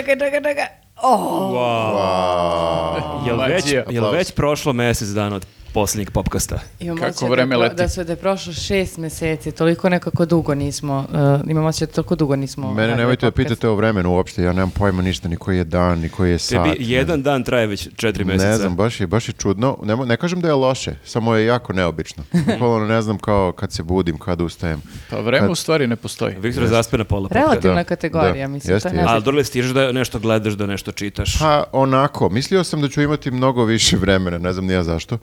čekaj, 0.00 0.16
čekaj, 0.16 0.40
čekaj. 0.40 0.89
Oh, 1.02 1.50
Jel 3.26 3.38
već, 3.38 3.64
jel 3.90 4.10
već 4.10 4.32
prošlo 4.32 4.72
mjesec 4.72 5.08
dana 5.08 5.36
od 5.36 5.46
posljednjeg 5.74 6.10
popkasta? 6.10 6.58
imam 6.80 6.98
Kako 6.98 7.26
vreme 7.26 7.56
da, 7.56 7.62
leti. 7.62 7.76
da 7.76 7.88
su 7.88 8.04
da 8.04 8.12
je 8.12 8.16
prošlo 8.16 8.52
šest 8.52 8.98
mjeseci, 8.98 9.52
toliko 9.52 9.88
nekako 9.88 10.26
dugo 10.26 10.54
nismo, 10.54 11.04
uh, 11.42 11.50
imam 11.50 11.64
osjećaj 11.64 11.86
da 11.86 11.92
toliko 11.92 12.14
dugo 12.14 12.36
nismo 12.36 12.74
Mene 12.74 12.96
nemojte 12.96 13.26
da 13.26 13.30
pitate 13.32 13.68
o 13.68 13.74
vremenu 13.74 14.12
uopšte, 14.12 14.42
ja 14.42 14.52
nemam 14.52 14.70
pojma 14.70 15.02
ništa, 15.02 15.28
ni 15.28 15.36
koji 15.36 15.56
je 15.56 15.64
dan, 15.64 15.98
ni 15.98 16.08
koji 16.08 16.30
je 16.30 16.38
sat. 16.38 16.64
Tebi 16.64 16.76
jedan 16.80 17.22
dan 17.22 17.44
traje 17.44 17.66
već 17.66 17.88
četiri 17.96 18.24
mjeseca. 18.24 18.48
Ne 18.48 18.56
znam, 18.56 18.76
baš 18.76 19.00
je, 19.00 19.06
baš 19.06 19.28
je 19.28 19.32
čudno. 19.32 19.78
Ne, 19.82 19.96
ne 19.96 20.16
kažem 20.16 20.40
da 20.40 20.48
je 20.48 20.54
loše, 20.54 20.94
samo 21.04 21.34
je 21.34 21.46
jako 21.46 21.72
neobično. 21.72 22.22
Bukvalno 22.46 22.86
ne 22.86 23.02
znam 23.02 23.18
kao 23.18 23.52
kad 23.52 23.72
se 23.72 23.82
budim, 23.82 24.18
kad 24.18 24.40
ustajem. 24.40 24.82
Pa 25.10 25.16
vreme 25.16 25.40
Kad- 25.40 25.50
u 25.50 25.54
stvari 25.54 25.86
ne 25.86 25.96
postoji. 25.96 26.34
Viktor 26.38 26.66
zaspe 26.66 26.98
na 26.98 27.04
pola. 27.04 27.28
Relativna 27.30 27.74
Da, 27.74 27.84
kategorija, 27.84 28.46
da, 28.46 28.52
mislim. 28.52 28.74
jeste, 28.74 28.88
to 28.88 28.94
je 28.94 28.98
jeste. 28.98 29.12
Ali 29.12 29.22
dole 29.22 29.44
stižeš 29.44 29.70
da 29.70 29.92
nešto 29.92 30.18
gledaš, 30.18 30.52
da 30.52 30.66
nešto 30.66 30.89
čitaš. 30.92 31.38
Pa 31.38 31.64
onako, 31.72 32.28
mislio 32.28 32.64
sam 32.64 32.80
da 32.80 32.88
ću 32.88 33.02
imati 33.02 33.30
mnogo 33.30 33.64
više 33.64 33.96
vremena, 33.96 34.38
ne 34.38 34.52
znam 34.52 34.66
nija 34.66 34.82
zašto. 34.82 35.18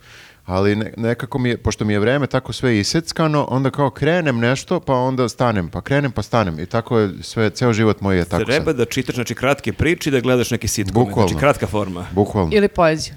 Ali 0.46 0.76
ne- 0.76 0.94
nekako 0.98 1.40
mi 1.40 1.50
je, 1.50 1.58
pošto 1.58 1.86
mi 1.86 1.94
je 1.94 2.00
vreme 2.00 2.28
tako 2.28 2.54
sve 2.54 2.80
iseckano, 2.80 3.48
onda 3.50 3.70
kao 3.70 3.90
krenem 3.90 4.38
nešto, 4.38 4.80
pa 4.80 4.94
onda 4.94 5.30
stanem, 5.30 5.70
pa 5.70 5.82
krenem, 5.82 6.12
pa 6.12 6.22
stanem. 6.22 6.60
I 6.60 6.66
tako 6.66 7.00
je 7.00 7.10
sve, 7.22 7.50
ceo 7.50 7.74
život 7.74 8.02
moj 8.02 8.18
je 8.18 8.26
tako 8.26 8.44
Treba 8.46 8.66
sad. 8.66 8.76
da 8.76 8.86
čitaš 8.86 9.16
znači, 9.16 9.36
kratke 9.36 9.74
priče 9.74 10.10
i 10.10 10.14
da 10.14 10.20
gledaš 10.20 10.52
neke. 10.52 10.68
Bukvalno. 10.86 11.28
Znači 11.28 11.40
kratka 11.40 11.68
forma. 11.68 12.06
Bukvalno. 12.12 12.50
Ili 12.54 12.68
poeziju. 12.68 13.14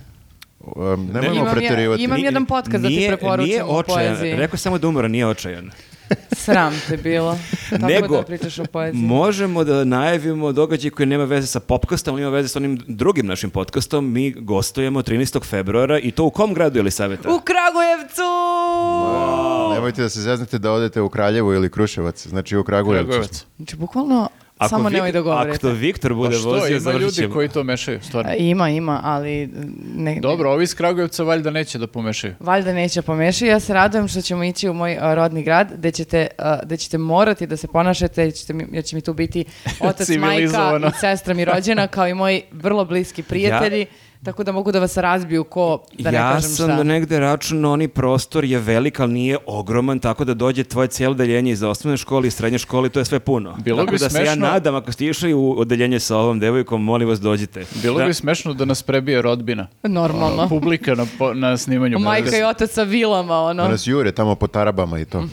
Um, 0.60 0.74
nemojmo 1.06 1.34
Imam 1.34 1.62
ja- 1.62 1.96
imam 1.96 2.18
Ni- 2.18 2.24
jedan 2.24 2.46
podcast 2.46 2.82
da 2.82 2.88
ti 2.88 3.04
preporučim 3.08 3.44
Nije 3.44 3.64
očajan, 3.64 4.08
poeziji. 4.08 4.34
rekao 4.34 4.58
samo 4.58 4.78
da 4.78 4.88
umora, 4.88 5.08
nije 5.08 5.26
očajan. 5.26 5.70
Sram 6.32 6.80
te 6.88 6.96
bilo. 6.96 7.38
Tako 7.70 7.86
Nego, 7.86 8.16
da 8.16 8.22
pričaš 8.22 8.58
o 8.58 8.64
poeziji. 8.64 9.02
možemo 9.02 9.64
da 9.64 9.84
najavimo 9.84 10.52
događaj 10.52 10.90
koji 10.90 11.06
nema 11.06 11.24
veze 11.24 11.46
sa 11.46 11.60
popkastom, 11.60 12.14
ali 12.14 12.22
ima 12.22 12.30
veze 12.30 12.48
sa 12.48 12.58
onim 12.58 12.80
drugim 12.86 13.26
našim 13.26 13.50
podcastom. 13.50 14.12
Mi 14.12 14.30
gostujemo 14.30 15.02
13. 15.02 15.44
februara 15.44 15.98
i 15.98 16.10
to 16.10 16.24
u 16.24 16.30
kom 16.30 16.54
gradu 16.54 16.78
je 16.78 16.82
li 16.82 16.90
savjeta? 16.90 17.28
U 17.28 17.40
Kragujevcu! 17.40 18.30
Nemojte 19.74 20.02
da 20.02 20.08
se 20.08 20.20
zeznete 20.20 20.58
da 20.58 20.72
odete 20.72 21.00
u 21.00 21.08
Kraljevo 21.08 21.54
ili 21.54 21.70
Kruševac, 21.70 22.26
znači 22.26 22.56
u 22.56 22.64
Kragujevcu. 22.64 23.06
Kragujevac. 23.06 23.44
Znači, 23.56 23.76
bukvalno, 23.76 24.28
samo 24.60 24.84
Vik- 24.84 24.92
nemoj 24.92 25.12
da 25.12 25.18
Ako 25.18 25.24
govorite. 25.24 25.58
to 25.58 25.68
Viktor 25.70 26.10
Pa 26.10 26.14
bude 26.14 26.36
što, 26.36 26.48
vozio, 26.48 26.68
ima 26.68 26.80
završit 26.80 27.02
ljudi 27.02 27.14
ćemo. 27.16 27.34
koji 27.34 27.48
to 27.48 27.64
mešaju, 27.64 28.00
stvarno. 28.02 28.30
E, 28.30 28.36
Ima, 28.38 28.68
ima, 28.70 29.00
ali 29.04 29.50
ne, 29.94 30.18
Dobro, 30.20 30.50
ovi 30.50 30.64
iz 30.64 30.74
Kragujevca 30.74 31.22
valjda 31.22 31.50
neće 31.50 31.78
da 31.78 31.86
pomešaju. 31.86 32.34
Valjda 32.40 32.72
neće 32.72 33.02
pomešati. 33.02 33.46
Ja 33.46 33.60
se 33.60 33.74
radujem 33.74 34.08
što 34.08 34.20
ćemo 34.22 34.44
ići 34.44 34.68
u 34.68 34.74
moj 34.74 34.98
a, 35.00 35.14
rodni 35.14 35.42
grad, 35.42 35.72
gde 35.74 35.90
ćete, 35.90 36.26
a, 36.38 36.58
gde 36.62 36.76
ćete 36.76 36.98
morati 36.98 37.46
da 37.46 37.56
se 37.56 37.66
ponašate, 37.68 38.22
jer, 38.22 38.32
ćete 38.32 38.52
mi, 38.52 38.66
jer 38.72 38.84
će 38.84 38.96
mi 38.96 39.02
tu 39.02 39.12
biti 39.12 39.44
otac, 39.80 40.08
majka 40.10 40.42
i 40.88 41.00
sestra 41.00 41.34
mi 41.34 41.44
rođena, 41.44 41.86
kao 41.86 42.08
i 42.08 42.14
moji 42.14 42.42
vrlo 42.52 42.84
bliski 42.84 43.22
prijatelji, 43.22 43.86
tako 44.22 44.44
da 44.44 44.52
mogu 44.52 44.72
da 44.72 44.80
vas 44.80 44.96
razbiju 44.96 45.44
ko, 45.44 45.82
da 45.94 46.10
ne 46.10 46.16
ja 46.16 46.32
kažem 46.32 46.50
sam 46.50 46.66
šta. 46.66 46.76
da 46.76 46.82
negde 46.84 47.18
računao, 47.20 47.72
oni 47.72 47.88
prostor 47.88 48.44
je 48.44 48.58
velik, 48.58 49.00
ali 49.00 49.12
nije 49.12 49.38
ogroman, 49.46 49.98
tako 49.98 50.24
da 50.24 50.34
dođe 50.34 50.64
tvoje 50.64 50.88
cijelo 50.88 51.12
odeljenje 51.12 51.52
iz 51.52 51.62
osnovne 51.62 51.96
škole 51.96 52.28
i 52.28 52.30
srednje 52.30 52.58
škole, 52.58 52.88
to 52.88 52.98
je 52.98 53.04
sve 53.04 53.20
puno. 53.20 53.56
Bilo 53.58 53.78
tako 53.78 53.92
bi 53.92 53.98
da 53.98 54.10
se 54.10 54.18
ja 54.18 54.24
smešno- 54.26 54.40
nadam, 54.42 54.74
ako 54.74 54.92
ste 54.92 55.06
išli 55.06 55.34
u 55.34 55.54
odeljenje 55.58 56.00
sa 56.00 56.16
ovom 56.16 56.40
devojkom, 56.40 56.84
molim 56.84 57.08
vas 57.08 57.20
dođite. 57.20 57.64
Bilo 57.74 57.98
Da. 57.98 58.04
bi 58.04 58.14
smešno 58.14 58.54
da 58.54 58.64
nas 58.64 58.82
prebije 58.82 59.22
rodbina. 59.22 59.66
Normalno. 59.84 60.48
Publika 60.50 60.94
na, 60.94 61.06
po- 61.18 61.34
na 61.34 61.56
snimanju. 61.56 61.98
Majka 61.98 62.36
i 62.38 62.42
otac 62.42 62.70
sa 62.70 62.82
vilama, 62.82 63.34
ono, 63.36 63.62
Da 63.62 63.68
nas 63.68 63.86
jure 63.86 64.12
tamo 64.12 64.34
po 64.34 64.46
tarabama 64.46 64.98
i 64.98 65.04
to. 65.04 65.24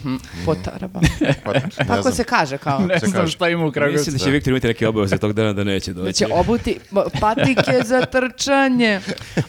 po 0.46 0.54
tarabama. 0.56 1.06
Pa, 1.44 1.52
Tako 1.78 2.02
znam. 2.02 2.14
se 2.14 2.24
kaže 2.24 2.58
kao. 2.58 2.78
Ne 2.80 2.98
znam 3.00 3.26
šta 3.28 3.48
ima 3.48 3.66
u 3.66 3.72
Kragujevcu. 3.72 3.98
Mislim 4.00 4.12
da 4.14 4.24
će 4.24 4.30
Viktor 4.30 4.50
imati 4.50 4.66
neke 4.66 4.88
obaveze 4.88 5.18
tog 5.18 5.32
dana 5.32 5.52
da 5.52 5.64
neće 5.64 5.92
doći. 5.92 6.04
Da 6.04 6.12
će 6.12 6.26
obuti 6.30 6.78
patike 7.20 7.72
za 7.84 8.00
trčanje. 8.02 8.77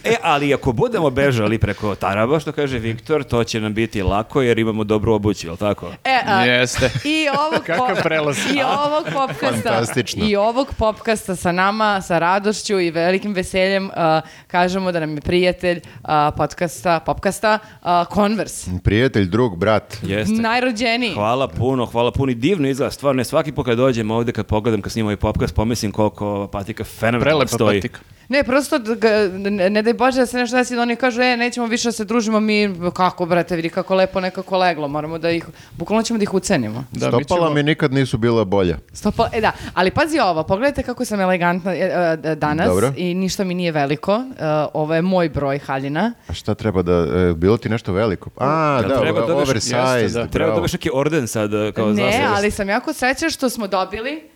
E, 0.04 0.16
ali 0.22 0.54
ako 0.54 0.72
budemo 0.72 1.10
bežali 1.10 1.58
preko 1.58 1.96
Taraba, 1.96 2.40
što 2.40 2.52
kaže 2.52 2.80
Viktor, 2.80 3.24
to 3.24 3.44
će 3.44 3.62
nam 3.62 3.74
biti 3.74 4.02
lako 4.02 4.42
jer 4.42 4.60
imamo 4.60 4.84
dobru 4.84 5.14
obuću, 5.14 5.48
jel 5.48 5.58
tako? 5.58 5.92
E, 6.04 6.20
a, 6.26 6.46
Jeste. 6.46 6.90
I 7.06 7.28
ovog, 7.40 7.64
Kakav 7.66 7.96
po- 7.96 8.02
prelaz. 8.04 8.38
I 8.38 8.62
ovog 8.64 9.06
popkasta, 9.14 9.70
Fantastično. 9.70 10.26
i 10.26 10.36
ovog 10.36 10.74
popkasta 10.78 11.36
sa 11.36 11.52
nama, 11.52 12.02
sa 12.02 12.20
radošću 12.20 12.80
i 12.80 12.92
velikim 12.92 13.34
veseljem 13.34 13.90
a, 13.96 14.22
kažemo 14.48 14.92
da 14.92 15.00
nam 15.00 15.16
je 15.16 15.22
prijatelj 15.22 15.80
a, 16.04 16.32
podcasta, 16.32 17.00
popkasta 17.00 17.60
a, 17.82 18.06
Converse. 18.14 18.72
Prijatelj, 18.84 19.26
drug, 19.26 19.58
brat. 19.58 19.98
Jeste. 20.04 20.34
Najrođeniji. 20.34 21.14
Hvala 21.14 21.48
puno, 21.48 21.86
hvala 21.86 22.12
puno 22.12 22.32
i 22.32 22.36
divno 22.36 22.68
izgleda, 22.68 22.92
stvarno, 22.92 23.24
svaki 23.24 23.52
put 23.52 23.66
kad 23.66 23.78
dođem 23.78 24.12
ovdje, 24.12 24.34
kad 24.34 24.46
pogledam, 24.46 24.82
kad 24.82 24.92
snimam 24.92 25.08
ovaj 25.08 25.16
popkast, 25.18 25.56
pomislim 25.56 25.92
koliko 25.92 26.28
ova 26.28 26.48
patika 26.48 26.84
fenomenalno 26.84 27.24
Prelepa 27.26 27.48
stoji. 27.48 27.82
patika. 27.82 28.00
Ne, 28.30 28.44
prosto, 28.44 28.78
da 28.80 28.96
ga- 28.96 29.10
ne, 29.40 29.70
ne 29.70 29.82
daj 29.82 29.94
Bože 29.94 30.20
da 30.20 30.26
se 30.26 30.38
nešto 30.38 30.58
desi 30.58 30.76
da 30.76 30.82
oni 30.82 30.96
kažu, 30.96 31.22
e, 31.22 31.38
nećemo 31.38 31.66
više 31.68 31.88
da 31.88 31.92
se 31.92 32.06
družimo, 32.06 32.40
mi, 32.40 32.60
kako, 32.94 33.26
brate, 33.26 33.56
vidi 33.56 33.70
kako 33.70 33.96
lepo 33.96 34.20
nekako 34.20 34.58
leglo, 34.58 34.88
moramo 34.88 35.18
da 35.18 35.30
ih, 35.32 35.46
bukvalno 35.72 36.04
ćemo 36.04 36.18
da 36.18 36.24
ih 36.24 36.34
ucenimo. 36.34 36.84
Da, 36.92 37.06
mi 37.08 37.24
Stopala 37.24 37.42
ćemo- 37.42 37.54
mi 37.54 37.64
nikad 37.64 37.94
nisu 37.94 38.18
bila 38.18 38.44
bolja. 38.44 38.78
Stopa, 38.94 39.30
e 39.34 39.42
da, 39.42 39.52
ali 39.74 39.92
pazi 39.92 40.20
ovo, 40.20 40.44
pogledajte 40.44 40.84
kako 40.84 41.06
sam 41.06 41.20
elegantna 41.22 41.74
e, 41.74 41.78
e, 42.24 42.36
danas 42.36 42.68
Dobro. 42.68 42.92
i 42.98 43.14
ništa 43.14 43.44
mi 43.44 43.54
nije 43.54 43.72
veliko. 43.72 44.14
E, 44.14 44.44
ovo 44.74 44.96
je 44.96 45.02
moj 45.02 45.30
broj 45.30 45.60
haljina. 45.60 46.14
A 46.28 46.34
šta 46.34 46.56
treba 46.56 46.82
da, 46.82 46.92
e, 46.94 47.34
bilo 47.34 47.58
ti 47.58 47.70
nešto 47.70 47.94
veliko? 47.94 48.30
A, 48.38 48.80
Jel 48.82 48.90
da, 48.90 49.00
treba 49.00 49.22
da 49.22 49.36
oversized, 49.36 50.02
Jeste, 50.02 50.20
da. 50.20 50.28
Treba 50.28 50.56
dobiš 50.56 50.74
neki 50.74 50.90
orden 50.94 51.28
sad 51.28 51.54
uh, 51.54 51.74
kao 51.74 51.90
ne, 51.90 52.26
ali 52.28 52.52
sam 52.52 52.70
jako 52.70 52.94
srećna 52.94 53.30
što 53.30 53.50
smo 53.50 53.68
dobili 53.68 54.30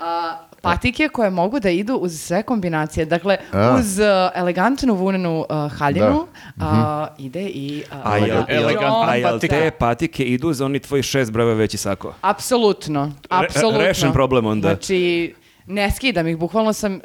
a, 0.00 0.36
patike 0.62 1.08
koje 1.08 1.30
mogu 1.30 1.60
da 1.60 1.70
idu 1.70 1.94
uz 1.94 2.20
sve 2.20 2.42
kombinacije. 2.42 3.06
Dakle, 3.06 3.36
A. 3.52 3.76
uz 3.80 3.98
uh, 3.98 4.04
elegantnu 4.34 4.94
vunenu 4.94 5.46
uh, 5.50 5.72
haljinu 5.72 6.26
a, 6.60 7.06
ide 7.18 7.42
i... 7.42 7.82
uh, 7.92 7.98
A 8.04 8.16
jel, 8.16 8.42
elegantna 8.48 9.06
a 9.08 9.14
jel 9.14 9.30
patika. 9.32 9.54
te 9.56 9.70
patike 9.70 10.24
idu 10.24 10.52
za 10.52 10.64
oni 10.64 10.78
tvoji 10.78 11.02
šest 11.02 11.32
brojeva 11.32 11.54
veći 11.54 11.76
sako? 11.76 12.14
Apsolutno, 12.20 13.12
apsolutno. 13.28 13.80
rešen 13.80 14.12
problem 14.12 14.46
onda. 14.46 14.68
Znači, 14.68 15.34
ne 15.66 15.90
skidam 15.90 16.28
ih, 16.28 16.36
bukvalno 16.38 16.72
sam 16.72 16.94
uh, 16.94 17.00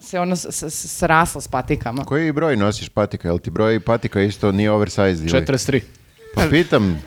se 0.00 0.20
ono 0.20 0.36
srasla 0.36 1.40
s 1.40 1.48
patikama. 1.48 2.04
Koji 2.04 2.32
broj 2.32 2.56
nosiš 2.56 2.88
patika? 2.88 3.28
Jel 3.28 3.38
ti 3.38 3.50
broj 3.50 3.80
patika 3.80 4.20
isto 4.22 4.52
nije 4.52 4.70
oversized? 4.70 5.20
Ili? 5.20 5.40
43. 5.46 5.80
Pa 6.34 6.42
pitam, 6.42 7.02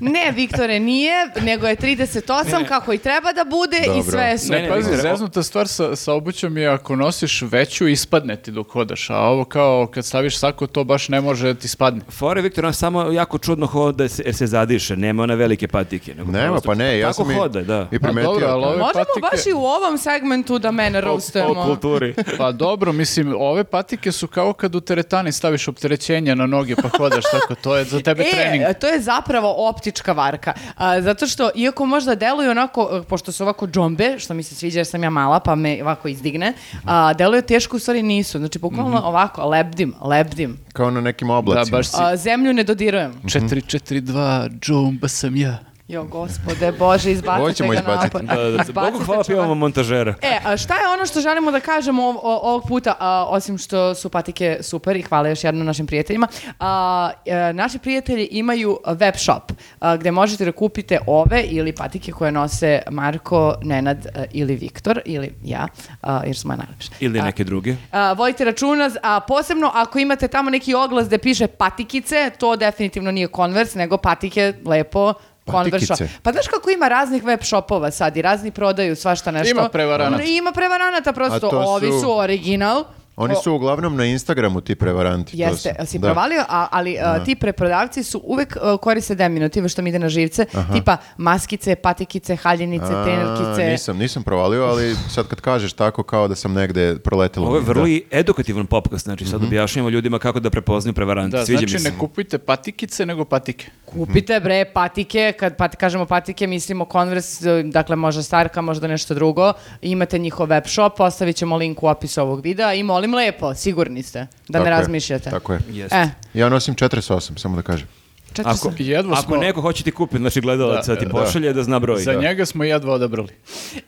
Ne, 0.00 0.32
Viktore, 0.32 0.80
nije, 0.80 1.12
nego 1.38 1.66
je 1.66 1.76
38 1.76 2.22
kako 2.64 2.92
i 2.92 2.98
treba 2.98 3.32
da 3.32 3.44
bude 3.46 3.76
i 3.78 3.86
Dobro. 3.86 4.02
sve 4.02 4.22
je 4.22 4.38
super. 4.38 4.56
Ne, 4.56 4.62
Ne, 4.62 4.68
pazi, 4.70 4.96
zeznuta 4.98 5.42
stvar 5.42 5.68
sa, 5.68 5.96
sa 5.96 6.12
obućom 6.12 6.56
je 6.56 6.66
ako 6.68 6.96
nosiš 6.96 7.42
veću, 7.42 7.88
ispadne 7.88 8.36
ti 8.36 8.50
dok 8.50 8.70
hodaš, 8.70 9.10
a 9.10 9.16
ovo 9.16 9.44
kao 9.44 9.86
kad 9.86 10.04
staviš 10.04 10.38
sako, 10.38 10.66
to 10.66 10.84
baš 10.84 11.08
ne 11.08 11.20
može 11.20 11.46
da 11.46 11.54
ti 11.54 11.68
spadne. 11.68 12.00
Fore 12.10 12.42
Viktor, 12.42 12.66
on 12.66 12.74
samo 12.74 13.02
jako 13.02 13.38
čudno 13.38 13.66
hoda 13.66 14.08
se- 14.08 14.22
jer 14.26 14.34
se 14.34 14.46
zadiše, 14.46 14.96
nema 14.96 15.22
one 15.22 15.36
velike 15.36 15.68
patike. 15.68 16.14
nego 16.14 16.32
nema, 16.32 16.48
prosto 16.48 16.66
pa 16.66 16.74
ne, 16.74 16.98
ja 16.98 17.12
sam 17.12 17.30
i, 17.30 17.34
hoda, 17.34 17.62
da. 17.62 17.88
i 17.92 17.98
primetio. 17.98 18.22
dobro, 18.24 18.46
ali 18.46 18.64
ove 18.64 18.76
Možemo 18.78 18.92
patike- 18.94 19.20
baš 19.32 19.46
i 19.46 19.52
u 19.52 19.60
ovom 19.60 19.98
segmentu 19.98 20.58
da 20.58 20.70
mene 20.70 21.00
roastujemo. 21.00 21.50
O 21.52 21.64
kulturi. 21.64 22.14
Pa 22.38 22.52
dobro, 22.52 22.92
mislim, 22.92 23.34
ove 23.34 23.64
patike 23.64 24.12
su 24.12 24.26
kao 24.26 24.52
kad 24.52 24.74
u 24.74 24.80
teretani 24.80 25.32
staviš 25.32 25.68
opterećenja 25.68 26.34
na 26.34 26.46
noge 26.46 26.74
pa 26.76 26.88
hodaš 26.90 27.24
tako, 27.32 27.54
to 27.54 27.76
je 27.76 27.84
za 27.84 28.00
tebe 28.00 28.24
trening. 28.50 28.64
E, 28.66 28.74
to 28.74 28.86
je 28.86 29.00
zapravo 29.00 29.68
optička 29.68 30.12
varka. 30.12 30.52
A, 30.76 31.00
zato 31.00 31.26
što, 31.26 31.50
iako 31.54 31.86
možda 31.86 32.14
deluju 32.14 32.50
onako, 32.50 32.90
e, 32.94 33.02
pošto 33.02 33.32
su 33.32 33.42
ovako 33.42 33.66
džombe, 33.66 34.18
što 34.18 34.34
mi 34.34 34.42
se 34.42 34.54
sviđa 34.54 34.78
jer 34.78 34.86
sam 34.86 35.02
ja 35.02 35.10
mala, 35.10 35.40
pa 35.40 35.54
me 35.54 35.78
ovako 35.82 36.08
izdigne, 36.08 36.52
a, 36.84 37.12
deluju 37.14 37.42
teško, 37.42 37.76
u 37.76 37.80
stvari 37.80 38.02
nisu. 38.02 38.38
Znači, 38.38 38.58
bukvalno 38.58 39.00
ovako, 39.00 39.44
lebdim, 39.44 39.94
lebdim. 40.02 40.58
Kao 40.72 40.90
na 40.90 41.00
nekim 41.00 41.28
Da, 41.28 41.34
oblacima. 41.34 41.78
baš 41.78 41.86
si 41.86 41.96
A, 41.96 42.16
zemlju 42.16 42.52
ne 42.52 42.64
dodirujem. 42.64 43.12
442, 43.24 44.48
džumba 44.60 45.08
sam 45.08 45.36
ja. 45.36 45.58
Jo, 45.88 46.04
gospode, 46.04 46.72
Bože, 46.72 47.10
izbacite 47.12 47.66
ga 47.66 47.74
izbaciti. 47.74 48.16
napad. 48.16 48.22
Da, 48.28 48.34
da, 48.34 48.50
da. 48.50 48.62
Izbacite 48.62 48.72
Bogu 48.72 49.04
hvala 49.04 49.22
pivamo 49.24 49.54
montažera. 49.54 50.14
E, 50.22 50.38
a 50.44 50.56
šta 50.56 50.74
je 50.74 50.88
ono 50.88 51.06
što 51.06 51.20
želimo 51.20 51.50
da 51.50 51.60
kažemo 51.60 52.02
ov- 52.02 52.18
ovog 52.22 52.62
puta, 52.68 52.94
a, 52.98 53.26
osim 53.28 53.58
što 53.58 53.94
su 53.94 54.08
patike 54.08 54.58
super 54.60 54.96
i 54.96 55.02
hvala 55.02 55.28
još 55.28 55.44
jednom 55.44 55.66
našim 55.66 55.86
prijateljima, 55.86 56.28
a, 56.60 57.10
e, 57.26 57.52
naši 57.52 57.78
prijatelji 57.78 58.24
imaju 58.24 58.78
web 58.86 59.14
shop 59.16 59.52
a, 59.80 59.96
gde 59.96 60.10
možete 60.10 60.44
da 60.44 60.52
kupite 60.52 60.98
ove 61.06 61.42
ili 61.42 61.72
patike 61.74 62.12
koje 62.12 62.32
nose 62.32 62.82
Marko, 62.90 63.54
Nenad 63.62 64.06
e, 64.06 64.26
ili 64.32 64.56
Viktor 64.56 65.00
ili 65.04 65.34
ja, 65.44 65.66
a, 66.02 66.22
jer 66.26 66.36
smo 66.36 66.56
najlepše. 66.56 66.90
Ili 67.00 67.20
A, 67.20 67.24
neke 67.24 67.44
druge. 67.44 67.74
a, 67.92 68.12
vodite 68.12 68.44
računa, 68.44 68.90
a 69.02 69.20
posebno 69.20 69.70
ako 69.74 69.98
imate 69.98 70.28
tamo 70.28 70.50
neki 70.50 70.74
oglas 70.74 71.06
gde 71.06 71.18
piše 71.18 71.46
patikice, 71.46 72.30
to 72.38 72.56
definitivno 72.56 73.10
nije 73.10 73.28
Converse, 73.36 73.78
nego 73.78 73.96
patike 73.96 74.52
lepo 74.64 75.14
Converse 75.48 75.86
shop. 75.86 75.88
Patikice. 75.90 76.20
Pa 76.22 76.32
znaš 76.32 76.46
kako 76.46 76.70
ima 76.70 76.88
raznih 76.88 77.24
web 77.24 77.40
shopova 77.42 77.90
sad 77.90 78.16
i 78.16 78.22
razni 78.22 78.50
prodaju 78.50 78.96
svašta 78.96 79.30
nešto. 79.30 79.50
Ima 79.50 79.68
prevaranata. 79.68 80.22
Ima 80.22 80.52
prevaranata 80.52 81.12
prosto. 81.12 81.48
Ovi 81.52 81.86
su- 81.88 82.00
su 82.00 82.18
original, 82.18 82.84
Oni 83.18 83.34
su 83.42 83.52
uglavnom 83.52 83.96
na 83.96 84.04
Instagramu 84.04 84.60
ti 84.60 84.74
prevaranti. 84.74 85.32
to 85.32 85.42
Jeste, 85.42 85.74
su. 85.80 85.86
si 85.86 85.98
Da. 85.98 86.06
provalio, 86.08 86.44
a, 86.48 86.68
ali 86.70 86.98
a, 86.98 87.24
ti 87.24 87.34
preprodavci 87.34 88.02
su 88.02 88.20
uvek 88.24 88.56
a, 88.56 88.76
koriste 88.76 89.14
deminutive 89.14 89.68
što 89.68 89.82
mi 89.82 89.90
ide 89.90 89.98
na 89.98 90.08
živce, 90.08 90.46
tipa 90.72 90.96
maskice, 91.16 91.74
patikice, 91.76 92.36
haljinice, 92.36 92.84
A, 92.84 93.04
trenerkice. 93.04 93.70
Nisam, 93.70 93.98
nisam 93.98 94.22
provalio, 94.22 94.64
ali 94.64 94.96
sad 95.10 95.28
kad 95.28 95.40
kažeš 95.40 95.72
tako 95.72 96.02
kao 96.02 96.28
da 96.28 96.34
sam 96.34 96.52
negde 96.52 96.98
proletelo. 96.98 97.46
Ovo 97.46 97.56
je 97.56 97.62
vrlo 97.62 97.82
da. 97.82 97.88
i 97.88 98.02
edukativan 98.10 98.66
popkast, 98.66 99.04
znači 99.04 99.24
sad 99.24 99.42
objašnjamo 99.44 99.88
ljudima 99.88 100.18
kako 100.18 100.40
da 100.40 100.50
prepoznaju 100.50 100.94
prevarante. 100.94 101.36
Da, 101.36 101.46
Sviđa 101.46 101.58
znači 101.58 101.72
mi 101.74 101.78
se. 101.80 101.90
ne 101.90 101.98
kupujte 101.98 102.38
patikice, 102.38 103.06
nego 103.06 103.24
patike. 103.24 103.66
Kupite 103.84 104.40
bre 104.40 104.64
patike, 104.74 105.32
kad 105.38 105.56
pat, 105.56 105.76
kažemo 105.76 106.06
patike 106.06 106.46
mislimo 106.46 106.86
Converse, 106.92 107.62
dakle 107.62 107.96
možda 107.96 108.22
Starka, 108.22 108.60
možda 108.60 108.86
nešto 108.86 109.14
drugo. 109.14 109.52
Imate 109.82 110.18
njihov 110.18 110.46
web 110.46 110.64
shop, 110.66 111.00
ostavit 111.00 111.36
ćemo 111.36 111.56
link 111.56 111.82
u 111.82 111.86
opisu 111.88 112.20
ovog 112.22 112.40
videa 112.40 112.74
i 112.74 112.82
molim 112.82 113.07
lepo, 113.10 113.54
sigurni 113.54 114.02
ste, 114.02 114.18
da 114.18 114.26
Tako 114.52 114.64
ne 114.64 114.70
je, 114.70 114.70
razmišljate. 114.70 115.30
Tako 115.30 115.52
je. 115.52 115.60
Jeste. 115.70 115.96
E, 115.96 116.08
Ja 116.34 116.48
nosim 116.48 116.74
48, 116.74 117.00
samo 117.36 117.56
da 117.56 117.62
kažem. 117.62 117.88
četiri 118.28 118.42
Ako, 118.46 118.56
sam. 118.58 118.74
Jedva 118.78 119.12
ako 119.12 119.22
smo- 119.22 119.36
neko 119.36 119.60
hoće 119.60 119.84
ti 119.84 119.90
kupiti, 119.90 120.18
znači 120.18 120.40
gledalac 120.40 120.86
Da, 120.86 120.94
da, 120.94 121.00
ti 121.00 121.06
da. 121.06 121.10
pošalje 121.12 121.52
da 121.52 121.62
zna 121.62 121.78
broj. 121.78 121.98
Za 121.98 122.12
Da. 122.12 122.20
njega 122.20 122.46
smo 122.46 122.64
jedva 122.64 122.92
odabrali. 122.92 123.28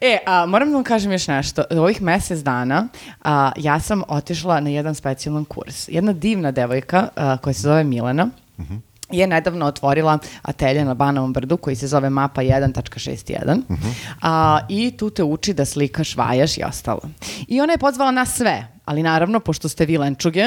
E, 0.00 0.18
a, 0.26 0.46
moram 0.46 0.68
da 0.68 0.74
vam 0.74 0.84
kažem 0.84 1.12
još 1.12 1.26
nešto. 1.28 1.64
U 1.70 1.76
ovih 1.76 2.02
mjesec 2.02 2.38
dana 2.40 2.88
a, 3.22 3.52
ja 3.56 3.80
sam 3.80 4.02
otišla 4.08 4.60
na 4.60 4.70
jedan 4.70 4.94
specijalan 4.94 5.44
kurs. 5.44 5.88
Jedna 5.88 6.12
divna 6.12 6.50
devojka 6.50 7.08
a, 7.16 7.36
koja 7.36 7.54
se 7.54 7.60
zove 7.60 7.84
Milena 7.84 8.28
je 9.12 9.26
nedavno 9.26 9.66
otvorila 9.66 10.18
atelje 10.42 10.84
na 10.84 10.94
Banovom 10.94 11.32
brdu 11.32 11.56
koji 11.56 11.76
se 11.76 11.86
zove 11.86 12.10
mapa 12.10 12.42
1.61 12.42 13.60
a, 14.22 14.60
i 14.68 14.96
tu 14.96 15.10
te 15.10 15.24
uči 15.24 15.54
da 15.54 15.64
slikaš, 15.64 16.16
vajaš 16.16 16.58
i 16.58 16.64
ostalo. 16.64 17.00
I 17.48 17.60
ona 17.60 17.72
je 17.72 17.78
pozvala 17.78 18.10
nas 18.10 18.36
sve, 18.36 18.66
ali 18.84 19.02
naravno, 19.02 19.40
pošto 19.40 19.68
ste 19.68 19.86
vi 19.86 19.98
lenčuge 19.98 20.44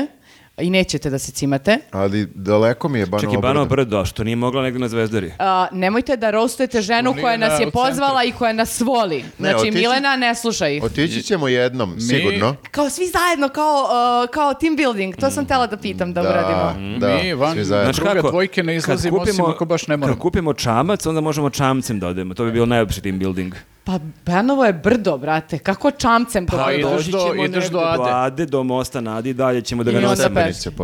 i 0.57 0.69
nećete 0.69 1.09
da 1.09 1.19
se 1.19 1.31
cimate, 1.31 1.77
Ali 1.91 2.27
daleko 2.27 2.89
mi 2.89 3.00
je 3.00 3.05
Banovo 3.05 3.21
Čak 3.23 3.33
i 3.33 3.41
Banovo 3.41 3.65
brdo. 3.65 3.97
a 3.97 4.05
što 4.05 4.23
nije 4.23 4.35
mogla 4.35 4.61
negdje 4.61 4.79
na 4.79 4.88
Zvezdari. 4.88 5.31
a, 5.39 5.67
nemojte 5.71 6.17
da 6.17 6.31
rostujete 6.31 6.81
ženu 6.81 7.11
Što 7.11 7.21
koja 7.21 7.38
nas 7.38 7.50
na- 7.51 7.57
je 7.57 7.71
pozvala 7.71 8.23
i 8.23 8.31
koja 8.31 8.53
nas 8.53 8.81
voli. 8.81 9.25
Znači, 9.39 9.55
otići- 9.57 9.71
Milena, 9.73 10.15
ne 10.15 10.35
slušaj 10.35 10.75
ih. 10.75 10.83
Otići 10.83 11.23
ćemo 11.23 11.47
jednom, 11.47 12.00
sigurno. 12.01 12.55
Kao 12.71 12.89
svi 12.89 13.05
zajedno, 13.07 13.50
kao, 13.50 13.83
uh, 14.23 14.29
kao 14.29 14.53
team 14.53 14.75
building. 14.75 15.15
To 15.15 15.29
sam 15.31 15.45
tela 15.45 15.67
da 15.67 15.77
pitam 15.77 16.13
da, 16.13 16.21
uradimo. 16.21 16.97
Da, 17.00 17.07
Mi 17.15 17.33
van- 17.33 17.53
svi 17.53 17.63
zajedno. 17.63 17.94
Znači, 17.94 18.13
Druga 18.13 18.29
dvojke 18.29 18.63
ne 18.63 18.75
izlazimo, 18.75 19.17
osim 19.17 19.45
ako 19.45 19.65
baš 19.65 19.88
ne 19.88 19.97
moramo. 19.97 20.15
Kad 20.15 20.21
kupimo 20.21 20.53
čamac, 20.53 21.05
onda 21.05 21.21
možemo 21.21 21.50
čamcem 21.50 22.00
da 22.00 22.07
odemo. 22.07 22.33
To 22.33 22.45
bi 22.45 22.51
bilo 22.51 22.65
najopći 22.65 23.01
team 23.01 23.19
building. 23.19 23.53
Pa 23.85 24.00
Banovo 24.25 24.65
je 24.65 24.74
brdo, 24.74 25.18
brate. 25.18 25.57
Kako 25.59 25.91
čamcem 25.91 26.47
to 26.47 26.57
Pa 26.57 26.71
ideš 26.71 26.83
Doći 26.85 27.12
do- 27.12 27.19
ćemo 27.21 27.45
ideš 27.45 27.69
do 27.69 27.80
Ade. 27.80 28.03
Ade, 28.06 28.45
do 28.45 28.63
mosta 28.63 29.01
Nadi 29.01 29.33
dalje 29.33 29.62
ćemo 29.62 29.83
da 29.83 29.91
ga 29.91 30.00
nosimo. 30.00 30.39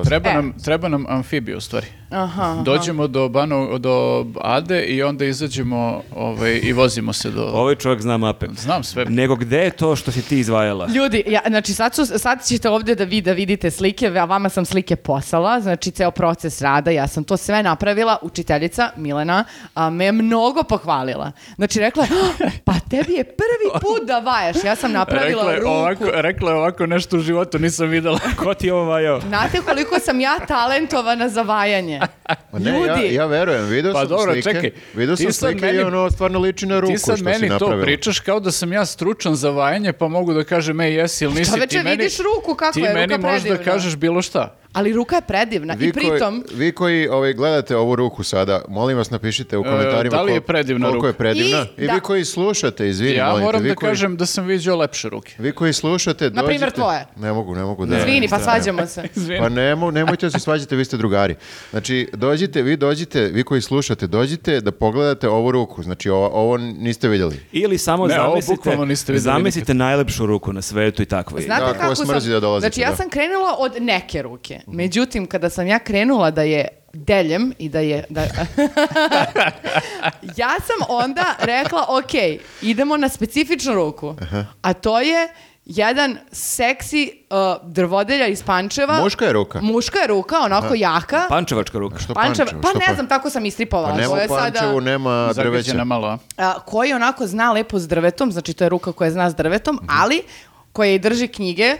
Treba, 0.06 0.30
E. 0.30 0.34
nam, 0.34 0.54
treba 0.56 0.88
nam 0.88 1.06
amfibiju, 1.10 1.58
u 1.58 1.62
stvari. 1.62 1.88
Aha. 2.12 2.62
Dođemo 2.66 3.08
do, 3.08 3.30
Bano, 3.30 3.78
do 3.78 4.26
Ade 4.42 4.82
i 4.82 5.04
onda 5.04 5.26
izađemo 5.26 6.02
ovaj, 6.14 6.60
i 6.64 6.74
vozimo 6.74 7.14
se 7.14 7.32
do... 7.32 7.44
Ovaj 7.44 7.76
čovjek 7.76 8.02
zna 8.02 8.18
mape. 8.18 8.46
Znam 8.54 8.84
sve. 8.84 9.06
Nego 9.06 9.36
gde 9.36 9.58
je 9.58 9.72
to 9.72 9.96
što 9.96 10.12
si 10.12 10.22
ti 10.22 10.40
izvajala? 10.40 10.88
Ljudi, 10.88 11.24
ja, 11.28 11.42
znači 11.48 11.74
sad, 11.74 11.96
su, 11.96 12.06
sad 12.08 12.46
ćete 12.46 12.70
ovdje 12.70 12.96
da, 12.96 13.04
vi, 13.04 13.22
da 13.22 13.32
vidite 13.32 13.72
slike, 13.72 14.08
a 14.10 14.26
vama 14.26 14.50
sam 14.50 14.66
slike 14.66 14.96
poslala, 14.96 15.62
znači 15.62 15.92
ceo 15.92 16.12
proces 16.12 16.62
rada, 16.62 16.92
ja 16.92 17.08
sam 17.08 17.24
to 17.24 17.38
sve 17.38 17.64
napravila, 17.64 18.18
učiteljica 18.22 18.90
Milena 18.96 19.44
a, 19.76 19.90
me 19.90 20.06
je 20.06 20.12
mnogo 20.12 20.64
pohvalila. 20.64 21.32
Znači 21.56 21.80
rekla 21.80 22.04
je, 22.04 22.10
"Ah, 22.14 22.52
pa 22.66 22.74
tebi 22.90 23.14
je 23.14 23.24
prvi 23.26 23.70
put 23.82 24.04
da 24.04 24.20
vajaš, 24.22 24.56
ja 24.58 24.76
sam 24.76 24.92
napravila 24.94 25.28
Rekla 25.44 25.52
je, 25.52 25.60
ruku. 25.60 25.70
ovako, 25.72 26.12
rekla 26.12 26.52
je 26.52 26.58
ovako 26.58 26.86
nešto 26.86 27.18
u 27.18 27.22
životu, 27.22 27.60
nisam 27.60 27.88
videla. 27.88 28.20
Ko 28.38 28.54
ti 28.54 28.68
je 28.68 28.74
ovo 28.74 28.84
vajao? 28.86 29.20
Znate 29.22 29.60
koliko 29.60 30.00
sam 30.00 30.20
ja 30.20 30.40
talentovana 30.40 31.30
za 31.30 31.42
vajanje? 31.42 32.00
Ne, 32.54 32.72
ja, 32.72 32.96
Ljudi. 32.96 33.14
ja 33.14 33.26
verujem, 33.26 33.66
video 33.66 33.94
Pa 33.94 34.00
sam 34.00 34.08
dobro, 34.10 34.34
slike. 34.34 34.42
čekaj, 34.44 34.72
Video 34.94 35.16
ti 35.16 35.24
sam 35.24 35.34
slike 35.34 35.60
i 35.60 35.62
meni- 35.64 35.80
ono 35.82 36.10
stvarno 36.10 36.40
liči 36.40 36.66
na 36.66 36.80
ruku 36.80 36.94
Ti 36.94 36.98
sad 37.00 37.06
što 37.08 37.18
si 37.18 37.24
meni 37.26 37.48
to 37.50 37.54
napravila. 37.56 37.84
pričaš 37.84 38.20
kao 38.20 38.40
da 38.40 38.52
sam 38.52 38.74
ja 38.74 38.86
stručan 38.86 39.36
za 39.36 39.50
vajanje, 39.50 39.94
pa 39.94 40.08
mogu 40.08 40.34
da 40.34 40.44
kažem, 40.44 40.80
ej, 40.80 40.94
jesi 40.94 41.24
ili 41.26 41.34
nisi. 41.34 41.52
Čoveče, 41.52 41.68
ti 41.70 41.78
meni, 41.80 41.90
vidiš 41.92 42.18
ruku 42.20 42.56
kako 42.56 42.74
ti 42.74 42.80
je, 42.80 42.88
ruka 42.88 43.00
meni 43.00 43.18
možeš 43.18 43.42
da 43.42 43.48
predivna. 43.48 43.72
kažeš 43.72 43.96
bilo 43.96 44.22
šta. 44.22 44.56
Ali 44.74 44.94
ruka 44.94 45.16
je 45.16 45.22
predivna 45.22 45.74
Vi 45.74 45.88
i 45.88 45.94
pritom... 45.94 46.44
koji, 46.44 46.58
vi 46.58 46.72
koji 46.72 47.08
ovaj, 47.08 47.34
gledate 47.34 47.76
ovu 47.76 47.96
ruku 47.96 48.24
sada, 48.24 48.62
molim 48.68 48.98
vas 48.98 49.10
napišite 49.10 49.58
u 49.58 49.64
komentarima 49.64 50.16
da 50.16 50.22
li 50.22 50.34
je 50.34 50.42
predivna 50.42 50.88
koliko 50.88 51.06
je 51.06 51.12
ruka? 51.12 51.18
predivna. 51.20 51.66
I 51.78 51.84
I, 51.84 51.88
da- 51.88 51.94
vi 51.94 52.00
koji 52.00 52.26
slušate, 52.26 52.90
izvini, 52.90 53.16
ja 53.16 53.26
molim 53.26 53.40
te, 53.40 53.46
moram 53.46 53.64
vi 53.64 53.70
da 53.70 53.76
koji, 53.76 53.90
kažem 53.90 54.18
da 54.18 54.26
sam 54.26 54.46
viđao 54.46 54.78
lepše 54.78 55.10
ruke. 55.10 55.36
Vi 55.38 55.52
koji 55.52 55.74
slušate, 55.74 56.24
Na 56.26 56.44
primjer 56.44 56.60
dođite- 56.62 56.76
tvoje. 56.76 57.06
Ne 57.18 57.34
mogu, 57.34 57.56
ne 57.56 57.64
mogu 57.64 57.86
da... 57.86 57.98
Izvini, 57.98 58.28
pa 58.30 58.40
svađamo 58.40 58.86
se. 58.86 59.04
Izvini. 59.16 59.40
Pa 59.40 59.50
nemo, 59.50 59.92
nemojte 59.92 60.26
da 60.26 60.32
se 60.32 60.40
svađate, 60.40 60.76
vi 60.76 60.86
ste 60.86 60.98
drugari. 60.98 61.36
Znači, 61.72 62.10
dođite, 62.14 62.62
vi 62.62 62.78
dođite, 62.78 63.22
vi 63.24 63.44
koji 63.44 63.62
slušate, 63.62 64.08
dođite 64.08 64.62
da 64.62 64.72
pogledate 64.72 65.30
ovu 65.30 65.52
ruku. 65.52 65.84
Znači, 65.84 66.10
ovo, 66.10 66.28
ovo 66.28 66.58
niste 66.58 67.08
vidjeli. 67.08 67.40
Ili 67.52 67.78
samo 67.78 68.08
Ne, 68.08 68.22
ovo 68.22 68.30
zamislite, 68.30 68.56
bukvalno 68.56 68.86
niste 68.86 69.14
vidjeli 69.14 69.24
zamislite 69.34 69.74
najlepšu 69.74 70.26
ruku 70.26 70.54
na 70.54 70.62
svetu 70.62 71.02
i 71.02 71.06
takvo 71.06 71.38
je. 71.38 71.44
Znate 71.44 71.62
Da, 71.62 71.68
ko 71.68 71.74
kako 71.74 71.90
vas 71.90 71.98
sam... 71.98 72.08
mrzi 72.08 72.32
da 72.32 72.40
dolazite, 72.40 72.70
znači, 72.70 72.82
ja 72.82 72.90
da. 72.90 72.96
sam 72.96 73.10
krenula 73.10 73.56
od 73.58 73.72
neke 73.80 74.22
ruke. 74.22 74.59
Međutim, 74.68 75.26
kada 75.26 75.50
sam 75.50 75.68
ja 75.68 75.80
krenula 75.80 76.32
da 76.32 76.42
je 76.42 76.68
deljem 76.94 77.54
i 77.60 77.70
da 77.70 77.80
je... 77.80 78.04
Da... 78.10 78.22
ja 80.42 80.56
sam 80.60 80.86
onda 80.90 81.36
rekla, 81.40 81.86
ok, 81.88 82.42
idemo 82.62 82.98
na 82.98 83.10
specifičnu 83.10 83.74
ruku. 83.74 84.16
A 84.62 84.74
to 84.74 85.00
je 85.00 85.28
jedan 85.66 86.18
seksi 86.32 87.12
uh, 87.30 87.72
drvodelja 87.72 88.28
iz 88.28 88.44
Pančeva. 88.44 89.00
Muška 89.04 89.26
je 89.26 89.34
ruka. 89.34 89.62
Muška 89.62 90.00
je 90.00 90.08
ruka, 90.08 90.40
onako 90.40 90.74
jaka. 90.76 91.26
Pančevačka 91.30 91.78
ruka. 91.78 92.00
Što 92.00 92.14
Pančev, 92.14 92.46
Pančevo? 92.46 92.62
pa 92.62 92.70
Što 92.70 92.80
ne 92.80 92.94
znam, 92.94 93.08
tako 93.08 93.30
sam 93.30 93.46
istripovala. 93.46 93.90
Pa 93.90 93.96
nema 93.96 94.18
je 94.18 94.26
u 94.26 94.30
Pančevu, 94.30 94.74
sada- 94.74 94.80
nema 94.80 95.32
drveća. 95.36 95.84
Malo, 95.84 96.08
a? 96.08 96.18
a, 96.38 96.60
koji 96.60 96.94
onako 96.94 97.28
zna 97.28 97.52
lepo 97.52 97.80
s 97.80 97.88
drvetom, 97.88 98.32
znači 98.32 98.54
to 98.54 98.64
je 98.64 98.70
ruka 98.70 98.92
koja 98.92 99.12
zna 99.12 99.30
s 99.30 99.36
drvetom, 99.36 99.80
ali 99.88 100.22
koja 100.74 100.92
i 100.92 101.00
drži 101.00 101.28
knjige 101.28 101.78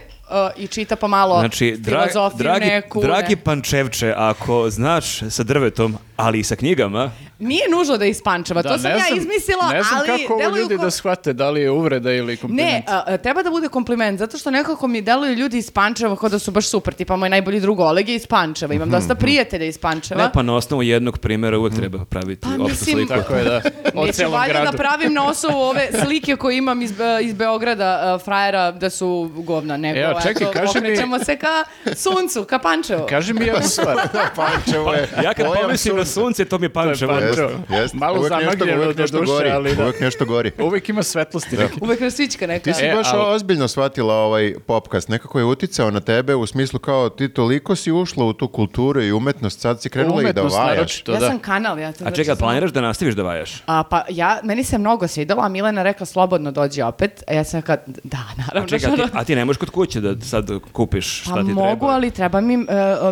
i 0.56 0.66
čita 0.66 0.96
pomalo 0.96 1.38
Znači, 1.40 1.76
dra- 1.78 2.00
filozofiju 2.02 2.38
dragi, 2.38 2.66
neku. 2.66 3.00
dragi 3.00 3.36
ne. 3.36 3.42
Pančevče, 3.42 4.14
ako 4.16 4.70
znaš 4.70 5.04
sa 5.20 5.42
drvetom, 5.42 5.96
ali 6.16 6.38
i 6.38 6.44
sa 6.44 6.56
knjigama, 6.56 7.10
Nije 7.40 7.62
nužno 7.70 7.96
da 7.96 8.04
je 8.04 8.10
iz 8.10 8.22
Pančeva, 8.22 8.62
to 8.62 8.68
Da, 8.68 8.74
sam 8.74 8.82
ne 8.84 8.90
ja 8.90 8.98
znam- 8.98 9.18
izmislila, 9.18 9.68
Ne 9.68 9.82
znam 9.82 9.98
ali 10.00 10.08
kako 10.18 10.32
ovo 10.32 10.42
deluju 10.42 10.62
ljudi 10.62 10.76
ko- 10.76 10.82
da 10.82 10.90
shvate, 10.90 11.32
da 11.32 11.50
li 11.50 11.60
je 11.60 11.70
uvreda 11.70 12.12
ili 12.12 12.26
Ne, 12.26 12.36
kompliment. 12.36 12.88
a, 12.88 13.04
a, 13.06 13.16
treba 13.16 13.42
da 13.42 13.50
bude 13.50 13.68
kompliment, 13.68 14.18
zato 14.18 14.38
što 14.38 14.50
nekako 14.50 14.86
mi 14.86 15.02
deluju 15.02 15.34
ljudi 15.34 15.58
iz 15.58 15.70
Pančeva 15.70 16.16
kao 16.16 16.28
da 16.28 16.38
su 16.38 16.50
baš 16.50 16.66
super, 16.66 16.94
tipa 16.94 17.16
moj 17.16 17.28
najbolji 17.30 17.60
drug 17.60 17.80
Oleg 17.80 18.08
je 18.08 18.14
iz 18.14 18.26
Pančeva, 18.26 18.74
imam 18.74 18.90
dosta 18.90 19.14
prijatelja 19.14 19.64
iz 19.64 19.78
Pančeva. 19.78 20.22
ne 20.22 20.30
pa 20.32 20.42
na 20.42 20.54
osnovu 20.54 20.82
jednog 20.82 21.18
primjera 21.18 21.58
uvek 21.58 21.74
treba 21.74 22.04
praviti 22.04 22.40
Pa, 22.40 22.48
opštu 22.50 22.62
mislim- 22.64 22.96
sliku. 22.96 23.08
Tako 23.10 23.34
je, 23.34 23.44
da. 23.44 23.60
O 23.94 24.04
Neću 24.04 24.12
celom 24.12 24.32
valjda 24.32 24.52
gradu. 24.52 24.70
da 24.70 24.76
pravim 24.78 25.12
na 25.12 25.26
osnovu 25.26 25.60
ove 25.60 25.88
slike 25.96 26.36
koje 26.36 26.58
imam 26.58 26.82
iz, 26.82 26.92
iz 27.22 27.34
Beograda, 27.34 27.80
uh, 28.14 28.22
frajera, 28.22 28.72
da 28.72 28.90
su 28.90 29.08
govna, 29.36 29.76
nego, 29.76 29.98
Evo, 30.00 30.19
čekaj, 30.22 30.42
eto, 30.42 30.52
kaži 30.52 30.72
mi- 30.74 30.78
okrećemo 30.80 31.18
se 31.20 31.36
ka 31.36 31.64
suncu, 31.94 32.44
ka 32.44 32.58
Pančevu. 32.60 33.06
Kaži 33.08 33.32
mi 33.34 33.44
jednu 33.44 33.62
stvar. 33.62 33.96
Pančevo 34.36 34.92
je. 34.92 35.08
Ja 35.24 35.34
kad 35.34 35.46
pomislim 35.54 35.96
na 35.96 36.04
sunce, 36.06 36.44
to 36.44 36.58
mi 36.58 36.64
je 36.64 36.70
Pančevo. 36.70 37.12
Pančevo. 37.14 37.48
Jest, 37.50 37.70
jest. 37.72 37.94
Malo 37.94 38.18
uvek 38.18 38.32
nešto, 38.32 38.44
zamagljeno 38.46 38.84
do 38.84 39.02
nešto 39.02 39.18
duše, 39.18 39.26
gori. 39.28 39.50
ali 39.50 39.76
da. 39.76 39.82
Uvek 39.82 40.00
nešto 40.00 40.24
gori. 40.24 40.52
Uvijek 40.60 40.88
ima 40.88 41.02
svetlosti 41.02 41.56
neke. 41.56 41.74
Uvek 41.80 42.00
rasvička 42.00 42.46
neka. 42.46 42.64
Ti 42.64 42.74
si 42.74 42.84
E, 42.84 42.94
baš 42.94 43.06
ali- 43.08 43.34
ozbiljno 43.34 43.68
shvatila 43.68 44.14
ovaj 44.16 44.54
popkast. 44.60 45.08
Nekako 45.08 45.38
je 45.38 45.44
uticao 45.44 45.90
na 45.90 46.00
tebe 46.00 46.34
u 46.34 46.46
smislu 46.46 46.78
kao 46.78 47.08
ti 47.08 47.28
toliko 47.30 47.76
si 47.76 47.92
ušla 47.92 48.24
u 48.24 48.32
tu 48.32 48.48
kulturu 48.48 49.02
i 49.02 49.12
umetnost, 49.12 49.60
sad 49.60 49.82
si 49.82 49.88
krenula 49.88 50.12
i 50.14 50.24
da 50.24 50.30
Umetnost 50.32 50.56
vajaš. 50.56 50.70
naročito, 50.70 51.12
ja 51.12 51.18
da. 51.18 51.26
sam 51.26 51.38
kanal, 51.38 51.78
ja 51.78 51.88
to 51.88 51.94
A 51.94 51.98
znači 51.98 52.16
čekaj, 52.16 52.24
samo- 52.26 52.38
planiraš 52.38 52.70
da 52.70 52.80
nastaviš 52.80 53.14
da 53.14 53.22
vajaš? 53.22 53.62
A, 53.66 53.82
pa 53.82 54.04
ja, 54.10 54.40
meni 54.42 54.64
se 54.64 54.78
mnogo 54.78 55.08
svidelo, 55.08 55.42
a 55.42 55.48
Milena 55.48 55.82
rekla 55.82 56.06
slobodno 56.06 56.50
dođi 56.52 56.82
opet. 56.82 57.22
A 57.26 57.34
ja 57.34 57.44
sam 57.44 57.60
rekla, 57.60 57.76
da, 58.04 58.18
naravno. 58.38 58.68
Čekaj, 58.68 58.88
a 58.88 58.96
ti, 58.96 59.02
što- 59.02 59.18
a 59.18 59.24
ti 59.24 59.34
ne 59.34 59.44
možeš 59.44 59.58
kod 59.58 59.70
kuće 59.70 60.00
da 60.00 60.09
sad 60.20 60.50
kupiš 60.72 61.20
šta 61.20 61.30
Pa 61.30 61.36
ti 61.36 61.44
mogu, 61.44 61.60
treba? 61.62 61.86
ali 61.86 62.10
treba 62.10 62.40
mi 62.40 62.54
e, 62.54 62.58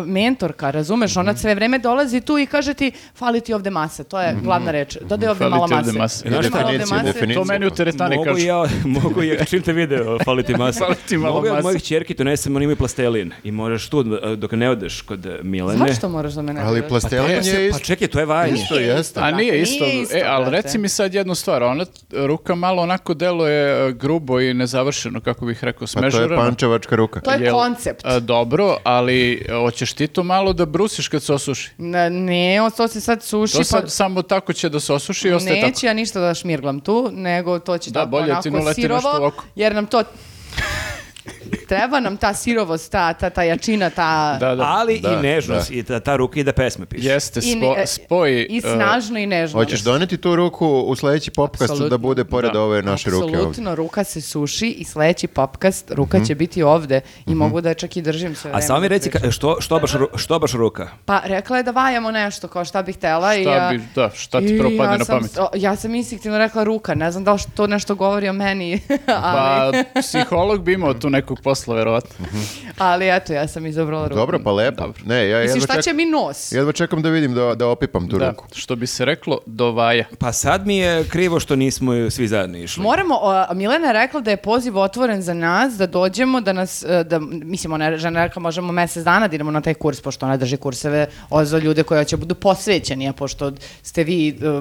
mentorka, 0.05 0.71
razumeš? 0.71 1.17
Ona 1.17 1.35
sve 1.35 1.55
vreme 1.55 1.79
dolazi 1.79 2.21
tu 2.21 2.37
i 2.37 2.45
kaže 2.45 2.73
ti, 2.73 2.91
fali 3.15 3.41
ti 3.41 3.53
ovde 3.53 3.69
mase, 3.69 4.03
to 4.03 4.21
je 4.21 4.35
glavna 4.35 4.71
reč. 4.71 4.97
Dodaj 4.99 5.29
ovde 5.29 5.39
Fali 5.39 5.51
malo 5.51 5.67
mase. 5.69 5.91
mase. 5.93 6.29
Dodaj 6.29 6.49
malo 6.51 6.65
ovde 6.65 6.77
mase. 6.79 7.03
definicija. 7.03 7.35
To 7.35 7.45
meni 7.45 7.65
u 7.65 7.71
teretani 7.71 8.15
Mogu 8.15 8.25
kažu. 8.25 8.37
ja, 8.39 8.63
mogu 8.85 9.23
ja, 9.23 9.45
čim 9.45 9.61
te 9.61 9.73
video, 9.73 10.17
fali 10.19 10.43
ti 10.43 10.55
masa. 10.55 10.79
Fali 10.79 10.95
ti 10.99 11.17
malo 11.17 11.33
mogu 11.33 11.45
ja 11.45 11.51
od 11.51 11.55
mase. 11.55 11.63
mojih 11.63 11.83
čerki 11.83 12.13
donesem, 12.13 12.55
oni 12.55 12.63
imaju 12.63 12.77
plastelin 12.77 13.31
i 13.43 13.51
možeš 13.53 13.89
tu, 13.89 13.99
e, 14.23 14.35
dok 14.35 14.51
ne 14.53 14.69
odeš 14.69 15.01
kod 15.01 15.27
Milene. 15.43 15.87
Zašto 15.87 16.09
moraš 16.09 16.33
da 16.33 16.41
me 16.41 16.53
ne 16.53 16.61
Ali 16.61 16.81
plastelin 16.83 17.25
Pa, 17.25 17.31
je 17.31 17.43
se- 17.43 17.65
isto. 17.65 17.79
pa 17.79 17.85
čekaj, 17.85 18.07
to 18.07 18.19
je 18.19 18.25
vajanje. 18.25 18.53
Isto 18.53 18.75
jeste. 18.75 19.19
A 19.19 19.31
nije 19.31 19.51
Nije 19.51 19.61
isto. 19.61 19.85
e, 20.11 20.23
ali 20.23 20.45
brate. 20.45 20.57
reci 20.57 20.77
mi 20.77 20.89
sad 20.89 21.13
jednu 21.13 21.35
stvar. 21.35 21.63
Ona 21.63 21.85
ruka 22.13 22.55
malo 22.55 22.81
onako 22.81 23.13
deluje 23.13 23.59
grubo 23.93 24.39
i 24.39 24.53
nezavršeno, 24.53 25.21
kako 25.21 25.45
bih 25.45 25.63
rekao, 25.63 25.87
Pa 25.87 25.93
to 25.93 25.99
je 25.99 26.11
smežurano. 26.11 26.41
Pančevačka 26.81 26.95
ruka. 26.95 27.19
To 27.21 27.31
je 27.31 27.39
Jel- 27.41 27.53
koncept. 27.53 28.05
a, 28.05 28.19
dobro, 28.19 28.77
ali 28.83 29.33
e, 29.41 29.53
hoćeš 29.53 29.93
ti 29.93 30.07
to 30.07 30.23
malo 30.23 30.53
da 30.53 30.65
brusiš 30.67 31.07
kad 31.07 31.23
se 31.23 31.33
osuši? 31.33 31.71
Ne, 31.77 32.09
ne, 32.09 32.61
on 32.61 32.71
to 32.71 32.87
se 32.87 33.01
sad 33.01 33.23
suši, 33.23 33.53
To 33.53 33.59
pa 33.59 33.63
sad 33.63 33.91
samo 33.91 34.21
tako 34.21 34.53
će 34.53 34.69
da 34.69 34.79
se 34.79 34.93
osuši 34.93 35.27
i 35.27 35.31
ostaje 35.31 35.55
tako. 35.55 35.67
neće 35.67 35.87
ja 35.87 35.93
ništa 35.93 36.19
da 36.19 36.33
šmirglam 36.33 36.79
tu, 36.79 37.09
nego 37.13 37.59
to 37.59 37.77
će 37.77 37.91
Da, 37.91 37.99
tako 37.99 38.09
bolje 38.09 38.31
onako 38.31 38.49
u 38.61 38.73
sirovo, 38.73 39.27
oko. 39.27 39.43
jer 39.55 39.75
nam 39.75 39.85
to 39.85 40.03
Treba 41.67 41.99
nam 41.99 42.17
ta 42.17 42.33
sirovost, 42.33 42.91
ta, 42.91 43.13
ta, 43.13 43.29
ta 43.29 43.43
jačina, 43.43 43.89
ta... 43.89 44.37
Da, 44.39 44.55
da. 44.55 44.63
Ali 44.65 44.99
Da, 44.99 45.11
i 45.11 45.17
nežnost 45.17 45.71
i 45.71 45.83
ta, 45.83 45.99
ta 45.99 46.15
ruka 46.15 46.39
i 46.39 46.43
da 46.43 46.53
pesme 46.53 46.85
piše. 46.85 47.07
Jeste, 47.07 47.39
I, 47.39 47.43
spo- 47.43 47.75
ne- 47.75 47.87
spoj... 47.87 48.47
I 48.49 48.57
uh, 48.57 48.71
snažno 48.73 49.19
i 49.19 49.25
nežno. 49.25 49.59
Hoćeš 49.59 49.79
doneti 49.81 50.17
tu 50.17 50.35
ruku 50.35 50.67
u 50.67 50.95
sledeći 50.95 51.31
popkast 51.31 51.81
da 51.81 51.97
bude 51.97 52.23
pored 52.25 52.51
Da. 52.53 52.61
ove 52.61 52.81
naše 52.83 53.09
ruke 53.09 53.23
ovdje? 53.23 53.37
Apsolutno, 53.37 53.75
ruka 53.75 54.03
se 54.03 54.21
suši 54.21 54.67
i 54.69 54.83
sledeći 54.83 55.27
popkast, 55.27 55.91
ruka 55.91 56.19
će 56.19 56.35
biti 56.35 56.63
ovde 56.63 57.01
i 57.25 57.35
mogu 57.35 57.61
da 57.61 57.73
čak 57.73 57.97
i 57.97 58.01
držim 58.01 58.35
sve 58.35 58.49
A 58.49 58.53
vreme 58.53 58.61
samo 58.61 58.79
mi 58.79 58.85
dok 58.85 58.91
reci, 58.91 59.09
ka- 59.11 59.31
što, 59.31 59.57
što, 59.59 59.79
baš, 59.79 59.91
što 60.15 60.39
baš 60.39 60.51
ruka? 60.53 60.87
Pa 61.05 61.21
rekla 61.23 61.57
je 61.57 61.63
da 61.63 61.71
vajamo 61.71 62.11
nešto, 62.11 62.47
kao 62.47 62.65
šta 62.65 62.81
bih 62.81 62.95
htela. 62.95 63.35
i 63.35 63.41
Šta 63.41 63.55
ja, 63.55 63.69
bi- 63.69 63.81
da, 63.95 64.09
šta 64.11 64.39
ti 64.39 64.45
i 64.45 64.57
prvo 64.57 64.69
padne 64.71 64.83
ja 64.85 64.97
na 64.97 65.05
sam- 65.05 65.17
pamet? 65.17 65.37
o, 65.37 65.49
ja 65.55 65.75
sam 65.75 65.95
instinktivno 65.95 66.37
rekla 66.37 66.63
ruka, 66.63 66.95
ne 66.95 67.11
znam 67.11 67.23
da 67.23 67.33
li 67.33 67.39
to 67.55 67.67
nešto 67.67 67.95
govori 67.95 68.29
o 68.29 68.33
meni, 68.33 68.81
ali, 69.07 69.83
Pa, 69.93 69.99
psiholog 70.01 70.63
bi 70.63 70.73
imao 70.73 70.93
tu 70.93 71.09
nekog 71.19 71.39
posla, 71.41 71.75
verovatno. 71.75 72.25
ali 72.77 73.09
eto, 73.09 73.33
ja 73.33 73.47
sam 73.47 73.65
izabrala 73.65 74.07
ruku. 74.07 74.15
Dobro, 74.15 74.39
pa 74.43 74.51
lepo. 74.51 74.93
Ne, 75.05 75.29
ja 75.29 75.39
Mislim, 75.39 75.57
jedva, 75.57 75.73
šta 75.73 75.81
će 75.81 75.93
mi 75.93 76.05
nos? 76.05 76.51
jedva 76.51 76.71
čekam 76.71 77.01
da 77.01 77.09
vidim 77.09 77.33
da, 77.33 77.55
da 77.55 77.67
opipam 77.67 78.07
tu 78.09 78.17
Da, 78.17 78.29
ruku. 78.29 78.45
što 78.53 78.75
bi 78.75 78.87
se 78.87 79.05
reklo, 79.05 79.39
do 79.45 79.71
vaja. 79.71 80.05
Pa 80.19 80.31
sad 80.33 80.67
mi 80.67 80.77
je 80.77 81.03
krivo 81.03 81.39
što 81.39 81.55
nismo 81.55 82.09
svi 82.09 82.27
zajedno 82.27 82.57
išli. 82.57 82.83
Moramo, 82.83 83.15
o, 83.15 83.53
Milena 83.53 83.87
je 83.87 83.93
rekla 83.93 84.21
da 84.21 84.31
je 84.31 84.37
poziv 84.37 84.77
otvoren 84.77 85.21
za 85.21 85.33
nas, 85.33 85.73
da 85.73 85.87
dođemo, 85.87 86.41
da 86.41 86.53
nas, 86.53 86.83
e, 86.83 87.03
da, 87.03 87.19
mislim, 87.19 87.73
ona 87.73 87.85
je 87.85 87.97
žena 87.97 88.19
je 88.21 88.27
rekla 88.27 88.39
možemo 88.39 88.71
mesec 88.71 89.03
dana 89.03 89.27
da 89.27 89.35
idemo 89.35 89.51
na 89.51 89.61
taj 89.61 89.73
kurs, 89.73 90.01
pošto 90.01 90.25
ona 90.25 90.37
drži 90.37 90.57
kurseve 90.57 91.07
o, 91.29 91.45
za 91.45 91.57
ljude 91.57 91.83
koji 91.83 92.05
će 92.05 92.17
budu 92.17 92.35
posvećeni, 92.35 93.09
a 93.09 93.13
pošto 93.13 93.51
ste 93.83 94.03
vi 94.03 94.29
e, 94.29 94.31
e, 94.31 94.47
e, 94.47 94.59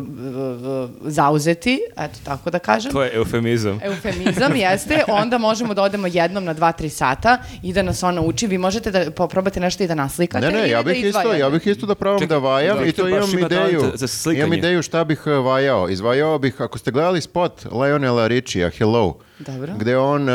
zauzeti, 1.03 1.81
eto 1.97 2.19
tako 2.25 2.51
da 2.51 2.59
kažem. 2.59 2.93
To 2.93 3.03
je 3.03 3.11
eufemizam. 3.15 3.81
Eufemizam 3.85 4.57
jeste, 4.57 5.05
onda 5.09 5.39
možemo 5.39 5.75
da 5.75 5.83
odemo 5.83 6.07
jednom 6.07 6.45
na 6.49 6.55
2-3 6.55 6.89
sata 6.89 7.39
i 7.63 7.73
da 7.73 7.83
nas 7.83 8.03
ona 8.03 8.21
uči. 8.23 8.47
Vi 8.47 8.59
možete 8.59 8.91
da 8.91 9.11
poprobate 9.11 9.61
nešto 9.61 9.83
i 9.83 9.87
da 9.87 9.95
naslikate 9.95 10.47
Ne, 10.47 10.53
ne, 10.53 10.71
ja 10.71 10.79
da 10.79 10.83
bih 10.85 10.97
isto, 10.97 11.09
izdvajate. 11.09 11.39
ja 11.39 11.51
bih 11.51 11.67
isto 11.67 11.87
da 11.87 11.95
probam 11.95 12.19
Čekaj, 12.19 12.29
da 12.31 12.39
vajam 12.39 12.79
da, 12.79 12.85
i 12.85 12.93
to 12.93 13.09
imam 13.09 13.31
ima 13.31 13.47
ideju. 13.47 13.83
za 13.95 14.07
slikanje. 14.07 14.39
Imam 14.41 14.53
ideju 14.55 14.83
šta 14.83 15.05
bih 15.05 15.23
eh, 15.27 15.31
vajao. 15.31 15.89
Izvajao 15.89 16.39
bih, 16.39 16.61
ako 16.61 16.79
ste 16.79 16.91
gledali 16.91 17.21
spot 17.21 17.67
Lionela 17.73 18.27
Richija, 18.27 18.71
Hello, 18.71 19.17
Dobro. 19.39 19.73
gde 19.79 19.99
on, 19.99 20.29
eh, 20.29 20.35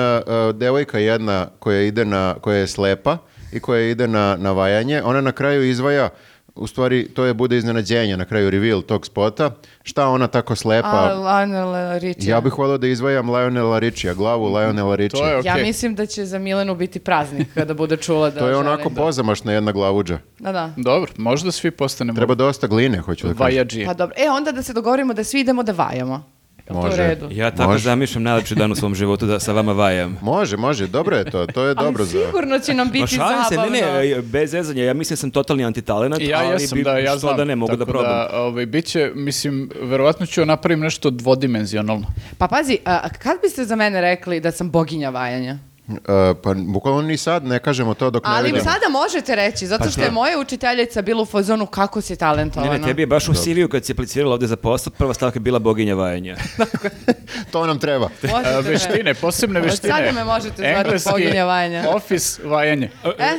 devojka 0.54 1.00
jedna 1.00 1.48
koja 1.60 1.82
ide 1.82 2.06
na, 2.06 2.36
koja 2.42 2.58
je 2.58 2.68
slepa 2.68 3.18
i 3.52 3.60
koja 3.60 3.82
ide 3.82 4.08
na, 4.08 4.38
na 4.40 4.52
vajanje, 4.52 5.02
ona 5.04 5.22
na 5.22 5.32
kraju 5.32 5.64
izvaja 5.64 6.10
u 6.56 6.68
stvari, 6.68 7.08
to 7.08 7.26
je 7.26 7.34
bude 7.34 7.58
iznenađenje 7.58 8.18
na 8.18 8.26
kraju 8.26 8.50
reveal 8.50 8.82
tog 8.82 9.06
spota. 9.06 9.52
Šta 9.84 10.08
ona 10.08 10.28
tako 10.28 10.56
slepa? 10.56 10.88
A, 10.88 11.14
Lionel 11.16 11.74
Richie. 11.94 12.32
Ja 12.32 12.42
bih 12.42 12.54
volio 12.54 12.78
da 12.78 12.88
izvajam 12.88 13.30
Lionela 13.30 13.80
Richija, 13.80 14.14
glavu 14.14 14.46
Lionela 14.48 14.96
Richija. 14.96 15.20
To 15.22 15.28
je 15.28 15.34
Ja 15.36 15.54
okej. 15.54 15.64
mislim 15.64 15.96
da 15.96 16.06
će 16.06 16.26
za 16.26 16.40
Milenu 16.40 16.76
biti 16.76 17.00
praznik 17.00 17.48
kada 17.54 17.74
bude 17.74 17.98
čula 17.98 18.30
da 18.30 18.40
To 18.40 18.48
je 18.48 18.54
želim 18.54 18.68
onako 18.68 18.90
da- 18.90 18.96
pozamašna 18.96 19.54
jedna 19.54 19.72
glavuđa. 19.72 20.18
Da, 20.40 20.52
da. 20.52 20.74
Dobro, 20.78 21.12
možda 21.18 21.52
svi 21.52 21.72
postanemo 21.72 22.16
Treba 22.16 22.36
dosta 22.36 22.68
gline, 22.68 22.98
hoću 23.00 23.28
da 23.28 23.34
kažem. 23.34 23.44
vajađije. 23.46 23.86
Pa 23.86 23.94
dobro. 23.94 24.16
E, 24.18 24.30
onda 24.30 24.52
da 24.52 24.62
se 24.64 24.74
dogovorimo 24.74 25.14
da 25.14 25.24
svi 25.24 25.40
idemo 25.40 25.64
da 25.64 25.72
vajamo. 25.74 26.24
Li 26.74 26.82
to 26.82 26.88
u 26.88 26.90
Može. 26.90 26.98
redu? 26.98 27.28
Ja 27.32 27.52
tako 27.52 27.72
Može. 27.72 27.84
zamišljam 27.84 28.24
najlepši 28.24 28.56
dan 28.56 28.72
u 28.72 28.76
svom 28.76 28.96
životu 28.96 29.26
da 29.26 29.40
sa 29.40 29.52
vama 29.52 29.72
vajam. 29.72 30.18
Može, 30.22 30.58
može, 30.58 30.88
dobro 30.88 31.16
je 31.18 31.32
to, 31.32 31.46
to 31.46 31.64
je 31.64 31.76
dobro 31.76 32.04
Ali 32.04 32.10
za... 32.10 32.26
sigurno 32.26 32.60
će 32.60 32.74
nam 32.74 32.88
Ma 32.88 32.92
biti 32.92 33.08
šalim 33.08 33.38
se, 33.50 33.56
zabavno. 33.56 33.74
ne, 33.74 34.10
ne, 34.16 34.22
bez 34.22 34.52
zezanja, 34.52 34.84
ja 34.84 34.94
mislim 34.94 35.14
da 35.14 35.20
sam 35.20 35.32
totalni 35.32 35.66
antitalenat, 35.66 36.20
I 36.20 36.26
ja 36.28 36.40
ali 36.40 36.52
jesam, 36.52 36.78
bi, 36.78 36.84
da, 36.84 36.98
ja 36.98 37.10
što 37.12 37.20
znam. 37.20 37.38
da 37.38 37.46
ne, 37.46 37.56
mogu 37.56 37.72
da 37.72 37.86
Tako 37.86 37.92
probam. 37.92 38.10
Da, 38.12 38.30
ovaj, 38.34 38.66
bit 38.66 38.86
će, 38.86 39.12
mislim, 39.16 39.70
verovatno 39.82 40.26
ću 40.26 40.46
napravim 40.46 40.80
nešto 40.80 41.10
dvodimenzionalno. 41.10 42.08
Pa 42.38 42.48
pazi, 42.48 42.78
a, 42.86 43.10
kad 43.10 43.42
biste 43.42 43.66
za 43.66 43.76
mene 43.76 44.02
rekli 44.02 44.40
da 44.40 44.52
sam 44.52 44.72
boginja 44.72 45.10
vajanja? 45.10 45.58
E, 45.88 45.94
pa 46.36 46.54
bukvalno 46.56 47.02
ni 47.02 47.18
sad 47.18 47.44
ne 47.44 47.60
kažemo 47.60 47.94
to 47.94 48.10
dok 48.10 48.24
ne 48.24 48.30
Ali 48.30 48.44
mi 48.44 48.54
vidimo. 48.54 48.64
sada 48.66 48.90
možete 48.92 49.36
reći, 49.36 49.68
zato 49.68 49.90
što 49.90 50.02
je 50.02 50.12
moja 50.12 50.40
učiteljica 50.40 51.02
bila 51.02 51.22
u 51.22 51.26
fazonu 51.26 51.66
kako 51.66 52.02
si 52.02 52.14
Ne, 52.14 52.18
talentovana. 52.18 52.72
ne, 52.74 52.84
tebi 52.84 53.02
je 53.02 53.08
baš 53.08 53.30
u 53.30 53.34
CV-u 53.34 53.70
kad 53.70 53.86
si 53.86 53.92
aplicirala 53.92 54.34
ovde 54.34 54.48
za 54.48 54.56
posao, 54.56 54.92
prva 54.92 55.14
stavka 55.14 55.38
je 55.38 55.42
bila 55.42 55.60
boginja 55.60 55.96
vajanja. 55.96 56.36
To 57.52 57.66
nam 57.66 57.80
treba. 57.80 58.10
Me- 58.24 58.62
veštine, 58.62 59.14
posebne 59.14 59.60
Od 59.60 59.66
veštine. 59.66 59.94
sada 59.94 60.12
me 60.12 60.24
možete 60.24 60.56
zvati 60.56 60.80
Engleski, 60.80 61.10
boginja 61.12 61.46
vajanja. 61.46 61.84
Office 61.90 62.42
vajanje. 62.44 62.90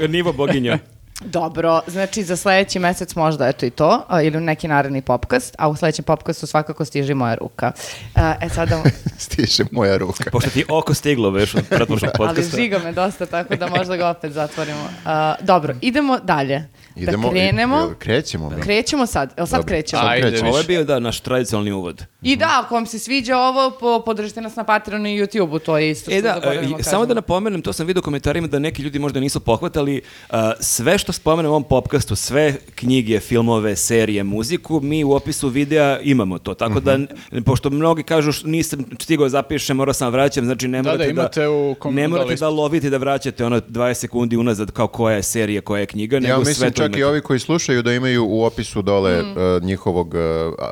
E? 0.02 0.08
Nivo 0.08 0.32
boginja. 0.32 0.78
Dobro, 1.20 1.80
znači 1.86 2.22
za 2.22 2.36
sledeći 2.36 2.78
mesec 2.78 3.14
možda 3.14 3.48
eto 3.48 3.66
i 3.66 3.70
to, 3.70 4.04
a, 4.08 4.22
ili 4.22 4.40
neki 4.40 4.68
naredni 4.68 5.02
popkast, 5.02 5.54
a 5.58 5.68
u 5.68 5.76
sledećem 5.76 6.04
popkastu 6.04 6.46
svakako 6.46 6.84
stiže 6.84 7.14
moja 7.14 7.34
ruka. 7.34 7.72
A, 8.14 8.34
E 8.40 8.48
sada, 8.48 8.82
Stiže 9.18 9.64
moja 9.70 9.96
ruka. 9.96 10.30
Pošto 10.32 10.50
ti 10.50 10.64
oko 10.68 10.94
stiglo 10.94 11.30
već 11.30 11.54
od 11.54 11.64
pretprošlog 11.68 12.10
ali 12.18 12.28
podcasta. 12.28 12.56
žiga 12.56 12.78
me 12.78 12.92
dosta, 12.92 13.26
tako 13.26 13.56
da 13.56 13.68
možda 13.68 13.96
ga 13.96 14.08
opet 14.08 14.32
zatvorimo. 14.32 14.88
A, 15.04 15.34
dobro, 15.40 15.74
idemo 15.80 16.18
dalje. 16.18 16.68
Idemo, 16.96 17.22
da 17.24 17.30
krenemo. 17.30 17.76
jel 17.76 17.94
krećemo. 17.94 18.50
mi? 18.50 18.62
Krećemo 18.62 19.06
sad, 19.06 19.34
evo 19.36 19.46
sad 19.46 19.56
Dobro. 19.56 19.68
krećemo. 19.68 20.02
Sad 20.02 20.10
Ajde, 20.10 20.22
krećemo. 20.22 20.48
Ovo 20.48 20.58
je 20.58 20.60
više. 20.60 20.68
bio 20.68 20.84
da, 20.84 20.98
naš 20.98 21.20
tradicionalni 21.20 21.72
uvod. 21.72 22.04
I 22.22 22.36
da, 22.36 22.48
ako 22.56 22.74
vam 22.74 22.86
se 22.86 22.98
sviđa 22.98 23.38
ovo, 23.38 23.70
po, 23.72 24.02
podržite 24.02 24.40
nas 24.40 24.56
na 24.56 24.64
Patreonu 24.64 25.08
i 25.08 25.20
YouTubeu, 25.20 25.58
to 25.60 25.78
je 25.78 25.90
isto 25.90 26.04
što 26.04 26.18
E 26.18 26.22
da, 26.22 26.40
e, 26.78 26.82
samo 26.82 27.06
da 27.06 27.14
napomenem, 27.14 27.62
to 27.62 27.72
sam 27.72 27.86
vidio 27.86 28.00
u 28.00 28.04
komentarima 28.04 28.46
da 28.48 28.58
neki 28.58 28.82
ljudi 28.82 28.98
možda 28.98 29.20
nisu 29.20 29.40
pohvatali, 29.40 30.00
a, 30.30 30.52
sve 30.60 30.98
što 30.98 31.12
spomenem 31.12 31.46
u 31.46 31.54
ovom 31.54 31.64
popkastu, 31.64 32.16
sve 32.16 32.54
knjige, 32.74 33.20
filmove, 33.20 33.76
serije, 33.76 34.22
muziku, 34.24 34.80
mi 34.80 35.04
u 35.04 35.12
opisu 35.12 35.48
videa 35.48 35.98
imamo 36.00 36.38
to, 36.38 36.54
tako 36.54 36.80
da, 36.80 36.98
Mhm. 36.98 37.42
pošto 37.42 37.70
mnogi 37.70 38.02
kažu 38.02 38.32
š- 38.32 38.44
nisam 38.44 38.84
stigao 39.00 39.28
zapišem, 39.28 39.76
morao 39.76 39.92
sam 39.94 40.12
vraćam, 40.12 40.44
znači 40.44 40.68
ne 40.68 40.78
Da, 40.78 40.82
morate 40.82 41.04
da, 41.04 41.10
imate 41.10 41.48
u 41.48 41.76
ne 41.84 42.02
da, 42.02 42.08
morate 42.08 42.34
da 42.34 42.48
lovite 42.48 42.90
da 42.90 42.96
vraćate 42.96 43.44
ono 43.44 43.60
20 43.60 43.94
sekundi 43.94 44.36
unazad 44.36 44.70
kao 44.70 44.86
koja 44.86 45.16
je 45.16 45.22
serija, 45.22 45.60
koja 45.60 45.80
je 45.80 45.86
knjiga, 45.86 46.16
nego 46.16 46.28
Ja 46.30 46.36
sve 46.36 46.50
mislim 46.50 46.72
to 46.72 46.83
čak 46.84 46.96
i 46.96 47.04
ovi 47.04 47.20
koji 47.20 47.38
slušaju 47.38 47.82
da 47.82 47.92
imaju 47.92 48.24
u 48.26 48.44
opisu 48.44 48.82
dole 48.82 49.14
Mm. 49.14 49.38
e, 49.38 49.60
njihovog 49.62 50.14
e, 50.14 50.18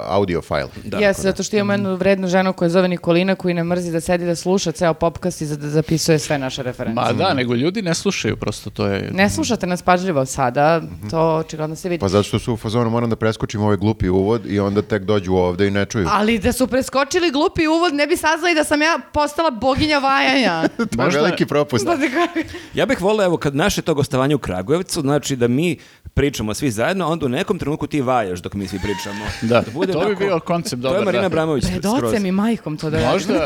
audio 0.07 0.43
file. 0.43 0.69
Da, 0.85 0.99
Jes, 0.99 1.19
zato 1.19 1.43
što 1.43 1.57
imamo 1.57 1.73
jednu 1.73 1.95
vrednu 1.95 2.29
ženu 2.29 2.53
koja 2.53 2.69
zove 2.69 2.89
Nikolina 2.89 3.35
koji 3.35 3.55
ne 3.55 3.65
mrzi 3.65 3.93
da 3.93 4.01
sedi 4.01 4.27
da 4.27 4.35
sluša 4.37 4.73
ceo 4.73 4.95
popkast 4.95 5.41
i 5.41 5.47
za- 5.47 5.57
da 5.57 5.69
zapisuje 5.69 6.19
sve 6.19 6.39
naše 6.39 6.63
referencije. 6.63 7.05
Ma 7.05 7.13
da, 7.15 7.35
nego 7.35 7.55
ljudi 7.55 7.83
ne 7.83 7.95
slušaju, 7.95 8.37
prosto 8.37 8.71
to 8.71 8.87
je... 8.87 9.11
Ne 9.13 9.31
slušate 9.31 9.67
nas 9.67 9.83
pažljivo 9.83 10.27
sada, 10.27 10.81
Mhm. 10.83 11.09
to 11.09 11.37
očigledno 11.37 11.77
se 11.77 11.89
vidi. 11.89 12.01
Pa 12.01 12.09
zato 12.09 12.23
što 12.23 12.39
su 12.39 12.53
u 12.53 12.57
fazonu 12.57 12.91
moram 12.91 13.11
da 13.11 13.17
preskočim 13.17 13.63
ovaj 13.63 13.77
glupi 13.77 14.09
uvod 14.09 14.47
i 14.47 14.61
onda 14.61 14.83
tek 14.83 15.03
dođu 15.03 15.35
ovde 15.35 15.67
i 15.67 15.71
ne 15.71 15.85
čuju. 15.85 16.07
Ali 16.11 16.39
da 16.39 16.53
su 16.53 16.67
preskočili 16.67 17.31
glupi 17.31 17.67
uvod, 17.69 17.95
ne 17.95 18.07
bi 18.07 18.17
saznali 18.17 18.55
da 18.55 18.65
sam 18.65 18.83
ja 18.83 18.99
postala 19.13 19.51
boginja 19.53 19.99
vajanja. 19.99 20.69
to 20.97 21.03
je 21.03 21.09
veliki 21.13 21.47
propust. 21.47 21.87
Da 21.87 21.97
kažem. 21.97 22.49
Ja 22.75 22.87
bih 22.87 23.01
volio, 23.01 23.25
evo, 23.25 23.37
kad 23.37 23.55
naše 23.57 23.83
to 23.83 23.95
gostovanje 23.95 24.35
u 24.35 24.39
Kragujevcu, 24.39 25.01
znači 25.01 25.37
da 25.37 25.49
mi 25.49 25.77
pričamo 26.15 26.55
svi 26.55 26.71
zajedno, 26.71 27.09
onda 27.09 27.27
u 27.27 27.29
nekom 27.29 27.59
trenutku 27.59 27.87
ti 27.87 28.01
vajaš 28.01 28.41
dok 28.41 28.55
mi 28.55 28.69
svi 28.69 28.79
pričamo. 28.79 29.25
Da, 29.43 29.63
bude 29.73 29.93
to 29.93 29.99
bi 29.99 30.05
onako- 30.07 30.21
bio 30.21 30.41
koncept 30.41 30.83
To 30.83 30.89
je 30.89 30.91
dobar. 30.91 31.05
Marina 31.05 31.21
da. 31.21 31.27
Abramović 31.27 31.65
Pred 31.65 31.83
skroz. 31.83 32.03
ocem 32.05 32.27
i 32.27 32.33
majkom 32.33 32.77
to 32.77 32.91
da 32.91 32.97
radim. 32.97 33.13
Možda, 33.13 33.45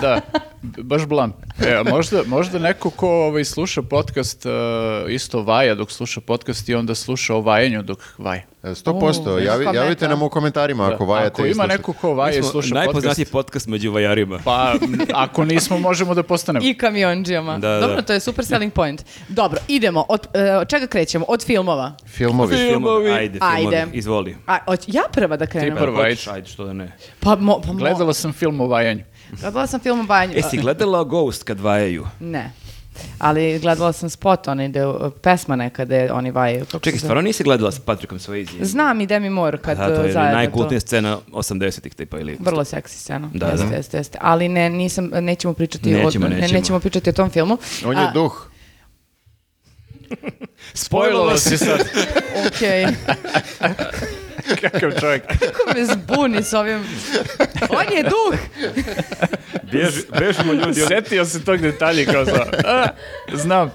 da, 0.00 0.20
baš 0.78 1.06
blam. 1.06 1.32
E, 1.60 1.82
možda, 1.90 2.22
možda 2.26 2.58
neko 2.58 2.90
ko 2.90 3.08
ovaj, 3.08 3.44
sluša 3.44 3.82
podcast 3.82 4.46
e, 4.46 4.50
isto 5.08 5.42
vaja 5.42 5.74
dok 5.74 5.92
sluša 5.92 6.20
podcast 6.20 6.68
i 6.68 6.74
onda 6.74 6.94
sluša 6.94 7.34
o 7.34 7.40
vajanju 7.40 7.82
dok 7.82 7.98
vaja. 8.18 8.42
E, 8.62 8.68
100%. 8.68 9.28
O, 9.28 9.38
javi, 9.38 9.66
javite 9.66 10.08
nam 10.08 10.22
u 10.22 10.28
komentarima 10.28 10.84
ako 10.84 10.98
Da. 10.98 11.04
vajate 11.04 11.32
Ako 11.32 11.44
ima 11.44 11.54
slušate. 11.54 11.72
neko 11.72 11.92
ko 11.92 12.16
smo 12.32 12.42
sluša 12.42 12.74
najpoznatiji 12.74 13.24
podcast, 13.24 13.32
podcast 13.32 13.66
među 13.66 13.92
vajarima. 13.92 14.38
pa 14.44 14.74
ako 15.14 15.44
nismo 15.44 15.78
možemo 15.78 16.14
da 16.14 16.22
postanemo. 16.22 16.66
I 16.66 16.74
kamionđijama. 16.74 17.58
Da, 17.58 17.68
da. 17.70 17.80
Dobro, 17.80 18.02
to 18.02 18.12
je 18.12 18.20
super 18.20 18.44
selling 18.46 18.72
point. 18.72 19.04
Dobro, 19.28 19.60
idemo. 19.68 20.04
Od, 20.08 20.26
e, 20.34 20.52
od 20.52 20.68
čega 20.68 20.86
krećemo? 20.86 21.24
Od 21.28 21.44
filmova. 21.44 21.92
Filmovi. 22.06 22.56
Filmovi. 22.56 23.10
Ajde, 23.10 23.38
filmovi. 23.40 23.76
Ajde. 23.76 23.86
Izvoli. 23.92 24.36
A, 24.46 24.58
ja 24.86 25.02
prva 25.12 25.36
da 25.36 25.46
krenem? 25.46 25.68
prva. 25.70 25.86
Prvo, 25.86 25.96
Hoćeš, 25.98 26.26
ajde, 26.26 26.48
što 26.48 26.64
da 26.64 26.72
ne. 26.72 26.96
Pa, 27.20 27.36
mo, 27.36 27.60
pa 27.60 27.68
mo- 27.68 27.78
Gledala 27.78 28.12
sam 28.12 28.32
film 28.32 28.60
o 28.60 28.66
vajanju. 28.66 29.04
Gledala 29.32 29.66
sam 29.66 29.80
film 29.80 30.00
o 30.00 30.04
vajanju. 30.04 30.32
E, 30.36 30.42
si 30.42 30.56
gledala 30.58 31.04
Ghost 31.04 31.42
kad 31.42 31.60
vajaju? 31.60 32.06
Ne. 32.20 32.50
Ali 33.18 33.58
gledala 33.58 33.92
sam 33.92 34.10
spot, 34.10 34.48
onaj 34.48 34.68
gde, 34.68 34.86
uh, 34.86 34.94
pesma 35.22 35.56
neka 35.56 35.84
gde 35.84 36.12
oni. 36.12 36.32
Kako 36.32 36.78
Čekaj, 36.78 36.98
stvarno 36.98 37.22
nisi 37.22 37.44
gledala 37.44 37.72
s 37.72 37.78
Patrickom 37.78 38.18
Swayze? 38.18 38.64
Znam 38.64 39.00
i 39.00 39.06
Demi 39.06 39.30
Moore 39.30 39.58
kad 39.58 39.78
Aha, 39.78 39.86
to 39.86 40.02
je 40.02 40.12
zajedno 40.12 40.36
najkultnija 40.36 40.80
to. 40.80 40.86
scena 40.86 41.18
80-ih 41.32 41.94
tipa 41.94 42.18
ili... 42.18 42.36
Vrlo 42.40 42.64
seksi 42.64 42.98
scena. 42.98 43.30
Da, 43.34 43.46
jeste, 43.46 43.66
da. 43.66 43.76
jeste, 43.76 43.96
jeste. 43.96 44.18
Ali 44.20 44.48
ne, 44.48 44.70
nisam, 44.70 45.10
nećemo 45.12 45.54
pričati 45.54 45.90
Nećemo, 45.92 46.26
o, 46.26 46.28
ne- 46.28 46.36
nećemo. 46.36 46.60
nećemo 46.60 46.80
pričati 46.80 47.10
o 47.10 47.12
tom 47.12 47.30
filmu. 47.30 47.58
On 47.84 47.96
je 47.96 48.04
A, 48.04 48.12
duh. 48.12 48.49
Spojilo 50.74 51.36
si 51.36 51.58
sad. 51.58 51.80
Okej. 52.46 52.86
Kakav 54.60 54.90
čovjek. 55.00 55.22
Kako 55.26 55.78
me 55.78 55.84
zbuni 55.84 56.42
s 56.42 56.52
ovim... 56.52 56.84
On 57.68 57.96
je 57.96 58.02
duh! 58.02 58.38
Bježi, 59.70 60.02
bežimo 60.18 60.52
ljudi. 60.52 60.80
Setio 60.88 61.24
se 61.24 61.44
tog 61.44 61.60
detalja 61.60 62.12
kao 62.12 62.24
za... 62.24 62.46
A, 62.64 62.86
znam. 63.32 63.70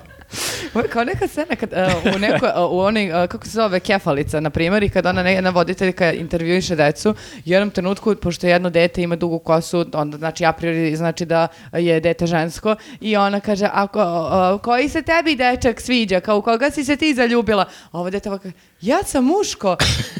Ovo 0.73 0.83
je 0.83 0.89
kao 0.89 1.03
neka 1.03 1.27
scena 1.27 1.55
kad, 1.55 1.73
uh, 1.73 2.15
u 2.15 2.19
nekoj, 2.19 2.49
uh, 2.49 2.71
u 2.71 2.79
onoj, 2.79 3.11
uh, 3.11 3.29
kako 3.29 3.45
se 3.45 3.51
zove, 3.51 3.79
kefalica, 3.79 4.39
na 4.39 4.49
primjer, 4.49 4.83
i 4.83 4.89
kad 4.89 5.05
ona 5.05 5.21
jedna 5.21 5.49
voditeljka 5.49 6.13
intervjuiše 6.13 6.75
decu, 6.75 7.09
u 7.09 7.15
jednom 7.45 7.69
trenutku, 7.69 8.15
pošto 8.15 8.47
jedno 8.47 8.69
dete 8.69 9.01
ima 9.01 9.15
dugu 9.15 9.39
kosu, 9.39 9.85
onda 9.93 10.17
znači 10.17 10.45
a 10.45 10.51
priori 10.51 10.95
znači 10.95 11.25
da 11.25 11.47
je 11.73 11.99
dete 11.99 12.27
žensko, 12.27 12.75
i 13.01 13.17
ona 13.17 13.39
kaže, 13.39 13.69
ako, 13.73 14.59
koji 14.63 14.89
se 14.89 15.01
tebi 15.01 15.35
dečak 15.35 15.81
sviđa, 15.81 16.19
kao 16.19 16.37
u 16.37 16.41
koga 16.41 16.71
si 16.71 16.83
se 16.83 16.95
ti 16.95 17.13
zaljubila? 17.13 17.65
A 17.91 17.99
ovo 17.99 18.09
dete 18.09 18.29
ovako, 18.29 18.47
ja 18.81 19.03
sam 19.03 19.25
muško. 19.25 19.77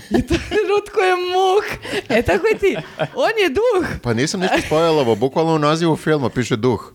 I 0.10 0.22
to 0.22 0.36
trenutku 0.50 1.00
je 1.00 1.15
muh. 1.15 1.65
E 2.10 2.22
tako 2.22 2.45
i 2.55 2.57
ti. 2.57 2.77
On 3.15 3.31
je 3.43 3.50
duh. 3.50 3.88
Pa 4.01 4.13
nisam 4.13 4.39
ništa 4.39 4.57
spojalovo, 4.65 5.15
bukvalno 5.15 5.55
u 5.55 5.60
nazivu 5.60 5.95
filma 5.95 6.29
piše 6.29 6.55
duh. 6.55 6.93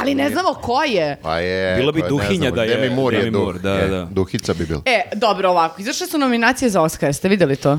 Ali 0.00 0.14
ne 0.14 0.30
znamo 0.30 0.54
ko 0.54 0.82
je. 0.82 1.16
Pa 1.22 1.38
je... 1.38 1.76
Bilo 1.76 1.92
bi 1.92 2.00
pa 2.00 2.08
duhinja 2.08 2.50
da 2.50 2.62
je 2.62 2.76
Demi 2.76 2.94
Moore 2.94 3.16
je 3.16 3.24
Demi 3.24 3.38
duh. 3.38 3.54
Da, 3.54 3.74
je, 3.74 3.88
da. 3.88 4.04
Duhica 4.10 4.54
bi 4.54 4.66
bil. 4.66 4.78
E, 4.84 5.02
dobro, 5.14 5.50
ovako. 5.50 5.80
Izašle 5.80 6.06
su 6.06 6.18
nominacije 6.18 6.70
za 6.70 6.82
Oscar. 6.82 7.14
Ste 7.14 7.28
vidjeli 7.28 7.56
to? 7.56 7.78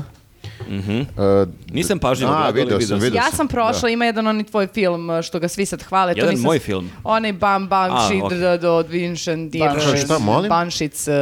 E, 0.68 1.46
Nisam 1.68 1.98
pažljivo 1.98 2.30
gledao, 2.32 2.46
ali 2.46 2.74
vidio 2.74 2.86
sam. 2.88 2.98
video 2.98 3.16
Ja 3.16 3.22
sam, 3.22 3.32
sam 3.32 3.48
prošla, 3.48 3.88
ima 3.88 4.04
jedan 4.04 4.26
onaj 4.26 4.44
tvoj 4.44 4.66
film 4.66 5.10
uh, 5.10 5.22
što 5.22 5.40
ga 5.40 5.48
svi 5.48 5.66
sad 5.66 5.82
hvale. 5.82 6.12
to 6.12 6.18
Jedan 6.18 6.30
nisam- 6.30 6.44
moj 6.44 6.58
film? 6.58 6.90
Onaj 7.04 7.32
Bam 7.32 7.68
Bam 7.68 7.92
A, 7.92 8.06
Shit 8.06 8.22
okej. 8.22 8.38
do, 8.38 8.56
do 8.58 8.78
Vincent. 8.80 9.52
Šta, 9.98 10.18
molim? 10.18 10.48
Banšic. 10.48 11.08
uh, 11.08 11.14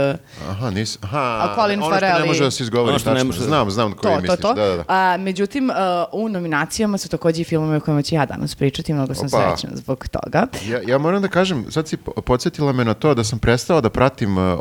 Aha, 0.49 0.71
nis, 0.71 0.99
aha, 1.03 1.19
A 1.19 1.55
Colin 1.55 1.79
ono 1.79 1.87
što 1.87 1.95
ne 1.97 2.01
Farrell 2.03 2.27
može 2.27 2.45
da 2.45 2.51
se 2.51 2.63
izgovori, 2.63 2.91
Ono 2.91 2.99
što 2.99 3.11
ne 3.11 3.15
tačno. 3.15 3.27
može 3.27 3.39
da- 3.39 3.45
Znam, 3.45 3.71
znam 3.71 3.93
koji 3.93 4.03
To, 4.05 4.17
to, 4.17 4.23
misliš. 4.23 4.41
to. 4.41 4.55
Da, 4.55 4.67
da, 4.67 4.77
da. 4.77 4.85
A, 4.89 5.17
međutim, 5.17 5.71
u 6.13 6.29
nominacijama 6.29 6.99
su 6.99 7.09
takođe 7.09 7.41
i 7.41 7.45
filmove 7.45 7.77
o 7.77 7.81
kojima 7.81 8.03
ću 8.03 8.15
ja 8.15 8.27
danas 8.27 8.55
pričati. 8.55 8.93
Mnogo 8.93 9.15
sam 9.15 9.27
Opa. 9.27 9.49
srećna 9.51 9.77
zbog 9.77 10.09
toga. 10.09 10.47
Ja, 10.65 10.81
ja 10.83 10.99
moram 10.99 11.23
da 11.23 11.29
kažem, 11.29 11.67
sad 11.69 11.89
si 11.89 11.97
po- 11.97 12.13
podsjetila 12.13 12.73
me 12.73 12.85
na 12.85 12.95
to 12.95 13.15
da 13.15 13.25
sam 13.25 13.39
prestao 13.39 13.81
da 13.81 13.91
pratim 13.91 14.39
uh, 14.39 14.59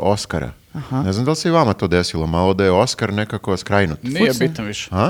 Oscara. 0.78 1.02
Ne 1.02 1.12
znam 1.12 1.24
da 1.24 1.30
li 1.30 1.36
se 1.36 1.48
i 1.48 1.52
vama 1.52 1.72
to 1.72 1.88
desilo, 1.88 2.26
malo 2.26 2.54
da 2.54 2.64
je 2.64 2.70
Oscar 2.72 3.12
nekako 3.12 3.56
skrajnut. 3.56 4.02
Nije 4.02 4.32
bitan 4.40 4.66
više. 4.66 4.88
A? 4.92 5.08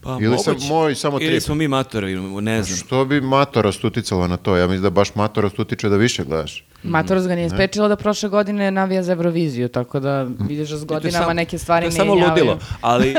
Pa, 0.00 0.18
Ili 0.20 0.38
sam 0.38 0.52
moguće. 0.52 0.68
moj 0.68 0.94
samo 0.94 1.16
Ili 1.16 1.26
trip? 1.28 1.42
smo 1.42 1.54
mi 1.54 1.68
matori, 1.68 2.16
ne 2.16 2.62
znam. 2.62 2.76
Što 2.78 3.04
bi 3.04 3.20
matorost 3.20 3.84
uticala 3.84 4.26
na 4.26 4.36
to? 4.36 4.56
Ja 4.56 4.66
mislim 4.66 4.82
da 4.82 4.90
baš 4.90 5.14
matorost 5.14 5.58
utiče 5.58 5.88
da 5.88 5.96
više 5.96 6.24
gledaš. 6.24 6.64
Matoros 6.84 7.26
ga 7.26 7.34
nije 7.34 7.50
sprečilo 7.50 7.88
da 7.88 7.96
prošle 7.96 8.28
godine 8.28 8.70
navija 8.70 9.02
za 9.02 9.12
Euroviziju, 9.12 9.68
tako 9.68 10.00
da 10.00 10.22
vidiš 10.40 10.68
da 10.68 10.76
s 10.76 10.84
godinama 10.86 11.24
sam- 11.24 11.36
neke 11.36 11.58
stvari 11.58 11.82
to 11.82 11.86
je 11.86 11.90
ne 11.90 11.96
samo 11.96 12.14
ludilo, 12.14 12.58
ali 12.80 13.14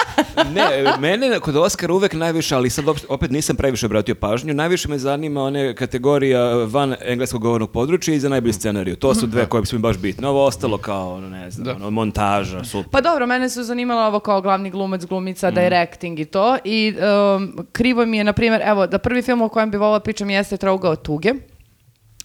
ne, 0.54 0.64
mene 0.98 1.40
kod 1.40 1.56
Oscara 1.56 1.94
uvek 1.94 2.12
najviše, 2.14 2.54
ali 2.54 2.70
sad 2.70 2.84
opet- 2.84 3.30
nisam 3.30 3.56
previše 3.56 3.86
obratio 3.86 4.14
pažnju, 4.14 4.54
najviše 4.54 4.88
me 4.88 4.98
zanima 4.98 5.42
one 5.42 5.74
kategorija 5.74 6.40
van 6.54 6.94
engleskog 7.02 7.42
govornog 7.42 7.70
područja 7.70 8.14
i 8.14 8.20
za 8.20 8.28
najbolji 8.28 8.52
scenariju. 8.52 8.96
To 8.96 9.14
su 9.14 9.26
dve 9.26 9.46
koje 9.48 9.66
su 9.66 9.76
mi 9.76 9.82
baš 9.82 9.98
bitne. 9.98 10.28
Ovo 10.28 10.44
ostalo 10.44 10.78
kao, 10.78 11.20
ne 11.20 11.50
znam, 11.50 11.76
ono, 11.76 11.90
montaža, 11.90 12.64
super. 12.64 12.90
Pa 12.90 13.00
dobro, 13.00 13.26
mene 13.26 13.48
su 13.48 13.62
zanimalo 13.62 14.00
ovo 14.02 14.20
kao 14.20 14.40
glavni 14.40 14.70
glumac, 14.70 15.04
glumica, 15.04 15.50
directing 15.52 16.18
i 16.18 16.24
to. 16.24 16.56
I 16.64 16.94
um, 17.36 17.66
krivo 17.72 18.06
mi 18.06 18.16
je, 18.18 18.24
na 18.24 18.32
primjer, 18.32 18.62
evo, 18.64 18.86
da 18.86 18.98
prvi 18.98 19.22
film 19.22 19.42
o 19.42 19.48
kojem 19.48 19.70
bi 19.70 19.76
volila 19.76 20.00
pričam 20.00 20.30
jeste 20.30 20.56
Trougao 20.56 20.96
tuge. 20.96 21.32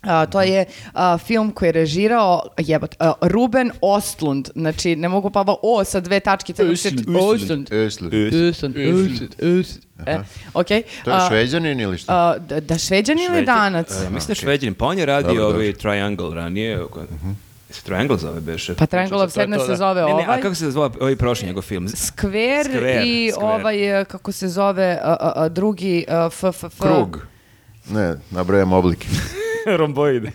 A, 0.06 0.26
to 0.26 0.42
je 0.42 0.66
a, 0.94 1.18
film 1.18 1.52
koji 1.52 1.68
je 1.68 1.72
režirao 1.72 2.42
jebot, 2.58 2.96
a, 3.00 3.14
Ruben 3.22 3.72
Ostlund. 3.82 4.50
Znači, 4.56 4.96
ne 4.96 5.10
mogu 5.10 5.30
pa 5.30 5.40
ovo 5.40 5.60
O 5.62 5.84
sa 5.84 6.00
dve 6.00 6.20
tačkice. 6.20 6.64
Ostlund. 6.64 7.00
Ostlund. 7.10 7.70
Ostlund. 7.88 8.14
Ostlund. 8.50 8.76
E, 10.06 10.20
okej. 10.54 10.84
To 11.04 11.12
je 11.12 11.18
šveđanin 11.28 11.80
ili 11.80 11.98
šta? 11.98 12.14
a, 12.14 12.38
da, 12.38 12.60
da 12.60 12.78
šveđanin 12.78 13.26
ili 13.34 13.46
danac? 13.46 13.92
Uh, 13.92 14.14
mislim 14.14 14.28
da 14.28 14.32
je 14.32 14.36
šveđanin, 14.36 14.74
pa 14.74 14.86
on 14.86 15.00
je 15.00 15.06
radio 15.06 15.28
Dobro, 15.28 15.46
ovaj 15.46 15.68
dobro. 15.68 15.82
Triangle 15.82 16.36
ranije. 16.36 16.84
Uh 16.84 16.90
Se 17.70 17.82
Triangle 17.84 18.18
zove 18.18 18.42
beše? 18.42 18.76
Pa 18.76 18.86
Triangle 18.86 19.24
of 19.24 19.32
Sadness 19.32 19.66
se 19.66 19.72
da. 19.72 19.76
zove 19.76 20.02
Ne, 20.02 20.08
ne, 20.08 20.14
ovaj. 20.14 20.40
a 20.40 20.42
kako 20.42 20.56
se 20.56 20.72
zove 20.72 20.90
ovaj 21.00 21.16
prošli 21.16 21.48
njegov 21.48 21.64
film? 21.64 21.90
Skver, 21.90 22.66
Skver, 22.66 23.04
i 23.06 23.32
Skver. 23.32 23.46
ovaj, 23.46 24.02
e, 24.02 24.06
kako 24.06 24.32
se 24.32 24.48
zove, 24.48 25.00
a, 25.04 25.16
a, 25.20 25.32
a, 25.36 25.50
drugi 25.50 26.06
a, 26.08 26.30
f, 26.32 26.44
f, 26.44 26.64
f. 26.64 26.80
Krug. 26.80 27.28
Ne, 27.90 28.16
nabrajam 28.32 28.74
oblike. 28.74 29.08
Romboid. 29.78 30.24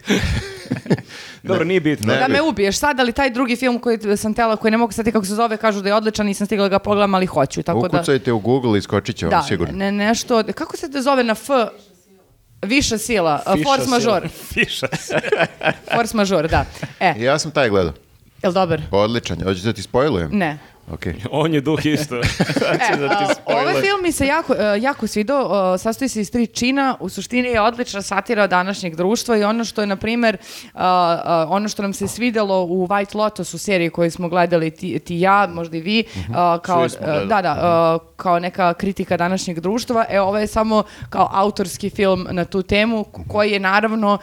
Dobro, 1.43 1.65
nije 1.65 1.81
bitno. 1.81 2.13
Ne. 2.13 2.19
Da 2.19 2.29
me 2.29 2.43
ubiješ 2.43 2.79
sad, 2.79 3.01
ali 3.01 3.13
taj 3.13 3.31
drugi 3.31 3.57
film 3.57 3.79
koji 3.79 4.17
sam 4.17 4.35
tela, 4.35 4.57
koji 4.57 4.71
ne 4.71 4.77
mogu 4.77 4.93
sad 4.93 5.05
kako 5.05 5.25
se 5.25 5.35
zove, 5.35 5.57
kažu 5.57 5.81
da 5.81 5.89
je 5.89 5.95
odličan, 5.95 6.27
nisam 6.27 6.47
stigla 6.47 6.65
da 6.65 6.69
ga 6.69 6.79
pogledam, 6.79 7.15
ali 7.15 7.27
hoću. 7.27 7.63
Tako 7.63 7.81
da, 7.81 7.87
Ukucajte 7.89 8.33
u 8.33 8.39
Google 8.39 8.79
i 8.79 8.83
skočit 8.83 9.17
će 9.17 9.27
vam 9.27 9.31
da, 9.31 9.43
sigurno. 9.43 9.75
ne, 9.75 9.93
nešto, 9.93 10.43
kako 10.55 10.77
se 10.77 10.91
to 10.91 11.03
zove 11.03 11.25
na 11.25 11.33
F? 11.33 11.49
Viša 12.63 12.99
sila, 12.99 13.43
Fiša 13.47 13.65
force 13.65 13.85
sila. 13.85 13.97
major. 13.99 14.29
Fiša. 14.55 14.87
Force 15.95 16.17
major, 16.17 16.49
da. 16.49 16.65
E, 17.01 17.15
Ja 17.19 17.39
sam 17.39 17.51
taj 17.51 17.69
gledao. 17.69 17.93
jel 18.43 18.53
dobar? 18.53 18.83
Odličan. 18.91 19.43
Hoćeš 19.43 19.63
da 19.63 19.73
ti 19.73 19.83
spojlujem? 19.83 20.31
Ne. 20.33 20.59
Ok. 20.93 21.07
On 21.31 21.55
je 21.55 21.61
duh 21.61 21.87
isto. 21.87 22.21
E, 22.93 22.97
da 22.97 23.09
ti 23.09 23.25
a, 23.25 23.35
spojler. 23.35 23.63
ovaj 23.63 23.83
film 23.83 24.03
mi 24.03 24.13
se 24.13 24.27
jako, 24.27 24.55
e, 24.55 24.81
jako 24.81 25.07
svidao, 25.07 25.75
e, 25.75 25.79
sastoji 25.79 26.09
se 26.09 26.21
iz 26.21 26.31
tri 26.31 26.47
čina, 26.47 26.97
u 27.01 27.09
suštini 27.09 27.49
je 27.49 27.61
odlična 27.61 28.03
satira 28.03 28.47
današnjeg 28.47 28.97
društva 28.97 29.37
i 29.37 29.45
ono 29.45 29.65
što 29.65 29.81
je, 29.81 29.87
na 29.87 29.97
primjer, 29.97 30.37
a, 30.75 31.21
a, 31.25 31.47
ono 31.49 31.69
što 31.69 31.83
nam 31.83 31.93
se 31.93 32.09
svidelo 32.09 32.65
u 32.65 32.87
White 32.87 33.17
Lotus 33.17 33.55
u 33.55 33.59
seriji 33.59 33.91
koju 33.91 34.11
smo 34.11 34.29
gledali 34.29 34.71
ti, 34.71 34.99
ti 34.99 35.21
ja, 35.21 35.49
možda 35.53 35.77
i 35.77 35.81
vi, 35.81 36.05
a, 36.35 36.59
kao, 36.59 36.85
e, 36.85 36.89
gledali. 36.99 37.27
da, 37.27 37.43
da, 37.43 37.57
a, 37.61 37.99
kao 38.17 38.39
neka 38.39 38.75
kritika 38.75 39.17
današnjeg 39.17 39.61
društva, 39.61 40.05
e, 40.09 40.21
ovo 40.21 40.39
je 40.39 40.47
samo 40.47 40.83
kao 41.11 41.29
autorski 41.33 41.91
film 41.91 42.27
na 42.31 42.45
tu 42.45 42.63
temu, 42.63 43.05
koji 43.29 43.51
je 43.51 43.61
naravno 43.61 44.19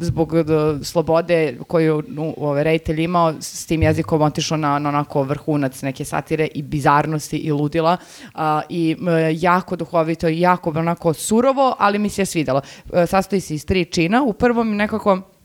zbog 0.00 0.34
e, 0.34 0.44
slobode 0.84 1.56
koju 1.66 2.02
nu, 2.08 2.34
ovaj 2.36 2.64
reditelj 2.64 3.00
imao, 3.00 3.34
s 3.40 3.66
tim 3.66 3.82
jezikom 3.82 4.22
otišao 4.22 4.56
na, 4.56 4.78
na 4.78 4.88
onako 4.88 5.22
vrhunac 5.22 5.82
neke 5.88 6.04
satire 6.04 6.48
i 6.54 6.62
bizarnosti 6.62 7.36
i 7.36 7.52
ludila 7.52 7.96
a, 8.34 8.62
i 8.68 8.96
m, 9.00 9.06
jako 9.32 9.76
duhovito 9.76 10.28
i 10.28 10.40
jako 10.40 10.70
onako 10.70 11.14
surovo, 11.14 11.74
ali 11.78 11.98
mi 11.98 12.10
se 12.10 12.22
je 12.22 12.26
svidalo. 12.26 12.60
E, 12.92 13.06
sastoji 13.06 13.40
se 13.40 13.54
iz 13.54 13.66
tri 13.66 13.84
čina. 13.84 14.22
U 14.22 14.32
prvom 14.32 14.76
nekako 14.76 15.37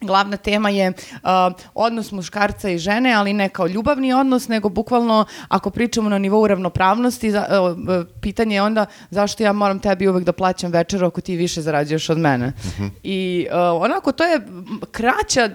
Glavna 0.00 0.36
tema 0.36 0.70
je 0.70 0.92
a, 1.22 1.50
odnos 1.74 2.12
muškarca 2.12 2.68
i 2.70 2.78
žene, 2.78 3.14
ali 3.14 3.32
ne 3.32 3.48
kao 3.48 3.66
ljubavni 3.66 4.12
odnos, 4.12 4.48
nego 4.48 4.68
bukvalno 4.68 5.24
ako 5.48 5.70
pričamo 5.70 6.08
na 6.08 6.18
nivou 6.18 6.46
ravnopravnosti, 6.46 7.30
za, 7.30 7.38
e, 7.38 8.04
pitanje 8.20 8.54
je 8.56 8.62
onda 8.62 8.86
zašto 9.10 9.42
ja 9.42 9.52
moram 9.52 9.78
tebi 9.78 10.08
uvek 10.08 10.24
da 10.24 10.32
plaćam 10.32 10.72
večeru 10.72 11.06
ako 11.06 11.20
ti 11.20 11.36
više 11.36 11.62
zarađuješ 11.62 12.10
od 12.10 12.18
mene. 12.18 12.52
I 13.02 13.46
e, 13.50 13.56
onako 13.56 14.12
to 14.12 14.24
je 14.24 14.40
kraća 14.90 15.50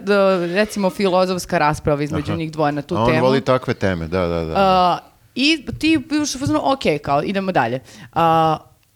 recimo 0.56 0.90
filozofska 0.90 1.58
rasprava 1.58 2.04
između 2.04 2.36
njih 2.36 2.52
dvoje 2.52 2.72
na 2.72 2.82
tu 2.82 2.96
A 2.96 3.02
on 3.02 3.12
temu. 3.12 3.22
voli 3.26 3.42
takve 3.42 3.74
teme, 3.74 4.08
da, 4.08 4.28
da, 4.28 4.46
da. 4.46 4.54
A, 4.56 4.98
I 5.36 5.66
ti 5.80 6.00
fazonu, 6.40 6.60
ok, 6.64 7.02
kao 7.04 7.24
idemo 7.24 7.52
dalje. 7.52 7.80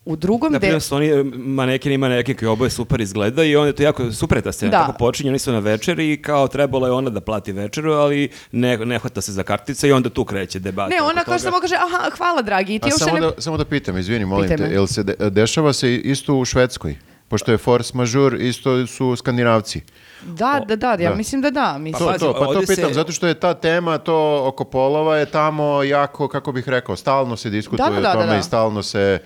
U 0.06 0.15
drugom 0.15 0.52
delu... 0.52 0.60
primjer 0.60 0.82
su 0.82 0.96
oni 0.96 1.08
e, 1.08 1.24
manekin 1.36 1.91
i 1.91 1.98
manekin 1.98 2.38
koji 2.38 2.50
oboje 2.50 2.70
super 2.70 3.02
izgleda 3.02 3.44
i 3.44 3.56
onda 3.56 3.68
je 3.68 3.74
to 3.74 3.84
jako 3.84 4.12
super 4.12 4.41
ta 4.41 4.52
scena. 4.52 4.72
Da. 4.72 4.80
Tako 4.80 4.94
počinje, 4.94 5.30
oni 5.30 5.39
su 5.39 5.52
na 5.52 5.60
večeri 5.60 6.13
i 6.13 6.22
kao 6.22 6.48
trebalo 6.48 6.88
je 6.88 6.94
ona 6.94 7.10
da 7.10 7.22
plati 7.22 7.52
večeru, 7.52 7.91
ali 7.91 8.30
ne, 8.52 8.78
ne 8.78 9.00
hvata 9.00 9.22
se 9.22 9.32
za 9.32 9.44
kartice 9.44 9.88
i 9.88 9.91
onda 9.91 10.10
tu 10.10 10.26
kreće 10.26 10.60
debata. 10.60 10.89
Ne, 10.89 11.02
ona 11.02 11.24
kaže 11.24 11.39
samo 11.39 11.60
kaže, 11.60 11.76
aha, 11.76 12.10
hvala 12.18 12.41
dragi, 12.41 12.76
i 12.76 12.80
ti 12.80 12.89
A 12.94 12.98
samo, 12.98 13.13
ne... 13.13 13.22
da, 13.22 13.32
samo 13.38 13.58
da 13.58 13.65
pitam, 13.65 13.98
izvini, 13.98 14.26
molim 14.26 14.50
Pitaj 14.50 14.68
te, 14.68 14.74
jel 14.74 14.88
se 14.88 15.04
de- 15.04 15.30
dešava 15.30 15.74
se 15.74 15.96
isto 15.96 16.36
u 16.36 16.46
Švedskoj? 16.46 16.96
Pošto 17.28 17.52
je 17.52 17.58
force 17.58 17.91
majeure, 17.94 18.38
isto 18.39 18.88
su 18.88 19.15
skandinavci. 19.15 19.82
Da, 20.24 20.62
da, 20.68 20.76
da, 20.76 20.89
ja 20.89 21.10
da. 21.10 21.15
mislim 21.15 21.41
da 21.41 21.50
da. 21.50 21.78
Mislim. 21.78 22.00
To, 22.00 22.12
pazi, 22.12 22.20
to, 22.20 22.34
pa 22.34 22.39
to 22.39 22.46
ovdje 22.46 22.68
se- 22.68 22.76
pitam, 22.76 22.94
zato 22.94 23.12
što 23.12 23.28
je 23.28 23.34
ta 23.34 23.54
tema, 23.54 23.98
to 23.98 24.41
oko 24.46 24.63
polova 24.63 25.18
je 25.18 25.26
tamo 25.26 25.84
jako, 25.84 26.28
kako 26.28 26.52
bih 26.52 26.70
rekao, 26.70 26.96
stalno 26.96 27.36
se 27.38 27.50
diskutuje 27.50 27.89
Da, 27.89 27.96
da, 27.96 28.02
da, 28.02 28.10
o 28.10 28.13
tome 28.13 28.26
da, 28.26 28.32
da. 28.32 28.39
i 28.39 28.44
stalno 28.44 28.84
se 28.84 29.20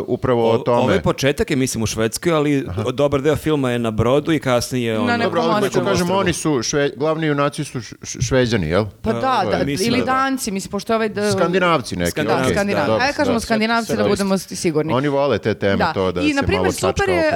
upravo 0.00 0.42
o 0.42 0.52
O- 0.52 0.58
tome. 0.58 0.78
Ovo 0.78 0.90
je 0.90 1.02
početak 1.02 1.50
je, 1.50 1.56
mislim, 1.56 1.82
u 1.82 1.86
Švedskoj, 1.86 2.32
ali 2.32 2.66
dobar 2.90 3.22
deo 3.22 3.36
filma 3.36 3.70
je 3.70 3.78
na 3.78 3.90
brodu 3.90 4.32
i 4.32 4.38
kasnije... 4.38 4.98
ono- 4.98 5.06
Na 5.06 5.16
nekom 5.16 5.34
Dobro, 5.34 5.50
ali 5.52 5.70
kažemo, 5.84 6.14
oni 6.14 6.32
su, 6.32 6.62
šve, 6.62 6.90
glavni 6.90 7.26
junaci 7.26 7.64
su 7.64 7.78
š- 7.78 7.94
š- 8.02 8.18
šveđani, 8.20 8.66
jel? 8.68 8.84
Pa 9.02 9.12
da, 9.12 9.20
da, 9.46 9.60
ili 9.62 9.98
da 9.98 10.04
da. 10.04 10.12
danci, 10.12 10.50
mislim, 10.50 10.70
pošto 10.70 10.92
je 10.92 10.96
ovaj... 10.96 11.08
d- 11.08 11.32
Skandinavci 11.32 11.96
neki. 11.96 12.10
Skandinavci, 12.10 12.40
Da, 12.40 12.44
okej, 12.44 12.54
skandinavci. 12.54 12.86
dobro, 12.86 13.02
Ajde 13.02 13.12
kažemo 13.14 13.34
da. 13.34 13.40
skandinavci 13.40 13.86
sve 13.86 13.96
da 13.96 14.02
to 14.02 14.08
budemo 14.08 14.38
sigurni. 14.38 14.92
Oni 14.92 15.08
vole 15.08 15.38
te 15.38 15.54
teme, 15.54 15.84
to 15.94 16.12
da 16.12 16.20
I, 16.20 16.28
se 16.28 16.34
na 16.34 16.42
primjer, 16.42 16.60
malo 16.60 16.72
super 16.72 16.94
čačka 16.96 17.12
je, 17.12 17.28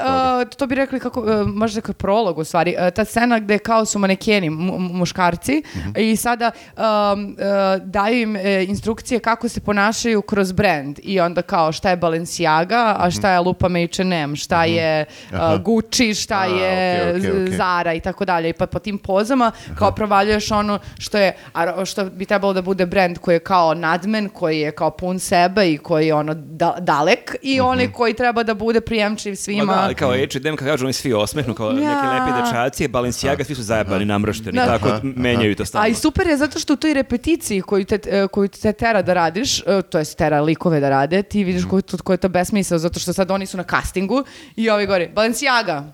uh, 0.42 0.50
to 0.50 0.66
bi 0.66 0.74
rekli 0.74 1.00
kako, 1.00 1.20
uh, 1.20 1.26
možda 1.46 1.80
kao 1.80 1.94
prolog 1.94 2.38
u 2.38 2.44
stvari, 2.44 2.74
uh, 2.78 2.90
ta 2.90 3.04
scena 3.04 3.38
gde 3.38 3.58
kao 3.58 3.84
su 3.84 3.98
manekeni, 3.98 4.50
mu- 4.50 4.56
mu- 4.70 4.90
muškarci, 4.90 5.62
Mhm. 5.76 5.90
i 5.96 6.16
sada 6.16 6.50
um, 6.68 6.82
uh, 6.82 7.36
daju 7.84 8.18
im 8.18 8.34
uh, 8.34 8.40
instrukcije 8.64 9.20
kako 9.20 9.48
se 9.48 9.60
ponašaju 9.60 10.22
kroz 10.22 10.52
brand 10.52 11.00
i 11.02 11.20
onda 11.20 11.42
kao 11.42 11.72
šta 11.72 11.90
je 11.90 11.96
Balenciaga, 12.30 12.96
a 12.98 13.10
šta 13.10 13.30
je 13.30 13.40
lupa 13.40 13.68
H&M, 13.68 14.36
šta 14.36 14.64
je 14.64 15.04
uh, 15.32 15.38
Gucci, 15.60 16.14
šta 16.14 16.36
A, 16.36 16.44
je 16.44 17.02
okej, 17.10 17.20
okej, 17.20 17.42
okej. 17.42 17.56
Zara 17.56 17.94
i 17.94 18.00
tako 18.00 18.24
dalje. 18.24 18.48
I 18.48 18.52
pa 18.52 18.66
po 18.66 18.78
tim 18.78 18.98
pozama 18.98 19.50
kao 19.74 19.92
provaljuješ 19.92 20.50
ono 20.50 20.78
što 20.98 21.18
je, 21.18 21.32
a 21.54 21.84
što 21.84 22.04
bi 22.06 22.26
trebalo 22.26 22.52
da 22.52 22.62
bude 22.62 22.86
brand 22.86 23.18
koji 23.18 23.34
je 23.34 23.40
kao 23.40 23.74
nadmen, 23.74 24.28
koji 24.28 24.60
je 24.60 24.72
kao 24.72 24.90
pun 24.90 25.18
sebe 25.18 25.68
i 25.68 25.78
koji 25.78 26.06
je 26.06 26.14
ono 26.14 26.34
da- 26.34 26.76
dalek 26.80 27.36
i 27.42 27.60
onaj 27.60 27.88
koji 27.88 28.14
treba 28.14 28.42
da 28.42 28.54
bude 28.54 28.80
prijemčiv 28.80 29.30
Ma 29.30 29.36
svima. 29.36 29.86
da, 29.88 29.94
kao 29.94 30.10
H&M, 30.10 30.56
kad 30.56 30.68
kažu 30.68 30.84
oni 30.84 30.92
svi 30.92 31.12
osmehnu, 31.12 31.54
kao 31.54 31.72
neki 31.72 31.84
Ja. 31.84 32.24
lepi 32.26 32.42
dečaci, 32.42 32.88
Balenciaga, 32.88 33.44
svi 33.44 33.54
su 33.54 33.62
zajebani, 33.62 34.04
namršteni, 34.04 34.52
Da. 34.52 34.66
tako 34.68 34.88
menjaju 35.04 35.54
to 35.56 35.64
stalno. 35.64 35.84
A 35.84 35.88
i 35.88 35.94
super 35.94 36.26
je 36.26 36.36
zato 36.36 36.58
što 36.58 36.72
u 36.72 36.76
toj 36.76 36.94
repeticiji 36.94 37.60
koju 37.60 37.84
te, 37.84 37.98
e, 38.06 38.26
koju 38.28 38.48
te 38.48 38.72
tera 38.72 39.02
da 39.02 39.14
radiš, 39.14 39.60
e, 39.60 39.82
to 39.82 39.98
jest 39.98 40.18
tera 40.18 40.40
likove 40.40 40.80
da 40.80 40.88
rade, 40.90 41.22
ti 41.22 41.44
vidiš 41.44 41.62
to, 41.82 41.96
koji 41.98 42.18
to 42.20 42.28
besmisao, 42.28 42.78
zato 42.78 43.00
što 43.00 43.12
sad 43.12 43.30
oni 43.30 43.46
su 43.46 43.56
na 43.56 43.64
castingu 43.70 44.24
i 44.56 44.70
ovi 44.70 44.86
gori, 44.86 45.08
Balenciaga. 45.08 45.92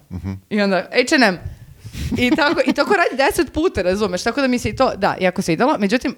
I 0.51 0.61
onda 0.61 0.89
H&M. 0.91 1.39
I 2.19 2.37
tako, 2.37 2.61
I 2.67 2.73
tako 2.73 2.95
radi 2.95 3.17
deset 3.17 3.53
puta, 3.53 3.83
razumeš? 3.83 4.23
Tako 4.23 4.41
da 4.41 4.47
mi 4.47 4.59
se 4.59 4.69
i 4.69 4.77
to, 4.77 4.93
da, 4.97 5.17
jako 5.21 5.43
se 5.43 5.53
idalo. 5.53 5.77
Međutim, 5.79 6.17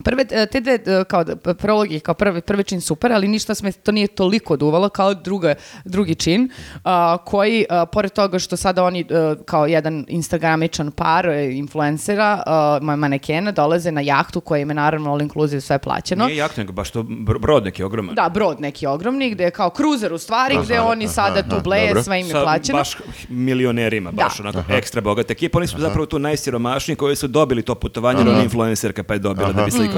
Prve, 0.00 0.24
e, 0.30 0.46
te 0.46 0.60
dve, 0.60 0.72
e, 0.76 1.04
kao 1.04 1.24
da, 1.24 1.54
prologi, 1.54 2.00
kao 2.00 2.14
prvi, 2.14 2.40
prvi 2.40 2.64
čin 2.64 2.80
super, 2.80 3.12
ali 3.12 3.28
ništa 3.28 3.54
sme, 3.54 3.72
to 3.72 3.92
nije 3.92 4.06
toliko 4.06 4.56
duvalo 4.56 4.88
kao 4.88 5.14
druga, 5.14 5.54
drugi 5.84 6.14
čin, 6.14 6.50
a, 6.84 7.16
koji, 7.18 7.64
a, 7.70 7.86
pored 7.86 8.12
toga 8.12 8.38
što 8.38 8.56
sada 8.56 8.84
oni 8.84 9.00
e, 9.00 9.04
kao 9.44 9.66
jedan 9.66 10.04
instagramičan 10.08 10.90
par 10.90 11.26
e, 11.28 11.50
influencera, 11.52 12.42
a, 12.46 12.52
ma- 12.78 12.96
manekena, 12.96 13.52
dolaze 13.52 13.92
na 13.92 14.00
jahtu 14.00 14.40
koja 14.40 14.60
im 14.60 14.68
je 14.68 14.74
naravno 14.74 15.10
all 15.10 15.22
inclusive 15.22 15.60
sve 15.60 15.78
plaćeno. 15.78 16.26
Nije 16.26 16.36
jak, 16.36 16.56
nego 16.56 16.72
baš 16.72 16.90
to 16.90 17.02
br- 17.02 17.38
brod 17.38 17.64
neki 17.64 17.82
ogroman. 17.82 18.14
Da, 18.14 18.28
brod 18.28 18.60
neki 18.60 18.86
ogromni, 18.86 19.30
gde 19.30 19.44
je 19.44 19.50
kao 19.50 19.70
kruzer 19.70 20.12
u 20.12 20.18
stvari, 20.18 20.58
gde 20.64 20.80
oni 20.80 21.08
sada 21.08 21.42
tu 21.42 21.56
bleje, 21.60 21.88
dobro. 21.88 22.02
sve 22.02 22.20
im 22.20 22.26
je 22.26 22.32
Sa 22.32 22.42
plaćeno. 22.42 22.78
baš 22.78 22.96
milionerima, 23.30 24.10
baš 24.12 24.36
Da. 24.36 24.48
onako 24.48 24.72
ekstra 24.72 25.00
bogata 25.00 25.32
ekipa. 25.32 25.58
Oni 25.58 25.66
su 25.66 25.78
zapravo 25.78 26.06
tu 26.06 26.18
najsiromašniji 26.18 26.96
koji 26.96 27.16
su 27.16 27.28
dobili 27.28 27.62
to 27.62 27.74
putovanje, 27.74 28.20
jer 28.20 28.28
ona 28.28 28.42
influencerka 28.42 29.02
pa 29.02 29.14
je 29.14 29.18
dobila 29.18 29.52
da 29.52 29.64
bi 29.64 29.70
slikala. 29.70 29.89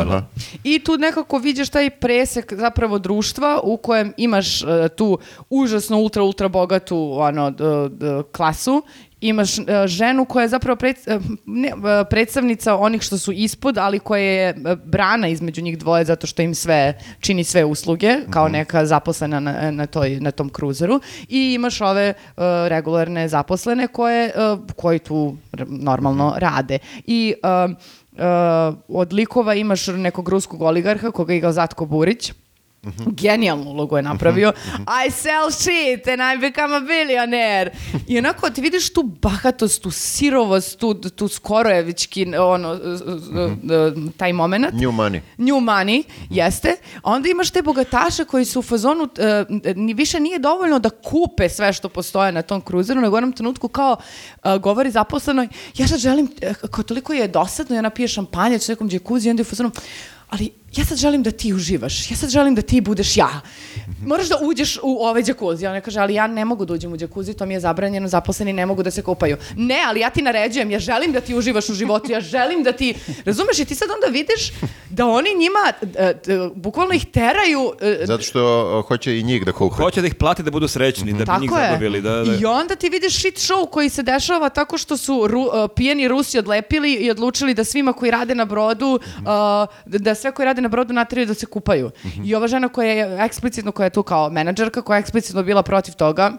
I 0.65 0.79
tu 0.79 0.99
nekako 0.99 1.39
vidiš 1.39 1.69
taj 1.69 1.91
presek 1.91 2.53
zapravo 2.55 2.99
društva 2.99 3.61
u 3.63 3.77
kojem 3.77 4.13
imaš 4.17 4.63
e, 4.63 4.89
tu 4.97 5.19
užasno 5.51 5.99
ultra 5.99 6.23
ultra 6.23 6.49
bogatu 6.49 7.13
ono 7.19 7.51
d- 7.51 7.89
d- 7.89 8.23
klasu. 8.33 8.83
Imaš 9.21 9.59
e, 9.59 9.63
ženu 9.87 10.25
koja 10.25 10.43
je 10.43 10.49
zapravo 10.49 10.77
pred, 10.77 10.97
e, 11.07 11.19
ne, 11.47 11.69
e, 11.69 12.05
predstavnica 12.11 12.77
onih 12.77 13.03
što 13.03 13.19
su 13.19 13.33
ispod, 13.33 13.79
ali 13.79 13.99
koja 13.99 14.23
je 14.23 14.55
brana 14.85 15.29
između 15.29 15.63
njih 15.63 15.79
dvoje 15.79 16.05
zato 16.05 16.27
što 16.27 16.43
im 16.43 16.55
sve 16.55 16.99
čini 17.21 17.45
sve 17.45 17.65
usluge 17.65 18.17
kao 18.31 18.49
neka 18.49 18.87
zaposlena 18.87 19.41
na, 19.41 19.71
na, 19.71 19.87
toj, 19.87 20.21
na 20.21 20.31
tom 20.31 20.49
kruzeru. 20.49 21.01
I 21.29 21.55
imaš 21.55 21.81
ove 21.81 22.15
regularne 22.69 23.29
zaposlene 23.29 23.87
koje, 23.89 24.33
koji 24.77 24.99
tu 24.99 25.37
normalno 25.69 26.35
rade. 26.37 26.79
I 27.07 27.35
Uh, 27.43 27.77
od 28.89 29.13
likova 29.13 29.55
imaš 29.55 29.87
nekog 29.87 30.29
ruskog 30.29 30.63
oligarha 30.63 31.11
koga 31.11 31.33
je 31.33 31.37
igrao 31.37 31.53
Zatko 31.53 31.87
Burić. 31.87 32.33
Genijalnu 33.07 33.71
ulogu 33.71 33.97
je 33.97 34.03
napravio. 34.03 34.53
I 35.07 35.11
sell 35.11 35.51
shit 35.51 36.09
and 36.09 36.21
I 36.21 36.51
become 36.51 36.77
a 36.77 36.81
billionaire. 36.81 37.71
I 38.09 38.19
onako 38.19 38.51
ti 38.51 38.61
vidiš 38.61 38.93
tu 38.93 39.03
bahatost, 39.03 39.83
tu 39.83 39.91
sirovost, 39.91 40.79
tu, 40.79 40.95
tu 40.95 41.29
skorojevički 41.29 42.27
ono, 42.37 42.81
taj 44.17 44.33
moment. 44.33 44.67
New 44.73 44.91
money. 44.91 45.21
New 45.37 45.57
money, 45.57 46.03
jeste. 46.31 46.77
A 47.03 47.11
onda 47.11 47.29
imaš 47.29 47.51
te 47.51 47.63
bogataše 47.63 48.25
koji 48.25 48.45
su 48.45 48.59
u 48.59 48.63
fazonu, 48.63 49.09
e, 49.19 49.45
ni 49.75 49.95
više 49.95 50.21
nije 50.21 50.39
dovoljno 50.39 50.79
da 50.79 50.91
kupe 50.91 51.49
sve 51.49 51.73
što 51.73 51.89
postoje 51.89 52.33
na 52.33 52.43
tom 52.43 52.61
kruzeru, 52.61 53.01
nego 53.01 53.15
u 53.15 53.19
jednom 53.19 53.33
trenutku 53.33 53.69
kao 53.69 53.97
e, 54.45 54.59
govori 54.59 54.91
zaposlenoj, 54.91 55.49
ja 55.77 55.89
sad 55.89 55.99
želim, 55.99 56.29
e, 56.41 56.55
kao 56.55 56.85
toliko 56.85 57.13
je 57.13 57.29
dosadno, 57.29 57.77
ja 57.77 57.83
napije 57.83 58.09
šampanjac 58.09 58.69
u 58.69 58.73
nekom 58.73 58.91
džekuzi 58.91 59.29
i 59.29 59.31
onda 59.31 59.41
je 59.41 59.47
u 59.47 59.51
fazonu, 59.51 59.71
ali 60.29 60.62
ja 60.77 60.85
sad 60.85 60.99
želim 60.99 61.23
da 61.23 61.31
ti 61.31 61.53
uživaš, 61.55 62.11
ja 62.11 62.17
sad 62.17 62.31
želim 62.31 62.55
da 62.55 62.63
ti 62.63 62.81
budeš 62.81 63.17
ja. 63.17 63.41
Moraš 64.07 64.29
da 64.29 64.39
uđeš 64.43 64.79
u 64.83 65.05
ovaj 65.05 65.23
džakuzi. 65.23 65.67
Ona 65.67 65.81
kaže, 65.81 66.01
ali 66.01 66.15
ja 66.15 66.27
ne 66.27 66.45
mogu 66.45 66.65
da 66.65 66.75
uđem 66.75 66.93
u 66.93 66.97
džakuzi, 66.97 67.35
to 67.35 67.47
mi 67.47 67.55
je 67.55 67.61
zabranjeno, 67.61 68.09
zaposleni 68.09 68.53
ne 68.53 68.67
mogu 68.67 68.83
da 68.83 68.91
se 68.91 69.03
kupaju. 69.03 69.37
Ne, 69.57 69.83
ali 69.87 70.01
ja 70.01 70.11
ti 70.11 70.23
naređujem, 70.23 70.71
ja 70.71 70.79
želim 70.79 71.13
da 71.13 71.21
ti 71.21 71.35
uživaš 71.35 71.69
u 71.69 71.75
životu, 71.75 72.13
ja 72.13 72.21
želim 72.21 72.63
da 72.63 72.73
ti... 72.73 72.95
Razumeš, 73.25 73.59
i 73.59 73.65
ti 73.65 73.75
sad 73.75 73.89
onda 73.95 74.13
vidiš 74.13 74.53
da 74.91 75.07
oni 75.07 75.29
njima, 75.39 75.73
e, 75.99 76.05
e, 76.05 76.15
bukvalno 76.55 76.95
ih 76.95 77.07
teraju... 77.07 77.73
e, 77.81 78.07
Zato 78.07 78.23
što 78.23 78.83
hoće 78.89 79.19
i 79.19 79.23
njih 79.23 79.45
da 79.45 79.53
kupe. 79.53 79.75
Hoće 79.77 80.01
da 80.01 80.07
ih 80.07 80.15
plate 80.15 80.43
da 80.43 80.51
budu 80.51 80.69
srećni, 80.69 81.13
da 81.13 81.25
bi 81.25 81.41
njih 81.41 81.51
zabavili. 81.51 82.01
Da, 82.01 82.11
da. 82.11 82.37
I 82.41 82.45
onda 82.45 82.75
ti 82.75 82.89
vidiš 82.89 83.19
shit 83.19 83.35
show 83.35 83.71
koji 83.71 83.89
se 83.89 84.03
dešava 84.03 84.49
tako 84.49 84.79
što 84.79 84.97
su 84.97 85.13
ru- 85.13 85.65
uh, 85.65 85.71
pijeni 85.77 86.09
Rusi 86.09 86.39
odlepili 86.39 86.93
i 86.95 87.11
odlučili 87.11 87.55
da 87.55 87.65
svima 87.65 87.93
koji 87.93 88.11
rade 88.11 88.35
na 88.35 88.45
brodu, 88.45 89.01
da 89.87 90.15
sve 90.15 90.33
koji 90.33 90.47
rade 90.47 90.62
na 90.63 90.69
brodu 90.69 90.95
nateraju 90.95 91.27
da 91.27 91.35
se 91.35 91.47
kupaju. 91.47 91.91
I 92.25 92.35
ova 92.35 92.49
žena 92.49 92.69
koja 92.69 92.93
je 92.93 93.25
eksplicitno, 93.25 93.73
koja 93.73 93.85
je 93.85 93.91
tu 93.91 94.03
kao 94.03 94.31
menadžerka, 94.31 94.83
koja 94.83 94.97
je 94.97 95.01
eksplicitno 95.01 95.43
bila 95.43 95.63
protiv 95.63 95.95
toga, 95.95 96.33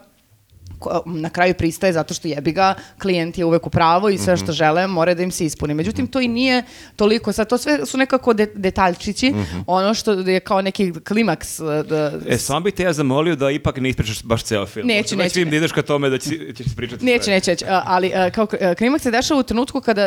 na 1.06 1.30
kraju 1.30 1.54
pristaje 1.54 1.94
zato 1.94 2.14
što 2.14 2.28
jebi 2.28 2.52
ga, 2.52 2.74
klijent 3.02 3.38
je 3.38 3.46
uvek 3.46 3.68
u 3.68 3.70
pravu 3.70 4.10
i 4.10 4.18
sve 4.18 4.38
što 4.38 4.52
žele 4.52 4.88
mora 4.88 5.14
da 5.14 5.24
im 5.24 5.32
se 5.32 5.46
ispuni. 5.46 5.74
Međutim, 5.74 6.08
to 6.08 6.20
i 6.22 6.28
nije 6.28 6.64
toliko, 6.96 7.32
sad 7.32 7.50
to 7.50 7.58
sve 7.58 7.86
su 7.86 7.98
nekako 7.98 8.34
de- 8.34 8.52
detaljčići, 8.56 9.34
ono 9.68 9.94
što 9.94 10.12
je 10.14 10.40
kao 10.40 10.62
neki 10.62 10.94
klimaks 10.94 11.60
uh, 11.60 11.68
da, 11.86 12.12
E, 12.28 12.38
samo 12.38 12.60
bih 12.60 12.74
te 12.74 12.84
ja 12.84 12.94
zamolio 12.94 13.36
da 13.36 13.52
ipak 13.52 13.78
ne 13.78 13.90
ispričaš 13.90 14.24
baš 14.24 14.44
ceo 14.44 14.66
film. 14.66 14.88
Neću, 14.88 15.16
već 15.16 15.24
neću, 15.24 15.34
Svim 15.34 15.46
ne. 15.46 15.52
da 15.52 15.58
ideš 15.58 15.72
ka 15.72 15.82
tome 15.82 16.10
da 16.10 16.18
će, 16.18 16.30
ćeš 16.54 16.66
ispričati 16.66 17.06
Neće, 17.06 17.24
sve. 17.24 17.34
neće, 17.34 17.52
neće. 17.52 17.66
A, 17.66 17.82
Ali 17.86 18.12
a, 18.16 18.30
kao 18.30 18.48
a, 18.62 18.76
klimaks 18.76 19.04
se 19.04 19.12
dešava 19.12 19.40
u 19.40 19.44
trenutku 19.44 19.82
kada 19.82 20.02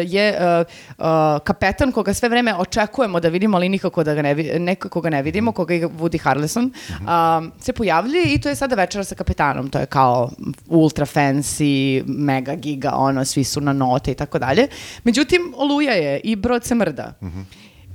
je 0.00 0.34
kapetan 1.44 1.92
koga 1.92 2.14
sve 2.14 2.28
vreme 2.28 2.54
očekujemo 2.56 3.20
da 3.20 3.28
vidimo, 3.28 3.56
ali 3.56 3.68
nikako 3.68 4.04
da 4.04 4.14
ga 4.14 4.22
ne, 4.22 4.34
nekako 4.58 5.00
ga 5.00 5.10
ne 5.10 5.22
vidimo, 5.22 5.52
koga 5.52 5.74
je 5.74 5.88
Woody 5.88 6.20
Harrelson, 6.20 6.72
a, 7.06 7.42
se 7.60 7.72
pojavljuje 7.72 8.24
i 8.26 8.40
to 8.40 8.48
je 8.48 8.54
sada 8.56 8.74
večera 8.74 9.04
sa 9.04 9.14
kapetanom. 9.14 9.70
To 9.70 9.78
je 9.78 9.86
kao 9.86 10.15
ultra 10.68 11.06
fancy, 11.06 12.02
mega 12.06 12.54
giga, 12.54 12.92
ono, 12.94 13.24
svi 13.24 13.44
su 13.44 13.60
na 13.60 13.72
note 13.72 14.10
i 14.12 14.14
tako 14.14 14.38
dalje. 14.38 14.68
Međutim, 15.04 15.54
oluja 15.56 15.92
je 15.92 16.20
i 16.24 16.36
brod 16.36 16.64
se 16.64 16.74
mrda. 16.74 17.12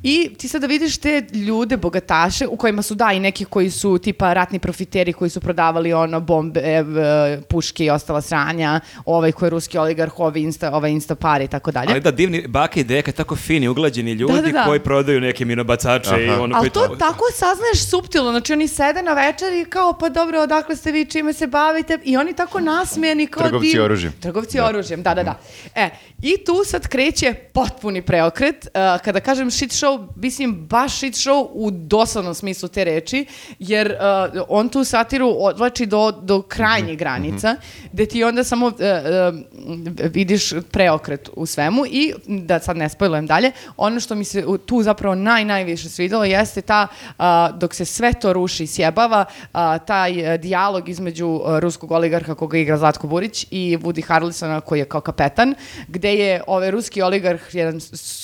I 0.04 0.34
ti 0.38 0.48
sada 0.48 0.68
vidiš 0.68 0.98
te 0.98 1.24
ljude, 1.34 1.78
bogataše, 1.78 2.48
u 2.48 2.56
kojima 2.56 2.82
su 2.82 2.96
da 2.96 3.12
i 3.14 3.20
neki 3.20 3.46
koji 3.46 3.72
su 3.72 3.98
tipa 3.98 4.34
ratni 4.34 4.60
profiteri 4.60 5.14
koji 5.14 5.30
su 5.30 5.40
prodavali 5.40 5.94
ono 5.94 6.20
bombe, 6.20 6.60
e, 6.60 7.42
puške 7.50 7.86
i 7.86 7.90
ostala 7.90 8.22
sranja, 8.22 8.80
ovaj 9.06 9.32
koji 9.32 9.48
je 9.48 9.50
ruski 9.50 9.78
oligarh, 9.78 10.20
ovaj 10.20 10.42
insta, 10.42 10.72
ovaj 10.76 10.92
insta 10.92 11.16
par 11.16 11.42
i 11.42 11.48
tako 11.48 11.72
dalje. 11.72 11.92
Ali 11.92 12.02
da, 12.02 12.12
divni 12.12 12.48
bake 12.48 12.80
i 12.80 12.84
deka, 12.84 13.12
tako 13.12 13.36
fini, 13.36 13.68
uglađeni 13.68 14.12
ljudi 14.12 14.34
Da, 14.34 14.42
da, 14.42 14.52
da. 14.52 14.66
koji 14.66 14.80
prodaju 14.80 15.22
neke 15.22 15.46
minobacače 15.46 16.26
i 16.26 16.30
Aha. 16.30 16.42
ono 16.42 16.56
Ali 16.56 16.70
koji... 16.70 16.88
to 16.88 16.96
tako 16.96 17.24
saznaješ 17.36 17.90
suptilno, 17.90 18.32
znači 18.32 18.54
oni 18.54 18.68
sede 18.68 19.02
na 19.02 19.14
večer 19.14 19.54
i 19.54 19.66
kao 19.66 19.94
pa 19.94 20.10
dobro, 20.10 20.42
odakle 20.42 20.76
ste 20.76 20.92
vi, 20.92 21.06
čime 21.06 21.34
se 21.34 21.48
bavite 21.48 21.98
i 22.04 22.18
oni 22.18 22.34
tako 22.34 22.60
nasmijeni 22.60 23.28
kao 23.28 23.44
Trgovci 23.44 23.68
div- 23.68 23.84
oružjem. 23.84 24.14
Trgovci 24.22 24.60
oružjem, 24.60 25.04
da, 25.04 25.14
da, 25.14 25.24
da. 25.24 25.40
E, 25.76 25.90
i 26.22 26.44
tu 26.46 26.64
sad 26.66 26.88
kreće 26.88 27.34
potpuni 27.54 28.02
preokret, 28.02 28.66
uh, 28.66 29.02
kada 29.04 29.20
kažem 29.20 29.52
shit 29.52 29.72
show, 29.72 29.91
mislim 30.16 30.68
baš 30.68 30.98
shit 30.98 31.14
show 31.14 31.48
u 31.54 31.72
doslovnom 31.72 32.34
smislu 32.34 32.70
te 32.70 32.84
reči, 32.84 33.26
jer 33.60 33.96
uh, 34.36 34.42
on 34.50 34.70
tu 34.70 34.84
satiru 34.84 35.36
odvlači 35.40 35.86
do, 35.86 36.12
do 36.12 36.42
krajnjih 36.42 36.98
granica, 36.98 37.56
gde 37.92 38.06
ti 38.06 38.24
onda 38.24 38.44
samo 38.44 38.68
uh, 38.68 38.74
uh, 38.74 40.12
vidiš 40.14 40.54
preokret 40.72 41.30
u 41.36 41.46
svemu 41.46 41.86
i 41.86 42.14
da 42.28 42.60
sad 42.60 42.78
ne 42.78 42.90
spojlujem 42.90 43.28
dalje, 43.28 43.52
ono 43.78 44.00
što 44.00 44.16
mi 44.16 44.24
se 44.24 44.46
tu 44.66 44.84
zapravo 44.84 45.16
naj, 45.16 45.46
najviše 45.46 45.90
svidelo 45.90 46.24
jeste 46.26 46.62
ta, 46.62 46.88
a, 47.18 47.52
dok 47.52 47.74
se 47.74 47.86
sve 47.86 48.14
to 48.14 48.34
ruši 48.34 48.64
i 48.64 48.68
sjebava, 48.68 49.26
a, 49.54 49.78
taj 49.78 50.34
e, 50.34 50.38
dijalog 50.38 50.90
između 50.90 51.42
e, 51.42 51.60
ruskog 51.60 51.92
oligarha 51.92 52.36
koga 52.36 52.58
igra 52.58 52.78
Zlatko 52.78 53.08
Burić 53.08 53.48
i 53.52 53.78
Woody 53.82 54.06
Harrelsona 54.08 54.62
koji 54.62 54.80
je 54.80 54.86
kao 54.86 55.02
kapetan, 55.02 55.56
gde 55.88 56.14
je 56.14 56.44
ovaj 56.48 56.72
ruski 56.72 57.02
oligarh 57.02 57.42
jedan 57.54 57.80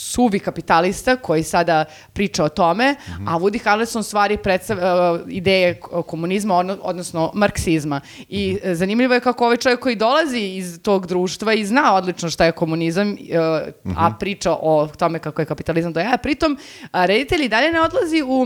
suvi 0.08 0.40
kapitalista 0.40 1.16
koji 1.16 1.44
sada 1.44 1.86
priča 2.14 2.44
o 2.44 2.50
tome, 2.50 2.96
a 3.28 3.32
Woody 3.32 3.64
Harrelson 3.64 4.04
stvari 4.04 4.38
predstavlja 4.38 4.84
ideje 5.28 5.74
k- 5.74 6.04
komunizma, 6.04 6.56
odno- 6.56 6.78
odnosno 6.82 7.32
marksizma. 7.34 8.02
I 8.30 8.60
e, 8.64 8.76
zanimljivo 8.76 9.14
je 9.14 9.20
kako 9.20 9.46
ovaj 9.46 9.58
čovjek 9.58 9.80
koji 9.80 9.96
dolazi 9.96 10.40
iz 10.40 10.80
tog 10.82 11.08
društva 11.08 11.54
i 11.54 11.66
zna 11.66 11.94
odlično 11.96 12.30
šta 12.30 12.46
je 12.46 12.52
komunizam, 12.52 13.12
e, 13.12 13.18
a 13.98 14.12
priča 14.12 14.52
o 14.54 14.88
tome 14.90 15.20
kako 15.20 15.42
je 15.42 15.46
kapitalizam 15.46 15.94
do 15.94 16.00
jaja. 16.00 16.18
Pritom, 16.18 16.58
a, 16.92 17.06
reditelj 17.06 17.44
i 17.44 17.50
dalje 17.50 17.72
ne 17.72 17.82
odlazi 17.82 18.24
u 18.24 18.46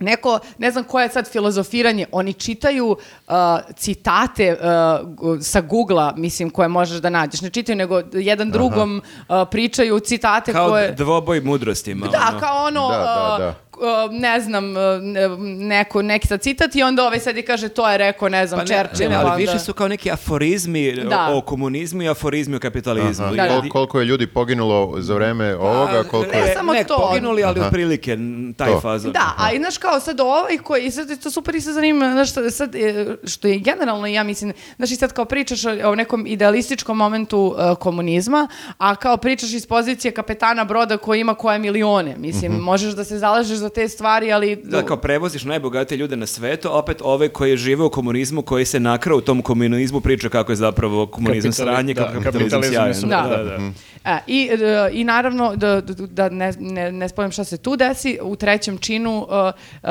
neko, 0.00 0.38
ne 0.58 0.70
znam 0.70 0.84
koje 0.84 1.04
je 1.04 1.08
sad 1.08 1.30
filozofiranje, 1.30 2.06
oni 2.12 2.32
čitaju 2.32 2.86
uh, 2.86 3.34
citate 3.76 4.52
uh, 4.52 5.42
sa 5.42 5.60
Google-a, 5.60 6.12
mislim, 6.16 6.50
koje 6.50 6.68
možeš 6.68 6.98
da 6.98 7.10
nađeš. 7.10 7.40
Ne 7.40 7.50
čitaju, 7.50 7.76
nego 7.76 8.02
jedan 8.12 8.50
drugom 8.50 9.02
uh, 9.28 9.36
pričaju 9.50 10.00
citate 10.00 10.52
Kao 10.52 10.68
koje... 10.68 10.92
dvoboj 10.92 11.40
mudrostima. 11.40 12.06
Da, 12.06 12.28
ono. 12.30 12.40
kao 12.40 12.66
ono, 12.66 12.88
Da, 12.88 12.96
da, 12.96 13.34
uh, 13.34 13.38
da. 13.38 13.54
K- 13.80 13.84
ne 14.12 14.40
znam, 14.40 14.64
uh, 14.66 14.76
ne- 15.02 15.28
neko, 15.58 16.02
neki 16.02 16.26
sad 16.26 16.40
citat 16.40 16.74
i 16.74 16.82
onda 16.82 17.04
ovaj 17.04 17.20
sad 17.20 17.36
i 17.36 17.42
kaže 17.42 17.68
to 17.68 17.90
je 17.90 17.98
rekao, 17.98 18.28
ne 18.28 18.46
znam, 18.46 18.60
Pa 18.60 18.64
ne, 18.66 18.78
Churchill. 18.78 19.10
ne, 19.10 19.16
ali 19.16 19.24
onda- 19.24 19.36
više 19.36 19.58
su 19.58 19.72
kao 19.72 19.88
neki 19.88 20.10
aforizmi 20.10 20.92
Da. 20.94 21.28
o 21.30 21.40
komunizmu 21.40 22.02
i 22.02 22.08
aforizmi 22.08 22.56
o 22.56 22.60
kapitalizmu. 22.60 23.24
Aha. 23.24 23.34
Da, 23.36 23.42
da. 23.44 23.48
Kol- 23.52 23.68
koliko 23.68 24.00
je 24.00 24.04
ljudi 24.04 24.26
poginulo 24.26 24.70
za 24.98 25.14
vreme 25.14 25.56
ovoga, 25.56 26.02
koliko 26.02 26.32
ne, 26.32 26.38
je... 26.38 26.54
samo 26.54 26.72
ne, 26.72 26.84
to. 26.84 26.96
poginuli, 27.00 27.44
ali 27.44 27.60
otprilike 27.60 28.12
n- 28.12 28.54
taj 28.54 28.68
To. 28.68 28.80
fazon. 28.80 29.12
Da, 29.12 29.32
a 29.38 29.52
i 29.52 29.58
znaš 29.58 29.78
kao 29.78 30.00
sad 30.00 30.20
ovaj 30.20 30.58
koji, 30.58 30.84
i 30.84 30.90
sad 30.90 31.10
je 31.10 31.16
to 31.16 31.30
super 31.30 31.54
i 31.54 31.60
sad 31.60 31.74
zanima, 31.74 32.12
znaš, 32.12 32.32
sad, 32.32 32.54
sad, 32.54 32.74
e, 32.74 33.06
što 33.24 33.48
je 33.48 33.58
generalno, 33.58 34.06
ja 34.06 34.22
mislim, 34.22 34.52
znaš 34.76 34.90
i 34.90 34.96
sad 34.96 35.12
kao 35.12 35.24
pričaš 35.24 35.60
o, 35.64 35.94
nekom 35.94 36.26
idealističkom 36.26 36.96
momentu 36.96 37.54
e, 37.58 37.74
komunizma, 37.74 38.48
a 38.78 38.96
kao 38.96 39.16
pričaš 39.16 39.52
iz 39.52 39.66
pozicije 39.66 40.10
kapetana 40.12 40.64
broda 40.64 40.96
koji 40.96 41.20
ima 41.20 41.34
koje 41.34 41.58
milione, 41.58 42.16
mislim, 42.18 42.52
možeš 42.52 42.92
da 42.92 43.04
se 43.04 43.18
zalažeš 43.18 43.58
za 43.58 43.68
te 43.70 43.88
stvari, 43.88 44.32
ali... 44.32 44.56
Da, 44.56 44.82
kao 44.82 44.96
prevoziš 44.98 45.44
najbogatije 45.44 45.98
ljude 45.98 46.16
na 46.16 46.26
svetu, 46.26 46.68
a 46.68 46.72
opet 46.72 46.96
ove 47.02 47.28
koji 47.28 47.56
žive 47.56 47.84
u 47.84 47.90
komunizmu, 47.90 48.42
koji 48.42 48.64
se 48.64 48.80
nakrao 48.80 49.18
u 49.18 49.22
tom 49.22 49.42
komunizmu, 49.42 50.00
priča 50.00 50.28
kako 50.28 50.52
je 50.52 50.56
zapravo 50.56 51.06
komunizam 51.08 51.50
Kapitali- 51.50 51.54
sranje, 51.66 51.94
da, 51.94 52.02
kako 52.02 52.16
je 52.18 52.22
kapitalizam 52.22 52.62
sjajan. 52.64 52.94
super, 52.94 53.08
Da. 53.10 53.28
da, 53.28 53.44
da. 53.44 53.58
E, 54.06 54.18
i, 54.28 54.50
e, 54.52 54.56
I 54.92 55.04
naravno, 55.04 55.56
da, 55.56 55.80
da- 55.80 56.06
da 56.06 56.28
ne, 56.28 56.52
ne, 56.54 56.92
ne 56.92 57.08
spomnim 57.08 57.32
šta 57.32 57.44
se 57.44 57.56
tu 57.58 57.76
desi, 57.76 58.18
u 58.22 58.36
trećem 58.36 58.78
činu 58.78 59.18
uh, 59.20 59.28
uh, 59.28 59.90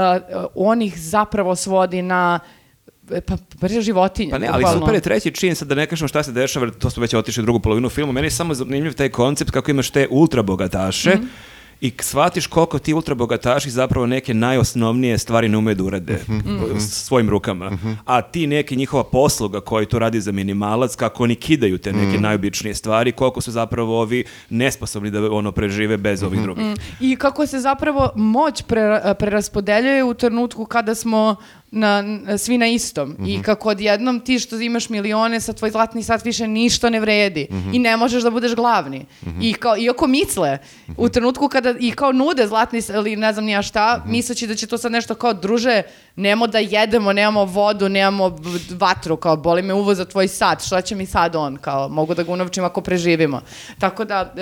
on 0.56 0.82
ih 0.82 1.00
zapravo 1.00 1.56
svodi 1.56 2.02
na 2.02 2.40
e, 3.12 3.22
pa 3.22 3.38
brže 3.56 3.82
životinje. 3.82 4.32
Pa 4.32 4.38
ne, 4.38 4.48
ali 4.48 4.58
bukvalno. 4.58 4.80
super 4.80 4.96
je 4.96 5.02
treći 5.02 5.32
čin, 5.32 5.56
sad 5.56 5.68
da 5.68 5.76
ne 5.76 5.86
kažemo 5.86 6.08
šta 6.08 6.24
se 6.24 6.32
dešava, 6.32 6.72
to 6.72 6.90
smo 6.90 7.02
već 7.02 7.14
otišli 7.14 7.42
u 7.42 7.46
drugu 7.46 7.60
polovinu 7.60 7.90
filmu, 7.90 8.12
meni 8.12 8.28
je 8.28 8.32
samo 8.32 8.54
zanimljiv 8.54 8.94
taj 8.94 9.10
koncept 9.10 9.52
kako 9.52 9.72
imaš 9.72 9.90
te 9.90 10.08
ultra 10.10 10.42
bogataše 10.44 11.10
Mhm. 11.10 11.24
I 11.82 11.94
shvatiš 12.02 12.48
koliko 12.48 12.80
ti 12.80 12.94
ultra 12.94 13.16
bogataši 13.16 13.70
zapravo 13.70 14.06
neke 14.06 14.34
najosnovnije 14.34 15.18
stvari 15.18 15.50
ne 15.50 15.58
umeju 15.58 15.76
da 15.76 15.84
urade 15.84 16.20
Mhm. 16.30 16.78
s 16.78 17.06
svojim 17.06 17.30
rukama. 17.30 17.72
A 18.06 18.22
ti 18.22 18.48
neki 18.48 18.76
njihova 18.76 19.04
posluga 19.04 19.62
koji 19.62 19.86
to 19.86 20.00
radi 20.00 20.22
za 20.22 20.32
minimalac, 20.32 20.96
kako 20.96 21.24
oni 21.24 21.36
kidaju 21.36 21.78
te 21.78 21.94
neke 21.94 22.20
najobičnije 22.20 22.76
stvari, 22.76 23.12
koliko 23.12 23.42
su 23.42 23.52
zapravo 23.52 24.02
ovi 24.02 24.24
nesposobni 24.50 25.12
da 25.12 25.32
ono 25.32 25.52
prežive 25.52 25.98
bez 25.98 26.24
ovih 26.24 26.42
drugih. 26.42 26.66
I 27.00 27.16
kako 27.16 27.48
se 27.48 27.60
zapravo 27.60 28.10
moć 28.16 28.62
pre, 28.62 29.00
preraspodeljuje 29.20 30.04
u 30.04 30.14
trenutku 30.14 30.66
kada 30.66 30.96
smo 30.96 31.36
na, 31.72 32.04
svi 32.38 32.58
na 32.58 32.68
istom. 32.68 33.16
I 33.28 33.42
kako 33.42 33.70
odjednom 33.70 34.20
ti 34.20 34.40
što 34.40 34.60
imaš 34.60 34.90
milione 34.90 35.42
sa 35.42 35.54
tvoj 35.54 35.72
zlatni 35.72 36.04
sat 36.04 36.26
više 36.26 36.48
ništa 36.48 36.90
ne 36.90 37.00
vredi. 37.00 37.48
I 37.74 37.80
ne 37.80 37.98
možeš 37.98 38.24
da 38.24 38.30
budeš 38.30 38.56
glavni. 38.56 39.06
I 39.42 39.54
kao, 39.54 39.78
iako 39.78 40.08
misle 40.08 40.58
u 40.98 41.10
trenutku 41.10 41.48
kada 41.48 41.74
i 41.80 41.92
kao 41.92 42.12
nude 42.12 42.48
zlatni 42.48 42.82
ili 42.94 43.16
ne 43.16 43.34
znam 43.34 43.46
nija 43.46 43.62
šta 43.62 44.04
misleći 44.06 44.48
da 44.48 44.56
će 44.56 44.68
to 44.68 44.78
sad 44.78 44.92
nešto 44.92 45.16
kao 45.16 45.34
druže 45.34 45.82
nemo 46.16 46.48
da 46.48 46.60
jedemo, 46.60 47.14
nemamo 47.14 47.46
vodu 47.46 47.90
nemamo 47.90 48.38
vatru, 48.70 49.18
kao 49.18 49.38
boli 49.38 49.62
me 49.62 49.74
uvo 49.74 49.96
za 49.96 50.06
tvoj 50.06 50.28
sat 50.28 50.66
šta 50.66 50.82
će 50.82 50.96
mi 50.96 51.06
sad 51.06 51.36
on, 51.36 51.58
kao 51.58 51.90
mogu 51.90 52.14
da 52.14 52.24
ga 52.24 52.32
unovčim 52.32 52.64
ako 52.64 52.82
preživimo. 52.82 53.42
Tako 53.80 54.06
da 54.06 54.34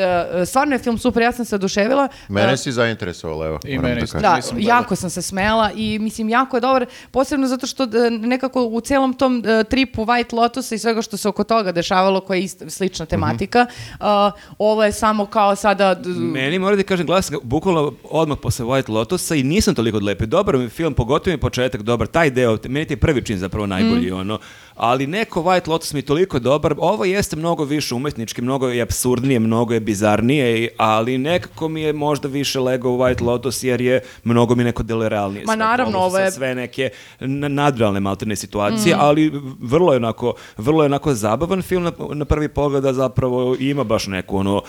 e, 0.42 0.46
stvarno 0.46 0.76
je 0.76 0.80
film 0.80 0.98
super, 0.98 1.24
ja 1.24 1.32
sam 1.32 1.46
se 1.46 1.56
oduševila 1.56 2.08
Mene 2.28 2.54
E, 2.54 2.58
si 2.58 2.72
zainteresovalo, 2.72 3.46
evo. 3.46 3.60
I 3.66 3.80
mene 3.80 4.02
da 4.02 4.20
da, 4.20 4.40
gledao. 4.52 4.70
jako 4.74 4.96
sam 4.96 5.10
se 5.10 5.22
smela 5.22 5.72
i 5.76 6.00
mislim 6.00 6.30
jako 6.30 6.58
je 6.58 6.62
dobar, 6.62 6.86
posebno 7.18 7.48
zato 7.48 7.68
što 7.68 7.84
e, 7.84 8.10
nekako 8.10 8.64
u 8.64 8.82
celom 8.82 9.14
tom 9.14 9.44
e, 9.46 9.64
tripu 9.64 10.06
White 10.06 10.36
Lotusa 10.36 10.76
i 10.76 10.78
svega 10.78 11.02
što 11.02 11.18
se 11.18 11.30
oko 11.30 11.44
toga 11.44 11.72
dešavalo 11.72 12.20
koja 12.20 12.38
je 12.38 12.44
ist, 12.44 12.64
slična 12.68 13.06
tematika, 13.06 13.66
a, 14.00 14.32
ovo 14.58 14.84
je 14.84 14.92
samo 14.92 15.26
kao 15.26 15.56
sada 15.56 15.96
Meni 16.06 16.60
mora 16.60 16.76
da 16.76 16.84
kažem 16.84 17.06
glas, 17.06 17.32
bukvalno 17.44 17.94
odmah 18.04 18.38
posle 18.42 18.66
White 18.66 18.90
Lotusa 18.90 19.36
i 19.36 19.44
nisam 19.44 19.76
toliko 19.76 19.98
odlepio. 19.98 20.28
Dobar 20.28 20.58
mi 20.58 20.70
film, 20.70 20.94
pogotovo 20.94 21.34
mi 21.34 21.40
početak 21.40 21.82
dobar, 21.82 22.08
taj 22.08 22.30
deo, 22.30 22.58
meni 22.68 22.86
je 22.90 22.98
prvi 22.98 23.26
čin 23.26 23.38
zapravo 23.38 23.66
najbolji, 23.66 24.12
ono. 24.12 24.40
Ali 24.78 25.08
neko 25.08 25.42
White 25.42 25.70
Lotus 25.70 25.94
mi 25.94 26.00
je 26.00 26.04
toliko 26.04 26.40
dobar, 26.40 26.76
ovo 26.78 27.06
jeste 27.06 27.36
mnogo 27.36 27.64
više 27.64 27.96
umetnički, 27.96 28.42
mnogo 28.42 28.68
je 28.68 28.82
absurdnije, 28.82 29.40
mnogo 29.40 29.74
je 29.74 29.80
bizarnije, 29.80 30.38
ali 30.78 31.18
nekako 31.18 31.68
mi 31.68 31.82
je 31.82 31.94
možda 31.94 32.28
više 32.28 32.60
lego 32.60 32.90
White 32.90 33.22
Lotus 33.22 33.64
jer 33.64 33.82
je 33.82 34.02
mnogo 34.24 34.56
mi 34.56 34.64
neko 34.64 34.84
delerealnije. 34.84 35.42
Ma 35.42 35.52
sve. 35.52 35.58
naravno, 35.58 35.98
ovo 36.00 36.18
je- 36.18 36.32
sve 36.32 36.56
neke 36.56 36.90
nadrealne 37.48 38.00
maltene 38.00 38.36
situacije, 38.36 38.96
ali 38.98 39.32
vrlo 39.62 39.94
je 39.94 39.98
onako, 39.98 40.34
vrlo 40.58 40.84
je 40.84 40.88
onako 40.88 41.14
zabavan 41.14 41.62
film 41.62 41.84
na, 41.84 41.92
na 42.10 42.26
prvi 42.26 42.48
pogled, 42.50 42.86
a 42.86 42.94
zapravo 42.94 43.56
ima 43.60 43.84
baš 43.84 44.08
neku 44.08 44.38
ono, 44.38 44.62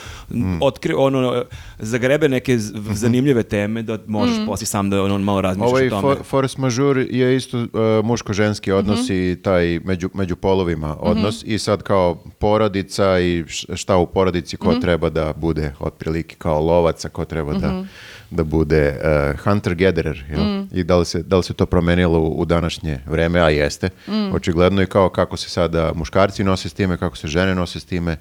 otkri, 0.61 0.95
ono, 0.95 1.45
zagrebe 1.79 2.29
neke 2.29 2.59
z- 2.59 2.73
zanimljive 2.93 3.43
teme 3.43 3.83
da 3.83 3.99
možeš 4.07 4.37
poslije 4.47 4.67
sam 4.67 4.91
da 4.91 5.03
ono, 5.03 5.19
malo 5.19 5.41
razmišljaš 5.41 5.71
Ovaj 5.71 5.87
o 5.87 5.91
tome. 5.91 6.03
for, 6.05 6.25
force 6.25 6.57
majeure 6.59 7.03
je 7.03 7.37
isto 7.37 7.59
uh, 7.59 7.67
muško-ženski 8.05 8.73
odnos 8.73 9.11
i 9.11 9.37
taj 9.43 9.81
među, 9.99 10.11
među 10.15 10.37
polovima 10.37 10.97
odnos 11.01 11.43
i 11.47 11.59
sad 11.59 11.83
kao 11.83 12.15
porodica 12.39 13.21
i 13.21 13.45
šta 13.75 13.97
u 13.97 14.07
porodici 14.07 14.57
ko 14.57 14.75
treba 14.75 15.11
da 15.11 15.33
bude 15.37 15.75
otprilike 15.81 16.37
kao 16.39 16.61
lovaca, 16.61 17.09
ko 17.09 17.25
treba 17.25 17.53
da, 17.53 17.85
da 18.31 18.45
bude 18.45 18.89
uh, 18.89 19.41
hunter-gatherer 19.41 20.23
jel? 20.31 20.65
i 20.73 20.85
da 20.85 20.97
li, 20.97 21.05
se, 21.05 21.23
da 21.23 21.37
li 21.37 21.43
se 21.43 21.55
to 21.55 21.67
promenilo 21.67 22.19
u, 22.19 22.41
u 22.41 22.45
današnje 22.45 22.99
vreme, 23.07 23.41
a 23.41 23.49
jeste. 23.49 23.91
Očigledno 24.33 24.83
i 24.83 24.87
kao 24.87 25.09
kako 25.09 25.37
se 25.37 25.49
sada 25.51 25.93
muškarci 25.95 26.45
nose 26.45 26.69
s 26.69 26.75
time, 26.75 26.97
kako 26.97 27.17
se 27.17 27.29
žene 27.29 27.55
nose 27.55 27.81
s 27.81 27.85
time 27.85 28.17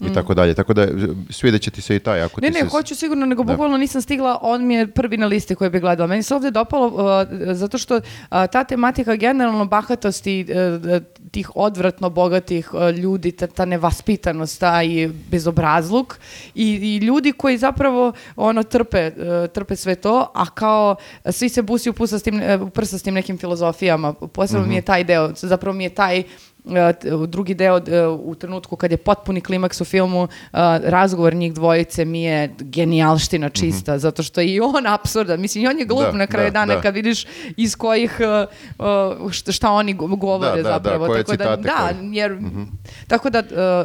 i 0.00 0.12
tako 0.14 0.34
dalje. 0.34 0.54
Tako 0.54 0.74
da 0.74 0.86
svidjet 1.30 1.62
će 1.62 1.70
ti 1.70 1.82
se 1.82 1.96
i 1.96 1.98
taj 1.98 2.22
ako 2.22 2.40
Ne, 2.40 2.48
ti 2.48 2.54
ne, 2.54 2.60
se... 2.60 2.66
hoću 2.66 2.94
sigurno, 2.94 3.26
nego 3.26 3.44
Da. 3.44 3.52
bukvalno 3.52 3.76
nisam 3.76 4.02
stigla, 4.02 4.38
on 4.42 4.66
mi 4.66 4.74
je 4.74 4.86
prvi 4.86 5.16
na 5.16 5.26
listi 5.26 5.54
koji 5.54 5.70
bi 5.70 5.80
gledala. 5.80 6.06
Meni 6.06 6.22
se 6.22 6.34
ovdje 6.34 6.50
dopalo 6.50 6.86
uh, 6.86 7.28
zato 7.52 7.78
što 7.78 7.96
uh, 7.96 8.02
ta 8.52 8.64
tematika 8.64 9.16
generalno 9.16 9.64
bahatosti 9.64 10.46
uh, 10.48 11.02
tih 11.30 11.50
odvratno 11.54 12.10
bogatih 12.10 12.74
uh, 12.74 12.90
ljudi, 12.90 13.32
ta, 13.32 13.46
ta 13.46 13.64
nevaspitanost, 13.64 14.60
taj 14.60 15.08
bezobrazluk 15.30 16.18
i, 16.54 16.64
i 16.72 16.96
ljudi 17.06 17.32
koji 17.32 17.58
zapravo 17.58 18.12
ono 18.36 18.62
trpe, 18.62 19.06
uh, 19.06 19.50
trpe 19.52 19.76
sve 19.76 19.94
to, 19.94 20.30
a 20.34 20.50
kao 20.50 20.96
uh, 21.24 21.30
svi 21.32 21.48
se 21.48 21.62
busi 21.62 21.90
u, 21.90 21.92
pusa 21.92 22.18
s 22.18 22.22
tim, 22.22 22.42
uh, 22.62 22.68
prsa 22.74 22.98
s 22.98 23.02
tim 23.02 23.14
nekim 23.14 23.38
filozofijama. 23.38 24.12
Posebno 24.12 24.66
mi 24.66 24.74
je 24.74 24.82
taj 24.82 25.04
deo, 25.04 25.30
zapravo 25.36 25.76
mi 25.76 25.84
je 25.84 25.90
taj 25.90 26.22
drugi 27.26 27.54
deo 27.54 27.78
e, 27.78 28.06
u 28.06 28.34
trenutku 28.34 28.76
kad 28.76 28.90
je 28.90 28.96
potpuni 28.96 29.40
klimaks 29.40 29.80
u 29.80 29.84
filmu, 29.84 30.24
e, 30.24 30.28
razgovor 30.80 31.34
njih 31.34 31.54
dvojice 31.54 32.04
mi 32.04 32.22
je 32.22 32.54
genijalština 32.58 33.48
čista, 33.48 33.98
zato 33.98 34.22
što 34.22 34.40
je 34.40 34.46
i 34.48 34.60
on 34.60 34.86
apsurdan. 34.86 35.40
Mislim, 35.40 35.64
i 35.64 35.68
on 35.68 35.78
je 35.78 35.84
glup 35.84 36.02
Da, 36.02 36.12
na 36.12 36.26
kraju 36.26 36.46
da, 36.46 36.52
dana 36.52 36.74
da. 36.74 36.80
kad 36.80 36.94
vidiš 36.94 37.26
iz 37.56 37.76
kojih, 37.76 38.16
e, 38.20 38.46
e, 39.46 39.52
šta, 39.52 39.70
oni 39.70 39.94
go- 39.94 40.16
govore 40.16 40.50
Da, 40.50 40.56
da, 40.56 40.62
da, 40.62 40.68
zapravo. 40.68 41.06
koje 41.06 41.24
tako 41.24 41.36
da, 41.36 41.44
citate 41.44 41.62
da, 41.62 41.94
koje. 41.94 42.10
jer, 42.12 42.38
tako 43.06 43.30
da 43.30 43.38
e, 43.38 43.44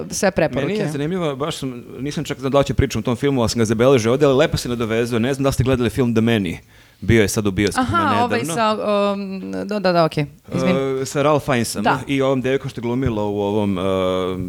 sve 0.10 0.32
preporuke. 0.32 0.68
Meni 0.68 0.80
je 0.80 0.92
zanimljivo, 0.92 1.36
baš 1.36 1.58
sam, 1.58 1.84
nisam 2.00 2.24
čak 2.24 2.40
znao 2.40 2.50
da 2.50 2.64
će 2.64 2.74
pričam 2.74 3.00
o 3.00 3.04
tom 3.04 3.16
filmu, 3.16 3.42
ali 3.42 3.50
sam 3.50 3.60
ga 3.60 3.66
zabeležio 3.66 4.12
ovdje, 4.12 4.28
ali 4.28 4.38
lepo 4.38 4.58
se 4.58 4.70
nadovezao. 4.70 5.20
Ne 5.20 5.34
znam 5.34 5.44
da 5.44 5.52
ste 5.52 5.64
gledali 5.64 5.90
film 5.90 6.14
The 6.16 6.22
Many. 6.22 6.58
Bio 7.02 7.22
je 7.22 7.28
sad 7.28 7.48
u 7.48 7.52
bioskopima 7.52 7.98
Aha, 7.98 8.04
nedavno. 8.04 8.26
ovaj 8.26 8.46
sa, 8.46 8.78
um, 9.14 9.52
da, 9.64 9.80
da, 9.80 9.92
da, 9.92 10.06
okej, 10.06 10.26
izvini. 10.56 10.74
Uh, 10.94 11.08
sa 11.08 11.22
Ralph 11.22 11.46
Fiennesom 11.46 11.84
Da. 11.84 12.00
i 12.08 12.22
ovom 12.22 12.42
devojkom 12.42 12.70
što 12.70 12.80
je 12.80 12.84
glumila 12.84 13.24
u 13.24 13.40
ovom 13.40 13.78
uh, 13.78 13.84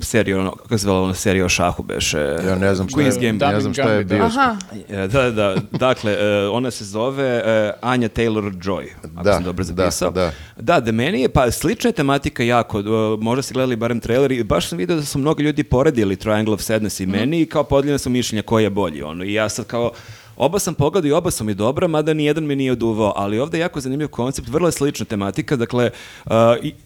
seriju, 0.02 0.38
ono, 0.40 0.50
kako 0.52 0.68
se 0.68 0.76
zvala 0.78 1.02
ona 1.02 1.14
serija 1.14 1.44
o 1.44 1.48
šahu 1.48 1.82
beše? 1.82 2.18
Ja 2.46 2.54
ne 2.56 2.74
znam 2.74 2.88
šta 2.88 2.98
Queen's 3.00 3.14
je, 3.14 3.20
Gambit. 3.22 3.48
ne 3.48 3.60
znam 3.60 3.72
šta 3.72 3.82
je 3.82 3.88
Gambit, 3.88 4.08
da. 4.08 4.14
bio. 4.14 4.24
Aha, 4.24 4.56
E, 4.90 5.08
Da, 5.08 5.30
da, 5.30 5.56
dakle, 5.72 6.12
e, 6.12 6.48
ona 6.48 6.70
se 6.70 6.84
zove 6.84 7.42
e, 7.44 7.72
Anja 7.82 8.08
Taylor-Joy, 8.08 8.84
ako 9.04 9.22
Da, 9.22 9.32
sam 9.34 9.44
dobro 9.44 9.64
da, 9.64 9.72
zapisao. 9.74 10.10
da. 10.10 10.32
Da, 10.56 10.80
da 10.80 10.92
meni 10.92 11.20
je, 11.20 11.28
pa 11.28 11.50
slična 11.50 11.88
je 11.88 11.92
tematika 11.92 12.42
jako, 12.42 12.80
e, 12.80 12.82
možda 13.20 13.42
ste 13.42 13.54
gledali 13.54 13.76
barem 13.76 14.00
trailer 14.00 14.32
i 14.32 14.44
baš 14.44 14.68
sam 14.68 14.78
vidio 14.78 14.96
da 14.96 15.02
su 15.02 15.18
mnogi 15.18 15.42
ljudi 15.42 15.64
poredili 15.64 16.16
Triangle 16.16 16.54
of 16.54 16.60
Sadness 16.60 17.00
i 17.00 17.06
meni 17.06 17.40
i 17.40 17.46
kao 17.46 17.64
podijeljena 17.64 17.98
su 17.98 18.10
mišljenja 18.10 18.42
koji 18.42 18.64
je 18.64 18.70
bolji, 18.70 19.02
ono, 19.02 19.24
i 19.24 19.32
ja 19.32 19.48
sad 19.48 19.66
kao, 19.66 19.90
Oba 20.36 20.58
sam 20.58 20.74
pogledao 20.74 21.08
i 21.08 21.12
oba 21.12 21.30
su 21.30 21.44
mi 21.44 21.54
dobra, 21.54 21.88
mada 21.88 22.14
ni 22.14 22.24
jedan 22.24 22.44
me 22.44 22.56
nije 22.56 22.72
oduvao, 22.72 23.12
ali 23.16 23.38
ovdje 23.38 23.58
je 23.58 23.62
jako 23.62 23.80
zanimljiv 23.80 24.08
koncept, 24.08 24.48
vrlo 24.48 24.68
je 24.68 24.72
slična 24.72 25.06
tematika, 25.06 25.56
dakle, 25.56 25.90
uh, 26.24 26.32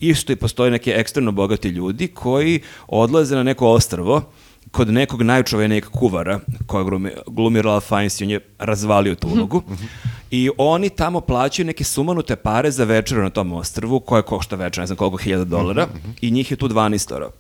isto 0.01 0.33
i 0.33 0.37
postoje 0.37 0.71
neke 0.71 0.91
ekstremno 0.91 1.33
bogati 1.33 1.69
ljudi 1.69 2.09
koji 2.09 2.61
odlaze 2.89 3.37
na 3.37 3.43
neko 3.43 3.69
ostrvo, 3.69 4.23
kod 4.71 4.89
nekog 4.89 5.23
najčuvenijeg 5.23 5.85
kuvara, 5.85 6.41
koja 6.67 6.85
glumi, 6.85 7.11
glumi 7.27 7.63
Ralph 7.63 7.87
Fiennes 7.89 8.21
i 8.21 8.25
on 8.25 8.31
je 8.31 8.41
razvalio 8.59 9.15
tu 9.15 9.29
ulogu. 9.29 9.63
I 10.31 10.51
oni 10.59 10.91
tamo 10.91 11.21
plaćaju 11.21 11.67
neke 11.67 11.85
sumanute 11.85 12.37
pare 12.37 12.71
za 12.71 12.85
večeru 12.85 13.23
na 13.23 13.31
tom 13.31 13.53
ostrvu, 13.53 14.01
koja 14.01 14.23
košta 14.23 14.57
večer, 14.57 14.83
ne 14.83 14.87
znam 14.87 14.97
koliko 14.97 15.17
hiljada 15.17 15.45
dolara, 15.45 15.89
i 16.21 16.31
njih 16.31 16.51
je 16.51 16.57
tu 16.57 16.69
12 16.69 17.15
oro. 17.15 17.31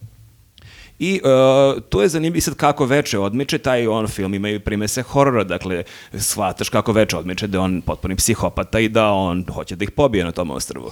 I 1.00 1.20
uh, 1.24 1.82
to 1.88 2.02
je 2.02 2.08
zanimljivo 2.08 2.40
sad 2.40 2.54
kako 2.54 2.84
veče 2.84 3.18
odmiče, 3.18 3.58
taj 3.58 3.86
on 3.86 4.08
film 4.08 4.34
ima 4.34 4.48
i 4.48 4.58
primese 4.58 5.02
horora, 5.02 5.44
dakle, 5.44 5.82
shvataš 6.14 6.68
kako 6.68 6.92
veče 6.92 7.16
odmiče 7.16 7.46
da 7.46 7.58
je 7.58 7.62
on 7.62 7.82
potpuni 7.82 8.16
psihopata 8.16 8.80
i 8.80 8.88
da 8.88 9.10
on 9.10 9.44
hoće 9.54 9.76
da 9.76 9.84
ih 9.84 9.90
pobije 9.90 10.24
na 10.24 10.32
tom 10.32 10.50
ostrvu. 10.50 10.90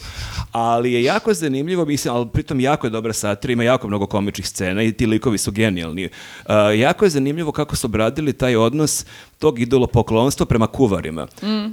Ali 0.52 0.92
je 0.92 1.02
jako 1.02 1.34
zanimljivo, 1.34 1.84
mislim, 1.84 2.14
ali 2.14 2.28
pritom 2.28 2.60
jako 2.60 2.86
je 2.86 2.90
dobra 2.90 3.12
satira, 3.12 3.52
ima 3.52 3.64
jako 3.64 3.88
mnogo 3.88 4.06
komičnih 4.06 4.48
scena 4.48 4.82
i 4.82 4.92
ti 4.92 5.06
likovi 5.06 5.38
su 5.38 5.52
genijalni. 5.52 6.04
Uh, 6.04 6.52
jako 6.78 7.04
je 7.04 7.10
zanimljivo 7.10 7.52
kako 7.52 7.76
su 7.76 7.86
obradili 7.86 8.32
taj 8.32 8.56
odnos 8.56 9.06
tog 9.38 9.60
idolopoklonstva 9.60 10.46
prema 10.46 10.66
kuvarima. 10.66 11.26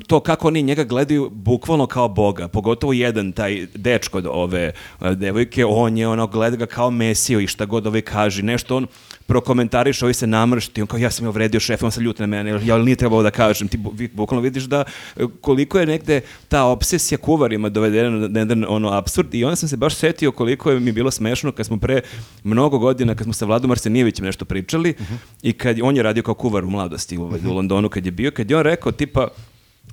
To 0.07 0.19
kako 0.19 0.47
oni 0.47 0.61
njega 0.61 0.83
gledaju 0.83 1.29
bukvalno 1.29 1.87
kao 1.87 2.07
boga, 2.07 2.47
pogotovo 2.47 2.93
jedan 2.93 3.31
taj 3.31 3.67
dečko 3.75 4.17
od 4.17 4.27
ove 4.29 4.71
uh, 4.99 5.11
devojke, 5.11 5.65
on 5.65 5.97
je 5.97 6.07
ono 6.07 6.27
gleda 6.27 6.57
ga 6.57 6.65
kao 6.65 6.91
mesiju 6.91 7.39
i 7.39 7.47
šta 7.47 7.65
god 7.65 7.87
ovaj 7.87 8.01
kaže, 8.01 8.24
nešto 8.29 8.75
on 8.77 8.87
prokomentariš, 9.25 10.01
ovaj 10.01 10.13
se 10.13 10.27
namršti, 10.27 10.81
on 10.81 10.87
kao 10.87 10.99
ja 10.99 11.11
sam 11.11 11.25
je 11.25 11.29
uvredio 11.29 11.59
šefa, 11.59 11.85
on 11.85 11.91
se 11.91 12.01
ljuti 12.01 12.21
na 12.21 12.27
mene, 12.27 12.59
ja 12.65 12.75
ali 12.75 12.85
nije 12.85 12.95
trebalo 12.95 13.23
da 13.23 13.31
kažem, 13.31 13.67
ti 13.67 13.79
vi- 13.93 14.07
bukvalno 14.07 14.41
vidiš 14.41 14.63
da 14.63 14.83
e, 15.17 15.23
koliko 15.41 15.79
je 15.79 15.85
negde 15.85 16.21
ta 16.47 16.63
obsesija 16.63 17.17
kuvarima 17.17 17.69
dovedena 17.69 18.09
na 18.27 18.39
jedan 18.39 18.65
ono 18.67 18.91
apsurd 18.91 19.33
i 19.33 19.43
onda 19.43 19.55
sam 19.55 19.69
se 19.69 19.77
baš 19.77 19.95
setio 19.95 20.31
koliko 20.31 20.71
je 20.71 20.79
mi 20.79 20.91
bilo 20.91 21.11
smešno 21.11 21.51
kad 21.51 21.65
smo 21.65 21.77
pre 21.77 22.01
mnogo 22.43 22.79
godina, 22.79 23.15
kad 23.15 23.23
smo 23.23 23.33
sa 23.33 23.45
Vladom 23.45 23.71
Arsenijevićem 23.71 24.25
nešto 24.25 24.45
pričali 24.45 24.93
i 25.41 25.53
kad 25.53 25.79
on 25.83 25.97
je 25.97 26.03
radio 26.03 26.23
kao 26.23 26.33
kuvar 26.33 26.65
u 26.65 26.69
mladosti 26.69 27.17
u, 27.17 27.23
u 27.47 27.53
Londonu 27.53 27.89
kad 27.89 28.05
je 28.05 28.11
bio, 28.11 28.31
kad 28.31 28.51
je 28.51 28.57
on 28.57 28.63
rekao 28.63 28.91
tipa 28.91 29.27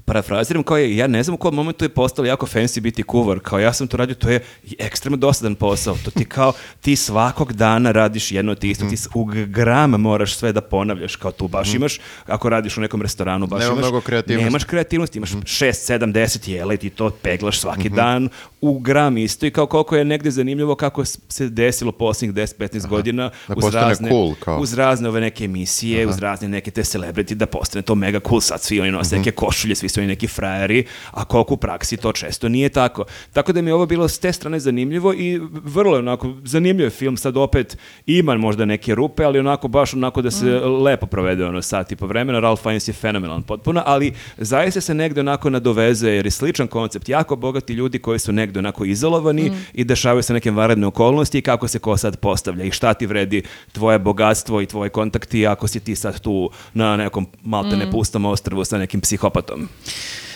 parafraziram 0.05 0.63
kao 0.63 0.77
je, 0.77 0.97
ja 0.97 1.07
ne 1.07 1.23
znam 1.23 1.35
u 1.35 1.39
kom 1.39 1.55
momentu 1.55 1.85
je 1.85 1.89
postalo 1.91 2.27
jako 2.27 2.47
fancy 2.47 2.81
biti 2.81 3.03
kuvar, 3.03 3.39
kao 3.41 3.59
ja 3.59 3.73
sam 3.73 3.87
to 3.87 3.97
radio, 3.97 4.15
to 4.15 4.31
je 4.31 4.41
ekstremno 4.79 5.17
dosadan 5.19 5.55
posao, 5.55 5.97
to 5.97 6.11
ti 6.11 6.25
kao, 6.25 6.53
ti 6.81 6.97
svakog 6.97 7.53
dana 7.53 7.93
radiš 7.93 8.33
jedno 8.33 8.55
te 8.55 8.69
isto, 8.69 8.85
ti 8.87 8.97
s- 8.97 9.09
u 9.15 9.25
gram 9.25 9.91
moraš 9.93 10.35
sve 10.35 10.53
da 10.53 10.61
ponavljaš, 10.63 11.17
kao 11.17 11.33
tu 11.33 11.49
baš 11.49 11.75
imaš, 11.75 12.01
ako 12.27 12.49
radiš 12.49 12.77
u 12.77 12.81
nekom 12.81 13.03
restoranu, 13.03 13.47
baš 13.47 13.61
Nema 13.61 13.73
imaš, 13.73 13.83
mnogo 13.83 14.01
kreativnosti. 14.01 14.45
nemaš 14.45 14.65
kreativnosti, 14.65 15.19
imaš 15.19 15.31
6, 15.31 15.43
7, 15.89 16.13
10 16.13 16.49
jela 16.49 16.75
i 16.75 16.79
ti 16.79 16.91
to 16.91 17.11
peglaš 17.13 17.61
svaki 17.61 17.89
dan 17.91 18.29
u 18.61 18.79
gram 18.79 19.17
isto 19.19 19.47
i 19.47 19.51
kao 19.51 19.67
koliko 19.67 19.97
je 19.97 20.05
negde 20.05 20.31
zanimljivo 20.31 20.75
kako 20.75 21.05
se 21.05 21.49
desilo 21.49 21.93
posljednjih 21.93 22.35
10-15 22.35 22.59
godina 22.87 23.31
Da 23.49 23.55
uz 23.57 23.65
razne, 23.67 24.09
cool, 24.11 24.35
kao. 24.35 24.59
uz 24.59 24.75
razne 24.75 25.09
ove 25.09 25.21
neke 25.21 25.45
emisije, 25.45 26.07
uz 26.07 26.19
razne 26.19 26.49
neke 26.49 26.71
te 26.71 26.83
celebrity 26.83 27.35
da 27.35 27.47
postane 27.47 27.83
to 27.83 27.95
mega 27.95 28.21
cool, 28.21 28.41
sad 28.41 28.63
svi 28.63 28.81
oni 28.81 28.91
nose 28.91 29.19
neke 29.19 29.31
košulje, 29.33 29.75
svi 29.75 29.89
oni 30.01 30.07
neki 30.07 30.27
frajeri, 30.27 30.85
a 31.11 31.25
koliko 31.25 31.55
u 31.55 31.57
praksi 31.57 31.97
to 31.97 32.13
često 32.13 32.49
nije 32.49 32.69
tako. 32.69 33.05
Tako 33.33 33.53
da 33.53 33.63
mi 33.63 33.71
je 33.71 33.75
ovo 33.75 33.87
bilo 33.87 34.09
s 34.09 34.19
te 34.19 34.33
strane 34.33 34.61
zanimljivo 34.61 35.15
i 35.15 35.41
vrlo 35.53 35.97
je 35.97 35.99
onako 35.99 36.35
zanimljiv 36.45 36.85
je 36.85 36.91
film, 36.91 37.17
sad 37.17 37.37
opet 37.37 37.77
ima 38.07 38.37
možda 38.37 38.65
neke 38.65 38.95
rupe, 38.95 39.25
ali 39.25 39.39
onako 39.39 39.69
baš 39.69 39.95
onako 39.95 40.23
da 40.23 40.31
se 40.31 40.51
lepo 40.61 41.07
provede 41.07 41.45
ono 41.45 41.63
sat 41.63 41.93
i 41.93 41.97
po 41.97 42.07
vremena, 42.07 42.41
Ralph 42.41 42.63
Fiennes 42.63 42.89
je 42.89 42.95
fenomenalan 42.95 43.43
potpuno, 43.43 43.83
ali 43.87 44.13
zaista 44.39 44.81
se 44.81 44.95
negde 44.95 45.21
onako 45.21 45.51
nadoveze 45.51 46.11
jer 46.11 46.27
je 46.27 46.31
sličan 46.31 46.67
koncept, 46.67 47.09
jako 47.09 47.37
bogati 47.37 47.73
ljudi 47.73 47.99
koji 47.99 48.19
su 48.19 48.33
negde 48.33 48.59
onako 48.59 48.85
izolovani 48.85 49.53
i 49.75 49.85
dešavaju 49.85 50.23
se 50.23 50.33
neke 50.33 50.51
vanredne 50.51 50.87
okolnosti 50.87 51.39
i 51.39 51.43
kako 51.43 51.69
se 51.69 51.79
ko 51.79 51.97
sad 51.97 52.17
postavlja 52.17 52.65
i 52.65 52.71
šta 52.71 52.95
ti 52.95 53.07
vredi 53.07 53.43
tvoje 53.73 53.99
bogatstvo 53.99 54.61
i 54.61 54.67
tvoji 54.67 54.91
kontakti 54.91 55.47
ako 55.47 55.69
si 55.69 55.81
ti 55.81 55.97
sad 55.97 56.21
tu 56.21 56.51
na 56.75 56.97
nekom 56.97 57.27
maltene 57.43 57.91
pustom 57.91 58.25
ostrvu 58.25 58.65
sa 58.65 58.79
nekim 58.79 59.01
psihopatom. 59.01 59.69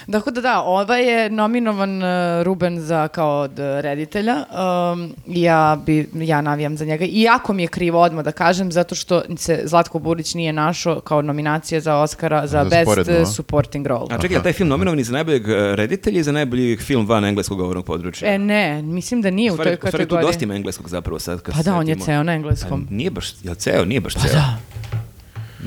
Dakle, 0.09 0.33
da, 0.33 0.41
da, 0.41 0.61
ova 0.63 0.97
je 0.97 1.31
nominovan 1.31 2.03
uh, 2.03 2.09
Ruben 2.43 2.81
za 2.81 3.09
kao 3.09 3.41
od 3.41 3.51
uh, 3.51 3.81
reditelja. 3.81 4.45
Um, 4.93 5.15
ja, 5.27 5.79
bi, 5.87 6.09
ja 6.15 6.41
navijam 6.41 6.77
za 6.77 6.85
njega. 6.85 7.05
Iako 7.05 7.53
mi 7.53 7.63
je 7.63 7.69
krivo 7.69 8.01
odmah 8.03 8.25
da 8.25 8.33
kažem, 8.33 8.73
zato 8.73 8.95
što 8.95 9.23
se 9.37 9.63
Zlatko 9.65 9.99
Burić 9.99 10.35
nije 10.35 10.53
našao 10.53 11.01
kao 11.01 11.23
nominacija 11.23 11.81
za 11.81 11.97
Oscara 11.97 12.47
za, 12.47 12.65
Za 12.65 12.71
Best 12.71 12.83
sporedno, 12.83 13.23
a? 13.23 13.27
Supporting 13.27 13.87
Role. 13.87 14.07
A 14.11 14.19
čekaj, 14.19 14.37
je 14.37 14.43
taj 14.43 14.53
film 14.53 14.69
nominovan 14.69 14.99
i 14.99 15.05
za 15.05 15.13
najboljeg 15.13 15.49
e, 15.49 15.77
reditelja 15.77 16.21
i 16.21 16.23
za 16.23 16.33
najbolji 16.33 16.77
film 16.77 17.07
van 17.07 17.25
engleskog 17.25 17.59
govornog 17.59 17.85
područja? 17.85 18.35
E, 18.35 18.39
ne, 18.39 18.83
mislim 18.83 19.23
da 19.23 19.31
nije 19.31 19.51
U 19.51 19.55
u 19.55 19.57
toj 19.57 19.63
stvari, 19.63 19.75
u 19.75 19.77
stvari 19.77 19.93
tu 19.93 19.99
kategoriji. 19.99 20.27
dosta 20.27 20.45
ima 20.45 20.55
engleskog 20.55 20.89
zapravo 20.89 21.19
sad. 21.19 21.43
Kad 21.43 21.55
Pa 21.55 21.63
da, 21.63 21.75
on 21.75 21.89
je 21.89 21.97
ceo 21.97 22.23
na 22.23 22.33
Pa 22.33 22.37
engleskom. 22.37 22.87
nije 22.91 23.11
baš, 23.11 23.33
jel 23.43 23.55
ceo? 23.55 23.85
Nije 23.85 24.01
baš 24.01 24.15
ceo. 24.15 24.33
Da, 24.33 24.59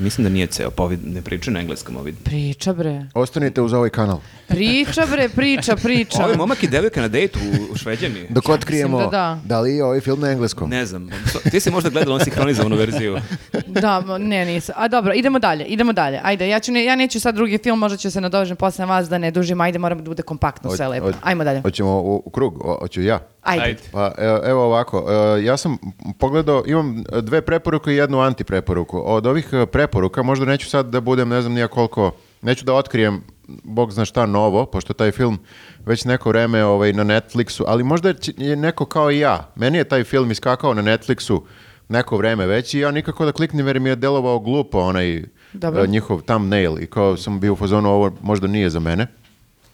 Mislim 0.00 0.22
da 0.24 0.28
nije 0.28 0.46
ceo, 0.46 0.70
pa 0.70 0.82
ovi 0.82 0.98
ne 1.04 1.22
pričaju 1.22 1.54
na 1.54 1.60
engleskom 1.60 1.96
ovi. 1.96 2.12
priča 2.12 2.72
bre. 2.72 3.06
Ostanite 3.14 3.60
uz 3.60 3.72
ovaj 3.72 3.90
kanal. 3.90 4.20
Priča 4.48 5.06
bre, 5.10 5.28
priča, 5.28 5.76
priča. 5.76 6.24
Ovi 6.24 6.36
momak 6.36 6.62
i 6.62 6.68
devojka 6.68 7.00
na 7.00 7.08
dejtu 7.08 7.38
u, 7.38 7.72
u 7.72 7.76
Šveđani. 7.76 8.26
Dok 8.28 8.48
otkrijemo 8.48 8.98
da 8.98 9.06
da. 9.06 9.40
da 9.44 9.60
li 9.60 9.76
je 9.76 9.84
ovaj 9.84 10.00
film 10.00 10.20
na 10.20 10.30
engleskom. 10.30 10.70
Ne 10.70 10.86
znam, 10.86 11.10
ti 11.50 11.60
si 11.60 11.70
možda 11.70 11.90
gledala 11.90 12.14
on 12.14 12.24
sinhronizovanu 12.24 12.76
verziju. 12.76 13.18
Da, 13.66 14.18
ne, 14.18 14.44
nisam. 14.44 14.74
A 14.78 14.88
dobro, 14.88 15.12
idemo 15.14 15.38
dalje, 15.38 15.64
idemo 15.64 15.92
dalje. 15.92 16.20
Ajde, 16.22 16.48
ja, 16.48 16.60
ću 16.60 16.72
ne, 16.72 16.84
ja 16.84 16.96
neću 16.96 17.20
sad 17.20 17.34
drugi 17.34 17.58
film, 17.58 17.78
možda 17.78 17.96
ću 17.96 18.10
se 18.10 18.20
nadovežem 18.20 18.56
posle 18.56 18.86
vas 18.86 19.08
da 19.08 19.18
ne 19.18 19.30
dužim, 19.30 19.60
ajde, 19.60 19.78
moram 19.78 19.98
da 19.98 20.04
bude 20.04 20.22
kompaktno 20.22 20.76
sve 20.76 20.88
lepo. 20.88 21.10
Ajmo 21.22 21.44
dalje. 21.44 21.60
Hoćemo 21.60 22.00
u, 22.00 22.22
u 22.24 22.30
krug, 22.30 22.62
hoću 22.80 23.02
ja. 23.02 23.18
Ajde. 23.42 23.64
Ajde. 23.64 23.80
Pa 23.92 24.12
evo, 24.18 24.40
evo 24.44 24.64
ovako, 24.64 25.06
e, 25.08 25.44
ja 25.44 25.56
sam 25.56 25.78
pogledao, 26.18 26.62
imam 26.66 27.04
dve 27.22 27.40
preporuke 27.40 27.92
i 27.92 27.96
jednu 27.96 28.20
antipreporuku. 28.20 29.02
Od 29.04 29.26
ovih 29.26 29.48
e, 29.52 29.66
preporuka, 29.66 30.22
možda 30.22 30.44
neću 30.44 30.68
sad 30.68 30.86
da 30.86 31.00
budem, 31.00 31.28
ne 31.28 31.40
znam 31.40 31.52
nija 31.52 31.68
koliko, 31.68 32.10
neću 32.42 32.64
da 32.64 32.74
otkrijem 32.74 33.22
bog 33.64 33.92
zna 33.92 34.04
šta 34.04 34.26
novo, 34.26 34.66
pošto 34.66 34.92
taj 34.92 35.10
film 35.10 35.38
već 35.86 36.04
neko 36.04 36.28
vreme 36.28 36.64
ovaj, 36.64 36.92
na 36.92 37.04
Netflixu, 37.04 37.64
ali 37.66 37.84
možda 37.84 38.14
je 38.36 38.56
neko 38.56 38.84
kao 38.84 39.10
i 39.10 39.18
ja. 39.18 39.52
Meni 39.54 39.78
je 39.78 39.84
taj 39.84 40.04
film 40.04 40.30
iskakao 40.30 40.74
na 40.74 40.82
Netflixu 40.82 41.40
neko 41.88 42.16
vreme 42.16 42.46
već 42.46 42.74
i 42.74 42.78
ja 42.78 42.90
nikako 42.90 43.24
da 43.24 43.32
kliknem 43.32 43.66
jer 43.66 43.80
mi 43.80 43.88
je 43.88 43.96
delovao 43.96 44.38
glupo 44.38 44.78
onaj 44.78 45.22
Dobro. 45.52 45.84
e, 45.84 45.86
njihov 45.86 46.22
thumbnail 46.22 46.78
i 46.80 46.86
kao 46.86 47.16
sam 47.16 47.40
bio 47.40 47.52
u 47.52 47.56
fazonu 47.56 47.88
ovo 47.90 48.12
možda 48.22 48.46
nije 48.46 48.70
za 48.70 48.80
mene. 48.80 49.06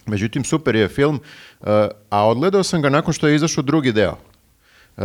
Međutim, 0.06 0.44
super 0.44 0.76
je 0.76 0.88
film, 0.88 1.20
uh, 1.60 1.66
a 2.10 2.26
odgledao 2.26 2.62
sam 2.62 2.82
ga 2.82 2.88
nakon 2.88 3.12
što 3.12 3.28
je 3.28 3.36
izašao 3.36 3.62
drugi 3.62 3.92
deo. 3.92 4.16
Uh, 4.96 5.02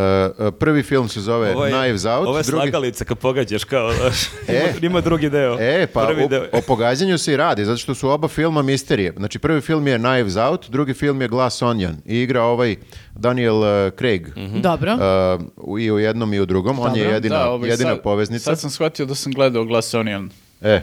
prvi 0.52 0.84
film 0.84 1.10
se 1.10 1.22
zove 1.22 1.52
Ovo 1.52 1.66
je- 1.66 1.72
Knives 1.74 2.06
Out. 2.06 2.28
Ovo 2.28 2.38
je 2.38 2.44
drugi... 2.44 2.62
slagalica 2.62 3.06
kad 3.06 3.18
pogađaš 3.18 3.64
kao, 3.64 3.92
E. 4.48 4.74
ima, 4.82 5.02
drugi 5.02 5.30
deo. 5.30 5.58
E, 5.60 5.88
pa 5.88 6.06
Prvi 6.06 6.24
o, 6.24 6.28
deo. 6.28 6.46
o 6.52 6.62
pogađanju 6.62 7.18
se 7.18 7.34
i 7.34 7.38
radi, 7.38 7.66
zato 7.66 7.78
što 7.78 7.96
su 7.96 8.10
oba 8.10 8.28
filma 8.28 8.62
misterije. 8.62 9.14
Znači, 9.18 9.40
prvi 9.40 9.62
film 9.62 9.88
je 9.88 9.98
Knives 9.98 10.36
Out, 10.38 10.70
drugi 10.70 10.94
film 10.94 11.22
je 11.22 11.28
Glass 11.28 11.62
Onion 11.62 11.96
i 12.06 12.18
igra 12.18 12.44
ovaj 12.44 12.76
Daniel 13.14 13.56
uh, 13.56 13.66
Craig. 13.94 14.28
Dobro. 14.56 14.94
Uh, 15.66 15.80
I 15.80 15.92
u 15.92 16.00
jednom 16.00 16.34
i 16.34 16.40
u 16.40 16.46
drugom. 16.46 16.80
On 16.80 16.96
je 16.96 16.98
Dobro. 16.98 17.14
jedina, 17.14 17.38
Da, 17.38 17.50
ovaj, 17.50 17.70
jedina 17.70 17.90
sad- 17.90 18.02
poveznica. 18.02 18.44
Sad 18.46 18.60
sam 18.60 18.70
shvatio 18.70 19.06
da 19.06 19.16
sam 19.16 19.32
gledao 19.34 19.66
Glass 19.66 19.94
Onion. 19.94 20.30
E, 20.62 20.82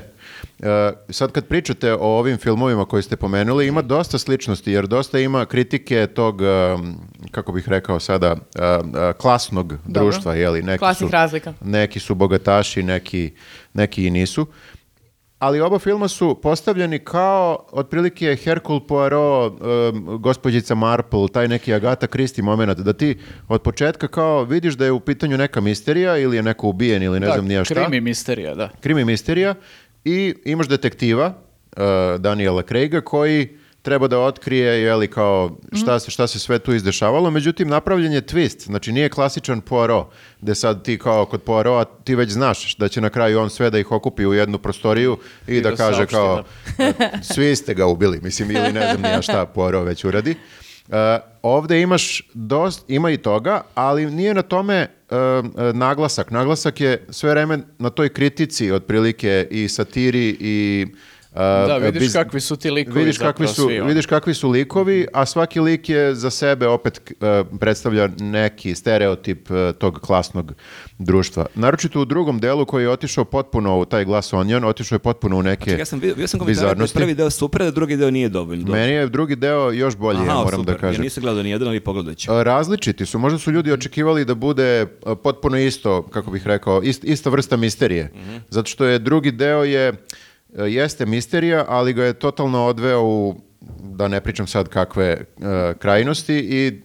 sad 1.11 1.33
kad 1.33 1.47
pričate 1.47 1.93
o 1.93 2.19
ovim 2.19 2.37
filmovima 2.37 2.85
koje 2.85 3.03
ste 3.03 3.17
pomenuli, 3.17 3.67
ima 3.67 3.83
dosta 3.83 4.19
sličnosti, 4.19 4.73
jer 4.73 4.87
dosta 4.87 5.19
ima 5.19 5.47
kritike 5.47 6.07
tog, 6.07 6.41
um, 6.41 6.97
kako 7.31 7.53
bih 7.53 7.69
rekao 7.69 8.01
sada, 8.01 8.33
uh, 8.33 8.39
uh, 8.87 8.93
klasnog 9.19 9.75
društva, 9.87 10.35
jeli? 10.35 10.63
Neki 10.63 10.79
Klasnih 10.79 11.09
su, 11.09 11.13
razlika. 11.13 11.55
Neki 11.61 12.01
su 12.01 12.15
bogataši, 12.15 12.83
neki, 12.83 13.31
neki 13.75 14.07
i 14.07 14.11
nisu. 14.11 14.47
Ali 15.39 15.61
oba 15.61 15.79
filma 15.79 16.09
su 16.09 16.41
postavljeni 16.43 16.99
kao 16.99 17.67
otprilike 17.73 18.37
Hercule 18.37 18.81
Poirot, 18.89 19.53
um, 19.53 20.19
gospođica 20.23 20.75
Marple, 20.75 21.29
taj 21.33 21.49
neki 21.49 21.75
Agatha 21.75 22.07
Christie 22.07 22.45
moment, 22.45 22.79
da 22.79 22.93
ti 22.93 23.19
od 23.49 23.63
početka 23.63 24.09
kao 24.09 24.45
vidiš 24.45 24.75
da 24.75 24.85
je 24.85 24.93
u 24.93 25.01
pitanju 25.01 25.37
neka 25.37 25.61
misterija 25.61 26.17
ili 26.17 26.37
je 26.37 26.43
neko 26.43 26.69
ubijen 26.69 27.03
ili 27.03 27.21
ne 27.21 27.27
da, 27.27 27.33
znam 27.33 27.47
nija 27.47 27.65
šta 27.65 27.75
krimi 27.75 28.01
misterija, 28.01 28.55
da. 28.55 28.71
krimi 28.81 29.05
misterija 29.05 29.55
i 30.05 30.35
imaš 30.45 30.69
detektiva 30.69 31.27
uh, 31.77 31.83
Daniela 32.21 32.63
Craiga 32.63 33.01
koji 33.01 33.59
treba 33.83 34.09
da 34.09 34.19
otkrije 34.19 34.83
jeli, 34.83 35.07
kao 35.07 35.57
šta, 35.73 35.99
se, 35.99 36.11
šta 36.11 36.27
se 36.27 36.39
sve 36.39 36.59
tu 36.59 36.75
izdešavalo, 36.75 37.31
međutim 37.31 37.69
napravljen 37.69 38.13
je 38.13 38.23
twist, 38.23 38.67
znači 38.67 38.93
nije 38.93 39.09
klasičan 39.09 39.61
Poirot, 39.61 40.07
gde 40.41 40.55
sad 40.55 40.85
ti 40.85 40.99
kao 40.99 41.27
kod 41.27 41.43
Poirota 41.43 41.91
ti 42.05 42.15
već 42.15 42.31
znaš 42.31 42.77
da 42.77 42.89
će 42.89 43.01
na 43.01 43.11
kraju 43.11 43.41
on 43.41 43.51
sve 43.51 43.71
da 43.71 43.79
ih 43.79 43.93
okupi 43.93 44.27
u 44.27 44.35
jednu 44.35 44.59
prostoriju 44.59 45.19
i, 45.47 45.61
da, 45.61 45.71
da 45.71 45.77
kaže 45.77 46.07
kao 46.07 46.45
svi 47.35 47.57
ste 47.57 47.75
ga 47.75 47.87
ubili, 47.87 48.21
mislim 48.23 48.51
ili 48.51 48.73
ne 48.73 48.91
znam 48.91 49.03
nija 49.03 49.23
šta 49.23 49.47
Poirot 49.47 49.87
već 49.87 50.05
uradi. 50.05 50.37
Uh, 50.89 50.95
ovde 51.43 51.81
imaš 51.81 52.23
dost, 52.35 52.91
ima 52.91 53.11
i 53.11 53.17
toga, 53.17 53.63
ali 53.75 54.11
nije 54.11 54.35
na 54.35 54.43
tome 54.43 54.87
uh, 55.11 55.75
naglasak. 55.75 56.31
Naglasak 56.31 56.81
je 56.81 57.07
sve 57.11 57.31
vreme 57.31 57.59
na 57.79 57.91
toj 57.91 58.09
kritici 58.09 58.71
otprilike 58.73 59.49
i 59.51 59.69
satiri 59.69 60.37
i 60.41 60.87
Da, 61.39 61.77
vidiš 61.77 62.03
biz- 62.03 62.13
kakvi 62.15 62.41
su 62.41 62.57
ti 62.57 62.71
likovi 62.71 62.99
Vidiš 62.99 63.19
kakvi, 63.19 63.47
su, 63.47 63.55
svi, 63.57 63.81
vidiš 63.81 64.07
kakvi 64.07 64.35
su 64.35 64.49
likovi, 64.49 65.07
a 65.13 65.27
svaki 65.27 65.61
lik 65.61 65.89
je 65.89 66.15
za 66.15 66.31
sebe 66.31 66.67
opet 66.69 67.01
e, 67.13 67.15
predstavlja 67.61 68.09
neki 68.11 68.75
stereotip 68.75 69.51
e, 69.51 69.73
tog 69.73 70.01
klasnog 70.01 70.53
društva. 70.99 71.47
Naročito 71.55 72.01
u 72.01 72.05
drugom 72.05 72.39
delu 72.39 72.65
koji 72.65 72.85
je 72.85 72.91
otišao 72.91 73.25
potpuno 73.25 73.79
u 73.79 73.85
taj 73.85 74.05
glas 74.05 74.33
Onion, 74.33 74.65
otišao 74.65 74.97
je 74.97 75.01
potpuno 75.01 75.37
u 75.37 75.43
neke 75.43 75.71
Ja 75.71 75.85
sam 75.85 75.99
vidio, 75.99 76.15
bio 76.15 76.29
sam 76.29 76.41
komentar 76.41 76.77
da 76.77 76.85
je 76.85 76.89
prvi 76.89 77.15
deo 77.15 77.31
super, 77.31 77.63
da 77.63 77.71
drugi 77.71 77.97
deo 77.97 78.11
nije 78.11 78.29
dovoljno. 78.29 78.65
dobar. 78.65 78.81
Meni 78.81 78.93
je 78.93 79.09
drugi 79.09 79.37
deo 79.37 79.71
još 79.73 79.97
bolji, 79.97 80.19
ja 80.19 80.25
Aha, 80.25 80.35
moram 80.35 80.61
super. 80.61 80.75
da 80.75 80.81
kažem. 80.81 81.03
Ja 81.03 81.05
nisam 81.05 81.23
gledao 81.23 81.43
ni 81.43 81.51
jedan, 81.51 81.69
ali 81.69 81.81
pogledat 81.81 82.17
ću. 82.17 82.33
E, 82.33 82.45
Različiti 82.45 83.07
su. 83.07 83.19
Možda 83.19 83.39
su 83.39 83.51
ljudi 83.51 83.73
očekivali 83.73 84.25
da 84.25 84.35
bude 84.35 84.87
potpuno 85.23 85.59
isto, 85.59 86.03
kako 86.03 86.31
bih 86.31 86.47
rekao, 86.47 86.81
ist- 86.81 87.05
ista 87.05 87.31
vrsta 87.31 87.57
misterije. 87.57 88.13
Zato 88.51 88.69
što 88.69 88.85
je 88.85 88.99
drugi 88.99 89.31
deo 89.31 89.65
je, 89.65 89.93
jeste 90.55 91.07
misterija, 91.07 91.65
ali 91.69 91.93
ga 91.93 92.05
je 92.05 92.13
totalno 92.13 92.67
odveo 92.67 93.03
u, 93.03 93.41
da 93.83 94.09
ne 94.09 94.21
pričam 94.21 94.47
sad 94.47 94.69
kakve 94.69 95.05
e, 95.05 95.25
krajnosti 95.79 96.35
i 96.35 96.81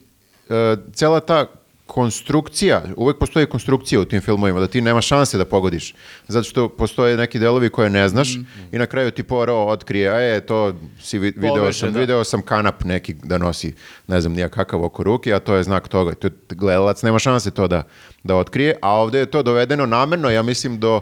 e, 0.49 0.75
cela 0.93 1.19
ta 1.19 1.45
konstrukcija, 1.85 2.81
uvek 2.95 3.17
postoji 3.17 3.45
konstrukcija 3.45 4.01
u 4.01 4.05
tim 4.05 4.21
filmovima, 4.21 4.59
da 4.59 4.67
ti 4.67 4.81
nema 4.81 5.01
šanse 5.01 5.37
da 5.37 5.45
pogodiš. 5.45 5.95
Zato 6.27 6.43
što 6.43 6.69
postoje 6.69 7.17
neki 7.17 7.39
delovi 7.39 7.69
koje 7.69 7.89
ne 7.89 8.09
znaš 8.09 8.35
i 8.71 8.77
na 8.77 8.85
kraju 8.85 9.11
ti 9.11 9.23
Poirot 9.23 9.69
otkrije, 9.69 10.09
a 10.09 10.19
je, 10.19 10.45
to 10.45 10.73
si 11.01 11.19
vi- 11.19 11.33
video 11.35 11.55
Poveže, 11.55 11.79
sam, 11.79 11.93
da. 11.93 11.99
video 11.99 12.23
sam 12.23 12.41
kanap 12.41 12.83
neki 12.83 13.13
da 13.13 13.37
nosi, 13.37 13.73
ne 14.07 14.21
znam 14.21 14.33
nija 14.33 14.49
kakav 14.49 14.83
oko 14.83 15.03
ruke, 15.03 15.33
a 15.33 15.39
to 15.39 15.55
je 15.55 15.63
znak 15.63 15.87
toga. 15.87 16.15
To, 16.15 16.29
gledalac 16.49 17.03
nema 17.03 17.19
šanse 17.19 17.51
to 17.51 17.67
da, 17.67 17.83
da 18.23 18.35
otkrije, 18.35 18.75
a 18.81 18.91
ovdje 18.91 19.19
je 19.19 19.25
to 19.25 19.43
dovedeno 19.43 19.85
namerno, 19.85 20.29
ja 20.29 20.41
mislim 20.41 20.79
do 20.79 21.01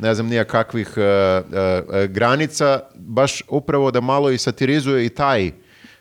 ne 0.00 0.14
znam 0.14 0.26
nija 0.26 0.44
kakvih 0.44 0.88
e, 0.96 1.00
e, 1.00 2.06
granica, 2.06 2.80
baš 2.94 3.42
upravo 3.48 3.90
da 3.90 4.00
malo 4.00 4.30
i 4.30 4.38
satirizuje 4.38 5.06
i 5.06 5.08
taj 5.08 5.50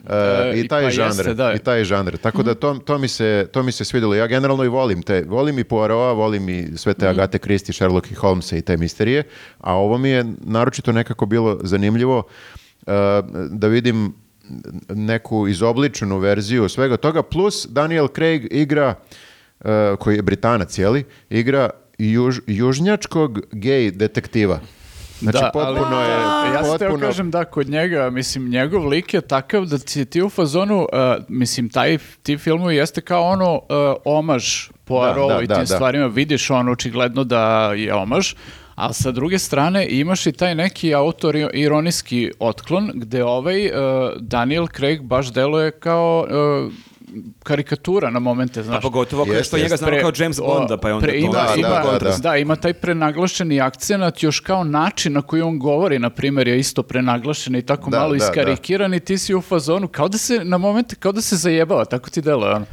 E, 0.08 0.52
i 0.56 0.60
i 0.60 0.68
taj 0.68 0.84
pa 0.84 0.90
žanr, 0.90 1.08
jeste, 1.08 1.34
da. 1.34 1.54
i 1.54 1.60
taj 1.60 1.84
žanr. 1.84 2.18
Tako 2.18 2.44
da 2.44 2.56
to, 2.56 2.74
to, 2.74 2.98
mi 2.98 3.08
se, 3.08 3.48
to 3.52 3.64
mi 3.64 3.72
se 3.72 3.86
svidjelo. 3.86 4.16
Ja 4.16 4.28
generalno 4.28 4.64
i 4.64 4.68
volim 4.68 5.04
te, 5.04 5.24
volim 5.28 5.60
i 5.60 5.64
Poirot, 5.64 6.18
volim 6.18 6.50
i 6.50 6.68
sve 6.78 6.94
te 6.94 7.08
Agate 7.08 7.38
Christie, 7.38 7.74
Sherlock 7.74 8.12
i 8.12 8.14
Holmesa 8.16 8.58
i 8.58 8.62
te 8.62 8.78
misterije, 8.78 9.24
a 9.60 9.74
ovo 9.74 9.98
mi 9.98 10.10
je 10.10 10.26
naročito 10.40 10.92
nekako 10.92 11.26
bilo 11.26 11.60
zanimljivo 11.64 12.24
e, 12.88 12.92
da 13.50 13.68
vidim 13.68 14.14
neku 14.90 15.48
izobličenu 15.48 16.18
verziju 16.18 16.70
svega 16.70 16.98
toga, 16.98 17.24
plus 17.24 17.68
Daniel 17.70 18.08
Craig 18.08 18.48
igra, 18.52 18.96
e, 19.60 19.96
koji 20.00 20.16
je 20.16 20.22
Britanac, 20.22 20.78
jeli, 20.78 21.04
igra 21.30 21.70
juž, 22.00 22.40
južnjačkog 22.48 23.40
gej 23.52 23.92
detektiva. 23.92 24.60
Znači, 25.20 25.38
Da, 25.38 25.52
potpuno 25.54 25.98
ali, 25.98 26.10
je... 26.10 26.54
Ja 26.54 26.64
se 26.64 26.78
teo 26.78 26.90
potpuno- 26.90 27.08
kažem 27.08 27.32
da 27.32 27.46
kod 27.46 27.70
njega, 27.70 28.10
mislim, 28.10 28.50
njegov 28.50 28.88
lik 28.88 29.14
je 29.14 29.22
takav 29.22 29.66
da 29.66 29.78
ti, 29.78 30.06
ti 30.06 30.22
u 30.22 30.30
fazonu, 30.30 30.80
uh, 30.80 30.88
mislim, 31.28 31.70
taj, 31.70 31.98
ti 32.24 32.38
filmovi 32.38 32.76
jeste 32.76 33.02
kao 33.02 33.24
ono 33.24 33.56
uh, 33.56 33.62
omaž 34.06 34.70
Poirot 34.84 35.30
Da, 35.30 35.36
da, 35.36 35.42
i 35.42 35.48
da, 35.48 35.56
tim 35.56 35.64
da. 35.64 35.76
stvarima, 35.76 36.08
vidiš 36.08 36.50
ono 36.50 36.72
očigledno 36.72 37.24
da 37.24 37.74
je 37.74 37.94
omaž, 37.94 38.34
a 38.76 38.94
sa 38.94 39.12
druge 39.12 39.40
strane 39.40 39.88
imaš 39.90 40.26
i 40.26 40.32
taj 40.32 40.56
neki 40.56 40.94
autoironijski 40.94 42.32
otklon 42.40 42.92
gde 42.94 43.24
ovaj 43.24 43.66
uh, 43.66 43.72
Daniel 44.20 44.68
Craig 44.68 45.02
baš 45.02 45.34
deluje 45.34 45.72
kao 45.72 46.28
uh, 46.66 46.74
karikatura 47.44 48.10
na 48.10 48.20
momente, 48.20 48.64
znaš. 48.64 48.78
A 48.78 48.82
pogotovo 48.82 49.26
Jeste, 49.26 49.44
što 49.44 49.58
njega 49.58 49.78
znamo 49.78 49.98
kao 50.02 50.12
James 50.18 50.40
Bonda, 50.40 50.78
pa 50.78 50.88
je 50.88 50.94
onda 50.94 51.08
pre- 51.08 51.12
to... 51.12 51.18
ima, 51.26 51.32
Da, 51.34 51.54
ima, 51.58 51.70
da, 51.70 51.98
da, 52.00 52.10
da, 52.10 52.18
da. 52.18 52.38
ima 52.38 52.56
taj 52.56 52.74
prenaglašeni 52.74 53.62
akcenat 53.62 54.24
još 54.24 54.40
kao 54.40 54.64
način 54.64 55.14
na 55.14 55.22
koji 55.22 55.42
on 55.42 55.60
govori, 55.60 56.00
na 56.00 56.10
primjer, 56.10 56.48
je 56.48 56.60
isto 56.60 56.84
prenaglašen 56.84 57.56
i 57.56 57.62
tako 57.62 57.90
Da, 57.90 58.00
malo 58.00 58.10
da, 58.10 58.18
iskarikiran 58.18 58.94
i 58.94 59.00
ti 59.00 59.18
si 59.18 59.36
u 59.36 59.42
fazonu, 59.42 59.88
kao 59.88 60.08
da 60.08 60.18
se 60.18 60.44
na 60.44 60.58
momente, 60.58 60.96
kao 60.96 61.12
da 61.12 61.22
se 61.22 61.36
zajebava, 61.36 61.86
tako 61.86 62.10
ti 62.10 62.22
deluje 62.22 62.56
ono. 62.56 62.66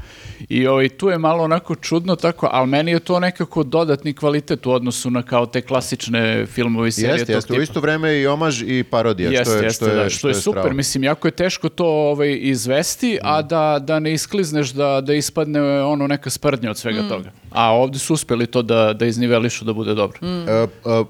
I 0.48 0.66
ovaj, 0.66 0.88
tu 0.88 1.08
je 1.08 1.18
malo 1.18 1.44
onako 1.44 1.74
čudno 1.74 2.16
tako, 2.16 2.48
ali 2.52 2.66
meni 2.66 2.90
je 2.90 3.00
to 3.00 3.20
nekako 3.20 3.62
dodatni 3.62 4.12
kvalitet 4.14 4.66
u 4.66 4.70
odnosu 4.70 5.10
na 5.10 5.22
kao 5.22 5.46
te 5.46 5.60
klasične 5.60 6.46
filmove 6.46 6.88
i 6.88 6.92
serije 6.92 7.12
Jeste, 7.12 7.32
jeste. 7.32 7.52
U 7.52 7.54
tipa. 7.54 7.62
isto 7.62 7.80
vreme 7.80 8.18
i 8.20 8.26
omaž 8.26 8.62
i 8.62 8.84
parodija, 8.84 9.30
Jeste, 9.30 9.44
što 9.44 9.52
je, 9.52 9.62
jeste, 9.64 9.84
što 9.84 9.86
je, 9.86 9.94
da, 10.04 10.10
što 10.10 10.28
je 10.28 10.34
super. 10.34 10.60
strava. 10.60 10.74
Mislim, 10.76 11.04
jako 11.04 11.28
je 11.28 11.32
teško 11.32 11.68
to 11.68 11.86
ovaj, 11.86 12.38
izvesti, 12.40 13.18
a 13.22 13.40
Mm. 13.40 13.48
da, 13.48 13.78
da 13.82 13.98
ne 13.98 14.12
isklizneš 14.12 14.70
da, 14.70 15.00
da 15.00 15.14
ispadne 15.14 15.82
ono 15.82 16.06
neka 16.06 16.30
sprdnja 16.30 16.70
od 16.70 16.78
svega 16.78 17.08
toga. 17.08 17.30
A 17.50 17.72
ovdje 17.74 17.98
su 17.98 18.14
uspeli 18.14 18.46
to 18.46 18.62
da, 18.62 18.92
da 18.92 19.06
iznivelišu 19.06 19.64
da 19.64 19.72
bude 19.72 19.94
dobro. 19.94 20.18
E, 20.22 20.52
e, 20.52 20.66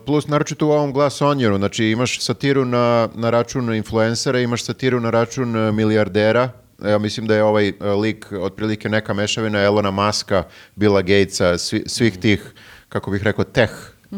plus, 0.07 0.27
naročito 0.29 0.67
u 0.67 0.71
ovom 0.71 0.93
Glass 0.93 1.23
Onionu, 1.23 1.57
znači 1.59 1.85
imaš 1.85 2.21
satiru 2.21 2.65
na, 2.65 3.09
na 3.15 3.31
račun 3.31 3.75
influencera, 3.75 4.41
imaš 4.41 4.65
satiru 4.65 5.01
na 5.01 5.11
račun 5.11 5.57
e, 5.57 5.73
milijardera, 5.73 6.49
ja 6.81 6.99
mislim 6.99 7.27
da 7.27 7.35
je 7.35 7.43
ovaj 7.45 7.69
e, 7.69 7.75
lik 7.93 8.27
otprilike 8.33 8.89
neka 8.89 9.15
mešavina 9.15 9.61
Elona 9.61 9.91
Muska, 9.91 10.43
Billa 10.75 11.03
Gatesa, 11.03 11.53
svi- 11.53 11.89
svih 11.89 12.19
tih, 12.19 12.53
kako 12.89 13.11
bih 13.11 13.23
rekao, 13.23 13.45
tech, 13.45 13.71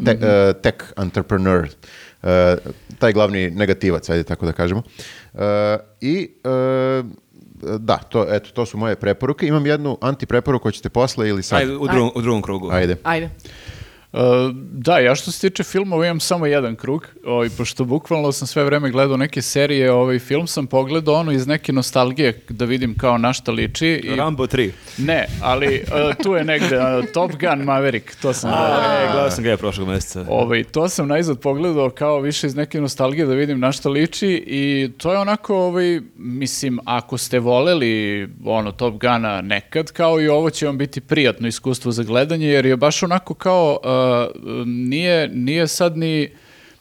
te- 0.05 0.17
e, 0.21 0.53
tech 0.53 0.75
entrepreneur, 0.97 1.67
e, 2.23 2.55
taj 2.99 3.13
glavni 3.13 3.49
negativac, 3.49 4.09
ajde 4.09 4.23
tako 4.23 4.45
da 4.45 4.51
kažemo. 4.53 4.83
E, 5.33 5.39
I 6.01 6.31
e, 6.43 7.03
da, 7.79 7.97
to, 7.99 8.25
eto, 8.29 8.49
to 8.51 8.65
su 8.65 8.77
moje 8.77 8.95
preporuke. 8.95 9.47
Imam 9.47 9.65
jednu 9.65 9.97
antipreporuku, 10.01 10.63
hoćete 10.63 10.89
posle 10.89 11.29
ili 11.29 11.43
sad? 11.43 11.59
Ajde, 11.59 11.73
u 11.73 11.87
drugom, 11.87 12.11
u 12.15 12.21
drugom 12.21 12.41
krugu. 12.41 12.69
Ajde. 12.71 12.95
Ajde. 13.03 13.29
Uh, 14.13 14.19
da, 14.71 14.99
ja 14.99 15.15
što 15.15 15.31
se 15.31 15.49
tiče 15.49 15.63
filmova 15.63 16.05
imam 16.05 16.19
samo 16.19 16.45
jedan 16.45 16.75
krug, 16.75 17.07
ovaj, 17.25 17.49
pošto 17.57 17.85
bukvalno 17.85 18.31
sam 18.31 18.47
sve 18.47 18.63
vreme 18.63 18.91
gledao 18.91 19.17
neke 19.17 19.41
serije, 19.41 19.91
ovaj 19.91 20.19
film 20.19 20.47
sam 20.47 20.67
pogledao 20.67 21.15
ono 21.15 21.31
iz 21.31 21.47
neke 21.47 21.73
nostalgije 21.73 22.41
da 22.49 22.65
vidim 22.65 22.97
kao 22.97 23.17
na 23.17 23.33
šta 23.33 23.51
liči. 23.51 23.87
I, 23.87 24.15
Rambo 24.15 24.45
3. 24.45 24.71
ne, 24.97 25.27
ali 25.41 25.83
uh, 25.87 26.15
tu 26.23 26.33
je 26.33 26.43
negde 26.43 26.77
uh, 26.77 27.05
Top 27.13 27.31
Gun 27.31 27.63
Maverick, 27.63 28.15
to 28.21 28.33
sam 28.33 28.51
gledao. 28.51 29.03
E, 29.03 29.11
gledao 29.11 29.31
sam 29.31 29.43
ga 29.43 29.49
ja 29.49 29.57
prošlog 29.57 29.87
mjeseca. 29.87 30.25
Ovaj, 30.29 30.63
to 30.63 30.89
sam 30.89 31.07
najzad 31.07 31.39
pogledao 31.39 31.89
kao 31.89 32.19
više 32.19 32.47
iz 32.47 32.55
neke 32.55 32.81
nostalgije 32.81 33.25
da 33.25 33.33
vidim 33.33 33.59
na 33.59 33.71
šta 33.71 33.89
liči 33.89 34.43
i 34.47 34.91
to 34.97 35.11
je 35.11 35.17
onako, 35.17 35.55
ovaj, 35.55 36.01
mislim, 36.17 36.79
ako 36.85 37.17
ste 37.17 37.39
voleli 37.39 38.27
ono, 38.45 38.71
Top 38.71 39.01
Guna 39.01 39.41
nekad, 39.41 39.91
kao 39.91 40.21
i 40.21 40.27
ovo 40.27 40.49
će 40.49 40.65
vam 40.65 40.77
biti 40.77 41.01
prijatno 41.01 41.47
iskustvo 41.47 41.91
za 41.91 42.03
gledanje, 42.03 42.47
jer 42.47 42.65
je 42.65 42.77
baš 42.77 43.03
onako 43.03 43.33
kao, 43.33 43.79
uh, 43.83 43.98
nije, 44.65 45.27
nije 45.27 45.67
sad 45.67 45.97
ni, 45.97 46.29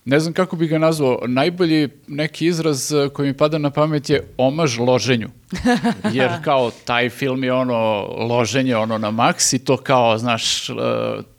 ne 0.04 0.20
znam 0.20 0.34
kako 0.34 0.56
bi 0.56 0.66
ga 0.66 0.78
nazvao, 0.78 1.22
najbolji 1.26 1.88
neki 2.06 2.46
izraz 2.46 2.92
koji 3.12 3.28
mi 3.28 3.36
pada 3.36 3.58
na 3.58 3.70
pamet 3.70 4.10
je 4.10 4.26
omaž 4.36 4.78
loženju. 4.78 5.28
Jer 6.12 6.30
kao 6.44 6.70
taj 6.84 7.10
film 7.10 7.44
je 7.44 7.52
ono 7.52 7.78
loženje 8.18 8.76
ono 8.76 8.98
na 8.98 9.10
maks 9.10 9.52
i 9.52 9.58
to 9.58 9.76
kao, 9.76 10.18
znaš, 10.18 10.70
uh, 10.70 10.76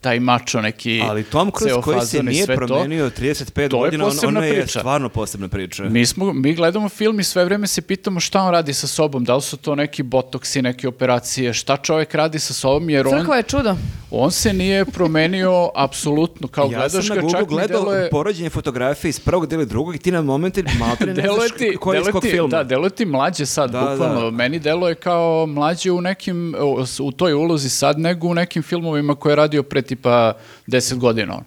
taj 0.01 0.20
mačo 0.20 0.62
neki 0.62 1.01
Ali 1.01 1.24
Tom 1.24 1.51
Cruise 1.51 1.82
koji 1.82 2.01
se 2.01 2.24
nije 2.24 2.45
promenio 2.47 3.10
35 3.12 3.53
To 3.53 3.62
je 3.62 3.68
godina, 3.70 4.05
on, 4.05 4.12
posebna 4.12 4.28
ono 4.30 4.47
je 4.47 4.53
priča. 4.53 4.80
stvarno 4.80 5.10
posebna 5.10 5.47
priča. 5.47 5.84
Mi, 5.84 6.05
smo, 6.05 6.34
mi 6.34 6.53
gledamo 6.53 6.89
film 6.89 7.20
i 7.20 7.24
sve 7.24 7.45
vreme 7.45 7.68
se 7.68 7.82
pitamo 7.82 8.20
šta 8.20 8.41
on 8.41 8.51
radi 8.51 8.74
sa 8.74 8.88
sobom, 8.88 9.24
da 9.24 9.36
li 9.36 9.41
su 9.41 9.57
to 9.57 9.76
neki 9.76 10.03
botoksi, 10.03 10.62
neke 10.62 10.88
operacije, 10.88 11.53
šta 11.53 11.78
čovjek 11.78 12.14
radi 12.14 12.39
sa 12.39 12.53
sobom, 12.53 12.89
jer 12.89 13.07
on, 13.07 13.20
Crkva 13.20 13.36
je 13.36 13.43
čudo. 13.43 13.76
on 14.12 14.32
se 14.32 14.53
nije 14.53 14.86
promenio 14.86 15.70
apsolutno, 15.76 16.47
kao 16.47 16.64
ja 16.64 16.70
gledaš 16.70 16.91
sam 16.97 17.07
na 17.07 17.16
ga 17.16 17.22
Google 17.22 17.45
gledao 17.47 17.82
deluje... 17.82 18.10
poređenje 18.10 18.49
fotografije 18.49 19.10
iz 19.10 19.20
prvog 19.20 19.47
dela 19.47 19.66
drugog 19.66 19.95
i 19.95 19.99
ti 19.99 20.12
na 20.12 20.22
momente 20.22 20.64
malo 20.80 20.95
ne 20.99 21.14
Deluje 21.22 21.47
znaš 21.47 21.60
koji 21.80 21.95
je 21.95 21.99
iz 21.99 22.03
deluje 22.03 22.12
kog 22.12 22.22
ti- 22.22 22.30
filma. 22.30 22.49
Da, 22.49 22.64
deluje 22.64 22.89
ti 22.89 23.05
mlađe 23.05 23.45
sad, 23.45 23.72
Da, 23.72 23.95
bukvalno. 24.00 24.32
da. 24.32 24.38
Meni 24.38 24.60
deluje 24.60 24.95
kao 24.95 25.45
mlađe 25.45 25.91
u 25.91 26.02
nekim, 26.02 26.56
u- 27.00 27.12
toj 27.12 27.34
ulozi 27.34 27.70
sad, 27.70 28.00
nego 28.00 28.28
u 28.28 28.34
nekim 28.34 28.64
filmovima 28.64 29.16
koje 29.16 29.32
je 29.32 29.36
radio 29.36 29.64
pre 29.64 29.82
tipa 29.82 30.34
10 30.68 30.97
godina. 30.97 31.39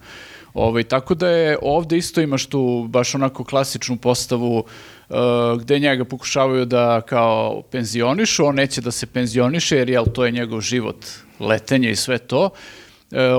Ovaj, 0.55 0.83
tako 0.85 1.15
da 1.15 1.29
je 1.29 1.59
ovdje 1.63 1.99
isto 1.99 2.21
imaš 2.21 2.47
tu 2.47 2.87
baš 2.89 3.15
onako 3.15 3.45
klasičnu 3.45 3.97
postavu 3.97 4.65
uh, 5.09 5.17
gde 5.61 5.79
njega 5.79 6.05
pokušavaju 6.05 6.65
da 6.65 7.01
kao 7.01 7.63
penzionišu, 7.71 8.47
on 8.47 8.55
neće 8.55 8.81
da 8.81 8.91
se 8.91 9.07
penzioniše 9.07 9.77
jer 9.77 9.89
jel, 9.91 10.05
to 10.15 10.25
je 10.25 10.31
njegov 10.31 10.61
život, 10.61 10.97
letenje 11.41 11.91
i 11.91 11.97
sve 11.97 12.19
to. 12.19 12.51
E, 12.51 12.82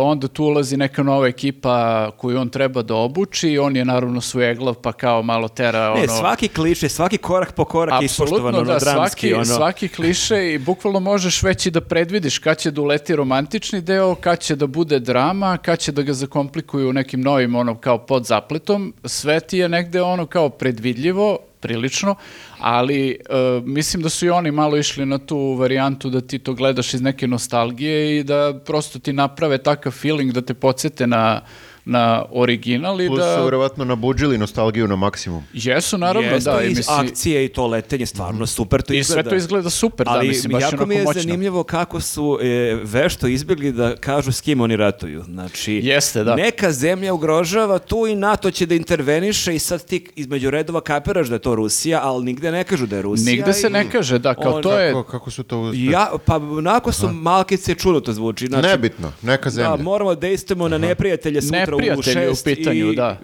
onda 0.01 0.27
tu 0.27 0.45
ulazi 0.45 0.77
neka 0.77 1.03
nova 1.03 1.27
ekipa 1.27 2.11
koju 2.17 2.39
on 2.39 2.49
treba 2.49 2.81
da 2.81 2.95
obuči, 2.95 3.57
on 3.57 3.75
je 3.75 3.85
naravno 3.85 4.21
svojeglav 4.21 4.73
pa 4.73 4.91
kao 4.91 5.23
malo 5.23 5.47
tera 5.47 5.93
Ne, 5.95 6.01
ono... 6.01 6.19
svaki 6.19 6.47
kliše, 6.47 6.89
svaki 6.89 7.17
korak 7.17 7.55
po 7.55 7.65
korak 7.65 8.01
je 8.01 8.05
ispoštovan, 8.05 8.55
ono, 8.55 8.63
da, 8.63 8.79
dramski, 8.79 9.27
svaki, 9.27 9.33
ono. 9.33 9.45
svaki 9.45 9.87
kliše 9.87 10.53
i 10.53 10.57
bukvalno 10.57 10.99
možeš 10.99 11.43
već 11.43 11.65
i 11.65 11.71
da 11.71 11.81
predvidiš 11.81 12.39
kad 12.39 12.57
će 12.57 12.71
da 12.71 12.81
uleti 12.81 13.15
romantični 13.15 13.81
deo, 13.81 14.15
kad 14.15 14.39
će 14.39 14.55
da 14.55 14.67
bude 14.67 14.99
drama, 14.99 15.57
kad 15.57 15.79
će 15.79 15.91
da 15.91 16.01
ga 16.01 16.13
zakomplikuju 16.13 16.93
nekim 16.93 17.21
novim 17.21 17.55
ono 17.55 17.75
kao 17.75 17.97
pod 17.97 18.25
zapletom, 18.25 18.93
sve 19.05 19.39
ti 19.39 19.57
je 19.57 19.69
negde 19.69 20.01
ono 20.01 20.25
kao 20.25 20.49
predvidljivo, 20.49 21.37
prilično, 21.59 22.15
ali 22.63 23.09
e, 23.09 23.17
mislim 23.65 24.03
da 24.03 24.09
su 24.09 24.25
i 24.25 24.29
oni 24.29 24.51
malo 24.51 24.77
išli 24.77 25.05
na 25.05 25.17
tu 25.17 25.37
varijantu 25.53 26.09
da 26.09 26.21
ti 26.21 26.39
to 26.39 26.53
gledaš 26.53 26.93
iz 26.93 27.01
neke 27.01 27.27
nostalgije 27.27 28.19
i 28.19 28.23
da 28.23 28.59
prosto 28.65 28.99
ti 28.99 29.13
naprave 29.13 29.57
takav 29.57 29.91
feeling 29.91 30.31
da 30.31 30.41
te 30.41 30.53
podsjete 30.53 31.07
na 31.07 31.41
na 31.85 32.25
original 32.31 33.01
i 33.01 33.07
Plus 33.07 33.19
da... 33.19 33.37
su 33.37 33.45
verovatno 33.45 33.85
nabuđili 33.85 34.37
nostalgiju 34.37 34.87
na 34.87 34.95
maksimum. 34.95 35.43
Jesu, 35.53 35.97
naravno, 35.97 36.29
Jeste, 36.29 36.49
da. 36.51 36.61
i 36.61 36.65
I, 36.65 36.69
mislim, 36.69 36.97
akcije 36.99 37.45
i 37.45 37.49
to 37.49 37.67
letenje, 37.67 38.05
stvarno 38.05 38.45
super 38.45 38.81
to 38.81 38.93
I 38.93 38.97
izgleda. 38.97 39.21
sve 39.21 39.29
to 39.29 39.35
izgleda 39.35 39.69
super, 39.69 40.05
da, 40.05 40.11
Ali 40.11 40.27
mislim, 40.27 40.51
baš 40.51 40.61
jako 40.63 40.85
mi 40.85 40.95
je 40.95 41.03
moćno. 41.03 41.21
zanimljivo 41.21 41.63
kako 41.63 41.99
su 41.99 42.39
e, 42.41 42.45
vešto 42.83 43.27
izbjegli 43.27 43.71
da 43.71 43.95
kažu 43.95 44.31
s 44.31 44.41
kim 44.41 44.61
oni 44.61 44.75
ratuju. 44.75 45.23
Znači, 45.23 45.73
Jeste, 45.73 46.23
da. 46.23 46.35
neka 46.35 46.71
zemlja 46.71 47.13
ugrožava 47.13 47.79
tu 47.79 48.07
i 48.07 48.15
NATO 48.15 48.51
će 48.51 48.65
da 48.65 48.75
interveniše 48.75 49.55
i 49.55 49.59
sad 49.59 49.85
ti 49.85 50.07
između 50.15 50.49
redova 50.49 50.81
kapiraš 50.81 51.27
da 51.27 51.35
je 51.35 51.39
to 51.39 51.55
Rusija, 51.55 51.99
ali 52.03 52.25
nigde 52.25 52.51
ne 52.51 52.63
kažu 52.63 52.85
da 52.85 52.95
je 52.95 53.01
Rusija. 53.01 53.31
Nigde 53.31 53.53
se 53.53 53.67
i 53.67 53.71
ne 53.71 53.89
kaže, 53.91 54.19
da, 54.19 54.33
kao 54.33 54.53
on- 54.53 54.63
to 54.63 54.79
je... 54.79 54.91
Kako, 54.91 55.03
kako 55.03 55.31
su 55.31 55.43
to 55.43 55.59
uspeli? 55.59 55.85
Ja, 55.85 56.11
pa 56.25 56.35
onako 56.37 56.91
su 56.91 57.09
malkice 57.09 57.75
čudo 57.75 57.99
to 57.99 58.13
zvuči. 58.13 58.47
Znači, 58.47 58.67
Nebitno, 58.67 59.11
neka 59.21 59.49
zemlja. 59.49 59.69
Da, 59.69 59.83
moramo 59.83 60.15
da 60.15 60.27
istemo 60.27 60.67
na 60.67 60.77
neprijatelje 60.77 61.41
sutra 61.41 61.72
Neprijatelje 61.77 62.27
u 62.27 62.31
u 62.31 62.35
šest 62.35 62.45
pitanju, 62.45 62.91
i 62.91 62.95
da. 62.95 63.17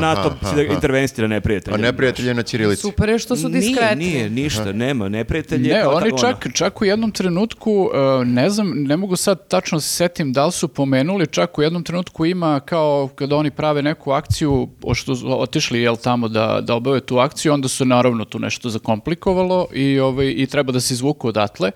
NATO 0.00 0.34
će 0.50 0.56
da 0.56 0.62
intervenstira 0.62 1.28
neprijatelje. 1.28 1.74
A 1.74 1.78
neprijatelj 1.78 2.28
je 2.28 2.34
na 2.34 2.42
Ćirilici. 2.42 2.82
Super 2.82 3.08
je 3.08 3.18
što 3.18 3.36
su 3.36 3.48
Nije, 3.48 3.60
diskretni. 3.60 4.04
nije, 4.04 4.30
ništa, 4.30 4.72
nema, 4.72 5.08
neprijatelj 5.08 5.68
je 5.68 5.74
Ne, 5.74 5.82
kao 5.82 5.92
oni 5.92 6.10
ta- 6.10 6.16
čak, 6.18 6.46
čak 6.54 6.80
u 6.80 6.84
jednom 6.84 7.10
trenutku, 7.10 7.72
uh, 7.72 8.26
ne 8.26 8.50
znam, 8.50 8.72
ne 8.74 8.96
mogu 8.96 9.16
sad 9.16 9.48
tačno 9.48 9.80
se 9.80 9.88
setim 9.88 10.32
da 10.32 10.46
li 10.46 10.52
su 10.52 10.68
pomenuli, 10.68 11.26
čak 11.26 11.58
u 11.58 11.62
jednom 11.62 11.84
trenutku 11.84 12.26
ima 12.26 12.60
kao 12.60 13.08
kada 13.14 13.36
oni 13.36 13.50
prave 13.50 13.82
neku 13.82 14.10
akciju, 14.12 14.68
su 14.94 15.40
otišli 15.40 15.80
jel 15.80 15.96
tamo 15.96 16.28
da, 16.28 16.60
da 16.62 16.74
obave 16.74 17.00
tu 17.00 17.18
akciju, 17.18 17.52
onda 17.52 17.68
su 17.68 17.84
naravno 17.84 18.24
tu 18.24 18.38
nešto 18.38 18.68
zakomplikovalo 18.68 19.66
i, 19.74 19.98
ovaj, 20.00 20.34
i 20.36 20.46
treba 20.46 20.72
da 20.72 20.80
se 20.80 20.94
izvuku 20.94 21.28
odatle. 21.28 21.70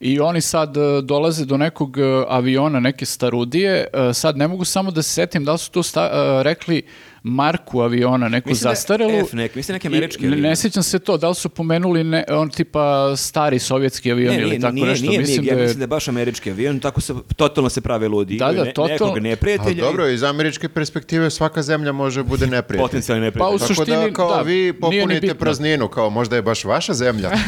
I 0.00 0.20
oni 0.20 0.40
sad 0.40 0.76
e, 0.76 0.80
dolaze 1.02 1.44
do 1.44 1.56
nekog 1.56 1.98
e, 1.98 2.02
aviona, 2.28 2.80
neke 2.80 3.06
starudije. 3.06 3.86
E, 3.92 4.14
sad 4.14 4.36
ne 4.36 4.48
mogu 4.48 4.64
samo 4.64 4.90
da 4.90 5.02
se 5.02 5.10
setim 5.10 5.44
da 5.44 5.52
li 5.52 5.58
su 5.58 5.70
tu 5.70 5.82
sta- 5.82 6.42
rekli 6.42 6.82
marku 7.28 7.80
aviona, 7.80 8.28
neku 8.28 8.48
Mislim 8.48 8.62
da 8.62 8.70
je 8.70 8.74
zastarelu. 8.74 9.18
F 9.20 9.32
neki, 9.32 9.56
mislim 9.56 9.74
neki 9.74 9.86
I 9.86 9.88
američki 9.88 10.22
ne, 10.22 10.28
avion. 10.28 10.40
ne 10.42 10.56
sjećam 10.56 10.82
se 10.82 10.98
to, 10.98 11.16
da 11.16 11.28
li 11.28 11.34
su 11.34 11.48
pomenuli 11.48 12.04
ne, 12.04 12.24
on 12.30 12.50
tipa 12.50 12.76
stari 13.16 13.58
sovjetski 13.58 14.12
avion 14.12 14.28
Ne, 14.28 14.40
ili 14.40 14.48
nije, 14.48 14.60
tako 14.60 14.74
nije, 14.74 14.86
nešto. 14.86 15.06
nije, 15.06 15.18
mislim 15.20 15.40
nije, 15.40 15.50
da 15.50 15.52
ja 15.52 15.58
je, 15.58 15.62
mislim 15.62 15.78
da 15.78 15.84
je 15.84 15.88
baš 15.88 16.08
američki 16.08 16.50
avion, 16.50 16.80
tako 16.80 17.00
se, 17.00 17.14
totalno 17.36 17.70
se 17.70 17.80
prave 17.80 18.08
ludi. 18.08 18.36
Da, 18.36 18.52
da, 18.52 18.64
ne- 18.64 18.72
totalno- 18.72 18.92
Nekog 19.06 19.18
neprijatelja 19.20 19.74
dobro, 19.76 20.08
iz 20.08 20.22
američke 20.22 20.68
perspektive 20.68 21.30
svaka 21.30 21.62
zemlja 21.62 21.92
može 21.94 22.22
bude 22.22 22.46
neprijatelj. 22.56 22.82
potencijalni 22.82 23.22
Pa 23.22 23.24
neprijatelj. 23.26 23.54
u 23.54 23.58
Tako 23.58 23.74
suštini, 23.74 23.96
da 23.98 24.12
kao 24.12 24.36
da, 24.36 24.42
vi 24.42 24.72
popunite 24.74 25.34
prazninu, 25.34 25.88
kao 25.88 26.10
možda 26.10 26.36
je 26.36 26.42
baš 26.42 26.64
vaša 26.64 26.94
zemlja. 26.94 27.30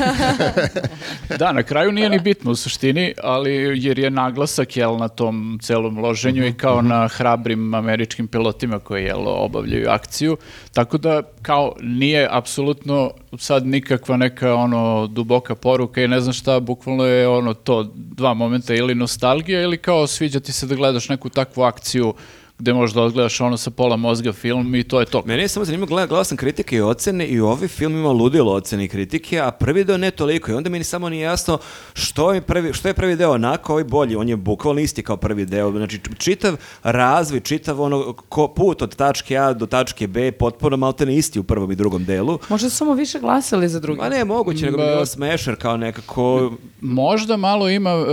Da, 1.39 1.53
na 1.53 1.62
kraju 1.62 1.93
nije 1.93 2.11
ni 2.11 2.18
bitno 2.20 2.51
u 2.51 2.57
suštini, 2.57 3.14
ali 3.22 3.51
jer 3.76 3.99
je 3.99 4.11
naglasak 4.11 4.76
jel, 4.76 4.97
na 4.97 5.09
tom 5.09 5.59
celom 5.62 5.99
loženju 5.99 6.47
i 6.47 6.53
kao 6.53 6.83
na 6.83 7.09
hrabrim 7.09 7.74
američkim 7.74 8.26
pilotima 8.29 8.79
koji 8.79 9.05
jel, 9.05 9.18
obavljaju 9.29 9.67
akciju. 9.88 10.36
Tako 10.72 10.98
da 10.98 11.22
kao 11.42 11.74
nije 11.80 12.28
apsolutno 12.30 13.10
sad 13.38 13.66
nikakva 13.66 14.16
neka 14.16 14.54
ono 14.54 15.06
duboka 15.06 15.54
poruka 15.54 16.02
i 16.02 16.08
ne 16.08 16.20
znam 16.20 16.32
šta, 16.32 16.60
bukvalno 16.60 17.04
je 17.04 17.28
ono 17.28 17.54
to 17.54 17.92
dva 17.94 18.34
momenta 18.34 18.74
ili 18.74 18.94
nostalgija 18.94 19.62
ili 19.62 19.78
kao 19.78 20.06
sviđa 20.06 20.40
ti 20.40 20.52
se 20.52 20.66
da 20.66 20.74
gledaš 20.74 21.08
neku 21.08 21.28
takvu 21.28 21.62
akciju 21.62 22.14
gde 22.59 22.72
možeš 22.72 22.94
da 22.94 23.02
odgledaš 23.02 23.40
ono 23.40 23.56
sa 23.56 23.70
pola 23.70 23.96
mozga 23.96 24.32
film 24.32 24.74
i 24.74 24.84
to 24.84 25.00
je 25.00 25.06
to. 25.06 25.22
Mene 25.26 25.42
je 25.42 25.48
samo 25.48 25.64
zanimljivo, 25.64 25.86
gledao, 25.86 26.06
gledao 26.06 26.24
sam 26.24 26.36
kritike 26.36 26.76
i 26.76 26.80
ocene 26.80 27.26
i 27.26 27.40
ovaj 27.40 27.68
film 27.68 27.92
ima 27.92 28.11
ludilo 28.11 28.52
ocene 28.52 28.84
i 28.84 28.88
kritike, 28.88 29.40
a 29.40 29.50
prvi 29.50 29.84
deo 29.84 29.96
ne 29.96 30.11
toliko 30.11 30.50
i 30.50 30.54
onda 30.54 30.70
mi 30.70 30.78
ni 30.78 30.84
samo 30.84 31.09
nije 31.09 31.22
jasno 31.22 31.59
što 31.94 32.32
je 32.32 32.40
prvi, 32.40 32.72
što 32.72 32.88
je 32.88 32.94
prvi 32.94 33.16
deo 33.16 33.32
onako, 33.32 33.72
ovaj 33.72 33.84
bolji, 33.84 34.16
on 34.16 34.28
je 34.28 34.36
bukvalno 34.36 34.80
isti 34.80 35.02
kao 35.02 35.16
prvi 35.16 35.46
deo, 35.46 35.70
znači 35.70 36.00
čitav 36.18 36.56
razvoj, 36.82 37.40
čitav 37.40 37.80
ono 37.80 38.12
ko, 38.12 38.48
put 38.48 38.82
od 38.82 38.96
tačke 38.96 39.36
A 39.36 39.52
do 39.52 39.66
tačke 39.66 40.06
B, 40.06 40.32
potpuno 40.32 40.76
maltene 40.76 41.16
isti 41.16 41.40
u 41.40 41.44
prvom 41.44 41.72
i 41.72 41.76
drugom 41.76 42.04
delu. 42.04 42.38
Možda 42.48 42.70
su 42.70 42.76
samo 42.76 42.94
više 42.94 43.18
glasali 43.18 43.68
za 43.68 43.80
drugi. 43.80 44.00
Ma 44.00 44.09
ne, 44.09 44.24
moguće, 44.24 44.64
nego 44.64 44.76
bi 44.76 44.84
bilo 44.84 45.06
smešar 45.06 45.56
kao 45.56 45.76
nekako... 45.76 46.52
Možda 46.80 47.36
malo 47.36 47.68
ima 47.68 47.90
e, 47.90 48.04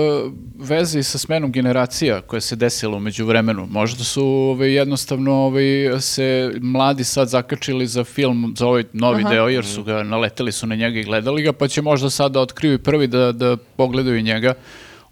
veze 0.59 0.99
i 0.99 1.03
sa 1.03 1.17
smenom 1.17 1.51
generacija 1.51 2.21
koja 2.21 2.41
se 2.41 2.55
desila 2.55 2.97
umeđu 2.97 3.25
vremenu. 3.25 3.67
Možda 3.69 4.03
su 4.03 4.34
ovaj, 4.35 4.73
jednostavno 4.73 5.33
ovaj, 5.33 5.99
se 5.99 6.51
mladi 6.61 7.03
sad 7.03 7.27
zakačili 7.29 7.87
za 7.87 8.03
film, 8.03 8.53
za 8.57 8.67
ovaj 8.67 8.83
novi 8.93 9.23
deo, 9.29 9.47
jer 9.47 9.65
su 9.65 9.83
ga 9.83 10.03
naleteli 10.03 10.51
su 10.51 10.67
na 10.67 10.75
njega 10.75 10.99
i 10.99 11.03
gledali 11.03 11.41
ga, 11.41 11.53
pa 11.53 11.67
će 11.67 11.81
možda 11.81 12.09
sad 12.09 12.31
da 12.31 12.41
otkriju 12.41 12.73
i 12.73 12.77
prvi 12.77 13.07
da, 13.07 13.31
da 13.31 13.57
pogledaju 13.57 14.21
njega. 14.21 14.53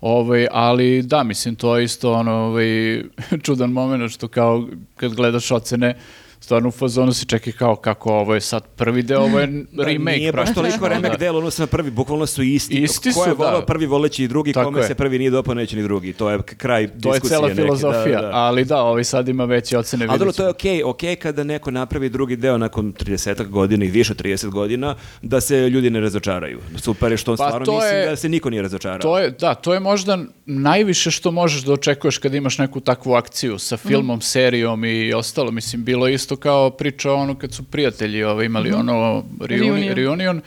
Ovaj, 0.01 0.47
ali 0.51 1.01
da, 1.01 1.23
mislim, 1.23 1.55
to 1.55 1.77
je 1.77 1.83
isto 1.83 2.13
ono, 2.13 2.31
ovaj, 2.31 3.03
čudan 3.43 3.71
moment 3.71 4.11
što 4.11 4.27
kao 4.27 4.67
kad 4.95 5.13
gledaš 5.13 5.51
ocene, 5.51 5.95
stvarno 6.43 6.67
u 6.67 6.73
fazonu 6.73 7.13
si 7.13 7.25
čekaj 7.25 7.53
kao 7.53 7.75
kako 7.77 8.09
ovo 8.11 8.33
je 8.33 8.41
sad 8.41 8.63
prvi 8.67 9.01
deo, 9.03 9.21
ovo 9.21 9.39
je 9.39 9.47
Da, 9.71 9.83
remake. 9.83 10.17
Nije 10.17 10.31
baš 10.33 10.53
toliko 10.53 10.87
remek 10.87 11.11
da. 11.11 11.17
delo, 11.17 11.39
ono 11.39 11.49
na 11.57 11.67
prvi, 11.67 11.91
bukvalno 11.91 12.25
su 12.25 12.43
isti. 12.43 12.73
Isti 12.75 13.11
Ko 13.11 13.19
je 13.19 13.23
su, 13.25 13.37
da. 13.37 13.45
volao 13.45 13.61
prvi 13.63 13.85
voleći 13.85 14.23
i 14.23 14.27
drugi, 14.27 14.53
Tako 14.53 14.65
kome 14.65 14.79
je. 14.79 14.87
se 14.87 14.95
prvi 14.95 15.19
nije 15.19 15.31
dopao, 15.31 15.53
neće 15.53 15.75
ni 15.75 15.83
drugi. 15.83 16.13
To 16.13 16.29
je 16.29 16.39
kraj 16.41 16.87
To 16.87 16.93
je 16.93 17.11
diskusije 17.11 17.29
cela 17.29 17.47
neke, 17.47 17.55
filozofija, 17.55 18.21
da, 18.21 18.27
da. 18.27 18.33
ali 18.33 18.65
da, 18.65 18.81
ovi 18.81 19.03
sad 19.03 19.27
ima 19.27 19.45
veće 19.45 19.77
ocene. 19.77 20.05
Ali 20.05 20.19
dobro, 20.19 20.33
to 20.33 20.43
je 20.43 20.49
okej, 20.49 20.83
okej 20.83 21.15
kada 21.15 21.43
neko 21.43 21.71
napravi 21.71 22.09
drugi 22.09 22.35
deo 22.35 22.57
nakon 22.57 22.93
30 22.95 23.47
godina 23.47 23.85
i 23.85 23.89
više 23.89 24.11
od 24.13 24.21
30 24.21 24.49
godina, 24.49 24.95
da 25.21 25.41
se 25.41 25.59
ljudi 25.59 25.89
ne 25.89 25.99
razočaraju. 25.99 26.59
Super 26.77 27.11
je 27.11 27.17
što 27.17 27.31
on 27.31 27.37
Pa 27.37 27.43
stvarno 27.43 27.65
to 27.65 27.73
mislim 27.73 27.95
je- 27.95 28.05
da 28.05 28.15
se 28.15 28.29
niko 28.29 28.49
nije 28.49 28.61
razočarao. 28.61 28.99
To 28.99 29.19
je, 29.19 29.31
da, 29.31 29.55
to 29.55 29.73
je 29.73 29.79
možda 29.79 30.17
najviše 30.45 31.11
što 31.11 31.31
možeš 31.31 31.61
da 31.61 31.73
očekuješ 31.73 32.17
kad 32.17 32.33
imaš 32.33 32.57
neku 32.57 32.79
takvu 32.79 33.13
akciju 33.13 33.59
sa 33.59 33.77
filmom, 33.77 34.21
serijom 34.21 34.85
i 34.85 35.13
ostalo. 35.13 35.51
Mislim, 35.51 35.83
bilo 35.83 36.07
je 36.07 36.13
isto 36.33 36.41
kao 36.41 36.69
priča 36.69 37.13
ono 37.13 37.35
kad 37.35 37.53
su 37.53 37.63
prijatelji 37.63 38.23
ovaj, 38.23 38.45
imali 38.45 38.71
ono 38.71 39.23
reuni, 39.41 39.67
Reunion. 39.67 39.95
reunion. 39.95 40.41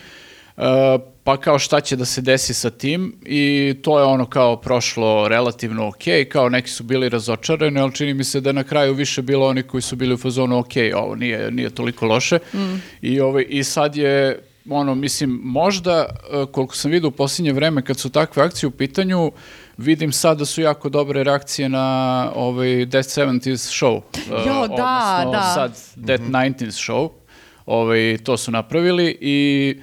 Uh, 0.57 0.65
pa 1.25 1.37
kao 1.37 1.59
šta 1.59 1.81
će 1.81 1.97
da 1.97 2.05
se 2.05 2.23
desi 2.23 2.55
sa 2.55 2.71
tim 2.71 3.15
i 3.27 3.75
to 3.83 3.99
je 3.99 4.05
ono 4.05 4.27
kao 4.27 4.57
prošlo 4.57 5.29
relativno 5.29 5.89
ok, 5.89 6.29
kao 6.33 6.49
neki 6.49 6.71
su 6.71 6.85
bili 6.85 7.09
razočarani, 7.09 7.81
ali 7.81 7.95
čini 7.95 8.15
mi 8.15 8.25
se 8.25 8.41
da 8.41 8.51
je 8.51 8.55
na 8.55 8.65
kraju 8.65 8.95
više 8.95 9.23
bilo 9.23 9.47
oni 9.47 9.63
koji 9.63 9.83
su 9.83 9.97
bili 9.97 10.15
u 10.15 10.19
fazonu 10.19 10.59
ok, 10.59 10.73
ovo 10.95 11.15
nije, 11.15 11.51
nije 11.51 11.71
toliko 11.71 12.07
loše 12.07 12.39
I, 13.03 13.21
ovaj, 13.21 13.47
i 13.49 13.65
sad 13.65 13.97
je 13.97 14.41
ono, 14.71 14.95
mislim, 14.95 15.41
možda, 15.45 16.07
uh, 16.07 16.49
koliko 16.51 16.77
sam 16.77 16.91
vidio 16.91 17.09
u 17.09 17.13
posljednje 17.13 17.53
vreme 17.53 17.83
kad 17.83 17.99
su 17.99 18.11
takve 18.11 18.43
akcije 18.43 18.69
u 18.69 18.71
pitanju, 18.71 19.33
vidim 19.79 20.13
sad 20.13 20.39
da 20.39 20.45
su 20.45 20.61
jako 20.61 20.89
dobre 20.89 21.25
reakcije 21.25 21.69
na 21.69 22.33
ovaj 22.35 22.87
Death 22.87 23.09
70s 23.09 23.83
show. 23.83 23.97
Uh, 23.97 24.47
Jo, 24.47 24.69
da, 24.77 25.23
odnosno 25.27 25.33
da. 25.33 25.53
sad 25.55 25.79
Death 25.97 26.25
90s 26.25 26.91
show. 26.91 27.09
Ovaj, 27.67 28.19
to 28.25 28.37
su 28.37 28.51
napravili 28.51 29.19
i 29.21 29.77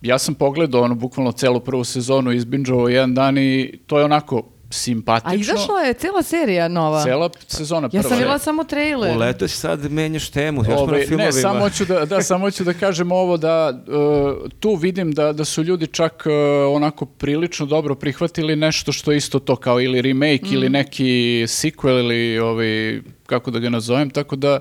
ja 0.00 0.18
sam 0.18 0.34
pogledao 0.34 0.82
ono 0.82 0.94
bukvalno 0.94 1.32
celu 1.32 1.60
prvu 1.60 1.84
sezonu 1.84 2.32
izbinđovao 2.32 2.88
jedan 2.88 3.14
dan 3.14 3.38
i 3.38 3.78
to 3.86 3.98
je 3.98 4.04
onako 4.04 4.42
simpatično. 4.72 5.32
A 5.32 5.34
izašla 5.34 5.80
je 5.80 5.94
cijela 5.94 6.22
serija 6.22 6.68
nova. 6.68 7.04
Cela 7.04 7.30
sezona 7.48 7.88
prva. 7.88 7.98
Ja 7.98 8.02
sam 8.02 8.12
vidjela 8.18 8.38
samo 8.38 8.64
trailer. 8.64 9.16
U 9.16 9.18
leto 9.18 9.48
sad 9.48 9.92
menjaš 9.92 10.30
temu, 10.30 10.64
još 10.64 10.66
smo 10.66 10.86
na 10.86 10.98
filmovima. 10.98 11.24
ne, 11.24 11.32
samo 11.32 11.60
hoću 11.60 11.84
da, 11.84 12.04
da, 12.04 12.22
samo 12.22 12.46
hoću 12.46 12.64
da 12.64 12.72
kažem 12.72 13.12
ovo 13.12 13.36
da 13.36 13.72
uh, 13.86 14.50
tu 14.60 14.74
vidim 14.74 15.12
da, 15.12 15.32
da 15.32 15.44
su 15.44 15.62
ljudi 15.62 15.86
čak 15.86 16.22
uh, 16.26 16.32
onako 16.76 17.06
prilično 17.06 17.66
dobro 17.66 17.94
prihvatili 17.94 18.56
nešto 18.56 18.92
što 18.92 19.12
je 19.12 19.16
isto 19.16 19.38
to 19.38 19.56
kao 19.56 19.80
ili 19.80 20.02
remake 20.02 20.48
ili 20.50 20.68
neki 20.68 21.44
sequel 21.46 21.98
ili 21.98 22.38
ovaj, 22.38 23.00
kako 23.26 23.50
da 23.50 23.58
ga 23.58 23.70
nazovem, 23.70 24.10
tako 24.10 24.36
da 24.36 24.58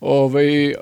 ovaj, 0.00 0.68
uh, 0.68 0.74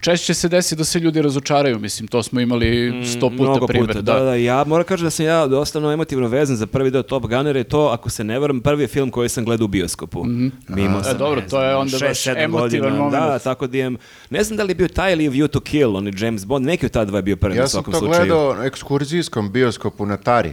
češće 0.00 0.34
se 0.34 0.48
desi 0.48 0.76
da 0.76 0.84
se 0.84 0.98
ljudi 0.98 1.22
razočaraju, 1.22 1.78
mislim, 1.78 2.08
to 2.08 2.22
smo 2.22 2.40
imali 2.40 2.92
sto 3.06 3.30
puta 3.30 3.42
Mnogo 3.42 3.66
primjer. 3.66 3.86
puta, 3.88 4.00
da, 4.00 4.18
da, 4.20 4.34
ja 4.34 4.64
moram 4.66 4.84
kažem 4.84 5.04
da 5.04 5.10
sam 5.10 5.26
ja 5.26 5.46
dosta 5.46 5.78
emotivno 5.92 6.28
vezan 6.28 6.56
za 6.56 6.66
prvi 6.66 6.90
deo 6.90 7.02
Top 7.02 7.22
Gunner 7.26 7.56
je 7.56 7.64
to, 7.64 7.86
ako 7.86 8.10
se 8.10 8.24
ne 8.24 8.38
varam, 8.38 8.60
prvi 8.60 8.86
film 8.86 9.10
koji 9.10 9.28
sam 9.28 9.44
gledao 9.44 9.64
u 9.64 9.68
bioskopu. 9.68 10.24
Mimo 10.68 10.98
E, 11.00 11.04
sam, 11.04 11.18
dobro, 11.18 11.42
to 11.50 11.62
je 11.62 11.76
onda 11.76 11.98
šest, 11.98 12.26
baš 12.26 12.26
emotivan 12.26 12.68
godina, 12.70 12.90
moment. 13.04 13.12
Da, 13.12 13.38
tako 13.38 13.66
da 13.66 13.78
imam, 13.78 13.96
ne 14.30 14.44
znam 14.44 14.56
da 14.56 14.62
li 14.62 14.70
je 14.70 14.74
bio 14.74 14.88
taj 14.88 15.12
ili 15.12 15.28
View 15.28 15.48
to 15.48 15.60
Kill, 15.60 15.96
on 15.96 16.06
je 16.06 16.12
James 16.18 16.46
Bond, 16.46 16.66
neki 16.66 16.86
od 16.86 16.92
ta 16.92 17.04
dva 17.04 17.18
je 17.18 17.22
bio 17.22 17.36
prvi 17.36 17.54
u 17.54 17.56
Ja 17.56 17.68
sam 17.68 17.70
svakom 17.70 17.92
to 17.92 17.98
slučaju. 17.98 18.26
gledao 18.26 18.54
na 18.54 18.64
ekskurzijskom 18.64 19.52
bioskopu 19.52 20.06
na 20.06 20.16
Tari. 20.16 20.52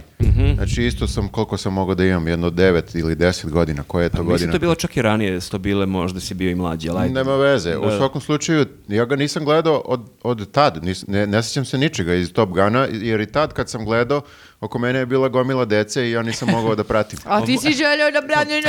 Znači 0.54 0.84
isto 0.84 1.06
sam, 1.06 1.28
koliko 1.28 1.56
sam 1.56 1.72
mogao 1.72 1.94
da 1.94 2.04
imam, 2.04 2.28
jedno 2.28 2.50
devet 2.50 2.94
ili 2.94 3.14
deset 3.14 3.50
godina. 3.50 3.82
Koja 3.86 4.02
je 4.02 4.08
to 4.08 4.16
Mislim 4.16 4.28
godina? 4.32 4.52
to 4.52 4.56
je 4.56 4.60
bilo 4.60 4.74
čak 4.74 4.96
i 4.96 5.02
ranije, 5.02 5.40
su 5.40 5.50
to 5.50 5.58
bile 5.58 5.86
možda 5.86 6.20
si 6.20 6.34
bio 6.34 6.50
i 6.50 6.54
mlađi, 6.54 6.88
ali. 6.88 7.10
Nema 7.10 7.36
veze. 7.36 7.76
U 7.76 7.97
svakom 7.98 8.20
slučaju, 8.20 8.66
ja 8.88 9.04
ga 9.04 9.16
nisam 9.16 9.44
gledao 9.44 9.82
od, 9.84 10.00
od 10.22 10.50
tad. 10.50 10.82
Nis- 10.82 11.04
ne, 11.08 11.26
ne 11.26 11.42
sjećam 11.42 11.64
se 11.64 11.78
ničega 11.78 12.14
iz 12.14 12.32
Top 12.32 12.48
Guna, 12.48 12.86
jer 12.92 13.20
i 13.20 13.32
tad 13.32 13.52
kad 13.52 13.70
sam 13.70 13.84
gledao, 13.84 14.20
oko 14.60 14.78
mene 14.78 14.98
je 14.98 15.06
bila 15.06 15.28
gomila 15.28 15.64
dece 15.64 16.02
i 16.02 16.10
ja 16.10 16.22
nisam 16.22 16.48
mogao 16.50 16.74
da 16.74 16.84
pratim. 16.84 17.18
A 17.26 17.44
ti 17.46 17.58
si 17.58 17.72
želeo 17.72 18.10
da 18.10 18.20
branje 18.20 18.62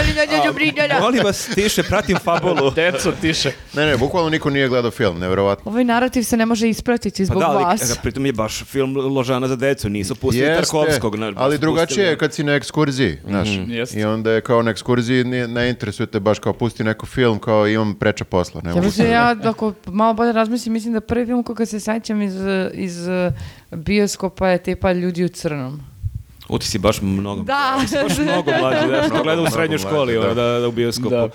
na. 0.89 0.99
Molim 0.99 1.23
vas, 1.23 1.45
tiše, 1.47 1.83
pratim 1.83 2.17
fabulu. 2.17 2.71
Deco, 2.75 3.11
tiše. 3.11 3.51
Ne, 3.73 3.85
ne, 3.85 3.97
bukvalno 3.97 4.29
niko 4.29 4.49
nije 4.49 4.67
gledao 4.67 4.91
film, 4.91 5.19
nevjerovatno. 5.19 5.71
Ovaj 5.71 5.83
narativ 5.83 6.23
se 6.23 6.37
ne 6.37 6.45
može 6.45 6.69
ispratiti 6.69 7.21
Pa 7.21 7.25
zbog 7.25 7.39
da, 7.39 7.47
ali 7.47 7.63
vas. 7.63 7.91
e, 7.91 7.99
pritom 8.03 8.25
je 8.25 8.33
baš 8.33 8.63
film 8.63 8.97
Ložana 8.97 9.47
za 9.47 9.55
decu, 9.55 9.89
nisu 9.89 10.15
pustili 10.15 10.45
Jeste, 10.45 10.61
Tarkovskog. 10.63 11.15
na- 11.15 11.33
ali 11.35 11.57
drugačije 11.57 12.07
je 12.07 12.17
kad 12.17 12.33
si 12.33 12.43
na 12.43 12.53
ekskurziji, 12.53 13.17
znaš. 13.27 13.47
Jeste. 13.67 13.99
I 13.99 14.03
onda 14.03 14.31
je 14.31 14.41
kao 14.41 14.61
na 14.61 14.71
ekskurziji 14.71 15.23
ne, 15.23 15.47
ne 15.47 15.69
interesuje 15.69 16.07
te 16.07 16.19
baš 16.19 16.39
kao 16.39 16.53
pusti 16.53 16.83
neko 16.83 17.05
film, 17.05 17.39
kao 17.39 17.67
imam 17.67 17.95
preča 17.95 18.23
posla. 18.25 18.61
Ne 18.63 18.69
Ja 18.69 18.75
mislim, 18.75 18.91
sad- 18.91 19.09
ja, 19.09 19.35
ako 19.51 19.73
malo 19.85 20.13
bolje 20.13 20.31
razmislim, 20.31 20.73
mislim 20.73 20.93
da 20.93 21.01
prvi 21.01 21.25
film 21.25 21.43
koga 21.43 21.65
se 21.65 21.79
sećam 21.79 22.21
iz, 22.21 22.35
iz 22.73 22.97
bioskopa 23.71 24.47
je 24.47 24.63
tipa 24.63 24.91
Ljudi 24.91 25.23
u 25.25 25.29
crnom. 25.29 25.79
U, 26.49 26.59
ti 26.59 26.67
si 26.67 26.79
baš 26.79 27.01
mnogo. 27.01 27.43
Da. 27.43 27.77
Ti 27.81 27.87
si 27.87 27.95
baš 28.03 28.17
mnogo 28.17 28.51
mlađi, 28.59 28.87
da, 28.87 29.03
što 29.03 29.23
gleda 29.23 29.41
u 29.41 29.47
srednjoj 29.47 29.77
mlađi, 29.77 29.83
školi, 29.83 30.13
da. 30.13 30.33
da, 30.33 30.59
da 30.59 30.67
u 30.67 30.71
bioskopu. 30.71 31.09
Da. 31.09 31.29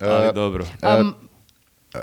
Ali 0.00 0.34
dobro. 0.34 0.64
Um, 1.00 1.14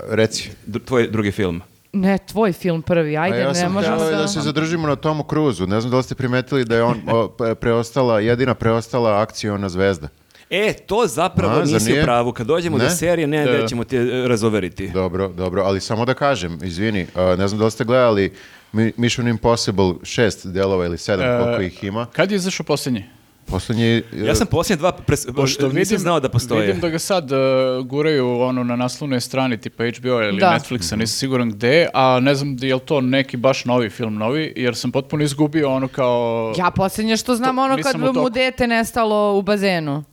Reci. 0.08 0.50
Tvoj 0.84 1.08
drugi 1.08 1.30
film. 1.32 1.60
ne, 1.92 2.18
tvoj 2.18 2.52
film 2.52 2.82
prvi, 2.82 3.16
ajde, 3.16 3.38
ja 3.38 3.48
ne 3.48 3.54
sam 3.54 3.72
možemo 3.72 3.96
da... 3.96 4.10
da 4.10 4.28
se 4.28 4.40
zadržimo 4.40 4.88
na 4.88 4.96
Tomu 4.96 5.24
Cruzu. 5.30 5.66
Ne 5.66 5.80
znam 5.80 5.90
da 5.90 5.96
li 5.96 6.02
ste 6.02 6.14
primetili 6.14 6.64
da 6.64 6.76
je 6.76 6.82
on 6.82 7.00
preostala, 7.60 8.20
jedina 8.20 8.54
preostala 8.54 9.20
akciona 9.20 9.68
zvezda. 9.68 10.08
E, 10.50 10.72
to 10.86 11.06
zapravo 11.06 11.60
A, 11.60 11.64
nisi 11.64 11.90
u 11.90 11.92
nije? 11.92 12.02
pravu. 12.04 12.32
Kad 12.32 12.46
dođemo 12.46 12.78
do 12.78 12.84
Ne? 12.84 12.90
serije, 12.90 13.26
ne, 13.26 13.44
Da. 13.44 13.52
da 13.52 13.66
ćemo 13.66 13.84
te 13.84 13.96
e, 13.96 14.28
razoveriti. 14.28 14.88
Dobro, 14.88 15.28
dobro, 15.28 15.62
ali 15.62 15.80
samo 15.80 16.04
da 16.04 16.14
kažem, 16.14 16.58
izvini, 16.62 17.06
ne 17.38 17.48
znam 17.48 17.58
da 17.58 17.64
li 17.64 17.70
ste 17.70 17.84
gledali 17.84 18.32
Mission 18.72 19.28
Impossible 19.28 19.94
šest 20.02 20.46
delova 20.46 20.86
ili 20.86 20.98
sedam, 20.98 21.26
E, 21.26 21.38
koliko 21.38 21.62
ih 21.62 21.84
ima. 21.84 22.06
Kad 22.06 22.30
je 22.30 22.36
izašao 22.36 22.64
posljednji? 22.64 23.04
Poslednji... 23.46 24.02
Ja 24.14 24.34
sam 24.34 24.46
posljednje 24.46 24.78
dva, 24.78 24.92
pres- 25.06 25.34
Pošto 25.36 25.62
nisam 25.62 25.76
vidim, 25.76 25.98
znao 25.98 26.20
da 26.20 26.28
postoje. 26.28 26.60
Vidim 26.60 26.80
da 26.80 26.88
ga 26.88 26.98
sad 26.98 27.32
uh, 27.32 27.38
guraju 27.84 28.40
ono 28.40 28.64
na 28.64 28.76
naslovnoj 28.76 29.20
strani 29.20 29.56
tipa 29.56 29.84
HBO 29.90 30.22
ili 30.22 30.40
Da. 30.40 30.50
Netflixa, 30.52 30.96
nisam 30.96 31.18
siguran 31.18 31.50
gde, 31.50 31.88
a 31.94 32.20
ne 32.20 32.34
znam 32.34 32.56
da 32.56 32.66
je 32.66 32.74
li 32.74 32.80
to 32.80 33.00
neki 33.00 33.36
baš 33.36 33.64
novi 33.64 33.90
film 33.90 34.14
novi, 34.14 34.52
jer 34.56 34.76
sam 34.76 34.92
potpuno 34.92 35.24
izgubio 35.24 35.70
ono 35.70 35.88
kao... 35.88 36.54
Ja 36.58 36.70
posljednje 36.70 37.16
što 37.16 37.36
znam 37.36 37.56
To- 37.56 37.62
ono 37.62 37.76
nisam 37.76 37.92
kad 37.92 38.14
mu 38.14 38.30
dete 38.30 38.66
nestalo 38.66 39.38
u 39.38 39.42
bazenu. 39.42 40.04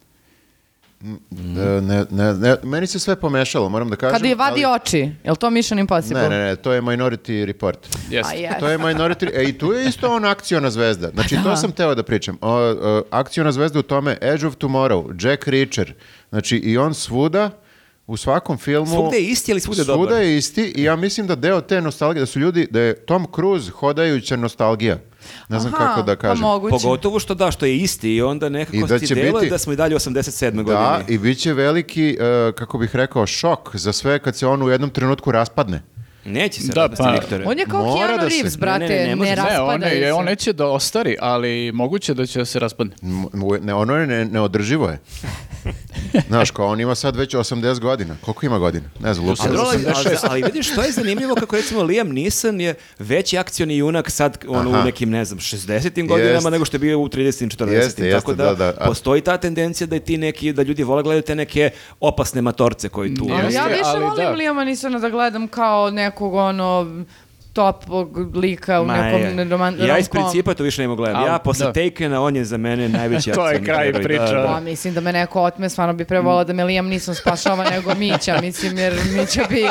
Ne, 1.31 2.05
ne, 2.11 2.33
ne, 2.33 2.55
meni 2.63 2.87
se 2.87 2.99
sve 2.99 3.15
pomešalo, 3.15 3.69
moram 3.69 3.89
da 3.89 3.95
kažem. 3.95 4.17
Kad 4.19 4.25
je 4.25 4.35
vadi 4.35 4.65
ali- 4.65 4.75
oči. 4.75 4.99
Je 5.23 5.31
li 5.31 5.37
to 5.37 5.49
Mission 5.49 5.79
Impossible? 5.79 6.21
Ne, 6.21 6.29
ne, 6.29 6.37
ne, 6.37 6.55
to 6.55 6.73
je 6.73 6.81
Minority 6.81 7.45
Report. 7.45 7.87
Jeste. 8.09 8.33
A 8.35 8.37
je. 8.37 8.55
To 8.59 8.67
je 8.69 8.77
Minority... 8.77 9.29
E, 9.33 9.43
i 9.43 9.57
tu 9.57 9.73
je 9.73 9.85
isto 9.85 10.11
on 10.15 10.25
akciona 10.25 10.69
zvezda. 10.69 11.09
Znači, 11.09 11.37
to 11.43 11.55
sam 11.55 11.71
teo 11.71 11.95
da 11.95 12.03
pričam. 12.03 12.37
O, 12.41 12.51
o, 12.51 13.03
akciona 13.11 13.51
zvezda 13.51 13.79
u 13.79 13.81
tome 13.81 14.17
Edge 14.21 14.47
of 14.47 14.55
Tomorrow, 14.55 15.27
Jack 15.27 15.47
Reacher. 15.47 15.93
Znači, 16.29 16.57
i 16.57 16.77
on 16.77 16.93
svuda, 16.93 17.49
u 18.07 18.17
svakom 18.17 18.57
filmu... 18.57 18.95
Svugde 18.95 19.17
je 19.17 19.23
isti, 19.23 19.51
ali 19.51 19.61
svugde 19.61 19.81
je 19.81 19.85
Svuda 19.85 20.09
dobar. 20.09 20.21
je 20.23 20.37
isti 20.37 20.73
i 20.75 20.83
ja 20.83 20.95
mislim 20.95 21.27
da 21.27 21.35
deo 21.35 21.61
te 21.61 21.81
nostalgije, 21.81 22.19
da 22.21 22.25
su 22.25 22.39
ljudi, 22.39 22.67
da 22.71 22.81
je 22.81 22.95
Tom 23.05 23.27
Cruise 23.35 23.71
hodajuća 23.71 24.35
nostalgija. 24.35 24.99
Ne 25.49 25.59
znam 25.59 25.73
Aha, 25.73 25.85
kako 25.85 26.01
da 26.01 26.15
kažem. 26.15 26.37
Pa 26.37 26.47
moguće. 26.47 26.71
Pogotovo 26.73 27.19
što 27.19 27.33
da, 27.33 27.51
što 27.51 27.65
je 27.65 27.77
isti 27.77 28.11
i 28.11 28.21
onda 28.21 28.47
I 28.47 28.49
nekako 28.49 28.87
da 28.87 28.99
ti 28.99 29.07
će 29.07 29.15
deluje 29.15 29.31
biti- 29.33 29.49
da 29.49 29.57
smo 29.57 29.73
i 29.73 29.75
dalje 29.75 29.95
u 29.95 29.99
87. 29.99 30.55
Da, 30.55 30.63
godini. 30.63 31.15
i 31.15 31.19
bit 31.19 31.37
će 31.37 31.53
veliki, 31.53 32.09
e, 32.11 32.51
kako 32.51 32.77
bih 32.77 32.95
rekao, 32.95 33.25
šok 33.27 33.75
za 33.75 33.93
sve 33.93 34.19
kad 34.19 34.35
se 34.35 34.47
on 34.47 34.63
u 34.63 34.69
jednom 34.69 34.89
trenutku 34.89 35.31
raspadne. 35.31 35.81
Neće 36.27 36.61
se 36.61 36.67
Da, 36.67 36.89
pa- 36.89 37.11
Viktore. 37.11 37.45
On 37.45 37.59
je 37.59 37.65
kao 37.65 37.83
Mora 37.85 37.97
Keanu 37.99 38.17
da 38.17 38.29
se- 38.29 38.35
Reeves, 38.35 38.53
Ne, 38.53 38.57
brate, 38.57 38.79
ne, 38.79 38.89
ne, 38.89 38.97
ne 38.97 39.07
ne, 39.07 39.15
može 39.15 39.29
se. 39.29 39.41
Ne, 39.43 39.59
on, 39.61 39.83
je, 39.83 39.89
se. 40.01 40.13
on 40.13 40.25
neće 40.25 40.53
da 40.53 40.65
ostari, 40.67 41.15
ali 41.19 41.71
moguće 41.71 42.13
da 42.13 42.25
će 42.25 42.39
da 42.39 42.45
se 42.45 42.59
raspadne. 42.59 42.95
Ne, 43.61 43.73
ono 43.73 43.95
je 43.95 44.07
ne, 44.07 44.25
neodrživo 44.25 44.89
je. 44.89 44.99
Znaš, 46.27 46.51
kao 46.51 46.67
on 46.67 46.79
ima 46.81 46.95
sad 46.95 47.15
već 47.15 47.33
80 47.33 47.79
godina. 47.79 48.15
Koliko 48.21 48.45
ima 48.45 48.59
godina? 48.59 48.85
Ne 48.99 49.13
znam, 49.13 49.27
Luka. 49.27 49.43
Ali, 49.45 49.57
ali, 49.59 49.77
86. 49.77 50.17
ali 50.23 50.41
vidiš, 50.43 50.71
što 50.71 50.81
je 50.81 50.91
zanimljivo 50.91 51.35
kako 51.35 51.55
recimo 51.55 51.83
Liam 51.83 52.07
Neeson 52.09 52.61
je 52.61 52.73
veći 52.99 53.37
akcioni 53.37 53.77
junak 53.77 54.09
sad 54.09 54.37
on, 54.47 54.67
u 54.67 54.83
nekim, 54.83 55.09
ne 55.09 55.25
znam, 55.25 55.39
60. 55.39 55.67
godinama 56.07 56.33
Jeste. 56.33 56.49
nego 56.49 56.65
što 56.65 56.75
je 56.75 56.79
bio 56.79 56.99
u 56.99 57.07
30. 57.07 57.17
40. 57.57 57.71
Jeste, 57.71 58.11
Tako 58.11 58.31
jeste, 58.31 58.35
da, 58.35 58.45
da, 58.45 58.55
da. 58.55 58.73
A- 58.79 58.85
postoji 58.85 59.21
ta 59.21 59.37
tendencija 59.37 59.87
da 59.87 59.99
ti 59.99 60.17
neki, 60.17 60.53
da 60.53 60.61
ljudi 60.61 60.83
vole 60.83 61.03
gledaju 61.03 61.21
te 61.21 61.35
neke 61.35 61.69
opasne 61.99 62.41
matorce 62.41 62.89
koji 62.89 63.15
tu... 63.15 63.25
Jeste, 63.25 63.53
ja 63.53 63.65
više 63.65 63.81
ali 63.85 63.99
volim 63.99 64.25
da. 64.25 64.31
Liama 64.31 64.63
Nisona 64.63 64.99
da 64.99 65.09
gledam 65.09 65.47
kao 65.47 65.91
nekog 66.17 66.35
ono 66.35 66.85
topog 67.57 68.07
lika 68.35 68.81
u 68.81 68.85
Ma 68.85 68.93
nekom 68.95 69.21
je. 69.39 69.43
roman, 69.45 69.75
Ja 69.79 69.97
iz 69.97 70.09
principa 70.09 70.53
to 70.53 70.63
više 70.63 70.81
ne 70.81 70.87
mogu 70.87 70.97
gledam. 70.97 71.21
Al- 71.21 71.27
Ja 71.27 71.39
posle 71.39 71.65
da. 71.65 71.73
Takena, 71.73 72.21
on 72.21 72.35
je 72.35 72.45
za 72.45 72.57
mene 72.57 72.89
najveći 72.89 73.31
To 73.33 73.49
je 73.49 73.63
kraj 73.63 73.93
priče. 73.93 74.17
da, 74.19 74.31
da. 74.31 74.47
Pa 74.47 74.59
mislim 74.61 74.93
da 74.93 75.01
me 75.01 75.13
neko 75.13 75.41
otme, 75.41 75.69
stvarno 75.69 75.93
bi 75.93 76.05
prevola 76.05 76.43
da 76.43 76.53
me 76.53 76.63
Liam 76.63 76.87
Neeson 76.87 77.15
spašava 77.15 77.63
nego 77.65 77.95
Mića, 77.95 78.41
mislim, 78.41 78.77
jer 78.77 78.93
Mića 79.11 79.41
bi, 79.49 79.65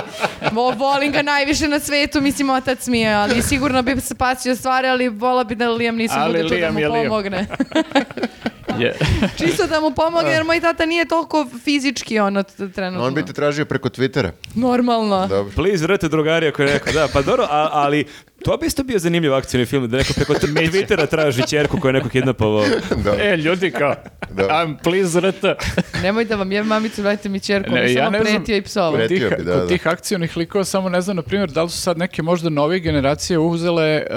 vo- 0.53 0.71
volim 0.73 1.13
ga 1.13 1.23
najviše 1.25 1.69
na 1.69 1.81
svetu, 1.81 2.21
mislim, 2.21 2.51
otac 2.51 2.87
mi 2.87 3.01
je, 3.01 3.15
ali 3.15 3.43
sigurno 3.43 3.83
bi 3.85 4.01
spasio 4.03 4.57
stvari, 4.57 4.89
ali 4.89 5.09
vola 5.09 5.45
bi 5.45 5.55
da 5.55 5.69
Liam 5.69 5.97
Neeson 5.97 6.19
Ali 6.19 6.33
bude 6.33 6.43
tu 6.45 6.49
da 6.51 6.55
Liam 6.57 6.75
mu 6.75 6.81
je 6.81 6.89
Liam. 6.89 7.05
pomogne. 7.05 7.47
Je. 8.79 8.95
Čisto 9.39 9.67
da 9.67 9.81
mu 9.81 9.91
pomogne, 9.93 10.31
jer 10.31 10.45
moj 10.45 10.61
tata 10.61 10.87
nije 10.87 11.05
toliko 11.05 11.47
fizički 11.57 12.19
ono 12.19 12.43
trenutno. 12.43 13.07
On 13.07 13.15
bi 13.15 13.25
te 13.25 13.33
tražio 13.33 13.65
preko 13.65 13.89
Twittera. 13.89 14.31
Normalno. 14.55 15.27
Dobro. 15.27 15.53
Please 15.55 15.83
vrte 15.83 16.09
drugari 16.09 16.49
ako 16.49 16.63
je 16.63 16.69
rekao, 16.69 16.93
da, 16.93 17.09
pa 17.09 17.23
dobro, 17.23 17.45
a- 17.45 17.71
ali 17.85 18.07
to 18.47 18.57
bi 18.57 18.67
isto 18.67 18.83
bio 18.85 18.99
zanimljiv 18.99 19.35
akcijni 19.35 19.67
film, 19.67 19.89
da 19.89 19.97
neko 19.97 20.13
preko 20.13 20.33
Twittera 20.67 21.07
traži 21.07 21.43
čerku 21.45 21.81
koju 21.81 21.89
je 21.89 21.93
neko 21.93 22.09
kidnapovao. 22.09 22.65
Dobro. 22.91 23.15
E, 23.21 23.37
ljudi 23.37 23.71
kao, 23.71 23.95
Da. 24.31 24.43
I'm 24.45 24.77
please 24.79 25.21
RT. 25.21 25.45
Nemoj 26.03 26.25
da 26.25 26.37
vam 26.37 26.53
jebam 26.53 26.69
mamicu, 26.69 27.03
dajte 27.03 27.29
mi 27.29 27.41
čerku, 27.41 27.71
Ne, 27.71 27.93
ja 27.93 28.05
samo 28.05 28.11
ne 28.11 28.19
znam. 28.21 28.35
pretio 28.35 28.57
i 28.57 28.63
Kod 28.63 28.73
tih, 28.99 29.19
Pretio 29.19 29.31
bi, 29.31 29.45
da, 29.45 29.53
kod 29.53 29.61
da. 29.61 29.67
tih 29.69 29.87
akcionih 29.87 30.37
likova 30.37 30.65
samo 30.65 30.89
ne 30.89 31.01
znam, 31.01 31.17
na 31.17 31.23
primjer, 31.23 31.51
da 31.51 31.63
li 31.63 31.71
su 31.71 31.79
sad 31.79 31.99
neke 31.99 32.23
možda 32.23 32.51
nove 32.51 32.81
generacije 32.81 33.39
uzele 33.39 34.03
uh, 34.03 34.17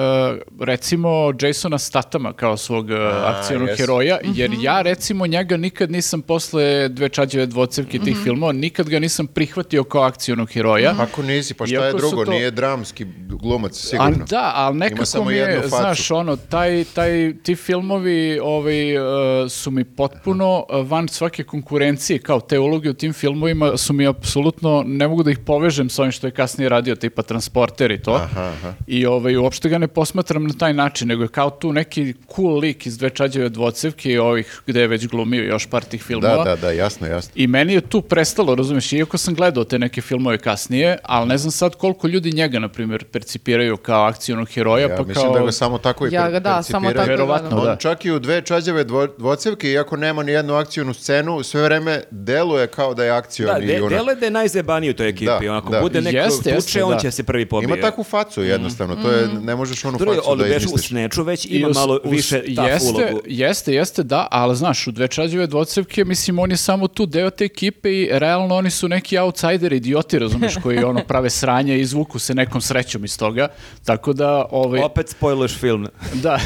recimo 0.61 1.09
Jasona 1.41 1.77
Statama 1.80 2.34
kao 2.34 2.57
svog 2.57 2.86
uh, 2.86 2.95
akcionog 3.25 3.67
jes. 3.67 3.77
heroja, 3.77 4.17
jer 4.25 4.49
Mhm. 4.51 4.61
ja 4.61 4.82
recimo 4.82 5.27
njega 5.27 5.57
nikad 5.57 5.91
nisam 5.91 6.21
posle 6.21 6.89
dve 6.89 7.09
čađeve 7.09 7.45
dvocevke 7.45 7.99
tih 7.99 8.13
Mhm. 8.13 8.23
filmova, 8.23 8.51
nikad 8.53 8.89
ga 8.89 8.99
nisam 8.99 9.27
prihvatio 9.27 9.84
kao 9.84 10.01
akcionog 10.01 10.49
heroja. 10.49 10.95
Ako 10.99 11.23
nisi, 11.23 11.53
pa 11.53 11.65
šta 11.65 11.75
je 11.75 11.82
Iako 11.82 11.97
drugo? 11.97 12.25
to- 12.25 12.32
Nije 12.32 12.51
dramski 12.51 13.05
glumac, 13.30 13.93
A 13.93 14.09
sigurno. 14.28 14.41
da, 14.41 14.51
ali 14.55 14.78
nekako 14.78 15.26
mi 15.26 15.36
je, 15.36 15.63
znaš, 15.67 16.11
ono, 16.11 16.36
taj, 16.36 16.86
taj, 16.93 17.34
ti 17.43 17.55
filmovi 17.55 18.39
ovaj, 18.43 18.97
uh, 18.97 19.51
su 19.51 19.72
mi 19.72 19.84
potpuno 19.84 20.65
uh, 20.70 20.89
van 20.89 21.07
svake 21.07 21.43
konkurencije, 21.43 22.20
kao 22.20 22.39
te 22.39 22.59
uloge 22.59 22.89
u 22.89 22.93
tim 22.93 23.13
filmovima 23.13 23.78
su 23.78 23.93
mi 23.93 24.07
apsolutno, 24.07 24.84
ne 24.86 25.07
mogu 25.07 25.24
da 25.24 25.32
ih 25.32 25.39
povežem 25.39 25.89
s 25.89 25.99
ovim 25.99 26.11
što 26.11 26.28
je 26.28 26.32
kasnije 26.32 26.70
radio, 26.70 26.95
tipa 26.95 27.22
Transporter 27.22 27.91
i 27.91 28.01
to. 28.01 28.13
Aha, 28.13 28.41
aha. 28.41 28.74
I 28.88 29.05
ovaj, 29.05 29.38
uopšte 29.38 29.70
ga 29.70 29.78
ne 29.78 29.88
posmatram 29.88 30.43
na 30.43 30.53
taj 30.53 30.74
način, 30.74 31.07
nego 31.07 31.24
je 31.24 31.28
kao 31.28 31.49
tu 31.49 31.74
neki 31.74 32.13
cool 32.36 32.59
lik 32.59 32.86
iz 32.86 32.97
dve 32.97 33.09
čađeve 33.09 33.49
dvocevke 33.49 34.11
i 34.11 34.17
ovih 34.17 34.61
gde 34.67 34.82
je 34.82 34.88
već 34.88 35.07
glumio 35.07 35.43
još 35.43 35.65
par 35.65 35.84
tih 35.84 36.03
filmova. 36.03 36.43
Da, 36.43 36.55
da, 36.55 36.55
da, 36.55 36.72
jasno, 36.72 37.07
jasno. 37.07 37.32
I 37.36 37.47
meni 37.47 37.74
je 37.74 37.82
tu 37.82 38.01
prestalo, 38.01 38.55
razumeš, 38.55 38.93
iako 38.93 39.17
sam 39.17 39.34
gledao 39.34 39.63
te 39.63 39.80
neke 39.80 40.01
filmove 40.01 40.38
kasnije, 40.38 40.97
ali 41.03 41.28
ne 41.28 41.38
znam 41.38 41.51
sad 41.51 41.76
koliko 41.76 42.07
ljudi 42.07 42.32
njega, 42.32 42.59
na 42.59 42.67
primjer, 42.67 43.05
percipiraju 43.05 43.78
kao 43.78 43.99
akcionog 44.00 44.47
heroja, 44.50 44.82
Ja 44.82 44.95
pa 44.97 45.04
mislim 45.04 45.26
kao... 45.26 45.34
da 45.34 45.45
ga 45.45 45.52
samo 45.52 45.78
tako 45.78 46.08
i 46.08 46.10
Ja 46.12 46.30
ga 46.30 46.39
da, 46.39 46.64
samo 46.64 46.91
tako 46.91 47.08
Verovatno, 47.08 47.50
gledam. 47.50 47.66
da. 47.66 47.72
On 47.72 47.78
čak 47.78 48.06
i 48.06 48.12
u 48.12 48.20
dve 48.20 48.41
čađave 48.41 48.84
dvo, 48.84 49.08
dvocevke, 49.10 49.70
iako 49.70 49.97
nema 49.97 50.24
ni 50.24 50.32
jednu 50.32 50.54
akcijnu 50.56 50.93
scenu, 50.93 51.43
sve 51.43 51.64
vreme 51.64 52.02
deluje 52.12 52.68
kao 52.68 52.93
da 52.93 53.04
je 53.04 53.12
akcion 53.12 53.47
Da, 53.50 53.60
de, 53.60 53.74
junak. 53.74 53.89
delo 53.89 54.10
je 54.10 54.16
da 54.16 54.26
je 54.26 54.32
najzebaniji 54.32 54.89
u 54.89 54.95
toj 54.95 55.10
ekipi. 55.10 55.26
Da, 55.26 55.52
Onako, 55.52 55.70
da. 55.70 55.82
bude 55.82 56.02
neko 56.02 56.18
Jeste, 56.18 56.50
jeste, 56.50 56.68
tuče, 56.68 56.84
on 56.84 56.91
da. 56.91 57.00
će 57.00 57.12
se 57.12 57.24
prvi 57.24 57.45
pobije. 57.45 57.66
Ima 57.68 57.78
takvu 57.78 58.04
facu 58.04 58.43
jednostavno, 58.43 58.95
to 58.95 59.12
je, 59.12 59.28
ne 59.36 59.56
možeš 59.56 59.86
onu 59.86 59.97
Dobro, 59.97 60.14
facu 60.16 60.30
ali 60.30 60.38
da 60.39 60.43
beše 60.45 60.56
u 60.56 60.58
izmisliš. 60.60 60.88
Snatchu 60.89 61.24
već 61.24 61.45
ima 61.45 61.68
us- 61.68 61.76
malo 61.76 62.00
us- 62.04 62.12
više 62.12 62.41
jeste, 62.47 62.88
ulogu. 62.89 63.22
Jeste, 63.26 63.74
jeste, 63.74 64.04
da, 64.04 64.28
ali 64.32 64.56
znaš, 64.56 64.88
u 64.88 64.91
dve 64.91 65.08
čađeve 65.08 65.47
dvocevke, 65.47 66.06
mislim, 66.06 66.39
on 66.39 66.52
je 66.52 66.58
samo 66.58 66.88
tu 66.88 67.06
deo 67.06 67.30
te 67.30 67.45
ekipe 67.45 67.91
i 67.91 68.10
realno 68.12 68.56
oni 68.56 68.70
su 68.70 68.88
neki 68.88 69.18
outsideri, 69.18 69.78
idioti, 69.78 70.20
razumeš, 70.20 70.56
koji 70.56 70.78
ono 70.80 71.04
prave 71.04 71.30
sranje 71.30 71.78
i 71.78 71.82
izvuku 71.82 72.20
se 72.20 72.36
nekom 72.36 72.62
srećom 72.62 73.06
iz 73.06 73.18
toga, 73.18 73.47
tako 73.89 74.13
da, 74.13 74.45
ovaj, 74.51 74.81
Opet 74.81 75.09
spojluješ 75.09 75.57
film. 75.59 75.87
da, 76.23 76.39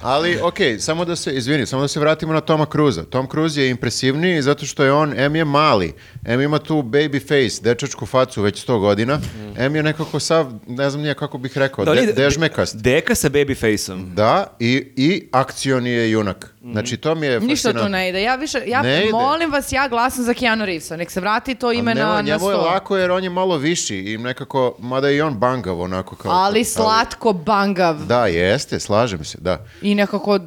Ali, 0.00 0.38
okej, 0.42 0.78
samo 0.78 1.04
da 1.04 1.16
se, 1.16 1.32
izvini, 1.32 1.66
samo 1.66 1.82
da 1.82 1.88
se 1.88 2.00
vratimo 2.00 2.32
na 2.32 2.40
Toma 2.40 2.66
Cruza. 2.72 3.02
Tom 3.04 3.28
Cruise 3.30 3.62
je 3.62 3.70
impresivniji 3.70 4.42
zato 4.42 4.66
što 4.66 4.84
je 4.84 4.92
on, 4.92 5.14
M 5.16 5.36
je 5.36 5.44
mali, 5.44 5.92
M 6.24 6.40
ima 6.40 6.58
tu 6.58 6.74
baby 6.82 7.20
face, 7.20 7.62
dečačku 7.62 8.06
facu 8.06 8.42
već 8.42 8.66
100 8.66 8.78
godina, 8.80 9.20
M 9.56 9.76
je 9.76 9.82
nekako 9.82 10.20
sav, 10.20 10.52
ne 10.66 10.90
znam 10.90 11.02
nije 11.02 11.14
kako 11.14 11.38
bih 11.38 11.58
rekao, 11.58 11.84
Da, 11.84 11.94
de, 11.94 12.12
dežmekast. 12.12 12.76
Deka 12.76 13.14
sa 13.14 13.28
baby 13.28 13.60
face-om. 13.60 14.14
Da, 14.14 14.46
i, 14.58 14.92
i 14.96 15.28
akcion 15.32 15.86
je 15.86 16.10
junak. 16.10 16.54
Znači, 16.72 16.96
to 16.96 17.14
mi 17.14 17.26
je 17.26 17.40
Ništa 17.40 17.46
tu 17.68 17.72
fascinantno. 17.74 17.88
ne 17.88 18.08
ide. 18.08 18.22
Ja 18.22 18.34
više, 18.34 18.62
ja 18.66 18.82
Ne 18.82 19.02
ide. 19.02 19.12
molim 19.12 19.52
vas, 19.52 19.72
ja 19.72 19.88
glasam 19.88 20.24
za 20.24 20.34
Keanu 20.34 20.64
Reevesa. 20.64 20.96
Nek 20.96 21.10
se 21.10 21.20
vrati 21.20 21.54
to 21.54 21.72
ime 21.72 21.94
na, 21.94 22.04
na 22.06 22.20
njemu 22.20 22.50
je 22.50 22.56
sto. 22.56 22.62
lako 22.62 22.96
jer 22.96 23.10
on 23.10 23.24
je 23.24 23.30
malo 23.30 23.56
viši 23.56 23.96
i 23.96 24.18
nekako, 24.18 24.74
mada 24.78 25.10
i 25.10 25.20
on 25.20 25.34
bangav 25.34 25.80
onako 25.80 26.16
kao... 26.16 26.32
Ali 26.32 26.64
slatko 26.74 27.32
bangav 27.34 27.96
Da, 27.98 28.26
jeste, 28.26 28.80
slažem 28.80 29.24
se, 29.24 29.38
da. 29.40 29.64
i 29.82 29.94
nekako 29.94 30.30
uh, 30.32 30.40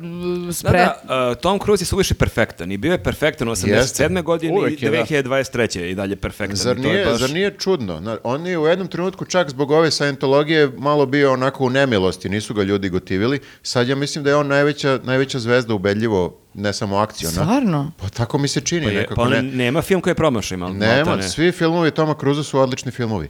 Da, 0.63 0.71
da, 0.71 1.01
uh, 1.31 1.37
Tom 1.37 1.59
Cruise 1.59 1.81
je 1.81 1.87
suviše 1.87 2.13
perfektan 2.13 2.71
i 2.71 2.77
bio 2.77 2.91
je 2.91 3.03
perfektan 3.03 3.47
u 3.47 3.51
87. 3.51 4.23
godine 4.23 4.53
i 4.69 4.83
je, 4.83 4.91
da. 4.91 4.97
2023. 4.97 5.79
je 5.79 5.91
i 5.91 5.95
dalje 5.95 6.15
perfektan. 6.15 6.55
Zar 6.55 6.75
to 6.75 6.81
nije, 6.81 7.05
baš- 7.05 7.17
zar 7.17 7.29
nije 7.29 7.53
čudno? 7.53 8.17
On 8.23 8.45
je 8.45 8.57
u 8.57 8.67
jednom 8.67 8.87
trenutku 8.87 9.25
čak 9.25 9.49
zbog 9.49 9.71
ove 9.71 9.91
Scientologije 9.91 10.71
malo 10.77 11.05
bio 11.05 11.33
onako 11.33 11.65
u 11.65 11.69
nemilosti, 11.69 12.29
nisu 12.29 12.53
ga 12.53 12.63
ljudi 12.63 12.89
gotivili. 12.89 13.39
Sad 13.63 13.87
ja 13.87 13.95
mislim 13.95 14.23
da 14.23 14.29
je 14.29 14.35
on 14.35 14.47
najveća, 14.47 14.99
najveća 15.03 15.39
zvezda 15.39 15.73
ubedljivo, 15.73 16.37
ne 16.53 16.73
samo 16.73 16.97
akcijona. 16.97 17.31
Stvarno? 17.33 17.91
Pa 17.97 18.09
tako 18.09 18.37
mi 18.37 18.47
se 18.47 18.61
čini 18.61 18.83
Pa, 18.83 18.91
je, 18.91 18.97
nekako. 18.97 19.15
pa 19.15 19.29
ne, 19.29 19.41
nema 19.41 19.81
film 19.81 20.01
koji 20.01 20.11
je 20.11 20.15
promašaj, 20.15 20.57
nema, 20.57 21.21
svi 21.23 21.51
filmovi 21.51 21.91
Toma 21.91 22.15
Cruza 22.19 22.43
su 22.43 22.59
odlični 22.59 22.91
filmovi. 22.91 23.29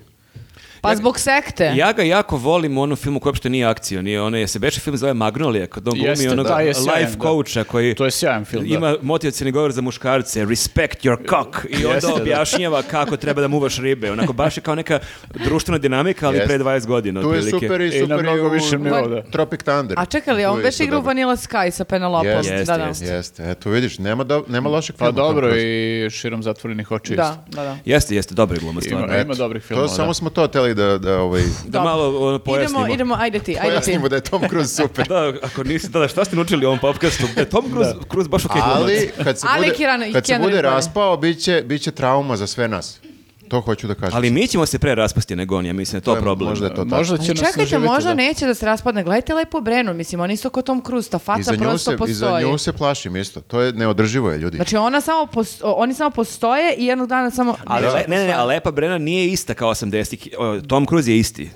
Pa 0.81 0.95
zbog 0.95 1.19
sekte. 1.19 1.73
Ja 1.75 1.93
ga 1.93 2.03
jako 2.03 2.37
volim 2.37 2.77
u 2.77 2.81
onom 2.81 2.97
filmu 2.97 3.19
koji 3.19 3.29
uopšte 3.31 3.49
nije 3.49 3.65
akcija, 3.65 4.01
nije 4.01 4.21
ono, 4.21 4.37
je 4.37 4.47
se 4.47 4.59
beše 4.59 4.79
film 4.79 4.97
zove 4.97 5.13
Magnolia, 5.13 5.67
kad 5.67 5.87
on 5.87 5.93
glumi 5.95 6.27
onog 6.27 6.47
da, 6.47 6.59
je 6.59 6.73
sjajan, 6.73 6.99
life 6.99 7.17
da. 7.17 7.23
coacha 7.23 7.63
koji 7.63 7.95
To 7.95 8.05
je 8.05 8.11
sjajan 8.11 8.45
film, 8.45 8.63
da. 8.63 8.75
ima 8.75 8.95
motivacijni 9.01 9.51
govor 9.51 9.71
za 9.71 9.81
muškarce, 9.81 10.45
respect 10.45 10.97
your 10.99 11.17
cock, 11.19 11.65
i 11.69 11.75
onda 11.75 11.95
Jeste, 11.95 12.07
da. 12.07 12.15
objašnjava 12.15 12.81
kako 12.81 13.17
treba 13.17 13.41
da 13.41 13.47
muvaš 13.47 13.77
ribe, 13.77 14.11
onako 14.11 14.33
baš 14.33 14.57
je 14.57 14.61
kao 14.61 14.75
neka 14.75 14.99
društvena 15.35 15.77
dinamika, 15.77 16.27
ali 16.27 16.37
Jeste. 16.37 16.47
pre 16.47 16.59
20 16.59 16.85
godina. 16.85 17.21
Tu 17.21 17.27
je 17.27 17.33
otprilike. 17.33 17.59
super 17.59 17.81
i 17.81 17.87
I 17.87 17.99
na 17.99 18.05
super 18.07 18.23
mnogo 18.23 18.45
u 18.45 18.49
višem 18.49 18.83
nivou, 18.83 19.07
da. 19.07 19.21
Tropic 19.23 19.59
Thunder. 19.61 19.99
A 19.99 20.05
čekaj 20.05 20.33
li, 20.33 20.45
on 20.45 20.53
Tu 20.53 20.59
je 20.59 20.63
već 20.63 20.79
igra. 20.79 20.97
Vanilla 20.97 21.35
Sky 21.35 21.71
sa 21.71 21.83
Penelopom. 21.85 22.27
Jeste, 22.27 22.53
Jeste, 22.53 22.65
da, 22.67 22.77
da. 22.77 22.85
jeste. 22.85 23.05
Jeste, 23.05 23.51
eto 23.51 23.69
vidiš, 23.69 23.99
nema, 23.99 24.23
do, 24.23 24.43
nema 24.47 24.69
lošeg 24.69 24.95
Pa 24.95 25.05
filma. 25.05 25.17
Tom 25.17 25.27
dobro 25.27 25.57
i 25.57 26.07
širom 26.09 26.43
zatvorenih 26.43 26.91
očiju. 26.91 27.17
Da, 27.17 27.43
da, 27.47 27.63
da. 27.63 27.77
Jeste, 27.85 28.15
jeste, 28.15 28.35
dobri 28.35 28.59
glumac, 28.59 28.85
Ima, 28.85 28.99
stvarno. 28.99 29.21
ima 29.21 29.33
dobrih 29.33 29.63
To 29.63 29.67
filmova. 29.67 29.87
samo 29.87 30.07
da. 30.07 30.13
smo 30.13 30.29
to 30.29 30.47
teli 30.47 30.74
da, 30.75 30.97
da 30.97 31.19
ovaj, 31.19 31.43
Da 31.65 31.83
malo 31.83 32.27
ono, 32.27 32.39
pojasnimo. 32.39 32.79
Idemo, 32.79 32.93
idemo, 32.93 33.15
ajde 33.19 33.39
ti, 33.39 33.51
ajde 33.51 33.61
ti. 33.61 33.67
pojasnimo 33.67 34.09
da 34.09 34.15
je 34.15 34.21
Tom 34.21 34.43
Cruise 34.49 34.75
super. 34.83 35.07
Da, 35.07 35.33
ako 35.43 35.63
niste, 35.63 35.89
da, 35.89 35.99
da, 35.99 36.07
šta 36.07 36.25
ste 36.25 36.35
naučili 36.35 36.65
u 36.65 36.69
ovom 36.69 36.79
podcastu? 36.79 37.23
Da 37.35 37.41
je 37.41 37.49
Tom 37.49 37.65
Cruise, 37.71 37.93
Cruise 38.11 38.29
baš 38.29 38.45
okej 38.45 38.61
glumac. 38.61 38.81
Ali 38.81 39.11
kad 39.23 39.39
se 39.39 39.47
Ali 39.49 39.67
bude, 39.67 40.13
kad 40.13 40.25
se 40.25 40.39
bude 40.39 40.61
raspao, 40.61 41.17
bit 41.17 41.43
će, 41.43 41.63
bit 41.65 41.81
će 41.81 41.91
trauma 41.91 42.37
za 42.37 42.47
sve 42.47 42.67
nas. 42.67 42.99
To 43.47 43.61
hoću 43.61 43.87
da 43.87 43.95
kažem. 43.95 44.15
Ali 44.15 44.29
mi 44.31 44.47
ćemo 44.47 44.65
se 44.65 44.79
pre 44.79 44.95
raspasti 44.95 45.35
nego 45.35 45.57
on, 45.57 45.65
ja 45.65 45.73
mislim, 45.73 45.93
da 45.93 46.01
je 46.01 46.05
to 46.05 46.15
je- 46.15 46.21
problem. 46.21 46.49
Možda 46.49 46.65
je 46.65 46.69
to 46.69 46.83
tako. 46.83 46.87
Možda 46.87 47.17
će 47.17 47.23
Ali 47.23 47.29
nas 47.31 47.47
čekajte, 47.47 47.79
možda 47.79 48.09
da. 48.09 48.13
neće 48.15 48.45
da 48.45 48.53
se 48.53 48.65
raspadne. 48.65 49.03
Gledajte 49.03 49.33
lepo 49.33 49.61
Brenu, 49.61 49.93
mislim, 49.93 50.21
on 50.21 50.31
isto 50.31 50.49
kao 50.49 50.63
Tom 50.63 50.81
Cruise, 50.81 51.09
ta 51.09 51.19
faca 51.19 51.53
prosto 51.53 51.77
se, 51.79 51.91
I 52.05 52.13
za 52.13 52.25
postoji. 52.25 52.45
nju 52.45 52.57
se 52.57 52.73
plašim 52.73 53.15
isto. 53.15 53.41
To 53.41 53.61
je 53.61 53.73
neodrživo 53.73 54.31
je, 54.31 54.37
ljudi. 54.37 54.57
Znači 54.57 54.77
ona 54.77 55.01
samo 55.01 55.25
pos- 55.25 55.61
oni 55.65 55.93
samo 55.93 56.09
postoje 56.09 56.75
i 56.75 56.85
jednog 56.85 57.07
dana 57.07 57.31
samo... 57.31 57.55
Ali, 57.65 57.85
le- 57.85 58.05
ne, 58.07 58.17
ne, 58.17 58.25
ne, 58.25 58.33
a 58.33 58.43
Lepa 58.45 58.71
Brena 58.71 58.97
nije 58.97 59.27
ista 59.27 59.53
kao 59.53 59.69
80-ih. 59.69 60.27
O, 60.37 60.61
Tom 60.61 60.85
Cruise 60.85 61.11
je 61.11 61.17
isti. 61.17 61.49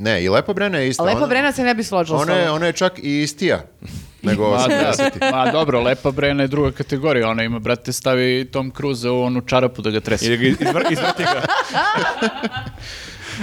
Ne, 0.00 0.24
i 0.24 0.28
Lepa 0.28 0.52
Brena 0.52 0.78
je 0.78 0.88
ista. 0.88 1.02
Lepa 1.02 1.18
Ona- 1.18 1.26
Brena 1.26 1.52
se 1.52 1.62
ne 1.62 1.74
bi 1.74 1.82
složila 1.84 2.18
s 2.18 2.22
Ona 2.22 2.34
je, 2.34 2.50
ona 2.50 2.66
je 2.66 2.72
čak 2.72 2.98
i 2.98 3.22
istija 3.22 3.60
nego 4.22 4.50
Ma, 4.50 4.56
80 4.58 5.18
da. 5.18 5.30
Ma 5.30 5.50
dobro, 5.52 5.82
Lepa 5.82 6.10
Brena 6.10 6.42
je 6.42 6.48
druga 6.48 6.70
kategorija. 6.70 7.28
Ona 7.28 7.42
ima, 7.42 7.58
brate, 7.58 7.92
stavi 7.92 8.48
Tom 8.52 8.72
Cruise 8.76 9.08
u 9.08 9.22
onu 9.22 9.40
čarapu 9.40 9.82
da 9.82 9.90
ga 9.90 10.00
trese. 10.00 10.26
I 10.26 10.28
da 10.28 10.36
ga 10.36 10.42
izvr- 10.42 10.92
izvrti 10.92 11.22
ga. 11.22 11.42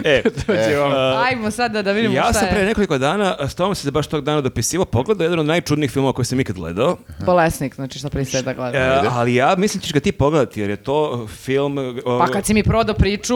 e, 0.09 0.21
Dođe 0.47 0.77
vam. 0.77 1.23
Ajmo 1.25 1.51
sad 1.51 1.71
da, 1.71 1.81
da 1.81 1.91
vidimo 1.91 2.15
ja 2.15 2.23
šta 2.23 2.33
sam 2.33 2.47
je. 2.47 2.51
pre 2.53 2.65
nekoliko 2.65 2.97
dana, 2.97 3.47
s 3.47 3.55
tom 3.55 3.75
se 3.75 3.91
baš 3.91 4.07
tog 4.07 4.23
dana 4.23 4.41
dopisivao, 4.41 4.85
pogledao 4.85 5.25
jedan 5.25 5.39
od 5.39 5.45
najčudnijih 5.45 5.91
filmova 5.91 6.13
koje 6.13 6.25
sam 6.25 6.39
ikad 6.39 6.55
gledao. 6.55 6.97
Bolesnik, 7.25 7.75
znači 7.75 7.99
što 7.99 8.09
pristaje 8.09 8.43
da 8.43 8.53
gleda. 8.53 8.77
E, 8.77 9.01
ali 9.09 9.35
ja 9.35 9.55
mislim 9.57 9.81
ćeš 9.81 9.93
ga 9.93 9.99
ti 9.99 10.11
pogledati, 10.11 10.61
jer 10.61 10.69
je 10.69 10.75
to 10.75 11.27
film... 11.27 12.01
Pa 12.19 12.27
kad 12.27 12.45
si 12.45 12.53
mi 12.53 12.63
prodao 12.63 12.95
priču, 12.95 13.35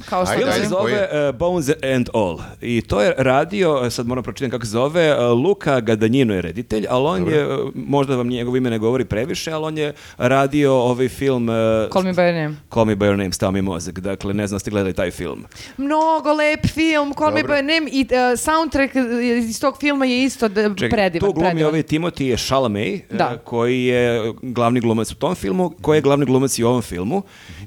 kao 0.00 0.26
što 0.26 0.32
Ajde, 0.32 0.44
se 0.44 0.60
da 0.60 0.76
koji 0.76 0.92
zove 0.92 0.92
je? 0.92 1.28
uh, 1.28 1.34
Bones 1.34 1.68
and 1.68 2.08
All 2.14 2.38
i 2.60 2.80
to 2.80 3.00
je 3.00 3.14
radio, 3.18 3.90
sad 3.90 4.06
moram 4.06 4.24
pročitati 4.24 4.50
kako 4.50 4.64
se 4.64 4.70
zove, 4.70 5.14
uh, 5.20 5.38
Luka 5.38 5.80
Gadanjino 5.80 6.34
je 6.34 6.42
reditelj, 6.42 6.86
ali 6.90 7.06
on 7.06 7.28
je, 7.28 7.46
uh, 7.48 7.70
možda 7.76 8.16
vam 8.16 8.28
njegovo 8.28 8.56
ime 8.56 8.70
ne 8.70 8.78
govori 8.78 9.04
previše, 9.04 9.52
ali 9.52 9.64
on 9.64 9.78
je 9.78 9.92
radio 10.18 10.74
ovaj 10.74 11.08
film 11.08 11.48
uh, 11.48 11.54
Call 11.92 12.04
me 12.04 12.12
by 12.12 12.22
your 12.22 12.34
name. 12.34 12.56
Call 12.70 12.84
Me 12.84 12.94
By 12.94 13.04
Your 13.04 13.16
Name, 13.16 13.32
stao 13.32 13.50
mi 13.50 13.62
mozak, 13.62 14.00
dakle 14.00 14.34
ne 14.34 14.46
znam 14.46 14.60
ste 14.60 14.70
gledali 14.70 14.94
taj 14.94 15.10
film. 15.10 15.44
Mnogo 15.78 16.32
lep 16.32 16.66
film, 16.66 17.14
Call 17.14 17.30
me 17.30 17.40
Dobro. 17.42 17.54
by 17.54 17.58
your 17.58 17.74
name 17.74 17.90
i 17.92 18.02
uh, 18.02 18.38
soundtrack 18.38 18.94
iz 19.40 19.60
tog 19.60 19.76
filma 19.78 20.04
je 20.06 20.24
isto 20.24 20.48
d- 20.48 20.70
Ček, 20.76 20.90
predivan. 20.90 21.20
tu 21.22 21.32
glumi 21.32 21.48
predivan. 21.48 21.68
ovaj 21.68 21.82
Timothy 21.82 22.36
Chalamet, 22.38 23.02
uh, 23.02 23.16
Da. 23.16 23.38
koji 23.38 23.84
je 23.84 24.32
glavni 24.42 24.80
glumac 24.80 25.12
u 25.12 25.16
tom 25.16 25.34
filmu, 25.34 25.72
koji 25.82 25.96
je 25.96 26.02
glavni 26.02 26.26
glumac 26.26 26.58
i 26.58 26.64
u 26.64 26.68
ovom 26.68 26.82
filmu. 26.82 27.22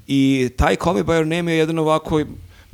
I 0.07 0.49
taj 0.57 0.75
Call 0.75 0.95
Me 0.95 1.01
By 1.01 1.13
Your 1.13 1.25
Name 1.27 1.51
je 1.51 1.57
jedan 1.57 1.79
ovako... 1.79 2.21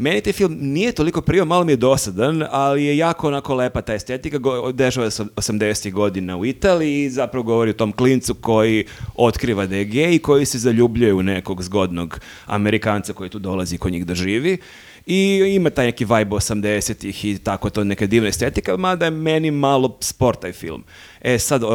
Meni 0.03 0.21
taj 0.21 0.33
film 0.33 0.57
nije 0.61 0.91
toliko 0.91 1.21
prio, 1.21 1.45
malo 1.45 1.63
mi 1.63 1.71
je 1.71 1.75
dosadan, 1.75 2.43
ali 2.51 2.83
je 2.85 2.97
jako 2.97 3.27
onako 3.27 3.55
lepa 3.55 3.81
ta 3.81 3.93
estetika, 3.93 4.39
dešava 4.73 5.09
se 5.09 5.23
80. 5.23 5.91
godina 5.91 6.37
u 6.37 6.45
Italiji 6.45 7.03
i 7.03 7.09
zapravo 7.09 7.43
govori 7.43 7.71
o 7.71 7.73
tom 7.73 7.91
klincu 7.91 8.33
koji 8.33 8.85
otkriva 9.15 9.65
da 9.65 9.75
je 9.75 9.85
gej 9.85 10.15
i 10.15 10.19
koji 10.19 10.45
se 10.45 10.57
zaljubljuje 10.57 11.13
u 11.13 11.23
nekog 11.23 11.63
zgodnog 11.63 12.19
Amerikanca 12.45 13.13
koji 13.13 13.29
tu 13.29 13.39
dolazi 13.39 13.77
kod 13.77 13.91
njih 13.91 14.05
da 14.05 14.15
živi. 14.15 14.57
I 15.05 15.41
ima 15.55 15.69
taj 15.69 15.85
neki 15.85 16.05
vibe 16.05 16.35
80-ih 16.35 17.25
i 17.25 17.37
tako 17.37 17.69
to 17.69 17.83
neka 17.83 18.05
divna 18.05 18.29
estetika, 18.29 18.77
mada 18.77 19.05
je 19.05 19.11
meni 19.11 19.51
malo 19.51 19.97
sport 19.99 20.39
taj 20.39 20.51
film. 20.51 20.83
E 21.21 21.39
sad, 21.39 21.63
uh, 21.63 21.69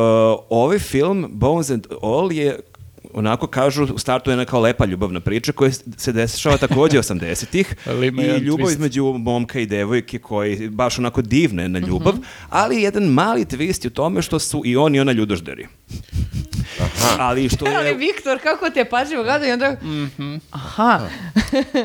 ovaj 0.50 0.78
film, 0.78 1.28
Bones 1.32 1.70
and 1.70 1.86
All, 2.02 2.32
je 2.32 2.60
onako 3.14 3.46
kažu, 3.46 3.84
u 3.94 3.98
startu 3.98 4.30
je 4.30 4.36
neka 4.36 4.58
lepa 4.58 4.84
ljubavna 4.84 5.20
priča 5.20 5.52
koja 5.52 5.72
se 5.96 6.12
dešava 6.12 6.56
takođe 6.56 6.98
80-ih 7.02 7.74
Ali 7.86 8.06
ima 8.06 8.22
i 8.22 8.38
ljubav 8.38 8.66
twist. 8.66 8.72
između 8.72 9.04
momka 9.04 9.60
i 9.60 9.66
devojke 9.66 10.18
koji 10.18 10.68
baš 10.68 10.98
onako 10.98 11.22
divne 11.22 11.68
na 11.68 11.78
ljubav, 11.78 12.14
ali 12.48 12.82
jedan 12.82 13.04
mali 13.04 13.44
twist 13.44 13.84
je 13.84 13.88
u 13.88 13.94
tome 13.94 14.22
što 14.22 14.38
su 14.38 14.62
i 14.64 14.76
on 14.76 14.94
i 14.94 15.00
ona 15.00 15.12
ljudožderi. 15.12 15.66
Ali 17.18 17.48
što 17.48 17.64
Ali 17.68 17.86
je, 17.86 17.94
Viktor, 17.94 18.38
kako 18.38 18.70
te 18.70 18.84
pažljivo 18.84 19.22
gleda 19.22 19.46
i 19.46 19.52
onda... 19.52 19.76
Aha. 20.50 21.00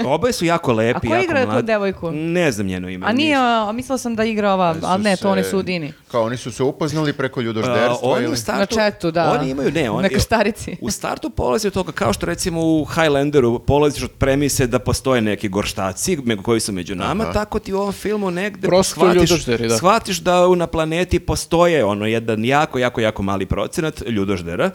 oboje 0.06 0.34
su 0.34 0.46
jako 0.46 0.74
lepi, 0.74 0.98
A 0.98 1.00
ko 1.02 1.08
jako 1.08 1.24
igra 1.24 1.42
tu 1.42 1.48
mladi. 1.48 1.68
devojku? 1.68 2.12
Ne 2.12 2.52
znam 2.52 2.68
njeno 2.68 2.90
ime. 2.90 3.06
A 3.06 3.14
nije, 3.14 3.36
a 3.38 3.72
mislila 3.72 3.98
sam 3.98 4.16
da 4.16 4.24
igra 4.24 4.54
ova, 4.54 4.76
ali 4.84 5.04
ne, 5.04 5.16
to 5.16 5.30
oni 5.30 5.44
se- 5.44 5.50
su 5.50 5.58
Udini. 5.58 5.94
Kao 6.08 6.24
oni 6.24 6.38
su 6.38 6.52
se 6.52 6.64
upoznali 6.64 7.14
preko 7.14 7.40
A, 7.40 7.44
ljudožderstva 7.44 7.98
oni 8.02 8.24
ili... 8.24 8.34
u 8.34 8.38
startu, 8.38 8.76
Na 8.76 8.82
chatu, 8.82 9.12
da. 9.12 9.32
Oni 9.32 9.50
imaju, 9.50 9.72
ne, 9.72 9.90
oni, 9.90 10.04
Na 10.04 10.10
krstarici. 10.10 10.76
U 10.82 10.92
startu 10.92 11.30
polazi 11.30 11.68
od 11.68 11.74
toga, 11.74 11.92
kao 11.92 12.14
što 12.14 12.26
recimo 12.26 12.62
u 12.62 12.86
Highlanderu 12.86 13.60
polaziš 13.60 14.04
od 14.04 14.12
premise 14.12 14.68
da 14.68 14.80
postoje 14.80 15.22
neki 15.22 15.50
gorštaci 15.50 15.94
koji 16.38 16.60
su 16.60 16.72
među 16.72 16.96
nama, 16.96 17.32
tako 17.34 17.60
ti 17.60 17.74
u 17.74 17.78
ovom 17.78 17.92
filmu 17.94 18.32
negde 18.32 18.68
Prosto 18.68 18.94
shvatiš, 18.94 19.22
ljudožderi, 19.22 19.68
da. 19.68 19.78
shvatiš 19.78 20.18
da 20.18 20.48
u- 20.48 20.56
na 20.56 20.68
planeti 20.68 21.20
postoje 21.20 21.86
ono 21.86 22.06
jedan 22.06 22.46
jako, 22.46 22.80
jako, 22.80 23.02
jako 23.02 23.24
mali 23.24 23.46
procenat 23.46 23.93
ljudoždera 24.02 24.72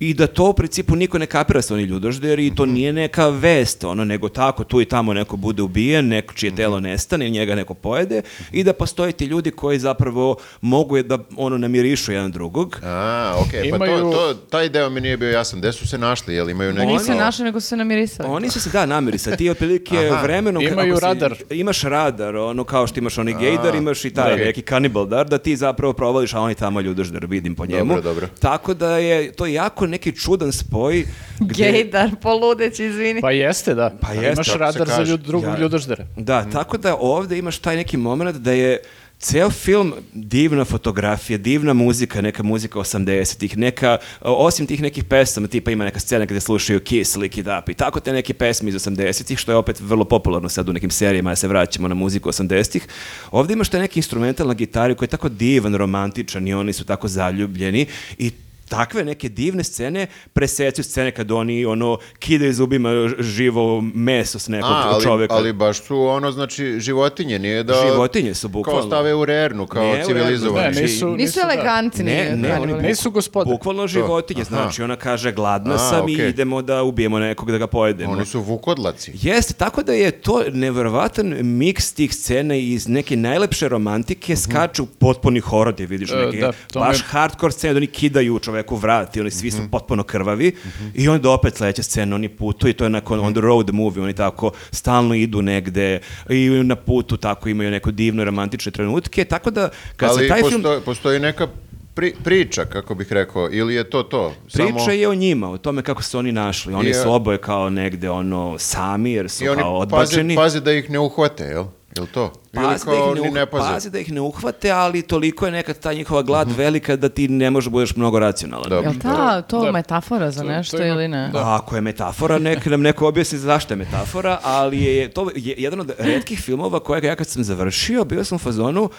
i 0.00 0.14
da 0.14 0.26
to 0.26 0.44
u 0.44 0.54
principu 0.54 0.96
niko 0.96 1.18
ne 1.18 1.26
kapira 1.26 1.62
su 1.62 1.74
oni 1.74 1.82
ljudožderi 1.82 2.46
i 2.46 2.54
to 2.54 2.66
nije 2.66 2.92
neka 2.92 3.28
vest, 3.28 3.84
ono, 3.84 4.04
nego 4.04 4.28
tako 4.28 4.64
tu 4.64 4.80
i 4.80 4.84
tamo 4.84 5.14
neko 5.14 5.36
bude 5.36 5.62
ubijen, 5.62 6.08
neko 6.08 6.34
čije 6.34 6.54
telo 6.54 6.80
nestane, 6.80 7.30
njega 7.30 7.54
neko 7.54 7.74
pojede 7.74 8.22
i 8.52 8.64
da 8.64 8.72
postoje 8.72 9.12
ti 9.12 9.24
ljudi 9.24 9.50
koji 9.50 9.78
zapravo 9.78 10.36
mogu 10.60 11.02
da 11.02 11.18
ono 11.36 11.58
namirišu 11.58 12.12
jedan 12.12 12.30
drugog. 12.30 12.80
A, 12.84 13.34
okej, 13.38 13.70
pa 13.70 13.76
Imaju- 13.76 14.00
to, 14.00 14.10
to, 14.12 14.34
taj 14.34 14.68
deo 14.68 14.90
mi 14.90 15.00
nije 15.00 15.16
bio 15.16 15.30
jasan. 15.30 15.58
Gde 15.58 15.72
su 15.72 15.88
se 15.88 15.98
našli? 15.98 16.34
Jel 16.34 16.50
imaju 16.50 16.72
neki... 16.72 16.86
Nisu 16.86 17.04
se 17.04 17.14
našli, 17.14 17.44
nego 17.44 17.60
su 17.60 17.66
se 17.66 17.76
namirisali. 17.76 18.28
Oni 18.28 18.50
su 18.50 18.60
se 18.60 18.70
da 18.70 18.86
namirisali, 18.86 19.36
ti 19.36 19.50
otprilike 19.50 19.96
Aha. 20.10 20.22
vremenom... 20.22 20.62
Imaju 20.62 20.96
si- 20.96 21.02
radar. 21.02 21.34
Imaš 21.50 21.82
radar, 21.82 22.36
ono 22.36 22.64
kao 22.64 22.86
što 22.86 23.00
imaš 23.00 23.18
onaj 23.18 23.34
gejdar, 23.34 23.74
imaš 23.74 24.04
i 24.04 24.10
taj 24.10 24.36
neki 24.36 24.62
kanibal 24.62 25.06
dar, 25.06 25.28
da 25.28 25.38
ti 25.38 25.56
zapravo 25.56 25.92
provališ, 25.92 26.34
a 26.34 26.40
oni 26.40 26.54
tamo 26.54 26.80
ljudožder, 26.80 27.26
vidim 27.26 27.54
po 27.54 27.66
njemu. 27.66 27.94
Dobro, 27.94 28.02
dobro. 28.02 28.28
Tako 28.40 28.74
da 28.74 28.98
je 28.98 29.32
to 29.32 29.46
jako 29.46 29.86
neki 29.92 30.12
čudan 30.16 30.52
spoj. 30.52 31.04
Gde, 31.40 31.54
Gejdar, 31.72 32.10
poludeći, 32.22 32.84
izvini. 32.84 33.20
Pa 33.20 33.30
jeste, 33.30 33.74
da. 33.74 33.92
Pa 34.00 34.12
jeste, 34.12 34.32
Imaš 34.32 34.54
radar 34.54 34.88
za 34.88 35.02
ljud, 35.02 35.20
drugog 35.20 35.54
Ja. 35.54 35.58
ljudoždera. 35.60 36.06
Da, 36.16 36.50
tako 36.50 36.78
da 36.78 36.96
ovde 36.96 37.38
imaš 37.38 37.58
taj 37.58 37.76
neki 37.76 37.96
moment 37.96 38.36
da 38.36 38.52
je 38.52 38.78
ceo 39.18 39.50
film 39.50 39.94
divna 40.12 40.64
fotografija, 40.64 41.38
divna 41.38 41.72
muzika, 41.72 42.20
neka 42.20 42.42
muzika 42.42 42.78
80-ih, 42.78 43.58
neka, 43.58 43.98
osim 44.20 44.66
tih 44.66 44.82
nekih 44.82 45.04
pesama, 45.04 45.46
tipa 45.46 45.70
ima 45.70 45.84
neka 45.84 46.00
scena 46.00 46.24
gde 46.24 46.40
slušaju 46.40 46.80
Kiss, 46.80 47.16
Lick 47.16 47.38
It 47.38 47.46
Up 47.46 47.68
i 47.68 47.74
tako 47.74 48.00
te 48.00 48.12
neke 48.12 48.34
pesme 48.34 48.68
iz 48.68 48.74
80-ih, 48.74 49.38
što 49.38 49.52
je 49.52 49.56
opet 49.56 49.80
vrlo 49.80 50.04
popularno 50.04 50.48
sad 50.48 50.68
u 50.68 50.72
nekim 50.72 50.90
serijama, 50.90 51.30
da 51.30 51.36
se 51.36 51.48
vraćamo 51.48 51.88
na 51.88 51.94
muziku 51.94 52.28
80-ih. 52.28 52.86
Ovde 53.30 53.52
imaš 53.52 53.68
taj 53.68 53.80
neki 53.80 53.98
instrumental 53.98 54.46
na 54.46 54.54
gitari 54.54 54.94
koji 54.94 55.06
je 55.06 55.10
tako 55.10 55.28
divan, 55.28 55.74
romantičan 55.74 56.48
i 56.48 56.54
oni 56.54 56.72
su 56.72 56.84
tako 56.84 57.08
zaljubljeni 57.08 57.86
i 58.18 58.30
takve 58.72 59.04
neke 59.04 59.28
divne 59.30 59.64
scene 59.64 60.06
presecuju 60.32 60.84
scene 60.84 61.10
kad 61.10 61.30
oni 61.32 61.64
ono 61.66 61.98
kidaju 62.18 62.52
zubima 62.52 62.90
živo 63.20 63.80
meso 63.84 64.38
s 64.38 64.48
nekog 64.48 64.70
A, 64.70 64.82
ali, 64.84 65.04
čoveka. 65.04 65.34
ali 65.34 65.52
baš 65.52 65.82
su 65.82 65.98
ono, 65.98 66.32
znači, 66.32 66.80
životinje, 66.80 67.38
nije 67.38 67.62
da... 67.62 67.74
Životinje 67.84 68.34
su 68.34 68.48
bukvalno. 68.48 68.80
Kao 68.80 68.88
stave 68.88 69.14
u 69.14 69.24
rernu, 69.24 69.66
kao 69.66 69.82
Ne 69.84 70.04
civilizovani. 70.04 70.74
Ne, 70.74 70.82
nisu, 70.82 71.08
Nisu 71.08 71.40
da. 71.40 71.42
elegantni. 71.44 72.04
Ne, 72.04 72.36
ne, 72.36 72.48
kanibali. 72.48 72.72
oni 72.74 72.88
Nisu 72.88 73.10
gospode. 73.10 73.50
Bukvalno 73.50 73.86
životinje, 73.86 74.44
znači 74.44 74.82
ona 74.82 74.96
kaže 74.96 75.32
gladna 75.32 75.74
A, 75.74 75.78
sam 75.78 76.08
i 76.08 76.14
okej. 76.14 76.28
idemo 76.28 76.62
da 76.62 76.82
ubijemo 76.82 77.18
nekog 77.18 77.50
da 77.50 77.58
ga 77.58 77.66
pojedemo. 77.66 78.12
Oni 78.12 78.26
su 78.26 78.40
vukodlaci. 78.40 79.12
Jeste, 79.14 79.54
tako 79.54 79.82
da 79.82 79.92
je 79.92 80.10
to 80.12 80.42
neverovatan 80.52 81.34
miks 81.40 81.92
tih 81.92 82.14
scena 82.14 82.54
i 82.54 82.72
iz 82.72 82.88
neke 82.88 83.16
najlepše 83.16 83.68
romantike 83.68 84.36
skaču 84.36 84.86
potpuni 84.88 85.40
horor 85.40 85.74
vidiš 85.78 86.10
E, 86.10 86.16
neke 86.16 86.36
da, 86.36 86.52
to 86.72 86.78
baš 86.80 86.98
me- 86.98 87.04
hardcore 87.06 87.52
scene, 87.52 87.74
da 87.74 87.78
oni 87.78 87.86
kidaju 87.86 88.38
čoveku 88.62 88.76
vrat 88.76 89.16
i 89.16 89.20
oni 89.20 89.30
svi 89.30 89.50
su 89.50 89.62
potpuno 89.70 90.02
krvavi 90.02 90.52
i 90.94 91.08
onda 91.08 91.30
opet 91.30 91.56
sledeća 91.56 91.82
scena, 91.82 92.14
oni 92.16 92.28
putuju 92.28 92.70
i 92.70 92.74
to 92.74 92.84
je 92.84 92.90
nakon 92.90 93.20
on 93.20 93.32
the 93.32 93.40
road 93.40 93.70
movie, 93.74 94.02
oni 94.02 94.14
tako 94.14 94.50
stalno 94.70 95.14
idu 95.14 95.42
negde 95.42 96.00
i 96.28 96.48
na 96.64 96.76
putu 96.76 97.16
tako 97.16 97.48
imaju 97.48 97.70
neko 97.70 97.90
divno 97.90 98.24
romantične 98.24 98.72
trenutke, 98.72 99.24
tako 99.24 99.50
da 99.50 99.68
kad 99.96 100.10
se 100.10 100.18
Ali 100.18 100.28
taj 100.28 100.40
postoji, 100.40 100.62
film 100.62 100.82
postoji 100.84 101.20
neka 101.20 101.46
pri- 101.94 102.14
priča, 102.24 102.64
kako 102.64 102.94
bih 102.94 103.12
rekao, 103.12 103.48
ili 103.52 103.74
je 103.74 103.90
to 103.90 104.02
to? 104.02 104.34
Priča 104.52 104.78
Samo... 104.78 104.90
je 104.92 105.08
o 105.08 105.14
njima, 105.14 105.50
o 105.50 105.58
tome 105.58 105.82
kako 105.82 106.02
su 106.02 106.18
oni 106.18 106.32
našli. 106.32 106.74
Oni 106.74 106.90
I, 106.90 106.94
su 106.94 107.12
oboje 107.12 107.38
kao 107.38 107.70
negde 107.70 108.10
ono 108.10 108.58
sami 108.58 109.12
jer 109.12 109.28
su 109.30 109.44
I 109.44 109.48
oni 109.48 109.62
kao 109.62 109.80
paze, 109.80 109.82
odbačeni. 109.82 110.36
paze 110.36 110.60
da 110.60 110.72
ih 110.72 110.90
ne 110.90 110.98
uhvate, 110.98 111.44
jel? 111.44 111.64
Jel 111.96 112.06
to? 112.06 112.32
Pazi 112.52 112.84
da, 112.86 112.92
kao 112.92 112.94
ih 113.08 113.14
ne, 113.14 113.20
ni 113.22 113.30
ne 113.30 113.46
pazi 113.46 113.90
da 113.90 113.98
ih 113.98 114.12
ne 114.12 114.20
uhvate, 114.20 114.70
ali 114.70 115.02
toliko 115.02 115.46
je 115.46 115.52
nekad 115.52 115.78
ta 115.78 115.92
njihova 115.92 116.22
glad 116.22 116.52
velika 116.52 116.96
da 116.96 117.08
ti 117.08 117.28
ne 117.28 117.50
možeš 117.50 117.70
budeš 117.70 117.96
mnogo 117.96 118.18
racionalan. 118.18 118.68
Da. 118.68 118.76
Jel 118.76 118.92
ta, 118.94 119.42
to 119.42 119.60
Da. 119.60 119.72
metafora 119.72 120.30
za 120.30 120.42
To- 120.42 120.48
nešto 120.48 120.76
to 120.76 120.82
ima- 120.82 120.94
ili 120.94 121.08
ne? 121.08 121.28
da. 121.28 121.54
Ako 121.54 121.74
je 121.74 121.80
metafora, 121.80 122.38
nek 122.38 122.66
nam 122.66 122.80
neko 122.82 123.08
objasni 123.08 123.38
zašto 123.38 123.72
je 123.72 123.78
metafora, 123.78 124.38
ali 124.42 124.80
je 124.80 125.10
to 125.10 125.30
je 125.34 125.54
jedan 125.58 125.80
od 125.80 125.92
retkih 125.98 126.40
filmova 126.40 126.80
kojeg 126.80 127.04
ja 127.04 127.16
kad 127.16 127.26
sam 127.26 127.44
završio, 127.44 128.04
bio 128.04 128.24
sam 128.24 128.36
u 128.36 128.40
fazonu, 128.40 128.90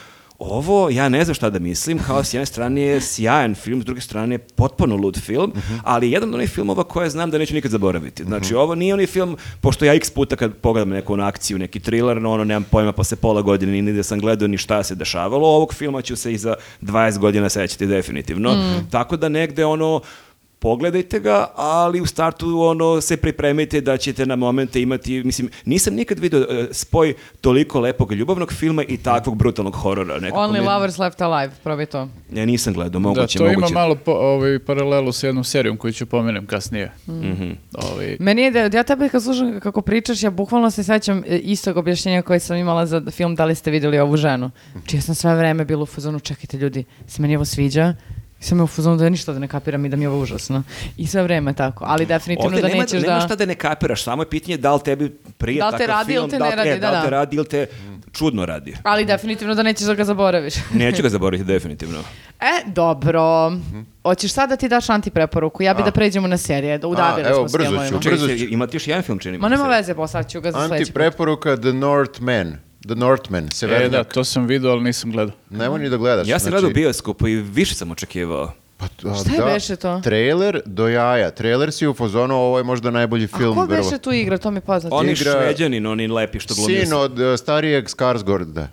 ovo, 0.49 0.89
ja 0.89 1.09
ne 1.09 1.23
znam 1.23 1.35
šta 1.35 1.49
da 1.49 1.59
mislim, 1.59 1.99
kao 1.99 2.23
s 2.23 2.33
jedne 2.33 2.45
strane 2.45 2.81
je 2.81 3.01
sjajan 3.01 3.55
film, 3.55 3.81
s 3.81 3.85
druge 3.85 4.01
strane 4.01 4.35
je 4.35 4.39
potpuno 4.39 4.95
lud 4.95 5.21
film, 5.21 5.53
ali 5.83 6.11
jedan 6.11 6.29
od 6.29 6.35
onih 6.35 6.49
filmova 6.49 6.83
koje 6.83 7.09
znam 7.09 7.31
da 7.31 7.37
neću 7.37 7.53
nikad 7.53 7.71
zaboraviti. 7.71 8.23
Znači, 8.23 8.55
ovo 8.55 8.75
nije 8.75 8.93
onaj 8.93 9.07
film, 9.07 9.37
pošto 9.61 9.85
ja 9.85 9.93
x 9.93 10.09
puta 10.09 10.35
kad 10.35 10.53
pogledam 10.53 10.89
neku 10.89 11.13
onu 11.13 11.23
akciju, 11.23 11.57
neki 11.57 11.79
thriller, 11.79 12.21
no 12.21 12.31
ono, 12.31 12.43
nemam 12.43 12.63
pojma, 12.63 12.91
posle 12.91 13.17
pola 13.17 13.41
godine 13.41 13.81
ni 13.81 13.93
da 13.93 14.03
sam 14.03 14.19
gledao 14.19 14.47
ni 14.47 14.57
šta 14.57 14.83
se 14.83 14.95
dešavalo, 14.95 15.47
ovog 15.47 15.73
filma 15.73 16.01
ću 16.01 16.15
se 16.15 16.33
i 16.33 16.37
za 16.37 16.55
20 16.81 17.17
godina 17.17 17.49
sećati 17.49 17.85
definitivno. 17.85 18.55
Tako 18.91 19.17
da 19.17 19.29
negde 19.29 19.65
ono, 19.65 20.01
pogledajte 20.63 21.19
ga, 21.19 21.45
ali 21.55 22.01
u 22.01 22.05
startu 22.05 22.59
ono 22.59 23.01
se 23.01 23.17
pripremite 23.17 23.81
da 23.81 23.97
ćete 23.97 24.25
na 24.25 24.35
momente 24.35 24.81
imati, 24.81 25.23
mislim, 25.23 25.49
nisam 25.65 25.93
nikad 25.93 26.19
vidio 26.19 26.39
e, 26.41 26.67
spoj 26.71 27.13
toliko 27.41 27.79
lepog 27.79 28.11
ljubavnog 28.11 28.53
filma 28.53 28.83
i 28.83 28.97
takvog 28.97 29.37
brutalnog 29.37 29.73
horora. 29.73 30.19
Nekako 30.19 30.39
Only 30.39 30.53
mi- 30.53 30.59
lovers 30.61 30.97
left 30.97 31.21
alive, 31.21 31.53
probaj 31.63 31.85
to. 31.85 32.09
Ja 32.31 32.45
nisam 32.45 32.73
gledao, 32.73 32.89
Da, 32.91 32.99
moguće, 32.99 33.37
to 33.37 33.43
ima 33.43 33.53
moguće. 33.53 33.73
malo 33.73 33.95
po, 33.95 34.11
ovaj, 34.11 34.59
paralelu 34.59 35.11
sa 35.11 35.27
jednom 35.27 35.43
serijom 35.43 35.77
koju 35.77 35.93
ću 35.93 36.05
pomenem 36.05 36.45
kasnije. 36.45 36.91
Mhm. 37.07 37.51
Ovaj, 37.73 38.17
Meni 38.19 38.41
je 38.41 38.51
da 38.51 38.77
ja 38.77 38.83
tebe 38.83 39.09
kad 39.09 39.23
slušam 39.23 39.59
kako 39.59 39.81
pričaš, 39.81 40.23
ja 40.23 40.29
bukvalno 40.31 40.71
se 40.71 40.83
sećam 40.83 41.23
e, 41.27 41.37
istog 41.37 41.77
objašnjenja 41.77 42.21
koje 42.21 42.39
sam 42.39 42.57
imala 42.57 42.85
za 42.85 43.01
film 43.11 43.35
Da 43.35 43.45
li 43.45 43.55
ste 43.55 43.71
vidjeli 43.71 43.99
ovu 43.99 44.17
ženu. 44.17 44.51
Znači 44.71 44.97
ja 44.97 45.01
sam 45.01 45.15
sve 45.15 45.35
vreme 45.35 45.65
bila 45.65 45.83
u 45.83 45.87
fazonu, 45.87 46.19
čekajte 46.19 46.57
ljudi, 46.57 46.83
se 47.07 47.21
meni 47.21 47.35
ovo 47.35 47.45
sviđa, 47.45 47.93
I 48.43 48.45
sam 48.45 48.57
je 48.57 48.63
u 48.63 48.67
fazonu 48.67 48.97
da 48.97 49.09
ništa 49.09 49.33
da 49.33 49.39
ne 49.39 49.47
kapiram 49.47 49.85
i 49.85 49.89
da 49.89 49.95
mi 49.95 50.03
je 50.03 50.09
ovo 50.09 50.21
užasno. 50.21 50.63
I 50.97 51.07
sve 51.07 51.23
vreme 51.23 51.53
tako, 51.53 51.85
ali 51.87 52.05
definitivno 52.05 52.49
Ovde 52.49 52.61
da 52.61 52.67
nema, 52.67 52.81
nećeš 52.81 53.01
nema 53.01 53.13
da... 53.13 53.21
šta 53.21 53.35
da 53.35 53.45
ne 53.45 53.55
kapiraš, 53.55 54.03
samo 54.03 54.21
je 54.21 54.29
pitanje 54.29 54.57
da 54.57 54.73
li 54.73 54.81
tebi 54.85 55.09
prija 55.37 55.59
Da 55.59 55.69
li 55.69 55.77
te 55.77 55.87
takav 55.87 55.97
radi 55.97 56.13
ili 56.13 56.21
film, 56.21 56.29
te 56.29 56.37
da 56.37 56.43
ne 56.45 56.49
li- 56.49 56.55
radi, 56.55 56.69
e, 56.69 56.79
da, 56.79 56.79
da 56.79 56.91
li 56.91 57.03
te 57.03 57.09
da. 57.09 57.09
radi 57.09 57.35
ili 57.35 57.45
te 57.45 57.65
čudno 58.11 58.45
radi. 58.45 58.75
Ali 58.83 59.05
definitivno 59.05 59.55
da 59.55 59.63
nećeš 59.63 59.87
da 59.87 59.93
ga 59.93 60.03
zaboraviš. 60.03 60.53
Neću 60.73 61.03
ga 61.03 61.09
zaboraviti 61.09 61.47
definitivno. 61.47 61.99
E, 62.39 62.63
dobro. 62.65 63.51
Hoćeš 64.03 64.31
sad 64.31 64.49
da 64.49 64.55
ti 64.55 64.69
daš 64.69 64.89
antipreporuku? 64.89 65.63
Ja 65.63 65.73
bi 65.73 65.83
da 65.83 65.91
pređemo 65.91 66.27
na 66.27 66.37
serije, 66.37 66.77
da 66.77 66.87
udavili 66.87 67.27
evo, 67.27 67.39
smo 67.39 67.49
s 67.49 67.51
brzo 67.51 67.65
ću. 67.65 67.71
filmovima. 67.71 67.99
Brzo 67.99 68.27
ću. 68.27 68.45
imate 68.49 68.75
još 68.75 68.87
jedan 68.87 69.03
film, 69.03 69.19
čini 69.19 69.37
mi 69.37 69.41
Ma 69.41 69.49
nema 69.49 69.63
se. 69.63 69.69
veze, 69.69 69.93
poslat 69.95 70.29
ću 70.29 70.41
ga 70.41 70.51
za 70.51 70.57
sledeći 70.57 70.91
put. 70.91 71.01
Antipreporuka 71.01 71.57
The 71.57 71.73
Northman. 71.73 72.57
The 72.83 72.95
Northman, 72.95 73.43
e, 73.43 73.45
da, 73.45 73.51
Severnjak. 73.51 74.13
to 74.13 74.23
sam 74.23 74.45
vidio, 74.45 74.71
ali 74.71 74.83
nisam 74.83 75.11
gledao. 75.11 75.35
Nemoj 75.49 75.79
ni 75.79 75.89
da 75.89 75.97
gledaš. 75.97 76.27
Ja 76.27 76.39
sam 76.39 76.41
znači- 76.41 76.51
gledao 76.53 76.69
u 76.69 76.73
bioskopu 76.73 77.27
i 77.27 77.35
više 77.35 77.75
sam 77.75 77.91
očekivao. 77.91 78.51
Pa, 78.77 78.85
a, 78.85 79.15
Šta 79.15 79.31
je 79.31 79.37
da, 79.37 79.45
beše 79.45 79.75
to? 79.75 80.01
Trailer 80.03 80.61
do 80.65 80.87
jaja. 80.87 81.31
Trailer 81.31 81.71
si 81.71 81.87
u 81.87 81.93
fazonu, 81.93 82.35
ovo 82.35 82.57
je 82.57 82.63
možda 82.63 82.91
najbolji 82.91 83.25
A 83.25 83.37
film. 83.37 83.55
ko 83.55 83.61
verovatno. 83.61 83.89
beše 83.89 84.01
tu 84.01 84.11
igra, 84.11 84.37
to 84.37 84.51
mi 84.51 84.57
je 84.57 84.61
poznato. 84.61 84.95
Oni 84.95 85.11
Igra- 85.11 85.31
šveđanin, 85.33 85.87
oni 85.87 86.07
lepi 86.07 86.39
što 86.39 86.53
glumio. 86.55 86.81
Sin 86.81 86.93
od 86.93 87.19
uh, 87.19 87.37
starijeg 87.37 87.85
Skarsgårda. 87.85 88.67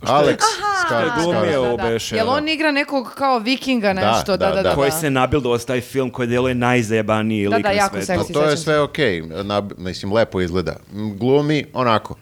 Alex? 0.00 0.38
Skarsgård. 0.82 2.16
Jel 2.16 2.28
on 2.28 2.48
igra 2.48 2.72
nekog 2.72 3.12
kao 3.14 3.38
vikinga 3.38 3.92
nešto? 3.92 4.36
Da, 4.36 4.46
da, 4.46 4.48
da, 4.48 4.54
da. 4.54 4.62
da. 4.62 4.74
koji 4.74 4.90
se 4.90 5.10
nabildao 5.10 5.58
taj 5.58 5.80
film 5.80 6.10
koji 6.10 6.28
deluje 6.28 6.54
najzajebaniji 6.54 7.48
Da, 7.48 7.56
lik 7.56 7.62
da, 7.62 7.68
na 7.68 7.74
jako 7.74 7.94
svetu. 7.94 8.06
seksi. 8.06 8.32
Pa 8.32 8.40
to 8.40 8.50
je 8.50 8.56
sve 8.56 8.80
okej, 8.80 9.22
nab- 9.22 9.78
mislim, 9.78 10.12
lepo 10.12 10.40
izgleda. 10.40 10.76
Glumi 11.14 11.64
onako, 11.72 12.14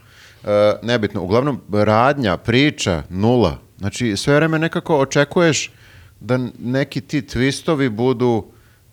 nebitno. 0.83 1.23
Uglavnom, 1.23 1.61
radnja, 1.73 2.37
priča, 2.37 3.03
nula. 3.11 3.59
Znači, 3.79 4.17
sve 4.17 4.35
vreme 4.35 4.59
nekako 4.59 4.99
očekuješ 4.99 5.71
da 6.21 6.39
neki 6.59 7.01
ti 7.01 7.23
twistovi 7.23 7.89
budu 7.89 8.45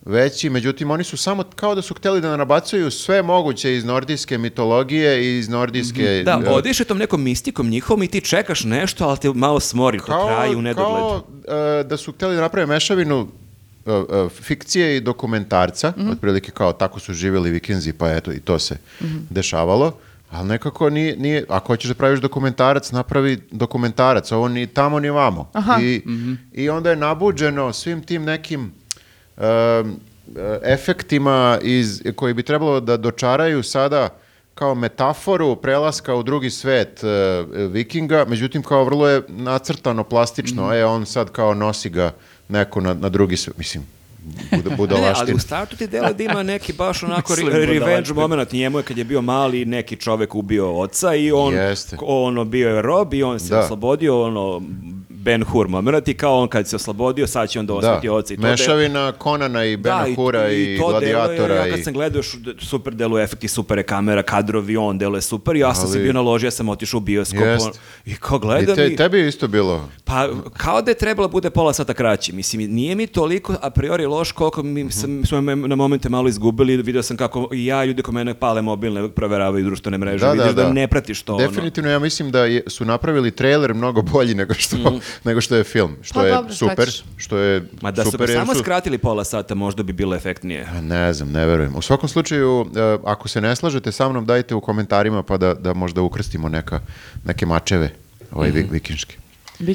veći, 0.02 0.50
međutim, 0.50 0.90
oni 0.90 1.04
su 1.04 1.16
samo 1.16 1.44
kao 1.46 1.74
da 1.74 1.82
su 1.82 1.94
htjeli 1.94 2.20
da 2.20 2.36
nabacuju 2.36 2.90
sve 2.90 3.22
moguće 3.22 3.74
iz 3.74 3.84
nordijske 3.84 4.38
mitologije 4.38 5.24
i 5.24 5.38
iz 5.38 5.48
nordijske... 5.48 6.22
Da, 6.24 6.40
e, 6.46 6.50
odiše 6.50 6.84
tom 6.84 6.98
nekom 6.98 7.22
mistikom 7.22 7.68
njihovom 7.68 8.02
i 8.02 8.08
ti 8.08 8.20
čekaš 8.20 8.64
nešto, 8.64 9.04
ali 9.04 9.18
te 9.18 9.28
malo 9.30 9.60
smori, 9.60 9.98
to 9.98 10.04
traje 10.26 10.56
u 10.56 10.62
nedogled. 10.62 10.96
kao, 10.96 11.24
e, 11.80 11.84
da 11.84 11.96
su 11.96 12.12
htjeli 12.12 12.34
da 12.34 12.40
naprave 12.40 12.66
mešavinu 12.66 13.28
e, 13.86 13.90
e, 13.90 14.28
fikcije 14.30 14.96
i 14.96 15.00
dokumentarca, 15.00 15.92
Mhm. 15.98 16.10
otprilike 16.10 16.50
kao 16.50 16.72
tako 16.72 17.00
su 17.00 17.14
živjeli 17.14 17.50
vikinzi, 17.50 17.92
pa 17.92 18.10
eto 18.10 18.32
i 18.32 18.40
to 18.40 18.58
se 18.58 18.76
Mhm. 19.00 19.16
dešavalo. 19.30 19.92
Ali 20.30 20.48
nekako 20.48 20.90
nije, 20.90 21.16
nije, 21.16 21.44
ako 21.48 21.66
hoćeš 21.66 21.88
da 21.88 21.94
praviš 21.94 22.20
dokumentarac, 22.20 22.92
napravi 22.92 23.38
dokumentarac, 23.50 24.32
ovo 24.32 24.48
ni 24.48 24.66
tamo 24.66 25.00
ni 25.00 25.10
vamo. 25.10 25.50
Aha. 25.52 25.78
I, 25.82 26.02
I 26.52 26.68
onda 26.68 26.90
je 26.90 26.96
nabuđeno 26.96 27.72
svim 27.72 28.02
tim 28.02 28.24
nekim 28.24 28.72
e, 29.36 29.42
efektima 30.62 31.58
iz, 31.62 32.02
koji 32.16 32.34
bi 32.34 32.42
trebalo 32.42 32.80
da 32.80 32.96
dočaraju 32.96 33.62
sada 33.62 34.08
kao 34.54 34.74
metaforu 34.74 35.56
prelaska 35.56 36.14
u 36.14 36.22
drugi 36.22 36.50
svet 36.50 37.04
e, 37.04 37.44
vikinga, 37.68 38.24
međutim 38.28 38.62
kao 38.62 38.84
vrlo 38.84 39.08
je 39.08 39.22
nacrtano, 39.28 40.04
plastično, 40.04 40.74
e, 40.74 40.84
on 40.84 41.06
sad 41.06 41.32
kao 41.32 41.54
nosi 41.54 41.90
ga 41.90 42.12
neko 42.48 42.80
na, 42.80 42.94
na 42.94 43.08
drugi 43.08 43.36
svet, 43.36 43.58
mislim, 43.58 43.86
buda, 44.70 44.94
Ne, 44.94 45.00
ne, 45.00 45.12
ali 45.16 45.34
u 45.34 45.38
startu 45.38 45.76
ti 45.76 45.86
delo 45.86 46.12
da 46.12 46.22
ima 46.22 46.42
neki 46.42 46.72
baš 46.72 47.02
onako 47.02 47.34
re- 47.36 47.66
revenge 47.66 48.12
moment. 48.12 48.52
Njemu 48.52 48.78
je 48.78 48.82
kad 48.82 48.98
je 48.98 49.04
bio 49.04 49.22
mali 49.22 49.64
neki 49.64 49.96
čovek 49.96 50.34
ubio 50.34 50.70
oca 50.72 51.14
i 51.14 51.32
on 51.32 51.54
Jeste. 51.54 51.96
ono 52.00 52.44
bio 52.44 52.68
je 52.68 52.82
rob 52.82 53.14
i 53.14 53.22
on 53.22 53.40
se 53.40 53.48
Da. 53.48 53.60
oslobodio 53.60 54.22
ono 54.22 54.62
Ben 55.26 55.42
Hur 55.44 55.68
moment 55.68 56.08
i 56.08 56.14
kao 56.14 56.36
on 56.36 56.48
kad 56.48 56.68
se 56.68 56.76
oslobodio 56.76 57.26
sad 57.26 57.48
će 57.48 57.58
on 57.58 57.66
da 57.66 57.74
osveti 57.74 58.08
oca 58.10 58.34
i 58.34 58.36
to 58.36 58.42
da 58.42 58.48
mešavina 58.48 59.12
Konana 59.14 59.64
i 59.64 59.76
Bena 59.76 59.96
Da, 59.98 60.14
Hura 60.14 60.40
i, 60.44 60.78
to 60.78 61.00
deluje, 61.00 61.14
Gladiatora. 61.14 61.54
ja 61.54 61.66
i... 61.66 61.70
kad 61.70 61.84
sam 61.84 61.92
gledao 61.92 62.22
super 62.60 62.94
deluje 62.94 63.24
efekti, 63.24 63.48
super 63.48 63.78
je 63.78 63.84
kamera, 63.84 64.22
kadrovi, 64.24 64.76
on 64.78 64.98
deluje 64.98 65.22
super, 65.22 65.56
ja 65.56 65.74
sam 65.74 65.88
se 65.88 65.92
Ali- 65.92 66.02
bio 66.02 66.12
naložio, 66.12 66.46
ja 66.46 66.50
sam 66.50 66.68
otišao 66.68 66.98
u 66.98 67.02
bioskop 67.02 67.38
on- 67.60 67.72
i 68.06 68.14
kao 68.14 68.36
I 68.36 68.40
gledam 68.40 68.76
te- 68.76 68.86
i- 68.86 68.96
tebi 68.96 69.18
je 69.18 69.28
isto 69.28 69.48
bilo. 69.48 69.88
Pa, 70.04 70.28
kao 70.52 70.82
da 70.82 70.90
je 70.90 70.96
trebalo 70.96 71.28
bude 71.28 71.50
pola 71.50 71.72
sata 71.72 71.94
kraći. 71.94 72.32
Mislim, 72.32 72.62
nije 72.64 72.94
mi 72.94 73.06
toliko 73.06 73.54
a 73.60 73.70
priori 73.70 74.06
loš 74.06 74.32
koliko 74.32 74.62
Mhm. 74.62 74.72
mi 74.74 74.92
sam, 74.92 75.24
smo 75.24 75.40
na 75.42 75.76
momente 75.76 76.08
malo 76.08 76.28
izgubili. 76.28 76.76
Vidio 76.76 77.02
sam 77.02 77.16
kako 77.16 77.48
i 77.52 77.66
ja, 77.66 77.84
ljudi 77.84 78.02
ko 78.02 78.12
mene 78.12 78.34
pale 78.34 78.62
mobilne, 78.62 79.08
proveravaju 79.10 79.64
društvene 79.64 79.98
mreže. 79.98 80.18
Da, 80.18 80.32
Vidiš 80.32 80.46
da, 80.46 80.52
da, 80.52 80.62
da. 80.62 80.72
ne 80.72 80.88
pratiš 80.88 81.22
to. 81.22 81.34
ono. 81.34 81.46
Definitivno 81.46 81.90
ja 81.90 81.98
mislim 81.98 82.30
da 82.30 82.40
je, 82.40 82.62
su 82.66 82.84
napravili 82.84 83.30
trailer 83.30 83.74
mnogo 83.74 84.02
bolji 84.04 84.34
nego 84.34 84.54
što, 84.54 84.76
Mhm. 84.76 84.96
Nego 85.24 85.40
što 85.40 85.56
je 85.56 85.64
film. 85.64 85.96
Što 86.02 86.14
Pa 86.14 86.22
je 86.22 86.32
dobro, 86.32 86.54
šta 86.54 86.68
super. 86.70 86.86
ćeš? 86.86 87.04
Što 87.16 87.38
je 87.38 87.62
Ma 87.80 87.90
da 87.90 88.04
su 88.04 88.10
super 88.10 88.28
jer 88.30 88.38
samo 88.38 88.54
su- 88.54 88.60
skratili 88.60 88.98
pola 88.98 89.24
sata, 89.24 89.54
možda 89.56 89.82
bi 89.82 89.92
bilo 89.94 90.16
efektnije. 90.16 90.66
A, 90.68 90.80
Ne 90.80 91.12
znam, 91.12 91.30
ne 91.30 91.46
verujem. 91.46 91.76
U 91.76 91.82
svakom 91.82 92.08
slučaju, 92.08 92.66
e, 92.66 92.80
ako 93.04 93.28
se 93.28 93.40
ne 93.40 93.56
slažete 93.56 93.92
sa 93.92 94.08
mnom, 94.08 94.26
dajte 94.26 94.54
u 94.54 94.60
komentarima 94.60 95.22
pa 95.22 95.36
da, 95.36 95.54
da 95.54 95.74
možda 95.74 96.02
ukrstimo 96.02 96.48
neka, 96.48 96.80
neke 97.24 97.46
mačeve 97.46 97.90
ovaj 98.32 98.48
Mhm. 98.48 98.58
vi- 98.58 98.68
vikinški. 98.70 99.16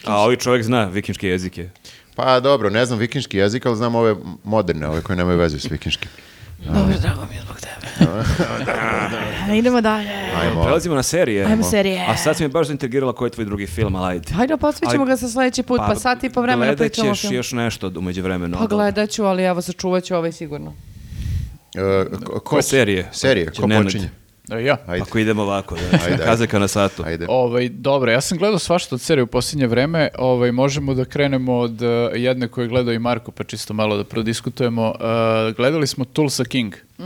A 0.06 0.18
ovaj 0.18 0.36
čovjek 0.36 0.64
zna 0.64 0.86
vikinške 0.86 1.28
jezike. 1.28 1.70
Pa 2.16 2.40
dobro, 2.40 2.70
ne 2.70 2.86
znam 2.86 3.00
vikinški 3.00 3.38
jezik, 3.38 3.66
ali 3.66 3.76
znam 3.76 3.96
ove 3.96 4.16
moderne, 4.44 4.88
ove 4.88 5.02
koje 5.02 5.18
nemaju 5.18 5.38
veze 5.38 5.60
s 5.60 5.66
vikinškim. 5.66 6.10
Dobro, 6.66 6.94
drago 7.02 7.22
mi 7.30 7.36
je 7.36 7.42
zbog 7.42 7.58
tebe. 7.58 7.88
Idemo 9.60 9.82
dalje. 9.82 10.10
Ajmo. 10.42 10.64
Prelazimo 10.64 10.96
na 10.96 11.04
serije. 11.04 11.46
Ajmo 11.46 11.64
serije. 11.64 12.06
A 12.08 12.18
sad 12.18 12.38
si 12.38 12.44
mi 12.44 12.50
baš 12.50 12.68
zaintrigirala 12.68 13.14
koji 13.14 13.28
je 13.28 13.32
tvoj 13.32 13.46
drugi 13.46 13.68
film, 13.68 13.96
ali 13.96 14.12
ajde. 14.12 14.34
Hajde, 14.34 14.58
posvećemo 14.58 15.06
ga 15.06 15.18
sa 15.18 15.30
sledeći 15.30 15.64
put, 15.64 15.80
pa, 15.80 15.96
sat 15.96 16.24
i 16.24 16.30
po 16.30 16.42
vremena 16.42 16.66
gledat 16.66 16.78
pričamo 16.80 17.12
o 17.12 17.16
ćeš 17.16 17.32
još 17.32 17.52
nešto 17.52 17.92
umeđu 17.98 18.22
vremenu. 18.24 18.58
Pa 18.60 18.66
gledat 18.68 19.10
ću, 19.10 19.24
ali 19.24 19.44
evo, 19.44 19.62
sačuvat 19.62 20.04
ću 20.04 20.16
ovaj 20.16 20.32
sigurno. 20.32 20.74
E, 21.76 21.80
ko- 22.16 22.26
ko- 22.26 22.40
Koje 22.40 22.64
serije? 22.64 23.10
Serije, 23.12 23.46
ko 23.48 23.68
počinje? 23.76 24.10
E, 24.50 24.64
ja. 24.64 24.78
Ajde. 24.88 25.02
Ako 25.02 25.20
idemo 25.20 25.42
ovako, 25.42 25.76
da. 25.76 25.98
Ajde, 26.06 26.24
Kazaka 26.24 26.60
na 26.60 26.68
satu. 26.68 27.04
Ajde. 27.06 27.26
Ovaj, 27.30 27.70
dobro, 27.70 28.12
ja 28.12 28.22
sam 28.22 28.38
gledao 28.38 28.60
svašta 28.60 28.96
od 28.96 29.02
serije 29.02 29.24
u 29.24 29.28
posljednje 29.28 29.68
vreme. 29.68 30.10
Ovaj, 30.18 30.52
možemo 30.52 30.94
da 30.94 31.06
krenemo 31.06 31.58
od 31.58 31.82
eh, 31.82 31.88
jedne 32.16 32.48
koju 32.48 32.66
je 32.66 32.70
gledao 32.70 32.94
i 32.94 33.00
Marko, 33.00 33.32
pa 33.32 33.44
čisto 33.44 33.74
malo 33.74 33.98
da 33.98 34.04
prodiskutujemo. 34.04 34.94
Eh, 34.96 35.54
gledali 35.54 35.88
smo 35.88 36.06
Tulsa 36.06 36.44
King. 36.46 36.74
eh, 37.00 37.04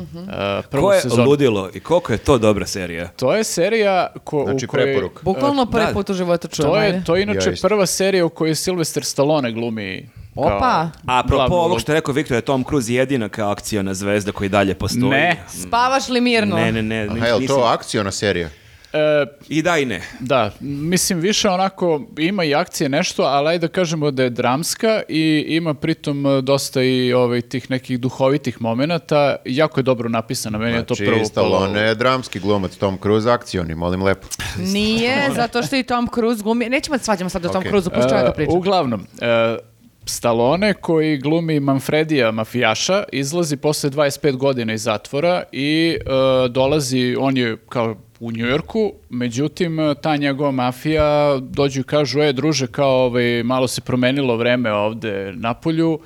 prvu 0.71 0.83
Ko 0.83 0.93
je 0.93 1.01
sezonu. 1.01 1.25
ludilo 1.25 1.69
i 1.73 1.79
koliko 1.79 2.11
je 2.13 2.17
to 2.17 2.37
dobra 2.37 2.65
serija? 2.65 3.07
To 3.07 3.35
je 3.35 3.43
serija 3.43 4.07
ko, 4.23 4.43
Znači, 4.45 4.65
u 4.65 4.67
kojoj... 4.67 4.83
preporuka. 4.83 5.19
Bukvalno 5.23 5.65
prvi 5.65 5.85
da. 5.85 5.93
put 5.93 6.09
u 6.09 6.13
životu 6.13 6.47
čujem. 6.47 6.71
To 6.71 6.77
je, 6.77 7.03
to 7.03 7.15
je 7.15 7.23
inače 7.23 7.49
Ja 7.49 7.55
prva 7.61 7.85
serija 7.85 8.25
u 8.25 8.29
kojoj 8.29 8.53
Sylvester 8.53 9.03
Stallone 9.03 9.51
glumi 9.51 10.09
Opa. 10.35 10.89
A 11.07 11.19
apropo 11.19 11.55
ovog 11.55 11.81
što 11.81 11.91
je 11.91 11.95
rekao 11.95 12.13
Viktor, 12.13 12.35
je 12.35 12.41
Tom 12.41 12.63
Cruise 12.63 12.93
jedina 12.93 13.29
kao 13.29 13.51
akcijona 13.51 13.93
zvezda 13.93 14.31
koji 14.31 14.49
dalje 14.49 14.73
postoji. 14.73 15.03
Ne. 15.09 15.43
Spavaš 15.47 16.09
li 16.09 16.21
mirno? 16.21 16.55
Ne, 16.55 16.71
ne, 16.71 16.81
ne. 16.81 17.07
Aha, 17.11 17.27
je 17.27 17.33
li 17.33 17.47
to 17.47 17.59
akciona 17.59 18.11
serija? 18.11 18.49
E, 18.93 19.25
I 19.49 19.61
da 19.61 19.77
i 19.77 19.85
ne. 19.85 20.01
Da, 20.19 20.51
mislim 20.59 21.19
više 21.19 21.49
onako 21.49 22.01
ima 22.17 22.43
i 22.43 22.55
akcije 22.55 22.89
nešto, 22.89 23.23
ali 23.23 23.47
ajde 23.49 23.67
da 23.67 23.73
kažemo 23.73 24.11
da 24.11 24.23
je 24.23 24.29
dramska 24.29 25.01
i 25.09 25.45
ima 25.47 25.73
pritom 25.73 26.25
e, 26.25 26.41
dosta 26.41 26.81
i 26.81 27.13
ovaj, 27.13 27.41
tih 27.41 27.71
nekih 27.71 27.99
duhovitih 27.99 28.61
momenata. 28.61 29.35
Jako 29.45 29.79
je 29.79 29.83
dobro 29.83 30.09
napisana, 30.09 30.57
meni 30.57 30.77
je 30.77 30.85
to 30.85 30.95
Znači, 30.95 31.11
prvo 31.11 31.25
Stallone 31.25 31.81
je 31.81 31.95
dramski 31.95 32.39
glumac, 32.39 32.75
Tom 32.75 32.97
Cruise 33.01 33.31
akcioni, 33.31 33.75
molim 33.75 34.03
lepo. 34.03 34.27
Nije, 34.57 35.29
zato 35.35 35.63
što 35.63 35.75
i 35.75 35.83
Tom 35.83 36.09
Cruise 36.15 36.43
glumi. 36.43 36.69
Nećemo 36.69 36.97
da 36.97 37.03
svađamo 37.03 37.29
sad 37.29 37.45
o 37.45 37.49
Tom 37.49 37.61
Ok. 37.61 37.67
Cruise, 37.67 37.89
pušću 37.89 38.15
ja 38.15 38.23
da 38.23 38.29
E, 38.29 38.33
pričam. 38.33 38.55
uglavnom, 38.57 39.07
e, 39.21 39.57
Stallone 40.05 40.73
koji 40.73 41.17
glumi 41.17 41.59
Manfredija 41.59 42.31
mafijaša 42.31 43.03
izlazi 43.11 43.57
posle 43.57 43.89
25 43.89 44.35
godina 44.35 44.73
iz 44.73 44.83
zatvora 44.83 45.43
i 45.51 45.97
e, 45.99 46.49
dolazi, 46.49 47.15
on 47.19 47.37
je 47.37 47.57
kao 47.69 47.95
u 48.19 48.31
Njujorku, 48.31 48.93
međutim 49.09 49.77
ta 50.01 50.15
njegova 50.17 50.51
mafija 50.51 51.37
dođu 51.39 51.81
i 51.81 51.83
kažu, 51.83 52.21
e 52.21 52.33
druže, 52.33 52.67
kao 52.67 53.05
ovaj, 53.05 53.43
malo 53.43 53.67
se 53.67 53.81
promenilo 53.81 54.37
vreme 54.37 54.71
ovde 54.71 55.33
na 55.35 55.53
polju, 55.53 55.99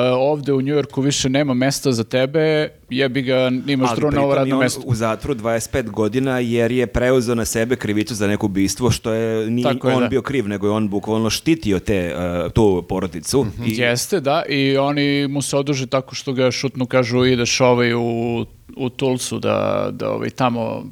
ovde 0.00 0.52
u 0.52 0.60
Njujorku 0.60 1.00
više 1.00 1.28
nema 1.28 1.54
mesta 1.54 1.92
za 1.92 2.04
tebe, 2.04 2.68
jebi 2.90 3.22
ga, 3.22 3.50
imaš 3.66 3.90
Ali 3.90 4.00
drugo 4.00 4.16
novo 4.16 4.32
je 4.32 4.36
radno 4.36 4.58
mesto. 4.58 4.82
u 4.86 4.94
zatvoru 4.94 5.34
25 5.40 5.90
godina 5.90 6.38
jer 6.38 6.72
je 6.72 6.86
preuzeo 6.86 7.34
na 7.34 7.44
sebe 7.44 7.76
krivicu 7.76 8.14
za 8.14 8.26
neko 8.26 8.46
ubistvo 8.46 8.90
što 8.90 9.12
je 9.12 9.50
nije 9.50 9.64
Tako 9.64 9.88
je, 9.88 9.94
on 9.94 10.02
da. 10.02 10.08
bio 10.08 10.22
kriv 10.22 10.48
nego 10.48 10.66
je 10.66 10.70
on 10.70 10.88
bukvalno 10.88 11.30
štitio 11.30 11.78
te 11.78 12.14
uh, 12.14 12.52
tu 12.52 12.84
porodicu 12.88 13.46
i 13.66 13.78
Jeste, 13.78 14.20
da, 14.20 14.42
i 14.48 14.76
oni 14.76 15.28
mu 15.28 15.42
se 15.42 15.56
oduže 15.56 15.86
tako 15.86 16.14
što 16.14 16.32
ga 16.32 16.50
šutnu, 16.50 16.86
kažu 16.86 17.24
ideš 17.24 17.60
ovaj 17.60 17.94
u, 17.94 18.46
u 18.76 18.88
Tulsu 18.88 19.38
da, 19.38 19.88
da 19.92 20.10
ovaj, 20.10 20.30
tamo 20.30 20.84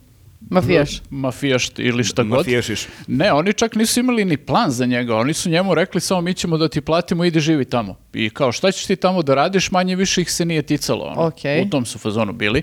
Mafijaš. 0.50 1.02
mafijaš 1.10 1.70
ili 1.78 2.04
šta 2.04 2.22
god. 2.22 2.38
mafijašiš. 2.38 2.86
Ne, 3.06 3.32
oni 3.32 3.52
čak 3.52 3.74
nisu 3.74 4.00
imali 4.00 4.24
ni 4.24 4.36
plan 4.36 4.70
za 4.70 4.86
njega, 4.86 5.16
oni 5.16 5.34
su 5.34 5.50
njemu 5.50 5.74
rekli 5.74 6.00
samo 6.00 6.20
mi 6.20 6.34
ćemo 6.34 6.58
da 6.58 6.68
ti 6.68 6.80
platimo, 6.80 7.24
idi 7.24 7.40
živi 7.40 7.64
tamo. 7.64 7.96
I 8.14 8.30
kao 8.30 8.52
šta 8.52 8.72
ćeš 8.72 8.86
ti 8.86 8.96
tamo 8.96 9.22
da 9.22 9.34
radiš, 9.34 9.70
manje 9.70 9.96
više 9.96 10.20
ih 10.20 10.32
se 10.32 10.44
nije 10.44 10.62
ticalo. 10.62 11.04
Ono. 11.04 11.26
Okej. 11.26 11.62
U 11.62 11.70
tom 11.70 11.86
su 11.86 11.98
fazonu 11.98 12.32
bili. 12.32 12.62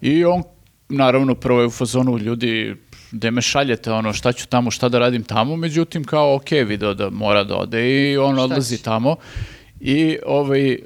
I 0.00 0.24
on, 0.24 0.42
naravno, 0.88 1.34
prvo 1.34 1.60
je 1.60 1.66
u 1.66 1.70
fazonu 1.70 2.18
ljudi, 2.18 2.76
gde 3.10 3.30
me 3.30 3.42
šaljete, 3.42 3.92
ono, 3.92 4.12
šta 4.12 4.32
ću 4.32 4.48
tamo, 4.48 4.70
šta 4.70 4.88
da 4.88 4.98
radim 4.98 5.24
tamo, 5.24 5.56
međutim, 5.56 6.04
kao, 6.04 6.34
ok, 6.34 6.50
video 6.50 6.94
da 6.94 7.10
mora 7.10 7.44
da 7.44 7.56
ode 7.56 8.10
i 8.12 8.16
on 8.16 8.38
odlazi 8.38 8.76
će? 8.76 8.82
tamo. 8.82 9.16
I, 9.80 10.18
ovaj, 10.26 10.72
e, 10.72 10.78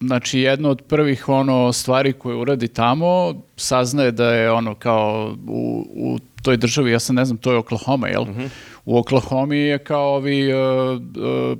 znači, 0.00 0.40
jedna 0.40 0.68
od 0.68 0.82
prvih, 0.82 1.28
ono, 1.28 1.72
stvari 1.72 2.12
koje 2.12 2.36
uradi 2.36 2.68
tamo, 2.68 3.34
saznaje 3.56 4.10
da 4.10 4.26
je, 4.26 4.50
ono, 4.50 4.74
kao, 4.74 5.36
u, 5.48 5.86
u 5.94 6.18
toj 6.42 6.56
državi, 6.56 6.90
ja 6.90 6.98
sam 6.98 7.16
ne 7.16 7.24
znam, 7.24 7.36
to 7.36 7.52
je 7.52 7.58
Oklahoma, 7.58 8.08
jel? 8.08 8.24
U 8.84 8.98
Oklahomi 8.98 9.58
je 9.58 9.78
kao 9.78 10.14
ovi 10.14 10.40
e, 10.42 10.54
e, 10.54 11.56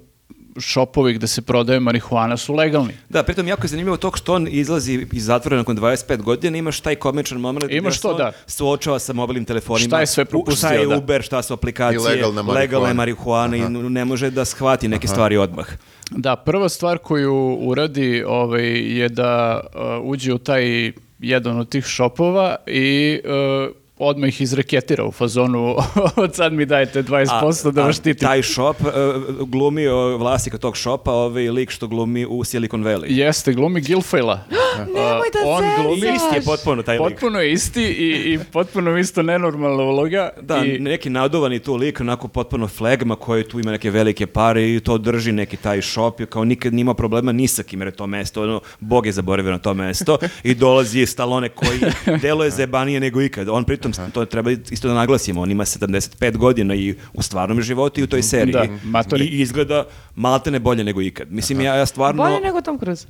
šopovi 0.59 1.15
gde 1.15 1.27
se 1.27 1.43
prodaje 1.43 1.81
marihuana 1.81 2.37
su 2.37 2.55
legalni. 2.55 2.93
Da, 3.09 3.23
pritom 3.23 3.49
jako 3.49 3.65
je 3.65 3.69
zanimljivo 3.69 3.97
to 3.97 4.13
što 4.15 4.35
on 4.35 4.49
izlazi 4.51 5.07
iz 5.13 5.25
zatvora 5.25 5.57
nakon 5.57 5.77
25 5.77 6.17
godina, 6.17 6.59
imaš 6.59 6.81
taj 6.81 6.95
komičan 6.95 7.39
moment 7.39 7.65
Imaš 7.71 8.01
to, 8.01 8.11
on 8.11 8.17
da. 8.17 8.33
suočava 8.47 8.99
sa 8.99 9.13
mobilnim 9.13 9.45
telefonima. 9.45 9.89
Šta 9.89 10.01
je 10.01 10.07
sve 10.07 10.23
u- 10.23 10.27
propustio, 10.27 10.57
Šta 10.59 10.73
je 10.73 10.87
da. 10.87 10.97
Uber, 10.97 11.23
šta 11.23 11.43
su 11.43 11.55
aplikacije, 11.55 12.01
legalna 12.01 12.43
marihuana. 12.43 12.61
legalna 12.61 12.89
je 12.89 12.95
marihuana 12.95 13.57
i 13.57 13.61
ne 13.71 14.05
može 14.05 14.31
da 14.31 14.45
shvati 14.45 14.89
neke 14.89 15.09
stvari 15.09 15.37
odmah. 15.37 15.67
Da, 16.11 16.37
prva 16.37 16.69
stvar 16.69 16.99
koju 16.99 17.59
uradi 17.61 18.25
ovaj, 18.27 18.99
je 18.99 19.09
da 19.09 19.61
uh, 19.61 20.11
uđe 20.11 20.33
u 20.35 20.39
taj 20.39 20.93
jedan 21.19 21.59
od 21.59 21.69
tih 21.69 21.85
šopova 21.85 22.57
i 22.67 23.21
uh, 23.25 23.75
odmah 23.99 24.29
ih 24.29 24.41
izreketira 24.41 25.05
u 25.05 25.13
fazonu 25.13 25.77
od 26.17 26.35
sad 26.35 26.53
mi 26.53 26.67
dajete 26.67 27.03
20% 27.03 27.71
da 27.71 27.83
A- 27.83 27.85
vas 27.85 27.97
a 27.97 28.01
štitim. 28.01 28.29
Taj 28.29 28.43
shop 28.43 28.77
uh, 28.81 29.49
glumi 29.49 29.89
uh, 29.89 30.21
vlasnika 30.21 30.59
tog 30.59 30.77
shopa, 30.77 31.13
ovaj 31.13 31.51
lik 31.51 31.71
što 31.71 31.87
glumi 31.89 32.27
u 32.27 32.45
Silicon 32.45 32.85
Valley. 32.85 33.07
Jeste, 33.09 33.53
glumi 33.53 33.81
Gilfoyla. 33.81 34.39
Nemoj 34.79 35.29
da 35.33 35.49
on 35.49 35.65
glumi 35.83 35.97
Isti 35.97 36.35
je 36.35 36.43
potpuno 36.45 36.83
taj 36.83 36.99
lik. 36.99 37.09
Potpuno 37.09 37.41
je 37.41 37.53
isti 37.53 37.83
i, 37.83 38.33
i 38.33 38.39
potpuno 38.53 38.99
isto 38.99 39.23
nenormalna 39.23 39.83
uloga. 39.83 40.31
Da, 40.41 40.65
I, 40.65 40.79
neki 40.79 41.11
naduvani 41.11 41.59
tu 41.59 41.77
lik, 41.77 42.01
onako 42.01 42.29
potpuno 42.29 42.69
flegma 42.69 43.17
koji 43.17 43.45
tu 43.45 43.61
ima 43.61 43.71
neke 43.71 43.91
velike 43.91 44.27
pare 44.27 44.75
i 44.75 44.81
to 44.81 44.99
drži 44.99 45.33
neki 45.33 45.57
taj 45.57 45.83
shop 45.83 46.21
i 46.21 46.27
kao 46.27 46.45
nikad 46.45 46.75
nima 46.75 46.95
problema 46.95 47.33
ni 47.33 47.49
sa 47.49 47.63
kim 47.63 47.81
jer 47.81 47.89
je 47.89 47.93
to 47.93 48.07
mesto, 48.07 48.43
ono, 48.43 48.61
Bog 48.81 49.07
je 49.07 49.13
zaboravio 49.13 49.53
na 49.53 49.59
to 49.59 49.75
mesto 49.75 50.19
i 50.43 50.55
dolazi 50.55 51.07
Stallone 51.07 51.49
koji 51.49 51.81
deluje 52.23 52.51
zebanije 52.61 53.01
nego 53.01 53.23
ikad. 53.23 53.49
On 53.49 53.65
pritom, 53.65 53.88
to 54.13 54.25
treba 54.25 54.51
isto 54.51 54.89
da 54.89 54.95
naglasimo, 54.95 55.41
on 55.41 55.51
ima 55.51 55.65
75 55.65 56.37
godina 56.37 56.75
i 56.75 56.95
u 57.13 57.23
stvarnom 57.23 57.63
životu 57.63 58.01
i 58.01 58.05
u 58.05 58.09
toj 58.09 58.23
seriji. 58.23 58.53
Da, 58.53 58.65
matori. 58.85 59.25
I 59.25 59.41
izgleda 59.41 59.85
maltene 60.15 60.59
bolje 60.59 60.85
nego 60.85 61.03
ikad. 61.03 61.31
Mislim, 61.31 61.61
ja, 61.61 61.75
ja 61.75 61.87
stvarno... 61.87 62.23
Bolje 62.23 62.41
nego 62.41 62.61
Tom 62.61 62.79
Cruise. 62.79 63.07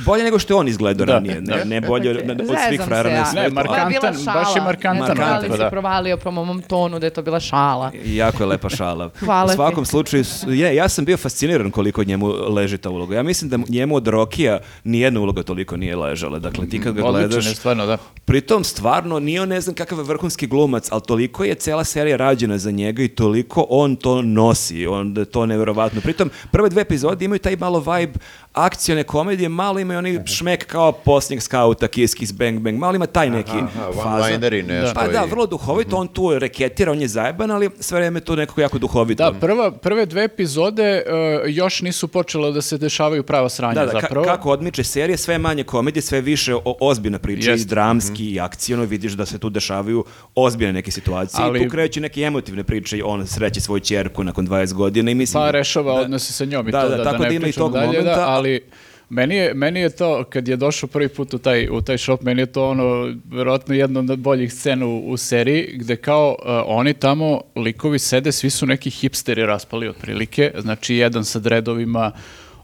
bolje 0.00 0.24
nego 0.24 0.38
što 0.38 0.54
je 0.54 0.58
on 0.58 0.68
izgledao 0.68 1.06
Da, 1.06 1.12
ranije. 1.12 1.40
da. 1.40 1.56
Ne, 1.56 1.64
ne 1.64 1.80
bolje 1.80 2.10
od, 2.10 2.16
od 2.30 2.56
svih 2.68 2.80
frajera 2.80 3.10
na 3.10 3.16
ja. 3.16 3.24
svetu. 3.24 3.42
Ne, 3.44 3.50
Markantan, 3.52 3.92
baš 4.26 4.56
je 4.56 4.62
markantan 4.62 5.16
znam 5.16 5.48
da 5.48 5.56
si 5.56 5.70
provalio 5.70 6.16
po 6.16 6.30
mom 6.30 6.62
tonu 6.62 6.98
da 6.98 7.06
je 7.06 7.10
to 7.10 7.22
bila 7.22 7.40
šala. 7.40 7.92
Jako 8.04 8.42
je 8.42 8.46
lepa 8.46 8.68
šala. 8.70 9.10
Hvala 9.18 9.44
U 9.44 9.48
ti. 9.48 9.54
svakom 9.54 9.84
slučaju, 9.84 10.24
s- 10.24 10.44
je, 10.44 10.74
ja 10.74 10.88
sam 10.88 11.04
bio 11.04 11.16
fasciniran 11.16 11.70
koliko 11.70 12.04
njemu 12.04 12.26
leži 12.28 12.78
ta 12.78 12.90
uloga. 12.90 13.16
Ja 13.16 13.22
mislim 13.22 13.50
da 13.50 13.56
mu- 13.56 13.66
njemu 13.68 13.96
od 13.96 14.06
Rokija 14.08 14.58
nijedna 14.84 15.20
uloga 15.20 15.42
toliko 15.42 15.76
nije 15.76 15.96
ležala. 15.96 16.38
Dakle, 16.38 16.68
ti 16.68 16.80
kad 16.80 16.94
ga 16.94 17.04
Odličan 17.04 17.28
gledaš... 17.28 17.46
je, 17.46 17.54
stvarno, 17.54 17.86
da. 17.86 17.98
Pritom, 18.30 18.64
stvarno, 18.64 19.18
nije 19.18 19.42
on 19.42 19.48
ne 19.48 19.60
znam 19.60 19.74
kakav 19.74 19.98
je 19.98 20.04
vrhunski 20.04 20.46
glumac, 20.46 20.88
ali 20.90 21.02
toliko 21.02 21.44
je 21.44 21.54
cela 21.54 21.84
serija 21.84 22.16
rađena 22.16 22.58
za 22.58 22.70
njega 22.70 23.02
i 23.02 23.08
toliko 23.08 23.66
on 23.68 23.96
to 23.96 24.22
nosi. 24.22 24.86
On, 24.86 25.14
da 25.14 25.24
to 25.24 25.46
neverovatno. 25.46 26.00
Pritom, 26.00 26.30
prve 26.50 26.68
dve 26.68 26.82
epizode 26.82 27.24
imaju 27.24 27.38
taj 27.38 27.56
malo 27.56 27.80
vibe 27.80 28.12
akcione 28.52 29.02
komedije, 29.02 29.48
malo 29.48 29.78
imaju 29.78 29.98
onaj 29.98 30.18
šmek 30.26 30.66
kao 30.66 30.92
posljednjeg 30.92 31.42
skauta, 31.42 31.88
Kiss 31.88 32.14
Kiss 32.14 32.32
Bang 32.32 32.58
Bang, 32.58 32.78
malo 32.78 32.94
ima 32.94 33.06
taj 33.06 33.30
neki 33.30 33.50
Aha, 33.52 33.68
fazon. 33.86 34.12
one-lineri 34.12 34.62
nešto. 34.62 34.94
Pa 34.94 35.08
da, 35.08 35.24
vrlo 35.24 35.46
duhovito, 35.46 35.96
on 35.96 36.08
tu 36.08 36.38
reketira, 36.38 36.92
on 36.92 37.00
je 37.00 37.08
zajeban, 37.08 37.50
ali 37.50 37.70
sve 37.80 37.98
vreme 37.98 38.20
to 38.20 38.36
nekako 38.36 38.60
jako 38.60 38.78
duhovito. 38.78 39.24
Da, 39.24 39.38
prva, 39.38 39.70
prve 39.72 40.06
dve 40.06 40.24
epizode 40.24 40.82
e, 40.84 41.02
još 41.46 41.82
nisu 41.82 42.08
počele 42.08 42.52
da 42.52 42.62
se 42.62 42.78
dešavaju 42.78 43.22
prava 43.22 43.48
sranja 43.48 43.74
Da, 43.74 43.86
da, 43.86 43.92
ka- 43.92 44.00
zapravo. 44.00 44.24
kako 44.26 44.50
odmiče 44.50 44.84
serije, 44.84 45.16
sve 45.16 45.38
manje 45.38 45.64
komedije, 45.64 46.02
sve 46.02 46.20
više 46.20 46.54
o, 46.54 46.76
ozbiljna 46.80 47.18
priča, 47.18 47.50
Jeste. 47.50 47.62
i 47.62 47.68
dramski, 47.68 48.19
i 48.20 48.40
akcijono, 48.40 48.84
vidiš 48.84 49.12
da 49.12 49.26
se 49.26 49.38
tu 49.38 49.50
dešavaju 49.50 50.04
ozbiljne 50.34 50.72
neke 50.72 50.90
situacije. 50.90 51.44
Ali- 51.44 51.60
I 51.60 51.64
tu 51.64 51.70
kreću 51.70 52.00
neke 52.00 52.20
emotivne 52.20 52.64
priče, 52.64 53.04
on 53.04 53.26
sreće 53.26 53.60
svoju 53.60 53.80
ćerku 53.80 54.24
nakon 54.24 54.46
20 54.46 54.72
godina 54.72 55.10
i 55.10 55.14
mislim... 55.14 55.42
Pa 55.42 55.50
rešava 55.50 55.94
da- 55.94 56.00
odnose 56.00 56.32
sa 56.32 56.44
njom 56.44 56.68
i 56.68 56.72
Da, 56.72 56.82
to 56.82 56.88
da, 56.88 56.96
da, 56.96 57.04
da, 57.04 57.10
tako 57.10 57.22
ne 57.22 57.28
da 57.28 57.34
ima 57.34 57.48
i 57.48 57.52
tog 57.52 57.72
dalje, 57.72 57.86
momenta, 57.86 58.14
da, 58.14 58.28
ali 58.28 58.60
meni 59.08 59.34
je, 59.36 59.54
meni 59.54 59.80
je 59.80 59.90
to, 59.90 60.24
kad 60.24 60.48
je 60.48 60.56
došao 60.56 60.88
prvi 60.88 61.08
put 61.08 61.34
u 61.34 61.38
taj, 61.38 61.68
u 61.70 61.80
taj 61.80 61.98
shop, 61.98 62.22
meni 62.22 62.42
je 62.42 62.46
to 62.46 62.68
ono, 62.68 63.14
verovatno 63.30 63.74
jedna 63.74 64.00
od 64.00 64.18
boljih 64.18 64.52
scena 64.52 64.86
u, 64.86 65.10
u 65.10 65.16
seriji, 65.16 65.70
gde 65.74 65.96
kao 65.96 66.36
uh, 66.38 66.46
oni 66.66 66.94
tamo, 66.94 67.40
likovi 67.56 67.98
sede, 67.98 68.32
svi 68.32 68.50
su 68.50 68.66
neki 68.66 68.90
hipsteri 68.90 69.46
raspali 69.46 69.88
otprilike, 69.88 70.52
znači 70.58 70.94
jedan 70.94 71.24
sa 71.24 71.38
dredovima, 71.38 72.12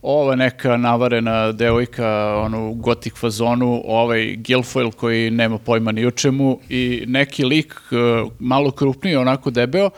ova 0.06 0.36
neka 0.36 0.76
navarena 0.76 1.52
devojka 1.52 2.36
ono, 2.44 2.68
u 2.68 2.74
gotik 2.74 3.16
fazonu, 3.16 3.82
ovaj 3.84 4.36
Guilfoyle 4.36 4.92
koji 4.92 5.30
nema 5.30 5.58
pojma 5.58 5.92
ni 5.92 6.06
o 6.06 6.10
čemu 6.10 6.58
i 6.68 7.04
neki 7.06 7.44
lik 7.44 7.74
uh, 7.74 8.32
malo 8.38 8.70
krupniji, 8.70 9.16
onako 9.16 9.50
debeo 9.50 9.90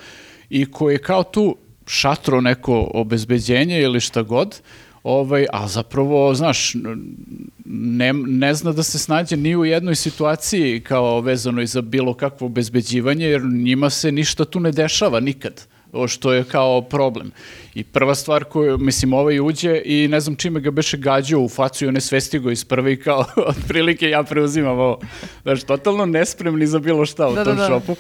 i 0.51 0.71
koji 0.71 0.95
je 0.95 0.99
kao 0.99 1.23
tu 1.23 1.57
šatro 1.87 2.41
neko 2.41 2.91
obezbeđenje 2.95 3.81
ili 3.81 4.01
šta 4.01 4.23
god, 4.23 4.61
Ovaj, 5.03 5.47
a 5.53 5.69
zapravo, 5.69 6.35
znaš, 6.35 6.75
ne, 7.65 8.13
ne 8.13 8.55
zna 8.55 8.73
da 8.73 8.83
se 8.83 8.99
snađe 8.99 9.37
ni 9.37 9.57
u 9.57 9.65
jednoj 9.65 9.95
situaciji 9.95 10.81
kao 10.81 11.21
vezano 11.21 11.63
i 11.63 11.67
za 11.67 11.81
bilo 11.81 12.15
kakvo 12.15 12.47
obezbeđivanje, 12.47 13.27
jer 13.27 13.43
njima 13.43 13.91
se 13.91 14.13
ništa 14.13 14.45
tu 14.45 14.61
ne 14.61 14.73
dešava 14.73 15.21
nikad 15.21 15.67
što 16.09 16.33
je 16.33 16.45
kao 16.45 16.83
problem. 16.83 17.31
I 17.75 17.85
prva 17.85 18.15
stvar 18.15 18.45
koju, 18.45 18.79
mislim, 18.79 19.13
ovaj 19.13 19.41
uđe 19.41 19.83
i 19.85 20.09
ne 20.09 20.21
znam 20.21 20.37
čime 20.37 20.61
ga 20.61 20.71
beše 20.71 20.97
gađao 20.97 21.41
u 21.41 21.49
facu 21.49 21.85
i 21.85 21.89
on 21.89 21.95
je 21.95 22.01
svesti 22.01 22.39
go 22.39 22.51
iz 22.51 22.65
prve 22.65 22.93
i 22.93 22.97
kao, 22.97 23.25
otprilike 23.59 24.09
ja 24.11 24.23
preuzimam 24.23 24.79
ovo. 24.79 25.01
Znaš, 25.43 25.63
totalno 25.63 26.07
nespremni 26.07 26.67
za 26.67 26.79
bilo 26.79 27.07
šta 27.07 27.29
u 27.29 27.35
Da, 27.35 27.45
tom 27.45 27.57
da, 27.57 27.63
da. 27.63 27.69
šopu. 27.69 27.97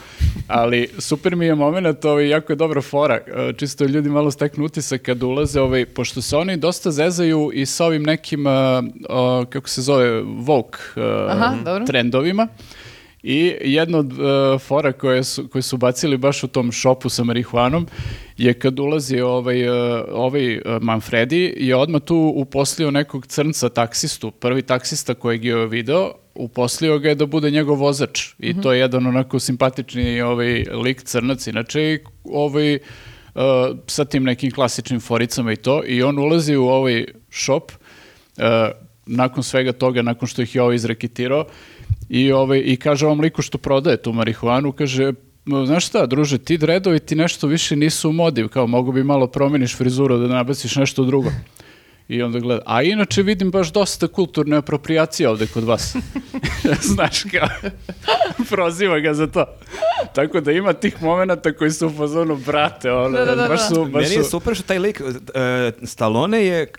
Ali 0.48 0.88
super 0.98 1.36
mi 1.36 1.46
je 1.46 1.54
moment, 1.54 2.04
ovaj, 2.04 2.28
jako 2.28 2.52
je 2.52 2.56
dobra 2.56 2.82
fora. 2.82 3.14
E, 3.14 3.52
Čisto 3.56 3.84
ljudi 3.84 4.08
malo 4.08 4.30
steknu 4.30 4.64
utisak 4.64 5.02
kad 5.02 5.22
ulaze, 5.22 5.60
ovaj, 5.60 5.86
pošto 5.86 6.22
se 6.22 6.36
oni 6.36 6.56
dosta 6.56 6.90
zezaju 6.90 7.50
i 7.54 7.66
sa 7.66 7.84
ovim 7.84 8.02
nekim, 8.02 8.46
e, 8.46 8.50
o, 9.08 9.44
kako 9.50 9.68
se 9.68 9.82
zove, 9.82 10.22
Vogue 10.22 10.78
e, 10.96 11.00
Aha, 11.28 11.54
dobro. 11.64 11.86
I 13.22 13.54
jedna 13.60 13.98
od 13.98 14.12
e, 14.12 14.58
fora 14.58 14.92
koje 14.92 15.24
su, 15.24 15.48
koje 15.48 15.62
su 15.62 15.76
bacili 15.76 16.16
baš 16.16 16.44
u 16.44 16.48
tom 16.48 16.72
šopu 16.72 17.08
sa 17.08 17.24
marihuanom 17.24 17.86
je 18.36 18.54
kad 18.54 18.78
ulazi 18.78 19.20
ovaj, 19.20 19.62
e, 19.62 19.70
ovaj 20.12 20.54
e, 20.54 20.60
Manfredi 20.80 21.54
je 21.56 21.76
odmah 21.76 22.02
tu 22.02 22.32
uposlio 22.36 22.90
nekog 22.90 23.26
crnca 23.26 23.68
taksistu, 23.68 24.30
prvi 24.30 24.62
taksista 24.62 25.14
kojeg 25.14 25.44
je 25.44 25.66
video, 25.66 26.12
uposlio 26.34 26.98
ga 26.98 27.08
je 27.08 27.14
da 27.14 27.26
bude 27.26 27.50
njegov 27.50 27.78
vozač. 27.78 28.28
I 28.38 28.60
to 28.60 28.72
je 28.72 28.80
jedan 28.80 29.06
onako 29.06 29.38
simpatični 29.38 30.20
ovaj 30.20 30.64
lik 30.84 31.02
crnac 31.02 31.46
inače 31.46 31.98
ovaj 32.24 32.74
e, 32.74 32.80
sa 33.86 34.04
tim 34.04 34.24
nekim 34.24 34.50
klasičnim 34.50 35.00
foricama 35.00 35.52
i 35.52 35.56
to. 35.56 35.82
I 35.86 36.02
on 36.02 36.18
ulazi 36.18 36.56
u 36.56 36.66
ovaj 36.66 37.04
šop 37.30 37.72
e, 38.36 38.70
nakon 39.06 39.42
svega 39.42 39.72
toga, 39.72 40.02
nakon 40.02 40.28
što 40.28 40.42
ih 40.42 40.54
je 40.54 40.62
ovo 40.62 40.72
izreketirao 40.72 41.44
i, 42.08 42.32
ovaj, 42.32 42.62
i 42.64 42.76
kaže 42.76 43.06
ovom 43.06 43.20
liku 43.20 43.42
što 43.42 43.58
prodaje 43.58 43.96
tu 43.96 44.12
marihuanu, 44.12 44.72
kaže 44.72 45.12
znaš 45.66 45.86
šta, 45.86 46.06
druže, 46.06 46.38
ti 46.38 46.58
dredovi 46.58 46.98
ti 46.98 47.14
nešto 47.14 47.46
više 47.46 47.76
nisu 47.76 48.08
u 48.08 48.12
modi, 48.12 48.48
kao 48.48 48.66
mogu 48.66 48.92
bi 48.92 49.04
malo 49.04 49.26
promeniš 49.26 49.76
frizuru 49.76 50.18
da 50.18 50.26
nabaciš 50.28 50.76
nešto 50.76 51.04
drugo. 51.04 51.30
I 52.08 52.22
onda 52.22 52.38
gleda, 52.38 52.62
a 52.66 52.82
inače 52.82 53.22
vidim 53.22 53.50
baš 53.50 53.72
dosta 53.72 54.08
kulturne 54.08 54.56
apropriacije 54.56 55.28
ovde 55.28 55.46
kod 55.46 55.64
vas. 55.64 55.96
Znaš 56.94 57.22
kao, 57.22 57.70
proziva 58.50 58.98
ga 58.98 59.14
za 59.14 59.26
to. 59.26 59.44
Tako 60.14 60.40
da 60.40 60.52
ima 60.52 60.72
tih 60.72 61.02
momenata 61.02 61.52
koji 61.52 61.70
su 61.70 61.86
u 61.86 61.90
fazonu, 61.90 62.36
brate, 62.36 62.92
ono, 62.92 63.18
Da, 63.18 63.24
da, 63.24 63.34
da, 63.34 63.48
baš 63.48 63.60
da. 63.60 63.66
su, 63.66 63.84
baš 63.84 64.02
Meni 64.02 64.14
je 64.14 64.24
su- 64.24 64.30
super 64.30 64.54
što 64.54 64.64
taj 64.64 64.78
lik, 64.78 65.00
e, 65.34 65.72
Stallone 65.82 66.44
je 66.44 66.72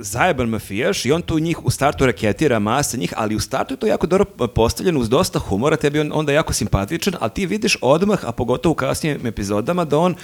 zajeban 0.00 0.48
mafijaš 0.48 1.04
i 1.04 1.12
on 1.12 1.22
tu 1.22 1.38
njih 1.38 1.64
u 1.64 1.70
startu 1.70 2.06
reketira 2.06 2.58
masa 2.58 2.96
njih, 2.96 3.12
ali 3.16 3.36
u 3.36 3.40
startu 3.40 3.74
je 3.74 3.78
to 3.78 3.86
jako 3.86 4.06
dobro 4.06 4.24
postavljeno 4.54 5.00
uz 5.00 5.08
dosta 5.08 5.38
humora, 5.38 5.76
tebi 5.76 6.00
on 6.00 6.10
onda 6.14 6.32
jako 6.32 6.52
simpatičan, 6.52 7.14
ali 7.20 7.30
ti 7.30 7.46
vidiš 7.46 7.76
odmah, 7.80 8.24
a 8.24 8.32
pogotovo 8.32 8.72
u 8.72 8.76
kasnijim 8.76 9.26
epizodama, 9.26 9.84
da 9.84 9.98
on 9.98 10.14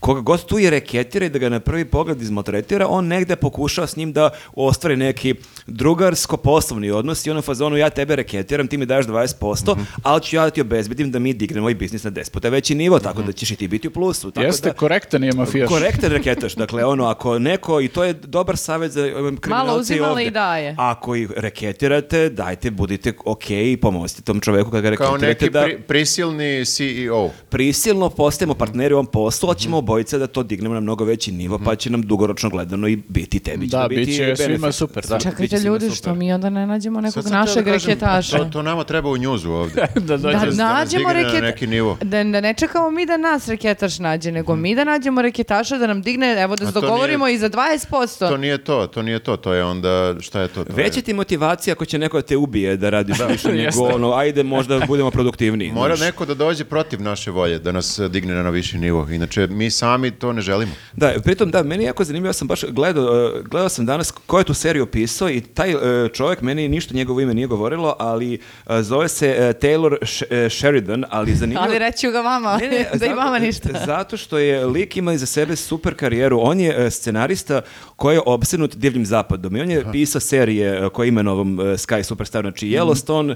koga 0.00 0.20
god 0.22 0.44
tu 0.44 0.58
je 0.58 0.70
reketira 0.70 1.26
i 1.26 1.30
da 1.30 1.38
ga 1.38 1.48
na 1.48 1.60
prvi 1.60 1.84
pogled 1.84 2.22
izmotretira, 2.22 2.86
on 2.88 3.06
negde 3.06 3.36
pokušava 3.36 3.86
s 3.86 3.96
njim 3.96 4.12
da 4.12 4.30
ostvari 4.54 4.96
neki 4.96 5.34
drugarsko-poslovni 5.66 6.90
odnos 6.90 7.26
i 7.26 7.30
ono 7.30 7.42
fazonu 7.42 7.76
ja 7.76 7.90
tebe 7.90 8.16
reketiram, 8.16 8.66
ti 8.66 8.76
mi 8.76 8.86
daš 8.86 9.06
20%, 9.06 9.72
Mhm. 9.72 9.82
ali 10.02 10.22
ću 10.22 10.36
ja 10.36 10.44
da 10.44 10.50
ti 10.50 10.60
obezbedim 10.60 11.10
da 11.10 11.18
mi 11.18 11.32
dignemo 11.32 11.64
ovaj 11.64 11.74
biznis 11.74 12.04
na 12.04 12.10
10 12.10 12.30
puta 12.30 12.48
veći 12.48 12.74
nivo, 12.74 12.98
tako 12.98 13.22
da 13.22 13.32
ćeš 13.32 13.50
i 13.50 13.56
ti 13.56 13.68
biti 13.68 13.88
u 13.88 13.92
plusu. 13.92 14.30
Tako 14.30 14.46
Jeste, 14.46 14.68
da, 14.68 14.74
korektan 14.74 15.24
je 15.24 15.32
mafijaš. 15.32 15.68
Korektan 15.68 16.10
reketaš, 16.10 16.54
dakle 16.54 16.84
ono 16.84 17.04
ako 17.06 17.38
neko, 17.38 17.80
i 17.80 17.88
to 17.88 18.04
je 18.04 18.12
dobar 18.14 18.56
savjet 18.58 18.92
za 18.92 19.02
um, 19.18 19.36
kriminalce 19.36 19.94
ali 19.94 20.00
ovde. 20.02 20.24
i 20.24 20.30
daje. 20.30 20.74
Ako 20.78 21.14
ih 21.14 21.30
reketirate, 21.32 22.28
dajte, 22.30 22.70
budite 22.70 23.12
ok 23.24 23.50
i 23.50 23.78
pomozite 23.78 24.22
tom 24.22 24.40
čoveku 24.40 24.70
kada 24.70 24.80
ga 24.82 24.96
Kao 24.96 25.06
reketirate 25.08 25.26
neki 25.36 25.50
da 25.50 25.60
pri- 25.62 25.78
prisilni 25.78 26.64
CEO. 26.66 27.30
prisilno 27.48 28.10
postajemo 28.10 28.54
partneri 28.54 28.94
u 28.94 28.96
ovom 28.96 29.06
poslu, 29.06 29.50
a 29.50 29.54
ćemo 29.54 29.80
obojica 29.88 30.18
da 30.18 30.26
to 30.26 30.42
dignemo 30.42 30.74
na 30.74 30.80
mnogo 30.80 31.04
veći 31.04 31.32
nivo, 31.32 31.58
pa 31.58 31.74
će 31.76 31.90
nam 31.90 32.02
dugoročno 32.02 32.50
gledano 32.50 32.88
i 32.88 32.96
biti 32.98 33.38
tebi. 33.40 33.68
će 33.68 33.76
Da, 33.76 33.88
biti 33.88 34.00
bit 34.00 34.16
će 34.16 34.36
svima 34.36 34.72
super, 34.72 35.04
da. 35.04 35.18
Čekajte 35.18 35.42
Biće 35.42 35.58
svima 35.58 35.68
ljudi, 35.68 35.84
super. 35.84 35.96
što 35.96 36.14
mi 36.14 36.32
onda 36.32 36.50
ne 36.50 36.66
nađemo 36.66 37.00
nekog 37.00 37.22
htio 37.22 37.32
našeg 37.32 37.64
da 37.64 37.72
reketaša. 37.72 38.38
To, 38.38 38.44
to 38.44 38.62
nama 38.62 38.84
treba 38.84 39.10
u 39.10 39.16
njuzu 39.16 39.50
ovde. 39.50 39.86
da 40.08 40.16
dođe 40.16 40.38
Da 40.38 40.74
nađemo 40.74 41.08
digne 41.08 41.32
na 41.32 41.40
neki 41.40 41.66
nivo. 41.66 41.96
Da, 42.02 42.24
da 42.24 42.40
ne 42.40 42.54
čekamo 42.54 42.90
mi 42.90 43.06
da 43.06 43.16
nas 43.16 43.48
reketaš 43.48 43.98
nađe, 43.98 44.32
nego 44.32 44.56
mi 44.56 44.74
da 44.74 44.84
nađemo 44.84 45.22
reketaša 45.22 45.78
da 45.78 45.86
nam 45.86 46.02
digne, 46.02 46.36
evo 46.38 46.56
da 46.56 46.66
se 46.66 46.72
dogovorimo 46.72 47.24
nije- 47.26 47.34
i 47.34 47.38
za 47.38 47.50
20%. 47.50 48.18
To 48.20 48.36
nije 48.36 48.58
to, 48.58 48.86
to 48.86 49.02
nije 49.02 49.18
to, 49.18 49.36
to 49.36 49.52
je 49.52 49.64
onda, 49.64 50.14
šta 50.20 50.40
je 50.40 50.48
to? 50.48 50.64
to 50.64 50.72
Veća 50.74 51.00
ti 51.00 51.14
motivacija 51.14 51.72
ako 51.72 51.84
će 51.84 51.98
neko 51.98 52.16
da 52.16 52.22
te 52.22 52.36
ubije 52.36 52.76
da 52.76 52.90
radiš 52.90 53.16
više 53.28 53.48
nego 53.48 53.82
ono, 53.84 54.12
ajde 54.12 54.42
možda 54.42 54.80
budemo 54.80 55.10
produktivniji. 55.10 55.72
Mora 55.72 55.96
neko 55.96 56.24
da 56.24 56.34
dođe 56.34 56.64
protiv 56.64 57.02
naše 57.02 57.30
volje, 57.30 57.58
da 57.58 57.72
nas 57.72 58.00
digne 58.10 58.34
na 58.34 58.50
viši 58.50 58.78
nivo. 58.78 59.08
Inače, 59.10 59.46
mi 59.46 59.70
sami 59.78 60.10
to 60.10 60.32
ne 60.32 60.40
želimo. 60.40 60.72
Da, 60.92 61.14
pritom 61.18 61.50
da, 61.50 61.62
meni 61.62 61.84
je 61.84 61.86
jako 61.86 62.04
zanimljivo, 62.04 62.28
ja 62.28 62.34
sam 62.34 62.48
baš 62.48 62.64
gledao, 62.64 63.04
uh, 63.04 63.42
gledao 63.42 63.68
sam 63.68 63.86
danas 63.86 64.10
ko 64.10 64.38
je 64.38 64.44
tu 64.44 64.54
seriju 64.54 64.86
pisao 64.86 65.30
i 65.30 65.40
taj 65.42 65.74
uh, 65.74 65.80
čovjek, 66.10 66.42
meni 66.42 66.68
ništa 66.68 66.94
njegovo 66.94 67.20
ime 67.20 67.34
nije 67.34 67.46
govorilo, 67.46 67.96
ali 67.98 68.34
uh, 68.66 68.80
zove 68.80 69.08
se 69.08 69.26
Taylor 69.58 69.96
Sh- 70.00 70.24
Sheridan, 70.50 71.04
ali 71.10 71.34
zanimljivo... 71.34 71.64
Ali 71.64 71.78
reću 71.78 72.10
ga 72.10 72.20
vama, 72.20 72.56
Ne, 72.56 72.68
ne, 72.68 72.76
da 72.90 72.96
i 72.96 72.98
zato- 73.00 73.14
vama 73.16 73.38
ništa. 73.38 73.68
Zato 73.86 74.16
što 74.16 74.38
je 74.38 74.66
lik 74.66 74.96
ima 74.96 75.12
iza 75.12 75.26
sebe 75.26 75.56
super 75.56 75.94
karijeru. 75.94 76.38
On 76.42 76.60
je 76.60 76.74
e, 76.78 76.90
scenarista 76.90 77.60
koji 77.96 78.16
je 78.16 78.22
obsenut 78.26 78.74
divljim 78.76 79.06
zapadom 79.06 79.56
i 79.56 79.60
on 79.60 79.70
je 79.70 79.84
pisao 79.92 80.20
serije 80.20 80.46
e, 80.76 80.88
koje 80.88 81.08
ime 81.08 81.22
novom 81.22 81.60
e, 81.60 81.64
Sky 81.64 82.02
Superstar, 82.02 82.42
znači 82.42 82.66
Mhm. 82.66 82.74
Yellowstone 82.74 83.34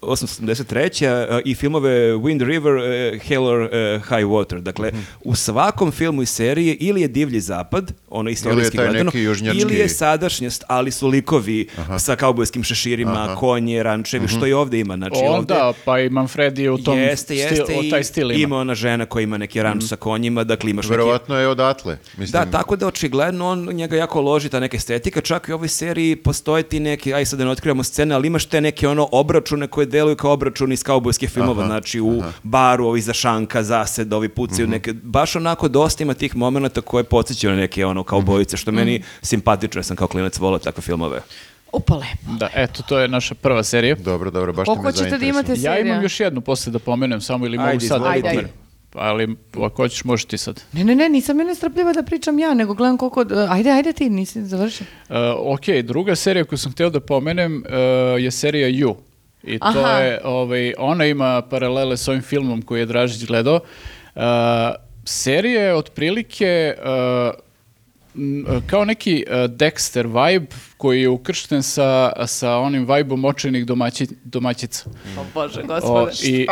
1883 0.00 1.04
e, 1.30 1.42
i 1.44 1.54
filmove 1.54 1.90
Wind 2.14 2.42
River, 2.42 2.72
e, 2.74 3.18
Hell 3.20 3.44
or 3.44 3.62
e, 3.64 3.98
High 4.00 4.24
Water. 4.24 4.60
Dakle, 4.60 4.88
Mhm. 4.88 5.00
u 5.22 5.34
svakom 5.52 5.92
filmu 5.92 6.22
i 6.22 6.26
seriji 6.26 6.76
ili 6.80 7.00
je 7.00 7.08
divlji 7.08 7.40
zapad, 7.40 7.92
ono 8.10 8.30
istorijski 8.30 8.76
taj 8.76 8.86
gledano, 8.86 9.04
neki 9.04 9.18
južnjački- 9.18 9.60
ili 9.60 9.74
je 9.74 9.88
sadašnjost, 9.88 10.64
ali 10.68 10.90
su 10.90 11.08
likovi 11.08 11.68
sa 11.98 12.16
kaubojskim 12.16 12.62
šeširima, 12.62 13.36
konje, 13.36 13.82
rančevi, 13.82 14.28
što 14.28 14.46
i 14.46 14.52
ovde 14.52 14.80
ima. 14.80 14.96
Znači, 14.96 15.16
ovde, 15.18 15.54
Onda, 15.54 15.72
pa 15.84 16.00
i 16.00 16.10
Manfredi 16.10 16.68
u 16.68 16.78
tom 16.78 16.98
jeste, 16.98 17.36
jeste, 17.36 17.56
stil, 17.56 17.78
o, 17.78 17.82
i 17.82 17.90
taj 17.90 18.04
stil 18.04 18.30
ima. 18.30 18.40
ima 18.40 18.56
ona 18.56 18.74
žena 18.74 19.06
koja 19.06 19.22
ima 19.22 19.38
neki 19.38 19.62
ranč 19.62 19.84
sa 19.84 19.96
konjima, 19.96 20.44
dakle 20.44 20.70
imaš 20.70 20.84
neki... 20.84 20.90
Verovatno 20.92 21.36
je 21.36 21.48
odatle. 21.48 21.98
Mislim, 22.16 22.44
Da, 22.44 22.50
tako 22.52 22.76
da 22.76 22.86
očigledno 22.86 23.48
on 23.48 23.64
njega 23.64 23.96
jako 23.96 24.20
loži 24.20 24.48
ta 24.48 24.60
neka 24.60 24.76
estetika, 24.76 25.20
čak 25.20 25.48
i 25.48 25.52
u 25.52 25.56
ovoj 25.56 25.68
seriji 25.68 26.16
postoje 26.16 26.62
ti 26.62 26.80
neki, 26.80 27.14
aj 27.14 27.24
sad 27.26 27.38
da 27.38 27.44
ne 27.44 27.50
otkrivamo 27.50 27.82
scene, 27.82 28.14
ali 28.14 28.26
imaš 28.26 28.44
te 28.44 28.60
neke 28.60 28.88
ono 28.88 29.08
obračune 29.12 29.66
koje 29.66 29.86
deluju 29.86 30.16
kao 30.16 30.32
obračuni 30.32 30.74
iz 30.74 30.82
kaubojskih 30.82 31.30
filmova, 31.30 31.66
znači 31.66 32.00
u 32.00 32.12
baru 32.42 32.86
ovi 32.86 33.00
za 33.00 33.12
šanka, 33.12 33.62
zased, 33.62 34.12
ovi 34.12 34.28
pucaju 34.28 34.68
neke, 34.68 34.92
baš 34.94 35.36
onako 35.42 35.68
dosta 35.68 36.02
ima 36.02 36.14
tih 36.14 36.36
momenata 36.36 36.80
koje 36.80 37.04
podsjećaju 37.04 37.54
na 37.54 37.60
neke 37.60 37.86
ono 37.86 38.04
kaubojice, 38.04 38.56
što 38.56 38.72
meni 38.72 39.02
simpatično, 39.22 39.78
ja 39.78 39.82
sam 39.82 39.96
kao 39.96 40.08
klinac 40.08 40.38
volao 40.38 40.58
takve 40.58 40.82
filmove. 40.82 41.20
Upa 41.72 41.94
lepo. 41.94 42.38
Da, 42.38 42.48
eto, 42.54 42.82
to 42.82 42.98
je 42.98 43.08
naša 43.08 43.34
prva 43.34 43.62
serija. 43.62 43.94
Dobro, 43.94 44.30
dobro, 44.30 44.52
baš 44.52 44.66
Koliko 44.66 44.92
ćete 44.92 45.18
da 45.18 45.26
imate 45.26 45.52
Ja 45.52 45.56
serija? 45.56 45.78
imam 45.78 46.02
još 46.02 46.20
jednu 46.20 46.40
posle 46.40 46.72
da 46.72 46.78
pomenem, 46.78 47.20
samo 47.20 47.46
ili 47.46 47.58
mogu 47.58 47.80
sad. 47.80 48.02
Ajde, 48.06 48.30
ti. 48.30 48.36
ajde. 48.36 48.48
Ali 48.94 49.36
ako 49.56 49.82
hoćeš, 49.82 50.04
možeš 50.04 50.24
ti 50.24 50.38
sad. 50.38 50.62
Ne, 50.72 50.84
ne, 50.84 50.94
ne, 50.94 51.08
nisam 51.08 51.40
ja 51.40 51.46
nestrpljiva 51.46 51.92
da 51.92 52.02
pričam 52.02 52.38
ja, 52.38 52.54
nego 52.54 52.74
gledam 52.74 52.98
koliko... 52.98 53.24
Ajde, 53.48 53.70
ajde 53.70 53.92
ti, 53.92 54.10
nisi 54.10 54.44
završio. 54.44 54.86
Uh, 55.08 55.16
ok, 55.38 55.66
druga 55.82 56.16
serija 56.16 56.44
koju 56.44 56.58
sam 56.58 56.72
htio 56.72 56.90
da 56.90 57.00
pomenem 57.00 57.56
uh, 57.66 58.22
je 58.22 58.30
serija 58.30 58.68
You. 58.68 58.94
I 59.42 59.58
to 59.58 59.66
Aha. 59.66 59.98
je, 59.98 60.20
ovaj, 60.24 60.74
ona 60.78 61.06
ima 61.06 61.42
paralele 61.42 61.96
s 61.96 62.08
ovim 62.08 62.22
filmom 62.22 62.62
koji 62.62 62.80
je 62.80 62.86
Dražić 62.86 63.26
gledao. 63.26 63.60
Uh, 64.14 64.22
serija 65.04 65.62
je 65.62 65.74
otprilike 65.74 66.74
uh, 66.78 67.34
kao 68.66 68.84
neki 68.84 69.24
uh, 69.28 69.34
Dexter 69.34 70.06
vibe 70.06 70.46
koji 70.82 71.02
je 71.02 71.08
ukršten 71.08 71.62
sa, 71.64 71.90
sa 72.26 72.56
onim 72.56 72.86
vibeom 72.86 73.24
očajnih 73.24 73.66
domaći, 73.66 74.06
domaćica. 74.24 74.84
O 75.18 75.24
Bože, 75.34 75.60
O, 75.60 75.66
gospode. 75.66 76.12
i, 76.24 76.46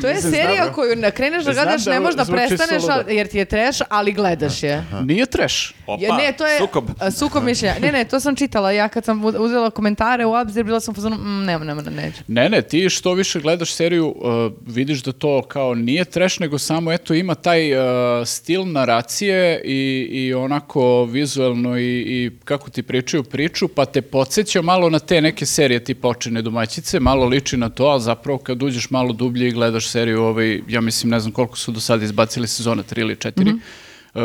To 0.00 0.08
je 0.08 0.14
Mislim, 0.14 0.32
serija 0.32 0.54
znam- 0.56 0.74
koju 0.74 0.96
ne 0.96 1.10
kreneš 1.10 1.44
da 1.44 1.52
gledaš, 1.52 1.84
da 1.84 1.90
ne 1.90 2.00
možeš 2.00 2.16
da 2.16 2.24
zvuči 2.24 2.38
prestaneš, 2.38 2.82
ali- 2.84 3.16
jer 3.16 3.28
ti 3.28 3.38
je 3.38 3.44
trash, 3.44 3.82
ali 3.90 4.12
gledaš 4.12 4.62
je. 4.62 4.84
nije 5.02 5.26
trash. 5.26 5.56
Opa, 5.86 6.02
Ja, 6.02 6.16
ne, 6.16 6.32
to 6.32 6.46
je 6.46 6.58
sukob. 6.58 6.84
a, 6.98 7.10
sukob 7.10 7.44
mišljenja. 7.44 7.74
Ne, 7.78 7.92
ne, 7.92 8.04
to 8.04 8.20
sam 8.20 8.36
čitala. 8.36 8.72
Ja 8.72 8.88
kad 8.88 9.04
sam 9.04 9.24
uzela 9.24 9.70
komentare 9.70 10.26
u 10.26 10.32
obzir, 10.32 10.64
bila 10.64 10.80
sam 10.80 10.94
fazonu, 10.94 11.16
mm, 11.16 11.44
nema, 11.44 11.64
nema, 11.64 11.82
neću. 11.82 12.18
Ne, 12.28 12.48
ne, 12.48 12.62
ti 12.62 12.90
što 12.90 13.12
više 13.14 13.40
gledaš 13.40 13.72
seriju, 13.72 14.08
uh, 14.08 14.24
vidiš 14.66 15.02
da 15.02 15.12
to 15.12 15.42
kao 15.42 15.74
nije 15.74 16.04
trash, 16.06 16.40
nego 16.40 16.58
samo 16.58 16.92
eto 16.92 17.14
ima 17.14 17.34
taj 17.34 17.72
uh, 17.72 17.84
stil 18.26 18.62
naracije 18.66 19.62
i, 19.62 19.76
i 20.12 20.34
onako 20.34 20.70
vizuelno 21.04 21.78
i, 21.78 21.84
i 21.98 22.30
kako 22.44 22.69
ti 22.70 22.82
pričaju 22.82 23.22
priču, 23.22 23.68
pa 23.68 23.84
te 23.84 24.02
podsjeća 24.02 24.62
malo 24.62 24.90
na 24.90 24.98
te 24.98 25.20
neke 25.20 25.46
serije 25.46 25.84
tipa 25.84 26.08
Očine 26.08 26.42
domaćice, 26.42 27.00
malo 27.00 27.26
liči 27.26 27.56
na 27.56 27.68
to, 27.68 27.88
a 27.88 27.98
zapravo 27.98 28.38
kad 28.38 28.62
uđeš 28.62 28.90
malo 28.90 29.12
dublje 29.12 29.48
i 29.48 29.52
gledaš 29.52 29.88
seriju, 29.88 30.22
ovaj, 30.22 30.60
ja 30.68 30.80
mislim 30.80 31.10
ne 31.10 31.20
znam 31.20 31.32
koliko 31.32 31.58
su 31.58 31.72
do 31.72 31.80
sada 31.80 32.04
izbacili 32.04 32.48
sezona, 32.48 32.82
tri 32.82 33.00
ili 33.00 33.16
četiri, 33.16 33.50
e, 33.50 33.54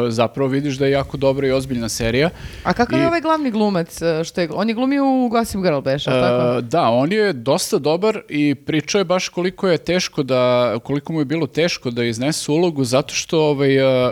zapravo 0.09 0.49
vidiš 0.49 0.75
da 0.75 0.85
je 0.85 0.91
jako 0.91 1.17
dobra 1.17 1.47
i 1.47 1.51
ozbiljna 1.51 1.89
serija. 1.89 2.29
A 2.63 2.73
kakav 2.73 2.99
I- 2.99 3.01
je 3.01 3.07
ovaj 3.07 3.21
glavni 3.21 3.51
glumac? 3.51 4.01
e, 4.01 4.23
Što 4.23 4.41
je, 4.41 4.49
on 4.51 4.69
je 4.69 4.75
glumio 4.75 5.03
u 5.05 5.29
Gossip 5.29 5.61
Girl, 5.61 5.79
beš, 5.79 6.07
ali 6.07 6.21
tako? 6.21 6.57
E, 6.57 6.61
da, 6.61 6.81
on 6.83 7.11
je 7.11 7.33
dosta 7.33 7.77
dobar 7.79 8.21
i 8.29 8.55
pričao 8.55 8.99
je 8.99 9.05
baš 9.05 9.29
koliko 9.29 9.67
je 9.67 9.77
teško 9.77 10.23
da, 10.23 10.75
koliko 10.83 11.13
mu 11.13 11.21
je 11.21 11.25
bilo 11.25 11.47
teško 11.47 11.91
da 11.91 12.03
iznese 12.03 12.51
ulogu, 12.51 12.83
zato 12.83 13.13
što 13.13 13.39
ovaj, 13.41 13.75
e, 14.07 14.11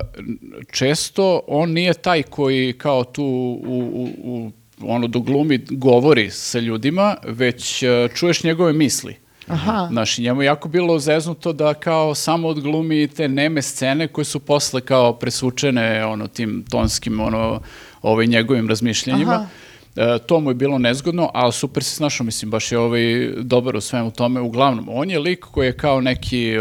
često 0.71 1.41
on 1.47 1.71
nije 1.71 1.93
taj 1.93 2.23
koji 2.23 2.73
kao 2.73 3.03
tu 3.03 3.23
u, 3.65 3.79
u, 3.93 4.09
u 4.23 4.51
ono 4.83 5.07
do 5.07 5.19
glumi 5.19 5.59
govori 5.69 6.29
sa 6.29 6.59
ljudima, 6.59 7.15
već 7.23 7.83
e, 7.83 7.87
čuješ 8.15 8.43
njegove 8.43 8.73
misli. 8.73 9.22
Aha. 9.47 9.87
Znaš, 9.91 10.17
njemu 10.17 10.41
je 10.41 10.45
jako 10.45 10.69
bilo 10.69 10.99
zeznuto 10.99 11.53
da 11.53 11.73
kao 11.73 12.15
samo 12.15 12.47
odglumi 12.47 13.07
te 13.07 13.27
neme 13.27 13.61
scene 13.61 14.07
koje 14.07 14.25
su 14.25 14.39
posle 14.39 14.81
kao 14.81 15.13
presvučene 15.13 16.05
ono 16.05 16.27
tim 16.27 16.65
tonskim 16.69 17.19
ono 17.19 17.61
ovaj 18.01 18.27
njegovim 18.27 18.69
razmišljanjima. 18.69 19.33
Aha. 19.33 19.47
E, 19.95 20.19
to 20.19 20.39
mu 20.39 20.49
je 20.49 20.53
bilo 20.53 20.77
nezgodno, 20.77 21.29
ali 21.33 21.53
super 21.53 21.83
se 21.83 21.95
snašao, 21.95 22.25
mislim, 22.25 22.51
baš 22.51 22.71
je 22.71 22.79
ovaj 22.79 23.29
dobar 23.37 23.75
u 23.75 23.81
svemu 23.81 24.11
tome. 24.11 24.41
Uglavnom, 24.41 24.89
on 24.89 25.09
je 25.09 25.19
lik 25.19 25.45
koji 25.51 25.65
je 25.65 25.77
kao 25.77 26.01
neki 26.01 26.49
e, 26.49 26.59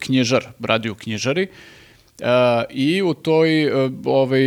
knjižar, 0.00 0.46
radi 0.60 0.90
u 0.90 0.94
knjižari 0.94 1.42
e, 1.42 2.26
i 2.70 3.02
u 3.02 3.14
toj 3.14 3.64
e, 3.64 3.90
ovaj, 4.04 4.40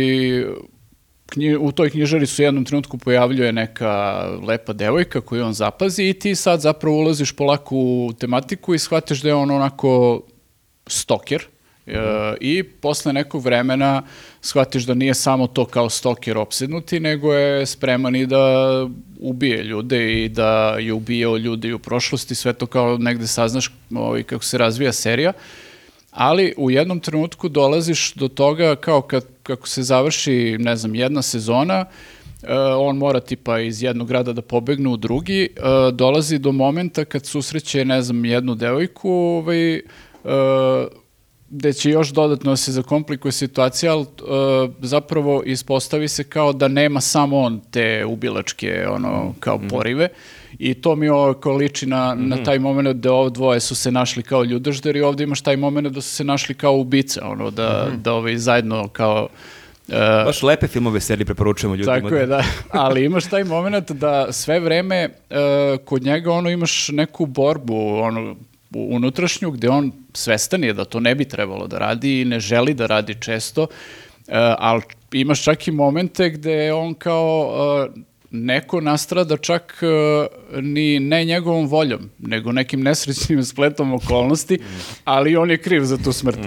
knji- 1.32 1.56
u 1.56 1.72
toj 1.72 1.90
knjižari 1.90 2.26
su 2.26 2.42
u 2.42 2.44
jednom 2.44 2.64
trenutku 2.64 2.98
pojavljuje 2.98 3.52
neka 3.52 4.22
lepa 4.46 4.72
devojka 4.72 5.20
koju 5.20 5.44
on 5.44 5.52
zapazi 5.52 6.08
i 6.08 6.14
ti 6.14 6.34
sad 6.34 6.60
zapravo 6.60 6.96
ulaziš 6.96 7.32
polako 7.32 7.76
u 7.76 8.12
tematiku 8.18 8.74
i 8.74 8.78
shvatiš 8.78 9.22
da 9.22 9.28
je 9.28 9.34
on 9.34 9.50
onako 9.50 10.22
stoker 10.86 11.42
e, 11.86 11.92
i 12.40 12.62
posle 12.62 13.12
nekog 13.12 13.44
vremena 13.44 14.02
shvatiš 14.40 14.82
da 14.84 14.94
nije 14.94 15.14
samo 15.14 15.46
to 15.46 15.64
kao 15.64 15.90
stoker 15.90 16.38
opsednuti, 16.38 17.00
nego 17.00 17.32
je 17.32 17.66
spreman 17.66 18.16
i 18.16 18.26
da 18.26 18.42
ubije 19.20 19.64
ljude 19.64 20.24
i 20.24 20.28
da 20.28 20.76
je 20.78 20.92
ubijao 20.92 21.36
ljude 21.36 21.68
i 21.68 21.72
u 21.72 21.78
prošlosti, 21.78 22.34
sve 22.34 22.52
to 22.52 22.66
kao 22.66 22.98
negde 22.98 23.26
saznaš 23.26 23.72
ovaj, 23.94 24.22
kako 24.22 24.44
se 24.44 24.58
razvija 24.58 24.92
serija. 24.92 25.32
Ali 26.10 26.54
u 26.56 26.70
jednom 26.70 27.00
trenutku 27.00 27.48
dolaziš 27.48 28.14
do 28.14 28.28
toga 28.28 28.76
kao 28.76 29.02
kad, 29.02 29.24
kako 29.48 29.68
se 29.68 29.82
završi, 29.82 30.56
ne 30.58 30.76
znam, 30.76 30.94
jedna 30.94 31.22
sezona, 31.22 31.84
e, 32.42 32.54
on 32.78 32.96
mora 32.96 33.20
tipa 33.20 33.58
iz 33.60 33.82
jednog 33.82 34.08
grada 34.08 34.32
da 34.32 34.42
pobegne 34.42 34.88
u 34.88 34.96
drugi, 34.96 35.42
e, 35.42 35.48
dolazi 35.92 36.38
do 36.38 36.52
momenta 36.52 37.04
kad 37.04 37.26
susreće, 37.26 37.84
ne 37.84 38.02
znam, 38.02 38.24
jednu 38.24 38.54
devojku, 38.54 39.10
ovaj, 39.10 39.76
e, 39.76 39.82
gde 41.50 41.72
će 41.72 41.90
još 41.90 42.12
dodatno 42.12 42.52
da 42.52 42.56
se 42.56 42.72
zakomplikuje 42.72 43.32
situacija, 43.32 43.92
ali 43.92 44.02
e, 44.02 44.68
zapravo 44.80 45.42
ispostavi 45.46 46.08
se 46.08 46.24
kao 46.24 46.52
da 46.52 46.68
nema 46.68 47.00
samo 47.00 47.38
on 47.38 47.60
te 47.70 48.04
ubilačke 48.04 48.86
ono, 48.88 49.34
kao 49.40 49.60
porive 49.70 50.08
i 50.58 50.74
to 50.74 50.96
mi 50.96 51.08
ovo 51.08 51.34
kao 51.34 51.56
liči 51.56 51.86
na, 51.86 52.14
na 52.14 52.44
taj 52.44 52.58
moment 52.58 52.96
da 52.96 53.12
ovo 53.12 53.30
dvoje 53.30 53.60
su 53.60 53.74
se 53.74 53.90
našli 53.92 54.22
kao 54.22 54.44
ljudožderi, 54.44 55.00
ovdje 55.00 55.24
imaš 55.24 55.40
taj 55.40 55.56
moment 55.56 55.88
da 55.88 56.00
su 56.00 56.10
se 56.10 56.24
našli 56.24 56.54
kao 56.54 56.76
ubice, 56.76 57.20
ono, 57.22 57.50
da, 57.50 57.88
da 57.96 58.12
ovaj, 58.12 58.36
zajedno 58.36 58.88
kao 58.88 59.28
e, 59.88 60.22
Baš 60.24 60.42
lepe 60.42 60.66
filmove 60.66 61.00
serije 61.00 61.24
preporučujemo 61.24 61.74
ljudima. 61.74 62.00
tako 62.00 62.14
je, 62.14 62.26
da. 62.26 62.44
Ali 62.70 63.04
imaš 63.04 63.24
taj 63.24 63.44
moment 63.44 63.90
da 63.90 64.32
sve 64.32 64.60
vreme 64.60 64.96
e, 64.96 65.08
kod 65.84 66.02
njega 66.02 66.32
ono 66.32 66.50
imaš 66.50 66.88
neku 66.88 67.26
borbu 67.26 67.98
ono 67.98 68.36
unutrašnju 68.74 69.50
gde 69.50 69.68
on 69.68 69.92
svestan 70.12 70.64
je 70.64 70.72
da 70.72 70.84
to 70.84 71.00
ne 71.00 71.14
bi 71.14 71.24
trebalo 71.24 71.66
da 71.66 71.78
radi 71.78 72.20
i 72.20 72.24
ne 72.24 72.40
želi 72.40 72.74
da 72.74 72.86
radi 72.86 73.14
često, 73.20 73.66
e, 74.28 74.54
ali 74.58 74.82
imaš 75.12 75.44
čak 75.44 75.68
i 75.68 75.70
momente 75.70 76.30
gde 76.30 76.72
on 76.72 76.94
kao 76.94 77.88
neko 78.30 78.80
nastrada 78.80 79.36
čak 79.36 79.82
e, 79.82 80.26
ni 80.60 81.00
ne 81.00 81.24
njegovom 81.24 81.66
voljom, 81.66 82.10
nego 82.18 82.52
nekim 82.52 82.82
nesrećnim 82.82 83.44
spletom 83.52 83.92
okolnosti, 83.92 84.58
ali 85.04 85.36
on 85.36 85.50
je 85.50 85.58
kriv 85.58 85.84
za 85.84 85.98
tu 85.98 86.12
smrt. 86.12 86.38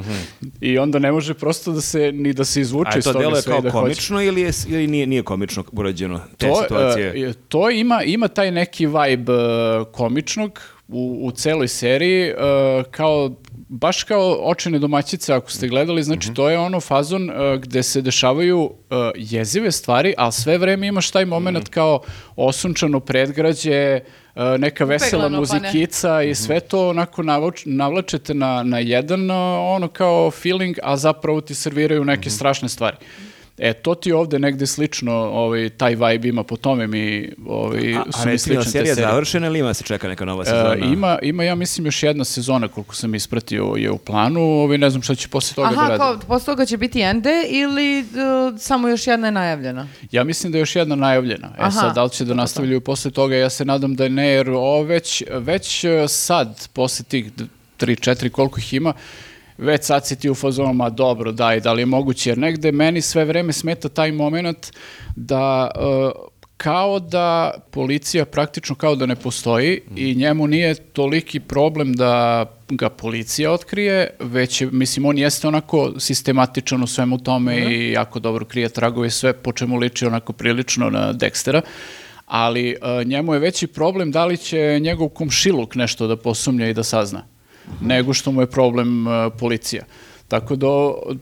I 0.62 0.78
onda 0.78 1.00
ne 1.00 1.12
može 1.12 1.34
prosto 1.34 1.72
da 1.72 1.82
se 1.82 2.12
ni 2.12 2.34
da 2.34 2.46
se 2.46 2.62
izvuče 2.62 2.92
A 2.94 2.98
iz 2.98 3.04
to 3.04 3.14
toga 3.14 3.24
deluje 3.24 3.42
sve 3.42 3.52
i 3.52 3.54
kao 3.54 3.62
da 3.62 3.72
komično 3.72 4.22
ili, 4.22 4.42
je, 4.42 4.52
ili 4.68 4.88
nije, 4.88 5.08
nije 5.08 5.24
komično 5.24 5.64
urađeno 5.72 6.22
te 6.38 6.48
To, 6.48 6.62
situacije? 6.64 7.30
e, 7.30 7.34
to 7.48 7.70
ima, 7.70 8.04
ima 8.04 8.28
taj 8.28 8.52
neki 8.52 8.88
vibe 8.88 9.34
e, 9.34 9.84
komičnog 9.92 10.60
u, 10.92 11.20
u 11.22 11.32
celoj 11.32 11.68
seriji, 11.68 12.22
e, 12.24 12.34
kao 12.92 13.32
baš 13.70 14.04
kao 14.04 14.40
očene 14.42 14.80
domaćice 14.80 15.34
ako 15.34 15.52
ste 15.52 15.68
gledali, 15.68 16.04
znači 16.04 16.28
Mhm. 16.28 16.36
to 16.36 16.50
je 16.50 16.58
ono 16.60 16.80
fazon 16.82 17.30
e, 17.30 17.34
gde 17.58 17.84
se 17.84 18.02
dešavaju 18.02 18.70
e, 18.82 18.96
jezive 19.18 19.72
stvari, 19.72 20.14
ali 20.18 20.32
sve 20.32 20.58
vreme 20.58 20.88
imaš 20.88 21.12
taj 21.12 21.26
moment 21.26 21.58
Mhm. 21.60 21.66
kao 21.66 22.02
osunčano 22.36 23.00
predgrađe, 23.00 23.72
e, 23.72 24.02
neka 24.58 24.86
vesela 24.86 25.26
Upeglano, 25.26 25.46
pa 25.46 25.56
muzikica 25.56 26.24
i 26.24 26.36
sve 26.36 26.60
to 26.60 26.90
onako 26.90 27.24
navoč- 27.24 27.64
navlačete 27.66 28.34
na, 28.34 28.64
na 28.64 28.80
jedan 28.80 29.32
ono 29.68 29.88
kao 29.88 30.32
feeling, 30.34 30.76
a 30.84 30.98
zapravo 30.98 31.42
ti 31.42 31.56
serviraju 31.56 32.06
neke 32.06 32.22
Mhm. 32.22 32.30
strašne 32.30 32.70
stvari. 32.70 32.96
E, 33.64 33.74
to 33.74 33.96
ti 33.96 34.12
ovde 34.12 34.40
negde 34.40 34.68
slično, 34.68 35.14
ovaj, 35.14 35.70
taj 35.70 35.96
vibe 35.96 36.28
ima 36.28 36.44
po 36.44 36.58
tome 36.58 36.88
mi, 36.88 37.30
ovaj, 37.48 37.96
A, 37.96 38.12
su 38.12 38.20
a 38.22 38.26
mi 38.26 38.38
slične 38.38 38.64
te 38.64 38.70
serija 38.70 38.96
serije. 38.96 39.08
završena 39.08 39.48
ili 39.48 39.60
ima 39.60 39.74
se 39.74 39.84
čeka 39.84 40.08
neka 40.08 40.26
nova 40.26 40.42
E, 40.42 40.46
sezona? 40.46 40.76
ima, 40.76 41.20
ima, 41.22 41.44
ja 41.44 41.56
mislim, 41.56 41.86
još 41.86 42.04
jedna 42.04 42.24
sezona, 42.24 42.68
koliko 42.68 42.96
sam 42.96 43.16
ispratio, 43.16 43.74
je 43.78 43.92
u 43.92 43.98
planu, 43.98 44.42
ovaj, 44.42 44.78
ne 44.78 44.90
znam 44.90 45.02
šta 45.02 45.16
će 45.16 45.28
posle 45.28 45.56
toga 45.56 45.68
da 45.68 45.74
Aha, 45.74 45.88
radi. 45.88 46.00
kao, 46.00 46.20
posle 46.20 46.46
toga 46.46 46.66
će 46.66 46.78
biti 46.78 47.02
ende 47.02 47.44
ili 47.48 48.00
e, 48.00 48.04
samo 48.58 48.88
još 48.88 49.08
jedna 49.08 49.28
je 49.28 49.32
najavljena? 49.32 49.88
Ja 50.12 50.24
mislim 50.24 50.52
da 50.52 50.58
je 50.58 50.62
još 50.62 50.76
jedna 50.76 50.96
najavljena. 50.96 51.48
E 51.50 51.60
Aha, 51.60 51.72
sad, 51.72 51.96
da 51.96 52.04
li 52.04 52.10
će 52.10 52.26
da 52.26 52.34
nastavljaju 52.34 52.82
posle 52.82 53.12
toga, 53.12 53.36
ja 53.36 53.50
se 53.50 53.66
nadam 53.66 53.96
da 53.96 54.10
ne, 54.10 54.28
jer 54.28 54.50
ovo 54.50 54.84
već, 54.84 55.24
već 55.30 55.84
e, 55.84 56.06
sad, 56.08 56.68
posle 56.70 57.06
tih 57.06 57.32
3-4 57.80 58.30
koliko 58.30 58.60
ih 58.60 58.74
ima, 58.74 58.94
već 59.62 59.84
sad 59.84 60.08
si 60.08 60.16
ti 60.16 60.30
u 60.30 60.36
fazonu, 60.36 60.74
ma 60.74 60.90
dobro, 60.90 61.32
daj, 61.32 61.60
da 61.60 61.74
li 61.74 61.82
je 61.82 61.86
moguće, 61.86 62.30
jer 62.30 62.38
negde 62.38 62.72
meni 62.72 63.02
sve 63.02 63.26
vreme 63.26 63.54
smeta 63.54 63.90
taj 63.90 64.12
moment 64.12 64.72
da 65.16 65.72
e, 65.76 66.32
kao 66.58 67.00
da 67.00 67.54
policija 67.72 68.26
praktično 68.26 68.76
kao 68.76 68.96
da 68.96 69.06
ne 69.06 69.16
postoji 69.16 69.82
i 69.96 70.16
njemu 70.16 70.48
nije 70.48 70.76
toliki 70.76 71.40
problem 71.40 71.94
da 71.94 72.46
ga 72.70 72.90
policija 72.90 73.52
otkrije, 73.52 74.10
već 74.20 74.62
je, 74.62 74.68
mislim, 74.72 75.06
on 75.06 75.18
jeste 75.18 75.48
onako 75.48 75.94
sistematičan 76.00 76.84
u 76.84 76.88
svemu 76.88 77.18
tome 77.18 77.58
i 77.58 77.92
jako 77.92 78.20
dobro 78.20 78.46
krije 78.46 78.70
tragove 78.70 79.08
i 79.08 79.12
sve, 79.12 79.34
po 79.34 79.52
čemu 79.52 79.78
liči 79.78 80.06
onako 80.06 80.34
prilično 80.34 80.90
na 80.90 81.14
Dextera, 81.14 81.62
ali 82.26 82.70
e, 82.70 83.04
njemu 83.06 83.34
je 83.34 83.40
veći 83.40 83.68
problem 83.68 84.12
da 84.12 84.26
li 84.26 84.38
će 84.38 84.80
njegov 84.82 85.10
komšiluk 85.10 85.76
nešto 85.76 86.08
da 86.08 86.18
posumnja 86.18 86.70
i 86.70 86.74
da 86.74 86.84
sazna, 86.84 87.24
nego 87.82 88.14
što 88.14 88.32
mu 88.32 88.42
je 88.42 88.48
problem 88.48 89.08
e, 89.08 89.30
policija. 89.40 89.84
Tako 90.32 90.56
da 90.56 90.68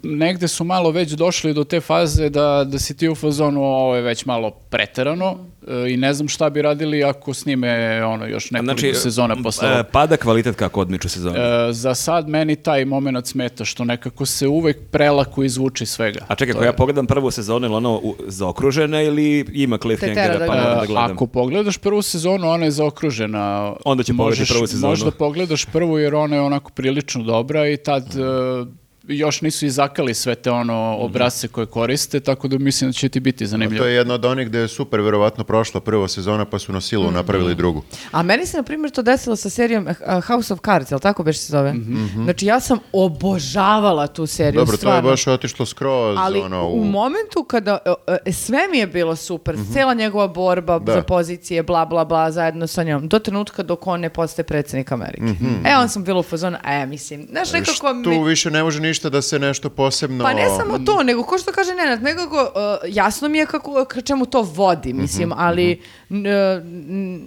negde 0.03 0.48
su 0.48 0.64
malo 0.64 0.91
već 0.91 1.11
došli 1.11 1.53
do 1.53 1.64
te 1.64 1.81
faze 1.81 2.30
da, 2.30 2.65
da 2.68 2.80
si 2.80 2.98
ti 2.98 3.10
u 3.10 3.15
fazonu 3.15 3.64
ovo 3.64 3.95
je 3.95 4.02
već 4.02 4.26
malo 4.26 4.52
preterano 4.52 5.36
e, 5.68 5.90
i 5.90 5.98
ne 5.98 6.14
znam 6.14 6.27
šta 6.27 6.49
bi 6.49 6.61
radili 6.61 7.03
ako 7.03 7.34
snime 7.34 7.69
ono 8.06 8.26
još 8.26 8.52
nekoliko 8.52 8.95
sezona 8.95 9.36
posle 9.44 9.69
e, 9.69 9.73
ovog. 9.73 9.86
pada 9.88 10.18
kvalitet 10.18 10.56
kako 10.56 10.81
odmiču 10.81 11.10
sezone. 11.10 11.40
E, 11.40 11.73
za 11.73 11.95
sad 11.95 12.27
meni 12.27 12.56
taj 12.56 12.86
moment 12.86 13.27
smeta 13.27 13.65
što 13.65 13.84
nekako 13.84 14.26
se 14.26 14.48
uvek 14.48 14.77
prelako 14.91 15.44
izvuči 15.44 15.86
svega. 15.86 16.19
A 16.27 16.36
čekaj, 16.36 16.52
ako 16.52 16.64
je- 16.64 16.68
ja 16.68 16.73
pogledam 16.73 17.07
prvu 17.07 17.31
sezonu, 17.31 17.68
ili 17.68 17.76
ono 17.76 17.95
u- 17.95 18.15
zaokružena 18.27 19.02
ili 19.02 19.45
ima 19.53 19.77
tera 19.77 20.38
da 20.38 20.45
pa 20.48 20.56
da 20.56 20.81
E, 20.84 20.88
gledam? 20.88 21.11
Ako 21.11 21.27
pogledaš 21.27 21.77
prvu 21.77 22.02
sezonu, 22.02 22.49
ona 22.49 22.65
je 22.65 22.72
zaokružena. 22.72 23.73
Onda 23.86 24.03
ću 24.03 24.18
pogledati 24.18 24.53
prvu 24.53 24.68
sezonu. 24.68 24.91
Možda 24.91 25.11
pogledaš 25.11 25.65
prvu 25.65 25.99
jer 25.99 26.15
ona 26.15 26.36
je 26.36 26.41
onako 26.41 26.72
prilično 26.72 27.23
dobra 27.23 27.68
i 27.68 27.77
tad 27.77 28.03
e, 28.06 28.80
još 29.10 29.41
nisu 29.41 29.65
izakali 29.65 30.14
sve 30.14 30.36
te 30.36 30.52
ono 30.52 30.98
obrazce 30.99 31.48
koje 31.48 31.65
koriste, 31.65 32.19
tako 32.19 32.48
da 32.48 32.57
mislim 32.57 32.90
da 32.90 32.94
će 32.94 33.10
ti 33.10 33.19
biti 33.19 33.48
zanimljivo. 33.48 33.84
To 33.84 33.88
je 33.88 33.95
jedna 33.95 34.14
od 34.14 34.26
onih 34.26 34.48
gde 34.48 34.60
je 34.60 34.68
super 34.68 35.02
verovatno 35.02 35.44
prošla 35.44 35.80
prva 35.81 36.07
sezona 36.07 36.45
pa 36.45 36.60
su 36.60 36.73
na 36.73 36.81
silu 36.81 37.11
napravili 37.11 37.56
drugu. 37.56 37.84
A 38.11 38.23
meni 38.23 38.45
se, 38.45 38.57
na 38.57 38.64
primjer, 38.64 38.91
to 38.91 39.02
desilo 39.02 39.36
sa 39.36 39.49
serijom 39.49 39.88
eh, 39.88 39.95
House 40.27 40.53
of 40.53 40.60
Cards, 40.65 40.91
jel 40.91 40.99
tako 40.99 41.23
beš 41.23 41.38
se 41.38 41.52
zove? 41.52 41.76
Znači, 42.23 42.45
ja 42.45 42.60
sam 42.60 42.80
obožavala 42.94 44.07
tu 44.07 44.26
seriju, 44.26 44.60
Dobro, 44.60 44.72
to 44.72 44.73
je 44.73 44.77
stvarno. 44.77 45.10
baš 45.10 45.27
otišlo 45.27 45.65
skroz 45.65 46.18
Ali 46.19 46.40
ono, 46.40 46.68
u 46.69 46.84
momentu 46.84 47.44
kada 47.44 47.77
e, 48.07 48.18
e, 48.26 48.31
sve 48.31 48.60
mi 48.72 48.77
je 48.77 48.88
bilo 48.88 49.15
super, 49.15 49.56
cijela 49.73 49.94
njegova 49.94 50.27
borba 50.27 50.80
Da. 50.80 50.94
za 50.94 51.02
pozicije, 51.02 51.64
bla 51.64 51.86
bla 51.86 52.06
bla, 52.06 52.31
zajedno 52.31 52.68
sa 52.68 52.84
njom, 52.84 53.07
do 53.07 53.19
trenutka 53.19 53.64
dok 53.64 53.88
on 53.88 53.99
ne 53.99 54.10
postaje 54.10 54.45
predsjednik 54.45 54.91
Amerike. 54.91 55.23
E, 55.65 55.76
on 55.81 55.90
sam 55.90 56.03
bila 56.03 56.19
u 56.19 56.23
fazonu, 56.23 56.57
e, 56.68 56.86
mislim, 56.86 57.27
znaš, 57.31 57.52
nekako 57.52 57.94
tu 58.03 58.10
mi... 58.10 58.23
više 58.23 58.52
ne 58.52 58.64
može 58.64 58.80
ništa 58.80 58.98
ništa 58.99 59.09
da 59.09 59.21
se 59.21 59.39
nešto 59.39 59.69
posebno... 59.71 60.23
Pa 60.23 60.34
ne 60.34 60.45
samo 60.49 60.80
to, 60.80 61.03
nego 61.03 61.23
ko 61.23 61.38
što 61.38 61.51
kaže 61.51 61.73
Nenad, 61.73 62.03
nekako 62.03 62.41
uh, 62.45 62.51
jasno 62.85 63.30
mi 63.30 63.38
je 63.38 63.45
kako, 63.45 63.85
ka 63.85 64.01
čemu 64.01 64.26
to 64.26 64.41
vodi, 64.43 64.93
mislim, 64.93 65.34
ali 65.34 65.80
n- 66.09 66.26
n- 66.26 66.63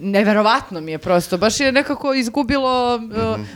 neverovatno 0.02 0.80
mi 0.80 0.92
je 0.92 0.98
prosto, 0.98 1.38
baš 1.38 1.60
je 1.60 1.72
nekako 1.72 2.14
izgubilo 2.14 2.96
uh, 2.96 3.00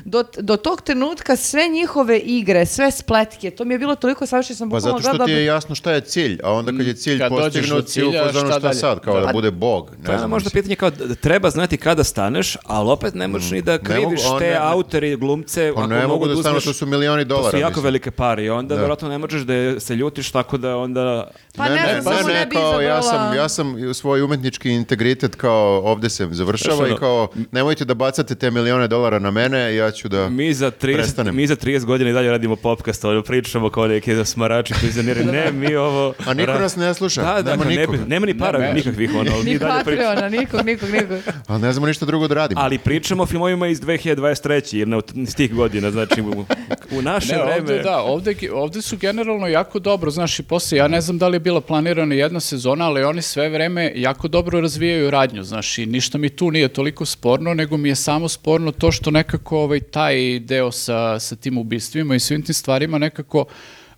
do, 0.05 0.25
do 0.35 0.57
tog 0.57 0.83
trenutka 0.83 1.37
sve 1.37 1.69
njihove 1.69 2.19
igre, 2.19 2.67
sve 2.67 2.91
spletke, 2.93 3.51
to 3.51 3.65
mi 3.65 3.75
je 3.75 3.79
bilo 3.79 3.95
toliko 3.97 4.27
savršeno, 4.27 4.57
sam 4.57 4.71
Pa 4.71 4.81
zato 4.81 5.01
što 5.01 5.11
ti 5.11 5.17
gledala- 5.17 5.31
je 5.31 5.45
jasno 5.45 5.75
šta 5.75 5.93
je 5.93 6.01
cilj, 6.03 6.39
a 6.43 6.53
onda 6.53 6.73
kad 6.73 6.87
je 6.87 6.95
cilj 6.95 7.19
Kad 7.19 7.29
postignut, 7.31 7.89
si 7.89 8.03
u 8.03 8.05
cilja, 8.05 8.25
fazonu 8.25 8.47
šta 8.47 8.59
šta 8.61 8.73
sad, 8.73 9.01
kao 9.01 9.21
da, 9.21 9.27
Da. 9.27 9.33
bude 9.33 9.51
bog. 9.51 9.91
Ne 9.93 10.05
To 10.07 10.13
je 10.13 10.27
možda 10.27 10.51
pitanje 10.51 10.77
kao 10.77 10.91
da 10.91 11.15
treba 11.17 11.51
znati 11.51 11.77
kada 11.79 12.05
staneš, 12.05 12.57
ali 12.65 12.91
opet 12.91 13.15
ne 13.15 13.29
možeš 13.29 13.51
ni 13.51 13.63
da 13.63 13.73
mogu, 13.73 13.85
kriviš 13.85 14.21
on 14.25 14.39
te 14.39 14.45
ne- 14.45 14.51
ne- 14.51 14.57
autori 14.59 15.11
i 15.11 15.17
glumce. 15.17 15.73
Pa 15.75 15.81
ako 15.81 15.89
ne 15.89 16.07
mogu 16.07 16.27
da 16.27 16.33
uzmeš- 16.33 16.43
stanu, 16.43 16.61
to 16.63 16.73
su 16.73 16.87
milioni 16.87 17.25
To 17.25 17.29
dolara. 17.29 17.51
su 17.51 17.57
jako 17.57 17.71
mislim. 17.71 17.83
Velike 18.07 18.11
pare 18.13 18.45
i 18.45 18.51
onda 18.51 18.75
Da. 18.75 18.81
verovatno 18.81 19.09
ne 19.09 19.19
možeš 19.19 19.43
da 19.43 19.55
je- 19.55 19.81
se 19.81 19.95
ljutiš 19.95 20.31
tako 20.31 20.57
da 20.59 20.77
onda... 20.77 21.31
Pa 21.57 21.69
ne, 21.69 22.01
znam, 22.01 22.15
samo 22.15 22.29
ne 22.29 22.47
bi 22.47 22.55
kao, 22.55 22.81
ja 22.81 23.03
sam, 23.03 23.35
ja 23.35 23.49
sam 23.49 23.95
svoj 23.95 24.23
umetnički 24.23 24.71
integritet 24.71 25.35
kao 25.35 25.57
ovde 25.83 26.11
se 26.11 26.29
završava 26.31 26.77
Znaš, 26.77 26.91
i 26.91 26.95
kao 26.95 27.29
nemojte 27.53 27.85
da 27.85 27.95
bacate 27.95 28.35
te 28.35 28.51
milione 28.51 28.89
dolara 28.89 29.19
na 29.19 29.31
mene, 29.31 29.75
ja 29.75 29.91
ću 29.91 30.09
da... 30.09 30.29
Mi 30.29 30.55
za 30.55 30.71
30, 30.73 30.95
Prestanem. 30.95 31.37
mi 31.37 31.47
za 31.47 31.57
30 31.57 31.85
godina 31.85 32.11
i 32.11 32.15
dalje 32.15 32.31
radimo 32.31 32.57
podcast, 32.57 33.05
ono, 33.05 33.23
pričamo 33.23 33.71
kao 33.71 33.87
neki 33.87 34.25
smarači 34.25 34.75
penzioneri. 34.77 35.25
Ne, 35.27 35.53
mi 35.53 35.77
ovo... 35.77 36.15
A 36.27 36.35
niko 36.35 36.53
ra- 36.53 36.61
nas 36.61 36.77
ne 36.77 36.95
sluša, 36.95 37.23
Da, 37.25 37.43
da, 37.43 37.51
nema 37.51 37.65
ne- 37.65 37.77
nikoga. 37.77 37.99
nema 38.07 38.27
ni 38.27 38.39
para 38.39 38.59
Ne, 38.59 38.67
ne. 38.67 38.75
nikakvih, 38.75 39.11
ono, 39.11 39.31
ali 39.33 39.45
mi 39.45 39.51
Ni 39.51 39.59
dalje 39.59 39.85
pričamo. 39.85 40.09
Patreona, 40.09 40.29
nikog, 40.31 40.65
nikog, 40.65 40.91
nikog. 40.91 41.19
Ali 41.47 41.63
ne 41.63 41.73
znamo 41.73 41.87
ništa 41.87 42.07
drugo 42.07 42.29
da 42.29 42.35
radimo. 42.35 42.61
Ali 42.61 42.79
pričamo 42.79 43.23
o 43.23 43.27
filmovima 43.27 43.67
iz 43.67 43.81
2023. 43.81 44.27
jer 44.73 44.89
ne 44.89 44.97
od 44.97 45.13
iz 45.15 45.35
tih 45.35 45.55
godina, 45.55 45.91
znači 45.91 46.21
u, 46.23 46.45
u 46.93 47.03
naše 47.03 47.33
Ne, 47.33 47.39
vreme... 47.39 47.61
ovde, 47.61 47.79
da, 47.79 47.99
ovde, 47.99 48.35
ovde 48.53 48.83
su 48.83 48.97
generalno 48.97 49.47
jako 49.47 49.79
dobro, 49.79 50.11
znaš, 50.11 50.39
i 50.39 50.43
posle, 50.43 50.79
ja 50.79 50.89
ne 50.89 51.01
znam 51.01 51.19
da 51.19 51.29
li 51.29 51.39
bila 51.47 51.61
planirana 51.61 52.15
jedna 52.15 52.41
sezona, 52.41 52.85
ali 52.87 53.05
oni 53.05 53.23
sve 53.23 53.49
vreme 53.49 53.93
jako 53.97 54.29
dobro 54.29 54.61
razvijaju 54.61 55.11
radnju, 55.11 55.43
znaš, 55.43 55.79
i 55.79 55.87
ništa 55.87 56.19
mi 56.19 56.29
tu 56.29 56.51
nije 56.51 56.69
toliko 56.69 57.07
sporno, 57.07 57.55
nego 57.55 57.77
mi 57.77 57.89
je 57.89 57.95
samo 57.95 58.29
sporno 58.29 58.73
to 58.73 58.93
što 58.93 59.11
nekako 59.11 59.59
ovaj, 59.59 59.81
taj 59.81 60.39
deo 60.41 60.73
sa, 60.73 61.19
sa 61.19 61.37
tim 61.37 61.59
ubistvima 61.59 62.15
i 62.15 62.21
svim 62.21 62.43
tim 62.43 62.55
stvarima 62.55 62.99
nekako 62.99 63.45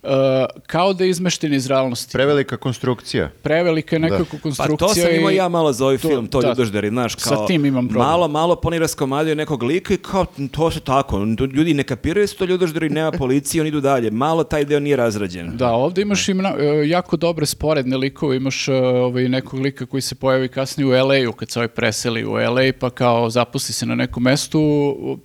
uh, 0.03 0.09
kao 0.63 0.93
da 0.93 1.03
je 1.03 1.09
izmešten 1.09 1.53
iz 1.53 1.67
realnosti. 1.67 2.13
Prevelika 2.13 2.57
konstrukcija. 2.57 3.29
Prevelika 3.41 3.95
je 3.95 3.99
nekako 3.99 4.23
Pa 4.31 4.37
konstrukcija. 4.39 4.77
to 4.77 4.93
sam 4.95 5.15
imao 5.15 5.31
i- 5.31 5.35
ja 5.35 5.47
malo 5.49 5.73
za 5.73 5.85
ovaj 5.85 5.97
to- 5.97 6.07
film, 6.07 6.27
to 6.27 6.41
da. 6.41 6.47
ljudožderi, 6.49 6.89
znaš, 6.89 7.15
Sa 7.15 7.29
kao... 7.29 7.45
tim 7.45 7.65
imam 7.65 7.87
problem. 7.87 8.07
Malo, 8.07 8.27
malo 8.27 8.55
poni 8.55 8.79
raskomadio 8.79 9.35
nekog 9.35 9.63
lika 9.63 9.93
i 9.93 9.97
kao, 9.97 10.25
to 10.51 10.71
se 10.71 10.79
tako, 10.79 11.17
ljudi 11.47 11.73
ne 11.73 11.83
kapiraju 11.83 12.27
su 12.27 12.37
to 12.37 12.45
ljudožderi, 12.45 12.89
nema 12.89 13.11
policije, 13.13 13.61
oni 13.61 13.67
idu 13.67 13.81
dalje. 13.81 14.11
Malo 14.11 14.43
taj 14.43 14.65
deo 14.65 14.79
nije 14.79 14.95
razrađen. 14.95 15.57
Da, 15.57 15.69
ovdje 15.69 16.01
imaš 16.01 16.29
i 16.29 16.33
mna- 16.33 16.55
e, 16.59 16.87
jako 16.87 17.17
dobre 17.17 17.45
sporedne 17.45 17.97
likove, 17.97 18.37
imaš 18.37 18.67
e, 18.67 18.73
ovaj, 18.73 19.29
nekog 19.29 19.59
lika 19.59 19.85
koji 19.85 20.01
se 20.01 20.15
pojavi 20.15 20.47
kasnije 20.47 20.87
u 20.87 21.07
LA-u, 21.07 21.31
kad 21.31 21.49
se 21.49 21.59
ovaj 21.59 21.67
preseli 21.67 22.25
u 22.25 22.31
LA, 22.31 22.71
pa 22.79 22.89
kao 22.89 23.29
zaposli 23.29 23.73
se 23.73 23.85
na 23.85 23.95
nekom 23.95 24.23
mestu, 24.23 24.59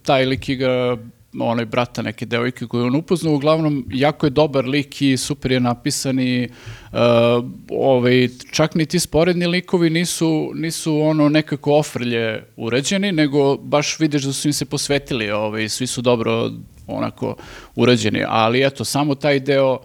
taj 0.03 0.25
lik 0.25 0.49
igra 0.49 0.97
onaj 1.41 1.65
brata 1.65 2.03
neke 2.03 2.27
devojke 2.27 2.67
koju 2.67 2.87
on 2.87 2.97
upoznao, 2.97 3.35
uglavnom 3.35 3.85
jako 3.91 4.27
je 4.27 4.31
dobar 4.31 4.65
lik 4.65 5.03
i 5.03 5.17
super 5.17 5.53
je 5.53 5.61
napisan 5.61 6.21
i 6.21 6.43
e, 6.43 6.49
ovaj, 7.71 8.29
čak 8.51 8.75
ni 8.75 8.87
ti 8.87 9.01
sporedni 9.01 9.47
likovi 9.47 9.91
nisu, 9.91 10.51
nisu 10.55 11.01
ono 11.01 11.29
nekako 11.29 11.79
ofrlje 11.79 12.45
urađeni, 12.57 13.13
nego 13.13 13.57
baš 13.57 14.01
vidiš 14.01 14.23
da 14.23 14.33
su 14.33 14.49
im 14.49 14.53
se 14.53 14.65
posvetili, 14.65 15.31
ovaj, 15.31 15.69
svi 15.69 15.87
su 15.87 16.03
dobro 16.03 16.51
onako 16.87 17.37
urađeni, 17.75 18.25
ali 18.29 18.67
eto, 18.67 18.85
samo 18.85 19.15
taj 19.15 19.41
deo 19.41 19.79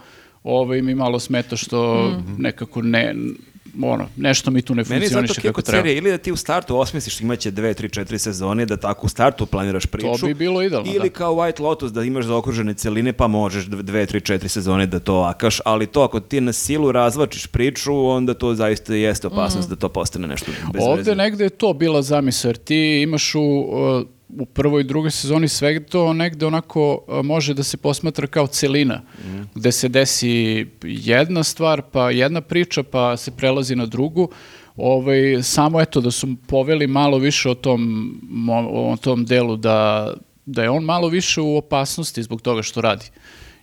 ovaj, 0.43 0.81
mi 0.81 0.95
malo 0.95 1.19
smeta 1.19 1.55
što 1.55 2.11
nekako 2.37 2.81
ne, 2.81 3.15
ono, 3.81 4.07
nešto 4.17 4.51
mi 4.51 4.61
tu 4.61 4.75
ne 4.75 4.83
Meni 4.83 4.95
je 4.95 5.09
zato 5.09 5.17
funkcioniše 5.17 5.41
kako 5.43 5.61
treba. 5.61 5.77
serije 5.77 5.97
ili 5.97 6.11
da 6.11 6.17
ti 6.17 6.31
u 6.31 6.35
startu 6.35 6.77
osmisliš 6.77 7.21
imaće 7.21 7.51
dve, 7.51 7.73
tri, 7.73 7.89
četiri 7.89 8.19
sezone, 8.19 8.65
da 8.65 8.77
tako 8.77 9.05
u 9.05 9.09
startu 9.09 9.45
planiraš 9.45 9.85
priču. 9.85 10.25
bi 10.25 10.33
bilo 10.33 10.61
idealno, 10.61 10.91
Ili 10.91 11.09
da. 11.09 11.15
kao 11.15 11.33
White 11.33 11.61
Lotus 11.61 11.91
da 11.91 12.03
imaš 12.03 12.25
zaokružene 12.25 12.73
celine 12.73 13.13
pa 13.13 13.27
možeš 13.27 13.65
dve, 13.65 14.05
tri, 14.05 14.21
četiri 14.21 14.49
sezone 14.49 14.85
da 14.85 14.99
to 14.99 15.15
akaš, 15.19 15.61
ali 15.65 15.87
to 15.87 16.01
ako 16.01 16.19
ti 16.19 16.41
na 16.41 16.53
silu 16.53 16.91
razvlačiš 16.91 17.47
priču, 17.47 18.05
onda 18.05 18.33
to 18.33 18.55
zaista 18.55 18.93
jeste 18.95 19.27
opasnost 19.27 19.69
da 19.69 19.75
to 19.75 19.89
postane 19.89 20.27
nešto 20.27 20.51
bez 20.73 20.81
Ovde 20.81 20.97
veze. 20.97 21.15
negde 21.15 21.43
je 21.43 21.49
to 21.49 21.73
bila 21.73 22.01
zamisao, 22.01 22.49
jer 22.49 22.57
ti 22.57 22.75
imaš 23.01 23.35
u, 23.35 23.41
uh, 23.41 24.07
u 24.29 24.45
prvoj 24.45 24.81
i 24.81 24.83
drugoj 24.83 25.11
sezoni 25.11 25.47
sve 25.47 25.83
to 25.83 26.13
negde 26.13 26.45
onako 26.45 27.05
može 27.23 27.53
da 27.53 27.63
se 27.63 27.77
posmatra 27.77 28.27
kao 28.27 28.47
celina, 28.47 29.01
gde 29.55 29.71
se 29.71 29.87
desi 29.89 30.65
jedna 30.83 31.43
stvar, 31.43 31.81
pa 31.91 32.11
jedna 32.11 32.41
priča, 32.41 32.83
pa 32.83 33.17
se 33.17 33.31
prelazi 33.31 33.75
na 33.75 33.85
drugu. 33.85 34.29
Ovaj, 34.75 35.43
samo 35.43 35.81
eto 35.81 36.01
da 36.01 36.11
su 36.11 36.27
poveli 36.47 36.87
malo 36.87 37.17
više 37.17 37.49
o 37.49 37.55
tom, 37.55 37.81
mo- 38.31 38.91
o 38.93 38.97
tom 38.97 39.25
delu 39.25 39.57
da, 39.57 40.13
da 40.45 40.63
je 40.63 40.69
on 40.69 40.83
malo 40.83 41.07
više 41.07 41.41
u 41.41 41.57
opasnosti 41.57 42.23
zbog 42.23 42.41
toga 42.41 42.61
što 42.61 42.81
radi. 42.81 43.05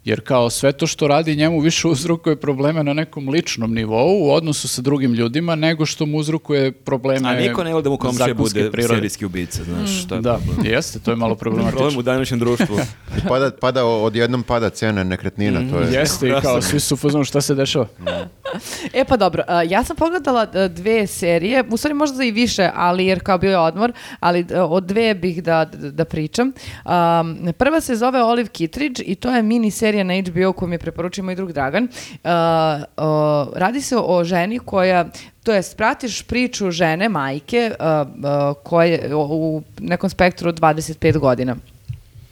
Jer 0.06 0.20
kao 0.20 0.50
sve 0.50 0.72
to 0.72 0.86
što 0.86 1.08
radi 1.08 1.36
njemu 1.36 1.60
više 1.60 1.88
uzrokuje 1.94 2.36
probleme 2.36 2.84
na 2.84 2.92
nekom 2.92 3.28
ličnom 3.28 3.74
nivou 3.74 4.18
u 4.22 4.30
odnosu 4.30 4.68
sa 4.68 4.82
drugim 4.82 5.12
ljudima 5.14 5.54
nego 5.54 5.86
što 5.86 6.06
mu 6.06 6.18
uzrokuje 6.18 6.72
probleme 6.72 7.28
A 7.28 7.34
niko 7.34 7.64
ne 7.64 7.72
voli 7.72 7.82
da 7.82 7.90
mu 7.90 7.96
komšija 7.96 8.34
bude 8.34 8.70
prirode. 8.70 8.94
serijski 8.94 9.26
ubica, 9.26 9.64
znaš, 9.64 10.08
to 10.08 10.14
je 10.14 10.20
Da, 10.20 10.38
problem. 10.46 10.66
jeste, 10.66 10.98
to 10.98 11.10
je 11.10 11.16
malo 11.16 11.34
problematično. 11.44 11.78
Problem 11.78 11.98
u 11.98 12.02
današnjem 12.02 12.40
društvu. 12.40 12.76
Pada, 13.28 13.50
pada, 13.60 13.84
odjednom 13.84 14.42
pada 14.42 14.70
cena 14.70 15.04
nekretnina, 15.04 15.60
to 15.70 15.80
je... 15.80 15.92
Jeste 15.92 16.28
i 16.28 16.32
kao 16.42 16.62
svi 16.62 16.80
su 16.80 16.94
u 16.94 16.98
fazonu 16.98 17.24
šta 17.24 17.40
se 17.40 17.54
dešava. 17.54 17.86
E 18.92 19.04
pa 19.04 19.16
dobro, 19.16 19.42
ja 19.68 19.84
sam 19.84 19.96
pogledala 19.96 20.46
a, 20.54 20.68
dve 20.68 21.06
serije, 21.06 21.64
u 21.70 21.76
stvari 21.76 21.94
možda 21.94 22.24
i 22.24 22.30
više, 22.30 22.70
ali 22.74 23.06
jer 23.06 23.20
kao 23.22 23.38
bio 23.38 23.50
je 23.50 23.58
odmor, 23.58 23.92
ali 24.20 24.46
a, 24.54 24.64
od 24.64 24.84
dve 24.84 25.14
bih 25.14 25.42
da, 25.42 25.64
da, 25.64 25.90
da 25.90 26.04
pričam. 26.04 26.52
Um, 26.84 27.52
prva 27.58 27.80
se 27.80 27.96
zove 27.96 28.22
Olive 28.22 28.48
Kittredge 28.48 29.02
i 29.02 29.14
to 29.14 29.30
je 29.30 29.42
mini 29.42 29.70
serija 29.70 29.95
na 30.04 30.14
HBO 30.20 30.52
koju 30.52 30.68
mi 30.68 30.74
je 30.74 30.78
preporučio 30.78 31.24
moj 31.24 31.34
drug 31.34 31.52
Dragan. 31.52 31.84
Uh, 31.84 32.30
o, 32.96 33.52
radi 33.54 33.80
se 33.80 33.96
o 33.98 34.24
ženi 34.24 34.58
koja 34.58 35.04
to 35.42 35.52
jest 35.52 35.76
pratiš 35.76 36.22
priču 36.22 36.70
žene, 36.70 37.08
majke, 37.08 37.70
uh, 37.80 38.08
uh, 38.08 38.56
koje 38.64 39.14
u 39.14 39.62
nekom 39.78 40.10
spektru 40.10 40.48
od 40.48 40.60
25 40.60 41.18
godina 41.18 41.56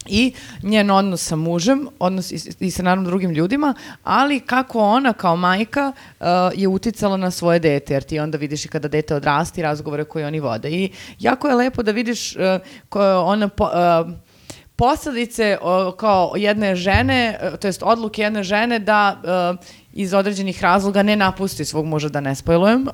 i 0.07 0.33
njen 0.63 0.91
odnos 0.91 1.23
sa 1.23 1.37
mužem, 1.37 1.89
odnos 1.99 2.33
i, 2.33 2.39
i 2.61 2.71
sa 2.71 2.83
naravno 2.83 3.09
drugim 3.09 3.31
ljudima, 3.31 3.75
ali 4.05 4.41
kako 4.41 4.81
ona 4.81 5.13
kao 5.13 5.37
majka 5.37 5.93
uh, 6.21 6.27
je 6.55 6.69
uticala 6.69 7.17
na 7.17 7.31
svoje 7.31 7.59
dete, 7.59 7.95
jer 7.95 8.03
ti 8.03 8.19
onda 8.19 8.39
vidiš 8.39 8.65
i 8.65 8.69
kada 8.69 8.89
dete 8.89 9.15
odrasti 9.15 9.63
razgovore 9.63 10.05
koje 10.05 10.27
oni 10.27 10.41
vode. 10.41 10.71
I 10.71 10.91
jako 11.19 11.49
je 11.49 11.55
lepo 11.55 11.83
da 11.83 11.93
vidiš 11.93 12.37
uh, 12.37 12.43
ko, 12.89 13.01
ona 13.21 13.49
po, 13.49 13.65
uh, 13.65 14.11
posledice 14.77 15.59
o, 15.63 15.93
kao 15.93 16.33
jedne 16.37 16.77
žene, 16.77 17.39
uh, 17.43 17.59
to 17.59 17.69
jest 17.69 17.83
odluke 17.83 18.23
jedne 18.23 18.43
žene 18.43 18.79
da 18.79 19.17
uh, 19.23 19.59
iz 19.93 20.15
određenih 20.15 20.63
razloga 20.63 21.03
ne 21.03 21.17
napusti 21.17 21.65
svog 21.65 21.87
muža, 21.87 22.09
da 22.09 22.21
ne 22.21 22.35
spojlujem, 22.35 22.89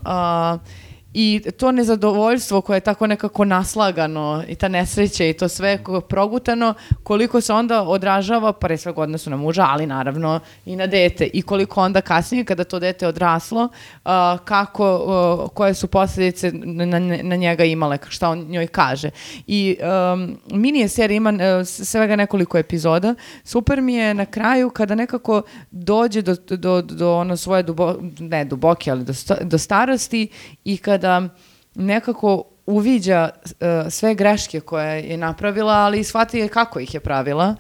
i 1.15 1.43
to 1.59 1.73
nezadovoljstvo 1.73 2.61
koje 2.61 2.77
je 2.77 2.81
tako 2.81 3.07
nekako 3.07 3.45
naslagano 3.45 4.45
i 4.49 4.55
ta 4.55 4.69
nesreća 4.69 5.25
i 5.25 5.33
to 5.33 5.49
sve 5.49 5.79
progutano, 6.09 6.75
koliko 7.03 7.41
se 7.41 7.53
onda 7.53 7.83
odražava, 7.83 8.53
pre 8.53 8.77
svega 8.77 9.01
odnosu 9.01 9.31
na 9.31 9.37
muža, 9.37 9.67
ali 9.69 9.87
naravno 9.87 10.41
i 10.67 10.77
na 10.77 10.87
dete. 10.87 11.27
I 11.33 11.43
koliko 11.43 11.81
onda 11.81 12.01
kasnije, 12.01 12.45
kada 12.45 12.65
to 12.65 12.79
dete 12.79 13.07
odraslo, 13.07 13.69
kako, 14.45 15.51
koje 15.55 15.75
su 15.75 15.87
posljedice 15.87 16.53
na, 16.53 16.99
na, 17.23 17.37
njega 17.37 17.65
imale, 17.65 17.99
šta 18.09 18.29
on 18.29 18.39
njoj 18.39 18.67
kaže. 18.67 19.11
I 19.47 19.77
um, 20.15 20.39
mini 20.51 20.79
je 20.79 20.89
serija, 20.89 21.17
ima 21.17 21.31
e, 21.31 21.65
svega 21.65 22.17
nekoliko 22.17 22.59
epizoda. 22.59 23.15
Super 23.45 23.81
mi 23.81 23.95
je 23.95 24.15
na 24.15 24.27
kraju 24.27 24.71
kada 24.71 24.95
nekako 24.95 25.43
dođe 25.71 26.23
do, 26.23 26.37
do, 26.49 26.83
do 26.83 27.17
ono 27.17 27.37
svoje 27.37 27.63
dubo, 27.63 27.95
ne 28.19 28.45
duboke, 28.45 28.91
ali 28.91 29.05
do, 29.05 29.13
do 29.41 29.59
starosti 29.59 30.29
i 30.65 30.77
kada 30.77 31.00
nekako 31.75 32.45
uviđa 32.67 33.29
e, 33.61 33.91
sve 33.91 34.15
greške 34.15 34.61
koje 34.61 35.03
je 35.03 35.17
napravila, 35.17 35.73
ali 35.75 36.01
i 36.01 36.05
shvati 36.05 36.49
kako 36.49 36.81
ih 36.81 36.95
je 36.95 37.01
pravila 37.01 37.57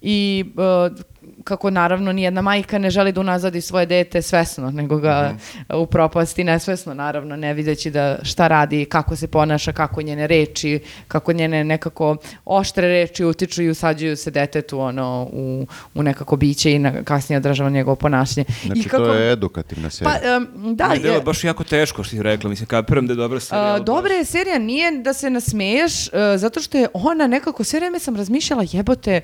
i 0.00 0.44
e, 0.58 1.04
kako 1.44 1.70
naravno 1.70 2.12
nijedna 2.12 2.42
majka 2.42 2.78
ne 2.78 2.90
želi 2.90 3.12
da 3.12 3.20
unazadi 3.20 3.60
svoje 3.60 3.86
dete 3.86 4.22
svesno, 4.22 4.70
nego 4.70 4.98
ga 4.98 5.34
upropasti 5.74 6.44
nesvesno, 6.44 6.94
naravno, 6.94 7.36
ne 7.36 7.54
videći 7.54 7.90
da 7.90 8.18
šta 8.22 8.48
radi, 8.48 8.84
kako 8.84 9.16
se 9.16 9.26
ponaša, 9.26 9.72
kako 9.72 10.02
njene 10.02 10.26
reči, 10.26 10.78
kako 11.08 11.32
njene 11.32 11.64
nekako 11.64 12.16
oštre 12.44 12.88
reči 12.88 13.24
utiču 13.24 13.62
i 13.62 13.70
usađuju 13.70 14.16
se 14.16 14.30
detetu 14.30 14.80
ono, 14.80 15.28
u, 15.32 15.66
u 15.94 16.02
nekako 16.02 16.36
biće 16.36 16.72
i 16.72 16.78
na, 16.78 17.02
kasnije 17.04 17.36
odražava 17.36 17.70
njegovo 17.70 17.96
ponašanje. 17.96 18.44
Znači, 18.64 18.80
I 18.80 18.84
kako, 18.84 19.04
to 19.04 19.14
je 19.14 19.32
edukativna 19.32 19.90
serija. 19.90 20.14
Pa, 20.14 20.28
em, 20.28 20.46
da, 20.74 20.84
je 20.86 21.12
je- 21.12 21.20
baš 21.20 21.44
jako 21.44 21.64
teško 21.64 22.02
što 22.02 22.10
si 22.10 22.22
rekla, 22.22 22.50
mislim, 22.50 22.66
kapiram 22.66 23.06
da 23.06 23.12
je 23.12 23.16
dobra 23.16 23.40
serija. 23.40 23.72
Baš- 23.72 23.84
dobra 23.84 24.12
je 24.12 24.24
serija, 24.24 24.58
nije 24.58 24.92
da 24.98 25.12
se 25.12 25.30
nasmeješ, 25.30 26.08
e, 26.08 26.10
zato 26.36 26.60
što 26.60 26.78
je 26.78 26.88
ona 26.94 27.26
nekako, 27.26 27.64
sve 27.64 27.80
vreme 27.80 27.98
sam 27.98 28.16
razmišljala, 28.16 28.64
jebote, 28.72 29.20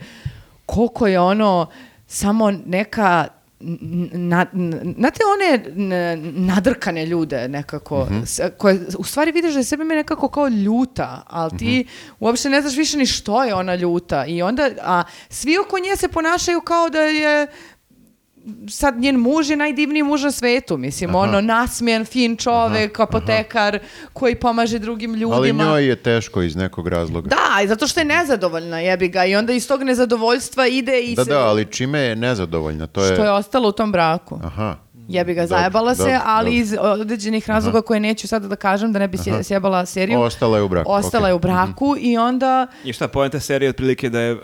koliko 0.66 1.06
je 1.06 1.20
ono 1.20 1.66
samo 2.10 2.50
neka 2.66 3.28
na, 4.12 4.46
znate 4.96 5.20
one 5.26 5.64
nadrkane 6.22 7.06
ljude 7.06 7.48
nekako, 7.48 7.96
s- 8.24 8.40
koje 8.56 8.80
u 8.98 9.04
stvari 9.04 9.32
vidiš 9.32 9.52
da 9.52 9.58
je 9.58 9.64
sebe 9.64 9.84
nekako 9.86 10.28
kao 10.28 10.48
ljuta, 10.48 11.22
ali 11.26 11.50
ti 11.52 11.86
uopšte 12.20 12.50
ne 12.50 12.60
znaš 12.60 12.76
više 12.76 12.96
ni 12.96 13.06
što 13.06 13.44
je 13.44 13.54
ona 13.54 13.74
ljuta 13.74 14.26
i 14.26 14.42
onda, 14.42 14.70
a 14.82 15.02
svi 15.28 15.58
oko 15.58 15.78
nje 15.78 15.96
se 15.96 16.08
ponašaju 16.08 16.60
kao 16.60 16.90
da 16.90 17.00
je 17.00 17.46
sad 18.68 18.98
njen 18.98 19.16
muž 19.16 19.50
je 19.50 19.56
najdivniji 19.56 20.02
muž 20.02 20.22
na 20.22 20.30
svetu, 20.30 20.76
mislim, 20.76 21.14
ono 21.14 21.40
nasmijen, 21.40 22.04
fin 22.04 22.36
čovek, 22.36 23.00
apotekar 23.00 23.78
koji 24.12 24.34
pomaže 24.34 24.78
drugim 24.78 25.14
ljudima. 25.14 25.36
Ali 25.36 25.52
njoj 25.52 25.86
je 25.86 25.96
teško 25.96 26.42
iz 26.42 26.56
nekog 26.56 26.88
razloga. 26.88 27.28
Da, 27.28 27.62
i 27.64 27.68
zato 27.68 27.86
što 27.86 28.00
je 28.00 28.04
nezadovoljna, 28.04 28.80
jebi 28.80 29.08
ga, 29.08 29.24
i 29.24 29.36
onda 29.36 29.52
iz 29.52 29.68
tog 29.68 29.82
nezadovoljstva 29.82 30.66
ide 30.66 31.00
i 31.00 31.14
Da, 31.14 31.24
se, 31.24 31.30
da, 31.30 31.38
ali 31.40 31.64
čime 31.64 31.98
je 31.98 32.16
nezadovoljna? 32.16 32.86
To 32.86 33.04
je... 33.04 33.14
što 33.14 33.24
je 33.24 33.30
ostalo 33.30 33.68
u 33.68 33.72
tom 33.72 33.92
braku. 33.92 34.40
Aha. 34.44 34.76
Jebi 35.08 35.34
ga, 35.34 35.42
Dobro, 35.42 35.58
zajebala 35.58 35.94
se, 35.94 36.02
dobro, 36.02 36.20
ali 36.24 36.50
dobro. 36.50 36.62
iz 36.62 36.76
određenih 36.80 37.48
razloga 37.48 37.82
koje 37.82 38.00
neću 38.00 38.28
sada 38.28 38.48
da 38.48 38.56
kažem, 38.56 38.92
da 38.92 38.98
ne 38.98 39.08
bi 39.08 39.18
sje- 39.18 39.42
sjebala 39.42 39.86
seriju. 39.86 40.20
Ostala 40.20 40.56
je 40.56 40.62
u 40.62 40.68
braku, 40.68 40.90
Ostala 40.92 41.24
ok. 41.24 41.30
je 41.30 41.34
u 41.34 41.38
braku 41.38 41.96
i 42.00 42.18
onda... 42.18 42.66
I 42.84 42.92
šta, 42.92 43.08
poenta 43.08 43.40
serije 43.40 43.66
je 43.66 43.70
otprilike 43.70 44.08
da 44.10 44.20
je 44.20 44.36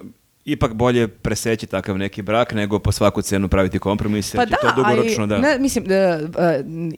ipak 0.46 0.74
bolje 0.74 1.08
preseći 1.08 1.66
takav 1.66 1.98
neki 1.98 2.22
brak 2.22 2.52
nego 2.52 2.78
po 2.78 2.92
svaku 2.92 3.22
cenu 3.22 3.48
praviti 3.48 3.78
kompromis, 3.78 4.34
jer 4.34 4.38
Pa 4.38 4.44
da, 4.44 4.56
to 4.56 4.72
dugoročno 4.76 5.22
ali, 5.22 5.28
da... 5.28 5.38
ne, 5.38 5.58
mislim, 5.58 5.84
da, 5.84 6.20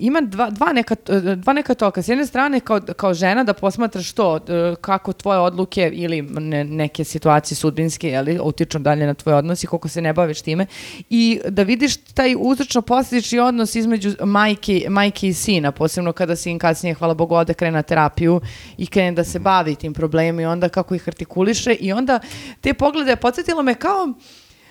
ima 0.01 0.21
dva, 0.21 0.51
dva, 0.51 0.73
neka, 0.73 0.97
e, 1.09 1.37
dva 1.37 1.53
neka 1.53 1.75
toka. 1.75 2.03
S 2.03 2.09
jedne 2.09 2.27
strane, 2.27 2.61
kao, 2.61 2.81
kao 2.97 3.15
žena 3.15 3.45
da 3.45 3.53
posmatraš 3.53 4.13
to, 4.13 4.41
kako 4.81 5.13
tvoje 5.13 5.39
odluke 5.39 5.91
ili 5.95 6.23
ne- 6.23 6.65
neke 6.65 7.05
situacije 7.05 7.57
sudbinske, 7.57 8.09
jeli, 8.09 8.39
utiču 8.43 8.79
dalje 8.79 9.07
na 9.07 9.15
tvoj 9.15 9.35
odnos 9.35 9.65
i 9.65 9.67
koliko 9.67 9.89
se 9.89 10.01
ne 10.01 10.13
baviš 10.13 10.43
time. 10.43 10.67
I 11.11 11.41
da 11.49 11.63
vidiš 11.63 11.97
taj 11.97 12.35
uzročno 12.39 12.83
posljedični 12.83 13.39
odnos 13.39 13.75
između 13.75 14.15
majke, 14.25 14.87
majke 14.89 15.29
i 15.29 15.35
sina, 15.35 15.73
posebno 15.73 16.13
kada 16.13 16.37
sin 16.37 16.59
kasnije, 16.59 16.95
hvala 16.95 17.15
Bogu, 17.15 17.35
ode 17.35 17.55
krene 17.55 17.77
na 17.77 17.83
terapiju 17.83 18.41
i 18.79 18.87
krene 18.87 19.13
da 19.13 19.25
se 19.25 19.39
bavi 19.39 19.75
tim 19.75 19.95
problemima 19.95 20.43
i 20.43 20.47
onda 20.47 20.69
kako 20.69 20.95
ih 20.95 21.09
artikuliše 21.09 21.75
i 21.75 21.93
onda 21.93 22.21
te 22.61 22.75
poglede 22.75 23.17
podsjetilo 23.39 23.63
me 23.63 23.75
kao 23.75 24.13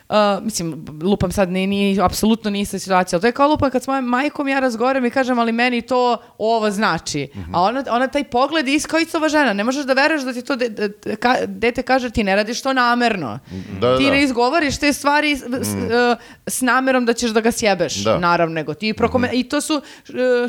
Uh, 0.09 0.15
mislim, 0.41 0.85
lupam 1.01 1.31
sad, 1.31 1.49
nije, 1.49 1.67
nije, 1.67 2.01
apsolutno 2.01 2.49
nije 2.49 2.61
ista 2.61 2.79
situacija, 2.79 3.17
ali 3.17 3.21
to 3.21 3.27
je 3.27 3.31
kao 3.31 3.47
lupam 3.47 3.71
kad 3.71 3.83
s 3.83 3.87
mojom 3.87 4.05
majkom 4.05 4.47
ja 4.47 4.59
razgovaram 4.59 5.05
i 5.05 5.09
kažem, 5.09 5.39
ali 5.39 5.51
meni 5.51 5.81
to 5.81 6.17
ovo 6.37 6.71
znači. 6.71 7.27
A 7.53 7.61
ona, 7.61 7.83
ona 7.89 8.07
taj 8.07 8.23
pogled 8.23 8.67
je 8.67 8.75
iskao 8.75 8.99
ova 9.13 9.29
žena, 9.29 9.53
ne 9.53 9.63
možeš 9.63 9.85
da 9.85 9.93
veruješ 9.93 10.21
da 10.21 10.33
ti 10.33 10.41
to 10.41 10.55
de- 10.55 10.69
de- 10.69 10.89
ka- 11.05 11.45
dete 11.47 11.81
kaže 11.81 12.09
ti 12.09 12.23
ne 12.23 12.35
radiš 12.35 12.61
to 12.61 12.73
namerno. 12.73 13.39
Da, 13.81 13.97
ti 13.97 14.03
da. 14.05 14.11
ne 14.11 14.23
izgovoriš 14.23 14.77
te 14.77 14.93
stvari 14.93 15.35
s, 15.35 15.39
s- 15.39 15.45
uh, 15.45 16.17
s 16.47 16.61
namerom 16.61 17.05
da 17.05 17.13
ćeš 17.13 17.31
da 17.31 17.41
ga 17.41 17.51
sjebeš, 17.51 17.95
Da. 17.95 18.17
naravno, 18.19 18.53
nego 18.53 18.73
ti 18.73 18.93
prokome- 18.93 19.29
I 19.33 19.43
to 19.43 19.61
su, 19.61 19.73
uh, 19.73 19.81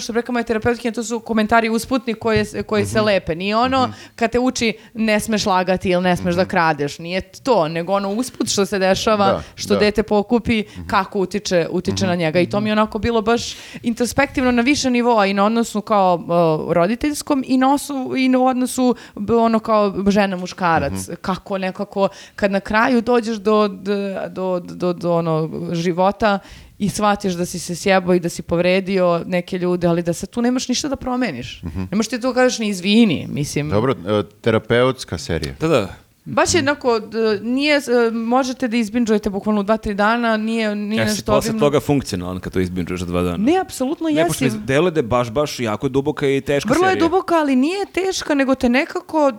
što 0.00 0.12
bi 0.12 0.18
rekao 0.18 0.32
moja 0.32 0.42
terapeutkinja, 0.42 0.92
to 0.92 1.04
su 1.04 1.20
komentari 1.20 1.68
usputni 1.70 2.14
koji, 2.14 2.44
se- 2.44 2.62
koji 2.62 2.86
se 2.86 3.00
lepe. 3.00 3.34
Nije 3.34 3.56
ono 3.56 3.78
kad 4.16 4.30
te 4.30 4.38
uči 4.38 4.78
ne 4.94 5.20
smeš 5.20 5.46
lagati 5.46 5.90
ili 5.90 6.02
ne 6.02 6.16
smeš 6.16 6.34
da 6.34 6.44
kradeš. 6.44 6.98
Nije 6.98 7.20
to, 7.34 7.68
nego 7.68 7.92
ono 7.92 8.08
usput 8.10 8.48
što 8.48 8.66
se 8.66 8.78
dešava, 8.78 9.26
Da, 9.26 9.42
što 9.54 9.74
da. 9.74 9.80
dete 9.80 10.02
pokupi, 10.02 10.64
kako 10.86 11.18
utiče, 11.18 11.66
utiče 11.70 12.06
na 12.06 12.14
njega. 12.14 12.40
I 12.40 12.50
to 12.50 12.60
mi 12.60 12.68
je 12.68 12.72
onako 12.72 12.98
bilo 12.98 13.22
baš 13.22 13.56
introspektivno 13.82 14.52
na 14.52 14.62
više 14.62 14.90
nivoa 14.90 15.26
i 15.26 15.34
na 15.34 15.44
odnosu 15.44 15.80
kao 15.80 16.14
uh, 16.14 16.72
roditeljskom 16.72 17.44
i 17.46 17.56
na, 17.56 17.74
osu, 17.74 18.14
i 18.16 18.28
na 18.28 18.42
odnosu 18.42 18.94
ono 19.38 19.58
kao 19.58 19.94
žena 20.08 20.36
muškarac. 20.36 21.08
Kako 21.20 21.58
nekako 21.58 22.08
kad 22.36 22.50
na 22.50 22.60
kraju 22.60 23.00
dođeš 23.00 23.36
do, 23.36 23.68
do, 23.68 24.28
do, 24.28 24.60
do, 24.60 24.92
do 24.92 25.14
ono 25.14 25.50
života 25.72 26.38
i 26.78 26.88
shvatiš 26.88 27.32
da 27.32 27.46
si 27.46 27.58
se 27.58 27.76
sjebao 27.76 28.14
i 28.14 28.20
da 28.20 28.28
si 28.28 28.42
povredio 28.42 29.22
neke 29.26 29.58
ljude, 29.58 29.86
ali 29.86 30.02
da 30.02 30.12
sad 30.12 30.30
tu 30.30 30.42
nemaš 30.42 30.68
ništa 30.68 30.88
da 30.88 30.96
promeniš. 30.96 31.62
Ne 31.62 31.96
možeš 31.96 32.08
ti 32.08 32.20
to 32.20 32.34
kažeš 32.34 32.58
ni 32.58 32.68
izvini, 32.68 33.26
mislim. 33.30 33.70
Dobro, 33.70 33.92
e, 33.92 34.22
terapeutska 34.40 35.18
serija. 35.18 35.54
Da, 35.60 35.68
da. 35.68 35.94
Baš 36.28 36.54
je 36.54 36.58
jednako, 36.58 37.00
nije, 37.42 37.76
e, 37.76 37.80
možete 38.12 38.68
da 38.68 38.76
izbinđujete 38.76 39.30
bukvalno 39.30 39.60
u 39.60 39.64
dva, 39.64 39.76
tri 39.76 39.94
dana, 39.94 40.36
nije, 40.38 40.74
nije 40.76 40.98
Ja 40.98 41.06
si 41.06 41.10
nešto 41.10 41.32
posle 41.32 41.50
obimno. 41.50 41.66
toga 41.66 41.80
funkcionalan 41.80 42.40
kad 42.40 42.52
to 42.52 42.60
izbinđuješ 42.60 43.00
za 43.00 43.06
dva 43.06 43.22
dana. 43.22 43.36
Ne, 43.36 43.58
apsolutno 43.58 44.08
Ne, 44.08 44.26
pošto 44.26 44.44
jesi. 44.44 44.56
mi 44.56 44.62
deluje 44.62 44.90
da 44.90 44.98
je 44.98 45.04
baš, 45.04 45.30
baš 45.30 45.60
jako 45.60 45.88
duboka 45.88 46.26
i 46.28 46.40
teška 46.40 46.68
Vrlo 46.70 46.84
je 46.84 46.90
serija. 46.90 47.04
duboka, 47.04 47.34
ali 47.34 47.56
nije 47.56 47.86
teška, 47.86 48.34
nego 48.34 48.54
te 48.54 48.68
nekako 48.70 49.26
uh, 49.28 49.34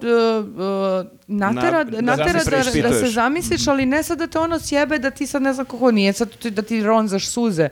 natera, 1.28 1.78
Na- 1.78 1.84
da 1.86 2.02
natera 2.02 2.26
da, 2.30 2.40
da, 2.40 2.46
preispituješ. 2.46 2.96
se 2.98 3.08
zamisliš, 3.08 3.68
ali 3.68 3.86
ne 3.86 4.04
sad 4.04 4.18
da 4.18 4.28
te 4.28 4.40
ono 4.40 4.60
sjebe 4.60 5.00
da 5.00 5.12
ti 5.12 5.28
sad 5.28 5.42
ne 5.42 5.54
znam 5.54 5.66
kako 5.66 5.92
nije, 5.92 6.14
sad 6.14 6.30
da 6.46 6.62
ti 6.62 6.84
ronzaš 6.84 7.28
suze. 7.28 7.70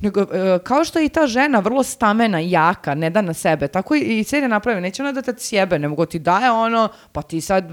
Nego, 0.00 0.20
e, 0.20 0.58
kao 0.64 0.84
što 0.84 0.98
je 0.98 1.06
i 1.06 1.08
ta 1.08 1.26
žena 1.26 1.58
vrlo 1.58 1.82
stamena, 1.82 2.38
jaka, 2.38 2.94
ne 2.94 3.10
da 3.10 3.22
na 3.22 3.34
sebe, 3.34 3.68
tako 3.68 3.94
i, 3.94 4.00
i 4.00 4.24
serija 4.24 4.48
napravi. 4.48 4.80
Neće 4.80 5.02
ona 5.02 5.12
da 5.12 5.22
te 5.22 5.34
sjebe, 5.38 5.78
nego 5.78 6.06
ti 6.06 6.18
daje 6.18 6.50
ono, 6.50 6.88
pa 7.12 7.22
ti 7.22 7.40
sad 7.40 7.70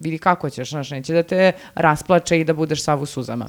vidi 0.00 0.18
kako 0.18 0.50
ćeš, 0.50 0.70
znaš, 0.70 0.90
neće 0.90 1.12
da 1.12 1.22
te 1.22 1.52
rasplače 1.74 2.40
i 2.40 2.44
da 2.44 2.54
budeš 2.54 2.84
sav 2.84 3.02
u 3.02 3.06
suzama. 3.06 3.48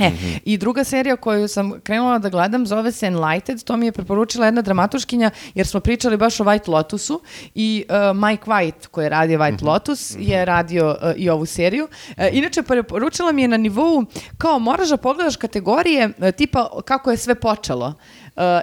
E, 0.00 0.12
i 0.44 0.58
druga 0.58 0.84
serija 0.84 1.16
koju 1.16 1.48
sam 1.48 1.80
krenula 1.82 2.18
da 2.18 2.28
gledam 2.28 2.66
zove 2.66 2.92
se 2.92 3.06
Enlighted, 3.06 3.64
to 3.64 3.76
mi 3.76 3.86
je 3.86 3.92
preporučila 3.92 4.46
jedna 4.46 4.62
dramatuškinja 4.62 5.30
jer 5.54 5.66
smo 5.66 5.80
pričali 5.80 6.16
baš 6.16 6.40
o 6.40 6.44
White 6.44 6.70
Lotusu 6.70 7.20
i 7.54 7.84
uh, 7.88 8.16
Mike 8.16 8.44
White 8.44 8.86
koji 8.90 9.04
je 9.04 9.08
radio 9.08 9.38
White 9.38 9.64
Lotus 9.64 10.16
je 10.18 10.44
radio 10.44 10.96
uh, 11.02 11.12
i 11.16 11.30
ovu 11.30 11.46
seriju. 11.46 11.88
E, 12.16 12.30
inače 12.32 12.62
preporučila 12.62 13.32
mi 13.32 13.42
je 13.42 13.48
na 13.48 13.56
nivou 13.56 14.04
kao 14.38 14.58
moraš 14.58 14.88
da 14.88 14.96
pogledaš 14.96 15.36
kategorije 15.36 16.06
uh, 16.06 16.30
tipa 16.30 16.68
kako 16.84 17.10
je 17.10 17.16
sve 17.16 17.34
počelo. 17.34 17.94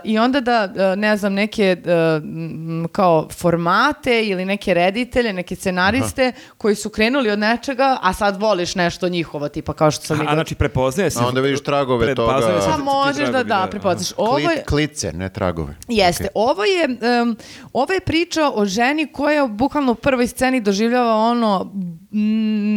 I 0.03 0.19
onda 0.19 0.41
da, 0.41 0.69
uh, 0.71 0.99
ne 0.99 1.17
znam, 1.17 1.33
neke 1.33 1.77
uh, 1.79 1.91
m, 2.23 2.87
kao 2.91 3.27
formate 3.29 4.23
ili 4.23 4.45
neke 4.45 4.73
reditelje, 4.73 5.33
neke 5.33 5.55
scenariste 5.55 6.31
koji 6.57 6.75
su 6.75 6.89
krenuli 6.89 7.31
od 7.31 7.39
nečega, 7.39 7.97
a 8.01 8.13
sad 8.13 8.41
voliš 8.41 8.75
nešto 8.75 9.09
njihovo, 9.09 9.49
tipa 9.49 9.73
kao 9.73 9.91
što 9.91 10.05
sam 10.05 10.21
A, 10.21 10.23
i 10.23 10.27
a 10.29 10.33
znači 10.33 10.55
prepoznaje 10.55 11.09
se... 11.09 11.19
A 11.23 11.27
onda 11.27 11.41
vidiš 11.41 11.63
tragove 11.63 12.15
toga. 12.15 12.41
se 12.41 12.69
Pa 12.71 12.77
možeš 12.77 13.25
da, 13.25 13.31
tragovi, 13.31 13.49
da, 13.49 13.67
prepoznaš. 13.71 14.13
Ovo 14.17 14.39
je, 14.39 14.63
klice, 14.69 15.13
ne 15.13 15.29
tragove. 15.29 15.75
Jeste. 15.87 16.27
Ovo 16.33 16.63
je 16.63 16.83
em, 16.83 17.35
ovo 17.73 17.93
je 17.93 17.99
priča 17.99 18.51
o 18.53 18.65
ženi 18.65 19.11
koja 19.11 19.47
bukvalno 19.47 19.91
u 19.91 19.95
prvoj 19.95 20.27
sceni 20.27 20.61
doživljava 20.61 21.15
ono 21.15 21.71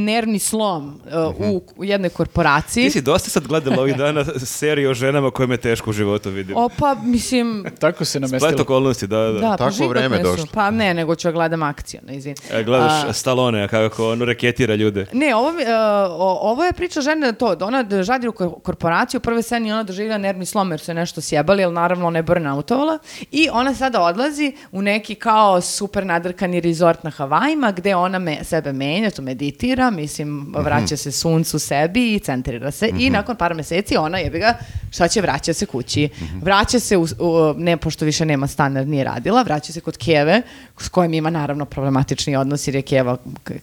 nervni 0.05 0.39
slom 0.39 1.01
e, 1.07 1.19
u, 1.19 1.63
u 1.77 1.85
jednoj 1.85 2.11
korporaciji. 2.11 2.85
Ti 2.85 2.91
si 2.91 3.03
dosta 3.03 3.31
sad 3.31 3.47
gledala 3.47 3.77
ovih 3.79 3.97
dana 3.97 4.25
seriju 4.47 4.91
o 4.91 4.95
ženama 4.95 5.31
koje 5.31 5.47
me 5.47 5.57
teško 5.57 5.91
u 5.91 5.93
životu 5.93 6.31
vidim. 6.31 6.57
O, 6.57 6.69
pa, 6.71 6.97
mislim, 6.97 7.65
Tako 7.81 8.05
se 8.05 8.11
Splet 8.11 8.23
namestilo. 8.23 8.63
okolnosti, 8.63 9.07
da, 9.07 9.17
da. 9.19 9.33
da, 9.33 9.57
pa 9.59 9.71
životne 9.71 9.89
vreme 9.91 10.17
su. 10.17 10.23
došlo. 10.23 10.47
Pa 10.55 10.71
ne, 10.71 10.95
nego 10.95 11.15
ću 11.15 11.29
da 11.29 11.33
gledam 11.33 11.63
akciju, 11.63 12.01
ne 12.03 12.17
izvini. 12.17 12.37
E, 12.51 12.63
gledaš 12.65 13.05
A, 13.05 13.13
Stallone, 13.13 13.69
kako 13.69 14.11
ono 14.11 14.25
reketira 14.25 14.75
ljude. 14.75 15.07
Ne, 15.13 15.35
ovo, 15.35 15.53
mi- 15.53 15.65
o- 16.11 16.39
ovo 16.43 16.65
je 16.65 16.73
priča 16.73 17.01
žene 17.01 17.33
to, 17.33 17.55
da 17.55 17.67
ona 17.67 18.03
žadi 18.03 18.29
u 18.29 18.33
kor- 18.33 18.61
korporaciju, 18.63 19.19
u 19.19 19.23
prvoj 19.23 19.43
sceni 19.43 19.73
ona 19.73 19.83
doživlja 19.83 20.19
nervni 20.19 20.47
slom 20.47 20.71
jer 20.71 20.81
su 20.81 20.91
je 20.91 20.95
nešto 20.95 21.21
sjebali, 21.21 21.65
ali 21.65 21.75
naravno 21.75 22.07
ona 22.07 22.19
je 22.19 22.23
burnoutovala 22.23 22.99
i 23.31 23.49
ona 23.53 23.75
sada 23.75 24.01
odlazi 24.03 24.31
u 24.73 24.83
neki 24.83 25.15
kao 25.15 25.61
super 25.61 26.07
nadrkani 26.07 26.61
rezort 26.61 27.05
na 27.05 27.11
Havajima 27.11 27.73
gde 27.73 27.95
ona 27.95 28.19
me, 28.19 28.45
sebe 28.45 28.73
menja, 28.73 29.11
tu 29.11 29.23
meditira, 29.31 29.91
mislim, 29.91 30.31
vraća 30.57 30.97
se 30.97 31.13
suncu 31.13 31.59
sebi 31.59 32.15
i 32.15 32.19
centrira 32.19 32.71
se. 32.71 32.91
I 32.97 33.11
nakon 33.11 33.37
par 33.37 33.55
meseci 33.55 33.97
ona 33.97 34.19
jebi 34.19 34.39
ga, 34.39 34.55
šta 34.91 35.09
će, 35.09 35.21
vraća 35.21 35.53
se 35.53 35.67
kući. 35.67 36.09
Vraća 36.43 36.81
se, 36.81 36.97
u, 36.97 37.03
u- 37.03 37.55
ne, 37.57 37.77
pošto 37.77 38.05
više 38.05 38.25
nema 38.25 38.47
stan 38.47 38.77
jer 38.77 38.87
nije 38.87 39.05
radila, 39.05 39.43
vraća 39.43 39.73
se 39.73 39.81
kod 39.81 39.97
Keve, 39.97 40.43
s 40.79 40.89
kojim 40.89 41.15
ima 41.15 41.31
naravno 41.31 41.65
problematični 41.65 42.37
odnos 42.37 42.69
jer 42.69 42.75
je 42.75 42.83
Keva 42.83 43.17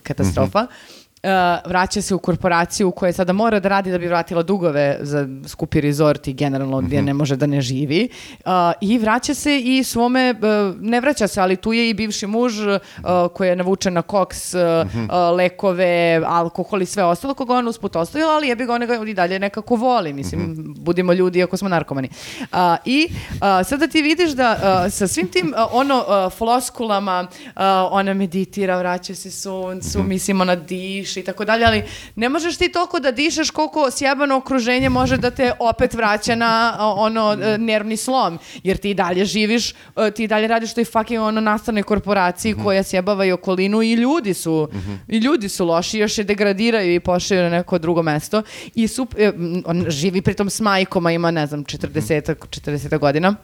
katastrofa. 0.04 0.60
Uh, 0.62 0.68
vraća 1.66 2.02
se 2.02 2.16
u 2.16 2.20
korporaciju 2.20 2.88
u 2.88 2.92
kojoj 2.92 3.14
sada 3.14 3.34
mora 3.34 3.60
da 3.60 3.70
radi 3.70 3.92
da 3.92 3.98
bi 3.98 4.08
vratila 4.08 4.44
dugove 4.44 4.98
za 5.02 5.28
skupi 5.48 5.82
rezort 5.82 6.28
i 6.28 6.34
generalno 6.34 6.82
gdje 6.82 7.02
ne 7.02 7.14
može 7.14 7.36
da 7.36 7.46
ne 7.46 7.62
živi. 7.62 8.10
Uh, 8.46 8.52
I 8.82 8.98
vraća 8.98 9.34
se 9.34 9.60
i 9.60 9.84
svome, 9.84 10.32
uh, 10.32 10.82
ne 10.82 11.02
vraća 11.02 11.28
se, 11.28 11.42
ali 11.42 11.56
tu 11.56 11.74
je 11.74 11.90
i 11.90 11.94
bivši 11.94 12.28
muž 12.28 12.60
uh, 12.60 12.78
koji 13.34 13.48
je 13.48 13.56
navučen 13.56 13.94
na 13.94 14.02
koks, 14.02 14.54
uh, 14.54 14.62
uh, 14.62 15.38
lekove, 15.38 16.22
alkohol 16.26 16.82
i 16.82 16.86
sve 16.86 17.04
ostalo 17.04 17.34
koga 17.34 17.54
on 17.54 17.68
usput 17.68 17.96
ostavila, 17.96 18.32
ali 18.32 18.48
jebi 18.48 18.66
ga 18.66 18.74
ona 18.74 18.86
ga 18.86 18.96
i 19.08 19.14
dalje 19.14 19.40
nekako 19.40 19.76
voli. 19.76 20.14
Mislim, 20.14 20.74
budimo 20.78 21.14
ljudi 21.14 21.44
ako 21.44 21.58
smo 21.58 21.70
narkomani. 21.70 22.10
Uh, 22.42 22.48
I 22.86 23.08
uh, 23.10 23.68
sada 23.68 23.88
ti 23.88 24.02
vidiš 24.02 24.32
da 24.32 24.52
uh, 24.52 24.92
sa 24.92 25.08
svim 25.08 25.28
tim 25.28 25.54
uh, 25.58 25.74
ono 25.74 25.98
uh, 25.98 26.34
floskulama 26.34 27.28
uh, 27.46 27.62
ona 27.92 28.14
meditira, 28.14 28.78
vraća 28.78 29.16
se 29.16 29.32
suncu, 29.32 30.04
mislim 30.04 30.42
ona 30.42 30.56
diše 30.56 31.17
diše 31.17 31.17
i 31.20 31.24
tako 31.24 31.46
dalje, 31.46 31.66
ali 31.66 31.84
ne 32.16 32.30
možeš 32.30 32.58
ti 32.58 32.72
toliko 32.72 33.00
da 33.00 33.12
dišeš 33.12 33.50
koliko 33.50 33.92
sjebano 33.92 34.36
okruženje 34.36 34.90
može 34.90 35.18
da 35.18 35.32
te 35.32 35.52
opet 35.60 35.94
vraća 35.94 36.36
na 36.36 36.78
ono 36.80 37.38
e, 37.42 37.58
nervni 37.58 37.98
slom, 37.98 38.40
jer 38.64 38.78
ti 38.78 38.94
dalje 38.94 39.26
živiš, 39.26 39.72
e, 39.72 40.12
ti 40.12 40.28
dalje 40.28 40.48
radiš 40.48 40.74
toj 40.74 40.86
fucking 40.86 41.22
ono 41.22 41.42
nastavnoj 41.42 41.84
korporaciji 41.84 42.56
koja 42.64 42.84
sjebava 42.84 43.26
i 43.26 43.32
okolinu 43.32 43.82
i 43.82 43.94
ljudi 43.94 44.34
su 44.34 44.70
i 45.08 45.18
ljudi 45.18 45.50
su 45.50 45.66
loši, 45.66 45.98
još 45.98 46.18
je 46.18 46.24
degradiraju 46.24 46.94
i 46.96 47.00
pošaju 47.00 47.42
na 47.42 47.50
neko 47.50 47.78
drugo 47.78 48.04
mesto 48.04 48.44
i 48.76 48.88
sup, 48.88 49.16
e, 49.18 49.32
on 49.66 49.86
živi 49.88 50.22
pritom 50.22 50.50
s 50.50 50.60
majkom, 50.60 51.06
a 51.06 51.12
ima 51.12 51.32
ne 51.32 51.48
znam 51.48 51.64
40 51.66 52.36
40 52.36 52.98
godina. 53.00 53.36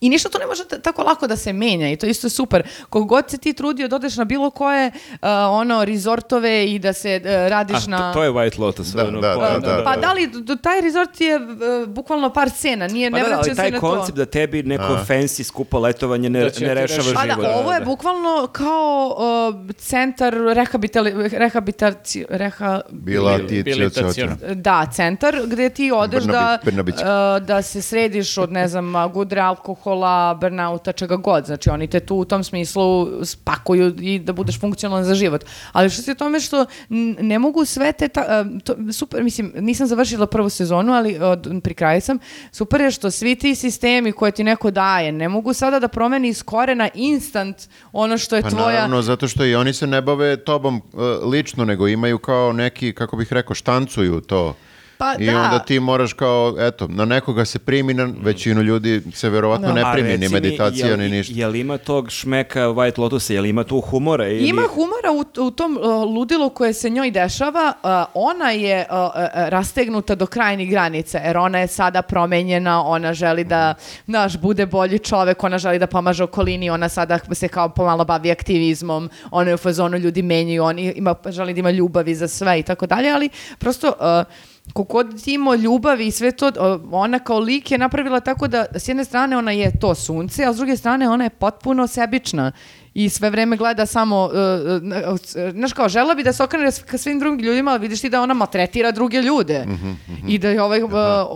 I 0.00 0.08
ništa 0.08 0.28
to 0.28 0.38
ne 0.38 0.46
može 0.46 0.64
ta- 0.64 0.78
tako 0.78 1.02
lako 1.02 1.26
da 1.26 1.36
se 1.36 1.52
menja 1.52 1.90
i 1.90 1.96
to 1.96 2.06
isto 2.06 2.26
je 2.26 2.30
super. 2.30 2.62
Koliko 2.90 3.06
god 3.06 3.30
se 3.30 3.38
ti 3.38 3.52
trudio 3.52 3.88
da 3.88 3.96
odeš 3.96 4.16
na 4.16 4.24
bilo 4.24 4.50
koje 4.50 4.86
uh, 4.86 5.18
ono 5.50 5.84
rezortove 5.84 6.66
i 6.66 6.78
da 6.78 6.92
se 6.92 7.20
uh, 7.24 7.30
radiš 7.48 7.86
A, 7.86 7.90
na... 7.90 8.12
to, 8.12 8.18
to 8.18 8.24
je 8.24 8.30
White 8.30 8.60
Lotus. 8.60 8.86
Da, 8.88 9.04
ono, 9.04 9.20
da, 9.20 9.34
po- 9.34 9.60
da, 9.60 9.76
da. 9.76 9.84
Pa 9.84 9.96
da 9.96 10.12
li, 10.12 10.30
taj 10.62 10.80
rezort 10.80 11.20
je 11.20 11.36
uh, 11.36 11.42
bukvalno 11.88 12.32
par 12.32 12.50
scena, 12.50 12.86
nije, 12.88 13.10
Pa 13.10 13.16
ne 13.16 13.22
da, 13.22 13.28
vraća 13.28 13.40
ali 13.40 13.50
se 13.50 13.56
taj 13.56 13.70
na 13.70 13.80
koncept 13.80 14.08
to. 14.08 14.14
da 14.14 14.26
tebi 14.26 14.62
neko 14.62 14.98
fancy 15.08 15.42
skupo 15.42 15.78
letovanje 15.78 16.30
ne, 16.30 16.40
Da 16.40 16.60
ne 16.60 16.74
rešava 16.74 16.96
rešiti. 16.98 17.14
Pa 17.14 17.22
život. 17.22 17.40
da, 17.40 17.50
ovo 17.50 17.72
je 17.72 17.80
bukvalno 17.80 18.46
kao 18.52 19.16
uh, 19.58 19.74
centar 19.76 20.34
rehabilitali, 20.34 21.28
rehabilitaci, 21.28 22.24
reha, 22.28 22.80
Bila 22.90 23.38
ti 23.38 23.62
Bilitacion. 23.62 24.38
Da, 24.54 24.86
centar 24.92 25.40
gde 25.46 25.68
ti 25.70 25.92
odeš 25.92 26.24
da, 26.24 26.58
uh, 26.64 27.46
da 27.46 27.62
se 27.62 27.82
središ 27.82 28.38
od, 28.38 28.52
ne 28.52 28.68
znam, 28.68 29.12
gudre 29.12 29.40
alkohola, 29.88 30.34
burnouta, 30.34 30.92
čega 30.92 31.16
god. 31.16 31.46
Znači, 31.46 31.70
oni 31.70 31.86
te 31.86 32.00
tu 32.00 32.16
u 32.16 32.24
tom 32.24 32.44
smislu 32.44 33.08
spakuju 33.24 33.94
i 34.00 34.18
da 34.18 34.32
budeš 34.32 34.60
funkcionalan 34.60 35.04
za 35.04 35.14
život. 35.14 35.44
Ali 35.72 35.90
što 35.90 36.02
se 36.02 36.14
tome 36.14 36.40
što 36.40 36.66
ne 37.20 37.38
mogu 37.38 37.64
sve 37.64 37.92
te... 37.92 38.08
Ta, 38.08 38.44
uh, 38.44 38.60
to, 38.62 38.74
super, 38.92 39.22
mislim, 39.22 39.52
nisam 39.56 39.86
završila 39.86 40.26
prvu 40.26 40.48
sezonu, 40.48 40.92
ali 40.92 41.18
od, 41.18 41.48
pri 41.62 41.74
kraju 41.74 42.00
sam. 42.00 42.18
Super 42.52 42.80
je 42.80 42.90
što 42.90 43.10
svi 43.10 43.34
ti 43.34 43.54
sistemi 43.54 44.12
koje 44.12 44.32
ti 44.32 44.44
neko 44.44 44.70
daje, 44.70 45.12
ne 45.12 45.28
mogu 45.28 45.52
sada 45.52 45.78
da 45.78 45.88
promeni 45.88 46.28
iz 46.28 46.42
korena 46.42 46.88
instant 46.94 47.56
ono 47.92 48.18
što 48.18 48.36
je 48.36 48.42
Pa 48.42 48.50
tvoja... 48.50 48.66
naravno, 48.66 49.02
zato 49.02 49.28
što 49.28 49.44
i 49.44 49.54
oni 49.54 49.72
se 49.72 49.86
ne 49.86 50.02
bave 50.02 50.36
tobom 50.36 50.76
e, 50.76 50.98
lično, 51.26 51.64
nego 51.64 51.88
imaju 51.88 52.18
kao 52.18 52.52
neki, 52.52 52.92
kako 52.92 53.16
bih 53.16 53.32
rekao, 53.32 53.54
štancuju 53.54 54.20
to. 54.20 54.54
Pa 54.98 55.14
I 55.18 55.26
da. 55.26 55.42
onda 55.42 55.58
ti 55.58 55.80
moraš 55.80 56.12
kao, 56.12 56.54
eto, 56.58 56.86
na 56.88 57.04
nekoga 57.04 57.44
se 57.44 57.58
primi, 57.58 57.94
na 57.94 58.08
većinu 58.22 58.62
ljudi 58.62 59.02
se 59.14 59.30
verovatno 59.30 59.72
ne 59.72 59.82
A 59.82 59.92
primi, 59.92 60.18
ni 60.18 60.28
meditacija, 60.28 60.96
ni 60.96 61.08
ništa. 61.08 61.34
Jel 61.36 61.56
ima 61.56 61.78
tog 61.78 62.10
šmeka 62.10 62.60
White 62.60 62.98
Lotusa, 63.00 63.32
jel 63.32 63.46
ima 63.46 63.64
tu 63.64 63.80
humora? 63.80 64.28
Ili... 64.28 64.48
Ima 64.48 64.62
humora 64.62 65.12
u, 65.12 65.46
u 65.46 65.50
tom 65.50 65.76
uh, 65.76 66.14
ludilu 66.14 66.50
koje 66.50 66.72
se 66.72 66.90
njoj 66.90 67.10
dešava. 67.10 67.72
Uh, 67.82 67.90
ona 68.14 68.50
je 68.50 68.86
uh, 68.90 68.96
uh, 68.96 69.10
rastegnuta 69.34 70.14
do 70.14 70.26
krajnjih 70.26 70.70
granica, 70.70 71.18
jer 71.18 71.36
ona 71.36 71.58
je 71.58 71.66
sada 71.66 72.02
promenjena, 72.02 72.84
ona 72.84 73.14
želi 73.14 73.44
da, 73.44 73.74
znaš, 74.06 74.36
bude 74.38 74.66
bolji 74.66 74.98
čovek, 74.98 75.44
ona 75.44 75.58
želi 75.58 75.78
da 75.78 75.86
pomaže 75.86 76.24
okolini, 76.24 76.70
ona 76.70 76.88
sada 76.88 77.18
se 77.32 77.48
kao 77.48 77.68
pomalo 77.68 78.04
bavi 78.04 78.30
aktivizmom, 78.30 79.10
ona 79.30 79.50
je 79.50 79.54
u 79.54 79.58
fazonu 79.58 79.96
ljudi 79.96 80.22
menjaju, 80.22 80.64
on 80.64 80.78
ima, 80.78 81.14
želi 81.28 81.54
da 81.54 81.60
ima 81.60 81.70
ljubavi 81.70 82.14
za 82.14 82.28
sve 82.28 82.58
i 82.58 82.62
tako 82.62 82.86
dalje, 82.86 83.10
ali 83.10 83.28
prosto... 83.58 83.92
Uh, 84.68 84.72
koliko 84.72 84.92
god 84.92 85.22
ti 85.24 85.34
imao 85.34 85.54
ljubavi 85.54 86.06
i 86.06 86.10
sve 86.10 86.32
to, 86.32 86.52
ona 86.90 87.18
kao 87.18 87.38
lik 87.38 87.70
je 87.70 87.78
napravila 87.78 88.20
tako 88.20 88.48
da 88.48 88.66
s 88.74 88.88
jedne 88.88 89.04
strane 89.04 89.36
ona 89.36 89.52
je 89.52 89.78
to 89.80 89.94
sunce, 89.94 90.44
a 90.44 90.52
s 90.52 90.56
druge 90.56 90.76
strane 90.76 91.08
ona 91.08 91.24
je 91.24 91.30
potpuno 91.30 91.86
sebična 91.86 92.52
i 92.98 93.08
sve 93.08 93.30
vreme 93.30 93.56
gleda 93.56 93.86
samo, 93.86 94.24
uh, 94.24 94.32
uh, 94.32 95.12
uh, 95.12 95.52
znaš 95.52 95.72
kao, 95.72 95.88
žela 95.88 96.14
bi 96.14 96.22
da 96.22 96.32
se 96.32 96.42
okrene 96.42 96.70
ka 96.86 96.98
svim 96.98 97.18
drugim 97.18 97.46
ljudima, 97.46 97.70
ali 97.70 97.80
vidiš 97.80 98.00
ti 98.00 98.10
da 98.10 98.22
ona 98.22 98.34
maltretira 98.34 98.90
druge 98.90 99.22
ljude. 99.22 99.66
I 100.28 100.38
da 100.38 100.48
je 100.48 100.62
ovaj, 100.62 100.82
uh, 100.82 100.90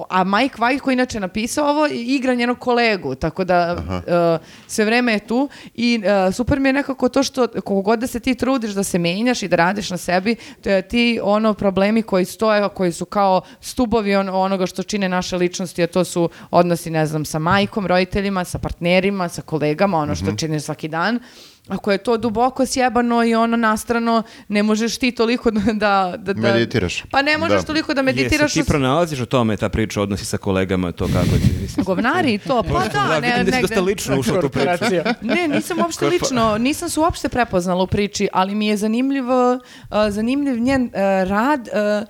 a 0.09 0.25
Mike 0.25 0.57
White 0.59 0.79
koji 0.79 0.93
inače 0.93 1.21
napisao 1.21 1.69
ovo, 1.69 1.87
igra 1.93 2.35
njenog 2.35 2.59
kolegu, 2.59 3.15
tako 3.15 3.45
da 3.45 3.77
uh, 3.77 4.47
sve 4.67 4.85
vreme 4.85 5.13
je 5.13 5.27
tu. 5.27 5.49
I 5.75 6.03
uh, 6.29 6.35
super 6.35 6.61
mi 6.61 6.69
je 6.69 6.73
nekako 6.73 7.09
to 7.09 7.23
što 7.23 7.47
koliko 7.47 7.83
god 7.83 7.99
da 7.99 8.07
se 8.07 8.21
ti 8.21 8.35
trudiš 8.35 8.71
da 8.71 8.83
se 8.83 8.99
menjaš 8.99 9.43
i 9.43 9.49
da 9.49 9.57
radiš 9.57 9.91
na 9.91 9.97
sebi, 9.97 10.37
to 10.63 10.71
je 10.71 10.83
ti 10.83 11.21
ono 11.23 11.55
problemi 11.55 12.03
koji 12.03 12.25
stoje, 12.25 12.69
koji 12.69 12.93
su 12.93 13.05
kao 13.05 13.41
stubovi 13.61 14.17
on, 14.17 14.29
onoga 14.29 14.67
što 14.67 14.83
čine 14.83 15.09
naše 15.09 15.37
ličnosti, 15.37 15.83
a 15.83 15.87
to 15.87 16.05
su 16.05 16.29
odnosi, 16.51 16.91
ne 16.91 17.07
znam, 17.07 17.25
sa 17.25 17.39
majkom, 17.39 17.87
roditeljima, 17.87 18.45
sa 18.45 18.59
partnerima, 18.59 19.29
sa 19.29 19.43
kolegama, 19.43 19.99
ono 19.99 20.15
što 20.15 20.37
činiš 20.37 20.63
svaki 20.63 20.89
dan. 20.89 21.21
Ako 21.69 21.93
je 21.93 21.99
to 21.99 22.17
duboko 22.17 22.67
sjebano 22.67 23.25
i 23.25 23.35
ono 23.35 23.57
nastrano, 23.57 24.23
ne 24.49 24.63
možeš 24.63 24.99
ti 24.99 25.11
toliko 25.13 25.51
da... 25.51 25.73
da, 25.73 26.33
da 26.33 26.41
Meditiraš. 26.45 27.03
Pa 27.11 27.23
ne 27.23 27.39
možeš 27.39 27.61
Da. 27.61 27.67
toliko 27.67 27.95
da 27.95 28.01
Jesi 28.01 28.05
meditiraš. 28.07 28.53
ti 28.53 28.61
uz- 28.61 28.67
pronalaziš 28.67 29.21
u 29.21 29.27
tome 29.27 29.57
ta 29.57 29.69
priča 29.69 30.03
odnosi 30.03 30.25
sa 30.25 30.39
kolegama, 30.39 30.93
to 30.93 31.07
kako 31.07 31.25
ti? 31.27 31.53
Govnari 31.79 32.35
i 32.35 32.39
to, 32.39 32.63
pa 32.63 32.79
da, 32.85 33.09
da, 33.09 33.21
ne, 33.21 33.29
vidim 33.29 33.47
da 33.47 33.53
si 33.53 33.63
dosta 33.63 33.81
lično 33.81 34.19
ušao 34.19 34.39
u 34.39 34.41
tu 34.41 34.49
priču. 34.49 34.85
Ne, 35.21 35.49
nisam 35.49 35.79
uopšte 35.79 36.07
lično, 36.07 36.59
nisam 36.59 36.89
se 36.89 37.01
uopšte 37.01 37.29
prepoznala 37.29 37.83
u 37.83 37.87
priči, 37.87 38.29
ali 38.33 38.55
mi 38.55 38.67
je 38.67 38.77
zanimljivo, 38.77 39.53
uh, 39.53 39.61
zanimljiv 40.09 40.59
njen 40.59 40.83
uh, 40.85 40.91
rad, 41.29 41.69
uh, 42.01 42.09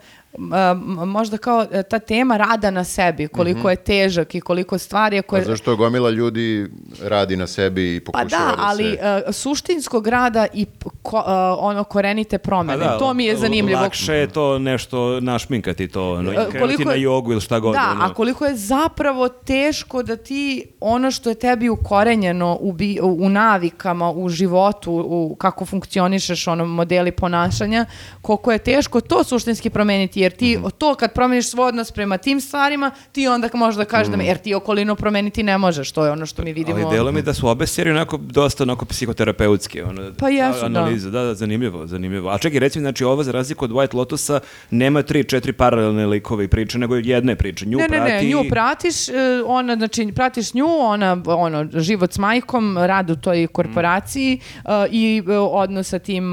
možda 1.07 1.39
kao 1.39 1.59
uh, 1.59 1.83
ta 1.91 1.99
tema 1.99 2.37
rada 2.37 2.71
na 2.71 2.85
sebi, 2.85 3.29
koliko 3.29 3.71
je 3.71 3.77
težak 3.77 4.35
i 4.35 4.41
koliko 4.41 4.79
stvari 4.79 5.17
je 5.17 5.23
Pa 5.23 5.29
koje... 5.29 5.45
zašto 5.45 5.77
gomila 5.77 6.11
ljudi 6.11 6.67
radi 7.03 7.37
na 7.37 7.47
sebi 7.47 7.97
i 7.97 8.01
Pa 8.01 8.13
pokušava 8.13 8.51
da, 8.51 8.57
da, 8.57 8.63
ali 8.63 8.85
se... 8.85 9.23
uh, 9.29 9.35
suštinskog 9.35 10.07
rada 10.07 10.47
i 10.55 10.67
ko- 11.03 11.17
uh, 11.17 11.25
ono 11.59 11.85
korenite 11.85 12.39
Pa 12.39 12.43
promene, 12.43 12.85
da, 12.85 12.99
to 12.99 13.15
mi 13.15 13.25
je 13.25 13.37
zanimljivo. 13.37 13.81
Lakše 13.81 14.15
je 14.15 14.27
to 14.27 14.59
nešto 14.59 15.21
našminkati 15.21 15.89
to, 15.89 16.13
ono, 16.13 16.33
E, 16.33 16.59
koliko 16.61 16.85
na 16.85 16.95
jogu 16.95 17.33
ili 17.33 17.41
šta 17.41 17.59
god. 17.59 17.75
Da, 17.75 17.89
ono. 17.93 18.05
a 18.05 18.15
koliko 18.15 18.47
je 18.47 18.57
zapravo 18.57 19.29
teško 19.29 20.03
da 20.03 20.17
ti 20.17 20.65
ono 20.81 21.11
što 21.11 21.29
je 21.29 21.35
tebi 21.35 21.69
ukorenjeno 21.69 22.59
u, 22.61 22.73
bi- 22.73 22.99
u, 23.03 23.17
u 23.21 23.29
navikama, 23.29 24.11
u 24.11 24.29
životu, 24.29 24.93
u 25.07 25.37
kako 25.39 25.65
funkcionišeš, 25.65 26.47
ono 26.49 26.65
modeli 26.67 27.11
ponašanja, 27.11 27.87
koliko 28.23 28.53
je 28.53 28.59
teško 28.59 29.01
to 29.01 29.25
suštinski 29.25 29.71
promeniti, 29.71 30.22
jer 30.23 30.33
ti 30.33 30.57
Mhm. 30.59 30.67
to 30.79 30.95
kad 30.95 31.13
promeniš 31.13 31.51
svoj 31.51 31.69
odnos 31.69 31.93
prema 31.93 32.19
tim 32.19 32.41
stvarima, 32.41 32.91
ti 33.13 33.29
onda 33.29 33.49
možda 33.55 33.85
kažeš 33.85 34.09
da 34.09 34.17
me, 34.17 34.25
jer 34.27 34.39
ti 34.39 34.55
okolinu 34.55 34.97
promeniti 34.97 35.43
ne 35.43 35.59
možeš, 35.59 35.93
to 35.93 36.05
je 36.05 36.11
ono 36.13 36.27
što 36.27 36.43
mi 36.43 36.53
vidimo. 36.53 36.79
Ali 36.87 36.97
delo 36.97 37.13
mi 37.13 37.23
da 37.23 37.35
su 37.35 37.49
obe 37.49 37.67
serije 37.67 37.95
onako 37.95 38.17
dosta 38.17 38.63
onako 38.65 38.85
psihoterapeutske. 38.85 39.85
Ono, 39.85 40.13
Pa 40.19 40.29
jesu, 40.29 40.61
da. 40.61 40.67
analize. 40.67 41.11
Da. 41.11 41.23
da, 41.23 41.35
zanimljivo, 41.35 41.87
zanimljivo. 41.87 42.31
A 42.31 42.39
čekaj, 42.39 42.61
recimo, 42.61 42.81
znači 42.83 43.05
ovo 43.05 43.23
za 43.23 43.33
razliku 43.33 43.65
od 43.65 43.71
White 43.71 43.95
Lotusa 43.97 44.41
nema 44.71 45.03
tri, 45.03 45.25
četiri 45.25 45.53
paralelne 45.53 46.07
likove 46.07 46.45
i 46.45 46.49
priče, 46.49 46.79
nego 46.79 46.97
jedne 46.97 47.37
priče. 47.37 47.67
Nju 47.67 47.79
ne, 47.79 47.83
ne, 47.89 47.97
prati... 47.97 48.13
ne, 48.13 48.25
nju 48.31 48.45
pratiš, 48.51 49.09
e, 49.09 49.13
ona, 49.47 49.77
znači, 49.77 50.13
pratiš 50.15 50.55
nju, 50.55 50.67
ona, 50.79 51.17
ono, 51.27 51.67
život 51.75 52.13
s 52.13 52.19
majkom, 52.19 52.79
rad 52.79 53.11
u 53.11 53.17
toj 53.17 53.47
korporaciji 53.47 54.41
e, 54.65 54.69
i 54.91 55.23
e, 55.29 55.37
odnos 55.39 55.89
sa 55.89 55.99
tim, 55.99 56.33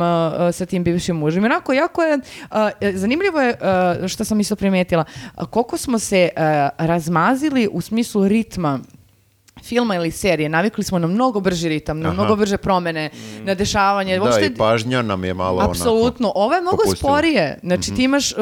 sa 0.52 0.66
tim 0.66 0.84
bivšim 0.84 1.16
mužem. 1.16 1.44
Onako, 1.44 1.74
jako 1.74 2.04
je, 2.04 2.20
zanimljivo 2.94 3.42
je, 3.42 3.56
što 4.08 4.26
sam 4.26 4.40
isto 4.40 4.56
primetila, 4.56 5.04
koliko 5.50 5.78
smo 5.78 6.00
se 6.00 6.18
e, 6.18 6.30
razmazili 6.78 7.70
u 7.72 7.82
smislu 7.82 8.28
ritma 8.28 8.80
filma 9.60 9.96
ili 9.96 10.12
serije, 10.12 10.50
navikli 10.50 10.84
smo 10.84 11.00
na 11.00 11.08
mnogo 11.08 11.40
brži 11.40 11.70
ritam, 11.70 12.00
na 12.00 12.14
mnogo 12.14 12.36
brže 12.36 12.58
promene, 12.58 13.10
na 13.40 13.56
dešavanje. 13.56 14.16
Da, 14.16 14.24
Uopšte- 14.24 14.46
i 14.46 14.56
pažnja 14.56 15.02
nam 15.02 15.24
je 15.24 15.34
malo 15.34 15.58
onako... 15.58 15.72
Apsolutno. 15.72 16.32
Ovo 16.36 16.54
je 16.54 16.62
mnogo 16.62 16.78
popustila. 16.78 17.12
sporije. 17.12 17.60
Znači 17.64 17.94
ti 17.94 18.04
imaš, 18.04 18.32
uh, 18.32 18.38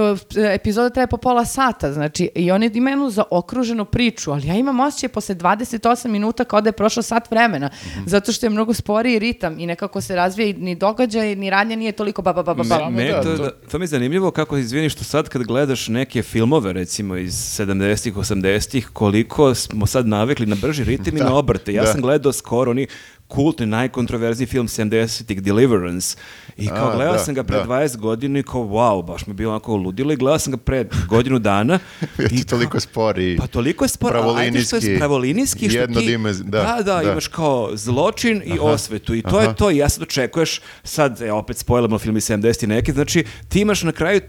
epizoda 0.46 0.90
traje 0.90 1.08
po 1.08 1.18
pola 1.18 1.46
sata, 1.46 1.94
znači 1.94 2.30
i 2.36 2.52
oni 2.52 2.72
imaju 2.74 2.94
jednu 2.94 3.10
zaokruženu 3.10 3.86
priču, 3.86 4.32
ali 4.32 4.48
ja 4.48 4.56
imam 4.56 4.80
osjećaj 4.80 5.10
posle 5.10 5.36
28 5.36 5.78
minuta 6.08 6.44
kao 6.44 6.62
da 6.62 6.70
je 6.70 6.74
prošlo 6.74 7.04
sat 7.04 7.32
vremena, 7.32 7.70
zato 8.06 8.32
što 8.32 8.46
je 8.46 8.50
mnogo 8.50 8.74
sporiji 8.74 9.20
ritam 9.20 9.60
i 9.60 9.66
nekako 9.66 10.02
se 10.02 10.16
razvija 10.16 10.48
i 10.48 10.54
ni 10.54 10.76
događaj, 10.76 11.36
ni 11.36 11.50
radnja 11.50 11.76
nije 11.76 11.92
toliko 11.92 12.22
ba 12.22 12.34
ba 12.34 12.44
ba 12.44 12.54
ba. 12.54 12.64
ba. 12.64 12.70
Samo 12.70 12.90
Me, 12.90 13.08
da, 13.08 13.22
to, 13.24 13.38
to- 13.38 13.44
da- 13.44 13.52
to 13.62 13.78
mi 13.78 13.84
je 13.84 13.88
zanimljivo 13.88 14.32
kako, 14.32 14.58
izvini 14.58 14.90
što 14.90 15.04
sad 15.04 15.30
kad 15.30 15.44
gledaš 15.44 15.88
neke 15.88 16.24
filmove, 16.24 16.74
recimo 16.74 17.16
iz 17.18 17.34
70-ih, 17.34 18.14
80-ih, 18.16 18.90
koliko 18.90 19.56
smo 19.56 19.86
sad 19.86 20.08
navikli 20.08 20.46
na 20.46 20.56
brži 20.58 20.84
ritam 20.84 21.07
i 21.08 21.12
na 21.12 21.36
obrte. 21.36 21.74
Ja 21.74 21.84
da. 21.84 21.92
sam 21.92 22.02
gledao 22.02 22.34
skoro 22.34 22.72
oni 22.72 22.88
kultni, 23.28 23.66
najkontroverzniji 23.66 24.48
film 24.48 24.68
70-ih, 24.68 25.42
Deliverance. 25.42 26.18
I 26.58 26.68
kao 26.68 26.90
A, 26.90 26.96
gledao 26.96 27.14
da, 27.14 27.20
sam 27.20 27.34
ga 27.34 27.44
pre 27.44 27.58
da. 27.58 27.64
20 27.66 27.98
godina 27.98 28.40
i 28.40 28.44
kao 28.44 28.62
wow, 28.62 29.06
baš 29.06 29.26
mi 29.28 29.32
je 29.32 29.36
bilo 29.36 29.52
onako 29.52 29.76
ludilo 29.76 30.14
i 30.14 30.16
gledao 30.16 30.40
sam 30.40 30.52
ga 30.52 30.58
pre 30.58 30.86
godinu 31.08 31.40
dana. 31.40 31.80
I 32.32 32.44
toliko 32.44 32.80
spori. 32.80 33.38
Pa 33.38 33.48
toliko 33.48 33.86
je 33.86 33.90
spor, 33.90 34.18
ajde 34.38 34.62
što 34.62 34.76
je 34.76 34.98
Pravolinijski. 34.98 35.70
što 35.70 35.78
ti... 35.78 35.94
Jednodimez- 35.94 36.44
da, 36.44 36.62
da, 36.62 36.84
da, 36.84 37.04
da. 37.04 37.12
imaš 37.12 37.28
kao 37.28 37.70
zločin 37.74 38.42
i 38.46 38.60
osvetu 38.62 39.16
i 39.16 39.22
to 39.22 39.42
je 39.42 39.56
to 39.56 39.72
i 39.72 39.78
ja 39.78 39.90
sad 39.90 40.04
očekuješ, 40.04 40.62
sad 40.84 41.22
e, 41.22 41.32
opet 41.32 41.58
spojlamo 41.58 42.00
film 42.00 42.18
iz 42.18 42.30
70 42.30 42.64
i 42.64 42.68
neki, 42.68 42.92
znači 42.92 43.26
ti 43.50 43.60
imaš 43.62 43.84
na 43.84 43.92
kraju 43.92 44.22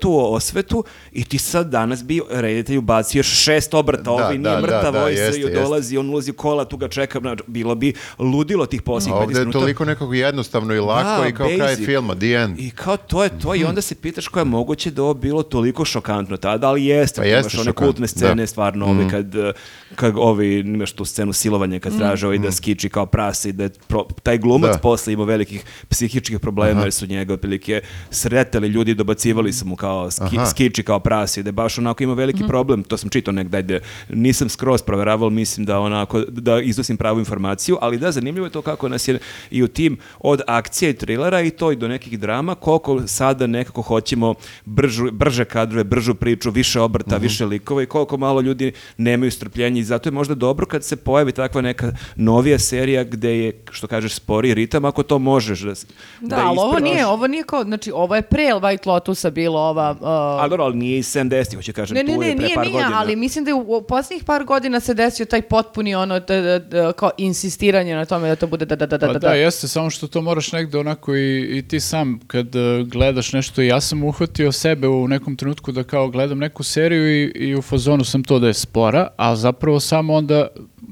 tu 0.00 0.34
osvetu 0.34 0.84
i 1.12 1.24
ti 1.24 1.38
sad 1.38 1.70
danas 1.70 2.04
bi 2.04 2.20
reditelj 2.30 2.76
ubacio 2.76 3.18
još 3.18 3.42
šest 3.42 3.74
obrata, 3.74 4.02
Da, 4.02 4.10
ovaj 4.10 4.38
nije 4.38 4.54
da, 4.54 4.60
mrtav, 4.60 4.82
da, 4.82 4.90
da, 4.90 5.00
ovaj 5.00 5.16
se 5.16 5.50
dolazi, 5.54 5.98
on 5.98 6.10
ulazi 6.10 6.30
u 6.30 6.34
kola, 6.34 6.64
tu 6.64 6.76
ga 6.76 6.88
čeka, 6.88 7.18
znači, 7.20 7.42
bilo 7.46 7.74
bi 7.74 7.94
ludilo 8.18 8.66
tih 8.66 8.82
posljednjih 8.82 9.14
A 9.14 9.18
ovdje 9.18 9.34
15 9.34 9.38
je 9.38 9.44
minuta. 9.44 9.58
toliko 9.58 9.84
nekako 9.84 10.14
jednostavno 10.14 10.74
i 10.74 10.80
lako 10.80 11.22
Da, 11.22 11.28
i 11.28 11.32
kao 11.32 11.48
kraj 11.56 11.71
basic. 11.72 11.86
filma, 11.86 12.14
the 12.14 12.26
end. 12.28 12.58
I 12.58 12.70
kao 12.70 12.96
to 12.96 13.24
je 13.24 13.38
to 13.38 13.54
i 13.54 13.64
onda 13.64 13.80
se 13.80 13.94
pitaš 13.94 14.28
kako 14.28 14.38
je 14.38 14.44
moguće 14.46 14.90
da 14.90 15.02
ovo 15.02 15.14
bilo 15.14 15.42
toliko 15.42 15.84
šokantno 15.84 16.36
tada, 16.36 16.68
ali 16.68 16.84
jeste, 16.84 17.20
Pa 17.20 17.24
jeste 17.24 17.40
imaš 17.40 17.54
one 17.56 17.64
šokantno, 17.64 17.82
kultne 17.82 18.08
scene, 18.08 18.34
da. 18.36 18.46
stvarno, 18.46 18.86
ovi 18.86 19.08
kad, 19.08 19.34
eh, 19.34 19.52
kad 19.94 20.12
ovi, 20.16 20.54
imaš 20.54 20.92
tu 20.92 21.04
scenu 21.04 21.32
silovanja 21.32 21.78
kad 21.78 21.98
traže 21.98 22.26
ovi 22.26 22.38
da 22.38 22.52
skiči 22.52 22.88
kao 22.88 23.06
prase 23.06 23.48
i 23.48 23.52
da 23.52 23.62
je 23.62 23.70
pro- 23.88 24.06
taj 24.22 24.38
glumac 24.38 24.70
Da. 24.70 24.78
posle 24.78 25.12
imao 25.12 25.26
velikih 25.26 25.64
psihičkih 25.88 26.40
problema 26.40 26.82
jer 26.82 26.92
su 26.92 27.06
njega 27.06 27.34
otprilike 27.34 27.80
sretali 28.12 28.68
ljudi 28.68 28.94
dobacivali 28.94 29.52
su 29.52 29.66
mu 29.66 29.76
kao 29.76 30.10
ski, 30.10 30.36
Aha. 30.36 30.46
skiči 30.46 30.82
kao 30.82 30.98
prase 30.98 31.40
i 31.40 31.44
da 31.44 31.48
je 31.48 31.52
baš 31.52 31.78
onako 31.78 32.02
imao 32.02 32.14
veliki 32.14 32.44
problem, 32.44 32.82
to 32.82 32.96
sam 32.96 33.10
čitao 33.10 33.32
negdje, 33.32 33.56
ajde, 33.56 33.80
nisam 34.08 34.48
skroz 34.48 34.82
proveravao, 34.82 35.30
mislim 35.30 35.66
da 35.66 35.78
onako, 35.78 36.20
da 36.20 36.60
iznosim 36.60 36.96
pravu 36.96 37.18
informaciju, 37.18 37.78
ali 37.80 37.98
da, 37.98 38.12
zanimljivo 38.12 38.46
je 38.46 38.52
to 38.52 38.62
kako 38.62 38.88
nas 38.88 39.08
je 39.08 39.18
i 39.50 39.62
u 39.62 39.68
tim 39.68 39.96
od 40.20 40.40
akcija 40.46 40.90
i 40.90 40.94
trilera 40.94 41.40
i 41.40 41.50
to 41.62 41.72
i 41.72 41.76
do 41.76 41.88
nekih 41.88 42.18
drama, 42.18 42.54
koliko 42.56 43.02
sada 43.08 43.46
nekako 43.48 43.82
hoćemo 43.82 44.34
bržu, 44.66 45.10
brže 45.12 45.44
kadrove, 45.46 45.84
bržu 45.84 46.14
priču, 46.14 46.50
više 46.50 46.80
obrta, 46.80 47.16
više 47.18 47.44
likova 47.46 47.82
i 47.82 47.86
koliko 47.86 48.16
malo 48.16 48.40
ljudi 48.40 48.72
nemaju 48.96 49.30
strpljenja 49.30 49.80
i 49.80 49.84
zato 49.84 50.08
je 50.08 50.12
možda 50.12 50.34
dobro 50.36 50.66
kad 50.66 50.84
se 50.84 50.96
pojavi 50.98 51.32
takva 51.32 51.60
neka 51.62 51.86
novija 52.16 52.58
serija 52.60 53.04
gde 53.04 53.38
je, 53.38 53.52
što 53.70 53.86
kažeš, 53.86 54.14
spori 54.14 54.54
ritam, 54.54 54.84
ako 54.84 55.02
to 55.02 55.18
možeš 55.20 55.60
da, 55.60 55.74
s- 55.74 55.86
Da, 56.20 56.36
ali 56.38 56.58
ovo 56.58 56.78
nije, 56.80 57.06
ovo 57.06 57.26
nije 57.26 57.44
kao, 57.44 57.64
znači 57.64 57.92
ovo 57.92 58.16
je 58.16 58.22
pre 58.24 58.42
White 58.44 58.86
Lotusa 58.86 59.30
bilo 59.30 59.60
ova... 59.60 59.90
uh, 59.92 60.06
Ali 60.40 60.50
dobro, 60.50 60.64
ali 60.64 60.76
nije 60.76 60.98
iz 60.98 61.06
70, 61.06 61.54
hoće 61.56 61.72
kažem, 61.72 61.94
ne, 61.94 62.02
ne, 62.02 62.14
tu 62.14 62.20
ne, 62.20 62.28
je 62.28 62.36
pre 62.36 62.44
nije, 62.44 62.54
par 62.54 62.66
nije, 62.66 62.72
godina. 62.74 62.98
ali 62.98 63.16
mislim 63.16 63.44
da 63.44 63.50
je 63.50 63.54
u, 63.54 63.66
u 63.68 63.82
posljednjih 63.82 64.24
par 64.24 64.44
godina 64.44 64.80
se 64.80 64.94
desio 64.94 65.26
taj 65.26 65.42
potpuni 65.42 65.94
ono, 65.94 66.20
da, 66.20 66.40
da, 66.40 66.58
da, 66.60 66.92
kao 66.92 67.10
insistiranje 67.18 67.94
na 67.94 68.04
tome 68.04 68.28
da 68.28 68.36
to 68.36 68.46
bude 68.48 68.64
da, 68.66 68.76
da, 68.76 68.86
da, 68.88 68.98
da, 68.98 69.06
Pa 69.06 69.12
da. 69.12 69.18
da, 69.18 69.34
jeste, 69.34 69.68
samo 69.68 69.90
što 69.90 70.06
to 70.08 70.22
moraš 70.22 70.52
negde 70.52 70.78
onako 70.78 71.14
i, 71.14 71.51
i 71.58 71.62
ti 71.62 71.80
sam 71.80 72.20
kad 72.26 72.56
e, 72.56 72.84
gledaš 72.86 73.32
nešto, 73.32 73.62
ja 73.62 73.80
sam 73.80 74.04
uhvatio 74.04 74.52
sebe 74.52 74.88
u 74.88 75.08
nekom 75.08 75.36
trenutku 75.36 75.72
da 75.72 75.84
kao 75.84 76.08
gledam 76.08 76.38
neku 76.38 76.62
seriju 76.62 77.22
i, 77.22 77.32
i 77.34 77.54
u 77.54 77.62
fazonu 77.62 78.04
sam 78.04 78.24
to 78.24 78.38
da 78.38 78.46
je 78.46 78.54
spora, 78.54 79.08
a 79.16 79.36
zapravo 79.36 79.80
samo 79.80 80.14
onda 80.14 80.48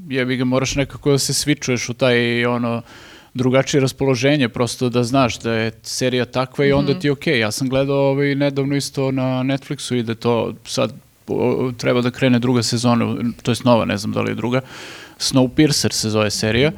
jebi 0.08 0.36
ga 0.36 0.44
moraš 0.44 0.74
nekako 0.74 1.10
da 1.10 1.18
se 1.18 1.34
svičuješ 1.34 1.88
u 1.88 1.94
taj 1.94 2.46
ono 2.46 2.82
drugačije 3.34 3.80
raspoloženje, 3.80 4.48
prosto 4.48 4.88
da 4.88 5.04
znaš 5.04 5.38
da 5.38 5.52
je 5.52 5.72
serija 5.82 6.24
takva 6.24 6.64
i 6.64 6.72
onda 6.72 6.98
ti 6.98 7.06
je 7.06 7.12
okej. 7.12 7.38
Ja 7.38 7.50
sam 7.50 7.68
gledao 7.68 8.10
ovaj, 8.10 8.34
nedavno 8.34 8.76
isto 8.76 9.10
na 9.10 9.22
Netflixu 9.22 9.98
i 9.98 10.02
da 10.02 10.14
to 10.14 10.54
sad 10.64 10.92
o, 11.28 11.72
treba 11.78 12.00
da 12.00 12.10
krene 12.10 12.38
druga 12.38 12.62
sezona, 12.62 13.16
to 13.42 13.50
je 13.50 13.56
nova, 13.64 13.84
ne 13.84 13.96
znam 13.96 14.12
da 14.12 14.20
li 14.20 14.30
je 14.30 14.34
druga. 14.34 14.60
Snowpiercer 15.18 15.92
se 15.92 16.10
zove 16.10 16.30
serija. 16.30 16.72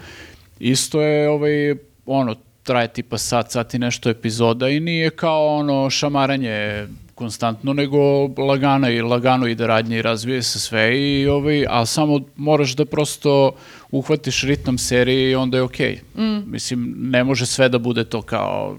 Isto 0.60 1.00
je 1.00 1.28
ovaj, 1.28 1.74
ono, 2.06 2.36
traje 2.62 2.88
tipa 2.88 3.18
sat, 3.18 3.50
sat 3.50 3.74
i 3.74 3.78
nešto 3.78 4.10
epizoda 4.10 4.68
i 4.68 4.80
nije 4.80 5.10
kao 5.10 5.46
ono 5.46 5.90
šamaranje 5.90 6.86
konstantno, 7.14 7.72
nego 7.72 8.26
lagana 8.26 8.90
i 8.90 9.02
lagano 9.02 9.46
ide 9.46 9.66
radnje 9.66 9.98
i 9.98 10.02
razvije 10.02 10.42
se 10.42 10.60
sve 10.60 11.00
i 11.00 11.26
ovaj, 11.26 11.66
a 11.68 11.86
samo 11.86 12.20
moraš 12.36 12.76
da 12.76 12.84
prosto 12.84 13.52
uhvatiš 13.90 14.42
ritam 14.42 14.78
serije 14.78 15.30
i 15.30 15.34
onda 15.34 15.56
je 15.56 15.62
okej. 15.62 16.00
Mislim, 16.46 16.94
ne 16.98 17.24
može 17.24 17.46
sve 17.46 17.68
da 17.68 17.78
bude 17.78 18.04
to 18.04 18.22
kao 18.22 18.76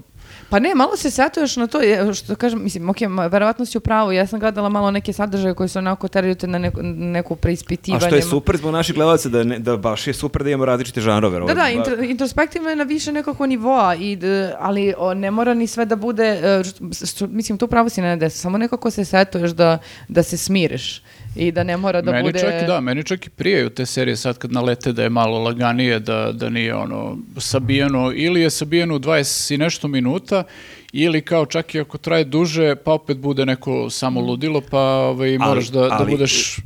Pa 0.54 0.58
ne, 0.58 0.74
malo 0.74 0.96
se 0.96 1.10
setuješ 1.10 1.56
na 1.56 1.66
to, 1.66 1.78
što 2.14 2.36
kažem, 2.36 2.62
mislim, 2.62 2.88
ok, 2.88 2.96
verovatno 3.30 3.66
si 3.66 3.78
u 3.78 3.80
pravu, 3.80 4.12
ja 4.12 4.26
sam 4.26 4.40
gledala 4.40 4.68
malo 4.68 4.90
neke 4.90 5.12
sadržaje 5.12 5.54
koji 5.54 5.68
su 5.68 5.78
onako 5.78 6.08
teraju 6.08 6.34
te 6.34 6.46
na 6.46 6.58
neku, 6.58 6.80
neku 6.82 7.34
A 7.34 7.36
preispitivanje. 7.36 8.06
što 8.06 8.16
je 8.16 8.22
super 8.22 8.56
zbog 8.56 8.72
naših 8.72 8.94
gledalaca, 8.94 9.28
da, 9.28 9.44
ne- 9.44 9.58
da 9.58 9.76
baš 9.76 10.06
je 10.06 10.14
super 10.14 10.42
da 10.42 10.50
imamo 10.50 10.64
različite 10.64 11.00
žanrove. 11.00 11.40
Da, 11.40 11.54
da, 11.54 11.62
intro- 11.62 12.10
introspektivno 12.10 12.70
je 12.70 12.76
na 12.76 12.84
više 12.84 13.12
nekako 13.12 13.46
nivoa, 13.46 13.94
i, 13.94 14.18
ali 14.58 14.94
o, 14.98 15.14
ne 15.14 15.30
mora 15.30 15.54
ni 15.54 15.66
sve 15.66 15.84
da 15.84 15.96
bude, 15.96 16.24
e, 16.24 16.62
što- 17.06 17.26
mislim, 17.26 17.58
tu 17.58 17.66
pravo 17.66 17.88
si 17.88 18.00
ne 18.00 18.30
samo 18.30 18.58
nekako 18.58 18.90
se 18.90 19.04
setuješ 19.04 19.50
da, 19.50 19.78
da 20.08 20.22
se 20.22 20.36
smiriš 20.36 21.02
i 21.36 21.52
da 21.52 21.62
ne 21.62 21.76
mora 21.76 22.02
da 22.02 22.12
meni 22.12 22.24
bude... 22.24 22.38
čak 22.38 22.66
da, 22.66 22.80
meni 22.80 23.04
čak 23.04 23.26
i 23.26 23.30
prijaju 23.30 23.70
te 23.70 23.86
serije 23.86 24.16
sad 24.16 24.38
kad 24.38 24.52
nalete 24.52 24.92
da 24.92 25.02
je 25.02 25.10
malo 25.10 25.38
laganije, 25.38 26.00
da, 26.00 26.32
da 26.32 26.48
nije 26.48 26.74
ono 26.74 27.18
sabijeno, 27.38 28.12
ili 28.14 28.40
je 28.40 28.50
sabijeno 28.50 28.94
u 28.94 28.98
20 28.98 29.54
i 29.54 29.58
nešto 29.58 29.88
minuta, 29.88 30.44
ili 30.92 31.20
kao 31.22 31.46
čak 31.46 31.74
i 31.74 31.80
ako 31.80 31.98
traje 31.98 32.24
duže, 32.24 32.76
pa 32.76 32.92
opet 32.92 33.18
bude 33.18 33.46
neko 33.46 33.90
samo 33.90 34.20
ludilo, 34.20 34.60
pa 34.70 34.80
ovaj, 34.80 35.38
moraš 35.38 35.66
da, 35.66 35.80
da 35.80 35.96
ali- 36.00 36.10
budeš... 36.10 36.56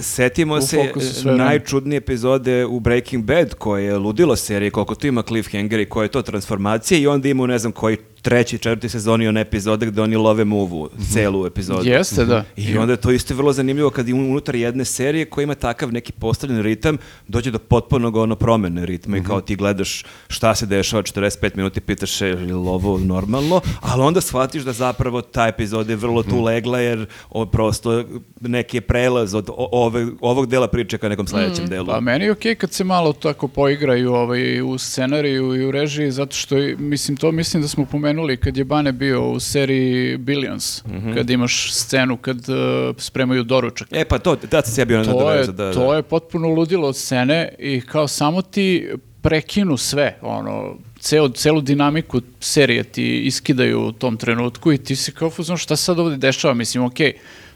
Setimo 0.00 0.60
se 0.60 0.92
najčudnije 1.24 1.96
epizode 1.96 2.64
u 2.64 2.80
Breaking 2.80 3.24
Bad 3.24 3.54
koje 3.54 3.84
je 3.84 3.98
ludilo 3.98 4.36
serije, 4.36 4.70
koliko 4.70 4.94
tu 4.94 5.06
ima 5.06 5.22
cliffhanger 5.22 5.80
i 5.80 5.88
koje 5.88 6.04
je 6.04 6.08
to 6.08 6.22
transformacija 6.22 6.98
i 6.98 7.06
onda 7.06 7.28
ima 7.28 7.42
u 7.42 7.46
ne 7.46 7.58
znam 7.58 7.72
koji 7.72 7.96
treći, 8.26 8.58
četvrti 8.58 8.88
sezoni 8.88 9.28
one 9.28 9.40
epizode 9.40 9.86
gde 9.86 10.02
oni 10.02 10.16
love 10.16 10.44
muvu, 10.44 10.88
celu 11.12 11.46
epizodu. 11.46 11.88
Jeste, 11.88 12.24
da. 12.24 12.44
I 12.56 12.78
onda 12.78 12.92
je 12.92 12.96
to 12.96 13.10
isto 13.10 13.34
vrlo 13.34 13.52
zanimljivo 13.52 13.90
kad 13.90 14.08
unutar 14.08 14.54
jedne 14.54 14.84
serije 14.84 15.24
koja 15.24 15.42
ima 15.42 15.54
takav 15.54 15.92
neki 15.92 16.12
postavljen 16.12 16.62
ritam, 16.62 16.98
dođe 17.28 17.50
do 17.50 17.58
potpunog 17.58 18.16
ono 18.16 18.36
promene 18.36 18.86
ritma 18.86 19.16
i 19.16 19.22
kao 19.22 19.40
ti 19.40 19.56
gledaš 19.56 20.04
šta 20.28 20.54
se 20.54 20.66
dešava 20.66 21.02
45 21.02 21.56
minuta 21.56 21.78
i 21.78 21.80
pitaš 21.80 22.16
se 22.18 22.26
je 22.26 22.34
li 22.34 22.52
ovo 22.52 22.98
normalno, 22.98 23.60
ali 23.80 24.02
onda 24.02 24.20
shvatiš 24.20 24.62
da 24.62 24.72
zapravo 24.72 25.22
ta 25.22 25.46
epizoda 25.46 25.92
je 25.92 25.96
vrlo 25.96 26.22
tu 26.22 26.42
legla 26.42 26.80
jer 26.80 27.06
o, 27.30 27.46
prosto 27.46 28.04
neki 28.40 28.76
je 28.76 28.80
prelaz 28.80 29.34
od 29.34 29.50
ove, 29.56 30.06
ovog 30.20 30.46
dela 30.46 30.68
priče 30.68 30.98
ka 30.98 31.08
nekom 31.08 31.26
sledećem 31.26 31.66
delu. 31.66 31.86
Pa 31.86 32.00
meni 32.00 32.24
je 32.24 32.32
okej 32.32 32.54
kad 32.54 32.72
se 32.72 32.84
malo 32.84 33.12
tako 33.12 33.48
poigraju 33.48 34.12
ovaj, 34.12 34.62
u 34.62 34.78
scenariju 34.78 35.54
i 35.56 35.66
u 35.66 35.70
režiji, 35.70 36.10
zato 36.10 36.36
što, 36.36 36.56
mislim, 36.78 37.16
to 37.16 37.32
mislim 37.32 37.62
da 37.62 37.68
smo 37.68 37.84
pomenuli 37.84 38.15
kad 38.36 38.56
je 38.56 38.64
Bane 38.64 38.92
bio 38.92 39.30
u 39.30 39.40
seriji 39.40 40.16
Billions, 40.16 40.84
Mhm. 40.84 41.14
kad 41.14 41.30
imaš 41.30 41.72
scenu 41.72 42.16
kad 42.16 42.36
eh, 42.38 42.52
spremaju 42.98 43.42
doručak. 43.42 43.88
E 43.90 44.04
pa 44.04 44.18
to, 44.18 44.36
da 44.36 44.62
se 44.62 44.70
sebi 44.72 44.94
ono 44.94 45.04
to 45.04 45.32
je, 45.32 45.46
da, 45.46 45.52
da. 45.52 45.72
to 45.72 45.94
je 45.94 46.02
potpuno 46.02 46.48
ludilo 46.48 46.88
od 46.88 46.96
scene 46.96 47.54
i 47.58 47.80
kao 47.80 48.08
samo 48.08 48.42
ti 48.42 48.88
prekinu 49.22 49.76
sve, 49.76 50.18
ono, 50.22 50.76
ceo, 51.00 51.28
celu 51.28 51.60
dinamiku 51.60 52.20
serije 52.40 52.84
ti 52.84 53.18
iskidaju 53.18 53.80
u 53.80 53.92
tom 53.92 54.16
trenutku 54.16 54.72
i 54.72 54.78
ti 54.78 54.96
si 54.96 55.12
kao 55.12 55.30
fuzon 55.30 55.56
šta 55.56 55.76
sad 55.76 55.98
ovdje 55.98 56.18
dešava, 56.18 56.54
mislim, 56.54 56.84
okej, 56.84 57.12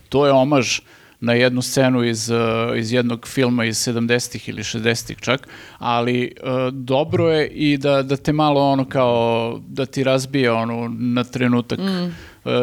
to 0.09 0.27
je 0.27 0.32
omaž 0.32 0.81
na 1.20 1.32
jednu 1.32 1.62
scenu 1.62 2.05
iz, 2.05 2.30
uh, 2.30 2.78
iz 2.78 2.92
jednog 2.92 3.28
filma 3.28 3.64
iz 3.64 3.76
70-ih 3.76 4.48
ili 4.48 4.62
60-ih 4.62 5.18
čak, 5.20 5.48
ali 5.78 6.34
uh, 6.42 6.74
dobro 6.74 7.30
je 7.30 7.48
i 7.48 7.76
da, 7.76 8.02
da 8.02 8.16
te 8.16 8.32
malo 8.32 8.60
ono 8.60 8.84
kao, 8.84 9.60
da 9.68 9.86
ti 9.86 10.05
razbije 10.05 10.52
ono 10.52 10.88
na 10.98 11.24
trenutak 11.24 11.78
uh, 11.78 12.12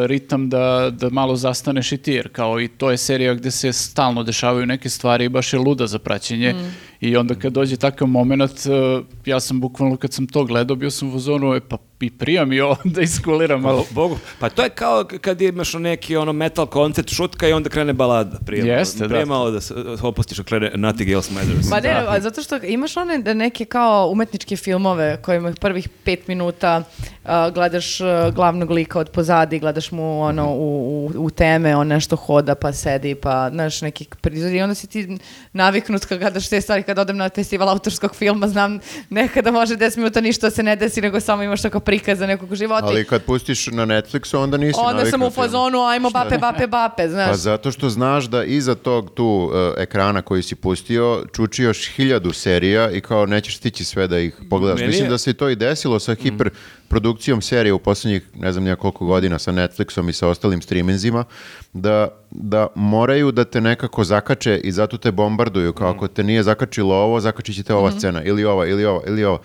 ritam 0.06 0.48
da, 0.48 0.90
da 0.92 1.10
malo 1.10 1.36
zastaneš 1.36 1.92
i 1.92 1.96
ti, 1.96 2.12
jer 2.12 2.28
kao 2.32 2.60
i 2.60 2.68
to 2.68 2.90
je 2.90 2.96
serija 2.96 3.34
gde 3.34 3.50
se 3.50 3.72
stalno 3.72 4.22
dešavaju 4.22 4.66
neke 4.66 4.88
stvari 4.88 5.24
i 5.24 5.28
baš 5.28 5.52
je 5.52 5.58
luda 5.58 5.86
za 5.86 5.98
praćenje 5.98 6.54
i 7.00 7.16
onda 7.16 7.34
kad 7.34 7.52
dođe 7.52 7.76
takav 7.76 8.08
moment, 8.08 8.52
ja 9.26 9.40
sam 9.40 9.60
bukvalno 9.60 9.96
kad 9.96 10.12
sam 10.12 10.26
to 10.26 10.44
gledao, 10.44 10.76
bio 10.76 10.90
sam 10.90 11.14
u 11.14 11.18
zonu, 11.18 11.54
e, 11.54 11.60
pa 11.60 11.76
i 12.00 12.10
prija 12.10 12.44
mi 12.44 12.60
ovo 12.60 12.76
da 12.94 13.00
iskuliram 13.00 13.60
malo. 13.60 13.86
Bogu, 13.90 14.18
pa 14.38 14.48
to 14.48 14.62
je 14.62 14.70
kao 14.70 15.04
kad 15.20 15.40
imaš 15.40 15.72
neki 15.72 16.16
ono 16.16 16.32
metal 16.32 16.66
koncert 16.66 17.10
šutka 17.14 17.48
i 17.48 17.52
onda 17.52 17.68
krene 17.68 17.92
balada. 17.92 18.38
Prije, 18.46 18.66
Jeste, 18.66 18.98
da. 18.98 19.08
prije 19.08 19.24
malo 19.24 19.50
da 19.50 19.60
se 19.60 19.74
opustiš, 20.02 20.38
a 20.38 20.42
krene 20.42 20.72
Nothing 20.74 21.10
Else 21.10 21.32
Matters. 21.32 21.70
Pa 21.70 21.80
ne, 21.80 22.04
a 22.08 22.20
zato 22.20 22.42
što 22.42 22.56
imaš 22.56 22.96
one 22.96 23.18
da 23.18 23.34
neke 23.34 23.64
kao 23.64 24.08
umetničke 24.12 24.56
filmove 24.56 25.22
kojima 25.22 25.52
prvih 25.60 25.88
pet 26.04 26.28
minuta 26.28 26.82
a, 27.24 27.50
gledaš 27.50 28.00
a, 28.00 28.30
glavnog 28.34 28.70
lika 28.70 28.98
od 28.98 29.10
pozadi, 29.10 29.58
gledaš 29.58 29.92
mu 29.92 30.20
ono 30.22 30.52
u, 30.52 31.06
u, 31.14 31.24
u 31.24 31.30
teme, 31.30 31.76
on 31.76 31.86
nešto 31.86 32.16
hoda 32.16 32.54
pa 32.54 32.72
sedi 32.72 33.14
pa 33.14 33.50
znaš 33.50 33.80
neki 33.82 34.06
prizor 34.20 34.52
i 34.52 34.62
onda 34.62 34.74
si 34.74 34.86
ti 34.86 35.18
naviknut 35.52 36.04
kad 36.04 36.18
gledaš 36.18 36.48
te 36.48 36.60
stvari 36.60 36.82
kad 36.82 36.98
odem 36.98 37.16
na 37.16 37.28
festival 37.28 37.68
autorskog 37.68 38.14
filma 38.14 38.48
znam 38.48 38.78
nekada 39.10 39.50
može 39.50 39.76
10 39.76 39.96
minuta 39.96 40.20
ništa 40.20 40.50
se 40.50 40.62
ne 40.62 40.76
desi 40.76 41.00
nego 41.00 41.20
samo 41.20 41.42
imaš 41.42 41.62
tako 41.62 41.80
prikaza 41.88 42.26
nekog 42.26 42.54
života 42.54 42.86
Ali 42.86 43.04
kad 43.04 43.22
pustiš 43.22 43.66
na 43.66 43.86
Netflixu, 43.86 44.36
onda 44.36 44.56
nisi 44.56 44.80
onda 44.84 45.06
sam 45.06 45.22
u 45.22 45.30
fazonu 45.30 45.82
ajmo 45.82 46.10
bape 46.10 46.38
bape 46.38 46.66
bape 46.66 47.08
znaš. 47.08 47.28
Pa 47.28 47.36
zato 47.36 47.72
što 47.72 47.88
znaš 47.88 48.24
da 48.24 48.44
iza 48.44 48.74
tog 48.74 49.10
tu 49.14 49.50
e, 49.76 49.82
ekrana 49.82 50.22
koji 50.22 50.42
si 50.42 50.54
pustio 50.54 51.24
čuči 51.32 51.62
još 51.62 51.90
hiljadu 51.96 52.32
serija 52.32 52.90
i 52.90 53.00
kao 53.00 53.26
nećeš 53.26 53.56
stići 53.56 53.84
sve 53.84 54.06
da 54.06 54.18
ih 54.18 54.36
pogledaš. 54.50 54.80
Meni 54.80 54.88
Mislim 54.88 55.04
je- 55.06 55.10
da 55.10 55.18
se 55.18 55.32
to 55.32 55.48
i 55.48 55.56
desilo 55.56 55.98
sa 55.98 56.14
hiperprodukcijom 56.14 57.42
serije 57.42 57.72
u 57.72 57.78
posljednjih 57.78 58.22
ne 58.34 58.52
znam 58.52 58.64
nijakoliko 58.64 59.06
godina 59.06 59.38
sa 59.38 59.52
Netflixom 59.52 60.08
i 60.08 60.12
sa 60.12 60.28
ostalim 60.28 60.62
streamingzima 60.62 61.24
da, 61.72 62.08
da 62.30 62.66
moraju 62.74 63.32
da 63.32 63.44
te 63.44 63.60
nekako 63.60 64.04
zakače 64.04 64.56
i 64.58 64.72
zato 64.72 64.96
te 64.96 65.12
bombarduju 65.12 65.72
kao 65.72 65.90
ako 65.90 66.08
te 66.08 66.22
nije 66.22 66.42
zakačilo 66.42 66.94
ovo, 66.94 67.20
zakačit 67.20 67.56
će 67.56 67.62
te 67.62 67.74
ova 67.74 67.92
scena 67.92 68.22
ili 68.22 68.44
ova 68.44 68.66
ili 68.66 68.84
ova 68.84 69.00
ili 69.06 69.24
ova. 69.24 69.38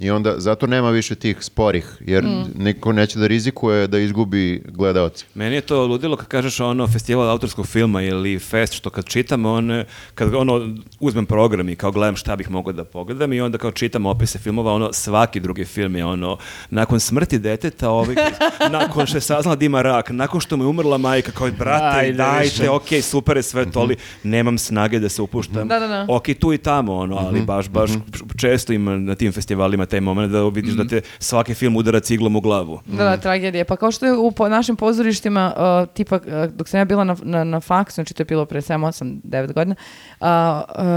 I 0.00 0.10
onda 0.10 0.34
zato 0.36 0.66
nema 0.66 0.90
više 0.90 1.14
tih 1.14 1.36
sporih, 1.40 1.96
jer 2.00 2.24
niko 2.54 2.92
neće 2.92 3.18
da 3.18 3.26
rizikuje 3.26 3.86
da 3.86 3.98
izgubi 3.98 4.62
gledaoce. 4.68 5.24
Meni 5.34 5.54
je 5.54 5.60
to 5.60 5.86
ludilo 5.86 6.16
kad 6.16 6.26
kažeš 6.26 6.60
ono 6.60 6.88
festival 6.88 7.30
autorskog 7.30 7.66
filma 7.66 8.02
ili 8.02 8.38
fest, 8.38 8.72
što 8.72 8.90
kad 8.90 9.04
čitam, 9.04 9.46
on, 9.46 9.84
kad 10.14 10.34
ono 10.34 10.74
uzmem 11.00 11.26
program 11.26 11.68
i 11.68 11.76
kao 11.76 11.90
gledam 11.90 12.16
šta 12.16 12.36
bih 12.36 12.50
mogao 12.50 12.72
da 12.72 12.84
pogledam 12.84 13.32
i 13.32 13.40
onda 13.40 13.58
kao 13.58 13.70
čitam 13.70 14.06
opise 14.06 14.38
filmova, 14.38 14.72
ono 14.72 14.92
svaki 14.92 15.40
drugi 15.40 15.64
film 15.64 15.96
je 15.96 16.04
ono, 16.04 16.38
nakon 16.70 17.00
smrti 17.00 17.38
deteta, 17.38 17.90
ovaj, 17.90 18.14
nakon 18.78 19.06
što 19.06 19.16
je 19.16 19.20
saznala 19.20 19.56
da 19.56 19.64
ima 19.64 19.82
rak, 19.82 20.10
nakon 20.10 20.40
što 20.40 20.56
mu 20.56 20.64
je 20.64 20.68
umrla 20.68 20.98
majka, 20.98 21.32
kao 21.32 21.50
brate, 21.58 21.98
Ajde 21.98 22.12
dajte, 22.12 22.70
ok, 22.70 22.88
super 23.02 23.36
je 23.36 23.42
sve 23.42 23.70
to, 23.70 23.80
ali 23.80 23.96
nemam 24.22 24.58
snage 24.58 24.98
da 24.98 25.08
se 25.08 25.22
upuštam. 25.22 25.68
Da, 25.68 25.78
da, 25.78 25.86
da. 25.86 26.06
Ok, 26.08 26.24
tu 26.38 26.52
i 26.52 26.58
tamo, 26.58 26.96
ono, 26.96 27.16
ali 27.16 27.42
baš, 27.42 27.68
baš 27.68 27.90
često 28.36 28.72
ima 28.72 28.96
na 28.96 29.14
tim 29.14 29.32
festivalima 29.32 29.86
taj 29.88 30.00
moment 30.00 30.32
da 30.32 30.42
vidiš 30.44 30.74
da 30.74 30.86
te 30.86 31.00
svaki 31.18 31.54
film 31.54 31.76
udara 31.76 32.00
ciglom 32.00 32.36
u 32.36 32.40
glavu. 32.40 32.80
Da, 32.86 33.04
da, 33.04 33.16
tragedija. 33.16 33.64
Pa 33.64 33.76
kao 33.76 33.90
što 33.90 34.06
je 34.06 34.12
u 34.12 34.30
po- 34.30 34.48
našim 34.48 34.76
pozorištima, 34.76 35.52
uh, 35.56 35.94
tipa, 35.94 36.16
uh, 36.16 36.22
dok 36.46 36.68
sam 36.68 36.78
ja 36.78 36.84
bila 36.84 37.04
na, 37.04 37.16
na, 37.22 37.44
na 37.44 37.60
faksu, 37.60 37.94
znači 37.94 38.14
to 38.14 38.20
je 38.20 38.24
bilo 38.24 38.44
pre 38.44 38.60
7, 38.60 38.74
8, 38.78 39.20
9 39.22 39.52
godina, 39.52 39.74
uh, 40.20 40.26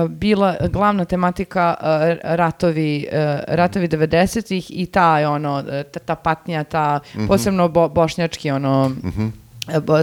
uh, 0.04 0.12
bila 0.12 0.56
glavna 0.70 1.06
tematika 1.06 1.76
uh, 1.80 1.88
ratovi, 2.26 3.08
uh, 3.08 3.18
ratovi 3.48 3.88
90-ih 3.88 4.72
i 4.72 4.86
ta, 4.86 5.20
je 5.20 5.28
ono, 5.28 5.64
ta, 5.64 6.00
ta 6.00 6.16
patnja, 6.16 6.64
ta, 6.64 7.00
posebno 7.28 7.68
bo, 7.68 7.90
bošnjački, 7.90 8.52
ono, 8.52 8.92
e, 8.98 9.08
bo- 9.08 9.32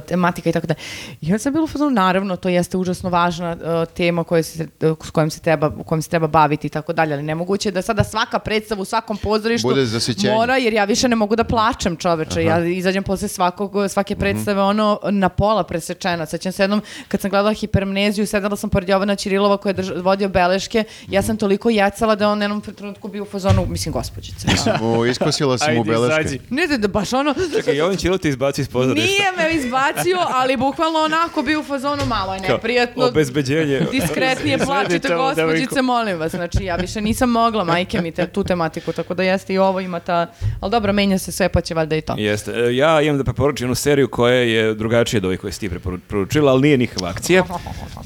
tematika 0.07 0.51
i 0.51 0.53
tako 0.53 0.66
da. 0.66 0.74
I 1.20 1.27
onda 1.27 1.39
sam 1.39 1.53
bila 1.53 1.65
u 1.65 1.69
fazonu, 1.69 1.90
naravno, 1.90 2.36
to 2.36 2.49
jeste 2.49 2.77
užasno 2.77 3.11
važna 3.11 3.53
uh, 3.53 3.95
tema 3.95 4.24
koja 4.24 4.43
se, 4.43 4.69
uh, 4.82 4.97
s 5.05 5.11
kojom 5.11 5.31
se 5.31 5.40
treba, 5.40 5.70
kojom 5.85 6.03
se 6.03 6.09
treba 6.11 6.27
baviti 6.27 6.66
i 6.66 6.70
tako 6.70 6.93
dalje, 6.93 7.15
ali 7.15 7.23
nemoguće 7.23 7.69
je 7.69 7.73
da 7.73 7.82
sada 7.82 8.05
svaka 8.05 8.39
predstava 8.39 8.82
u 8.82 8.85
svakom 8.85 9.16
pozorištu 9.16 9.69
Bude 9.69 9.86
zasićenje. 9.86 10.35
mora, 10.35 10.57
jer 10.57 10.73
ja 10.73 10.85
više 10.85 11.09
ne 11.09 11.16
mogu 11.16 11.36
da 11.36 11.45
plačem 11.45 11.97
čoveče. 11.97 12.45
Ja 12.45 12.65
izađem 12.65 13.03
posle 13.03 13.28
svakog, 13.28 13.73
svake 13.89 14.16
predstave 14.16 14.62
ono 14.62 15.01
na 15.11 15.28
pola 15.28 15.65
presečena. 15.65 16.27
Sećam 16.27 16.53
se 16.53 16.62
jednom 16.62 16.82
kad 17.09 17.20
sam 17.20 17.31
gledala 17.31 17.53
hipermneziju, 17.53 18.27
sedela 18.27 18.57
sam 18.57 18.70
pored 18.70 18.89
Jovana 18.89 19.16
Ćirilova 19.16 19.57
koji 19.57 19.70
je 19.70 19.77
drž- 19.77 20.03
vodio 20.03 20.28
beleške, 20.28 20.85
ja 21.09 21.23
sam 21.23 21.36
toliko 21.36 21.70
jecala 21.70 22.15
da 22.15 22.28
on 22.28 22.43
jednom 22.43 22.61
trenutku 22.61 23.09
bio 23.09 23.23
u 23.23 23.27
fazonu, 23.27 23.66
mislim, 23.66 23.93
gospođice. 23.93 24.47
da. 24.65 24.78
Mu, 24.81 25.07
iskosila 25.12 25.59
sam 25.59 25.74
mu 25.74 25.81
Ajde, 25.81 25.90
beleške. 25.90 26.20
izađi. 26.20 26.40
Ne, 26.51 26.66
da, 26.66 26.77
da 26.78 26.89
baš 26.89 27.12
ono... 27.12 27.35
Čekaj, 27.57 27.77
Jovan 27.77 27.97
Ćilo 27.97 28.19
te 28.19 28.28
izbaci 28.28 28.61
iz 28.61 28.69
pozorišta. 28.69 29.07
Nije 29.09 29.32
me 29.36 29.55
izbacio, 29.59 30.19
ali 30.35 30.57
bukvalno 30.57 30.99
onako 30.99 31.43
bio 31.43 31.61
u 31.61 31.65
fazonu 31.65 32.03
malo 32.07 32.35
je 32.35 32.41
neprijatno. 32.41 33.07
Obezbeđenje. 33.07 33.81
Diskretnije 33.93 34.57
devojku. 34.57 34.73
gospođice, 35.17 35.83
molim 35.83 36.19
vas. 36.19 36.31
Znači, 36.31 36.65
ja 36.65 36.77
više 36.77 37.01
nisam 37.01 37.31
mogla, 37.31 37.65
majke 37.65 38.01
mi, 38.01 38.13
te, 38.13 38.27
tu 38.27 38.45
tematiku, 38.45 38.93
tako 38.93 39.15
da 39.15 39.23
jeste 39.23 39.55
i 39.55 39.59
ovo 39.59 39.81
ima 39.81 40.01
ta... 40.01 40.27
Ali 40.61 40.71
dobro, 40.71 40.93
menja 40.93 41.19
se 41.19 41.33
sve, 41.33 41.49
pa 41.49 41.61
će 41.61 41.75
valjda 41.75 41.97
i 41.97 42.01
to. 42.01 42.15
Jeste. 42.19 42.53
E, 42.53 42.77
Ja 42.77 43.01
imam 43.01 43.19
da 43.19 43.25
preporučim 43.25 43.65
jednu 43.65 43.75
seriju 43.75 44.09
koja 44.09 44.35
je 44.35 44.75
drugačija 44.75 45.19
od 45.19 45.25
ovih 45.25 45.41
koje 45.41 45.53
si 45.53 45.61
ti 45.61 45.69
preporu- 45.69 45.99
preporučila, 45.99 46.53
ali 46.53 46.63
nije 46.63 46.79
nikakva 46.79 47.09
akcija. 47.09 47.45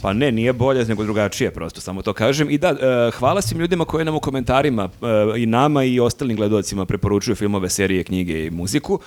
Pa 0.02 0.12
ne, 0.12 0.32
nije 0.32 0.52
bolja, 0.52 0.84
nego 0.84 1.02
drugačija, 1.04 1.50
prosto 1.50 1.80
samo 1.80 2.02
to 2.02 2.12
kažem. 2.12 2.50
I 2.50 2.58
da, 2.58 2.68
e, 2.68 2.74
hvala 3.10 3.42
svim 3.42 3.60
ljudima 3.60 3.84
koji 3.84 4.04
nam 4.04 4.14
u 4.14 4.20
komentarima 4.20 4.88
e, 5.34 5.40
i 5.40 5.46
nama 5.46 5.84
i 5.84 6.00
ostalim 6.00 6.36
gledalcima 6.36 6.86
preporučuju 6.86 7.34
filmove, 7.34 7.68
serije, 7.70 8.04
knjige 8.04 8.46
i 8.46 8.50
muziku. 8.50 9.00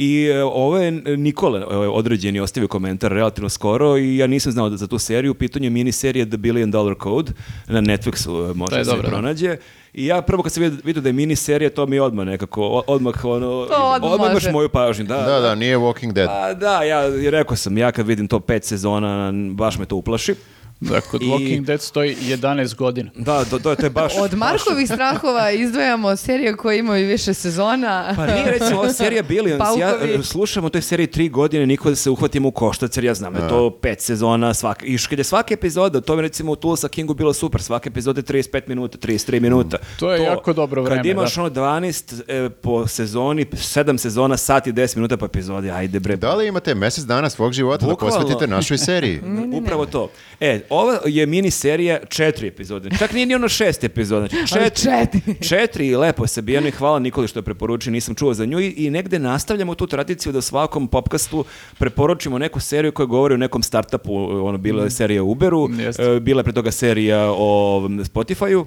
I 0.00 0.24
e, 0.24 0.42
ovo 0.42 0.78
je 0.78 0.90
Nikola 1.16 1.58
e, 1.60 1.64
određen 1.76 2.36
i 2.36 2.40
ostavio 2.40 2.68
komentar 2.68 3.12
relativno 3.12 3.48
skoro 3.48 3.96
i 3.96 4.16
ja 4.16 4.26
nisam 4.26 4.52
znao 4.52 4.68
da 4.68 4.76
za 4.76 4.86
tu 4.86 4.98
seriju. 4.98 5.30
U 5.30 5.34
pitanju 5.34 5.66
je 5.66 5.70
miniserija 5.70 6.26
The 6.26 6.36
Billion 6.36 6.70
Dollar 6.70 6.94
Code 7.02 7.32
na 7.66 7.80
Netflixu 7.80 8.50
e, 8.50 8.54
može 8.54 8.84
se 8.84 8.90
dobro, 8.90 9.02
da. 9.02 9.08
pronađe. 9.08 9.56
I 9.94 10.06
ja 10.06 10.22
prvo 10.22 10.42
kad 10.42 10.52
sam 10.52 10.62
vid- 10.62 10.84
vidio 10.84 11.02
da 11.02 11.08
je 11.08 11.12
miniserija, 11.12 11.70
to 11.70 11.86
mi 11.86 11.96
je 11.96 12.02
odmah 12.02 12.26
nekako, 12.26 12.82
odmah 12.86 13.24
ono, 13.24 13.66
To 13.66 13.92
odmah 13.94 14.12
odmah 14.12 14.30
imaš 14.30 14.52
moju 14.52 14.68
pažnju. 14.68 15.04
Da, 15.04 15.16
Da, 15.16 15.40
da, 15.40 15.54
nije 15.54 15.78
Walking 15.78 16.12
Dead. 16.12 16.28
A, 16.30 16.54
da, 16.54 16.82
ja 16.82 17.02
rekao 17.30 17.56
sam, 17.56 17.78
ja 17.78 17.92
kad 17.92 18.06
vidim 18.06 18.28
to 18.28 18.40
pet 18.40 18.64
sezona, 18.64 19.32
baš 19.52 19.78
me 19.78 19.84
to 19.86 19.96
uplaši. 19.96 20.34
Da, 20.80 21.00
kod 21.00 21.22
I- 21.22 21.26
Walking 21.26 21.64
Dead 21.64 21.80
stoji 21.82 22.16
11 22.16 22.74
godina. 22.74 23.10
Da, 23.16 23.44
to, 23.44 23.58
to, 23.58 23.70
je- 23.70 23.76
to 23.76 23.86
je 23.86 23.90
baš... 23.90 24.12
Od 24.16 24.34
Markovih 24.34 24.88
strahova 24.88 25.50
izdvajamo 25.50 26.16
serije 26.16 26.56
koje 26.56 26.78
imaju 26.78 27.08
više 27.08 27.34
sezona. 27.34 28.12
Pa 28.16 28.26
nije 28.26 28.50
recimo 28.50 28.80
ova 28.80 28.92
serija 28.92 29.22
Billions, 29.22 29.62
ja 29.78 29.88
Paukovi. 29.88 30.14
e, 30.14 30.22
slušam 30.22 30.64
o 30.64 30.68
toj 30.68 30.82
seriji 30.82 31.06
tri 31.06 31.28
godine, 31.28 31.66
niko 31.66 31.90
da 31.90 31.96
se 31.96 32.10
uhvatimo 32.10 32.48
u 32.48 32.52
koštac, 32.52 32.96
jer 32.96 33.04
ja 33.04 33.14
znam 33.14 33.34
da 33.34 33.40
je 33.40 33.48
to 33.48 33.70
pet 33.72 34.00
sezona, 34.00 34.54
svaka, 34.54 34.86
i 34.86 34.98
kad 35.00 35.18
je 35.18 35.24
svaka 35.24 35.54
epizoda, 35.54 36.00
to 36.00 36.16
mi 36.16 36.22
recimo 36.22 36.52
u 36.52 36.56
Tulsa 36.56 36.88
Kingu 36.88 37.14
bilo 37.14 37.32
super, 37.32 37.62
svaka 37.62 37.88
epizoda 37.88 38.18
je 38.18 38.24
35 38.24 38.60
minuta, 38.66 38.98
33 38.98 39.40
minuta. 39.40 39.76
To 39.98 40.12
je 40.12 40.22
jako 40.22 40.52
dobro 40.52 40.84
Kad 40.84 40.92
vreme, 40.92 41.08
imaš 41.10 41.34
da. 41.34 41.40
ono 41.40 41.50
12 41.50 42.22
e, 42.46 42.50
po 42.50 42.86
sezoni, 42.86 43.44
7 43.46 43.98
sezona, 43.98 44.36
sat 44.36 44.66
i 44.66 44.72
10 44.72 44.96
minuta 44.96 45.16
po 45.16 45.26
epizodi, 45.26 45.70
ajde 45.70 46.00
bre. 46.00 46.16
Da 46.16 46.34
li 46.34 46.46
imate 46.46 46.74
mjesec 46.74 47.04
dana 47.04 47.30
svog 47.30 47.52
života 47.52 47.86
da 47.86 47.92
Bukvalno. 47.92 48.16
posvetite 48.16 48.46
našoj 48.46 48.78
seriji? 48.78 49.20
Upravo 49.54 49.86
to. 49.86 50.10
E, 50.40 50.60
ova 50.70 50.98
je 51.06 51.26
mini 51.26 51.50
serija 51.50 51.98
četiri 52.08 52.48
epizode. 52.48 52.90
Čak 52.98 53.12
nije 53.12 53.26
ni 53.26 53.34
ono 53.34 53.48
šest 53.48 53.84
epizoda. 53.84 54.26
Znači 54.26 54.46
četiri. 54.54 54.82
četiri. 54.82 55.48
Četiri 55.48 55.86
i 55.86 55.96
lepo 55.96 56.24
je 56.24 56.28
sabijeno 56.28 56.68
i 56.68 56.70
hvala 56.70 56.98
Nikoli 56.98 57.28
što 57.28 57.38
je 57.38 57.42
preporučio, 57.42 57.92
nisam 57.92 58.14
čuo 58.14 58.34
za 58.34 58.44
nju 58.44 58.60
i, 58.60 58.68
i 58.68 58.90
negde 58.90 59.18
nastavljamo 59.18 59.74
tu 59.74 59.86
tradiciju 59.86 60.32
da 60.32 60.40
svakom 60.40 60.88
popkastu 60.88 61.44
preporučimo 61.78 62.38
neku 62.38 62.60
seriju 62.60 62.92
koja 62.92 63.06
govori 63.06 63.34
o 63.34 63.38
nekom 63.38 63.62
startupu, 63.62 64.14
ono 64.46 64.58
bila 64.58 64.84
je 64.84 64.90
serija 64.90 65.22
o 65.22 65.26
Uberu, 65.26 65.68
e, 65.98 66.20
bila 66.20 66.40
je 66.40 66.44
pre 66.44 66.52
toga 66.52 66.70
serija 66.70 67.30
o 67.30 67.80
Spotify-u. 67.88 68.66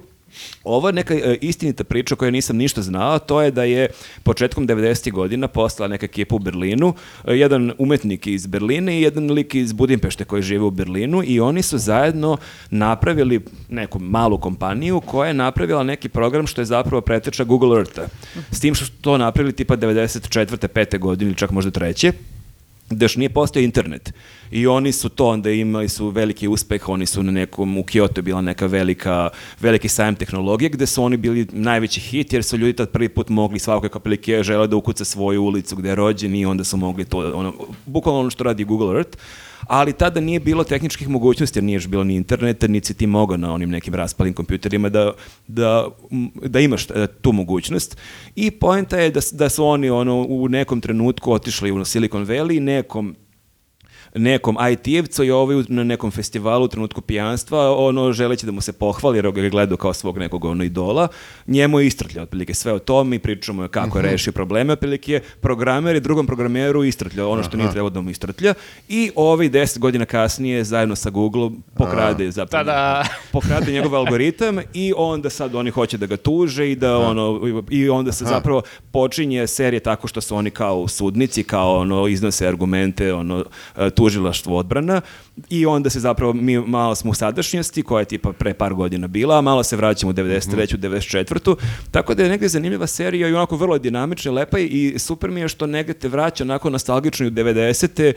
Ovo 0.63 0.89
je 0.89 0.93
neka 0.93 1.13
e, 1.13 1.37
istinita 1.41 1.83
priča 1.83 2.15
koju 2.15 2.31
nisam 2.31 2.57
ništa 2.57 2.81
znao, 2.81 3.19
to 3.19 3.41
je 3.41 3.51
da 3.51 3.63
je 3.63 3.87
početkom 4.23 4.67
90. 4.67 5.11
godina 5.11 5.47
postala 5.47 5.87
neka 5.87 6.05
ekipa 6.05 6.35
u 6.35 6.39
Berlinu, 6.39 6.93
e, 7.25 7.35
jedan 7.35 7.73
umetnik 7.77 8.27
iz 8.27 8.47
Berlina 8.47 8.91
i 8.91 9.01
jedan 9.01 9.31
lik 9.31 9.55
iz 9.55 9.73
Budimpešte 9.73 10.25
koji 10.25 10.41
žive 10.41 10.63
u 10.63 10.71
Berlinu 10.71 11.23
i 11.25 11.39
oni 11.39 11.61
su 11.61 11.77
zajedno 11.77 12.37
napravili 12.69 13.41
neku 13.69 13.99
malu 13.99 14.37
kompaniju 14.37 15.01
koja 15.01 15.27
je 15.27 15.33
napravila 15.33 15.83
neki 15.83 16.09
program 16.09 16.47
što 16.47 16.61
je 16.61 16.65
zapravo 16.65 17.01
preteča 17.01 17.43
Google 17.43 17.77
Eartha. 17.77 18.07
S 18.51 18.59
tim 18.59 18.75
što 18.75 18.85
su 18.85 18.91
to 19.01 19.17
napravili 19.17 19.53
tipa 19.53 19.77
94. 19.77 20.67
5. 20.67 20.99
godine 20.99 21.29
ili 21.29 21.37
čak 21.37 21.51
možda 21.51 21.71
treće 21.71 22.11
da 22.91 23.05
još 23.05 23.15
nije 23.15 23.29
postao 23.29 23.61
internet. 23.61 24.13
I 24.51 24.67
oni 24.67 24.91
su 24.91 25.09
to 25.09 25.27
onda 25.27 25.49
imali 25.49 25.89
su 25.89 26.09
veliki 26.09 26.47
uspeh, 26.47 26.89
oni 26.89 27.05
su 27.05 27.23
na 27.23 27.31
nekom, 27.31 27.77
u 27.77 27.83
Kyoto 27.83 28.17
je 28.17 28.21
bila 28.21 28.41
neka 28.41 28.65
velika, 28.65 29.29
veliki 29.59 29.87
sajam 29.87 30.15
tehnologije 30.15 30.69
gde 30.69 30.85
su 30.85 31.03
oni 31.03 31.17
bili 31.17 31.47
najveći 31.51 31.99
hit 32.01 32.33
jer 32.33 32.43
su 32.43 32.57
ljudi 32.57 32.73
tad 32.73 32.89
prvi 32.89 33.09
put 33.09 33.29
mogli 33.29 33.59
svakoj 33.59 33.89
kapelike 33.89 34.43
žele 34.43 34.67
da 34.67 34.75
ukuca 34.75 35.05
svoju 35.05 35.43
ulicu 35.43 35.75
gde 35.75 35.89
je 35.89 35.95
rođen 35.95 36.35
i 36.35 36.45
onda 36.45 36.63
su 36.63 36.77
mogli 36.77 37.05
to, 37.05 37.31
ono, 37.35 37.53
bukvalno 37.85 38.19
ono 38.19 38.29
što 38.29 38.43
radi 38.43 38.63
Google 38.63 38.95
Earth. 38.95 39.17
Ali 39.71 39.93
tada 39.93 40.19
nije 40.19 40.39
bilo 40.39 40.63
tehničkih 40.63 41.09
mogućnosti 41.09 41.59
jer 41.59 41.63
nije 41.63 41.75
još 41.75 41.87
bilo 41.87 42.03
ni 42.03 42.15
interneta, 42.15 42.67
niti 42.67 42.87
si 42.87 42.93
ti 42.93 43.07
mogao 43.07 43.37
na 43.37 43.53
onim 43.53 43.69
nekim 43.69 43.93
raspalim 43.93 44.33
kompjuterima 44.33 44.89
da, 44.89 45.11
da, 45.47 45.87
da 46.33 46.59
imaš 46.59 46.89
e, 46.89 47.07
tu 47.21 47.31
mogućnost. 47.31 47.97
I 48.35 48.51
poenta 48.51 48.97
je 48.97 49.11
da, 49.11 49.19
da 49.31 49.49
su 49.49 49.65
oni 49.65 49.89
ono, 49.89 50.25
u 50.29 50.47
nekom 50.49 50.81
trenutku 50.81 51.31
otišli 51.31 51.71
u 51.71 51.85
Silicon 51.85 52.25
Valley, 52.25 52.59
nekom 52.59 53.15
nekom 54.15 54.57
IT-evcu 54.61 55.23
i 55.23 55.31
ovaj 55.31 55.55
u- 55.55 55.65
na 55.67 55.83
nekom 55.83 56.11
festivalu 56.11 56.65
u 56.65 56.67
trenutku 56.67 57.01
pijanstva, 57.01 57.75
ono 57.77 58.13
želeći 58.13 58.45
da 58.45 58.51
mu 58.51 58.61
se 58.61 58.73
pohvali 58.73 59.17
jer 59.17 59.31
ga 59.31 59.41
je 59.41 59.49
gledao 59.49 59.77
kao 59.77 59.93
svog 59.93 60.17
nekog 60.17 60.45
ono 60.45 60.63
idola, 60.63 61.07
njemu 61.47 61.79
je 61.79 61.87
istrtljao 61.87 62.23
otprilike 62.23 62.53
sve 62.53 62.73
o 62.73 62.79
tome 62.79 63.15
i 63.15 63.19
pričamo 63.19 63.63
je 63.63 63.69
kako 63.69 63.97
je 63.97 64.03
rešio 64.03 64.33
probleme, 64.33 64.73
otprilike 64.73 65.13
je 65.13 65.19
programer 65.19 65.95
i 65.95 65.99
drugom 65.99 66.27
programeru 66.27 66.83
istrtljao 66.83 67.29
ono 67.29 67.43
što 67.43 67.57
nije 67.57 67.71
trebalo 67.71 67.89
da 67.89 68.01
mu 68.01 68.09
istrtlja 68.09 68.53
i 68.89 69.11
ovaj 69.15 69.49
deset 69.49 69.79
godina 69.79 70.05
kasnije 70.05 70.63
zajedno 70.63 70.95
sa 70.95 71.09
Google 71.09 71.49
pokrade 71.75 72.31
zapravo 72.31 72.63
Tada! 72.63 73.03
pokrade 73.31 73.71
njegov 73.71 73.95
algoritam 73.95 74.57
i 74.73 74.93
onda 74.97 75.29
sad 75.29 75.55
oni 75.55 75.69
hoće 75.69 75.97
da 75.97 76.05
ga 76.05 76.17
tuže 76.17 76.71
i 76.71 76.75
da 76.75 76.97
ono 76.99 77.39
i 77.69 77.89
onda 77.89 78.11
se 78.11 78.25
zapravo 78.25 78.61
počinje 78.91 79.47
serija 79.47 79.79
tako 79.81 80.07
što 80.07 80.21
su 80.21 80.35
oni 80.35 80.49
kao 80.49 80.87
sudnici 80.87 81.43
kao 81.43 81.77
ono 81.77 82.07
iznose 82.07 82.47
argumente 82.47 83.13
ono 83.13 83.45
e, 83.77 83.89
tužilaštvo 84.01 84.57
odbrana 84.57 85.01
i 85.49 85.65
onda 85.65 85.89
se 85.89 85.99
zapravo 85.99 86.33
mi 86.33 86.59
malo 86.59 86.95
smo 86.95 87.11
u 87.11 87.13
sadašnjosti 87.13 87.83
koja 87.83 87.99
je 87.99 88.05
tipa 88.05 88.33
pre 88.33 88.53
par 88.53 88.73
godina 88.73 89.07
bila 89.07 89.37
a 89.37 89.41
malo 89.41 89.63
se 89.63 89.75
vraćamo 89.75 90.09
u 90.09 90.13
93. 90.13 90.77
94. 90.77 91.55
tako 91.91 92.15
da 92.15 92.23
je 92.23 92.29
negdje 92.29 92.49
zanimljiva 92.49 92.87
serija 92.87 93.27
i 93.27 93.33
onako 93.33 93.55
vrlo 93.55 93.77
dinamična 93.77 94.31
lepa 94.31 94.59
i 94.59 94.93
super 94.97 95.31
mi 95.31 95.39
je 95.39 95.47
što 95.47 95.67
negdje 95.67 95.93
te 95.93 96.07
vraća 96.07 96.43
onako 96.43 96.69
nostalgično 96.69 97.25
i 97.25 97.29
u 97.29 97.31
90. 97.31 98.01
E, 98.01 98.13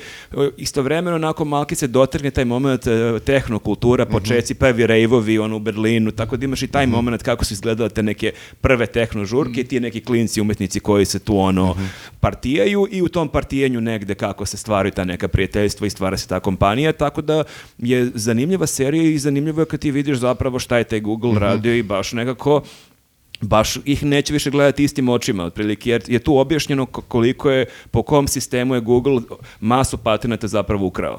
istovremeno 0.57 1.17
onako 1.17 1.45
malki 1.45 1.75
se 1.75 1.87
dotrgne 1.87 2.31
taj 2.31 2.45
moment 2.45 2.87
e, 2.87 3.19
tehnokultura, 3.25 4.07
počeci, 4.07 4.55
prvi 4.55 4.87
rejvovi 4.87 5.39
ono, 5.39 5.57
u 5.57 5.59
Berlinu, 5.59 6.11
tako 6.11 6.37
da 6.37 6.45
imaš 6.45 6.63
i 6.63 6.67
taj 6.67 6.87
moment 6.87 7.23
kako 7.23 7.45
su 7.45 7.55
izgledale 7.55 7.89
te 7.89 8.03
neke 8.03 8.33
prve 8.61 8.87
tehno 8.87 9.25
žurke 9.25 9.61
i 9.61 9.65
ti 9.65 9.81
neki 9.81 10.01
klinci 10.01 10.41
umetnici 10.41 10.81
koji 10.81 11.05
se 11.05 11.19
tu 11.19 11.39
ono 11.39 11.77
partijaju 12.21 12.87
i 12.91 13.03
u 13.03 13.09
tom 13.09 13.29
partijenju 13.29 13.81
negde 13.81 14.15
kako 14.15 14.47
se 14.47 14.57
stvaraju 14.57 14.93
ta 14.93 15.05
neka 15.05 15.29
prijateljstva 15.29 15.87
i 15.87 15.91
stvara 15.91 16.17
se 16.17 16.29
ta 16.29 16.41
kompanija, 16.41 16.93
tako 16.93 17.14
da 17.21 17.45
je 17.79 18.11
zanimljiva 18.15 18.67
serija 18.67 19.05
i 19.05 19.19
zanimljivo 19.19 19.61
je 19.63 19.67
kad 19.67 19.81
ti 19.81 19.91
vidiš 19.91 20.19
zapravo 20.19 20.59
šta 20.59 20.79
je 20.79 20.85
taj 20.85 21.01
Google 21.01 21.33
radio 21.37 21.75
i 21.75 21.83
baš 21.83 22.13
nekako 22.13 22.63
baš 23.41 23.77
ih 23.85 24.05
neće 24.05 24.33
više 24.33 24.51
gledati 24.51 24.85
istim 24.85 25.09
očima 25.09 25.45
otprilike, 25.45 25.91
jer 25.91 26.03
je 26.07 26.19
tu 26.19 26.37
objašnjeno 26.37 26.87
ko- 26.87 27.03
koliko 27.03 27.51
je, 27.51 27.67
po 27.91 28.03
kom 28.03 28.29
sistemu 28.29 28.75
je 28.75 28.81
Google 28.81 29.21
masu 29.61 29.99
patenata 29.99 30.49
zapravo 30.49 30.87
ukrao. 30.87 31.19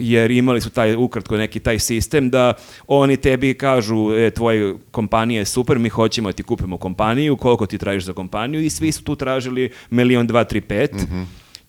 Jer 0.00 0.30
imali 0.30 0.60
su 0.60 0.70
taj 0.70 0.94
ukratko 0.96 1.36
neki 1.36 1.60
taj 1.60 1.78
sistem 1.78 2.30
da 2.30 2.52
oni 2.86 3.16
tebi 3.16 3.54
kažu 3.54 4.12
e, 4.12 4.30
tvoja 4.30 4.74
kompanija 4.90 5.38
je 5.38 5.44
super, 5.44 5.78
mi 5.78 5.88
hoćemo 5.88 6.28
da 6.28 6.32
ti 6.32 6.42
kupimo 6.42 6.78
kompaniju, 6.78 7.36
koliko 7.36 7.66
ti 7.66 7.78
tražiš 7.78 8.04
za 8.04 8.12
kompaniju 8.12 8.60
i 8.62 8.70
svi 8.70 8.92
su 8.92 9.04
tu 9.04 9.16
tražili 9.16 9.70
milion, 9.90 10.26
dva, 10.26 10.44
tri, 10.44 10.60
pet. 10.60 10.90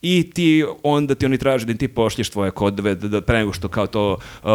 I 0.02 0.32
ti, 0.34 0.66
onda 0.84 1.16
ti 1.16 1.26
oni 1.26 1.38
traže 1.38 1.66
da 1.66 1.72
im 1.72 1.78
ti 1.78 1.88
pošlješ 1.88 2.30
tvoje 2.30 2.52
kodove, 2.52 2.96
da, 2.96 3.08
da 3.08 3.22
pre 3.22 3.38
nego 3.38 3.54
što 3.54 3.68
kao 3.68 3.88
to 3.88 4.18
uh, 4.44 4.50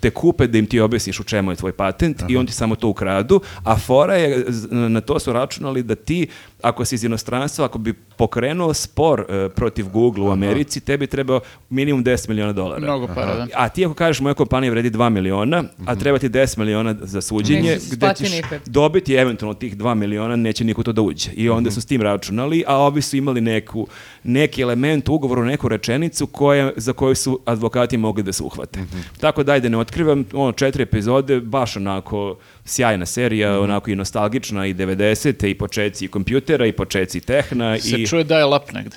te 0.00 0.10
kupe, 0.10 0.46
da 0.46 0.58
im 0.58 0.66
ti 0.66 0.80
objasniš 0.80 1.20
u 1.20 1.24
čemu 1.24 1.52
je 1.52 1.56
tvoj 1.56 1.72
patent 1.72 2.22
i 2.28 2.36
on 2.36 2.46
ti 2.46 2.52
samo 2.52 2.76
to 2.76 2.88
ukradu, 2.88 3.40
a 3.64 3.76
fora 3.76 4.14
je, 4.14 4.44
na 4.70 5.00
to 5.00 5.18
su 5.18 5.32
računali 5.32 5.82
da 5.82 5.94
ti, 5.94 6.26
ako 6.62 6.84
si 6.84 6.94
iz 6.94 7.04
inostranstva, 7.04 7.64
ako 7.64 7.78
bi 7.78 7.92
pokrenuo 7.92 8.74
spor 8.74 9.20
uh, 9.20 9.52
protiv 9.52 9.88
Google 9.88 10.24
u 10.24 10.30
Americi, 10.30 10.80
tebi 10.80 11.06
treba 11.06 11.40
minimum 11.70 12.04
10 12.04 12.28
miliona 12.28 12.52
dolara. 12.52 12.80
Mnogo 12.80 13.06
para, 13.06 13.34
da. 13.34 13.46
A 13.54 13.68
ti 13.68 13.84
ako 13.84 13.94
kažeš 13.94 14.20
moja 14.20 14.34
kompanija 14.34 14.70
vredi 14.70 14.90
2 14.90 15.08
miliona, 15.10 15.64
a 15.86 15.94
treba 15.96 16.18
ti 16.18 16.28
10 16.28 16.58
miliona 16.58 16.94
za 17.00 17.20
suđenje, 17.20 17.70
Neće 17.70 17.86
gde 17.90 18.14
ćeš 18.16 18.32
nikad. 18.32 18.60
dobiti 18.66 19.14
eventualno 19.14 19.54
tih 19.54 19.76
2 19.76 19.94
miliona, 19.94 20.36
neće 20.36 20.64
niko 20.64 20.82
to 20.82 20.92
da 20.92 21.02
uđe. 21.02 21.30
I 21.34 21.48
onda 21.48 21.70
su 21.70 21.80
s 21.80 21.86
tim 21.86 22.02
računali, 22.02 22.64
a 22.66 22.76
ovi 22.76 23.02
su 23.02 23.16
imali 23.16 23.40
neku, 23.40 23.86
neki 24.24 24.62
element 24.62 25.08
u 25.08 25.14
ugovoru, 25.14 25.44
neku 25.44 25.68
rečenicu 25.68 26.26
koja, 26.26 26.72
za 26.76 26.92
koju 26.92 27.14
su 27.14 27.40
advokati 27.44 27.96
mogli 27.96 28.22
da 28.22 28.32
se 28.32 28.42
uhvate. 28.42 28.80
Tako 29.20 29.42
da 29.42 29.52
ajde 29.52 29.70
ne 29.70 29.78
otkrivam, 29.78 30.24
ono, 30.32 30.52
četiri 30.52 30.82
epizode, 30.82 31.40
baš 31.40 31.76
onako 31.76 32.36
sjajna 32.68 33.06
serija, 33.06 33.60
onako 33.60 33.90
i 33.90 33.96
nostalgična 33.96 34.66
i 34.66 34.74
90. 34.74 35.46
i 35.46 35.54
počeci 35.54 36.04
i 36.04 36.08
kompjutera 36.08 36.66
i 36.66 36.72
počeci 36.72 37.20
tehna. 37.20 37.78
Se 37.78 37.88
i, 37.92 38.06
čuje 38.06 38.24
da 38.24 38.38
je 38.38 38.44
lap 38.44 38.72
negde. 38.72 38.96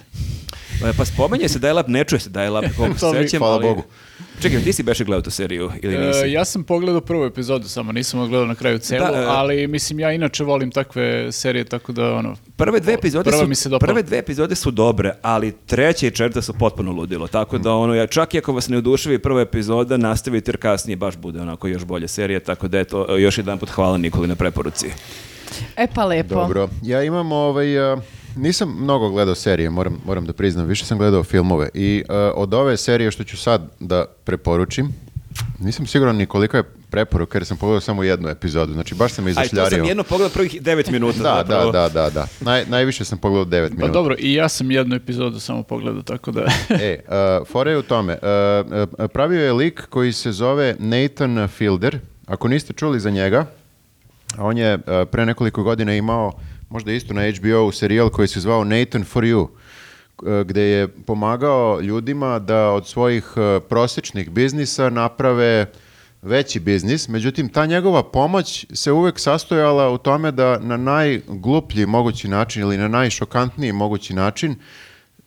E, 0.86 0.94
Pa 0.98 1.06
spomenje 1.06 1.50
se 1.50 1.60
dial-up, 1.60 1.88
ne 1.88 2.04
čuje 2.04 2.20
se 2.20 2.30
dial-up, 2.30 2.66
koliko 2.78 3.00
se 3.00 3.06
sećam. 3.18 3.38
hvala 3.40 3.54
ali- 3.54 3.64
Bogu. 3.64 3.84
Čekaj, 4.42 4.62
ti 4.62 4.74
si 4.74 4.84
beše 4.84 5.04
gledao 5.04 5.22
tu 5.22 5.32
seriju 5.32 5.72
ili 5.82 5.98
nisi? 5.98 6.20
E, 6.26 6.32
ja 6.32 6.46
sam 6.46 6.64
pogledao 6.64 7.02
prvu 7.02 7.26
epizodu 7.26 7.68
samo, 7.68 7.92
nisam 7.92 8.20
odgledao 8.20 8.48
na 8.48 8.56
kraju 8.56 8.80
celu, 8.80 9.06
Da, 9.12 9.22
e. 9.22 9.26
ali 9.28 9.68
mislim 9.68 10.00
ja 10.00 10.12
inače 10.12 10.44
volim 10.44 10.72
takve 10.72 11.32
serije, 11.32 11.64
tako 11.64 11.92
da 11.92 12.14
ono... 12.14 12.36
Prve 12.56 12.80
dve 12.80 12.94
epizode 12.94 13.30
Prva 13.30 13.44
su 13.44 13.48
mi 13.50 13.56
se 13.56 13.70
dopala. 13.70 13.88
prve 13.88 14.04
dve 14.04 14.18
epizode 14.18 14.56
su 14.56 14.72
dobre, 14.72 15.14
ali 15.22 15.52
treća 15.66 16.08
i 16.08 16.12
četvrta 16.12 16.42
su 16.42 16.54
potpuno 16.54 16.92
ludilo. 16.92 17.28
Tako 17.28 17.58
da 17.58 17.74
ono 17.74 17.94
ja 17.94 18.08
čak 18.08 18.34
i 18.34 18.38
ako 18.38 18.54
vas 18.54 18.70
ne 18.70 18.78
oduševi 18.78 19.20
prva 19.20 19.42
epizoda, 19.42 19.98
nastavite 19.98 20.50
jer 20.52 20.58
kasnije 20.58 20.96
baš 20.96 21.18
bude 21.18 21.42
onako 21.42 21.68
još 21.68 21.84
bolje 21.86 22.08
serija, 22.08 22.40
tako 22.40 22.68
da 22.68 22.80
eto 22.80 23.18
još 23.18 23.38
jedanput 23.38 23.70
hvala 23.70 23.98
Nikoli 23.98 24.28
na 24.28 24.36
preporuci. 24.36 24.88
E 25.78 25.88
pa 25.96 26.06
lepo. 26.06 26.36
Dobro, 26.36 26.70
ja 26.84 27.04
imam 27.04 27.32
ovaj, 27.32 27.94
uh, 27.94 28.00
nisam 28.36 28.76
mnogo 28.80 29.10
gledao 29.10 29.36
serije, 29.36 29.70
moram, 29.70 29.98
moram 30.06 30.26
da 30.26 30.34
priznam, 30.34 30.66
više 30.68 30.86
sam 30.86 30.98
gledao 30.98 31.24
filmove 31.24 31.70
i 31.74 32.04
uh, 32.10 32.16
od 32.36 32.54
ove 32.54 32.78
serije 32.78 33.12
što 33.12 33.24
ću 33.24 33.38
sad 33.38 33.62
da 33.80 34.06
preporučim, 34.24 34.90
nisam 35.60 35.88
siguran 35.88 36.16
ni 36.16 36.26
kolika 36.26 36.58
je 36.58 36.64
preporuka 36.90 37.38
jer 37.38 37.46
sam 37.46 37.58
pogledao 37.58 37.82
samo 37.82 38.04
jednu 38.04 38.30
epizodu, 38.30 38.74
znači 38.74 38.96
baš 38.96 39.14
sam 39.14 39.28
Aj, 39.28 39.34
to 39.34 39.42
izašljario. 39.42 39.78
sam 39.78 39.86
jedno 39.88 40.04
pogledao 40.04 40.34
prvih 40.34 40.62
devet 40.62 40.90
minuta. 40.90 41.18
Da, 41.24 41.34
da, 41.34 41.44
zapravo. 41.44 41.72
da, 41.72 41.90
da, 41.90 42.10
da. 42.10 42.28
Naj, 42.42 42.66
najviše 42.66 43.06
sam 43.06 43.18
pogledao 43.18 43.62
9 43.62 43.70
Pa 43.70 43.76
minuta. 43.76 43.94
dobro, 43.94 44.16
i 44.20 44.34
ja 44.34 44.50
sam 44.50 44.72
jednu 44.72 44.96
epizodu 44.96 45.40
samo 45.40 45.64
pogledao, 45.64 46.02
tako 46.02 46.32
da... 46.32 46.42
E, 46.70 47.00
uh, 47.08 47.48
fora 47.48 47.72
je 47.72 47.78
u 47.78 47.82
tome. 47.84 48.14
Uh, 48.14 48.72
uh, 49.00 49.10
pravio 49.14 49.46
je 49.46 49.54
lik 49.54 49.88
koji 49.90 50.12
se 50.12 50.32
zove 50.32 50.76
Nathan 50.80 51.48
Fielder. 51.48 52.00
Ako 52.26 52.48
niste 52.48 52.74
čuli 52.74 53.00
za 53.00 53.10
njega, 53.10 53.46
on 54.38 54.58
je 54.58 54.76
uh, 54.76 54.82
pre 55.12 55.26
nekoliko 55.26 55.64
godina 55.64 55.94
imao, 55.96 56.32
možda 56.72 56.92
isto 56.92 57.14
na 57.14 57.22
HBO, 57.32 57.72
serijal 57.72 58.10
koji 58.10 58.28
se 58.28 58.40
zvao 58.40 58.64
Nathan 58.64 59.04
for 59.04 59.24
You, 59.24 59.42
uh, 59.42 59.48
gde 60.46 60.62
je 60.62 60.88
pomagao 60.88 61.82
ljudima 61.82 62.40
da 62.40 62.72
od 62.72 62.88
svojih 62.88 63.34
uh, 63.36 63.64
prosječnih 63.70 64.30
biznisa 64.30 64.90
naprave 64.90 65.66
veći 66.22 66.60
biznis, 66.60 67.08
međutim 67.08 67.50
ta 67.50 67.66
njegova 67.66 68.04
pomoć 68.04 68.66
se 68.74 68.92
uvek 68.92 69.20
sastojala 69.20 69.90
u 69.90 69.98
tome 69.98 70.32
da 70.32 70.60
na 70.60 70.78
najgluplji 70.78 71.86
mogući 71.86 72.28
način 72.28 72.62
ili 72.62 72.78
na 72.78 72.88
najšokantniji 72.88 73.72
mogući 73.72 74.14
način 74.14 74.56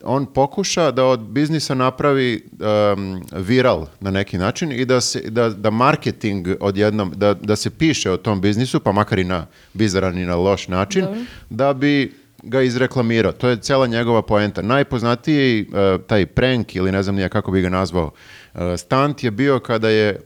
on 0.05 0.27
pokuša 0.27 0.91
da 0.91 1.05
od 1.05 1.21
biznisa 1.21 1.75
napravi 1.75 2.45
um, 2.53 3.23
viral 3.33 3.87
na 4.01 4.11
neki 4.11 4.39
način 4.39 4.73
i 4.73 4.85
da, 4.85 5.01
se, 5.01 5.21
da, 5.21 5.49
da 5.49 5.71
marketing 5.71 6.49
odjednom, 6.61 7.13
da, 7.17 7.35
da 7.35 7.57
se 7.57 7.71
piše 7.71 8.11
o 8.11 8.17
tom 8.17 8.41
biznisu, 8.41 8.81
pa 8.81 8.93
makar 8.93 9.19
i 9.19 9.25
na 9.25 9.47
bizaran 9.73 10.19
i 10.19 10.27
na 10.27 10.37
loš 10.37 10.69
način, 10.69 11.07
da 11.51 11.73
bi 11.73 12.13
ga 12.43 12.63
izreklamirao. 12.63 13.33
To 13.33 13.49
je 13.49 13.57
cela 13.57 13.87
njegova 13.87 14.23
poenta. 14.23 14.63
Najpoznatiji 14.63 15.67
uh, 15.69 16.01
taj 16.07 16.27
prank 16.27 16.77
ili 16.77 16.93
ne 16.93 17.03
znam 17.03 17.17
nije 17.17 17.29
kako 17.29 17.51
bi 17.51 17.61
ga 17.61 17.69
nazvao 17.69 18.11
uh, 18.55 18.61
stunt 18.77 19.25
je 19.25 19.31
bio 19.31 19.59
kada 19.59 19.89
je 19.89 20.21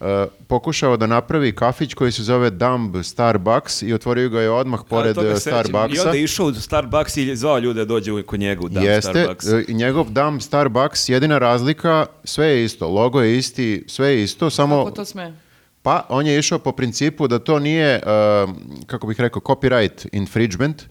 uh, 0.00 0.06
pokušao 0.46 0.96
da 0.96 1.06
napravi 1.06 1.54
kafić 1.54 1.94
koji 1.94 2.12
se 2.12 2.22
zove 2.22 2.50
Dumb 2.50 2.96
Starbucks 3.02 3.82
i 3.82 3.94
otvorio 3.94 4.28
ga 4.28 4.40
je 4.40 4.50
odmah 4.50 4.80
pored 4.88 5.18
uh, 5.18 5.24
sećam. 5.24 5.36
I 5.36 5.40
Starbucksa. 5.40 6.02
onda 6.02 6.16
je 6.16 6.22
išao 6.24 6.46
u 6.46 6.54
Starbucks 6.54 7.16
i 7.16 7.36
zvao 7.36 7.58
ljude 7.58 7.80
da 7.80 7.84
dođe 7.84 8.22
kod 8.22 8.40
njega 8.40 8.60
u 8.64 8.68
Dan 8.68 8.84
Jeste, 8.84 9.10
Starbucks. 9.10 9.46
e, 9.46 9.64
njegov 9.72 10.10
dam 10.10 10.40
Starbucks, 10.40 11.08
jedina 11.08 11.38
razlika, 11.38 12.06
sve 12.24 12.46
je 12.46 12.64
isto, 12.64 12.88
logo 12.88 13.20
je 13.20 13.38
isti, 13.38 13.84
sve 13.86 14.08
je 14.08 14.22
isto, 14.22 14.50
samo, 14.50 14.84
Kako 14.84 14.96
to 14.96 15.04
sme? 15.04 15.34
pa 15.82 16.06
on 16.08 16.26
je 16.26 16.38
išao 16.38 16.58
po 16.58 16.72
principu 16.72 17.28
da 17.28 17.38
to 17.38 17.58
nije, 17.58 18.02
um, 18.02 18.56
kako 18.86 19.06
bih 19.06 19.20
rekao, 19.20 19.42
copyright 19.42 20.06
infringement, 20.12 20.82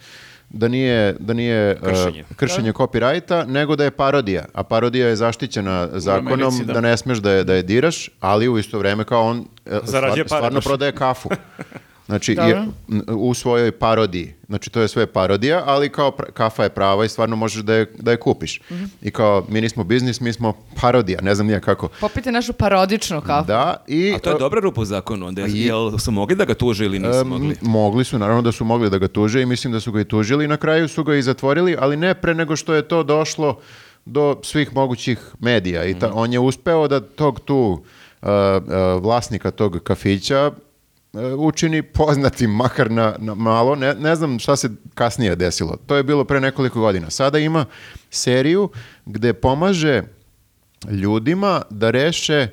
da 0.50 0.68
nije, 0.68 1.16
da 1.20 1.34
nije 1.34 1.76
uh, 1.82 1.88
Kršenje. 1.90 2.24
kršenje 2.36 2.74
copyrighta, 2.74 3.46
nego 3.48 3.76
da 3.76 3.84
je 3.84 3.92
parodija, 3.92 4.46
a 4.54 4.64
parodija 4.64 5.08
je 5.08 5.16
zaštićena 5.16 5.90
zakonom, 5.94 6.34
Americi, 6.34 6.66
da. 6.66 6.74
da. 6.74 6.82
ne 6.82 6.98
smeš 6.98 7.18
da 7.18 7.32
je, 7.32 7.44
da 7.44 7.54
je 7.54 7.64
diraš, 7.64 8.10
ali 8.20 8.50
u 8.50 8.58
isto 8.58 8.80
vreme 8.80 9.04
kao 9.04 9.24
on 9.24 9.46
e, 9.66 9.80
stvar- 9.84 10.26
stvarno 10.26 10.62
prodaje 10.62 10.92
kafu. 10.92 11.30
Znači, 12.06 12.32
i- 12.32 12.36
Dobro. 12.36 12.64
n- 12.90 13.02
u 13.10 13.34
svojoj 13.34 13.72
parodiji. 13.72 14.34
Znači, 14.48 14.70
to 14.70 14.82
je 14.82 14.88
sve 14.88 15.06
parodija, 15.08 15.64
ali 15.66 15.90
kao 15.90 16.12
kafa 16.34 16.64
je 16.64 16.70
prava 16.70 17.06
i 17.06 17.10
stvarno 17.10 17.36
možeš 17.36 17.62
da 17.62 17.74
je, 17.74 17.92
da 17.98 18.12
je 18.12 18.18
kupiš. 18.18 18.62
I 19.02 19.12
kao, 19.12 19.46
mi 19.50 19.62
nismo 19.62 19.84
biznis, 19.84 20.20
mi 20.20 20.34
smo 20.34 20.54
parodija, 20.82 21.20
ne 21.22 21.36
znam 21.36 21.48
nije 21.48 21.62
kako. 21.62 21.88
Popite 22.02 22.32
našu 22.32 22.54
parodičnu 22.54 23.22
kafu. 23.22 23.48
Da, 23.48 23.84
i... 23.88 24.14
A 24.14 24.20
to 24.20 24.30
je 24.30 24.36
e, 24.36 24.40
dobra 24.40 24.60
rupa 24.62 24.82
u 24.82 24.86
zakonu. 24.86 25.26
Onda, 25.28 25.42
I- 25.44 25.62
jel 25.62 25.98
su 25.98 26.12
mogli 26.12 26.36
da 26.36 26.46
ga 26.46 26.54
tuže 26.54 26.86
ili 26.86 27.00
nisu 27.00 27.20
e, 27.20 27.24
mogli? 27.24 27.56
mogli 27.62 28.04
su, 28.04 28.20
naravno 28.20 28.42
da 28.42 28.52
su 28.52 28.66
mogli 28.66 28.90
da 28.90 28.98
ga 28.98 29.08
tuže 29.08 29.42
i 29.42 29.46
mislim 29.46 29.74
da 29.74 29.80
su 29.80 29.92
ga 29.92 30.02
i 30.02 30.06
tužili. 30.06 30.48
Na 30.48 30.58
kraju 30.58 30.88
su 30.88 31.04
ga 31.04 31.16
i 31.16 31.22
zatvorili, 31.22 31.76
ali 31.80 31.98
ne 31.98 32.14
pre 32.14 32.34
nego 32.36 32.56
što 32.56 32.74
je 32.74 32.82
to 32.82 33.04
došlo 33.04 33.60
do 34.06 34.40
svih 34.44 34.74
mogućih 34.74 35.20
medija. 35.40 35.86
I 35.86 35.94
ta, 35.94 36.12
on 36.14 36.34
je 36.34 36.40
uspeo 36.40 36.88
da 36.88 37.00
tog 37.00 37.40
tu 37.40 37.84
e, 38.22 38.28
e, 38.28 38.60
vlasnika 38.96 39.52
tog 39.52 39.80
kafića 39.80 40.52
učini 41.38 41.82
poznatim 41.82 42.52
makar 42.52 42.92
na, 42.92 43.16
na 43.20 43.36
malo. 43.36 43.76
Ne, 43.76 43.94
ne 43.94 44.16
znam 44.16 44.40
šta 44.40 44.56
se 44.56 44.70
kasnije 44.94 45.36
desilo. 45.36 45.78
To 45.86 45.96
je 45.96 46.04
bilo 46.04 46.26
pre 46.26 46.42
nekoliko 46.42 46.80
godina. 46.80 47.10
Sada 47.10 47.40
ima 47.40 47.66
seriju 48.10 48.70
gde 49.06 49.34
pomaže 49.34 50.04
ljudima 50.90 51.62
da 51.70 51.92
reše 51.92 52.48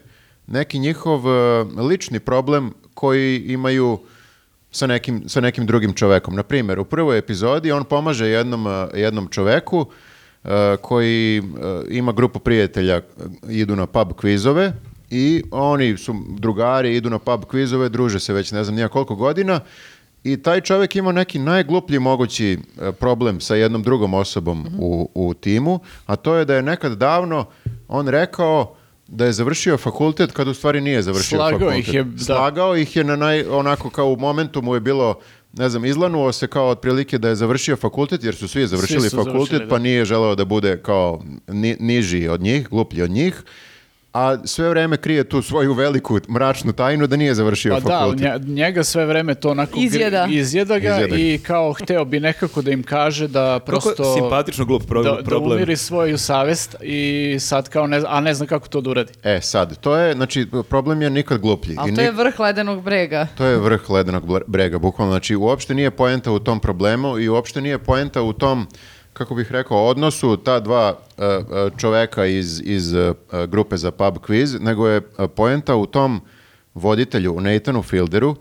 neki 0.47 0.79
njihov 0.79 1.29
e, 1.29 1.63
lični 1.83 2.21
problem 2.21 2.73
koji 2.95 3.39
imaju 3.39 3.99
sa 4.71 4.87
nekim, 4.87 5.29
sa 5.29 5.41
nekim 5.41 5.67
drugim 5.67 5.93
čovekom. 5.93 6.35
Na 6.35 6.43
primjer, 6.43 6.81
u 6.81 6.85
prvoj 6.85 7.19
epizodi 7.19 7.73
on 7.73 7.85
pomaže 7.85 8.27
jednom, 8.27 8.67
e, 8.67 8.89
jednom 8.95 9.29
čoveku 9.29 9.87
e, 10.45 10.77
koji 10.83 11.39
e, 11.39 11.43
ima 11.89 12.13
grupu 12.13 12.39
prijatelja, 12.39 12.97
e, 12.97 13.03
idu 13.49 13.77
na 13.77 13.87
pub 13.87 14.13
kvizove 14.13 14.73
i 15.13 15.43
oni 15.51 15.97
su 15.97 16.15
drugari, 16.29 16.97
idu 16.97 17.11
na 17.11 17.19
pub 17.19 17.45
kvizove, 17.45 17.89
druže 17.89 18.21
se 18.21 18.33
već 18.33 18.53
ne 18.53 18.65
znam 18.65 18.77
nija 18.77 18.89
koliko 18.89 19.15
godina 19.15 19.61
i 20.25 20.37
taj 20.37 20.61
čovjek 20.61 20.97
ima 20.97 21.13
neki 21.13 21.39
najgluplji 21.39 21.99
mogući 21.99 22.53
e, 22.81 22.93
problem 22.93 23.41
sa 23.41 23.55
jednom 23.55 23.83
drugom 23.83 24.15
osobom 24.15 24.67
u, 24.79 25.11
u 25.15 25.35
timu, 25.35 25.81
a 26.07 26.17
to 26.17 26.35
je 26.35 26.45
da 26.45 26.55
je 26.55 26.63
nekad 26.63 26.93
davno 26.93 27.45
on 27.89 28.09
rekao 28.09 28.75
da 29.09 29.25
je 29.25 29.33
završio 29.33 29.77
fakultet 29.77 30.33
kad 30.33 30.49
u 30.49 30.55
stvari 30.55 30.81
nije 30.81 31.03
završio 31.03 31.37
Slagao 31.39 31.59
fakultet. 31.59 31.89
ih 31.89 31.95
je, 31.95 32.05
da. 32.05 32.25
Slagao 32.25 32.77
ih 32.77 32.97
je 32.97 33.05
na 33.05 33.17
naj, 33.17 33.45
onako 33.45 33.91
kao 33.91 34.07
u 34.07 34.17
momentu 34.17 34.63
mu 34.63 34.75
je 34.75 34.81
bilo 34.81 35.19
ne 35.53 35.69
znam, 35.69 35.85
izlanuo 35.85 36.33
se 36.33 36.47
kao 36.47 36.69
otprilike 36.69 37.19
da 37.19 37.29
je 37.29 37.37
završio 37.37 37.77
fakultet, 37.77 38.25
jer 38.25 38.35
su 38.35 38.49
svi 38.49 38.67
završili 38.67 39.11
su 39.11 39.17
fakultet, 39.17 39.35
završili, 39.51 39.69
pa 39.69 39.77
da. 39.77 39.83
nije 39.83 40.05
želeo 40.05 40.35
da 40.35 40.45
bude 40.45 40.83
kao 40.83 41.23
ni- 41.49 41.77
niži 41.81 42.29
od 42.29 42.41
njih, 42.41 42.69
gluplji 42.69 43.03
od 43.03 43.11
njih. 43.11 43.43
A 44.15 44.37
sve 44.45 44.69
vreme 44.69 44.97
krije 44.97 45.25
tu 45.25 45.43
svoju 45.43 45.73
veliku 45.73 46.19
mračnu 46.29 46.73
tajnu 46.73 47.07
da 47.07 47.17
nije 47.17 47.35
završio 47.35 47.75
Pa 47.75 47.81
da, 47.81 47.89
fakultet. 47.91 48.21
nje- 48.43 48.55
njega 48.55 48.85
sve 48.85 49.07
vreme 49.07 49.35
to 49.35 49.51
onako 49.51 49.73
gri- 49.73 49.85
Izjeda. 49.85 50.27
izjeda 50.31 50.79
ga 50.79 50.89
Izjeda 50.91 51.17
i 51.17 51.39
kao 51.39 51.73
hteo 51.73 52.05
bi 52.05 52.21
nekako 52.21 52.63
da 52.63 52.71
im 52.71 52.83
kaže 52.83 53.29
da 53.29 53.61
prosto... 53.61 53.91
Kako 53.93 54.15
simpatično 54.15 54.65
glup 54.65 54.83
pro- 54.85 55.03
da, 55.03 55.11
da 55.11 55.23
problem. 55.23 55.53
umiri 55.53 55.77
svoju 55.77 56.19
savest 56.19 56.77
i 56.83 57.03
sad 57.41 57.69
kao 57.69 57.87
ne, 57.87 58.03
a 58.07 58.21
ne 58.21 58.35
zna 58.35 58.47
kako 58.47 58.69
to 58.69 58.81
da 58.81 58.91
uradi. 58.91 59.13
E, 59.25 59.41
sad, 59.41 59.79
to 59.79 59.97
je, 59.97 60.15
znači, 60.15 60.47
problem 60.69 61.03
je 61.03 61.11
nikad 61.11 61.39
gluplji. 61.41 61.77
Ali 61.79 61.93
I 61.93 61.95
to 61.95 62.01
je 62.01 62.09
nik- 62.09 62.17
vrh 62.17 62.41
ledenog 62.41 62.83
brega. 62.83 63.27
To 63.35 63.45
je 63.45 63.57
vrh 63.59 63.91
ledenog 63.91 64.25
brega, 64.47 64.79
bukvalno. 64.79 65.13
Znači, 65.13 65.37
uopšte 65.37 65.75
nije 65.75 65.91
poenta 65.91 66.33
u 66.33 66.39
tom 66.39 66.61
problemu 66.61 67.19
i 67.19 67.29
uopšte 67.29 67.61
nije 67.61 67.79
poenta 67.79 68.23
u 68.23 68.33
tom, 68.33 68.67
kako 69.13 69.35
bih 69.35 69.53
rekao, 69.53 69.87
odnosu 69.87 70.37
ta 70.37 70.61
dva 70.61 70.99
e, 71.19 71.25
e, 71.25 71.41
čoveka 71.79 72.27
iz, 72.27 72.61
iz 72.65 72.95
e, 72.95 73.13
grupe 73.47 73.77
za 73.77 73.91
pub 73.91 74.17
quiz, 74.19 74.61
nego 74.61 74.89
je 74.89 74.97
e, 75.19 75.29
poenta 75.29 75.77
u 75.77 75.87
tom 75.87 76.21
voditelju, 76.75 77.41
Nathanu 77.41 77.83
Fielderu, 77.83 78.37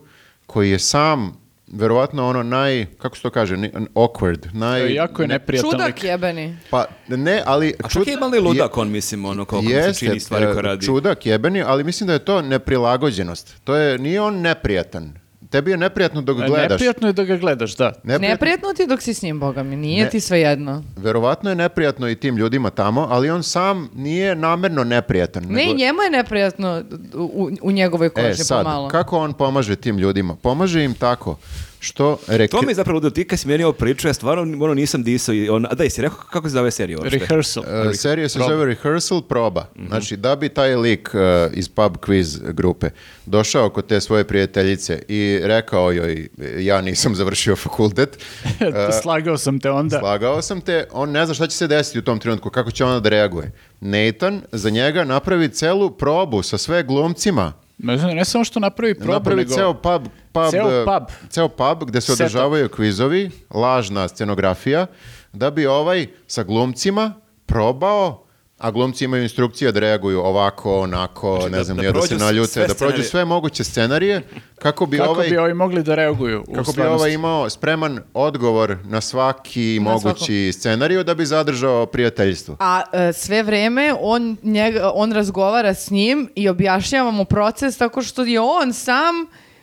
koji 0.45 0.72
je 0.72 0.80
sam, 0.80 1.41
verovatno 1.68 2.27
ono 2.27 2.43
naj, 2.43 2.85
kako 2.98 3.15
se 3.15 3.22
to 3.22 3.30
kaže, 3.30 3.56
awkward, 3.95 4.48
naj... 4.53 4.93
jako 4.93 5.22
je 5.22 5.27
ne- 5.27 5.34
neprijatan 5.34 5.72
Čudak 5.72 6.03
jebeni. 6.03 6.57
Pa, 6.69 6.85
ne, 7.07 7.43
ali... 7.45 7.73
A 7.84 7.89
čak 7.89 7.91
čud- 8.03 8.07
je 8.07 8.18
mali 8.18 8.39
ludak 8.39 8.77
on, 8.77 8.89
mislim, 8.89 9.26
ono, 9.26 9.45
koliko 9.45 9.64
mu 9.64 9.69
se 9.69 9.76
Jeste, 9.76 10.06
čini 10.06 10.19
stvari 10.19 10.45
koje 10.45 10.60
e, 10.60 10.61
radi. 10.61 10.85
čudak 10.85 11.26
jebeni, 11.26 11.61
ali 11.61 11.84
mislim 11.84 12.07
da 12.07 12.14
je 12.14 12.19
to 12.19 12.41
neprilagođenost. 12.41 13.56
To 13.64 13.76
je, 13.76 13.98
nije 13.98 14.22
on 14.22 14.41
neprijatan. 14.41 15.14
Tebi 15.51 15.71
je 15.71 15.77
neprijatno 15.77 16.21
dok 16.21 16.37
gledaš. 16.37 16.69
Neprijatno 16.71 17.07
je 17.07 17.13
da 17.13 17.23
ga 17.23 17.35
gledaš, 17.37 17.75
da. 17.75 17.91
Neprijatno- 17.95 18.27
Neprijatno 18.29 18.69
ti 18.69 18.87
dok 18.87 19.01
si 19.01 19.13
s 19.13 19.21
njim, 19.21 19.39
boga 19.39 19.63
mi. 19.63 19.75
Nije 19.77 20.03
Ne. 20.03 20.09
ti 20.09 20.19
sve 20.19 20.39
jedno. 20.39 20.83
Verovatno 20.97 21.49
je 21.49 21.55
neprijatno 21.55 22.09
i 22.09 22.15
tim 22.15 22.37
ljudima 22.37 22.69
tamo, 22.71 23.07
ali 23.09 23.29
on 23.29 23.43
sam 23.43 23.89
nije 23.95 24.35
namerno 24.35 24.83
neprijatan. 24.85 25.43
Ne, 25.43 25.49
nego- 25.55 25.73
njemu 25.73 26.01
je 26.01 26.09
neprijatno 26.11 26.81
u, 27.13 27.49
u 27.61 27.71
njegovoj 27.71 28.09
koži 28.09 28.27
E, 28.29 28.35
sad, 28.35 28.63
pomalo. 28.63 28.89
kako 28.89 29.17
on 29.17 29.33
pomaže 29.33 29.75
tim 29.75 29.97
ljudima? 29.97 30.35
Pomaže 30.35 30.83
im 30.83 30.93
tako 30.93 31.37
što 31.81 32.19
reke... 32.27 32.51
To 32.51 32.61
mi 32.61 32.71
je 32.71 32.75
zapravo 32.75 32.99
da 32.99 33.09
ti 33.09 33.27
kad 33.27 33.39
si 33.39 33.47
meni 33.47 33.63
ovo 33.63 33.73
pričao, 33.73 34.09
ja 34.09 34.13
stvarno 34.13 34.65
ono, 34.65 34.73
nisam 34.73 35.03
disao. 35.03 35.35
I 35.35 35.49
on, 35.49 35.65
a 35.65 35.73
da, 35.73 35.83
jesi 35.83 36.01
rekao 36.01 36.17
kako 36.17 36.49
se 36.49 36.53
zove 36.53 36.71
serija 36.71 36.97
uopšte? 36.97 37.17
Rehearsal. 37.17 37.63
E, 37.89 37.93
serija 37.93 38.29
se 38.29 38.39
Proba. 38.39 38.53
zove 38.53 38.65
Rehearsal 38.65 39.21
Proba. 39.21 39.67
Mhm. 39.77 39.87
Znači, 39.87 40.17
da 40.17 40.35
bi 40.35 40.49
taj 40.49 40.75
lik 40.75 41.09
e, 41.13 41.49
iz 41.53 41.69
pub 41.69 41.97
quiz 41.97 42.53
grupe 42.53 42.89
došao 43.25 43.69
kod 43.69 43.87
te 43.87 44.01
svoje 44.01 44.23
prijateljice 44.23 45.01
i 45.07 45.39
rekao 45.43 45.91
joj, 45.91 46.29
ja 46.59 46.81
nisam 46.81 47.15
završio 47.15 47.55
fakultet, 47.55 48.17
Slagao 49.01 49.37
sam 49.37 49.59
te 49.59 49.71
onda. 49.71 49.99
Slagao 49.99 50.41
sam 50.41 50.61
te, 50.61 50.85
on 50.91 51.11
ne 51.11 51.25
zna 51.25 51.33
šta 51.33 51.47
će 51.47 51.57
se 51.57 51.67
desiti 51.67 51.99
u 51.99 52.01
tom 52.01 52.19
trenutku, 52.19 52.49
kako 52.49 52.71
će 52.71 52.85
ona 52.85 52.99
da 52.99 53.09
reaguje. 53.09 53.51
Nathan 53.79 54.41
za 54.51 54.69
njega 54.69 55.03
napravi 55.03 55.49
celu 55.49 55.91
probu 55.91 56.43
sa 56.43 56.57
sve 56.57 56.83
glumcima. 56.83 57.53
Ne, 57.83 57.97
ne 58.15 58.25
samo 58.25 58.43
što 58.43 58.59
napravi 58.59 58.95
probu, 58.95 59.11
napravi 59.13 59.41
nego... 59.41 59.53
ceo 59.55 59.73
pub, 59.73 60.01
pub, 60.31 60.51
Ceo 60.51 60.81
eh, 60.81 60.85
pub. 60.85 61.03
ceo 61.29 61.47
pub 61.47 61.83
gde 61.83 62.01
se 62.01 62.11
održavaju 62.13 62.69
kvizovi, 62.69 63.31
lažna 63.49 64.07
scenografija, 64.07 64.87
da 65.33 65.51
bi 65.51 65.65
ovaj 65.67 66.07
sa 66.27 66.43
glumcima 66.43 67.13
probao 67.45 68.25
a 68.61 68.71
glumci 68.71 69.03
imaju 69.05 69.23
instrukcije 69.23 69.71
da 69.71 69.79
reaguju 69.79 70.19
ovako, 70.19 70.79
onako, 70.79 71.35
Znači, 71.39 71.51
ne 71.51 71.57
da- 71.57 71.63
znam, 71.63 71.77
da 71.77 71.81
nije 71.81 71.93
da 71.93 72.01
se 72.01 72.15
naljute, 72.15 72.67
da 72.67 72.73
prođu 72.73 73.03
sve 73.03 73.25
moguće 73.25 73.63
scenarije, 73.63 74.21
kako 74.55 74.85
bi 74.85 74.97
Kako 74.97 75.09
ovaj... 75.11 75.29
bi 75.29 75.38
ovi 75.38 75.53
mogli 75.53 75.83
da 75.83 75.95
reaguju 75.95 76.43
u 76.47 76.53
Kako 76.53 76.71
bi 76.71 76.81
ovaj 76.81 77.11
imao 77.13 77.49
spreman 77.49 77.99
odgovor 78.13 78.77
na 78.83 79.01
svaki 79.01 79.79
Na 79.81 79.91
mogući 79.91 80.51
scenariju 80.53 81.03
da 81.03 81.15
bi 81.15 81.25
zadržao 81.25 81.85
prijateljstvo. 81.85 82.55
A 82.59 82.81
e, 82.93 83.13
sve 83.13 83.43
vreme 83.43 83.95
on, 83.99 84.38
njega, 84.43 84.91
on 84.95 85.11
razgovara 85.11 85.73
s 85.73 85.89
njim 85.91 86.29
i 86.35 86.49
objašnjava 86.49 87.11
mu 87.11 87.25
proces 87.25 87.77
tako 87.77 88.01
što 88.01 88.23
je 88.23 88.39
on 88.39 88.73
sam 88.73 89.15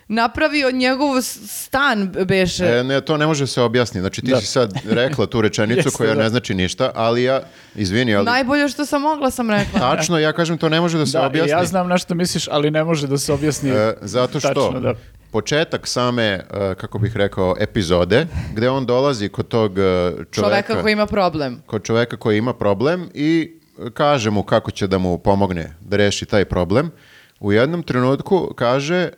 napravio 0.09 0.71
njegov 0.71 1.23
stan 1.23 2.13
beše. 2.27 2.65
E, 2.67 2.85
ne, 2.85 3.01
to 3.01 3.17
ne 3.17 3.27
može 3.27 3.47
se 3.47 3.63
objasniti. 3.63 4.01
Znači 4.01 4.21
ti 4.21 4.31
Da. 4.31 4.41
si 4.41 4.47
sad 4.47 4.73
rekla 4.85 5.27
tu 5.27 5.41
rečenicu 5.41 5.79
Jeste, 5.85 5.91
koja 5.93 6.15
da. 6.15 6.23
ne 6.23 6.29
znači 6.29 6.55
ništa, 6.55 6.91
ali 6.95 7.23
ja, 7.23 7.41
izvini, 7.75 8.15
ali 8.15 8.25
Najbolje 8.25 8.69
što 8.69 8.87
sam 8.87 9.03
mogla 9.03 9.31
sam 9.31 9.51
rekla. 9.51 9.81
tačno, 9.81 10.19
ja 10.19 10.33
kažem 10.33 10.59
to 10.59 10.69
ne 10.69 10.81
može 10.81 10.99
da 10.99 11.07
se 11.07 11.13
Da, 11.13 11.25
i 11.25 11.27
objasni. 11.27 11.51
ja 11.51 11.65
znam 11.65 11.89
na 11.89 11.99
što 11.99 12.15
misliš, 12.15 12.49
ali 12.49 12.71
ne 12.71 12.85
može 12.85 13.07
da 13.07 13.19
se 13.19 13.33
objasni. 13.33 13.71
E, 13.71 13.95
zato 14.01 14.41
što 14.41 14.49
Tačno, 14.49 14.81
da. 14.81 14.95
početak 15.31 15.87
same, 15.87 16.25
e, 16.25 16.43
kako 16.75 16.99
bih 16.99 17.17
rekao, 17.17 17.57
epizode, 17.61 18.27
gde 18.55 18.71
on 18.71 18.87
dolazi 18.87 19.29
kod 19.29 19.49
tog 19.49 19.79
e, 19.79 19.83
čoveka, 19.83 20.31
Čoveka 20.33 20.83
koji 20.83 20.93
ima 20.93 21.07
problem. 21.07 21.63
kod 21.67 21.83
čoveka 21.83 22.17
koji 22.17 22.39
ima 22.39 22.55
problem 22.55 23.09
i 23.15 23.53
e, 23.79 23.91
kaže 23.91 24.31
mu 24.31 24.43
kako 24.43 24.71
će 24.71 24.87
da 24.87 24.99
mu 24.99 25.19
pomogne 25.19 25.75
da 25.81 25.97
reši 25.97 26.27
taj 26.27 26.45
problem. 26.45 26.91
U 27.41 27.53
jednom 27.53 27.83
trenutku 27.83 28.55
kaže 28.57 28.97
e, 28.97 29.11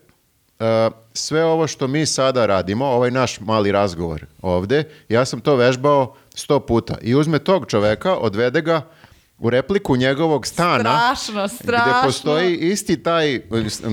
sve 1.14 1.44
ovo 1.44 1.66
što 1.66 1.86
mi 1.86 2.06
sada 2.06 2.46
radimo, 2.46 2.86
ovaj 2.86 3.10
naš 3.10 3.40
mali 3.40 3.72
razgovor 3.72 4.24
ovde, 4.42 4.84
ja 5.08 5.24
sam 5.24 5.40
to 5.40 5.56
vežbao 5.56 6.14
sto 6.34 6.60
puta. 6.60 6.94
I 7.02 7.14
uzme 7.14 7.38
tog 7.38 7.66
čoveka, 7.66 8.16
odvede 8.16 8.60
ga 8.60 8.82
u 9.40 9.50
repliku 9.50 9.96
njegovog 9.96 10.46
stana 10.46 10.80
Strašno, 10.80 11.48
strašno. 11.48 11.92
gde 11.92 12.06
postoji 12.06 12.56
isti 12.56 13.02
taj, 13.02 13.40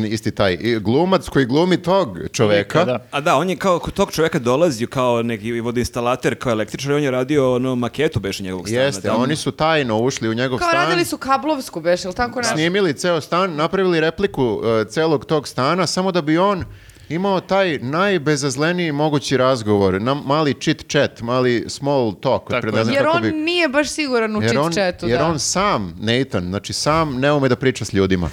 isti 0.09 0.31
taj 0.31 0.53
i 0.53 0.79
glumac 0.79 1.29
koji 1.29 1.45
glumi 1.45 1.81
tog 1.81 2.17
čoveka. 2.33 2.85
Da. 2.85 3.05
A 3.11 3.21
da, 3.21 3.35
on 3.35 3.49
je 3.49 3.55
kao 3.55 3.79
kod 3.79 3.93
tog 3.93 4.11
čoveka 4.11 4.39
dolazio 4.39 4.87
kao 4.87 5.23
neki 5.23 5.59
vodoinstalater, 5.61 6.35
kao 6.35 6.51
električar 6.51 6.91
i 6.91 6.95
on 6.95 7.03
je 7.03 7.11
radio 7.11 7.55
ono 7.55 7.75
maketu 7.75 8.19
beše 8.19 8.43
njegovog 8.43 8.67
stana. 8.67 8.81
Jeste, 8.83 9.01
tamo. 9.07 9.23
oni 9.23 9.35
su 9.35 9.51
tajno 9.51 9.99
ušli 9.99 10.29
u 10.29 10.33
njegov 10.33 10.59
Kao 10.59 10.69
stan. 10.69 10.83
radili 10.83 11.05
su 11.05 11.17
kablovsku 11.17 11.81
beše, 11.81 12.07
ili 12.07 12.15
tako 12.15 12.39
nešto? 12.39 12.53
snimili 12.53 12.93
ceo 12.93 13.21
stan, 13.21 13.55
napravili 13.55 13.99
repliku 13.99 14.43
uh, 14.45 14.63
celog 14.89 15.25
tog 15.25 15.47
stana, 15.47 15.87
samo 15.87 16.11
da 16.11 16.21
bi 16.21 16.37
on 16.37 16.63
imao 17.09 17.39
taj 17.39 17.79
najbezazleniji 17.79 18.91
mogući 18.91 19.37
razgovor, 19.37 20.01
na 20.01 20.13
mali 20.13 20.53
chit 20.53 20.85
chat, 20.91 21.21
mali 21.21 21.65
small 21.67 22.13
talk. 22.21 22.49
Tako 22.49 22.67
je. 22.67 22.83
znam 22.83 22.95
Jer 22.95 23.07
on 23.07 23.21
bi- 23.21 23.31
nije 23.31 23.67
baš 23.67 23.89
siguran 23.89 24.35
u 24.35 24.41
jer 24.41 24.57
on, 24.57 24.71
chit 24.71 24.83
chatu. 24.83 25.07
jer 25.07 25.19
da. 25.19 25.25
on 25.25 25.39
sam, 25.39 25.95
Nathan, 25.99 26.43
znači 26.43 26.73
sam 26.73 27.19
ne 27.19 27.31
ume 27.31 27.49
da 27.49 27.55
priča 27.55 27.85
s 27.85 27.93
ljudima. 27.93 28.29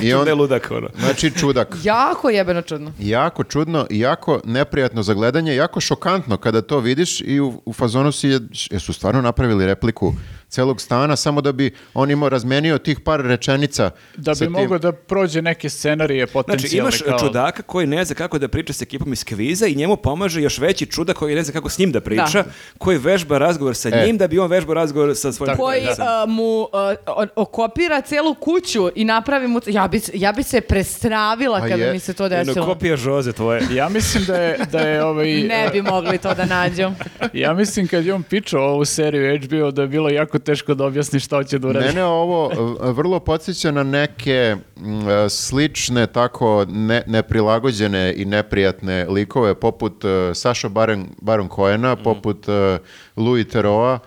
I 0.00 0.14
on, 0.14 0.20
čude 0.20 0.34
ludak, 0.34 0.70
ono. 0.70 0.88
znači 0.98 1.30
čudak. 1.30 1.76
Jako 1.82 2.30
jebeno 2.30 2.62
čudno. 2.62 2.92
Jako 2.98 3.44
čudno 3.44 3.86
i 3.90 3.98
jako 3.98 4.40
neprijatno 4.44 5.02
za 5.02 5.14
gledanje, 5.14 5.54
jako 5.54 5.80
šokantno 5.80 6.36
kada 6.36 6.62
to 6.62 6.78
vidiš 6.78 7.20
i 7.20 7.40
u, 7.40 7.62
u 7.64 7.72
fazonu 7.72 8.12
si 8.12 8.28
je, 8.28 8.40
jesu 8.70 8.92
stvarno 8.92 9.20
napravili 9.22 9.66
repliku 9.66 10.14
celog 10.50 10.80
stana 10.80 11.16
samo 11.16 11.40
da 11.40 11.52
bi 11.52 11.70
on 11.94 12.10
imao 12.10 12.28
razmenio 12.28 12.78
tih 12.78 13.00
par 13.00 13.20
rečenica 13.20 13.90
Da 14.16 14.32
bi 14.32 14.38
tim- 14.38 14.52
mogao 14.52 14.78
da 14.78 14.92
prođe 14.92 15.42
neke 15.42 15.68
scenarije 15.70 16.20
Znači, 16.22 16.32
potencijalne. 16.34 16.78
imaš 16.80 17.02
kao... 17.02 17.18
čudaka 17.18 17.62
koji 17.62 17.86
ne 17.86 18.04
zna 18.04 18.14
kako 18.14 18.38
da 18.38 18.48
priča 18.48 18.72
s 18.72 18.82
ekipom 18.82 19.12
iz 19.12 19.24
kviza 19.24 19.66
i 19.66 19.74
njemu 19.74 19.96
pomaže 19.96 20.42
još 20.42 20.58
veći 20.58 20.86
čudak 20.86 21.16
koji 21.16 21.34
ne 21.34 21.42
zna 21.42 21.52
kako 21.52 21.68
s 21.68 21.78
njim 21.78 21.92
da 21.92 22.00
priča, 22.00 22.32
Da. 22.34 22.44
koji 22.78 22.98
vežba 22.98 23.38
razgovor 23.38 23.76
sa 23.76 23.88
E. 23.90 24.02
njim 24.02 24.18
da 24.18 24.28
bi 24.28 24.38
on 24.38 24.50
vežbao 24.50 24.74
razgovor 24.74 25.16
sa 25.16 25.32
svojim 25.32 25.56
koji 25.56 25.80
prijateljom. 25.80 26.08
a, 26.10 26.26
mu 26.26 26.68
a, 26.72 26.94
o- 27.08 27.26
okopira 27.36 28.00
celu 28.00 28.34
kuću 28.34 28.90
i 28.94 29.04
napravi 29.04 29.48
mu... 29.48 29.60
Ja 29.66 29.88
bi, 29.88 30.00
ja 30.14 30.32
bi 30.32 30.42
se 30.42 30.60
prestravila 30.60 31.58
Pa 31.60 31.68
kada 31.68 31.84
je. 31.84 31.92
mi 31.92 31.98
se 31.98 32.12
to 32.12 32.24
Jedno 32.24 32.44
desilo. 32.44 32.66
kopija 32.66 32.96
žoze 32.96 33.32
tvoje. 33.32 33.62
Ja 33.72 33.88
mislim 33.88 34.24
da 34.24 34.36
je, 34.36 34.58
da 34.66 34.78
je 34.80 35.04
ovaj... 35.04 35.26
Ne 35.42 35.68
bi 35.72 35.82
mogli 35.82 36.18
to 36.18 36.34
da 36.34 36.44
nađu. 36.46 36.90
Ja 37.32 37.54
mislim 37.54 37.88
kad 37.88 38.06
je 38.06 38.14
on 38.14 38.22
pičao 38.22 38.62
ovu 38.64 38.84
seriju 38.84 39.38
HBO 39.38 39.70
da 39.70 39.82
je 39.82 39.88
bilo 39.88 40.08
jako 40.10 40.38
teško 40.40 40.74
da 40.74 40.84
objasni 40.84 41.20
šta 41.20 41.36
hoće 41.36 41.58
da 41.58 41.68
uradi. 41.68 41.86
Mene 41.86 42.04
ovo 42.04 42.50
e, 42.52 42.92
vrlo 42.92 43.20
podsjeća 43.20 43.70
na 43.70 43.82
neke 43.82 44.56
mm, 44.76 45.08
e, 45.08 45.28
slične, 45.28 46.06
tako 46.06 46.66
ne, 46.68 47.02
neprilagođene 47.06 48.14
i 48.16 48.24
neprijatne 48.24 49.06
likove, 49.08 49.54
poput 49.54 50.04
e, 50.04 50.34
Saša 50.34 50.68
Baron, 50.68 51.06
Baron 51.20 51.48
Cohena, 51.48 51.96
poput 51.96 52.48
e, 52.48 52.78
Louis 53.16 53.48
Theroa, 53.48 53.98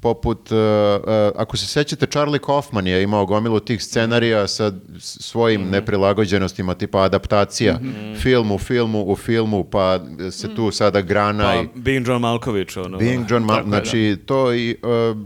poput, 0.00 0.52
e, 0.52 0.56
e, 0.56 1.30
ako 1.36 1.56
se 1.56 1.66
sećate, 1.66 2.06
Charlie 2.06 2.38
Kaufman 2.38 2.86
je 2.86 3.02
imao 3.02 3.26
gomilu 3.26 3.60
tih 3.60 3.84
scenarija 3.84 4.46
sa 4.46 4.72
svojim 4.98 5.70
neprilagođenostima, 5.70 6.74
tipa 6.74 7.02
adaptacija, 7.02 7.80
film 8.22 8.52
u 8.52 8.58
filmu 8.58 9.04
u 9.06 9.16
filmu, 9.16 9.64
pa 9.64 10.00
se 10.30 10.54
tu 10.54 10.70
sada 10.70 11.00
grana 11.00 11.44
Pa, 11.44 11.54
i... 11.54 11.68
Being 11.74 12.08
John 12.08 12.20
Malkovich, 12.20 12.76
ono. 12.76 12.98
Being 12.98 13.30
John 13.30 13.44
Mal- 13.44 13.56
Tako 13.56 13.66
je, 13.66 13.68
znači 13.68 14.16
to 14.26 14.54
i 14.54 14.76
uh, 14.82 15.16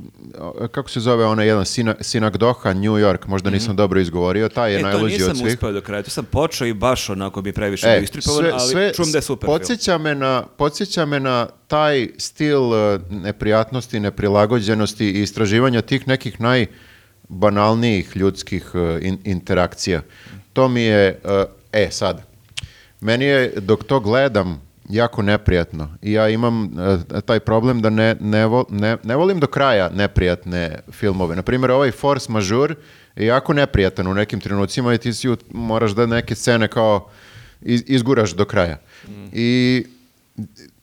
kako 0.71 0.91
se 0.91 1.01
zove 1.01 1.27
onaj 1.27 1.47
jedan 1.47 1.65
Sina, 1.65 1.95
Sinagdoha 2.01 2.73
New 2.73 2.93
York, 2.95 3.27
možda 3.27 3.51
nisam 3.51 3.77
dobro 3.77 4.01
izgovorio, 4.01 4.49
taj 4.49 4.73
je 4.73 4.79
E, 4.79 4.81
to 4.81 4.87
najluđi 4.87 5.15
od 5.15 5.21
nisam 5.21 5.37
svih. 5.37 5.47
uspeo 5.49 5.73
do 5.73 5.81
kraja. 5.81 6.03
To 6.03 6.11
sam 6.11 6.25
počeo 6.25 6.67
i 6.67 6.75
baš 6.75 7.11
onako 7.11 7.43
bi 7.43 7.53
previše 7.53 7.87
E, 7.89 8.01
istripovan, 8.03 8.45
ali 8.53 8.93
čujem 8.95 9.13
da 9.13 9.19
je 9.19 9.23
super 9.23 9.47
film. 9.47 9.59
podsjeća 9.59 9.99
me 9.99 10.15
na, 10.15 10.45
podsjeća 10.49 11.07
me 11.07 11.21
na 11.21 11.47
taj 11.67 12.09
stil 12.19 12.63
uh, 12.63 12.75
neprijatnosti, 13.11 14.01
neprilagođenosti 14.01 15.07
i 15.07 15.23
istraživanja 15.23 15.83
tih 15.83 16.09
nekih 16.09 16.37
najbanalnijih 16.41 18.17
ljudskih 18.17 18.71
uh, 18.75 18.81
in- 19.03 19.19
interakcija. 19.25 20.03
To 20.53 20.69
mi 20.69 20.83
je, 20.83 21.21
uh, 21.25 21.31
e 21.73 21.89
sad, 21.91 22.23
meni 23.01 23.25
je 23.25 23.53
dok 23.57 23.85
to 23.85 24.01
gledam 24.01 24.64
jako 24.87 25.23
neprijatno. 25.23 25.89
I 26.03 26.13
ja 26.13 26.29
imam 26.29 26.65
e, 27.11 27.21
taj 27.21 27.41
problem 27.41 27.81
da 27.81 27.91
ne, 27.91 28.17
ne, 28.21 28.47
vo- 28.47 28.65
ne, 28.71 28.97
ne 29.03 29.17
volim 29.17 29.41
do 29.41 29.47
kraja 29.47 29.89
neprijatne 29.91 30.79
filmove. 30.91 31.37
Naprimjer, 31.37 31.71
ovaj 31.71 31.91
Force 31.93 32.33
Majeure 32.33 32.75
je 33.17 33.27
jako 33.27 33.53
neprijatan 33.53 34.07
u 34.07 34.15
nekim 34.15 34.41
trenucima 34.41 34.95
i 34.95 34.99
ti 34.99 35.13
si 35.13 35.29
moraš 35.51 35.91
da 35.93 36.07
neke 36.07 36.35
scene 36.35 36.69
kao 36.69 37.09
iz- 37.63 37.83
izguraš 37.87 38.31
do 38.31 38.45
kraja. 38.45 38.79
I 39.33 39.85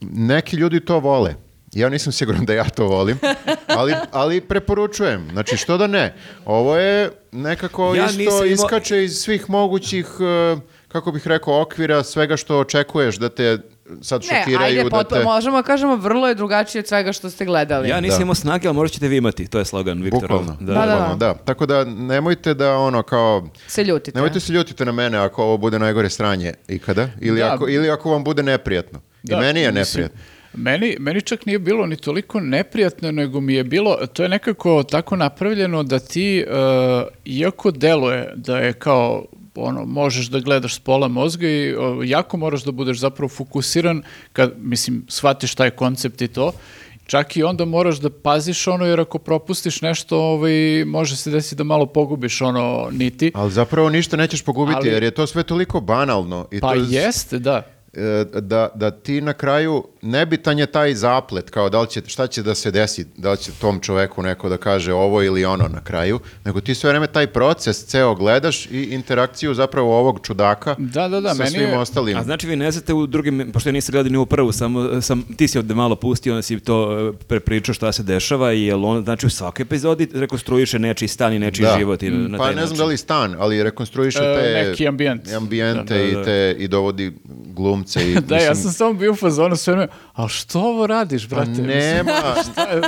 neki 0.02 0.56
ljudi 0.56 0.80
to 0.80 1.00
vole. 1.00 1.36
Ja 1.72 1.90
nisam 1.90 2.14
siguran 2.14 2.46
da 2.46 2.54
ja 2.54 2.64
to 2.66 2.86
volim, 2.86 3.18
ali, 3.78 3.94
ali 4.12 4.42
preporučujem. 4.42 5.28
Znači, 5.32 5.58
što 5.58 5.78
da 5.78 5.88
ne? 5.88 6.14
Ovo 6.46 6.78
je 6.78 7.10
nekako 7.32 7.96
Ja 7.96 8.06
isto 8.06 8.22
imao- 8.22 8.46
iskače 8.46 9.04
iz 9.04 9.14
svih 9.14 9.50
mogućih, 9.50 10.06
e, 10.20 10.58
kako 10.88 11.12
bih 11.12 11.28
rekao, 11.28 11.62
okvira, 11.62 12.04
svega 12.04 12.38
što 12.38 12.60
očekuješ 12.60 13.16
da 13.16 13.30
te 13.30 13.58
sad 14.02 14.22
Ne, 14.24 14.40
šokiraju. 14.40 14.66
ajde, 14.80 14.90
da 14.90 15.04
te... 15.06 15.24
možemo 15.24 15.58
da 15.58 15.64
kažemo, 15.64 15.96
vrlo 15.96 16.28
je 16.28 16.36
drugačije 16.36 16.80
od 16.80 16.88
svega 16.88 17.14
što 17.14 17.30
ste 17.30 17.46
gledali. 17.46 17.90
Ja 17.90 18.00
nisam 18.02 18.18
Da. 18.18 18.24
imao 18.24 18.36
snage, 18.36 18.68
ali 18.68 18.76
možda 18.76 18.94
ćete 18.94 19.08
vi 19.08 19.18
imati. 19.18 19.48
To 19.48 19.60
je 19.60 19.66
slogan 19.66 20.02
Viktorov. 20.02 20.40
Bukvalno. 20.40 20.58
Da, 20.62 20.74
da, 20.76 20.82
Bukvalno, 20.82 21.16
da. 21.16 21.34
Tako 21.36 21.66
da 21.66 21.84
nemojte 21.86 22.54
da 22.54 22.74
ono 22.74 23.04
kao... 23.04 23.48
Se 23.68 23.84
ljutite. 23.84 24.18
Nemojte 24.18 24.40
se 24.40 24.54
ljutite 24.54 24.86
na 24.86 24.92
mene 24.92 25.18
ako 25.18 25.44
ovo 25.44 25.58
bude 25.58 25.80
najgore 25.80 26.10
sranje 26.10 26.54
ikada 26.68 27.08
ili, 27.20 27.40
Da. 27.40 27.54
ako, 27.54 27.70
ili 27.70 27.90
ako 27.90 28.12
vam 28.12 28.24
bude 28.24 28.44
neprijatno. 28.44 29.00
I 29.24 29.28
Da, 29.28 29.40
meni 29.40 29.60
je 29.62 29.72
mislim, 29.72 30.04
neprijatno. 30.04 30.22
Meni, 30.54 30.96
meni 31.00 31.22
čak 31.22 31.46
nije 31.46 31.60
bilo 31.60 31.86
ni 31.86 31.96
toliko 31.96 32.40
neprijatno, 32.40 33.12
nego 33.12 33.42
mi 33.42 33.54
je 33.54 33.64
bilo, 33.64 33.98
to 34.08 34.24
je 34.24 34.30
nekako 34.30 34.84
tako 34.84 35.16
napravljeno 35.16 35.84
da 35.84 36.00
ti, 36.00 36.40
e, 36.40 36.44
iako 37.26 37.72
deluje 37.72 38.34
da 38.36 38.58
je 38.58 38.74
kao, 38.74 39.26
ono, 39.64 39.86
možeš 39.86 40.28
da 40.28 40.40
gledaš 40.40 40.76
s 40.76 40.80
pola 40.80 41.08
mozga 41.08 41.48
i 41.48 41.76
o, 41.76 42.04
jako 42.04 42.38
moraš 42.38 42.64
da 42.64 42.72
budeš 42.72 42.98
zapravo 43.00 43.30
fokusiran 43.30 44.04
kad, 44.34 44.54
mislim, 44.58 45.06
shvatiš 45.08 45.56
taj 45.56 45.70
koncept 45.70 46.22
i 46.22 46.28
to, 46.28 46.52
čak 47.08 47.38
i 47.38 47.44
onda 47.44 47.66
moraš 47.66 47.98
da 48.00 48.10
paziš 48.10 48.68
ono, 48.68 48.86
jer 48.86 49.00
ako 49.00 49.18
propustiš 49.18 49.82
nešto, 49.82 50.18
ovaj, 50.20 50.86
može 50.86 51.16
se 51.16 51.32
desiti 51.32 51.56
da 51.56 51.64
malo 51.64 51.86
pogubiš 51.86 52.42
ono 52.42 52.90
niti. 52.92 53.32
Ali 53.36 53.52
zapravo 53.52 53.90
ništa 53.90 54.18
nećeš 54.18 54.42
pogubiti 54.42 54.78
Ali- 54.78 54.90
jer 54.90 55.04
je 55.04 55.12
to 55.12 55.28
sve 55.28 55.44
toliko 55.44 55.82
banalno. 55.82 56.48
I 56.52 56.60
Pa 56.60 56.74
to 56.74 56.86
jeste, 56.90 57.40
da. 57.40 57.81
E, 57.94 58.00
da, 58.34 58.70
da 58.76 58.92
ti 58.92 59.22
na 59.22 59.34
kraju 59.34 59.84
nebitan 60.02 60.60
je 60.60 60.66
taj 60.66 60.94
zaplet 60.94 61.50
kao 61.50 61.70
da 61.70 61.82
li 61.82 61.90
će, 61.90 62.02
šta 62.08 62.28
će 62.28 62.44
da 62.44 62.56
se 62.56 62.72
desi, 62.72 63.06
da 63.18 63.32
li 63.32 63.38
će 63.38 63.52
tom 63.52 63.80
čoveku 63.80 64.22
neko 64.24 64.50
da 64.50 64.58
kaže 64.58 64.94
ovo 64.94 65.24
ili 65.24 65.46
ono 65.46 65.68
na 65.68 65.82
kraju, 65.82 66.20
nego 66.46 66.62
ti 66.62 66.76
sve 66.76 66.90
vreme 66.90 67.08
taj 67.08 67.28
proces 67.28 67.86
ceo 67.86 68.16
gledaš 68.16 68.66
i 68.66 68.84
interakciju 68.84 69.54
zapravo 69.54 70.00
ovog 70.00 70.20
čudaka 70.22 70.76
Da, 70.78 71.08
da, 71.08 71.20
da, 71.20 71.30
sa 71.30 71.36
meni 71.36 71.50
svim 71.52 71.62
je- 71.62 71.78
ostalim. 71.78 72.18
A 72.18 72.24
znači 72.24 72.48
vi 72.48 72.56
ne 72.56 72.72
znate 72.72 72.94
u 72.94 73.08
drugim, 73.08 73.50
pošto 73.54 73.70
ja 73.70 73.74
nisam 73.74 73.92
gledao 73.92 74.12
ni 74.12 74.18
u 74.18 74.26
prvu, 74.26 74.52
samo 74.52 75.02
sam, 75.02 75.24
ti 75.28 75.48
si 75.48 75.58
ovde 75.58 75.74
malo 75.74 75.96
pustio, 75.96 76.34
onda 76.34 76.42
si 76.42 76.60
to 76.60 77.00
e, 77.10 77.26
prepričao 77.28 77.74
šta 77.74 77.92
se 77.92 78.04
dešava 78.04 78.54
i 78.54 78.62
jel 78.62 78.86
on, 78.86 79.04
znači 79.04 79.26
u 79.26 79.32
svakoj 79.32 79.64
epizodi 79.64 80.08
rekonstruiše 80.14 80.80
nečiji 80.80 81.08
stan 81.08 81.34
i 81.34 81.40
nečiji 81.40 81.64
Da. 81.64 81.76
život 81.78 82.04
i 82.04 82.10
na, 82.10 82.28
na 82.28 82.38
pa 82.38 82.44
taj 82.44 82.56
ne 82.56 82.62
znam 82.62 82.70
način. 82.70 82.78
da 82.78 82.86
li 82.86 82.98
stan, 82.98 83.36
ali 83.40 83.64
rekonstruiše 83.64 84.20
E, 84.20 84.36
te 84.36 84.64
neki 84.64 84.88
ambijent. 84.88 85.28
ambijente 85.30 85.84
Da, 85.88 85.96
da, 85.96 86.04
i, 86.04 86.14
da. 86.14 86.24
te, 86.24 86.56
i 86.60 86.68
dovodi 86.68 87.12
glumce. 87.84 88.02
I, 88.04 88.16
Da, 88.28 88.36
ja 88.38 88.56
sam 88.56 88.72
samo 88.72 88.94
bio 88.94 89.12
u 89.12 89.16
fazonu 89.16 89.56
sve 89.56 89.74
vreme, 89.74 89.88
ali 90.14 90.30
što 90.30 90.60
ovo 90.62 90.88
radiš, 90.88 91.30
pa 91.30 91.36
brate? 91.36 91.50
Mislim, 91.52 91.72
nema, 92.06 92.34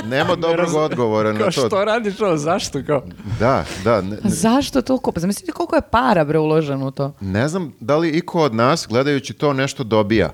nema 0.04 0.30
ne 0.30 0.36
dobrog 0.38 0.74
odgovora 0.74 1.32
na 1.32 1.38
Kao 1.38 1.46
to. 1.46 1.50
što 1.60 1.84
radiš 1.84 2.20
ovo, 2.20 2.36
zašto? 2.36 2.82
Kao, 2.82 3.02
Da, 3.40 3.64
da. 3.84 4.00
Ne, 4.00 4.16
Zašto 4.24 4.82
toliko? 4.82 5.12
Pa 5.12 5.20
zamislite 5.20 5.52
koliko 5.52 5.76
je 5.76 5.82
para, 5.82 6.24
bre, 6.24 6.38
uloženo 6.38 6.86
u 6.86 6.90
to. 6.90 7.12
ne 7.20 7.48
znam 7.48 7.72
da 7.80 7.96
li 7.96 8.08
iko 8.10 8.40
od 8.40 8.54
nas, 8.54 8.86
gledajući 8.88 9.32
to, 9.34 9.52
nešto 9.52 9.84
dobija. 9.84 10.30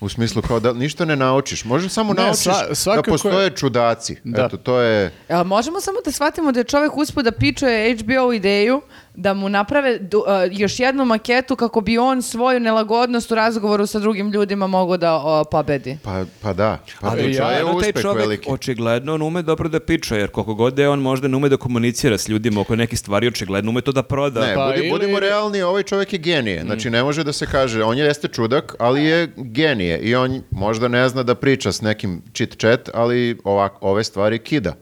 U 0.00 0.08
smislu 0.08 0.42
kao 0.42 0.60
da 0.60 0.72
ništa 0.72 1.04
ne 1.04 1.16
naučiš. 1.16 1.64
Možda 1.64 1.88
samo 1.88 2.12
Ne, 2.12 2.22
naučiš 2.22 2.42
sva- 2.44 2.68
da 2.68 2.74
svakako 2.74 3.08
je- 3.08 3.12
postoje 3.12 3.50
čudaci. 3.50 4.16
Da. 4.24 4.44
Eto, 4.44 4.56
to 4.56 4.76
je... 4.76 5.12
A, 5.28 5.42
možemo 5.42 5.80
samo 5.80 5.98
da 6.04 6.12
shvatimo 6.12 6.52
da 6.52 6.60
je 6.60 6.64
čovjek 6.64 6.96
uspio 6.96 7.22
da 7.22 7.32
pičuje 7.32 7.96
HBO 7.96 8.32
ideju 8.32 8.80
da 9.14 9.34
mu 9.34 9.48
naprave 9.48 9.98
du- 10.00 10.24
a, 10.26 10.44
još 10.44 10.80
jednu 10.80 11.04
maketu 11.04 11.56
kako 11.56 11.80
bi 11.80 11.98
on 11.98 12.22
svoju 12.22 12.60
nelagodnost 12.60 13.30
u 13.30 13.34
razgovoru 13.34 13.86
sa 13.86 13.98
drugim 13.98 14.30
ljudima 14.30 14.66
mogao 14.66 14.96
da 14.96 15.14
o, 15.14 15.44
pobedi. 15.44 15.98
Pa, 16.02 16.24
pa 16.42 16.52
da. 16.52 16.78
Pa 17.00 17.08
Ali 17.08 17.16
to 17.16 17.26
je 17.26 17.30
očigledno 17.32 17.80
taj 17.82 17.92
čovek, 17.94 18.18
veliki. 18.18 18.48
očigledno 18.50 19.14
on 19.14 19.22
ume 19.22 19.42
dobro 19.42 19.68
da 19.68 19.80
piče, 19.80 20.16
jer 20.16 20.30
koliko 20.30 20.54
god 20.54 20.74
da 20.74 20.82
je 20.82 20.88
on 20.88 20.98
možda 21.00 21.28
ne 21.28 21.36
ume 21.36 21.48
da 21.48 21.56
komunicira 21.56 22.18
s 22.18 22.28
ljudima 22.28 22.60
oko 22.60 22.76
nekih 22.76 22.98
stvari, 22.98 23.28
očigledno 23.28 23.70
ume 23.70 23.80
to 23.80 23.92
da 23.92 24.02
proda. 24.02 24.40
Ne, 24.40 24.54
Pa 24.54 24.60
budi- 24.62 24.78
ili- 24.78 24.90
budimo 24.90 25.20
realni, 25.20 25.62
ovaj 25.62 25.82
čovjek 25.82 26.12
je 26.12 26.18
genije. 26.18 26.62
Znači, 26.62 26.90
ne 26.90 27.02
može 27.02 27.24
da 27.24 27.32
se 27.32 27.46
kaže, 27.46 27.82
on 27.82 27.98
je 27.98 28.04
jeste 28.04 28.28
čudak, 28.28 28.74
ali 28.78 29.04
je 29.04 29.32
genije. 29.36 29.98
I 29.98 30.14
on 30.14 30.42
možda 30.50 30.88
ne 30.88 31.08
zna 31.08 31.22
da 31.22 31.34
priča 31.34 31.72
s 31.72 31.82
nekim 31.82 32.22
chit-chat, 32.32 32.90
ali 32.94 33.38
ovak, 33.44 33.72
ove 33.80 34.04
stvari 34.04 34.38
kida. 34.38 34.74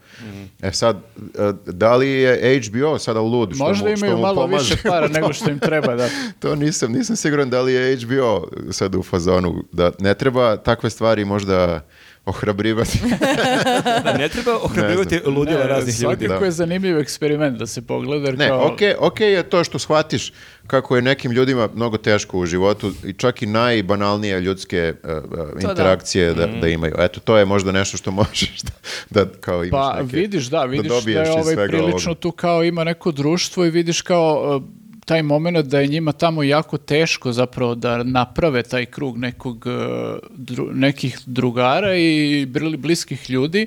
E 0.62 0.72
sad, 0.72 0.96
e, 0.96 1.52
da 1.66 1.96
li 1.96 2.08
je 2.08 2.60
HBO 2.60 2.98
sada 2.98 3.20
lud 3.20 3.54
što 3.54 3.64
možda 3.64 3.90
mu, 3.90 3.96
što 3.96 4.04
imaju 4.06 4.16
mu 4.16 4.22
malo 4.22 4.42
pomaže 4.42 4.74
više 4.74 4.88
para 4.88 5.08
nego 5.08 5.32
što 5.32 5.50
im 5.50 5.58
treba, 5.58 5.94
da. 5.94 6.08
To 6.40 6.54
nisam, 6.54 6.92
nisam 6.92 7.16
siguran 7.16 7.50
da 7.50 7.62
li 7.62 7.72
je 7.72 7.96
HBO 7.96 8.48
sad 8.70 8.94
u 8.94 9.02
fazonu, 9.02 9.64
da 9.72 9.90
ne 9.98 10.14
treba 10.14 10.56
takve 10.56 10.90
stvari 10.90 11.24
možda 11.24 11.86
ohrabrivati. 12.24 12.98
Da, 14.04 14.14
ne 14.18 14.28
treba 14.28 14.56
ohrabrivati 14.62 15.20
ludila 15.26 15.60
Ne, 15.60 15.66
raznih 15.66 16.00
ljudi. 16.00 16.24
svakako 16.24 16.40
Da. 16.40 16.44
je 16.46 16.50
zanimljiv 16.52 16.98
eksperiment 16.98 17.58
da 17.58 17.66
se 17.66 17.82
pogleda, 17.82 18.32
Ne, 18.32 18.48
kao... 18.48 18.72
okej 18.72 18.94
okej 18.98 19.32
je 19.32 19.42
to 19.42 19.64
što 19.64 19.78
shvatiš 19.78 20.32
kako 20.66 20.96
je 20.96 21.02
nekim 21.02 21.32
ljudima 21.32 21.68
mnogo 21.74 21.96
teško 21.96 22.38
u 22.38 22.46
životu 22.46 22.92
i 23.04 23.12
čak 23.12 23.42
i 23.42 23.46
najbanalnije 23.46 24.40
ljudske 24.40 24.76
e, 24.76 24.90
e, 25.04 25.20
da. 25.62 25.70
interakcije 25.70 26.34
da, 26.34 26.46
da 26.46 26.68
imaju. 26.68 26.94
Eto, 26.98 27.20
to 27.20 27.36
je 27.36 27.44
možda 27.44 27.72
nešto 27.72 27.96
što 27.96 28.10
možeš 28.10 28.60
da, 28.62 28.70
da 29.24 29.30
kao 29.40 29.64
imaš 29.64 29.70
Pa 29.70 30.02
neke... 30.02 30.16
vidiš, 30.16 30.46
da, 30.46 30.64
vidiš 30.64 30.88
da, 30.88 30.94
dobiješ 30.94 31.28
je 31.28 31.32
ovaj 31.32 31.68
prilično 31.68 32.10
ovoga. 32.10 32.20
tu 32.20 32.30
kao 32.32 32.64
ima 32.64 32.84
neko 32.84 33.12
društvo 33.12 33.64
i 33.64 33.70
vidiš 33.70 34.02
kao 34.02 34.56
uh, 34.56 34.62
taj 35.09 35.22
moment 35.24 35.66
da 35.66 35.80
je 35.80 35.86
njima 35.86 36.12
tamo 36.12 36.43
jako 36.43 36.78
teško 36.78 37.32
zapravo 37.32 37.74
da 37.74 38.02
naprave 38.02 38.62
taj 38.62 38.86
krug 38.86 39.18
nekog, 39.18 39.56
uh, 39.59 39.72
dru- 40.30 40.72
nekih 40.74 41.18
drugara 41.26 41.94
i 41.97 42.47
bliskih 42.78 43.30
ljudi 43.30 43.66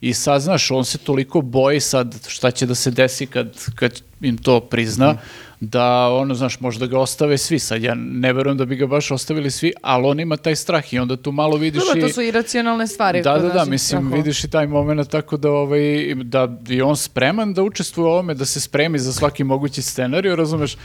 i 0.00 0.14
sad, 0.14 0.42
znaš, 0.42 0.70
on 0.70 0.84
se 0.84 0.98
toliko 0.98 1.40
boji 1.40 1.80
sad 1.80 2.28
šta 2.28 2.50
će 2.50 2.66
da 2.66 2.74
se 2.74 2.90
desi 2.90 3.26
kad, 3.26 3.48
kad 3.74 3.92
im 4.20 4.36
to 4.38 4.60
prizna, 4.60 5.08
Mhm. 5.08 5.18
Da 5.64 6.08
ono, 6.08 6.34
znaš, 6.34 6.60
možda 6.60 6.86
ga 6.86 6.98
ostave 6.98 7.38
svi. 7.38 7.58
Sad 7.58 7.82
ja 7.82 7.94
ne 7.94 8.32
verujem 8.32 8.56
da 8.58 8.64
bi 8.64 8.76
ga 8.76 8.86
baš 8.86 9.10
ostavili 9.10 9.50
svi, 9.50 9.72
ali 9.82 10.06
on 10.06 10.20
ima 10.20 10.36
taj 10.36 10.56
strah 10.56 10.94
i 10.94 10.98
onda 10.98 11.16
tu 11.16 11.32
malo 11.32 11.56
vidiš 11.56 11.82
Dobro, 11.84 11.98
i... 11.98 12.00
to 12.00 12.08
su 12.08 12.22
iracionalne 12.22 12.86
stvari. 12.86 13.22
Da, 13.22 13.38
da, 13.38 13.48
da, 13.48 13.64
mislim, 13.64 13.78
strahova. 14.00 14.16
vidiš 14.16 14.44
i 14.44 14.50
taj 14.50 14.66
moment 14.66 15.10
tako 15.10 15.36
da, 15.36 15.50
ovaj, 15.50 16.14
da 16.14 16.48
je 16.68 16.84
on 16.84 16.96
spreman 16.96 17.54
da 17.54 17.62
učestvuje 17.62 18.06
u 18.06 18.10
ovome, 18.10 18.34
da 18.34 18.44
se 18.44 18.60
spremi 18.60 18.98
za 18.98 19.12
svaki 19.12 19.44
mogući 19.44 19.82
scenarij, 19.82 20.36
razumeš? 20.36 20.76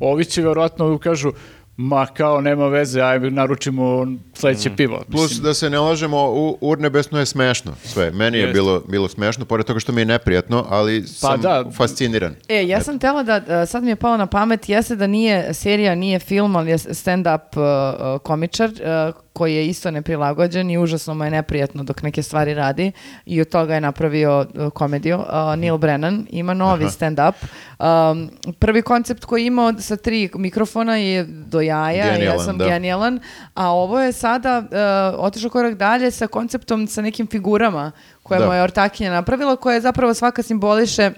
Ovi 0.00 0.24
će 0.24 0.42
verovatno 0.42 0.98
kažu, 0.98 1.32
ma 1.76 2.06
kao 2.06 2.40
nema 2.40 2.68
veze, 2.68 3.00
aj 3.00 3.18
naručimo 3.18 4.06
sledeće 4.34 4.70
pivo. 4.76 5.02
Plus 5.10 5.22
Mislim, 5.22 5.44
da 5.44 5.54
se 5.54 5.70
ne 5.70 5.78
lažemo, 5.78 6.30
u 6.30 6.58
Urnebesno 6.60 7.18
je 7.18 7.26
smešno 7.26 7.74
sve. 7.84 8.10
Meni 8.10 8.38
je 8.38 8.42
Jeste. 8.42 8.52
bilo, 8.52 8.82
bilo 8.88 9.08
smešno, 9.08 9.44
pored 9.44 9.66
toga 9.66 9.80
što 9.80 9.92
mi 9.92 10.00
je 10.00 10.04
neprijatno, 10.04 10.66
ali 10.68 11.06
sam 11.06 11.40
da. 11.40 11.64
fasciniran. 11.76 12.34
E, 12.48 12.66
ja 12.66 12.80
sam 12.80 12.98
tela 12.98 13.22
da, 13.22 13.36
uh, 13.36 13.68
sad 13.68 13.84
mi 13.84 13.90
je 13.90 13.96
palo 13.96 14.16
na 14.16 14.26
pamet, 14.26 14.68
jeste 14.68 14.96
da 14.96 15.06
nije 15.06 15.54
serija, 15.54 15.94
nije 15.94 16.18
film, 16.18 16.56
ali 16.56 16.70
je 16.70 16.78
stand-up 16.78 17.56
uh, 17.56 18.20
komičar 18.20 18.70
uh, 18.70 19.14
koji 19.36 19.54
je 19.54 19.66
isto 19.66 19.90
neprilagođen 19.90 20.70
i 20.70 20.78
užasno 20.78 21.14
mu 21.14 21.24
je 21.24 21.30
neprijatno 21.30 21.84
dok 21.84 22.02
neke 22.02 22.22
stvari 22.22 22.54
radi 22.54 22.92
i 23.26 23.40
od 23.40 23.48
toga 23.48 23.74
je 23.74 23.80
napravio 23.80 24.40
uh, 24.54 24.72
komediju. 24.72 25.18
Uh, 25.18 25.58
Neil 25.58 25.78
Brennan 25.78 26.26
ima 26.30 26.54
novi 26.54 26.84
stand-up. 26.84 27.34
Um, 27.78 28.30
prvi 28.58 28.82
koncept 28.82 29.24
koji 29.24 29.42
je 29.42 29.46
imao 29.46 29.72
sa 29.78 29.96
tri 29.96 30.30
mikrofona 30.34 30.96
je 30.96 31.24
do 31.24 31.60
jaja, 31.60 32.06
ja 32.06 32.12
Genijalan, 32.12 32.44
sam 32.44 32.58
da. 32.58 32.64
genijalan, 32.64 33.20
a 33.54 33.70
ovo 33.70 34.00
je 34.00 34.12
sada 34.12 34.58
uh, 34.58 35.24
otišao 35.24 35.50
korak 35.50 35.74
dalje 35.74 36.10
sa 36.10 36.26
konceptom 36.26 36.86
sa 36.86 37.02
nekim 37.02 37.26
figurama 37.26 37.92
koje 38.22 38.40
Da. 38.40 38.46
mu 38.46 38.52
je 38.52 38.62
Ortakinja 38.62 39.10
napravila, 39.10 39.56
koje 39.56 39.80
zapravo 39.80 40.14
svaka 40.14 40.42
simboliše 40.42 41.10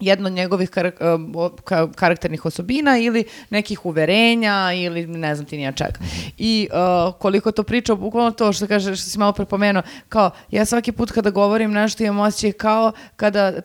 jedno 0.00 0.26
od 0.26 0.32
njegovih 0.32 0.70
karak- 0.70 1.14
um, 1.14 1.32
o- 1.36 1.48
ka- 1.48 1.92
karakternih 1.94 2.44
osobina 2.44 2.98
ili 2.98 3.24
nekih 3.50 3.86
uverenja 3.86 4.52
ili 4.74 5.06
ne 5.06 5.34
znam 5.34 5.46
ti 5.46 5.56
nija 5.56 5.72
čega. 5.72 5.98
I 6.38 6.68
uh, 7.06 7.14
koliko 7.14 7.52
to 7.52 7.62
priča, 7.62 7.94
bukvalno 7.94 8.30
to 8.30 8.52
što 8.52 8.66
kaže, 8.66 8.96
što 8.96 9.10
si 9.10 9.18
malo 9.18 9.32
prepomenuo, 9.32 9.82
kao 10.08 10.30
ja 10.50 10.64
svaki 10.64 10.92
put 10.92 11.10
kada 11.10 11.30
govorim 11.30 11.72
nešto 11.72 12.04
imam 12.04 12.18
osjećaj 12.18 12.52
kao 12.52 12.92
kada 13.16 13.40
e, 13.48 13.62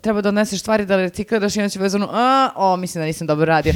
treba 0.00 0.20
da 0.20 0.28
odneseš 0.28 0.60
stvari 0.60 0.86
da 0.86 0.96
recikliraš 0.96 1.56
i 1.56 1.60
onda 1.60 1.68
si 1.68 1.78
vezano, 1.78 2.08
a, 2.12 2.50
o, 2.56 2.76
mislim 2.76 3.02
da 3.02 3.06
nisam 3.06 3.26
dobro 3.26 3.46
radio. 3.46 3.72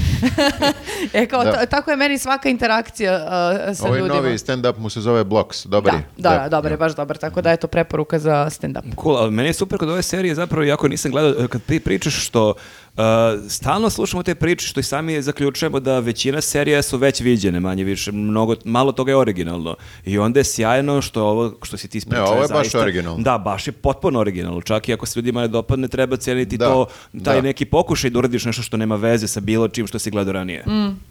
e, 1.12 1.26
kao, 1.26 1.44
Da. 1.44 1.52
to- 1.52 1.66
tako 1.66 1.90
je 1.90 1.96
meni 1.96 2.18
svaka 2.18 2.48
interakcija 2.48 3.14
uh, 3.14 3.76
sa 3.76 3.86
Ovaj 3.86 3.98
ljudima. 3.98 4.16
novi 4.16 4.38
stand-up 4.38 4.78
mu 4.78 4.90
se 4.90 5.00
zove 5.00 5.24
Blocks, 5.24 5.66
dobar 5.66 5.92
da, 5.92 5.98
je. 5.98 6.04
da, 6.18 6.30
da, 6.32 6.48
dobar 6.48 6.70
je, 6.70 6.76
baš 6.78 6.94
dobar, 6.94 7.16
tako 7.18 7.42
da 7.42 7.50
je 7.50 7.56
to 7.56 7.66
preporuka 7.66 8.18
za 8.18 8.46
stand-up. 8.50 9.02
Cool, 9.02 9.16
ali 9.16 9.30
meni 9.30 9.48
je 9.48 9.54
super 9.54 9.78
kod 9.78 9.88
ove 9.88 10.02
serije 10.02 10.34
zapravo, 10.34 10.62
jako 10.64 10.88
nisam 10.88 11.10
gledao, 11.10 11.48
kad 11.48 11.62
pri, 11.62 11.80
pričaš 11.92 12.26
što 12.26 12.48
uh, 12.48 13.02
stalno 13.48 13.90
slušamo 13.90 14.22
te 14.22 14.34
priče 14.34 14.66
što 14.66 14.80
i 14.80 14.82
sami 14.82 15.22
zaključujemo 15.22 15.80
da 15.80 15.98
većina 15.98 16.40
serija 16.40 16.82
su 16.82 16.98
već 16.98 17.20
viđene, 17.20 17.60
manje 17.60 17.84
više, 17.84 18.12
mnogo, 18.12 18.56
malo 18.64 18.92
toga 18.92 19.12
je 19.12 19.16
originalno. 19.16 19.76
I 20.04 20.18
onda 20.18 20.40
je 20.40 20.44
sjajno 20.44 21.02
što 21.02 21.22
ovo 21.22 21.54
što 21.62 21.76
si 21.76 21.88
ti 21.88 21.98
ispričao. 21.98 22.24
Ne, 22.24 22.30
ovo 22.30 22.42
je 22.42 22.48
baš 22.48 22.56
zaista- 22.62 22.80
originalno. 22.80 23.22
Da, 23.22 23.38
baš 23.38 23.66
je 23.66 23.72
potpuno 23.72 24.20
originalno. 24.20 24.60
Čak 24.62 24.88
i 24.88 24.92
ako 24.92 25.06
se 25.06 25.18
ljudima 25.18 25.40
ne 25.40 25.48
dopadne, 25.48 25.88
treba 25.88 26.16
cijeniti 26.16 26.56
Da, 26.58 26.66
to, 26.66 26.86
taj 27.24 27.34
da. 27.34 27.40
neki 27.42 27.64
pokušaj 27.64 28.10
da 28.10 28.18
uradiš 28.18 28.44
nešto 28.44 28.62
što 28.62 28.76
nema 28.76 28.96
veze 28.96 29.28
sa 29.28 29.40
bilo 29.40 29.68
čim 29.68 29.86
što 29.86 29.98
si 29.98 30.10
gledao 30.10 30.32
ranije. 30.32 30.64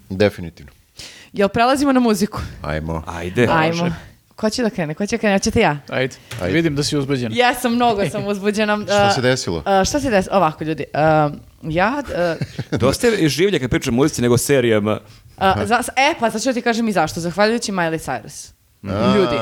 Definitivno. 0.10 0.72
Jel 1.34 1.50
prelazimo 1.50 1.92
na 1.92 2.00
muziku? 2.00 2.40
Ajmo. 2.62 3.04
Ajde. 3.08 3.48
Ajmo. 3.48 3.90
Ko 4.42 4.50
će 4.50 4.64
da 4.64 4.70
krene? 4.70 4.94
Ko 4.94 5.06
će 5.06 5.18
da 5.18 5.20
krene? 5.20 5.36
Hoćete 5.36 5.60
ja? 5.60 5.78
Ajde. 5.90 6.16
Ajde. 6.42 6.54
Vidim 6.54 6.76
da 6.76 6.84
si 6.84 6.98
uzbuđen. 6.98 7.32
Ja 7.34 7.54
sam 7.54 7.76
mnogo 7.76 8.10
sam 8.10 8.28
uzbuđena. 8.28 8.78
Šta 8.86 9.12
se 9.12 9.22
desilo? 9.22 9.58
uh, 9.58 9.88
šta 9.88 10.00
se 10.00 10.10
desilo? 10.10 10.38
Ovako, 10.38 10.64
ljudi. 10.64 10.86
uh, 10.94 11.34
ja... 11.64 12.04
uh, 12.72 12.80
Dosta 12.80 13.08
je 13.08 13.30
življe 13.30 13.60
kad 13.60 13.70
pričam 13.70 13.94
muzici 13.94 14.22
nego 14.22 14.34
o 14.34 14.38
serijama. 14.38 15.00
uh, 15.38 15.64
za, 15.66 15.84
e, 15.96 16.14
pa 16.20 16.32
sad 16.32 16.42
ću 16.42 16.54
ti 16.54 16.62
kažem 16.62 16.88
i 16.88 16.92
zašto. 16.92 17.20
Zahvaljujući 17.20 17.72
Miley 17.72 18.00
Cyrus. 18.10 18.52
A, 18.84 19.16
Ljudi, 19.18 19.36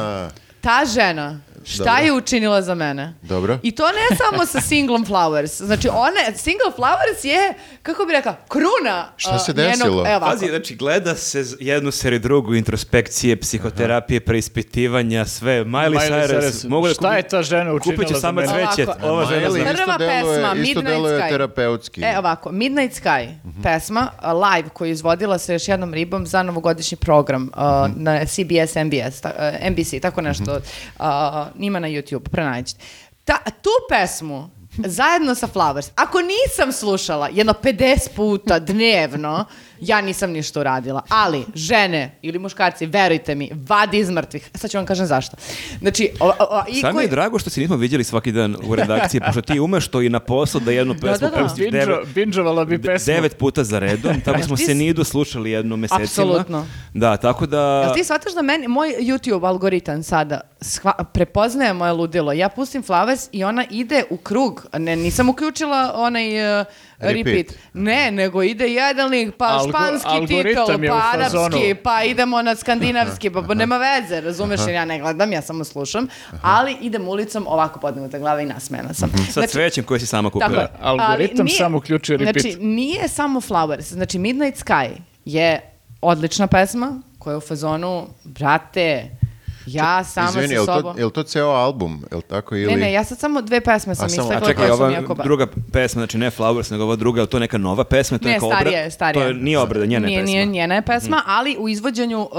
ta 0.62 0.86
žena, 0.94 1.40
šta 1.66 1.84
Dobro. 1.84 2.04
je 2.04 2.14
učinila 2.14 2.62
za 2.62 2.76
mene? 2.76 3.14
Dobro. 3.22 3.60
I 3.64 3.72
to 3.72 3.84
ne 3.84 4.18
samo 4.18 4.46
sa 4.46 4.62
singlom 4.62 5.06
Flowers. 5.06 5.64
Znači, 5.64 5.88
one, 5.90 6.38
single 6.38 6.72
Flowers 6.78 7.26
je, 7.26 7.54
kako 7.84 8.06
bi 8.06 8.12
rekao, 8.12 8.36
kruna. 8.48 9.12
Šta 9.18 9.36
uh, 9.36 9.42
se 9.42 9.54
njenog- 9.54 9.72
desilo? 9.72 10.04
evo 10.06 10.16
ovako. 10.16 10.32
Pazi, 10.32 10.48
znači 10.48 10.76
gleda 10.76 11.16
se 11.16 11.44
jednu 11.60 11.92
seriju 11.92 12.20
drugu, 12.20 12.56
introspekcije, 12.56 13.38
psihoterapije, 13.38 14.20
preispitivanja, 14.20 15.26
sve. 15.26 15.66
Miley, 15.66 15.90
Miley 15.90 16.28
Cyrus, 16.28 16.42
Cyrus. 16.42 16.70
mogu 16.70 16.88
da 16.88 16.94
Šta 16.94 17.16
je 17.16 17.24
ta 17.24 17.44
žena 17.44 17.74
učinila 17.74 18.08
za 18.10 18.20
samo 18.20 18.42
mene? 18.42 18.54
cveće, 18.74 18.92
ova 19.04 19.26
žena 19.26 19.48
isto 19.48 19.74
Prva 19.76 19.98
pesma, 19.98 20.38
isto 20.38 20.56
Midnight 20.56 20.88
deluje 20.88 21.20
Sky. 21.20 21.30
terapeutski. 21.30 22.02
E, 22.02 22.18
ovako, 22.18 22.52
Midnight 22.52 23.04
Sky, 23.04 23.34
pesma, 23.64 24.12
uh, 24.18 24.28
live, 24.50 24.70
koju 24.70 24.88
je 24.88 24.92
izvodila 24.92 25.38
sa 25.38 25.54
još 25.54 25.68
jednom 25.68 25.94
ribom 25.94 26.28
za 26.28 26.44
novogodišnji 26.44 26.98
program 26.98 27.52
uh, 27.56 27.62
na 27.96 28.26
CBS, 28.26 28.76
MBS, 28.76 29.22
ta, 29.22 29.32
uh, 29.62 29.70
NBC, 29.72 30.02
tako 30.02 30.22
nešto, 30.22 30.52
uh, 31.00 31.06
ima 31.60 31.80
na 31.80 31.88
YouTube, 31.88 32.30
pronađite. 32.30 32.80
Ta, 33.26 33.38
tu 33.62 33.70
pesmu, 33.90 34.50
zajedno 34.78 35.36
sa 35.36 35.48
Flowers, 35.48 35.90
ako 35.96 36.18
nisam 36.22 36.72
slušala 36.72 37.30
jedno 37.34 37.54
50 37.64 38.10
puta 38.16 38.60
dnevno, 38.60 39.46
ja 39.82 40.02
nisam 40.02 40.32
ništa 40.32 40.60
uradila. 40.60 41.02
Ali, 41.10 41.46
žene 41.56 42.12
ili 42.22 42.40
muškarci, 42.40 42.86
verujte 42.86 43.36
mi, 43.36 43.50
vadi 43.68 43.98
iz 43.98 44.10
mrtvih. 44.10 44.50
Sad 44.56 44.72
ću 44.72 44.78
vam 44.78 44.86
kažem 44.86 45.06
zašto. 45.06 45.38
Znači, 45.80 46.10
o, 46.20 46.28
o, 46.28 46.34
o, 46.40 46.64
i 46.68 46.82
Samo 46.82 46.94
koji- 46.94 47.04
je 47.04 47.10
drago 47.10 47.40
što 47.40 47.50
se 47.50 47.62
nismo 47.62 47.76
vidjeli 47.76 48.04
svaki 48.04 48.32
dan 48.32 48.56
u 48.64 48.76
redakciji, 48.76 49.22
pošto 49.26 49.42
ti 49.42 49.60
umeš 49.60 49.88
to 49.88 50.02
i 50.02 50.10
na 50.10 50.20
poslu 50.20 50.60
da 50.60 50.72
jednu 50.72 50.94
pesmu 50.94 51.18
da, 51.20 51.30
da. 51.30 51.44
pustiš 51.44 51.66
Binđo- 51.66 52.04
devet, 52.46 52.68
bi 52.70 52.82
pesmu. 52.82 53.14
devet 53.14 53.38
puta 53.38 53.64
za 53.64 53.80
redom. 53.80 54.22
Tamo 54.26 54.44
smo 54.44 54.58
se 54.58 54.76
nidu 54.76 55.04
slušali 55.04 55.52
jedno 55.52 55.76
mesecima. 55.78 56.04
Apsolutno. 56.04 56.66
Da, 56.94 57.18
tako 57.18 57.46
da... 57.46 57.82
Jel 57.82 57.94
ti 57.94 58.04
shvataš 58.04 58.34
da 58.34 58.42
meni, 58.42 58.68
moj 58.68 58.96
YouTube 59.00 59.48
algoritam 59.48 60.04
sada 60.04 60.42
shva- 60.62 61.04
prepoznaje 61.04 61.74
moje 61.74 61.94
ludilo? 61.94 62.34
Ja 62.34 62.50
pustim 62.50 62.84
Flowers 62.84 63.28
i 63.32 63.44
ona 63.44 63.66
ide 63.70 64.04
u 64.10 64.18
krug. 64.18 64.66
Ne, 64.74 64.96
nisam 64.96 65.30
uključila 65.30 65.92
onaj 65.96 66.60
uh, 66.60 66.66
repeat. 67.00 67.26
Repeat. 67.28 67.48
Ne, 67.74 68.12
nego 68.12 68.44
ide 68.44 68.68
jedan 68.68 69.10
link, 69.10 69.36
pa 69.36 69.46
Algo- 69.48 69.70
španski 69.70 70.08
u 70.08 70.88
pa 70.88 71.12
arapski, 71.14 71.76
pa 71.76 72.04
idemo 72.04 72.42
na 72.42 72.56
skandinavski, 72.56 73.30
pa, 73.30 73.42
pa 73.42 73.54
nema 73.54 73.78
veze, 73.78 74.22
razumeš, 74.22 74.60
jer 74.60 74.70
ja 74.70 74.86
ne 74.86 75.00
gledam, 75.00 75.32
ja 75.32 75.42
samo 75.42 75.64
slušam, 75.64 76.08
ali 76.42 76.78
idem 76.82 77.08
ulicom 77.08 77.48
ovako 77.48 77.80
podignuta 77.80 78.20
glava 78.20 78.42
i 78.42 78.46
nasmena 78.46 78.94
sam. 78.94 79.10
Sa 79.26 79.32
Znači, 79.32 79.48
cvećem 79.50 79.84
koje 79.84 80.00
si 80.00 80.06
sama 80.06 80.30
kupila. 80.30 80.50
tako. 80.68 80.74
Algoritam 80.82 81.40
Ali 81.40 81.50
samo 81.50 81.78
uključuje 81.78 82.18
repeat. 82.18 82.42
Znači, 82.42 82.58
nije 82.58 83.08
samo 83.08 83.42
Flowers. 83.42 83.94
Znači, 83.94 84.20
Midnight 84.20 84.66
Sky 84.66 84.90
je 85.26 85.62
odlična 86.02 86.48
pesma 86.48 87.02
koja 87.20 87.34
je 87.34 87.38
u 87.38 87.42
fazonu, 87.42 88.08
brate, 88.24 89.10
ja 89.70 90.04
sama 90.04 90.30
Izvini, 90.30 90.48
sa 90.48 90.54
je 90.54 90.66
sobom... 90.68 90.94
to, 90.94 91.00
je 91.00 91.06
li 91.06 91.12
to 91.12 91.24
ceo 91.24 91.48
album? 91.48 92.04
Je 92.12 92.18
li 92.18 92.24
tako 92.24 92.56
ili... 92.56 92.68
Ne, 92.68 92.78
ne, 92.78 92.94
ja 92.94 93.04
sad 93.04 93.20
samo 93.20 93.42
dve 93.42 93.62
pesme 93.62 93.96
sam 93.96 94.06
A, 94.06 94.10
samo- 94.10 94.22
istakla 94.24 94.48
A 94.48 94.50
čekaj, 94.50 94.70
ova 94.70 94.92
druga 95.16 95.48
pesma, 95.72 96.00
znači 96.00 96.18
ne 96.18 96.32
Flowers, 96.32 96.72
nego 96.72 96.84
ova 96.84 96.96
druga, 96.96 97.20
je 97.20 97.24
li 97.24 97.30
to 97.30 97.40
neka 97.40 97.58
nova 97.58 97.84
pesma? 97.84 98.18
To 98.18 98.28
je 98.28 98.30
Ne, 98.30 98.36
neka 98.36 98.46
obra- 98.46 98.56
starija 98.56 98.80
je, 98.80 98.92
starija. 98.92 99.24
To 99.24 99.28
je, 99.28 99.34
nije 99.34 99.60
obrada, 99.60 99.86
njena 99.86 100.08
je 100.08 100.10
nije, 100.10 100.20
pesma. 100.20 100.32
Nije 100.32 100.46
njena 100.46 100.76
je 100.76 100.82
pesma, 100.82 101.22
ali 101.28 101.58
u 101.58 101.70
izvođenju, 101.70 102.20
uh, 102.22 102.30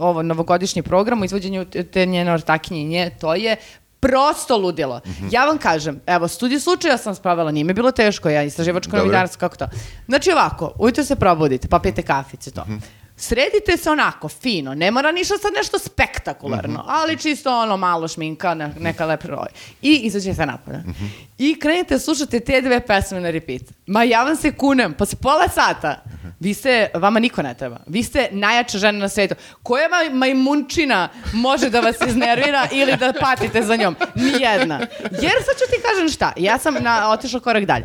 ovo 0.00 0.22
novogodišnji 0.22 0.82
program, 0.82 1.20
u 1.20 1.24
izvođenju 1.24 1.64
te- 1.64 2.06
njene 2.06 2.32
ortakinje 2.32 3.10
to 3.10 3.34
je 3.34 3.56
prosto 4.00 4.56
ludilo. 4.56 5.00
Mhm. 5.06 5.26
Ja 5.30 5.44
vam 5.44 5.58
kažem, 5.58 6.00
evo, 6.06 6.28
studiju 6.28 6.60
slučaja 6.60 6.98
sam 6.98 7.14
spravila, 7.14 7.50
nije 7.50 7.64
mi 7.64 7.72
bilo 7.72 7.90
teško, 7.92 8.28
ja 8.30 8.42
istraživačko 8.42 8.96
novinarstvo, 8.96 9.38
kako 9.38 9.56
to. 9.56 9.66
Znači 10.06 10.30
ovako, 10.30 10.72
ujutro 10.78 11.04
se 11.04 11.16
probudite, 11.16 11.68
pa 11.68 11.78
pijete 11.78 12.02
kafice, 12.02 12.50
to. 12.50 12.62
Mhm. 12.62 12.76
Sredite 13.20 13.76
se 13.76 13.90
onako, 13.90 14.28
fino, 14.30 14.74
ne 14.74 14.90
mora 14.90 15.12
ništa 15.12 15.34
sad 15.36 15.52
nešto 15.54 15.78
spektakularno, 15.80 16.72
Mhm. 16.74 16.88
ali 16.88 17.18
čisto 17.18 17.52
ono 17.52 17.76
malo 17.76 18.08
šminka, 18.08 18.54
ne- 18.54 18.70
neka 18.78 19.06
lep 19.06 19.24
roj. 19.24 19.46
I 19.82 19.94
izađete 19.96 20.46
napolje. 20.46 20.78
Mhm. 20.78 21.04
I 21.38 21.56
krenete 21.56 21.98
slušate 21.98 22.40
te 22.40 22.60
dve 22.60 22.80
pesme 22.80 23.20
na 23.20 23.30
repeat. 23.30 23.62
Ma 23.86 24.02
ja 24.04 24.22
vam 24.22 24.36
se 24.36 24.52
kunem, 24.52 24.94
posle 24.94 25.18
pola 25.18 25.48
sata, 25.48 26.02
vi 26.40 26.54
ste, 26.54 26.90
vama 26.94 27.20
niko 27.20 27.42
ne 27.42 27.54
treba. 27.54 27.76
Vi 27.86 28.02
ste 28.02 28.28
najjača 28.32 28.78
žena 28.78 28.98
na 28.98 29.08
svetu. 29.08 29.34
Koja 29.62 29.88
maj- 29.88 30.12
majmunčina 30.12 31.08
može 31.32 31.70
da 31.70 31.80
vas 31.80 31.96
iznervira 32.02 32.68
ili 32.72 32.96
da 32.96 33.12
patite 33.14 33.62
za 33.62 33.76
njom? 33.76 33.96
Nijedna. 34.14 34.78
Jer 35.02 35.32
sad 35.38 35.54
ću 35.56 35.64
ti 35.66 35.82
kažem 35.84 36.08
šta, 36.08 36.32
ja 36.36 36.58
sam 36.58 36.74
na, 36.74 37.10
otišla 37.10 37.40
korak 37.40 37.64
dalje. 37.64 37.84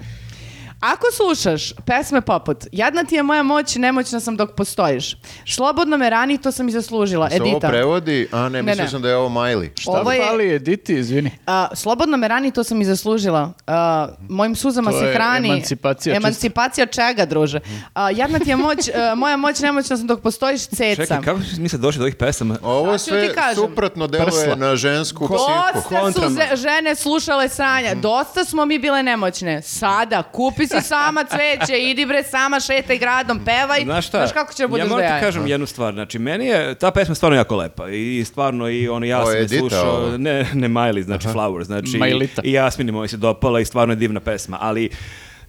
Ako 0.81 1.05
slušaš 1.13 1.73
pesme 1.85 2.21
poput 2.21 2.57
Jadna 2.71 3.03
ti 3.03 3.15
je 3.15 3.23
moja 3.23 3.43
moć, 3.43 3.75
nemoćna 3.75 4.19
sam 4.19 4.37
dok 4.37 4.51
postojiš. 4.51 5.15
Slobodno 5.47 5.97
me 5.97 6.09
rani, 6.09 6.37
to 6.37 6.51
sam 6.51 6.67
i 6.67 6.71
zaslužila. 6.71 7.29
Se 7.29 7.35
ovo 7.35 7.51
Edita. 7.51 7.67
prevodi? 7.67 8.27
A 8.31 8.39
ne, 8.39 8.49
Ne, 8.49 8.61
mislio 8.61 8.83
ne. 8.83 8.89
sam 8.89 9.01
da 9.01 9.09
je 9.09 9.15
ovo 9.15 9.29
Miley. 9.31 9.69
Šta 9.75 9.91
Ovo 9.91 10.11
je- 10.11 10.21
fali 10.21 10.49
Editi, 10.51 10.93
izvini? 10.93 11.31
A, 11.47 11.67
slobodno 11.73 12.17
me 12.17 12.27
rani, 12.27 12.51
to 12.51 12.63
sam 12.63 12.81
i 12.81 12.85
zaslužila. 12.85 13.51
A, 13.67 14.07
mojim 14.21 14.55
suzama 14.55 14.91
To 14.91 14.99
se 14.99 15.05
je 15.05 15.13
hrani. 15.13 15.49
emancipacija 15.49 16.13
čista. 16.13 16.17
Emancipacija 16.19 16.85
čega, 16.85 17.25
druže? 17.25 17.59
A, 17.93 18.09
jadna 18.11 18.39
ti 18.39 18.49
je 18.49 18.55
moć, 18.57 18.77
a, 18.89 19.15
moja 19.15 19.37
moć 19.37 19.59
nemoćna 19.59 19.97
sam 19.97 20.07
dok 20.07 20.21
postojiš 20.21 20.61
ceca. 20.63 21.03
Čekaj, 21.03 21.21
kako 21.23 21.41
si 21.41 21.61
mi 21.61 21.69
sad 21.69 21.79
došli 21.79 21.99
do 21.99 22.03
ovih 22.03 22.15
pesama? 22.15 22.57
Ovo 22.63 22.97
sve 22.97 23.29
suprotno 23.55 24.07
deluje 24.07 24.25
Prsla. 24.25 24.55
na 24.57 24.75
žensku 24.75 25.25
psihu. 25.25 25.37
Dosta 25.91 26.21
su 26.49 26.57
žene 26.57 26.95
slušale 26.95 27.49
sranja. 27.49 27.91
Mhm. 27.91 28.01
Dosta 28.01 28.45
smo 28.45 28.65
mi 28.65 28.79
bile 28.79 29.03
nemoćne. 29.03 29.61
Sada, 29.61 30.23
kupi 30.23 30.64
si 30.67 30.81
sama 30.81 31.23
cveće, 31.23 31.79
idi 31.79 32.05
bre 32.05 32.23
sama 32.23 32.59
šetaj 32.59 32.97
gradom, 32.97 33.45
pevaj. 33.45 33.83
Znaš 33.83 34.07
šta? 34.07 34.27
kako 34.27 34.53
će 34.53 34.63
da 34.63 34.67
budeš 34.67 34.85
ja 34.85 34.89
moram 34.89 35.19
ti 35.19 35.25
kažem 35.25 35.47
jednu 35.47 35.65
stvar. 35.65 35.93
Znači, 35.93 36.19
meni 36.19 36.45
je 36.45 36.75
ta 36.75 36.91
pesma 36.91 37.15
stvarno 37.15 37.37
jako 37.37 37.55
lepa. 37.55 37.89
I 37.89 38.25
stvarno 38.25 38.69
i 38.69 38.87
ono, 38.87 39.05
ja 39.05 39.25
sam 39.25 39.35
je 39.35 39.47
slušao. 39.47 39.97
ovo. 39.97 40.17
Ne, 40.17 40.47
ne 40.53 40.69
Miley, 40.69 41.03
znači 41.03 41.27
Flower. 41.27 41.63
Znači, 41.63 41.97
Majlita. 41.97 42.41
i 42.45 42.51
Jasmini 42.51 42.91
moj 42.91 43.07
se 43.07 43.17
dopala 43.17 43.59
i 43.59 43.65
stvarno 43.65 43.91
je 43.91 43.95
divna 43.95 44.19
pesma. 44.19 44.57
Ali 44.61 44.89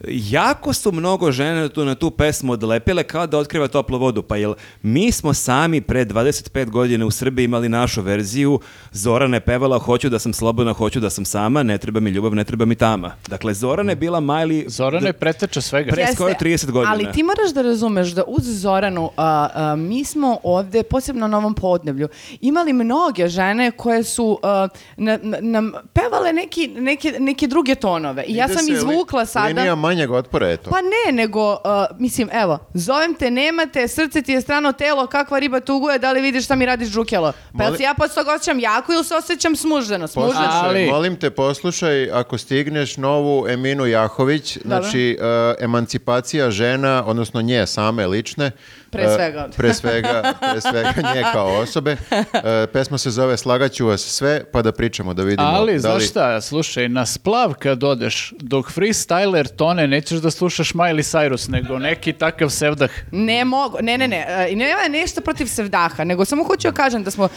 jako 0.05 0.73
su 0.73 0.93
mnogo 0.93 1.33
žene 1.33 1.69
tu 1.69 1.85
na 1.85 1.95
tu 1.95 2.11
pesmu 2.11 2.53
odlepile 2.53 3.03
kao 3.03 3.27
da 3.27 3.39
otkriva 3.39 3.69
toplu 3.69 3.99
vodu. 3.99 4.23
Pa 4.23 4.37
jel 4.37 4.55
mi 4.83 5.13
smo 5.13 5.35
sami 5.35 5.81
pre 5.81 6.05
25 6.05 6.71
godina 6.71 7.07
u 7.07 7.11
Srbiji 7.11 7.45
imali 7.45 7.69
našu 7.69 8.03
verziju. 8.03 8.61
Zorana 8.93 9.37
je 9.37 9.41
pevala 9.41 9.79
hoću 9.79 10.09
da 10.09 10.19
sam 10.19 10.33
slobodna, 10.33 10.73
hoću 10.73 11.01
da 11.01 11.11
sam 11.11 11.25
sama, 11.25 11.63
ne 11.63 11.79
treba 11.79 12.01
mi 12.01 12.11
ljubav, 12.11 12.35
ne 12.35 12.45
treba 12.45 12.65
mi 12.65 12.75
tama. 12.75 13.13
Dakle, 13.29 13.55
Zorana 13.55 13.93
je 13.93 13.97
bila 13.97 14.21
Miley... 14.21 14.69
Zorana 14.69 15.07
je 15.07 15.13
preteča 15.13 15.61
svega. 15.61 15.93
Pre- 15.93 16.15
skoro 16.15 16.35
30 16.35 16.71
godina. 16.71 16.93
Ali 16.93 17.13
ti 17.13 17.23
moraš 17.23 17.55
da 17.55 17.63
razumeš 17.63 18.09
da 18.09 18.23
uz 18.27 18.45
Zoranu, 18.45 19.11
a, 19.17 19.49
a, 19.55 19.77
mi 19.77 20.05
smo 20.05 20.39
ovde, 20.43 20.83
posebno 20.83 21.29
na 21.29 21.39
ovom 21.39 21.55
podneblju, 21.55 22.09
imali 22.41 22.73
mnoge 22.73 23.29
žene 23.29 23.71
koje 23.71 24.05
su 24.05 24.39
a, 24.43 24.69
na- 24.97 25.19
na- 25.23 25.39
nam 25.41 25.73
pevale 25.93 26.33
neki, 26.33 26.69
neke, 26.69 27.15
neke 27.19 27.47
druge 27.47 27.75
tonove. 27.75 28.25
I 28.25 28.37
ja 28.37 28.45
Ide 28.45 28.55
sam 28.55 28.65
izvukla 28.75 29.27
sada... 29.27 29.49
Manjeg 29.87 30.11
otpora, 30.11 30.51
eto. 30.51 30.71
Pa 30.71 30.77
ne, 30.81 31.13
nego, 31.13 31.53
uh, 31.53 31.59
mislim, 31.99 32.29
evo, 32.33 32.59
zovem 32.75 33.15
te, 33.15 33.31
nemate, 33.31 33.89
srce 33.89 34.23
ti 34.23 34.33
je 34.33 34.41
strano 34.41 34.73
telo, 34.73 35.07
kakva 35.07 35.39
riba 35.39 35.61
tuguje, 35.61 35.99
da 35.99 36.13
li 36.13 36.21
vidiš 36.21 36.45
šta 36.45 36.55
mi 36.55 36.67
radiš 36.67 36.89
džukelo? 36.89 37.33
Pa 37.59 37.63
jel 37.63 37.73
Molim- 37.73 37.77
se 37.77 37.83
ja 37.83 37.95
posle 37.95 38.15
toga 38.15 38.35
osjećam 38.35 38.59
jako 38.61 38.93
ili 38.93 39.05
se 39.05 39.15
osjećam 39.15 39.57
smuženo? 39.57 40.07
Smuženo. 40.09 40.33
Poslušaj, 40.35 40.69
Ali- 40.69 40.87
molim 40.87 41.17
te, 41.17 41.31
poslušaj, 41.31 42.11
ako 42.13 42.39
stigneš 42.39 42.97
novu 42.97 43.49
Eminu 43.49 43.87
Jahović, 43.87 44.59
znači 44.65 45.19
e, 45.21 45.65
emancipacija 45.65 46.51
žena, 46.51 47.05
odnosno 47.07 47.43
nje 47.43 47.67
same 47.67 48.07
lične. 48.07 48.51
Pre 48.91 49.03
e, 49.03 49.15
svega. 49.15 49.49
pre 49.57 49.75
svega, 49.75 50.35
pre 50.41 50.61
svega 50.61 50.95
nje 51.15 51.23
kao 51.33 51.47
osobe. 51.47 51.97
E, 52.11 52.67
pesma 52.73 52.99
se 52.99 53.11
zove 53.11 53.37
Slagaću 53.37 53.87
vas 53.87 54.01
sve, 54.01 54.45
pa 54.53 54.63
da 54.63 54.73
pričamo, 54.73 55.15
da 55.15 55.23
vidimo. 55.23 55.49
Ali, 55.49 55.73
da 55.73 55.95
li... 55.95 56.01
znaš 56.01 56.11
šta, 56.11 56.41
slušaj, 56.41 56.89
na 56.89 57.07
splav 57.07 57.55
kad 57.55 57.85
odeš, 57.85 58.33
dok 58.41 58.67
freestyler 58.67 59.57
tone 59.57 59.87
nećeš 59.87 60.19
da 60.19 60.31
slušaš 60.31 60.73
Miley 60.73 61.17
Cyrus, 61.17 61.51
nego 61.51 61.79
neki 61.79 62.13
takav 62.13 62.51
sevdah. 62.51 62.91
Ne 63.13 63.45
mogu, 63.45 63.79
ne, 63.81 63.99
ne, 63.99 64.09
ne, 64.09 64.27
e, 64.29 64.53
i 64.53 64.57
nema 64.57 64.89
nešto 64.91 65.21
protiv 65.21 65.47
sevdaha, 65.47 66.05
nego 66.05 66.25
samo 66.25 66.45
hoću 66.45 66.69
da 66.69 66.75
kažem 66.75 67.05
da 67.05 67.11
smo 67.11 67.25
uh, 67.25 67.31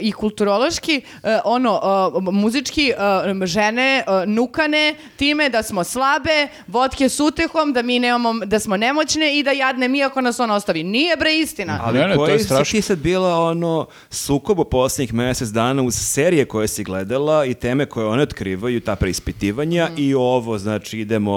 i 0.00 0.12
kulturološki, 0.12 1.02
uh, 1.22 1.30
ono, 1.44 1.80
uh, 2.14 2.22
muzički 2.34 2.92
uh, 2.96 3.44
žene 3.46 4.04
uh, 4.06 4.28
nukane 4.28 4.94
time 5.16 5.48
da 5.48 5.62
smo 5.62 5.84
slabe, 5.84 6.48
vodke 6.66 7.08
s 7.08 7.20
utehom, 7.20 7.72
da 7.72 7.82
mi 7.82 7.98
nemamo, 7.98 8.44
da 8.44 8.60
smo 8.60 8.76
nemoćne 8.76 9.38
i 9.38 9.42
da 9.42 9.50
jadne 9.50 9.88
mi 9.88 10.04
ako 10.04 10.20
nas 10.20 10.40
on 10.40 10.50
ostavi. 10.68 10.84
Nije 10.84 11.16
bre 11.16 11.34
istina. 11.34 11.80
Ali 11.82 11.98
Ne, 11.98 12.06
ne, 12.06 12.14
to 12.14 12.18
koji 12.18 12.32
je 12.32 12.38
si 12.38 12.44
strašno. 12.44 12.72
ti 12.72 12.82
sad 12.82 12.98
bila 12.98 13.34
ono 13.36 13.86
sukob 14.10 14.58
u 14.58 14.64
posljednjih 14.66 15.14
mjesec 15.14 15.48
dana 15.48 15.82
uz 15.82 15.94
serije 15.96 16.44
koje 16.44 16.68
si 16.68 16.84
gledala 16.84 17.44
i 17.44 17.54
teme 17.54 17.86
koje 17.86 18.06
one 18.06 18.22
otkrivaju, 18.22 18.80
ta 18.80 18.96
preispitivanja 18.96 19.88
i 19.96 20.14
ovo, 20.14 20.58
znači 20.58 20.98
idemo 20.98 21.32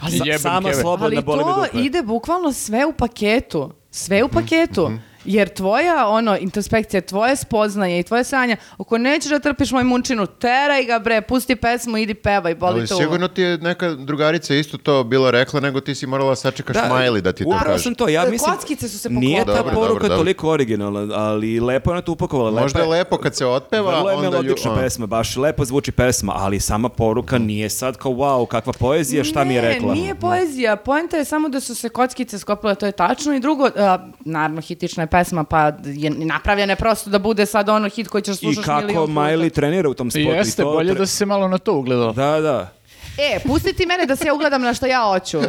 Ali 0.00 0.12
sa- 0.12 0.38
sama 0.38 0.72
slobodna 0.72 1.22
Ali 1.26 1.70
to 1.70 1.78
ide 1.78 2.02
bukvalno 2.02 2.52
sve 2.52 2.86
u 2.86 2.92
paketu. 2.92 3.70
Sve 3.90 4.24
u 4.24 4.28
paketu. 4.28 4.90
Jer 5.26 5.48
tvoja 5.50 6.08
ono 6.08 6.36
introspekcija, 6.38 7.00
tvoje 7.00 7.36
spoznanje 7.36 7.98
i 7.98 8.02
tvoje 8.02 8.24
sanja, 8.24 8.56
ako 8.70 8.98
nećeš 8.98 9.30
da 9.30 9.38
trpiš 9.38 9.70
moju 9.70 9.84
munčinu, 9.84 10.26
teraj 10.28 10.84
ga 10.84 10.98
bre, 10.98 11.20
pusti 11.20 11.56
pesmu, 11.56 11.96
idi 11.96 12.14
pevaj, 12.14 12.54
boli 12.54 12.72
Ali 12.72 12.86
to. 12.88 12.96
sigurno 12.96 13.28
ti 13.28 13.42
je 13.42 13.58
neka 13.58 13.88
drugarica 13.90 14.54
isto 14.54 14.78
to 14.78 15.04
bilo 15.04 15.30
rekla, 15.30 15.60
nego 15.60 15.80
ti 15.80 15.94
si 15.94 16.06
morala 16.06 16.36
sačekaš 16.36 16.76
Miley 16.78 17.20
da 17.20 17.32
ti 17.32 17.42
to 17.44 17.48
upravo 17.48 17.64
kaže. 17.64 17.78
sam 17.78 17.94
to, 17.94 18.08
ja 18.08 18.22
E, 18.22 18.30
mislim... 18.30 18.52
kockice 18.52 18.88
su 18.88 18.98
se 18.98 19.08
Nije 19.10 19.38
ta 19.38 19.44
poklopile. 19.44 19.62
Dobro, 19.64 19.74
poruka 19.76 19.88
dobro, 19.90 20.02
dobro. 20.04 20.16
toliko 20.16 20.48
originalna, 20.48 20.74
ali 21.14 21.60
lepo 21.60 21.90
je 21.90 21.92
ona 21.92 22.02
to 22.02 22.12
upakovala. 22.12 22.50
lepa 22.50 22.62
Možda 22.62 22.80
je 22.80 22.86
lepo 22.86 23.16
kad 23.18 23.36
se 23.36 23.46
otpeva, 23.46 23.90
Vrlo 23.90 24.10
je 24.10 24.16
onda... 24.16 24.26
ju- 24.26 24.32
melodična 24.32 24.72
a. 24.72 24.76
pesma, 24.76 25.06
baš 25.06 25.36
lepo 25.36 25.64
zvuči 25.64 25.92
pesma, 25.92 26.32
ali 26.34 26.60
sama 26.60 26.88
poruka 26.88 27.38
nije 27.38 27.70
sad 27.70 27.96
kao 27.96 28.12
wow, 28.12 28.46
kakva 28.46 28.72
poezija, 28.74 29.24
šta 29.24 29.44
mi 29.44 29.54
je 29.54 29.60
rekla. 29.62 29.88
Ne, 29.88 29.94
nije 29.94 30.14
poezija. 30.14 30.76
Poenta 30.76 31.16
je 31.16 31.24
samo 31.24 31.48
da 31.48 31.60
su 31.60 31.74
se 31.74 31.88
kockice 31.88 32.38
skopile, 32.38 32.74
to 32.74 32.86
je 32.86 32.92
tačno. 32.92 33.34
I 33.34 33.40
drugo, 33.40 33.68
a, 33.68 33.98
naravno, 34.20 34.60
hitična 34.60 35.02
je 35.02 35.06
pesma, 35.14 35.44
pa 35.44 35.72
je 35.84 36.10
napravljena 36.10 36.72
je 36.72 36.76
prosto 36.76 37.10
da 37.10 37.18
bude 37.18 37.46
sad 37.46 37.68
ono 37.68 37.88
hit 37.88 38.08
koji 38.08 38.22
ćeš 38.22 38.34
I 38.34 38.38
slušaš 38.38 38.64
kako. 38.64 39.06
Miley 39.06 39.50
trenira 39.50 39.88
u 39.88 39.94
tom 39.94 40.10
spotu. 40.10 40.20
i 40.20 40.26
Jeste, 40.28 40.62
to 40.62 40.72
bolje 40.72 40.92
tre- 40.92 40.98
da 40.98 41.06
si 41.06 41.16
se 41.16 41.26
malo 41.26 41.48
na 41.48 41.58
to 41.58 41.72
ugledala. 41.74 42.12
Da, 42.12 42.40
da. 42.40 42.68
E, 43.18 43.38
pusti 43.40 43.72
ti 43.72 43.86
mene 43.86 44.06
da 44.06 44.16
se 44.16 44.26
ja 44.26 44.34
ugledam 44.34 44.62
na 44.62 44.74
što 44.74 44.86
ja 44.86 45.02
hoću. 45.02 45.40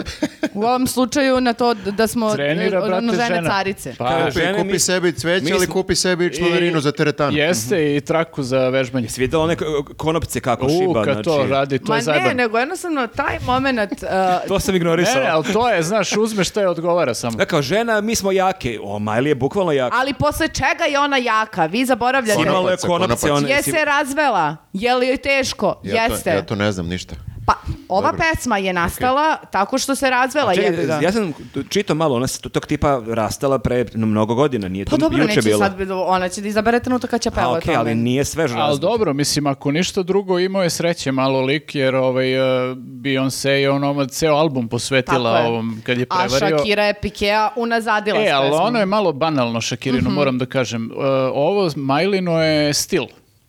U 0.53 0.63
ovom 0.63 0.87
slučaju 0.87 1.41
na 1.41 1.53
to 1.53 1.73
da 1.73 2.07
smo 2.07 2.33
Trenira, 2.33 2.79
brate, 2.79 2.95
ono, 2.95 3.13
žene 3.13 3.25
žena. 3.27 3.49
carice. 3.49 3.95
Pa, 3.97 4.17
Kupi, 4.19 4.31
žene, 4.33 4.53
kupi 4.53 4.63
mi- 4.65 4.79
sebi 4.79 5.13
cveće, 5.13 5.53
ali 5.53 5.67
kupi 5.67 5.95
sebi 5.95 6.33
članarinu 6.33 6.81
za 6.81 6.91
teretan. 6.91 7.35
Jeste 7.35 7.95
i 7.95 8.01
traku 8.01 8.43
za 8.43 8.59
vežbanje. 8.59 9.05
Jesi 9.05 9.21
vidjela 9.21 9.43
one 9.43 9.55
konopce 9.97 10.39
kako 10.39 10.65
U, 10.65 10.69
šiba? 10.71 11.03
kad 11.03 11.13
znači, 11.13 11.23
to 11.25 11.45
radi, 11.45 11.79
to 11.79 11.85
Ma 11.85 11.95
je 11.95 11.99
ne, 11.99 12.03
zajebano. 12.03 12.33
nego 12.33 12.59
jednostavno 12.59 13.07
taj 13.07 13.39
moment... 13.41 13.91
uh, 13.93 14.09
To 14.47 14.59
sam 14.59 14.75
ignorisao. 14.75 15.15
ne, 15.15 15.27
ali 15.27 15.43
to 15.45 15.69
je, 15.69 15.83
znaš, 15.83 16.11
uzmeš 16.13 16.49
šta 16.49 16.61
je 16.61 16.67
odgovara 16.69 17.13
samo. 17.13 17.37
Da 17.37 17.45
kao 17.45 17.61
žena, 17.61 18.01
mi 18.01 18.15
smo 18.15 18.31
jake. 18.31 18.79
O, 18.83 18.99
Miley 18.99 19.27
je 19.27 19.35
bukvalno 19.35 19.71
jaka. 19.71 19.95
ali 19.97 20.13
posle 20.13 20.47
čega 20.47 20.83
je 20.89 20.99
ona 20.99 21.17
jaka? 21.17 21.65
Vi 21.65 21.85
zaboravljate. 21.85 22.41
Imala 22.41 22.71
je 22.71 22.77
Konopac, 22.77 22.81
konopce. 22.81 23.17
konopac. 23.19 23.43
One, 23.43 23.49
Je 23.51 23.63
se 23.63 23.85
razvela? 23.85 24.57
Je 24.73 24.95
li 24.95 25.07
joj 25.07 25.17
teško? 25.17 25.81
Ja 25.83 26.07
to, 26.07 26.13
Jeste. 26.13 26.29
ja 26.29 26.41
to 26.41 26.55
ne 26.55 26.71
znam 26.71 26.87
ništa. 26.87 27.15
Pa, 27.45 27.53
ova 27.89 28.11
Dobro. 28.11 28.25
pesma 28.25 28.57
je 28.57 28.73
nastala 28.73 29.37
tako 29.37 29.77
što 29.77 29.95
se 29.95 30.09
razvela. 30.09 30.53
Čekaj, 30.55 30.71
jebi 30.71 30.85
ga. 30.85 30.99
ja 31.01 31.11
sam 31.11 31.33
čitao 31.69 31.95
malo, 31.95 32.15
ona 32.15 32.27
se 32.27 32.41
tog 32.41 32.65
tipa 32.65 33.01
rastala 33.07 33.59
pre 33.59 33.85
no, 33.93 34.05
mnogo 34.05 34.35
godina, 34.35 34.67
nije 34.67 34.85
Pa 34.85 34.89
to 34.91 34.97
dobro, 34.97 35.17
juče 35.17 35.27
neće 35.27 35.41
bilo. 35.41 35.59
sad, 35.59 35.73
ona 35.91 36.29
će 36.29 36.41
da 36.41 36.47
izabere 36.47 36.79
trenutak 36.79 37.09
kad 37.09 37.21
će 37.21 37.29
A, 37.29 37.31
peva 37.31 37.51
okej, 37.51 37.75
ali 37.75 37.95
nije 37.95 38.25
svež 38.25 38.51
Ali 38.55 38.79
dobro, 38.79 39.13
mislim, 39.13 39.47
ako 39.47 39.71
ništa 39.71 40.03
drugo, 40.03 40.39
imao 40.39 40.63
je 40.63 40.69
sreće 40.69 41.11
malo 41.11 41.41
lik, 41.41 41.75
jer 41.75 41.95
ovaj, 41.95 42.39
uh, 42.69 42.77
Beyoncé 42.77 43.49
je 43.49 43.69
ono 43.71 44.05
ceo 44.05 44.35
album 44.35 44.67
posvetila 44.67 45.31
Tako 45.31 45.43
je. 45.43 45.49
ovom, 45.49 45.81
kad 45.83 45.97
je 45.97 46.05
A 46.09 46.17
prevario. 46.19 46.57
Shakira 46.57 46.83
je 46.83 46.93
Pikea 46.95 47.49
unazadila 47.55 48.19
E, 48.19 48.25
s 48.25 48.31
ali 48.31 48.45
pesmom. 48.45 48.61
ono 48.61 48.79
je 48.79 48.85
malo 48.87 49.13
banalno, 49.13 49.61
Shakirino, 49.61 50.01
Mhm. 50.01 50.13
moram 50.13 50.37
da 50.37 50.45
kažem. 50.47 50.85
Uh, 50.87 50.97
ovo 51.33 51.69
Majlino 51.75 52.41
je 52.41 52.73
stil. 52.73 53.03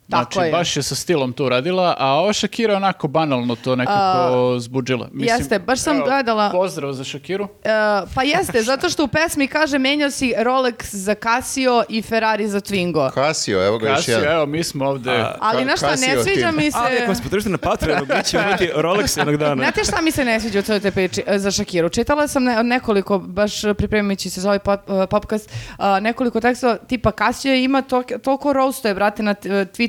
Znači, 0.08 0.30
Tako 0.30 0.44
je. 0.44 0.52
baš 0.52 0.76
je 0.76 0.82
sa 0.82 0.94
stilom 0.94 1.32
to 1.32 1.44
uradila, 1.44 1.96
a 1.98 2.06
ova 2.06 2.32
Shakira 2.32 2.72
je 2.72 2.76
onako 2.76 3.08
banalno 3.08 3.56
to 3.56 3.76
nekako 3.76 4.56
zbuđila. 4.58 5.08
jeste, 5.14 5.58
baš 5.58 5.80
sam 5.80 6.00
gledala- 6.00 6.50
Pozdrav 6.50 6.92
za 6.92 7.04
Shakiru. 7.04 7.48
E, 7.64 7.68
pa 8.14 8.22
jeste, 8.22 8.62
zato 8.70 8.88
što 8.88 9.04
u 9.04 9.08
pesmi 9.08 9.46
kaže 9.48 9.78
menjao 9.78 10.10
si 10.10 10.34
Rolex 10.38 10.94
za 10.94 11.14
Casio 11.14 11.84
i 11.88 12.02
Ferrari 12.02 12.48
za 12.48 12.60
Twingo. 12.60 13.14
Casio, 13.14 13.66
evo 13.66 13.78
ga 13.78 13.88
još 13.88 14.08
jedan. 14.08 14.32
evo, 14.32 14.46
mi 14.46 14.64
smo 14.64 14.84
ovde... 14.86 15.24
Ali 15.40 15.62
Ka- 15.62 15.66
na 15.66 15.76
šta 15.76 15.90
ne 15.90 15.96
Casio 15.96 16.22
sviđa 16.22 16.48
tim. 16.48 16.56
mi 16.56 16.70
se... 16.70 16.78
Ali 16.80 16.96
ako 16.96 17.06
nas 17.08 17.20
podržite 17.22 17.50
na 17.50 17.58
Patreonu, 17.58 18.06
mi 18.16 18.24
ćemo 18.24 18.42
imati 18.42 18.70
Rolex 18.76 19.18
jednog 19.18 19.36
dana. 19.36 19.54
Znate 19.54 19.84
šta 19.84 20.00
mi 20.00 20.10
se 20.10 20.24
ne 20.24 20.40
sviđa 20.40 20.58
u 20.58 20.62
cijeloj 20.62 20.80
toj 20.80 20.90
priči 20.90 21.22
e, 21.26 21.38
za 21.38 21.50
Shakiru? 21.50 21.88
Čitala 21.88 22.28
sam 22.28 22.44
ne, 22.44 22.62
nekoliko, 22.62 23.18
baš 23.18 23.52
pripremajući 23.78 24.30
se 24.30 24.40
za 24.40 24.48
ovaj 24.48 24.58
pod, 24.58 24.80
e, 25.02 25.06
podcast, 25.06 25.50
a, 25.78 26.00
nekoliko 26.00 26.40
tekstova, 26.40 26.76
tipa 26.76 27.10
Casio 27.10 27.54
ima 27.54 27.82
to, 27.82 28.02
toliko 28.22 28.54
brate, 28.94 29.22
na 29.22 29.34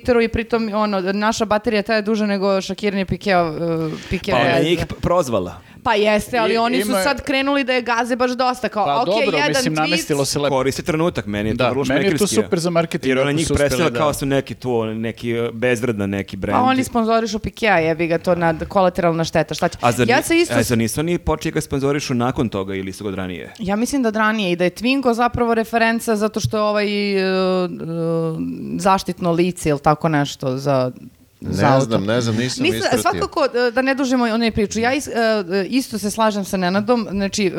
Twitteru 0.07 0.21
i 0.21 0.27
pritom 0.27 0.69
ono, 0.73 1.01
naša 1.01 1.45
baterija 1.45 1.81
traje 1.81 2.01
duže 2.01 2.27
nego 2.27 2.61
Shakirin 2.61 2.99
je 2.99 3.05
Pikeo, 3.05 3.49
uh, 3.51 3.93
Pikeo 4.09 4.35
Pa 4.35 4.41
ona 4.41 4.49
je 4.49 4.63
njih 4.63 4.85
prozvala. 5.01 5.61
Pa 5.87 5.93
jeste, 5.93 6.37
ali 6.37 6.53
I- 6.53 6.57
oni 6.57 6.81
su 6.81 6.89
ima- 6.89 7.03
sad 7.03 7.21
krenuli 7.21 7.63
da 7.63 7.73
je 7.73 7.81
gaze 7.81 8.15
baš 8.15 8.31
dosta. 8.31 8.69
Kao, 8.69 8.85
Pa 8.85 8.95
ok, 8.95 9.05
dobro, 9.05 9.37
jedan 9.37 9.47
mislim, 9.49 9.73
tweet, 9.73 9.79
namestilo 9.79 10.25
se 10.25 10.39
lepo. 10.39 10.55
Koristi 10.55 10.83
trenutak, 10.83 11.25
meni 11.25 11.49
je 11.49 11.53
to 11.53 11.57
Da, 11.57 11.69
vrlo 11.69 11.85
meni 11.85 11.99
je 11.99 12.11
to 12.11 12.17
šmekerski. 12.17 12.35
super 12.35 12.59
za 12.59 12.69
marketing, 12.69 13.09
Jer 13.09 13.17
ona 13.17 13.29
ako 13.29 13.37
njih 13.37 13.47
su 13.47 13.53
uspeli, 13.53 13.59
predstavlja 13.59 13.89
da. 13.89 13.99
kao 13.99 14.13
su 14.13 14.25
neki 14.25 14.55
tu, 14.55 14.85
neki 14.85 15.31
eh, 15.31 15.49
bezvredna 15.53 16.05
neki 16.07 16.37
brend. 16.37 16.55
Pa 16.55 16.63
oni 16.63 16.83
sponzorišu 16.83 17.39
Pikea, 17.39 17.77
jebi 17.77 18.07
ga 18.07 18.17
to 18.17 18.35
na 18.35 18.55
kolateralna 18.59 19.23
šteta. 19.23 19.53
Šta 19.53 19.67
će? 19.67 19.77
A 19.81 19.91
zar, 19.91 20.09
ja 20.09 20.21
se 20.21 20.37
isto... 20.37 20.55
a 20.55 20.63
zar 20.63 20.77
nisu 20.77 20.99
oni 20.99 21.17
počeli 21.17 21.51
ga 21.51 21.61
sponzorišu 21.61 22.13
nakon 22.13 22.49
toga 22.49 22.75
ili 22.75 22.93
su 22.93 23.03
ga 23.03 23.09
od 23.09 23.15
ranije? 23.15 23.53
Ja 23.59 23.75
mislim 23.75 24.01
da 24.01 24.07
od 24.07 24.15
ranije 24.15 24.51
i 24.51 24.55
da 24.55 24.63
je 24.63 24.71
Twingo 24.71 25.13
zapravo 25.13 25.53
referenca 25.53 26.15
zato 26.15 26.39
što 26.39 26.57
je 26.57 26.61
ovaj 26.63 26.87
e, 27.13 27.19
e, 27.19 27.27
zaštitno 28.77 29.31
lice 29.31 29.69
ili 29.69 29.79
tako 29.79 30.09
nešto 30.09 30.57
za 30.57 30.91
Ne 31.41 31.63
auto. 31.65 31.81
znam, 31.81 32.05
ne 32.05 32.21
znam, 32.21 32.35
nisam 32.35 32.63
Mislim, 32.63 32.77
ispratio. 32.79 33.01
svakako, 33.01 33.45
e, 33.67 33.71
da 33.71 33.81
ne 33.81 33.95
dužimo 33.95 34.23
onaj 34.25 34.51
priču, 34.51 34.79
ja 34.79 34.93
is- 34.93 35.07
e, 35.07 35.11
isto 35.65 35.97
se 35.97 36.11
slažem 36.11 36.45
sa 36.45 36.57
Nenadom, 36.57 37.07
znači 37.11 37.45
e, 37.45 37.51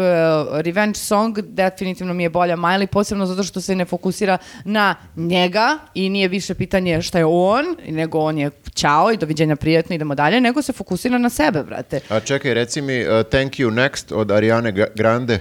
Revenge 0.54 0.96
Song 0.96 1.38
definitivno 1.40 2.14
mi 2.14 2.22
je 2.22 2.30
bolja 2.30 2.56
Miley, 2.56 2.86
posebno 2.86 3.26
zato 3.26 3.42
što 3.42 3.60
se 3.60 3.74
ne 3.74 3.84
fokusira 3.84 4.38
na 4.64 4.94
njega 5.16 5.78
i 5.94 6.10
nije 6.10 6.28
više 6.28 6.54
pitanje 6.54 7.02
šta 7.02 7.18
je 7.18 7.24
on, 7.24 7.64
nego 7.88 8.18
on 8.18 8.38
je 8.38 8.50
ćao 8.74 9.12
i 9.12 9.16
doviđenja 9.16 9.56
prijatno, 9.56 9.94
idemo 9.94 10.14
dalje, 10.14 10.40
nego 10.40 10.62
se 10.62 10.72
fokusira 10.72 11.18
na 11.18 11.30
sebe, 11.30 11.62
brate. 11.62 12.00
A 12.08 12.20
čekaj, 12.20 12.54
reci 12.54 12.80
mi 12.82 13.00
uh, 13.00 13.22
Thank 13.22 13.52
You 13.52 13.70
Next 13.70 14.12
od 14.12 14.30
Ariane 14.30 14.72
Gra- 14.72 14.90
Grande. 14.94 15.40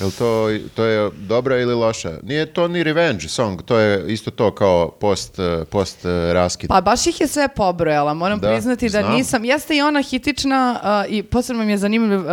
Jel 0.00 0.10
to, 0.10 0.46
to 0.74 0.84
je 0.84 1.10
dobra 1.18 1.56
ili 1.56 1.74
loša? 1.74 2.10
Nije 2.22 2.46
to 2.46 2.68
ni 2.68 2.82
revenge 2.82 3.28
song, 3.28 3.62
to 3.62 3.78
je 3.78 4.12
isto 4.12 4.30
to 4.30 4.50
kao 4.50 4.90
post, 4.90 5.38
post 5.70 6.04
uh, 6.04 6.10
raskid. 6.32 6.68
Pa 6.68 6.80
baš 6.80 7.06
ih 7.06 7.20
je 7.20 7.26
sve 7.26 7.48
pobrojala, 7.48 8.14
moram 8.14 8.40
Da, 8.40 8.48
priznati 8.48 8.86
da 8.86 9.00
znam. 9.00 9.12
nisam, 9.12 9.44
jeste 9.44 9.76
i 9.76 9.82
ona 9.82 10.02
hitična 10.02 10.80
uh, 11.06 11.12
i 11.12 11.22
posebno 11.22 11.64
mi 11.64 11.72
je 11.72 11.78
zanimljiv 11.78 12.20
uh, 12.20 12.26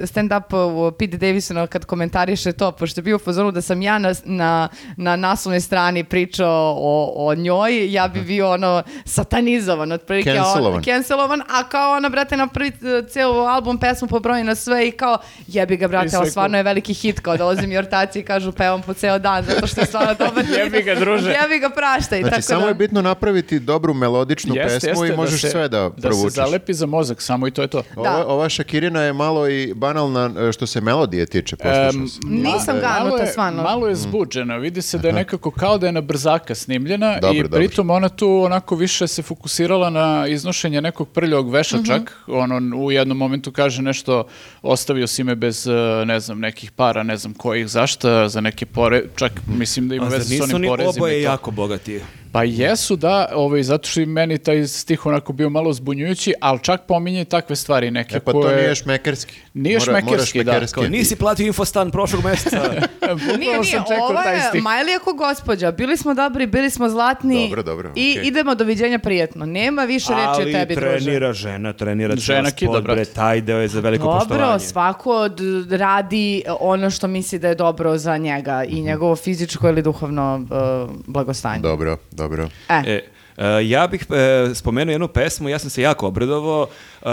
stand-up 0.00 0.54
u 0.88 0.92
Pete 0.92 1.16
Davisona 1.16 1.66
kad 1.66 1.84
komentariše 1.84 2.52
to, 2.52 2.72
pošto 2.72 2.98
je 2.98 3.02
bio 3.02 3.16
u 3.16 3.20
fazonu 3.20 3.50
da 3.50 3.62
sam 3.62 3.82
ja 3.82 3.98
na, 3.98 4.14
na, 4.24 4.68
na 4.96 5.16
naslovnoj 5.16 5.60
strani 5.60 6.04
pričao 6.04 6.48
o, 6.72 7.12
o 7.18 7.34
njoj, 7.34 7.92
ja 7.92 8.08
bi 8.08 8.20
bio 8.22 8.50
ono 8.50 8.82
satanizovan, 9.06 9.92
otprilike 9.92 10.30
on- 10.32 10.36
Cancelovan. 10.38 10.82
cancelovan, 10.84 11.42
a 11.42 11.64
kao 11.64 11.92
ona, 11.92 12.08
brate, 12.08 12.36
na 12.36 12.46
prvi 12.46 12.68
uh, 12.70 13.08
celu 13.08 13.34
album 13.36 13.78
pesmu 13.78 14.08
pobroji 14.08 14.44
na 14.44 14.54
sve 14.54 14.88
i 14.88 14.92
kao 14.92 15.18
jebi 15.46 15.76
ga, 15.76 15.88
brate, 15.88 16.16
ali 16.16 16.30
stvarno 16.30 16.56
je 16.56 16.62
veliki 16.62 16.94
hit, 17.00 17.20
kao 17.20 17.36
dolazi 17.36 17.66
mi 17.66 17.78
ortaci 17.78 18.20
i 18.20 18.22
kažu 18.22 18.52
pevam 18.52 18.82
po 18.82 18.94
ceo 18.94 19.18
dan, 19.18 19.44
zato 19.44 19.66
što 19.66 19.80
je 19.80 19.86
stvarno 19.86 20.14
dobar 20.18 20.44
hit. 20.44 20.56
Jebi 20.64 20.82
ga, 20.82 20.94
druže. 20.94 21.30
jebi 21.42 21.58
ga, 21.58 21.70
praštaj. 21.70 22.20
Znači, 22.20 22.30
tako 22.30 22.42
samo 22.42 22.60
da... 22.60 22.68
je 22.68 22.74
bitno 22.74 23.02
napraviti 23.02 23.58
dobru 23.58 23.94
melodičnu 23.94 24.54
pesmu 24.54 25.04
i 25.04 25.16
možeš 25.16 25.40
se, 25.40 25.50
sve 25.50 25.68
da, 25.68 25.90
Da 25.96 26.12
se 26.12 26.28
zalepi 26.30 26.74
za 26.74 26.86
mozak, 26.86 27.22
samo 27.22 27.46
i 27.46 27.50
to 27.50 27.62
je 27.62 27.68
to. 27.68 27.82
Da. 27.94 28.00
Ova, 28.00 28.26
ova 28.26 28.48
Shakirina 28.48 29.02
je 29.02 29.12
malo 29.12 29.48
i 29.48 29.74
banalna 29.74 30.30
e, 30.48 30.52
što 30.52 30.66
se 30.66 30.80
melodije 30.80 31.26
tiče, 31.26 31.56
sam. 31.92 32.06
Nisam 32.24 32.76
ganuta 32.80 33.26
stvarno. 33.26 33.62
Malo 33.62 33.88
je 33.88 33.94
zbuđena, 33.94 34.56
vidi 34.56 34.82
se 34.82 34.98
da 34.98 35.08
je 35.08 35.14
nekako 35.14 35.50
kao 35.50 35.78
da 35.78 35.86
je 35.86 35.92
na 35.92 36.00
brzaka 36.00 36.54
snimljena 36.54 37.18
Dobro, 37.20 37.36
i 37.38 37.42
dobro. 37.42 37.58
pritom 37.58 37.90
ona 37.90 38.08
tu 38.08 38.42
onako 38.44 38.76
više 38.76 39.06
se 39.06 39.22
fokusirala 39.22 39.90
na 39.90 40.26
iznošenje 40.28 40.80
nekog 40.80 41.08
prljog 41.08 41.50
veša 41.50 41.76
Mhm. 41.76 41.86
čak. 41.86 42.18
Ono 42.26 42.76
u 42.78 42.92
jednom 42.92 43.16
momentu 43.18 43.52
kaže 43.52 43.82
nešto 43.82 44.26
ostavio 44.62 45.06
si 45.06 45.24
me 45.24 45.34
bez, 45.34 45.66
eh, 45.66 45.72
ne 46.04 46.20
znam, 46.20 46.40
nekih 46.40 46.70
para, 46.86 47.02
ne 47.02 47.16
znam 47.16 47.34
kojih, 47.34 47.68
zašta, 47.68 48.28
za 48.28 48.40
neke 48.40 48.66
pore, 48.66 49.02
čak 49.16 49.32
mislim 49.48 49.88
da 49.88 49.94
ima 49.94 50.06
veze 50.06 50.24
s 50.24 50.30
nisu 50.30 50.44
onim 50.44 50.54
oni 50.56 50.68
porezima 50.68 50.90
oboje 50.92 51.20
i 51.20 51.24
to. 51.24 51.30
jako 51.30 51.50
bogati? 51.52 52.00
Pa 52.32 52.44
jesu, 52.44 52.96
da, 52.96 53.28
ovaj, 53.34 53.62
zato 53.62 53.88
što 53.88 54.00
i 54.00 54.06
meni 54.06 54.38
taj 54.38 54.66
stih 54.66 55.06
onako 55.06 55.32
bio 55.32 55.50
malo 55.50 55.72
zbunjujući, 55.72 56.34
ali 56.40 56.58
čak 56.60 56.80
pominje 56.82 57.24
takve 57.26 57.56
stvari 57.56 57.90
neke 57.90 58.16
E 58.16 58.20
pa 58.20 58.32
to 58.32 58.40
koje... 58.40 58.56
nije 58.56 58.74
šmekerski. 58.74 59.34
Nije 59.54 59.78
Mora- 59.78 59.84
šmekerski, 59.84 60.12
da. 60.40 60.52
šmekerski. 60.52 60.74
Kao, 60.74 60.84
nisi 60.84 61.16
platio 61.16 61.46
infostan 61.46 61.90
prošlog 61.90 62.24
mjeseca. 62.24 62.60
Bukvalno 62.92 63.36
Nije, 63.38 63.60
nije, 63.60 63.78
ovo 64.00 64.14
taj 64.14 64.34
je 64.34 64.40
stih. 64.42 64.62
Miley 64.62 64.96
ako 64.96 65.12
gospođa. 65.14 65.72
Bili 65.72 65.96
smo 65.96 66.14
dobri, 66.14 66.46
bili 66.46 66.70
smo 66.70 66.88
zlatni. 66.88 67.42
Dobro, 67.42 67.62
dobro, 67.64 67.92
I 67.96 68.18
idemo, 68.22 68.54
doviđenja 68.54 68.98
prijetno. 68.98 69.46
Nema 69.46 69.84
više 69.84 70.08
reči 70.10 70.26
o 70.28 70.30
Ali 70.32 70.52
tebi, 70.52 70.74
druže. 70.74 70.96
trenira 70.96 71.32
žena, 71.32 71.72
trenira 71.72 72.16
Žena 72.16 72.20
žena 72.36 72.50
kida, 72.50 72.70
sport, 72.70 72.84
brate. 72.84 72.96
bre, 72.96 73.04
taj 73.06 73.40
deo 73.40 73.58
je 73.58 73.68
za 73.68 73.80
veliko 73.80 74.04
Dobro, 74.04 74.18
poštovanje. 74.20 74.58
svako 74.60 75.10
od- 75.12 75.40
radi 75.70 76.42
ono 76.68 76.90
što 76.90 77.08
misli 77.08 77.38
da 77.38 77.48
je 77.48 77.54
dobro 77.54 77.98
za 77.98 78.16
njega 78.16 78.64
i 78.64 78.80
njegovo 78.80 79.16
fizičko 79.16 79.68
ili 79.68 79.82
duhovno 79.82 80.46
uh, 80.50 80.90
blagostanje. 81.06 81.60
Dobro, 81.62 81.96
dobro. 82.12 82.48
E, 82.68 82.82
E, 82.86 83.00
e, 83.36 83.68
ja 83.68 83.86
bih 83.86 84.06
e, 84.10 84.54
spomenuo 84.54 84.92
jednu 84.92 85.08
pesmu, 85.08 85.48
ja 85.48 85.58
sam 85.58 85.70
se 85.70 85.82
jako 85.82 86.06
obradovao. 86.06 86.66
Uh, 87.06 87.12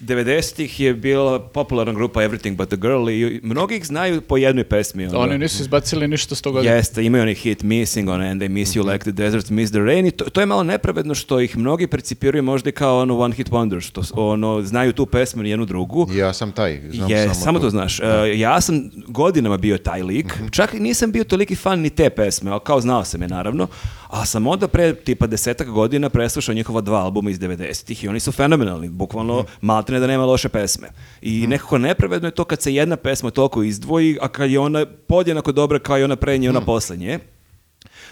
90-ih 0.00 0.80
je 0.80 0.94
bila 0.94 1.38
popularna 1.40 1.92
grupa 1.92 2.22
Everything 2.22 2.52
But 2.52 2.68
The 2.68 2.76
Girl 2.76 3.10
i 3.10 3.40
mnogi 3.42 3.76
ih 3.76 3.86
znaju 3.86 4.20
po 4.20 4.36
jednoj 4.36 4.64
pesmi. 4.64 5.06
ono. 5.06 5.18
Oni 5.18 5.38
nisu 5.38 5.62
izbacili 5.62 6.08
ništa 6.08 6.34
s 6.34 6.42
toga. 6.42 6.60
Jeste, 6.60 7.04
imaju 7.04 7.22
oni 7.22 7.34
hit 7.34 7.62
Missing, 7.62 8.08
ono, 8.08 8.24
and 8.24 8.42
they 8.42 8.48
miss 8.48 8.72
you 8.72 8.92
like 8.92 8.98
the 9.00 9.12
desert 9.12 9.50
miss 9.50 9.72
the 9.72 9.80
rain 9.80 10.06
i 10.06 10.10
to, 10.10 10.24
to 10.24 10.40
je 10.40 10.46
malo 10.46 10.62
nepravedno 10.62 11.14
što 11.14 11.40
ih 11.40 11.56
mnogi 11.56 11.86
percipiraju 11.86 12.42
možda 12.42 12.70
kao 12.72 12.98
ono 12.98 13.18
one 13.18 13.34
hit 13.34 13.50
wonder, 13.50 13.80
što 13.80 14.02
ono, 14.14 14.62
znaju 14.62 14.92
tu 14.92 15.06
pesmu 15.06 15.44
i 15.44 15.50
jednu 15.50 15.64
drugu. 15.66 16.06
Ja 16.12 16.32
sam 16.32 16.52
taj. 16.52 16.80
Znam 16.90 17.10
Je, 17.10 17.22
samo, 17.22 17.34
samo, 17.34 17.58
to 17.58 17.70
znaš. 17.70 18.00
E, 18.00 18.04
ja 18.34 18.60
sam 18.60 18.80
godinama 19.08 19.56
bio 19.56 19.78
taj 19.78 20.02
lik, 20.02 20.36
Mhm. 20.36 20.48
čak 20.48 20.74
i 20.74 20.80
nisam 20.80 21.12
bio 21.12 21.24
toliki 21.24 21.54
fan 21.56 21.80
ni 21.80 21.90
te 21.90 22.10
pesme, 22.10 22.50
ali 22.50 22.60
kao 22.60 22.80
znao 22.80 23.04
sam 23.04 23.22
je 23.22 23.28
naravno, 23.28 23.66
a 24.08 24.26
sam 24.26 24.46
onda 24.46 24.68
pre 24.68 24.94
tipa 24.94 25.26
desetak 25.26 25.68
godina 25.68 26.08
preslušao 26.08 26.54
njihova 26.54 26.80
dva 26.80 26.98
albuma 26.98 27.30
iz 27.30 27.38
90-ih 27.38 28.04
i 28.04 28.08
oni 28.08 28.20
su 28.20 28.32
fenomenalni, 28.32 28.88
bukvalno 28.88 29.15
Mhm. 29.22 29.46
maltene 29.60 30.00
da 30.00 30.06
nema 30.06 30.24
loše 30.24 30.48
pesme. 30.48 30.88
I 31.22 31.46
nekako 31.46 31.78
nepravedno 31.78 32.28
je 32.28 32.32
to 32.32 32.44
kad 32.44 32.62
se 32.62 32.74
jedna 32.74 32.96
pesma 32.96 33.30
toliko 33.30 33.62
izdvoji, 33.62 34.18
a 34.20 34.28
kad 34.28 34.50
je 34.50 34.58
ona 34.58 34.86
podjednako 34.86 35.52
dobra 35.52 35.78
kao 35.78 35.98
i 35.98 36.04
ona 36.04 36.16
pre 36.16 36.38
nje 36.38 36.50
ona 36.50 36.58
Mhm. 36.60 36.66
poslednje. 36.66 37.18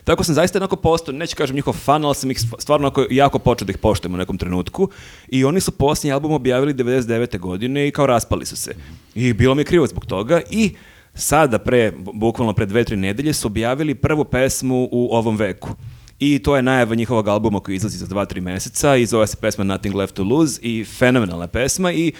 Tako 0.04 0.24
sam 0.24 0.34
zaista 0.34 0.58
onako 0.58 0.76
postao, 0.76 1.14
neću 1.14 1.36
kažem 1.36 1.56
njihov 1.56 1.74
fan, 1.74 2.04
ali 2.04 2.14
sam 2.14 2.30
ih 2.30 2.38
st- 2.38 2.54
stvarno 2.58 2.86
onako 2.86 3.06
jako 3.10 3.38
počeo 3.38 3.66
da 3.66 3.70
ih 3.70 3.78
poštujem 3.78 4.14
u 4.14 4.18
nekom 4.18 4.38
trenutku. 4.38 4.88
I 5.28 5.44
oni 5.44 5.60
su 5.60 5.72
posljednji 5.72 6.12
album 6.12 6.32
objavili 6.32 6.74
99. 6.74 7.38
godine 7.38 7.88
i 7.88 7.90
kao 7.90 8.06
raspali 8.06 8.46
su 8.46 8.56
se. 8.56 8.74
I 9.14 9.32
bilo 9.32 9.54
mi 9.54 9.60
je 9.60 9.66
krivo 9.66 9.86
zbog 9.86 10.06
toga 10.06 10.40
i 10.50 10.74
sada 11.14 11.58
pre, 11.58 11.92
bu- 11.92 12.12
bukvalno 12.14 12.52
pre 12.52 12.66
dve, 12.66 12.84
tri 12.84 12.96
nedelje 12.96 13.32
su 13.32 13.46
objavili 13.46 13.94
prvu 13.94 14.24
pesmu 14.24 14.88
u 14.92 15.08
ovom 15.12 15.36
veku. 15.36 15.68
I 16.18 16.38
to 16.38 16.56
je 16.56 16.62
najava 16.62 16.94
njihovog 16.94 17.28
albuma 17.28 17.60
koji 17.60 17.76
izlazi 17.76 17.98
za 17.98 18.06
dva, 18.06 18.24
tri 18.24 18.40
meseca 18.40 18.96
i 18.96 19.06
zove 19.06 19.26
se 19.26 19.36
pesma 19.36 19.64
Nothing 19.64 19.94
Left 19.94 20.14
to 20.14 20.22
Lose 20.22 20.60
i 20.62 20.84
fenomenalna 20.84 21.46
pesma 21.46 21.92
i 21.92 22.12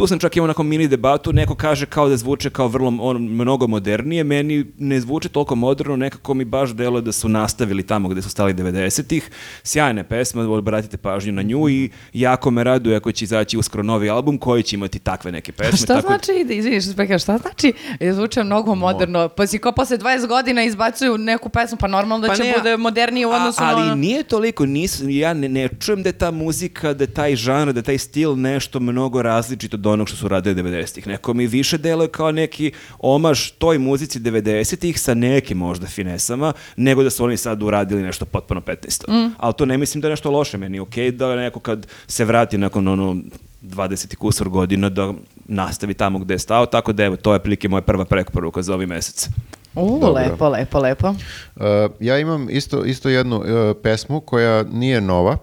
tu 0.00 0.06
sam 0.06 0.18
čak 0.18 0.36
imao 0.36 0.44
onako 0.44 0.62
mini 0.62 0.88
debatu, 0.88 1.32
neko 1.32 1.54
kaže 1.54 1.86
kao 1.86 2.08
da 2.08 2.16
zvuče 2.16 2.50
kao 2.50 2.68
vrlo 2.68 2.92
on, 3.00 3.22
mnogo 3.22 3.66
modernije, 3.66 4.24
meni 4.24 4.66
ne 4.78 5.00
zvuče 5.00 5.28
toliko 5.28 5.54
moderno, 5.54 5.96
nekako 5.96 6.34
mi 6.34 6.44
baš 6.44 6.70
deluje 6.70 7.02
da 7.02 7.12
su 7.12 7.28
nastavili 7.28 7.82
tamo 7.82 8.08
gde 8.08 8.22
su 8.22 8.30
stali 8.30 8.54
90-ih. 8.54 9.30
Sjajne 9.62 10.04
pesme, 10.04 10.42
obratite 10.42 10.96
pažnju 10.96 11.32
na 11.32 11.42
nju 11.42 11.68
i 11.68 11.90
jako 12.12 12.50
me 12.50 12.64
raduje 12.64 12.96
ako 12.96 13.12
će 13.12 13.24
izaći 13.24 13.58
uskoro 13.58 13.82
novi 13.82 14.10
album 14.10 14.38
koji 14.38 14.62
će 14.62 14.76
imati 14.76 14.98
takve 14.98 15.32
neke 15.32 15.52
pesme. 15.58 15.76
šta 15.76 15.86
tako 15.86 16.00
da- 16.02 16.08
znači, 16.08 16.44
da 16.44 16.54
izviniš, 16.54 16.84
šta 17.22 17.38
znači, 17.38 17.72
je 18.00 18.14
zvuče 18.14 18.42
mnogo 18.42 18.74
moderno, 18.74 19.28
pa 19.28 19.46
si 19.46 19.58
kao 19.58 19.72
posle 19.72 19.98
20 19.98 20.26
godina 20.26 20.64
izbacuju 20.64 21.18
neku 21.18 21.48
pesmu, 21.48 21.78
pa 21.78 21.86
normalno 21.86 22.18
da 22.18 22.28
Pa 22.28 22.36
će 22.36 22.44
ne, 22.44 22.52
bude 22.58 22.76
modernije 22.76 23.26
u 23.26 23.30
a- 23.30 23.36
odnosu 23.36 23.60
ali 23.62 23.88
na... 23.88 23.94
nije 23.94 24.22
toliko, 24.22 24.66
nis, 24.66 25.02
ja 25.04 25.34
ne, 25.34 25.48
ne 25.48 25.68
čujem 25.80 26.02
da 26.02 26.08
je 26.08 26.12
ta 26.12 26.30
muzika, 26.30 26.94
da 26.94 27.04
je 27.04 27.08
taj 27.08 27.36
žanr, 27.36 27.72
da 27.72 27.78
je 27.78 27.84
taj 27.84 27.98
stil 27.98 28.36
nešto 28.36 28.80
mnogo 28.80 29.22
različito 29.22 29.76
od 29.76 29.80
onog 29.92 30.08
što 30.08 30.16
su 30.16 30.28
radili 30.28 30.62
90-ih. 30.62 31.06
Neko 31.06 31.34
mi 31.34 31.46
više 31.46 31.78
deluje 31.78 32.08
kao 32.08 32.32
neki 32.32 32.72
omaž 32.98 33.50
toj 33.50 33.78
muzici 33.78 34.20
90-ih 34.20 35.00
sa 35.00 35.14
nekim 35.14 35.58
možda 35.58 35.86
finesama, 35.86 36.52
nego 36.76 37.02
da 37.02 37.10
su 37.10 37.24
oni 37.24 37.36
sad 37.36 37.62
uradili 37.62 38.02
nešto 38.02 38.24
potpuno 38.24 38.60
15. 38.60 39.08
Mm. 39.08 39.34
Ali 39.38 39.54
to 39.54 39.66
ne 39.66 39.78
mislim 39.78 40.00
da 40.00 40.08
je 40.08 40.12
nešto 40.12 40.30
loše. 40.30 40.58
Meni 40.58 40.76
je 40.76 40.80
okej 40.80 41.10
da 41.10 41.36
neko 41.36 41.60
kad 41.60 41.86
se 42.06 42.24
vrati 42.24 42.58
nakon 42.58 42.88
ono 42.88 43.16
20 43.62 44.12
i 44.12 44.16
kusur 44.16 44.48
godina 44.48 44.88
da 44.88 45.12
nastavi 45.48 45.94
tamo 45.94 46.18
gde 46.18 46.34
je 46.34 46.38
stao, 46.38 46.66
tako 46.66 46.92
da 46.92 47.04
evo, 47.04 47.16
to 47.16 47.32
je 47.32 47.38
prilike 47.38 47.68
moja 47.68 47.80
prva 47.80 48.04
preporuka 48.04 48.62
za 48.62 48.74
ovaj 48.74 48.86
mesec. 48.86 49.28
U, 49.74 49.98
Dobro. 50.00 50.12
lepo, 50.12 50.48
lepo, 50.48 50.78
lepo. 50.78 51.08
Uh, 51.08 51.64
ja 52.00 52.18
imam 52.18 52.50
isto, 52.50 52.84
isto 52.84 53.08
jednu 53.08 53.36
uh, 53.36 53.46
pesmu 53.82 54.20
koja 54.20 54.62
nije 54.62 55.00
nova 55.00 55.36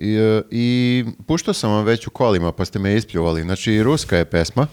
i, 0.00 0.18
uh, 0.20 0.42
i 0.50 1.04
puštao 1.26 1.54
sam 1.54 1.70
vam 1.72 1.84
već 1.84 2.06
u 2.06 2.10
kolima 2.10 2.52
pa 2.52 2.64
ste 2.64 2.78
me 2.78 2.94
ispljuvali. 2.96 3.42
Znači, 3.42 3.82
ruska 3.82 4.16
je 4.16 4.24
pesma. 4.24 4.66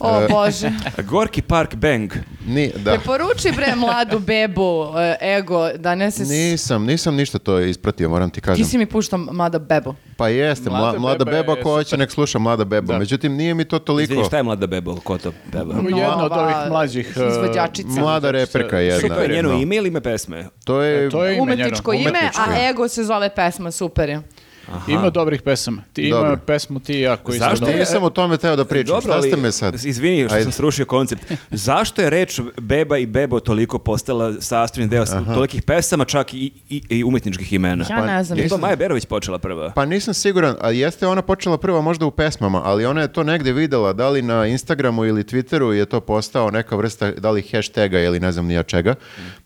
O, 0.00 0.28
Bože. 0.30 0.70
Gorki 1.10 1.42
Park 1.42 1.74
Bang. 1.74 2.12
Ni, 2.46 2.72
da. 2.76 2.90
Preporuči 2.90 3.52
bre 3.56 3.74
mladu 3.76 4.18
bebu, 4.18 4.86
e, 4.98 5.36
ego, 5.36 5.68
da 5.72 5.94
ne 5.94 6.10
se... 6.10 6.22
Nisam, 6.24 6.84
nisam 6.84 7.14
ništa 7.14 7.38
to 7.38 7.60
ispratio, 7.60 8.08
moram 8.08 8.30
ti 8.30 8.34
Ti 8.34 8.40
kažem. 8.40 8.64
si 8.64 8.78
mi 8.78 8.86
puštao 8.86 9.18
mlada 9.18 9.58
bebu. 9.58 9.94
Pa 10.16 10.28
jeste, 10.28 10.70
Mlada 10.70 10.82
mlada, 10.84 10.98
mlada 10.98 11.24
beba 11.24 11.36
beba, 11.42 11.62
ko 11.62 11.70
hoće 11.70 11.88
super. 11.88 11.98
nek 11.98 12.10
sluša 12.10 12.38
mlada 12.38 12.64
beba. 12.64 12.92
Da. 12.92 12.98
Međutim, 12.98 13.32
nije 13.36 13.54
mi 13.54 13.64
to 13.64 13.78
toliko. 13.78 14.12
Izvini, 14.12 14.24
šta 14.24 14.36
je 14.36 14.42
mlada 14.42 14.66
beba? 14.66 14.94
Ko 15.04 15.18
to 15.18 15.32
beba? 15.52 15.74
Jedna 15.74 16.24
od 16.24 16.32
ovih 16.32 16.56
mlađih... 16.68 17.12
uh, 17.16 17.32
izvođačica. 17.32 18.00
Mlada 18.00 18.30
reperka 18.30 18.78
jedna. 18.78 19.14
To 19.14 19.22
je 19.22 19.28
njeno 19.28 19.52
no. 19.52 19.58
ime 19.60 19.76
ili 19.76 19.88
ime 19.88 20.00
pesme? 20.00 20.48
To 20.64 20.82
je, 20.82 21.06
E, 21.06 21.10
to 21.10 21.24
je 21.24 21.32
ime 21.34 21.42
Umetničko 21.42 21.92
njeno. 21.92 22.08
ime, 22.08 22.18
Umetničko, 22.18 22.42
a 22.48 22.68
ego 22.70 22.88
se 22.88 23.04
zove 23.04 23.34
pesma, 23.34 23.70
super 23.70 24.08
je. 24.08 24.22
Ima 24.88 25.10
dobrih 25.10 25.42
pesama. 25.42 25.82
Ti 25.92 26.02
ima 26.02 26.16
Dobro. 26.16 26.38
pesmu 26.46 26.80
ti 26.80 26.94
i 26.94 27.00
ja 27.00 27.16
koji 27.16 27.38
Zašto 27.38 27.56
sam 27.56 27.68
je-. 27.68 27.78
Nisam 27.80 28.02
o 28.02 28.10
tome 28.10 28.36
teo 28.36 28.56
da 28.56 28.64
pričam. 28.64 28.86
Dobro, 28.86 29.00
Šta 29.00 29.12
ali, 29.12 29.28
ste 29.28 29.36
me 29.36 29.52
sad? 29.52 29.74
Izvini 29.84 30.24
što 30.24 30.34
Ajde. 30.34 30.42
sam 30.42 30.52
srušio 30.52 30.84
koncept. 30.84 31.32
Zašto 31.50 32.02
je 32.02 32.10
reč 32.10 32.40
beba 32.60 32.98
i 32.98 33.06
bebo 33.06 33.40
toliko 33.40 33.78
postala 33.78 34.40
sastavni 34.40 34.88
deo 34.88 35.04
tolikih 35.34 35.62
pesama, 35.62 36.04
čak 36.04 36.34
i, 36.34 36.50
i, 36.68 36.82
i 36.88 37.04
umetničkih 37.04 37.52
imena? 37.52 37.84
Ja 37.90 38.06
ne 38.06 38.24
znam. 38.24 38.38
Je 38.38 38.42
to 38.42 38.44
nisam- 38.44 38.60
Maja 38.60 38.76
Berović 38.76 39.06
počela 39.06 39.38
prva? 39.38 39.70
Pa 39.74 39.84
nisam 39.84 40.14
siguran, 40.14 40.56
a 40.60 40.70
jeste 40.70 41.06
ona 41.06 41.22
počela 41.22 41.58
prva 41.58 41.80
možda 41.80 42.06
u 42.06 42.10
pesmama, 42.10 42.62
ali 42.64 42.86
ona 42.86 43.00
je 43.00 43.12
to 43.12 43.22
negde 43.22 43.52
videla, 43.52 43.92
da 43.92 44.08
li 44.08 44.22
na 44.22 44.46
Instagramu 44.46 45.04
ili 45.04 45.22
Twitteru 45.24 45.70
je 45.70 45.84
to 45.86 46.00
postao 46.00 46.50
neka 46.50 46.76
vrsta, 46.76 47.10
da 47.10 47.30
li 47.30 47.42
hashtaga 47.42 48.00
ili 48.00 48.20
ne 48.20 48.32
znam 48.32 48.46
nija 48.46 48.62
čega. 48.62 48.94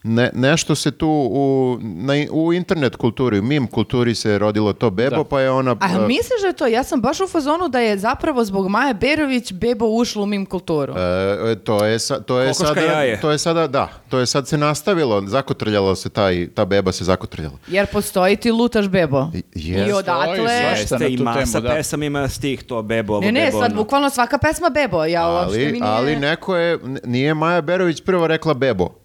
Ne, 0.02 0.30
nešto 0.34 0.74
se 0.74 0.90
tu 0.90 1.08
u, 1.30 1.78
na, 1.82 2.12
u 2.30 2.52
internet 2.52 2.96
kulturi, 2.96 3.38
u 3.38 3.42
mim 3.42 3.66
kulturi 3.66 4.14
se 4.14 4.38
rodilo 4.38 4.72
to 4.72 4.90
bebo, 5.14 5.22
Da. 5.24 5.24
pa 5.26 5.40
je 5.40 5.50
ona... 5.50 5.76
A 5.80 5.86
uh, 5.90 6.06
misliš 6.06 6.40
da 6.40 6.46
je 6.46 6.52
to? 6.54 6.66
Ja 6.68 6.84
sam 6.84 7.00
baš 7.00 7.20
u 7.20 7.26
fazonu 7.26 7.68
da 7.68 7.80
je 7.80 7.98
zapravo 7.98 8.44
zbog 8.44 8.68
Maje 8.68 8.94
Berović 8.94 9.52
bebo 9.52 9.86
ušlo 9.86 10.22
u 10.22 10.26
mim 10.26 10.46
kulturu. 10.46 10.94
E, 10.94 11.56
to 11.56 11.84
je, 11.84 11.98
sa- 11.98 12.20
to 12.20 12.40
je 12.40 12.48
Kokoška 12.48 12.66
sada, 12.66 12.80
jaje. 12.82 13.20
to 13.20 13.30
je 13.30 13.38
sada, 13.38 13.66
da, 13.68 13.88
to 14.08 14.18
je 14.18 14.26
sad 14.26 14.48
se 14.48 14.58
nastavilo, 14.58 15.22
zakotrljalo 15.22 15.94
se 15.94 16.08
taj, 16.08 16.48
ta 16.48 16.64
beba 16.64 16.92
se 16.92 17.04
zakotrljala. 17.04 17.54
Jer 17.68 17.86
postoji 17.86 18.36
ti 18.36 18.50
lutaš 18.52 18.88
bebo. 18.88 19.30
I- 19.34 19.42
I 19.86 19.92
odatle... 19.92 20.52
Jeste 20.52 20.98
na 20.98 21.06
i 21.06 21.16
tu 21.16 21.22
masa 21.24 21.52
temu, 21.52 21.62
da. 21.62 21.74
pesama 21.74 22.04
ima 22.04 22.28
stih 22.28 22.62
to 22.62 22.82
bebo, 22.82 23.12
ovo 23.12 23.20
Ne, 23.22 23.32
ne, 23.32 23.46
bebo, 23.46 23.60
sad 23.60 23.72
ono. 23.72 23.82
bukvalno 23.82 24.10
svaka 24.10 24.38
pesma 24.38 24.68
bebo. 24.70 25.04
Ja 25.04 25.28
uopšte 25.28 25.58
mi 25.58 25.64
Ali, 25.64 25.72
nije... 25.72 25.84
ali 25.86 26.16
neko 26.16 26.56
je, 26.56 26.78
nije 27.04 27.34
Maja 27.34 27.60
Berović 27.60 28.00
prvo 28.00 28.26
rekla 28.26 28.54
bebo. 28.54 29.03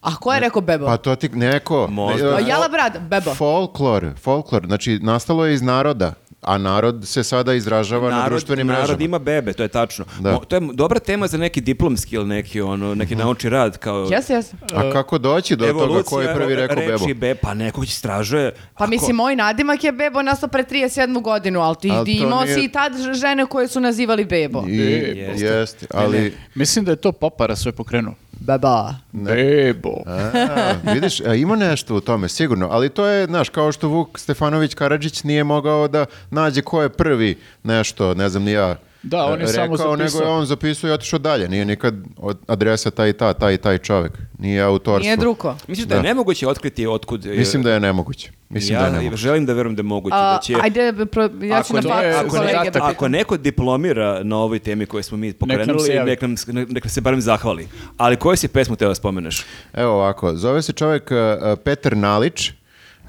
A 0.00 0.16
ko 0.16 0.32
je 0.32 0.40
rekao 0.40 0.62
bebo? 0.62 0.86
Pa 0.86 0.96
to 0.96 1.16
ti 1.16 1.28
neko. 1.28 1.86
Možda. 1.88 2.26
E, 2.28 2.34
A 2.34 2.40
Jala 2.40 2.68
brat, 2.68 2.98
bebo. 3.00 3.34
Folklor, 3.34 4.06
folklor, 4.16 4.66
znači 4.66 4.98
nastalo 4.98 5.46
je 5.46 5.54
iz 5.54 5.62
naroda, 5.62 6.12
a 6.42 6.58
narod 6.58 7.02
se 7.04 7.24
sada 7.24 7.54
izražava 7.54 8.10
na 8.10 8.16
Narod, 8.16 8.30
društvenim 8.30 8.66
narod 8.66 8.80
mrežama. 8.80 9.04
ima 9.04 9.18
bebe, 9.18 9.52
to 9.52 9.62
je 9.62 9.68
tačno. 9.68 10.04
Da. 10.20 10.30
Mo- 10.30 10.44
to 10.44 10.56
je 10.56 10.68
dobra 10.74 10.98
tema 11.00 11.26
za 11.26 11.38
neki 11.38 11.60
diplomski 11.60 12.16
ili 12.16 12.26
neki, 12.26 12.60
ono, 12.60 12.94
neki 12.94 13.14
Mhm. 13.14 13.22
naučni 13.22 13.50
rad. 13.50 13.78
Kao 13.78 13.98
Jesi, 14.02 14.32
jesi. 14.32 14.54
A 14.74 14.92
kako 14.92 15.18
doći 15.18 15.56
do 15.56 15.66
toga 15.68 16.02
ko 16.02 16.20
je 16.20 16.34
prvi 16.34 16.54
rekao 16.56 16.76
bebo? 16.78 16.92
reči 16.92 17.14
be, 17.14 17.34
pa 17.34 17.54
neko 17.54 17.84
će 17.84 17.88
istražuje. 17.88 18.50
Pa 18.52 18.58
Ako- 18.76 18.86
mislim, 18.86 19.16
moj 19.16 19.36
nadimak 19.36 19.84
je 19.84 19.92
bebo 19.92 20.22
nastao 20.22 20.48
pre 20.48 20.64
37 20.64 20.88
godinu, 21.14 21.60
ali 21.60 21.76
ti, 21.76 21.88
to 21.88 22.04
imao 22.06 22.42
nije- 22.42 22.54
si 22.54 22.60
i 22.60 22.68
tad 22.68 22.92
žene 23.14 23.46
koje 23.46 23.68
su 23.68 23.80
nazivali 23.80 24.24
bebo. 24.24 24.64
I, 24.68 24.76
Jeste. 24.76 25.44
jeste, 25.46 25.86
ali... 25.90 26.34
Mislim 26.54 26.84
da 26.84 26.90
je 26.90 26.96
to 26.96 27.12
popara 27.12 27.56
sve 27.56 27.72
pokrenuo. 27.72 28.14
Beba. 28.40 28.94
Bebo. 29.12 30.02
A, 30.06 30.72
vidiš, 30.92 31.20
a, 31.20 31.34
ima 31.34 31.56
nešto 31.56 31.96
u 31.96 32.00
tome, 32.00 32.28
sigurno, 32.28 32.68
ali 32.70 32.88
to 32.88 33.06
je, 33.06 33.26
znaš, 33.26 33.48
kao 33.48 33.72
što 33.72 33.88
Vuk 33.88 34.18
Stefanović 34.18 34.74
Karadžić 34.74 35.24
nije 35.24 35.44
mogao 35.44 35.88
da 35.88 36.06
nađe 36.30 36.62
ko 36.62 36.82
je 36.82 36.88
prvi 36.88 37.38
nešto, 37.62 38.14
ne 38.14 38.28
znam 38.28 38.42
ni 38.42 38.52
ja, 38.52 38.76
Da, 39.02 39.24
on 39.24 39.40
je 39.40 39.46
rekao, 39.46 39.76
samo 39.76 39.90
nego 39.90 40.02
je 40.02 40.08
zapisao. 40.08 40.32
on 40.32 40.46
zapisao 40.46 40.88
i 40.88 40.92
otišao 40.92 41.18
dalje, 41.18 41.48
nije 41.48 41.64
nikad 41.64 41.94
od 42.16 42.38
adresa 42.46 42.90
taj 42.90 43.08
i 43.08 43.12
ta, 43.12 43.32
taj 43.32 43.54
i 43.54 43.58
taj 43.58 43.78
čovjek, 43.78 44.12
nije 44.38 44.62
autorstvo. 44.62 45.02
Nije 45.02 45.16
druko. 45.16 45.56
Misliš 45.68 45.86
da 45.86 45.94
je 45.94 46.02
Da. 46.02 46.08
nemoguće 46.08 46.48
otkriti 46.48 46.86
otkud... 46.86 47.26
e, 47.26 47.28
Mislim 47.28 47.62
da 47.62 47.72
je 47.72 47.80
nemoguće. 47.80 48.30
Mislim 48.48 48.78
da 48.78 48.84
je 48.84 48.88
ja 48.88 48.92
nemoguće. 48.92 49.20
želim 49.20 49.46
da 49.46 49.52
verujem 49.52 49.76
da 49.76 49.80
je 49.80 49.84
moguće. 49.84 50.14
A, 50.16 50.32
da 50.32 50.40
će... 50.40 50.54
ajde, 50.62 50.92
pro- 51.06 51.30
ja 51.42 51.62
ću 51.62 51.76
Ako, 51.76 51.88
na 51.88 51.94
je 51.96 52.12
faksu 52.14 52.36
ako, 52.36 52.70
da 52.70 52.84
ako 52.84 53.08
neko 53.08 53.36
diplomira 53.36 54.22
na 54.22 54.36
ovoj 54.36 54.58
temi 54.58 54.86
koju 54.86 55.02
smo 55.02 55.18
mi 55.18 55.26
nam 55.26 55.34
pokrenuli, 55.34 55.80
se 55.80 55.94
nek 55.96 56.22
nam, 56.22 56.34
nek 56.46 56.84
nam 56.84 56.90
se 56.90 57.00
barem 57.00 57.20
zahvali. 57.20 57.68
Ali 57.96 58.16
koju 58.16 58.36
si 58.36 58.48
pesmu 58.48 58.76
teo 58.76 58.88
da 58.88 58.94
spomeneš? 58.94 59.44
Evo 59.74 59.92
ovako, 59.92 60.36
zove 60.36 60.62
se 60.62 60.72
čovjek 60.72 61.10
uh, 61.10 61.18
Petar 61.64 61.96
Nalić, 61.96 62.52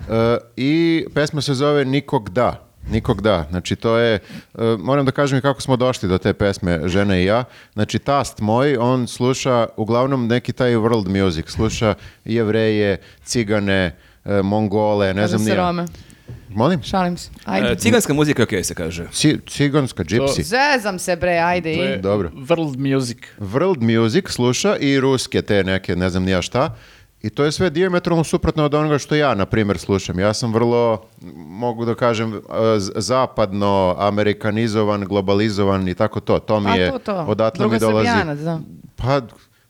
E, 0.02 0.38
I 0.58 1.06
pesma 1.14 1.42
se 1.42 1.54
zove 1.54 1.86
Nikog 1.86 2.30
da. 2.30 2.71
Nikog 2.90 3.22
da. 3.22 3.48
Znači 3.50 3.76
to 3.76 3.98
je, 3.98 4.16
e, 4.16 4.20
moram 4.80 5.06
da 5.06 5.12
kažem 5.12 5.38
i 5.38 5.42
kako 5.42 5.62
smo 5.62 5.76
došli 5.78 6.10
do 6.10 6.18
te 6.18 6.34
pesme 6.34 6.82
Žena 6.86 7.18
i 7.20 7.26
ja. 7.26 7.44
Znači 7.74 8.00
tast 8.00 8.40
moj, 8.40 8.78
on 8.80 9.08
sluša 9.08 9.68
uglavnom 9.78 10.28
neki 10.28 10.54
taj 10.54 10.72
world 10.72 11.24
music. 11.24 11.50
Sluša 11.50 11.94
jevreje, 12.26 12.98
cigane, 13.24 13.96
e, 14.26 14.42
mongole, 14.42 15.14
ne 15.14 15.28
znam 15.28 15.40
se 15.40 15.46
ni 15.46 15.52
ja. 15.52 15.56
Rome. 15.56 15.86
Molim? 16.50 16.84
Šalim 16.84 17.18
se. 17.18 17.30
Ajde. 17.46 17.72
E, 17.72 17.76
ciganska 17.76 18.14
muzika 18.14 18.42
je 18.42 18.44
okej 18.44 18.64
se 18.64 18.76
kaže. 18.76 19.08
Ci- 19.12 19.38
ciganska, 19.48 20.04
gypsy. 20.04 20.42
Zezam 20.42 21.00
se 21.00 21.16
bre, 21.16 21.38
ajde. 21.38 21.76
To 21.76 21.84
je 21.84 21.98
Dobro. 21.98 22.30
world 22.30 22.94
music. 22.94 23.18
World 23.40 24.02
music 24.02 24.30
sluša 24.30 24.78
i 24.78 25.00
ruske 25.00 25.42
te 25.42 25.64
neke, 25.64 25.96
ne 25.96 26.10
znam 26.10 26.24
ni 26.24 26.32
ja 26.32 26.42
šta. 26.42 26.76
I 27.24 27.30
to 27.30 27.44
je 27.44 27.52
sve 27.52 27.70
diametralno 27.70 28.24
suprotno 28.24 28.66
od 28.66 28.74
onoga 28.74 28.98
što 28.98 29.16
ja, 29.16 29.36
na 29.36 29.46
primjer, 29.46 29.78
slušam. 29.78 30.20
Ja 30.20 30.34
sam 30.34 30.54
vrlo, 30.54 31.02
mogu 31.36 31.86
da 31.86 31.96
kažem, 31.96 32.34
e, 32.34 32.40
zapadno, 32.96 33.96
amerikanizovan, 34.00 35.06
globalizovan 35.06 35.88
i 35.88 35.94
tako 35.94 36.20
to. 36.20 36.40
To 36.40 36.60
mi 36.60 36.72
A 36.72 36.76
je, 36.76 36.92
to, 36.92 37.00
to. 37.00 37.16
odatle 37.18 37.66
mi 37.66 37.70
Druga 37.70 37.80
dolazi. 37.82 38.08
Srbijanac, 38.10 38.40
da. 38.40 38.60
Pa, 38.96 39.22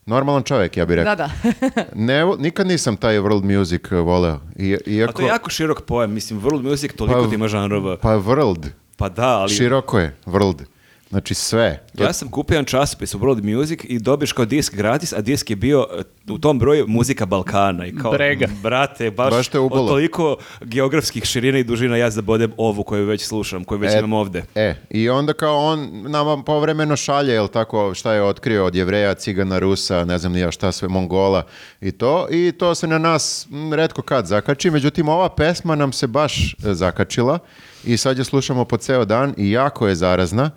normalan 0.06 0.44
čovjek, 0.44 0.78
ja 0.78 0.86
bih 0.86 0.96
rekao. 0.96 1.16
Da, 1.16 1.28
da. 1.28 1.30
Ne, 1.96 2.26
nikad 2.38 2.68
nisam 2.68 2.98
taj 2.98 3.16
world 3.16 3.58
music 3.58 3.92
e, 3.92 3.96
voleo. 3.96 4.40
I, 4.56 4.74
A 4.76 4.78
iako, 4.86 5.14
to 5.14 5.22
je 5.22 5.28
jako 5.28 5.50
širok 5.50 5.82
pojam, 5.82 6.12
mislim, 6.12 6.42
world 6.42 6.62
music 6.64 6.94
toliko 6.94 7.22
Pa- 7.22 7.30
ti 7.30 7.36
ima 7.36 7.48
žanrova. 7.48 7.98
Pa 7.98 8.10
world, 8.10 8.68
Pa 8.98 9.10
da, 9.10 9.28
ali... 9.30 9.50
široko 9.50 10.00
je, 10.00 10.16
world. 10.26 10.64
Znači 11.12 11.34
sve. 11.34 11.84
Ja 12.00 12.14
sam 12.14 12.30
kupio 12.32 12.56
jedan 12.56 12.66
časopis 12.66 13.14
u 13.14 13.20
World 13.20 13.56
Music 13.58 13.80
i 13.84 14.00
dobiješ 14.00 14.32
kao 14.34 14.46
disk 14.46 14.76
gratis, 14.76 15.14
a 15.14 15.22
disk 15.22 15.50
je 15.50 15.56
bio 15.56 15.88
e, 16.00 16.32
u 16.34 16.38
tom 16.38 16.60
broju 16.60 16.88
muzika 16.88 17.26
Balkana. 17.26 17.86
I 17.86 17.96
kao, 17.96 18.12
Brega. 18.12 18.48
brate, 18.64 19.12
baš, 19.12 19.32
Baš 19.34 19.48
te 19.48 19.60
ubolo. 19.60 19.82
od 19.84 19.88
toliko 19.90 20.38
geografskih 20.62 21.24
širina 21.24 21.58
i 21.58 21.64
dužina 21.64 21.98
ja 21.98 22.10
zabodem 22.10 22.52
ovu 22.58 22.84
koju 22.84 23.06
već 23.06 23.26
slušam, 23.26 23.64
koju 23.64 23.80
već 23.80 23.94
E, 23.94 23.98
imam 23.98 24.14
ovde. 24.14 24.44
E, 24.56 24.76
i 24.90 25.10
onda 25.10 25.34
kao 25.34 25.58
on 25.58 25.90
nama 26.12 26.44
povremeno 26.44 26.96
šalje, 26.96 27.34
jel 27.34 27.48
tako, 27.48 27.94
šta 27.94 28.14
je 28.14 28.24
otkrio 28.24 28.66
od 28.66 28.76
jevreja, 28.76 29.14
cigana, 29.14 29.60
rusa, 29.60 30.06
ne 30.06 30.18
znam 30.18 30.32
ni 30.32 30.40
ja 30.40 30.52
šta 30.52 30.72
sve, 30.72 30.88
mongola 30.88 31.44
i 31.82 31.92
to, 31.92 32.28
i 32.30 32.52
to 32.52 32.76
se 32.76 32.88
na 32.88 32.98
nas 32.98 33.48
m, 33.52 33.74
redko 33.74 34.02
kad 34.02 34.26
zakači, 34.28 34.70
međutim 34.72 35.10
ova 35.10 35.30
pesma 35.30 35.76
nam 35.76 35.94
se 35.94 36.08
baš 36.08 36.54
e, 36.54 36.74
zakačila 36.74 37.40
i 37.84 37.98
sad 37.98 38.18
je 38.18 38.24
slušamo 38.24 38.66
po 38.66 38.78
ceo 38.78 39.06
dan 39.06 39.34
i 39.38 39.52
jako 39.52 39.88
je 39.88 39.96
zarazna. 39.96 40.52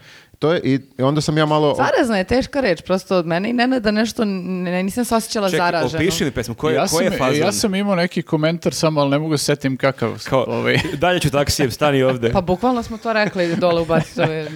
To 0.45 0.53
je, 0.53 0.61
i, 0.65 0.81
onda 0.99 1.21
sam 1.21 1.39
ja 1.39 1.47
malo... 1.47 1.75
Zarazna 1.75 2.19
je 2.19 2.25
teška 2.25 2.61
reč, 2.61 2.83
prosto 2.83 3.17
od 3.17 3.27
mene 3.27 3.51
i 3.51 3.53
ne 3.53 3.81
da 3.81 3.91
nešto, 3.91 4.25
ne, 4.25 4.83
nisam 4.83 5.05
se 5.05 5.15
osjećala 5.15 5.51
Čekaj, 5.51 5.67
zaraženo. 5.67 6.03
opiši 6.03 6.25
mi 6.25 6.31
pesmu, 6.31 6.55
ko 6.55 6.69
je, 6.69 6.75
ja, 6.75 6.87
ko 6.87 7.01
je 7.01 7.19
sam, 7.19 7.35
ja 7.35 7.53
sam 7.53 7.75
imao 7.75 7.95
neki 7.95 8.23
komentar 8.23 8.75
samo, 8.75 9.01
ali 9.01 9.11
ne 9.11 9.19
mogu 9.19 9.37
se 9.37 9.45
setim 9.45 9.77
kakav. 9.77 10.25
Kao, 10.29 10.45
ovaj. 10.49 10.79
dalje 11.03 11.21
ću 11.21 11.31
taksijem, 11.31 11.71
stani 11.71 12.03
ovde. 12.03 12.33
Pa 12.33 12.41
bukvalno 12.41 12.83
smo 12.83 12.99
to 12.99 13.13
rekli 13.13 13.57
dole 13.57 13.81
u 13.81 13.85
Batistove. 13.85 14.49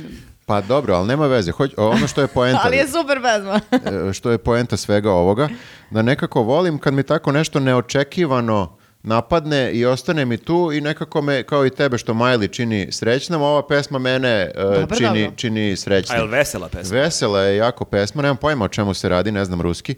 Pa 0.47 0.61
dobro, 0.61 0.95
ali 0.95 1.09
nema 1.09 1.27
veze. 1.27 1.53
Hoć, 1.53 1.71
ono 1.77 2.07
što 2.07 2.21
je 2.21 2.27
poenta... 2.27 2.61
Ali 2.65 2.77
je 2.77 2.89
super 2.89 3.21
pesma. 3.23 3.61
e, 4.09 4.13
što 4.13 4.31
je 4.31 4.39
poenta 4.39 4.77
svega 4.77 5.13
ovoga, 5.13 5.49
da 5.91 6.03
nekako 6.03 6.43
volim 6.43 6.79
kad 6.79 6.95
mi 6.95 7.03
tako 7.03 7.33
nešto 7.33 7.61
neočekivano 7.61 8.77
napadne 9.09 9.73
i 9.73 9.85
ostane 9.85 10.25
mi 10.25 10.37
tu 10.37 10.71
i 10.73 10.81
nekako 10.81 11.23
me, 11.23 11.43
kao 11.43 11.67
i 11.67 11.71
tebe 11.71 11.99
što 11.99 12.15
Miley 12.15 12.51
čini 12.51 12.89
srećnom, 12.91 13.43
ova 13.43 13.67
pesma 13.67 13.99
mene 13.99 14.29
e, 14.29 14.53
Dobro, 14.57 14.97
čini, 14.97 15.21
dobro. 15.21 15.37
čini 15.37 15.61
A 15.61 15.65
je 15.65 15.71
li 15.71 15.77
srećnom. 15.77 16.31
vesela 16.31 16.69
pesma? 16.69 16.97
Vesela 16.97 17.41
je 17.41 17.57
jako 17.57 17.85
pesma, 17.85 18.23
nemam 18.23 18.37
pojma 18.37 18.65
o 18.65 18.69
čemu 18.69 18.95
se 18.95 19.09
radi, 19.09 19.33
ne 19.33 19.45
znam 19.45 19.61
ruski. 19.61 19.95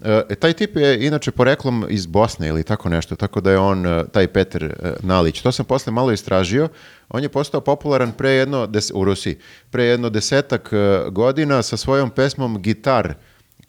E, 0.00 0.34
taj 0.34 0.52
tip 0.52 0.76
je 0.76 1.06
inače 1.06 1.30
poreklom 1.30 1.86
iz 1.88 2.06
Bosne 2.06 2.48
ili 2.48 2.62
tako 2.62 2.88
nešto, 2.88 3.16
tako 3.16 3.40
da 3.40 3.50
je 3.50 3.58
on, 3.58 3.86
e, 3.86 4.04
taj 4.06 4.26
Peter 4.26 4.64
e, 4.64 4.72
Nalić. 5.00 5.40
To 5.40 5.52
sam 5.52 5.64
posle 5.64 5.92
malo 5.92 6.12
istražio. 6.12 6.68
On 7.08 7.22
je 7.22 7.28
postao 7.28 7.60
popularan 7.60 8.12
pre 8.12 8.30
jedno, 8.30 8.66
des- 8.66 8.90
u 8.94 9.04
Rusiji, 9.04 9.38
pre 9.70 9.84
jedno 9.84 10.10
desetak 10.10 10.70
e, 10.72 10.76
godina 11.10 11.62
sa 11.62 11.76
svojom 11.76 12.10
pesmom 12.10 12.62
Gitar, 12.62 13.14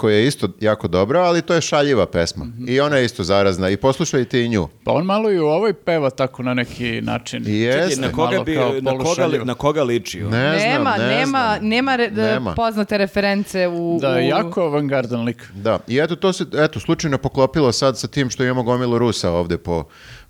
koja 0.02 0.16
je 0.16 0.28
isto 0.28 0.50
jako 0.60 0.88
dobra, 0.88 1.20
ali 1.22 1.42
to 1.42 1.54
je 1.54 1.62
šaljiva 1.62 2.06
pesma. 2.06 2.46
I 2.68 2.80
ona 2.80 2.98
je 2.98 3.06
isto 3.06 3.24
zarazna. 3.24 3.70
I 3.70 3.78
poslušajte 3.78 4.42
i 4.42 4.50
nju. 4.50 4.68
Pa 4.84 4.92
on 4.92 5.06
malo 5.06 5.32
i 5.32 5.40
u 5.40 5.46
ovoj 5.46 5.74
peva 5.76 6.10
tako 6.10 6.44
na 6.44 6.54
neki 6.54 7.02
način. 7.02 7.42
I 7.42 7.64
Čekaj, 7.64 7.80
jeste. 7.80 8.02
na 8.02 8.08
koga, 8.10 8.32
malo 8.32 8.44
bi, 8.44 8.56
na, 8.82 8.98
koga, 9.00 9.26
li- 9.26 9.46
na 9.46 9.54
koga 9.54 9.84
liči? 9.84 10.24
on? 10.24 10.30
Ne 10.32 10.60
znam, 10.60 10.70
nema, 10.72 10.98
ne 10.98 11.08
nema, 11.08 11.56
znam. 11.58 11.70
nema, 11.70 11.96
re- 11.96 12.12
Nema. 12.12 12.54
poznate 12.54 12.98
reference 12.98 13.68
u... 13.68 13.98
Da, 14.02 14.12
u... 14.12 14.20
jako 14.20 14.62
avangardan 14.62 15.24
lik. 15.24 15.44
Da, 15.56 15.80
i 15.88 16.00
eto 16.00 16.16
to 16.16 16.34
se 16.34 16.46
eto 16.56 16.80
slučajno 16.80 17.18
poklopilo 17.18 17.72
sad 17.72 17.98
sa 18.00 18.08
tim 18.08 18.30
što 18.30 18.44
imamo 18.44 18.64
gomilu 18.64 18.98
Rusa 18.98 19.32
ovde 19.32 19.58
po 19.58 19.84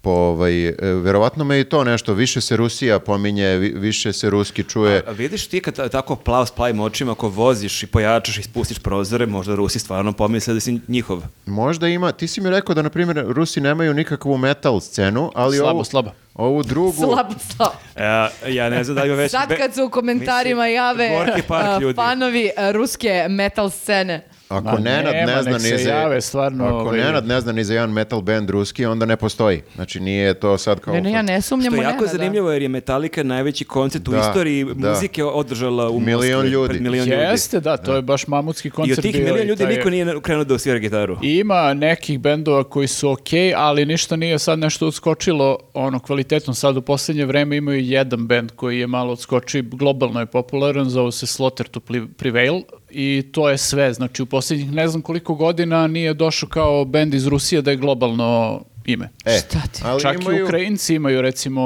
po 0.04 0.10
ovaj 0.12 0.68
e, 0.68 0.74
verovatno 0.80 1.44
me 1.44 1.60
i 1.60 1.64
to 1.64 1.84
nešto 1.84 2.14
više 2.14 2.42
se 2.42 2.58
Rusija 2.58 3.00
pominje, 3.00 3.48
vi- 3.48 3.70
više 3.72 4.14
se 4.14 4.30
ruski 4.30 4.64
čuje. 4.64 5.04
A 5.08 5.12
vidiš 5.12 5.48
ti 5.48 5.60
kad 5.60 5.74
ta- 5.74 5.90
tako 5.90 6.16
plav 6.16 6.46
s 6.46 6.52
plavim 6.52 6.80
očima, 6.80 7.12
ako 7.12 7.30
voziš 7.30 7.84
i 7.84 7.88
pojačaš 7.88 8.38
i 8.38 8.44
spustiš 8.44 8.80
prozore, 8.80 9.26
možda 9.26 9.56
Rusi 9.56 9.80
stvarno 9.80 10.14
pomisle 10.14 10.54
da 10.54 10.60
si 10.60 10.80
njihov. 10.88 11.22
Možda 11.46 11.88
ima, 11.88 12.12
ti 12.12 12.28
si 12.28 12.42
mi 12.42 12.50
rekao 12.50 12.76
da 12.76 12.82
na 12.82 12.90
primjer 12.90 13.26
Rusi 13.28 13.62
nemaju 13.62 13.94
nikakvu 13.94 14.38
metal 14.38 14.80
scenu, 14.82 15.32
ali 15.36 15.58
Slabo, 15.58 15.72
ovu, 15.72 15.84
slabo. 15.84 16.12
ovu 16.36 16.64
drugu 16.64 16.98
Slabo, 17.04 17.34
slabo. 17.48 17.74
E, 17.96 18.04
ja 18.48 18.70
ne 18.70 18.84
znam 18.84 18.96
da 18.96 19.02
li 19.02 19.08
ima 19.08 19.18
već... 19.18 19.32
Sad 19.32 19.58
kad 19.58 19.74
se 19.74 19.84
u 19.84 19.90
komentarima 19.90 20.62
Mislim, 20.62 20.76
jave 20.76 21.10
ljudi. 21.82 21.96
fanovi 21.96 22.50
a, 22.58 22.72
ruske 22.72 23.26
metal 23.30 23.70
scene. 23.70 24.26
Ako 24.52 24.64
Ma 24.66 24.80
Nenad 24.80 25.14
nema, 25.14 25.26
ne 25.28 25.42
zna 25.42 25.52
nek 25.52 25.62
ni 25.62 25.68
se 25.68 25.78
za 25.78 25.90
jave, 25.90 26.22
stvarno, 26.22 26.66
Ako 26.66 26.76
ovaj- 26.76 27.00
Nenad 27.00 27.28
ne 27.28 27.42
zna 27.42 27.52
ni 27.52 27.64
za 27.64 27.74
jedan 27.74 27.92
metal 27.92 28.22
band 28.22 28.50
ruski, 28.50 28.86
onda 28.86 29.06
ne 29.06 29.18
postoji. 29.18 29.62
Znači 29.76 30.00
nije 30.00 30.34
to 30.34 30.58
sad 30.58 30.80
kao 30.80 30.94
Ne, 30.94 31.02
ne, 31.02 31.12
ja 31.12 31.22
ne 31.22 31.42
sumnjam 31.42 31.74
Što 31.74 31.82
u 31.82 31.84
je 31.84 31.88
jako 31.88 32.08
zanimljivo 32.08 32.52
jer 32.52 32.62
je 32.62 32.70
Metallica 32.70 33.02
najveći 33.24 33.66
koncert 33.66 34.08
u 34.08 34.12
Da, 34.12 34.20
istoriji 34.20 34.66
da. 34.66 34.90
muzike 34.90 35.24
održala 35.24 35.90
u 35.90 36.00
Milion 36.00 36.18
Moskvi. 36.36 36.50
ljudi. 36.50 36.70
Pred 36.70 36.82
milion 36.82 37.08
ljudi. 37.08 37.22
Jeste, 37.22 37.60
da, 37.60 37.78
to 37.78 37.96
je 37.96 38.02
baš 38.02 38.28
mamutski 38.28 38.68
I 38.68 38.72
koncert 38.72 38.98
od 38.98 39.04
tih 39.04 39.14
bio 39.14 39.24
milion 39.24 39.46
i 39.46 39.50
ljudi 39.50 39.64
taj 39.64 39.76
niko 39.76 39.90
nije 39.90 40.22
krenuo 40.22 40.44
da 40.44 40.54
usvira 40.54 40.80
gitaru. 40.80 41.18
I 41.22 41.38
Ima 41.38 41.74
nekih 41.74 42.20
bendova 42.20 42.64
koji 42.64 42.88
su 42.88 43.10
ok, 43.10 43.20
ali 43.56 43.86
ništa 43.86 44.16
nije 44.16 44.40
sad 44.40 44.60
nešto 44.60 44.88
odskočilo 44.88 45.58
ono 45.74 46.00
kvalitetom. 46.00 46.54
Sad 46.54 46.78
u 46.78 46.82
posljednje 46.82 47.26
vreme 47.26 47.58
imaju 47.58 47.80
jedan 47.82 48.28
bend 48.28 48.52
koji 48.52 48.80
je 48.80 48.88
malo 48.88 49.12
odskoči, 49.14 49.62
globalno 49.64 50.20
je 50.20 50.26
popularan, 50.26 50.90
zove 50.90 51.12
se 51.12 51.28
Slaughter 51.28 51.68
to 51.68 51.80
Prevail 52.18 52.62
i 52.94 53.24
to 53.24 53.50
je 53.50 53.58
sve. 53.58 53.94
Znači 53.94 54.22
u 54.22 54.26
posljednjih 54.26 54.72
ne 54.72 54.88
znam 54.88 55.02
koliko 55.02 55.36
godina 55.36 55.88
nije 55.88 56.14
došao 56.14 56.50
kao 56.50 56.86
bend 56.86 57.14
iz 57.14 57.28
Rusije 57.28 57.62
da 57.62 57.72
je 57.72 57.78
globalno 57.78 58.62
ime. 58.86 59.10
E, 59.26 59.38
Šta 59.40 59.60
ti? 59.64 59.82
ali 59.84 60.02
Čak 60.02 60.22
imaju- 60.22 60.40
i 60.40 60.44
Ukrajinci 60.44 60.96
imaju 60.96 61.22
recimo 61.22 61.62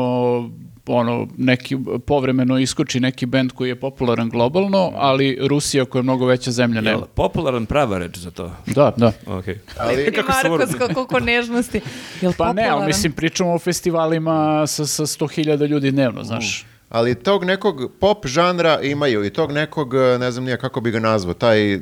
ono 0.88 1.28
neki 1.38 1.78
povremeno 2.00 2.60
iskoči 2.60 3.00
neki 3.00 3.26
bend 3.26 3.52
koji 3.52 3.70
je 3.70 3.76
popularan 3.78 4.30
globalno, 4.30 4.92
ali 4.96 5.38
Rusija 5.42 5.86
koja 5.86 6.00
je 6.00 6.04
mnogo 6.04 6.26
veća 6.26 6.52
zemlja 6.52 6.76
Jel, 6.78 6.84
nema. 6.86 7.06
popularan 7.06 7.66
prava 7.66 7.98
reč 7.98 8.18
za 8.18 8.32
to. 8.32 8.52
Da, 8.68 8.94
da. 8.98 9.08
Ok. 9.28 9.44
Ali- 9.78 10.04
I 10.04 10.12
Marko, 10.50 10.68
s 10.68 10.94
koliko 10.94 11.20
nežnosti. 11.20 11.82
Jel 12.22 12.34
Pa 12.34 12.46
ne, 12.46 12.62
ali 12.62 12.66
popularan? 12.66 12.88
mislim 12.88 13.12
pričamo 13.14 13.54
o 13.54 13.60
festivalima 13.60 14.68
sa, 14.68 14.86
sa 14.86 15.04
100.000 15.04 15.68
ljudi 15.68 15.92
dnevno, 15.92 16.24
znaš. 16.24 16.66
Ali 16.96 17.16
tog 17.16 17.44
nekog 17.44 17.92
pop 18.00 18.28
žanra 18.28 18.80
imaju 18.82 19.26
i 19.26 19.30
tog 19.30 19.52
nekog, 19.52 19.94
e, 19.94 20.18
ne 20.20 20.32
znam 20.32 20.44
nije 20.46 20.58
kako 20.58 20.82
bi 20.82 20.92
ga 20.92 21.00
nazvao, 21.00 21.34
taj 21.34 21.80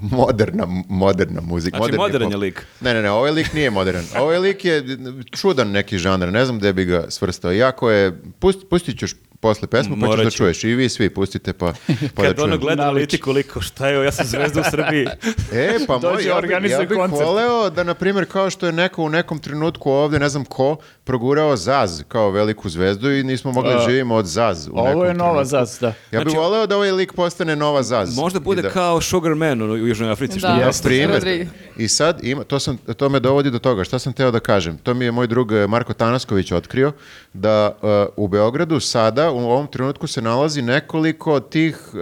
moderna, 0.00 0.66
moderna 0.88 1.40
muzika. 1.40 1.76
Znači, 1.76 1.96
moderni 1.96 1.98
modern 1.98 2.24
pop. 2.24 2.32
je 2.32 2.36
lik. 2.36 2.66
Ne, 2.80 2.94
ne, 2.94 3.02
ne, 3.02 3.10
ovaj 3.10 3.30
lik 3.30 3.52
nije 3.52 3.70
modern. 3.70 4.04
Ovaj 4.18 4.38
lik 4.38 4.64
je 4.64 4.84
čudan 5.30 5.70
neki 5.70 5.98
žanr, 5.98 6.32
ne 6.32 6.44
znam 6.44 6.58
gde 6.58 6.72
bi 6.72 6.84
ga 6.84 7.04
svrstao. 7.08 7.52
Jako 7.52 7.90
je, 7.90 8.22
pust, 8.38 8.68
pustit 8.70 8.98
ćeš 8.98 9.14
posle 9.36 9.68
pesmu 9.68 9.96
pa 10.00 10.06
ćeš 10.08 10.24
da 10.24 10.30
čuješ. 10.30 10.64
I 10.64 10.68
vi 10.68 10.88
svi 10.88 11.10
pustite 11.10 11.52
pa, 11.52 11.72
pa 12.14 12.22
da 12.22 12.28
Kad 12.28 12.38
ono 12.38 12.46
čujemo. 12.46 12.58
gleda 12.58 12.76
Naliči. 12.76 12.90
analitiku 12.90 13.32
liko, 13.32 13.60
šta 13.60 13.88
je 13.88 14.04
ja 14.04 14.12
sam 14.12 14.26
zvezda 14.26 14.60
u 14.60 14.70
Srbiji. 14.70 15.06
E, 15.52 15.78
pa 15.86 15.98
moj, 15.98 16.24
ja, 16.24 16.40
bi, 16.40 16.70
ja 16.70 16.80
bih 16.80 16.98
voleo 17.10 17.70
da, 17.70 17.84
na 17.84 17.94
primjer, 17.94 18.26
kao 18.26 18.50
što 18.50 18.66
je 18.66 18.72
neko 18.72 19.02
u 19.02 19.08
nekom 19.08 19.38
trenutku 19.38 19.90
ovdje, 19.92 20.18
ne 20.18 20.28
znam 20.28 20.44
ko, 20.44 20.76
progurao 21.04 21.56
Zaz 21.56 22.02
kao 22.04 22.30
veliku 22.30 22.68
zvezdu 22.68 23.10
i 23.10 23.22
nismo 23.22 23.52
mogli 23.52 23.70
da 23.70 23.76
A, 23.76 23.84
živimo 23.84 24.14
od 24.14 24.26
Zaz. 24.26 24.68
U 24.68 24.70
Ovo 24.72 24.84
nekom 24.84 25.04
je 25.04 25.14
nova 25.14 25.30
trenutku. 25.30 25.48
zaz, 25.48 25.78
da. 25.78 25.86
Ja 25.86 25.94
bih 26.10 26.20
Znači- 26.22 26.36
voleo 26.36 26.66
da 26.66 26.76
ovaj 26.76 26.92
lik 26.92 27.12
postane 27.12 27.56
nova 27.56 27.82
Zaz. 27.82 28.16
Možda 28.16 28.40
bude 28.40 28.62
da- 28.62 28.70
kao 28.70 29.00
Sugar 29.00 29.34
Man 29.34 29.62
u 29.62 29.76
Južnoj 29.78 30.10
Africi. 30.10 30.38
što 30.38 30.48
Da. 30.48 30.54
Jeste, 30.56 30.88
primjer. 30.88 31.46
I 31.76 31.88
sad 31.88 32.18
ima, 32.22 32.44
to, 32.44 32.58
sam, 32.58 32.76
to 32.88 33.08
me 33.08 33.20
dovodi 33.20 33.50
do 33.50 33.58
toga. 33.58 33.84
Šta 33.84 33.98
sam 33.98 34.12
teo 34.12 34.30
da 34.30 34.40
kažem? 34.40 34.78
To 34.78 34.94
mi 34.94 35.04
je 35.04 35.12
moj 35.12 35.26
drug 35.26 35.52
eh, 35.52 35.66
Marko 35.66 35.92
Tanasković 35.94 36.52
otkrio 36.52 36.92
da 37.36 37.76
eh, 37.76 37.86
u 38.16 38.28
Beogradu 38.28 38.80
sada 38.80 39.30
u 39.30 39.38
ovom 39.40 39.66
trenutku 39.66 40.06
se 40.06 40.22
nalazi 40.22 40.62
nekoliko 40.62 41.40
tih 41.40 41.78
eh, 41.94 41.98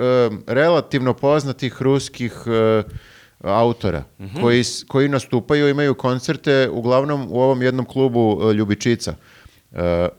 relativno 0.48 1.15
poznatih 1.15 1.82
ruskih 1.82 2.32
eh, 2.47 2.82
autora 3.43 4.02
koji, 4.40 4.65
s- 4.65 4.85
koji 4.85 5.09
nastupaju, 5.09 5.69
imaju 5.69 5.94
koncerte 5.94 6.69
uglavnom 6.70 7.27
u 7.31 7.40
ovom 7.40 7.62
jednom 7.62 7.86
klubu 7.86 8.52
Ljubičica. 8.52 9.15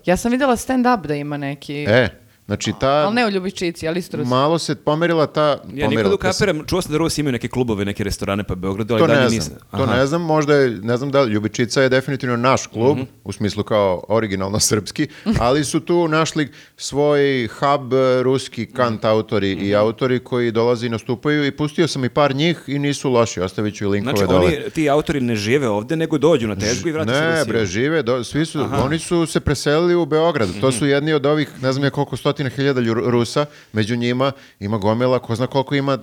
Ja 0.05 0.17
sam 0.17 0.31
vidjela 0.31 0.55
stand-up 0.55 1.01
da 1.01 1.15
ima 1.15 1.37
neki... 1.37 1.85
E, 1.85 2.09
Znači 2.45 2.73
ta, 2.79 2.87
Ali 2.89 3.15
ne 3.15 3.25
u 3.25 3.29
Ljubičici, 3.29 3.87
ali 3.87 3.99
isto 3.99 4.17
Rusi. 4.17 4.29
malo 4.29 4.59
se 4.59 4.75
pomerila 4.75 5.27
ta... 5.27 5.41
Ja 5.41 5.57
pomerila 5.63 5.89
nikad 5.89 6.19
ta 6.21 6.33
se- 6.33 6.39
kapiram, 6.39 6.65
čuo 6.65 6.81
sam 6.81 6.91
da 6.91 6.97
Rusi 6.97 7.21
imaju 7.21 7.31
neke 7.31 7.47
klubove, 7.47 7.85
neke 7.85 8.03
restorane 8.03 8.43
pa 8.43 8.55
Beogradu, 8.55 8.93
ali 8.93 9.01
To 9.01 9.07
dalje 9.07 9.19
ne 9.19 9.29
znam, 9.29 9.35
nisam. 9.35 9.53
to 9.71 9.83
Aha. 9.83 9.95
ne 9.95 10.05
znam, 10.05 10.21
možda 10.23 10.55
je, 10.55 10.69
ne 10.71 10.97
znam 10.97 11.11
da 11.11 11.21
li, 11.21 11.31
Ljubičica 11.31 11.81
je 11.81 11.89
definitivno 11.89 12.37
naš 12.37 12.67
klub, 12.67 12.97
Mhm. 12.97 13.05
u 13.23 13.31
smislu 13.31 13.63
kao 13.63 14.03
originalno 14.07 14.59
srpski, 14.59 15.07
ali 15.39 15.63
su 15.63 15.79
tu 15.79 16.07
našli 16.07 16.47
svoj 16.79 17.47
hub 17.49 17.93
ruski 18.21 18.65
kant 18.67 19.05
autori 19.05 19.55
Mhm. 19.55 19.65
i 19.65 19.75
autori 19.75 20.19
koji 20.19 20.51
dolaze 20.51 20.85
i 20.85 20.91
nastupaju 20.91 21.45
i 21.45 21.51
pustio 21.51 21.87
sam 21.87 22.05
i 22.05 22.09
par 22.09 22.35
njih 22.35 22.63
i 22.67 22.79
nisu 22.79 23.09
loši, 23.09 23.41
ostavit 23.41 23.75
ću 23.75 23.83
i 23.83 23.89
linkove 23.89 24.17
Znači, 24.17 24.31
dole. 24.31 24.45
oni, 24.47 24.69
ti 24.69 24.89
autori 24.89 25.21
ne 25.21 25.35
žive 25.35 25.69
ovde, 25.69 25.95
nego 25.95 26.17
dođu 26.17 26.47
na 26.47 26.55
tezgu 26.57 26.89
i 26.89 26.91
vrate 26.91 27.11
se 27.11 27.17
u 27.17 27.21
Ne, 27.21 27.29
Rusiju. 27.29 27.45
bre, 27.47 27.65
žive, 27.65 28.03
do- 28.03 28.23
svi 28.23 28.45
su, 28.45 28.65
oni 28.75 28.99
su 28.99 29.25
se 29.25 29.39
preselili 29.39 29.95
u 29.95 30.05
Beograd. 30.05 30.49
To 30.51 30.67
Mhm. 30.67 30.77
su 30.77 30.85
jedni 30.85 31.13
od 31.13 31.25
ovih, 31.25 31.49
ne 31.61 31.71
znam 31.71 31.83
ja 31.83 31.89
koliko 31.89 32.17
stotina 32.35 32.49
hiljada 32.49 32.81
Rusa, 32.93 33.45
među 33.73 33.95
njima 33.95 34.31
ima 34.59 34.77
gomila, 34.77 35.19
ko 35.19 35.35
zna 35.35 35.47
koliko 35.47 35.75
ima 35.75 35.97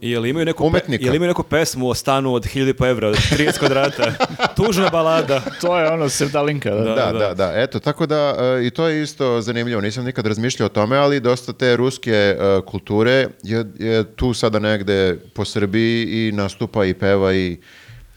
I 0.00 0.10
Jel 0.10 0.26
imaju 0.26 0.46
neku, 0.46 0.62
pe, 0.62 0.66
Umetnika. 0.66 1.04
jel 1.04 1.14
imaju 1.14 1.28
neku 1.28 1.42
pesmu 1.42 1.88
o 1.88 1.94
stanu 1.94 2.34
od 2.34 2.44
1000 2.44 2.90
evra, 2.90 3.08
od 3.08 3.14
30 3.14 3.58
kvadrata? 3.58 4.12
Tužna 4.56 4.88
balada. 4.88 5.42
To 5.60 5.78
je 5.78 5.90
ono 5.90 6.08
sevdalinka. 6.08 6.70
Da. 6.70 6.94
Da, 6.94 7.12
da, 7.12 7.34
da, 7.34 7.52
Eto, 7.54 7.80
tako 7.80 8.06
da 8.06 8.36
e, 8.38 8.66
i 8.66 8.70
to 8.70 8.88
je 8.88 9.02
isto 9.02 9.40
zanimljivo. 9.40 9.80
Nisam 9.80 10.04
nikad 10.04 10.26
razmišljao 10.26 10.66
o 10.66 10.68
tome, 10.68 10.96
ali 10.96 11.20
dosta 11.20 11.52
te 11.52 11.76
ruske 11.76 12.10
e, 12.12 12.36
kulture 12.66 13.28
je, 13.42 13.64
je 13.78 14.04
tu 14.16 14.34
sada 14.34 14.58
negde 14.58 15.16
po 15.34 15.44
Srbiji 15.44 16.28
i 16.28 16.32
nastupa 16.32 16.84
i 16.84 16.94
peva 16.94 17.34
i 17.34 17.56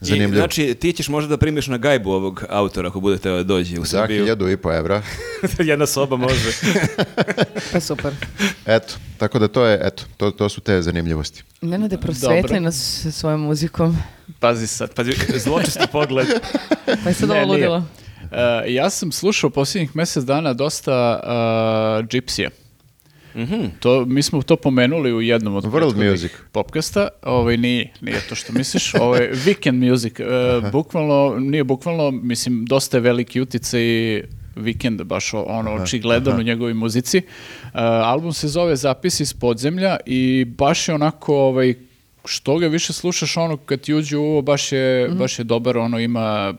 I, 0.01 0.05
zanimljivo. 0.05 0.35
znači, 0.41 0.75
ti 0.79 0.93
ćeš 0.93 1.07
možda 1.09 1.29
da 1.29 1.37
primiš 1.37 1.67
na 1.67 1.77
gajbu 1.77 2.11
ovog 2.11 2.43
autora 2.49 2.87
ako 2.87 2.99
budete 2.99 3.29
da 3.29 3.43
dođe 3.43 3.79
u 3.79 3.85
Za 3.85 4.01
Srbiju. 4.01 4.23
hiljadu 4.23 4.49
i 4.49 4.57
po 4.57 4.73
evra. 4.73 5.01
Jedna 5.59 5.85
soba 5.85 6.17
može. 6.17 6.51
Pa 7.73 7.79
super. 7.79 8.13
Eto, 8.65 8.93
tako 9.17 9.39
da 9.39 9.47
to 9.47 9.65
je, 9.65 9.79
eto, 9.83 10.03
to, 10.17 10.31
to 10.31 10.49
su 10.49 10.61
te 10.61 10.81
zanimljivosti. 10.81 11.43
Nenade, 11.61 11.97
prosvetli 11.97 12.41
Dobro. 12.41 12.59
nas 12.59 12.99
sa 13.03 13.11
svojom 13.11 13.41
muzikom. 13.41 13.97
Pazi 14.39 14.67
sad. 14.67 14.93
Pazi, 14.93 15.11
zločesti 15.37 15.87
pogled. 15.91 16.27
Pa 17.03 17.09
je 17.09 17.13
sad 17.13 17.29
ovo 17.29 17.45
ludilo. 17.45 17.83
E, 18.31 18.73
ja 18.73 18.89
sam 18.89 19.11
slušao 19.11 19.49
posljednjih 19.49 19.95
mjesec 19.95 20.23
dana 20.23 20.53
dosta 20.53 21.19
uh, 22.01 22.07
Gypsija. 23.37 23.69
To, 23.79 24.05
mi 24.05 24.23
smo 24.23 24.41
to 24.41 24.55
pomenuli 24.55 25.13
u 25.13 25.21
jednom 25.21 25.55
od 25.55 25.63
World 25.65 26.09
music. 26.11 26.31
popkasta. 26.51 27.07
Ovaj, 27.23 27.57
nije, 27.57 27.91
nije 28.01 28.19
to 28.29 28.35
što 28.35 28.53
misliš. 28.53 28.93
Ovo 28.95 29.15
je 29.15 29.33
weekend 29.35 29.89
music. 29.89 30.19
E, 30.19 30.23
bukvalno, 30.71 31.35
nije 31.39 31.63
bukvalno, 31.63 32.11
mislim, 32.13 32.65
dosta 32.65 32.97
je 32.97 33.01
veliki 33.01 33.41
uticaj 33.41 33.81
Weekend, 34.55 35.03
baš 35.03 35.33
o- 35.33 35.41
ono 35.41 35.71
očigledan 35.73 36.39
u 36.39 36.43
njegovoj 36.43 36.73
muzici. 36.73 37.17
E, 37.17 37.23
album 38.03 38.33
se 38.33 38.47
zove 38.47 38.75
Zapis 38.75 39.19
iz 39.19 39.33
podzemlja 39.33 39.97
i 40.05 40.45
baš 40.47 40.87
je 40.87 40.95
onako 40.95 41.35
ovaj, 41.37 41.73
što 42.25 42.57
ga 42.57 42.67
više 42.67 42.93
slušaš 42.93 43.37
ono 43.37 43.57
kad 43.57 43.81
ti 43.81 43.93
uđe 43.93 44.17
u 44.17 44.23
ovo 44.23 44.41
baš 44.41 44.71
je, 44.71 45.09
baš 45.09 45.39
je 45.39 45.43
dobar, 45.43 45.77
ono 45.77 45.99
ima 45.99 46.53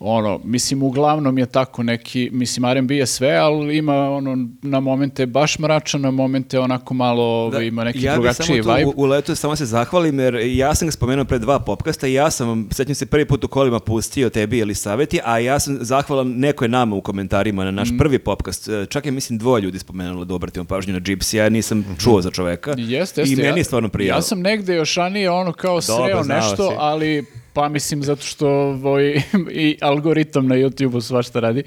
ono, 0.00 0.40
mislim, 0.44 0.82
uglavnom 0.82 1.38
je 1.38 1.46
tako 1.46 1.82
neki, 1.82 2.30
mislim, 2.32 2.64
R&B 2.66 2.92
je 2.92 3.06
sve, 3.06 3.30
ali 3.30 3.76
ima 3.76 4.10
ono, 4.10 4.48
na 4.62 4.80
momente 4.80 5.26
baš 5.26 5.58
mračan, 5.58 6.00
na 6.00 6.10
momente 6.10 6.58
onako 6.58 6.94
malo, 6.94 7.22
ovaj, 7.24 7.66
ima 7.66 7.84
neki 7.84 8.02
ja 8.02 8.12
bih 8.12 8.14
drugačiji 8.14 8.46
samo 8.62 8.62
tu 8.64 8.78
vibe. 8.78 8.86
u, 8.86 8.92
u 8.96 9.04
letu 9.04 9.34
samo 9.34 9.56
se 9.56 9.66
zahvalim 9.66 10.20
jer 10.20 10.34
ja 10.36 10.74
sam 10.74 10.88
ga 10.88 10.92
spomenuo 10.92 11.24
pre 11.24 11.38
dva 11.38 11.58
popkasta 11.60 12.06
i 12.06 12.12
ja 12.12 12.30
sam 12.30 12.68
sećam 12.70 12.94
se 12.94 13.06
prvi 13.06 13.24
put 13.24 13.44
u 13.44 13.48
kolima 13.48 13.80
pustio 13.80 14.30
tebi 14.30 14.58
ili 14.58 14.74
saveti, 14.74 15.20
a 15.24 15.38
ja 15.38 15.58
sam 15.58 15.78
zahvalan 15.80 16.28
neko 16.28 16.64
je 16.64 16.68
nama 16.68 16.96
u 16.96 17.00
komentarima 17.00 17.64
na 17.64 17.70
naš 17.70 17.90
Mm. 17.90 17.98
prvi 17.98 18.18
popkast. 18.20 18.68
E, 18.68 18.86
Čak 18.86 19.06
je 19.06 19.12
mislim 19.12 19.38
dvoje 19.38 19.62
ljudi 19.62 19.78
spomenulo 19.78 20.24
da 20.24 20.34
obratimo 20.34 20.64
pažnju 20.64 20.92
na 20.92 21.00
Gypsy, 21.00 21.36
ja 21.36 21.48
nisam 21.48 21.96
čuo 21.98 22.22
za 22.22 22.30
čoveka. 22.30 22.74
Jeste, 22.78 23.20
I 23.20 23.22
jeste. 23.22 23.36
meni 23.36 23.48
ja- 23.48 23.56
je 23.56 23.64
stvarno 23.64 23.88
prijelo. 23.88 24.18
Ja 24.18 24.22
sam 24.22 24.40
negde 24.40 24.74
još 24.74 24.94
ranije 24.94 25.30
ono 25.30 25.52
kao 25.52 25.80
Dobro, 25.80 26.06
sreo 26.06 26.24
nešto, 26.26 26.68
si. 26.68 26.74
ali 26.78 27.24
pa 27.52 27.68
mislim 27.68 28.02
zato 28.02 28.22
što 28.22 28.48
ovaj, 28.48 29.22
i 29.50 29.78
algoritam 29.80 30.46
na 30.46 30.54
YouTube-u 30.54 31.00
svašta 31.00 31.40
radi. 31.40 31.62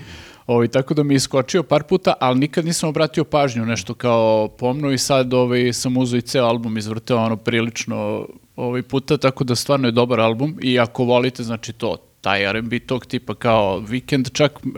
Ovaj, 0.47 0.67
tako 0.67 0.93
da 0.93 1.03
mi 1.03 1.13
je 1.13 1.15
iskočio 1.15 1.63
par 1.63 1.83
puta, 1.83 2.13
ali 2.19 2.39
nikad 2.39 2.65
nisam 2.65 2.89
obratio 2.89 3.23
pažnju 3.23 3.65
nešto 3.65 3.93
kao 3.93 4.47
pomno 4.47 4.91
i 4.91 4.97
sad 4.97 5.33
ovaj, 5.33 5.73
sam 5.73 5.97
uzeo 5.97 6.17
i 6.17 6.21
ceo 6.21 6.45
album 6.45 6.77
izvrteo 6.77 7.17
ono 7.17 7.37
prilično 7.37 8.27
ovaj 8.55 8.81
puta, 8.81 9.17
tako 9.17 9.43
da 9.43 9.55
stvarno 9.55 9.87
je 9.87 9.91
dobar 9.91 10.19
album 10.19 10.57
i 10.61 10.79
ako 10.79 11.03
volite 11.03 11.43
znači 11.43 11.73
to, 11.73 11.97
taj 12.21 12.49
R&B 12.49 12.79
tog 12.79 13.05
tipa 13.05 13.35
kao 13.35 13.81
Weekend, 13.81 14.33
čak 14.33 14.59
uh, 14.65 14.71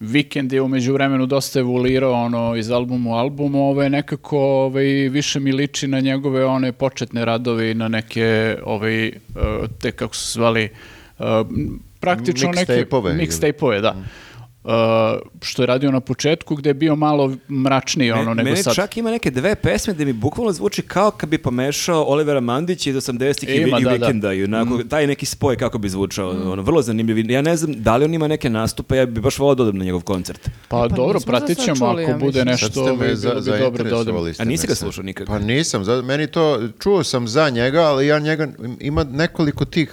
Weekend 0.00 0.52
je 0.52 0.62
umeđu 0.62 0.92
vremenu 0.92 1.26
dosta 1.26 1.60
evoluirao 1.60 2.12
ono 2.12 2.56
iz 2.56 2.70
albuma 2.70 3.10
u 3.10 3.14
album, 3.14 3.54
ovo 3.54 3.82
je 3.82 3.90
nekako 3.90 4.38
ovaj, 4.38 4.84
više 4.86 5.40
mi 5.40 5.52
liči 5.52 5.88
na 5.88 6.00
njegove 6.00 6.44
one 6.44 6.72
početne 6.72 7.24
radove 7.24 7.70
i 7.70 7.74
na 7.74 7.88
neke 7.88 8.56
ovaj, 8.64 9.06
eh, 9.06 9.12
te 9.80 9.92
kako 9.92 10.16
su 10.16 10.26
se 10.26 10.32
zvali 10.32 10.62
eh, 10.62 11.24
praktično 12.00 12.50
neke 12.52 12.72
Mixtape-ove 12.72 13.14
mixtape-ove, 13.14 13.80
da. 13.80 13.96
Eh, 14.64 14.70
što 15.42 15.62
je 15.62 15.66
radio 15.66 15.90
na 15.90 16.00
početku 16.00 16.54
gde 16.54 16.70
je 16.70 16.74
bio 16.74 16.96
malo 16.96 17.36
mračniji 17.48 18.10
ono 18.10 18.22
Me- 18.24 18.34
nego 18.34 18.44
meni 18.44 18.62
sad. 18.62 18.74
čak 18.74 18.96
ima 18.96 19.10
neke 19.10 19.30
dve 19.30 19.54
pesme 19.54 19.94
gde 19.94 20.04
mi 20.04 20.12
bukvalno 20.12 20.52
zvuči 20.52 20.82
kao 20.82 21.10
kad 21.10 21.28
bi 21.28 21.38
pomešao 21.38 22.04
Olivera 22.04 22.40
Mandića 22.40 22.90
iz 22.90 22.96
80-ih 22.96 23.48
i, 23.48 23.54
i 23.54 23.70
da, 23.70 23.78
da. 23.80 23.90
Weekenda 23.90 24.34
i 24.34 24.44
onako, 24.44 24.78
taj 24.84 25.06
neki 25.06 25.26
spoj 25.26 25.56
kako 25.56 25.78
bi 25.78 25.88
zvučao, 25.88 26.30
ono, 26.30 26.62
vrlo 26.62 26.82
zanimljiv. 26.82 27.30
Ja 27.30 27.42
ne 27.42 27.56
znam 27.56 27.72
da 27.72 27.96
li 27.96 28.04
on 28.04 28.14
ima 28.14 28.28
neke 28.28 28.50
nastupe, 28.50 28.96
ja 28.96 29.06
bi 29.06 29.20
baš 29.20 29.38
volao 29.38 29.54
da 29.54 29.62
odem 29.62 29.78
na 29.78 29.84
njegov 29.84 30.00
koncert. 30.00 30.50
Pa, 30.68 30.78
Pa 30.78 30.88
dobro, 30.88 31.18
za 31.18 31.26
pratit 31.26 31.58
ćemo 31.58 31.76
čuli, 31.76 32.02
ako 32.02 32.10
ja 32.12 32.18
bude 32.18 32.44
nešto, 32.44 32.82
ovaj, 32.82 33.08
me 33.08 33.16
za, 33.16 33.34
bilo 33.34 33.70
bi 33.70 33.78
dobro 33.78 33.84
da 33.84 33.96
odem. 33.96 34.34
A 34.38 34.44
nisi 34.44 34.66
ga 34.66 34.74
slušao 34.74 35.04
nikad? 35.04 35.26
Pa 35.26 35.38
nisam, 35.38 35.84
za, 35.84 36.02
meni 36.02 36.26
to, 36.26 36.68
čuo 36.78 37.04
sam 37.04 37.28
za 37.28 37.50
njega, 37.50 37.80
ali 37.80 38.06
ja 38.06 38.18
njega, 38.18 38.48
ima 38.80 39.04
nekoliko 39.04 39.64
tih, 39.64 39.92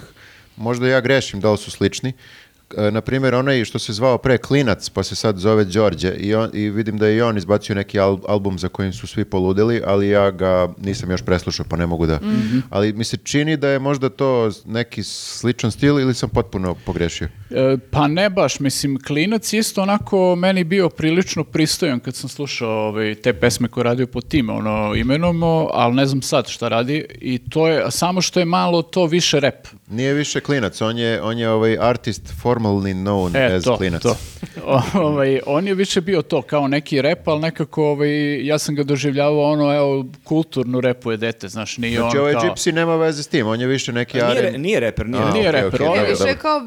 možda 0.56 0.88
ja 0.88 1.00
grešim 1.00 1.40
da 1.40 1.52
li 1.52 1.58
su 1.58 1.70
slični, 1.70 2.08
E, 2.08 2.45
na 2.92 3.00
primjer 3.00 3.34
onaj 3.34 3.64
što 3.64 3.78
se 3.78 3.92
zvao 3.92 4.18
pre 4.18 4.38
Klinac, 4.38 4.88
pa 4.88 5.02
se 5.02 5.16
sad 5.16 5.38
zove 5.38 5.64
Đorđe 5.64 6.14
i, 6.18 6.34
on, 6.34 6.50
i 6.52 6.70
vidim 6.70 6.98
da 6.98 7.06
je 7.06 7.16
i 7.16 7.22
on 7.22 7.36
izbacio 7.36 7.74
neki 7.74 7.98
al- 7.98 8.24
album 8.28 8.58
za 8.58 8.68
kojim 8.68 8.92
su 8.92 9.06
svi 9.06 9.24
poludeli, 9.24 9.82
ali 9.86 10.08
ja 10.08 10.30
ga 10.30 10.68
nisam 10.78 11.10
još 11.10 11.22
preslušao 11.22 11.66
pa 11.68 11.76
ne 11.76 11.86
mogu 11.86 12.06
da. 12.06 12.16
Mhm. 12.16 12.58
Ali 12.70 12.92
mi 12.92 13.04
se 13.04 13.16
čini 13.16 13.56
da 13.56 13.68
je 13.68 13.78
možda 13.78 14.08
to 14.08 14.50
neki 14.64 15.02
sličan 15.02 15.70
stil 15.70 16.00
ili 16.00 16.14
sam 16.14 16.28
potpuno 16.28 16.74
pogrešio. 16.86 17.28
E, 17.50 17.76
pa 17.90 18.08
ne 18.08 18.30
baš, 18.30 18.60
mislim, 18.60 18.98
Klinac 19.06 19.52
je 19.52 19.58
isto 19.58 19.82
onako 19.82 20.36
meni 20.36 20.64
bio 20.64 20.88
prilično 20.88 21.44
pristojan 21.44 22.00
kad 22.00 22.14
sam 22.14 22.28
slušao 22.28 22.88
ovaj, 22.88 23.14
te 23.14 23.32
pesme 23.32 23.68
koje 23.68 23.84
radio 23.84 24.06
pod 24.06 24.28
tim 24.28 24.50
ono, 24.50 24.94
imenom, 24.94 25.42
ali 25.72 25.94
ne 25.94 26.06
znam 26.06 26.22
sad 26.22 26.48
šta 26.48 26.68
radi 26.68 27.06
i 27.20 27.38
to 27.38 27.68
je, 27.68 27.90
samo 27.90 28.20
što 28.20 28.40
je 28.40 28.46
malo 28.46 28.82
to 28.82 29.06
više 29.06 29.40
rap. 29.40 29.66
Nije 29.88 30.14
više 30.14 30.40
Klinac, 30.40 30.80
on 30.80 30.98
je, 30.98 31.22
on 31.22 31.38
je 31.38 31.50
ovaj 31.50 31.78
artist 31.80 32.32
formerly 32.56 32.94
known 32.94 33.36
E, 33.36 33.44
as 33.46 33.64
to, 33.64 33.76
Klinac. 33.76 34.02
to. 34.02 34.16
O, 34.64 34.80
ovaj, 34.96 35.40
on 35.46 35.66
je 35.66 35.74
više 35.74 36.00
bio 36.00 36.22
to, 36.22 36.42
kao 36.42 36.68
neki 36.68 37.02
rap, 37.02 37.28
ali 37.28 37.40
nekako 37.40 37.84
ovaj, 37.84 38.08
ja 38.46 38.58
sam 38.58 38.74
ga 38.74 38.82
doživljavao 38.82 39.42
ono, 39.42 39.74
evo, 39.74 40.04
kulturno 40.24 40.80
repuje 40.80 41.16
dete, 41.16 41.48
znaš, 41.48 41.78
nije 41.78 41.96
Znači 41.96 42.16
on 42.16 42.20
ovaj 42.20 42.32
kao... 42.34 42.42
Gypsy 42.42 42.72
nema 42.72 42.96
veze 42.96 43.22
s 43.22 43.26
tim, 43.26 43.46
on 43.46 43.60
je 43.60 43.66
više 43.66 43.92
neki 43.92 44.20
A 44.20 44.28
nije, 44.28 44.38
R&B. 44.40 44.58
nije 44.58 44.80
reper, 44.80 45.06
nije. 45.06 45.22
A, 45.22 45.30
Nije 45.30 45.48
okej, 45.48 45.52
reper, 45.54 45.74
okej, 45.74 45.86
on 45.88 45.96
je 45.96 46.02
Je 46.02 46.08
više 46.10 46.36
kao 46.36 46.60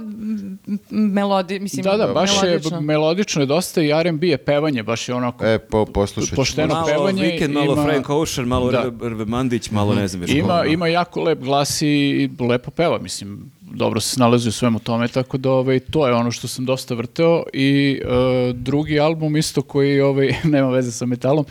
melodi, 0.92 1.60
mislim, 1.60 1.84
Da, 1.84 1.98
da, 1.98 2.08
baš 2.08 2.32
je 2.44 2.60
melodično. 2.82 3.42
je 3.42 3.46
dosta 3.46 3.82
i 3.82 3.92
R&B 3.92 4.28
je 4.28 4.38
pevanje, 4.40 4.84
baš 4.84 5.10
je 5.10 5.16
onako 5.16 5.46
E, 5.46 5.60
po, 5.60 5.86
poslušat 5.86 6.30
ću. 6.30 6.36
Pošteno 6.36 6.68
malo 6.68 6.88
pevanje 6.88 7.22
Weekend, 7.24 7.54
malo 7.54 7.74
ima- 7.74 7.84
Frank 7.84 8.10
Ocean, 8.10 8.48
malo 8.48 8.72
Da. 8.72 8.86
Mandić, 9.26 9.72
malo 9.72 9.96
ne 9.96 10.08
znam 10.08 10.24
Ima, 10.28 10.66
ima 10.66 10.88
jako 10.88 11.22
lep 11.22 11.40
glas 11.40 11.82
i 11.82 12.30
lepo 12.42 12.72
peva, 12.72 13.00
mislim, 13.00 13.52
dobro 13.72 14.00
se 14.00 14.16
snalazi 14.16 14.50
u 14.50 14.52
svemu 14.52 14.80
tome, 14.80 15.08
tako 15.08 15.38
da 15.38 15.52
ovaj, 15.52 15.80
to 15.80 16.08
je 16.08 16.14
ono 16.14 16.32
što 16.32 16.48
sam 16.48 16.66
dosta 16.66 16.96
vrteo 16.96 17.44
i 17.54 18.02
e, 18.02 18.54
drugi 18.54 19.00
album 19.00 19.38
isto 19.38 19.62
koji 19.62 20.02
ovaj, 20.02 20.34
nema 20.54 20.70
veze 20.70 20.92
sa 20.92 21.06
metalom, 21.06 21.46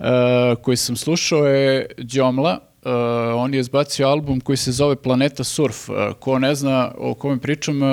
e, 0.00 0.04
koji 0.62 0.76
sam 0.76 0.96
slušao 0.96 1.46
je 1.46 1.86
Đomla, 1.98 2.60
E, 2.86 2.90
on 3.34 3.54
je 3.54 3.60
izbacio 3.60 4.08
album 4.08 4.40
koji 4.40 4.56
se 4.56 4.72
zove 4.72 4.96
Planeta 4.96 5.44
Surf. 5.44 5.88
E, 5.88 5.92
ko 6.20 6.38
ne 6.38 6.54
zna 6.54 6.92
o 6.98 7.14
kome 7.14 7.38
pričam, 7.38 7.82
e, 7.82 7.86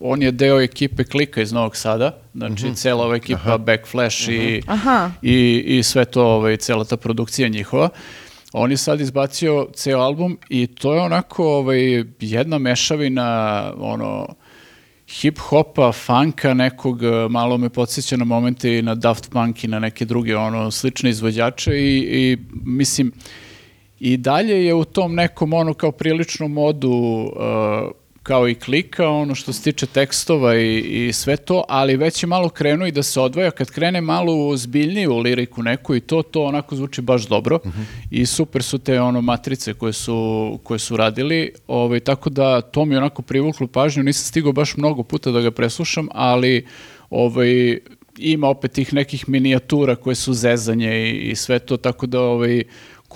on 0.00 0.22
je 0.22 0.30
deo 0.30 0.60
ekipe 0.60 1.04
Klika 1.04 1.42
iz 1.42 1.52
Novog 1.52 1.76
Sada, 1.76 2.18
znači 2.34 2.74
cela 2.74 3.04
ova 3.04 3.16
ekipa 3.16 3.58
Backflash 3.58 4.28
i, 4.28 4.62
Aha. 4.66 5.10
i, 5.22 5.64
i 5.66 5.82
sve 5.82 6.04
to, 6.04 6.24
ovaj, 6.24 6.56
cela 6.56 6.84
ta 6.84 6.96
produkcija 6.96 7.48
njihova. 7.48 7.88
On 8.58 8.70
je 8.70 8.76
sad 8.76 9.00
izbacio 9.00 9.68
ceo 9.74 9.98
album 9.98 10.38
i 10.48 10.66
to 10.66 10.94
je 10.94 11.00
onako 11.00 11.44
ovaj, 11.44 12.04
jedna 12.20 12.58
mešavina 12.58 13.72
ono, 13.78 14.26
hip-hopa, 15.08 15.92
funka 15.92 16.54
nekog, 16.54 17.02
eh, 17.02 17.28
malo 17.30 17.58
me 17.58 17.68
podsjeća 17.68 18.16
na 18.16 18.24
momente 18.24 18.78
i 18.78 18.82
na 18.82 18.94
Daft 18.94 19.30
Punk 19.30 19.64
i 19.64 19.68
na 19.68 19.78
neke 19.78 20.04
druge 20.04 20.36
ono, 20.36 20.70
slične 20.70 21.10
izvođače 21.10 21.70
i, 21.72 21.98
i 21.98 22.38
mislim, 22.64 23.12
i 24.00 24.16
dalje 24.16 24.64
je 24.64 24.74
u 24.74 24.84
tom 24.84 25.14
nekom 25.14 25.52
ono 25.52 25.74
kao 25.74 25.92
priličnom 25.92 26.52
modu 26.52 26.90
uh, 26.90 27.90
kao 28.26 28.48
i 28.48 28.54
klika, 28.54 29.08
ono 29.08 29.34
što 29.34 29.52
se 29.52 29.62
tiče 29.62 29.86
tekstova 29.86 30.56
i, 30.56 30.78
i 30.78 31.12
sve 31.12 31.36
to, 31.36 31.64
ali 31.68 31.96
već 31.96 32.22
je 32.22 32.26
malo 32.26 32.48
krenuo 32.48 32.86
i 32.86 32.92
da 32.92 33.02
se 33.02 33.20
odvaja, 33.20 33.50
kad 33.50 33.70
krene 33.70 34.00
malo 34.00 34.32
u 34.34 35.18
liriku 35.18 35.62
neku 35.62 35.94
i 35.94 36.00
to, 36.00 36.22
to 36.22 36.42
onako 36.42 36.76
zvuči 36.76 37.02
baš 37.02 37.26
dobro. 37.26 37.58
I 38.10 38.26
super 38.26 38.62
su 38.62 38.78
te 38.78 39.00
ono 39.00 39.20
matrice 39.20 39.74
koje 39.74 39.92
su, 39.92 40.58
koje 40.62 40.78
su 40.78 40.96
radili, 40.96 41.52
ovaj, 41.66 42.00
tako 42.00 42.30
da 42.30 42.60
to 42.60 42.84
mi 42.84 42.96
onako 42.96 43.22
privuklo 43.22 43.66
pažnju, 43.66 44.02
nisam 44.02 44.24
stigao 44.24 44.52
baš 44.52 44.76
mnogo 44.76 45.02
puta 45.02 45.30
da 45.30 45.40
ga 45.40 45.50
preslušam, 45.50 46.08
ali 46.12 46.66
ovaj, 47.10 47.78
ima 48.18 48.48
opet 48.48 48.72
tih 48.72 48.94
nekih 48.94 49.28
minijatura 49.28 49.96
koje 49.96 50.14
su 50.14 50.34
zezanje 50.34 51.10
i, 51.10 51.30
i 51.30 51.36
sve 51.36 51.58
to, 51.58 51.76
tako 51.76 52.06
da 52.06 52.20
ovaj, 52.20 52.64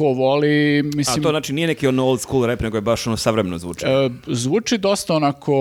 ko 0.00 0.12
voli, 0.12 0.80
A 0.80 0.96
mislim... 0.96 1.22
to 1.22 1.30
znači 1.30 1.52
nije 1.52 1.66
neki 1.66 1.86
ono 1.86 2.04
old 2.04 2.20
school 2.20 2.46
rap, 2.46 2.60
nego 2.60 2.76
je 2.76 2.80
baš 2.80 3.06
ono 3.06 3.16
savremeno 3.16 3.58
zvuči. 3.58 3.86
E, 3.86 4.10
zvuči 4.26 4.78
dosta 4.78 5.14
onako 5.14 5.54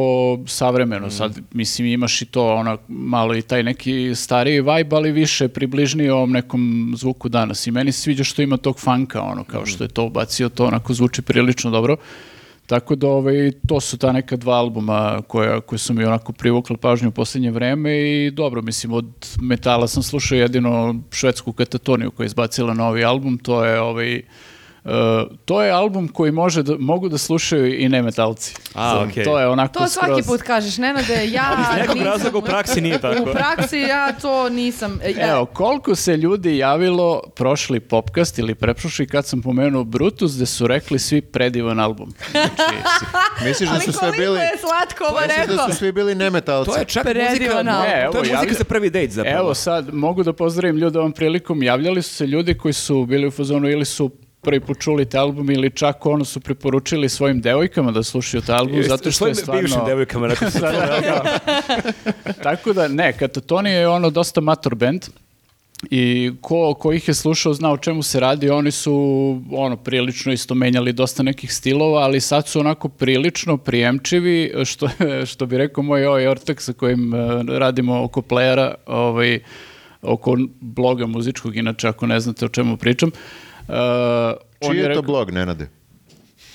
savremeno, 0.48 1.10
sad 1.10 1.40
mislim 1.52 1.88
imaš 1.88 2.22
i 2.22 2.26
to 2.26 2.54
ona, 2.56 2.78
malo 2.88 3.36
i 3.36 3.42
taj 3.42 3.64
neki 3.64 4.16
stariji 4.16 4.62
vibe, 4.62 4.96
ali 4.96 5.12
više 5.12 5.48
približniji 5.48 6.10
ovom 6.10 6.32
nekom 6.32 6.94
zvuku 6.98 7.30
danas 7.30 7.68
i 7.68 7.72
meni 7.72 7.92
se 7.92 8.02
sviđa 8.02 8.24
što 8.24 8.42
ima 8.42 8.58
tog 8.58 8.80
funka, 8.80 9.22
ono, 9.22 9.44
kao 9.44 9.66
što 9.66 9.84
je 9.84 9.88
to 9.88 10.04
ubacio, 10.04 10.50
to 10.50 10.66
onako 10.66 10.94
zvuči 10.94 11.22
prilično 11.22 11.72
dobro. 11.72 11.98
Tako 12.70 12.96
da 12.96 13.08
ovaj, 13.08 13.52
to 13.68 13.80
su 13.80 13.98
ta 13.98 14.12
neka 14.12 14.36
dva 14.36 14.54
albuma 14.54 15.22
koja, 15.28 15.62
koja 15.62 15.80
su 15.80 15.94
mi 15.94 16.04
onako 16.06 16.34
privukla 16.34 16.78
pažnju 16.78 17.10
u 17.10 17.12
posljednje 17.12 17.52
vreme 17.52 17.98
i 18.00 18.32
dobro, 18.32 18.62
mislim, 18.62 18.94
od 18.94 19.06
metala 19.42 19.88
sam 19.88 20.04
slušao 20.04 20.38
jedino 20.38 20.96
švedsku 21.12 21.54
katatoniju 21.54 22.12
koja 22.12 22.24
je 22.24 22.28
izbacila 22.28 22.74
novi 22.74 23.04
album, 23.04 23.38
to 23.38 23.66
je 23.66 23.80
ovaj, 23.82 24.18
Uh, 24.18 24.49
to 25.46 25.64
je 25.64 25.72
album 25.72 26.08
koji 26.08 26.32
može 26.32 26.64
da, 26.64 26.76
mogu 26.80 27.10
da 27.10 27.18
slušaju 27.18 27.76
i 27.76 27.90
nemetalci. 27.90 28.56
A, 28.74 29.00
okej. 29.02 29.24
To 29.24 29.40
je 29.40 29.48
onako 29.48 29.74
To 29.74 29.88
svaki 29.88 30.12
skroz- 30.14 30.28
put 30.28 30.42
kažeš, 30.42 30.78
Nenade, 30.78 31.26
ja 31.26 31.44
Iz 31.62 31.78
nekog 31.78 31.96
nisam- 31.96 32.06
razloga 32.06 32.38
u 32.38 32.42
praksi 32.42 32.82
nije 32.82 33.00
tako. 33.00 33.22
U 33.22 33.26
praksi 33.26 33.78
ja 33.80 34.12
to 34.12 34.50
nisam. 34.50 35.00
e, 35.04 35.12
Ja, 35.12 35.30
Evo, 35.30 35.46
koliko 35.46 35.96
se 35.96 36.18
ljudi 36.18 36.58
javilo 36.58 37.00
prošli 37.30 37.80
popkast 37.82 38.40
ili 38.40 38.56
preprošli 38.56 39.08
kad 39.08 39.26
sam 39.26 39.42
pomenuo 39.42 39.84
Brutus, 39.84 40.36
gde 40.36 40.46
su 40.46 40.68
rekli 40.68 41.00
svi 41.00 41.22
predivan 41.24 41.80
album. 41.80 42.14
Znači, 42.32 42.76
Misliš 43.44 43.70
da 43.70 43.76
ali 43.76 43.84
su 43.84 43.92
sve 43.92 44.00
koliko 44.02 44.18
bili... 44.18 44.40
je 44.40 44.52
slatko 44.60 45.04
ovo 45.06 45.20
Misliš 45.20 45.38
rekao. 45.40 45.56
da 45.58 45.74
su 45.74 45.78
svi 45.78 45.92
bili 45.92 46.16
nemetalci? 46.16 46.72
To 46.72 46.78
je 46.78 46.86
čak 46.86 47.04
Predivan 47.04 47.30
muzika, 47.32 47.58
album. 47.58 47.84
Ne, 47.84 48.02
evo, 48.04 48.12
to 48.12 48.18
je 48.18 48.22
muzika 48.22 48.38
javlja- 48.40 48.58
za 48.58 48.64
prvi 48.64 48.90
dejt 48.90 49.12
zapravo. 49.12 49.38
Evo 49.38 49.54
sad, 49.54 49.94
mogu 49.94 50.24
da 50.24 50.34
pozdravim 50.34 50.78
ljude 50.78 51.00
ovom 51.00 51.12
prilikom. 51.12 51.64
Javljali 51.64 52.02
su 52.02 52.10
se 52.12 52.26
ljudi 52.26 52.54
koji 52.54 52.74
su 52.74 53.06
bili 53.06 53.28
u 53.28 53.32
fazonu 53.32 53.70
ili 53.70 53.86
su 53.86 54.12
prvi 54.42 54.60
put 54.60 54.80
čuli 54.80 55.06
taj 55.06 55.22
album 55.22 55.52
ili 55.52 55.70
čak 55.70 56.06
ono 56.06 56.26
su 56.26 56.40
preporučili 56.40 57.10
svojim 57.10 57.42
devojkama 57.42 57.92
da 57.92 58.04
slušaju 58.04 58.42
taj 58.42 58.58
album 58.58 58.84
zato 58.84 58.98
što 58.98 59.08
je 59.08 59.14
svojim 59.14 59.36
stvarno... 59.36 59.62
bivšim 59.62 59.82
devojkama 59.86 60.28
rekao 60.28 60.50
sam. 60.60 60.62
Da, 60.62 60.72
da, 60.72 61.00
da. 62.26 62.34
Tako 62.44 62.74
da, 62.74 62.88
ne, 62.88 63.14
Katatoni 63.14 63.70
je 63.70 63.88
ono 63.88 64.10
dosta 64.10 64.42
mator 64.42 64.76
band 64.76 65.06
i 65.92 66.32
ko, 66.42 66.74
ko 66.74 66.94
ih 66.94 67.08
je 67.08 67.14
slušao 67.14 67.54
zna 67.54 67.72
o 67.72 67.78
čemu 67.78 68.04
se 68.04 68.20
radi, 68.20 68.50
oni 68.50 68.72
su 68.72 68.94
ono 69.52 69.78
prilično 69.78 70.34
isto 70.34 70.56
menjali 70.56 70.94
dosta 70.94 71.24
nekih 71.24 71.54
stilova, 71.54 72.02
ali 72.02 72.22
sad 72.22 72.48
su 72.48 72.60
onako 72.60 72.90
prilično 72.90 73.58
prijemčivi, 73.58 74.54
što, 74.66 74.90
što 75.32 75.46
bi 75.46 75.58
rekao 75.58 75.84
moj 75.84 76.06
ovaj 76.06 76.28
ortak 76.28 76.62
sa 76.62 76.74
kojim 76.74 77.14
eh, 77.14 77.18
radimo 77.48 78.04
oko 78.04 78.22
playera, 78.22 78.74
ovaj, 78.86 79.40
oko 80.02 80.38
bloga 80.60 81.06
muzičkog, 81.06 81.56
inače 81.56 81.88
ako 81.88 82.08
ne 82.08 82.20
znate 82.20 82.46
o 82.46 82.50
čemu 82.50 82.78
pričam. 82.78 83.12
On 84.62 84.72
Čiji 84.72 84.80
je 84.82 84.94
to 84.94 85.02
blog, 85.02 85.32
Nenade? 85.32 85.70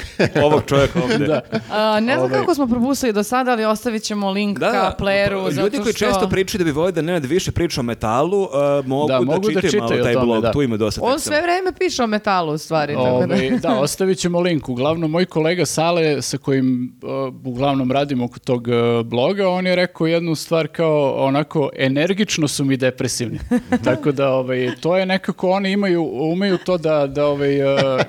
Ovog 0.47 0.63
čovjeka 0.67 1.03
ovdje. 1.03 1.19
Da. 1.19 1.41
A, 1.71 2.01
ne 2.01 2.15
znam 2.15 2.25
Ovaj- 2.31 2.41
kako 2.41 2.55
smo 2.55 2.67
propustili 2.67 3.13
do 3.13 3.23
sada, 3.23 3.51
ali 3.53 3.65
ostavit 3.65 4.03
ćemo 4.03 4.31
link 4.31 4.59
Da, 4.59 4.67
ka 4.67 4.73
da, 4.73 4.97
playeru. 5.01 5.45
pa, 5.45 5.51
zato 5.51 5.63
ljudi 5.67 5.79
koji 5.79 5.93
što... 5.95 6.07
često 6.07 6.29
pričaju 6.29 6.59
da 6.59 6.65
bi 6.65 6.71
volili 6.71 6.93
da 6.93 7.03
Nenad 7.03 7.25
više 7.25 7.53
priča 7.53 7.81
o 7.81 7.85
metalu, 7.85 8.43
uh, 8.43 8.49
mogu, 8.87 9.09
Da, 9.09 9.19
da, 9.19 9.21
mogu 9.25 9.51
da 9.51 9.61
čitaju 9.61 9.81
malo 9.81 9.89
čitaju 9.89 10.01
o 10.01 10.05
taj 10.05 10.15
tome, 10.15 10.27
blog, 10.27 10.43
da. 10.43 10.53
tu 10.53 10.63
ima 10.63 10.77
dosta 10.77 11.01
On 11.05 11.13
teksta. 11.13 11.31
sve 11.31 11.43
vreme 11.43 11.73
piše 11.79 12.03
o 12.03 12.07
metalu, 12.07 12.53
u 12.53 12.59
stvari. 12.59 12.95
tako 12.95 13.05
da. 13.27 13.35
Ovaj, 13.35 13.51
da, 13.51 13.79
ostavit 13.81 14.19
ćemo 14.19 14.41
link. 14.41 14.69
Uglavnom, 14.69 15.11
moj 15.11 15.25
kolega 15.25 15.67
Sale, 15.67 16.23
sa 16.23 16.39
kojim 16.39 16.97
uh, 17.03 17.35
uglavnom 17.45 17.93
radimo 17.93 18.25
oko 18.25 18.39
tog 18.39 18.67
uh, 18.69 19.07
bloga, 19.07 19.49
on 19.49 19.67
je 19.67 19.77
rekao 19.77 20.07
jednu 20.07 20.35
stvar 20.35 20.69
kao 20.69 21.15
onako, 21.27 21.71
energično 21.77 22.49
su 22.49 22.65
mi 22.65 22.77
depresivni. 22.77 23.39
Tako 23.85 24.13
da, 24.13 24.29
ovaj, 24.31 24.71
to 24.81 24.97
je 24.97 25.07
nekako, 25.07 25.51
oni 25.51 25.73
imaju, 25.73 26.11
umeju 26.33 26.59
to 26.59 26.79
da, 26.79 27.07
da, 27.07 27.27
ovaj, 27.27 27.63
uh, 27.75 28.01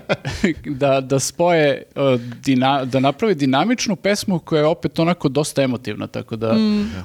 da, 0.65 1.01
da 1.01 1.19
spoje, 1.19 1.74
uh, 1.95 2.21
dina- 2.43 2.85
da 2.85 2.99
naprave 2.99 3.33
dinamičnu 3.33 3.95
pesmu 3.95 4.39
koja 4.39 4.59
je 4.59 4.65
opet 4.65 4.99
onako 4.99 5.29
dosta 5.29 5.63
emotivna, 5.63 6.07
tako 6.07 6.35
da 6.35 6.55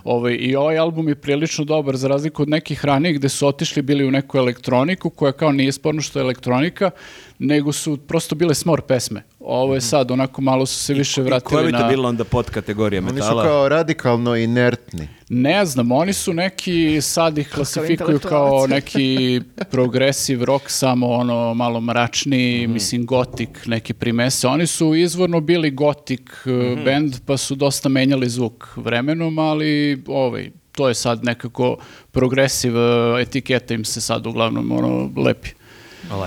ovaj, 0.04 0.36
i 0.40 0.56
ovaj 0.56 0.78
album 0.78 1.08
je 1.08 1.14
prilično 1.14 1.64
dobar 1.64 1.96
za 1.96 2.08
razliku 2.08 2.42
od 2.42 2.48
nekih 2.48 2.84
ranijih 2.84 3.18
gde 3.18 3.28
su 3.28 3.46
otišli 3.46 3.82
bili 3.82 4.06
u 4.06 4.10
neku 4.10 4.38
elektroniku 4.38 5.10
koja 5.10 5.32
kao 5.32 5.52
nije 5.52 5.72
sporno 5.72 6.02
što 6.02 6.18
je 6.18 6.22
elektronika, 6.22 6.90
nego 7.38 7.72
su 7.72 7.96
prosto 7.96 8.34
bile 8.34 8.54
smor 8.54 8.80
pesme. 8.80 9.22
Ovo 9.40 9.74
je 9.74 9.80
sad 9.80 10.10
onako 10.10 10.42
malo 10.42 10.66
su 10.66 10.78
se 10.78 10.94
više 10.94 11.20
I 11.20 11.24
koja 11.24 11.28
vratili 11.28 11.66
bi 11.66 11.72
to 11.72 11.78
na... 11.78 11.88
bila 11.88 12.08
onda 12.08 12.24
podkategorija 12.24 13.00
Oni 13.00 13.08
su 13.08 13.14
metala? 13.14 13.44
kao 13.44 13.68
radikalno 13.68 14.36
inertni. 14.36 15.08
Ne 15.28 15.64
znam, 15.66 15.92
oni 15.92 16.12
su 16.12 16.32
neki, 16.32 17.00
sad 17.00 17.38
ih 17.38 17.50
klasifikuju 17.54 18.18
kao 18.18 18.66
neki 18.76 19.40
progressive 19.70 20.44
rock, 20.44 20.64
samo 20.70 21.08
ono 21.08 21.54
malo 21.54 21.80
mračniji, 21.80 22.66
mislim 22.66 23.06
gotik, 23.06 23.66
neki 23.66 23.92
primese. 23.92 24.48
Oni 24.48 24.66
su 24.66 24.94
izvorno 24.94 25.40
bili 25.40 25.70
gotik 25.70 26.30
uh, 26.46 26.84
band, 26.84 27.14
pa 27.26 27.36
su 27.36 27.54
dosta 27.54 27.88
menjali 27.88 28.28
zvuk 28.28 28.68
vremenom, 28.76 29.38
ali 29.38 30.02
ovaj, 30.06 30.50
to 30.72 30.88
je 30.88 30.94
sad 30.94 31.24
nekako 31.24 31.76
progressive 32.10 33.12
uh, 33.12 33.20
etiketa 33.20 33.74
im 33.74 33.84
se 33.84 34.00
sad 34.00 34.26
uglavnom 34.26 34.72
ono 34.72 35.10
lepi. 35.16 35.59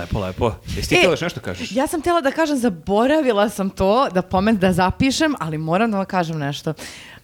Lepo, 0.00 0.20
lepo. 0.20 0.52
Jesi 0.76 0.88
ti 0.88 0.94
E, 0.94 0.98
htjela 0.98 1.12
još 1.12 1.20
nešto 1.20 1.40
kažeš? 1.40 1.72
Ja 1.72 1.86
sam 1.86 2.00
htjela 2.00 2.20
da 2.20 2.30
kažem, 2.30 2.56
zaboravila 2.56 3.48
sam 3.48 3.70
to, 3.70 4.08
da 4.14 4.22
pomen, 4.22 4.56
da 4.56 4.72
zapišem, 4.72 5.34
ali 5.40 5.58
moram 5.58 5.90
da 5.90 5.96
vam 5.96 6.06
kažem 6.06 6.38
nešto. 6.38 6.74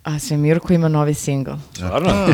A 0.05 0.19
Svemirko 0.19 0.73
ima 0.73 0.89
novi 0.89 1.15
singl. 1.15 1.51
Stvarno? 1.75 2.27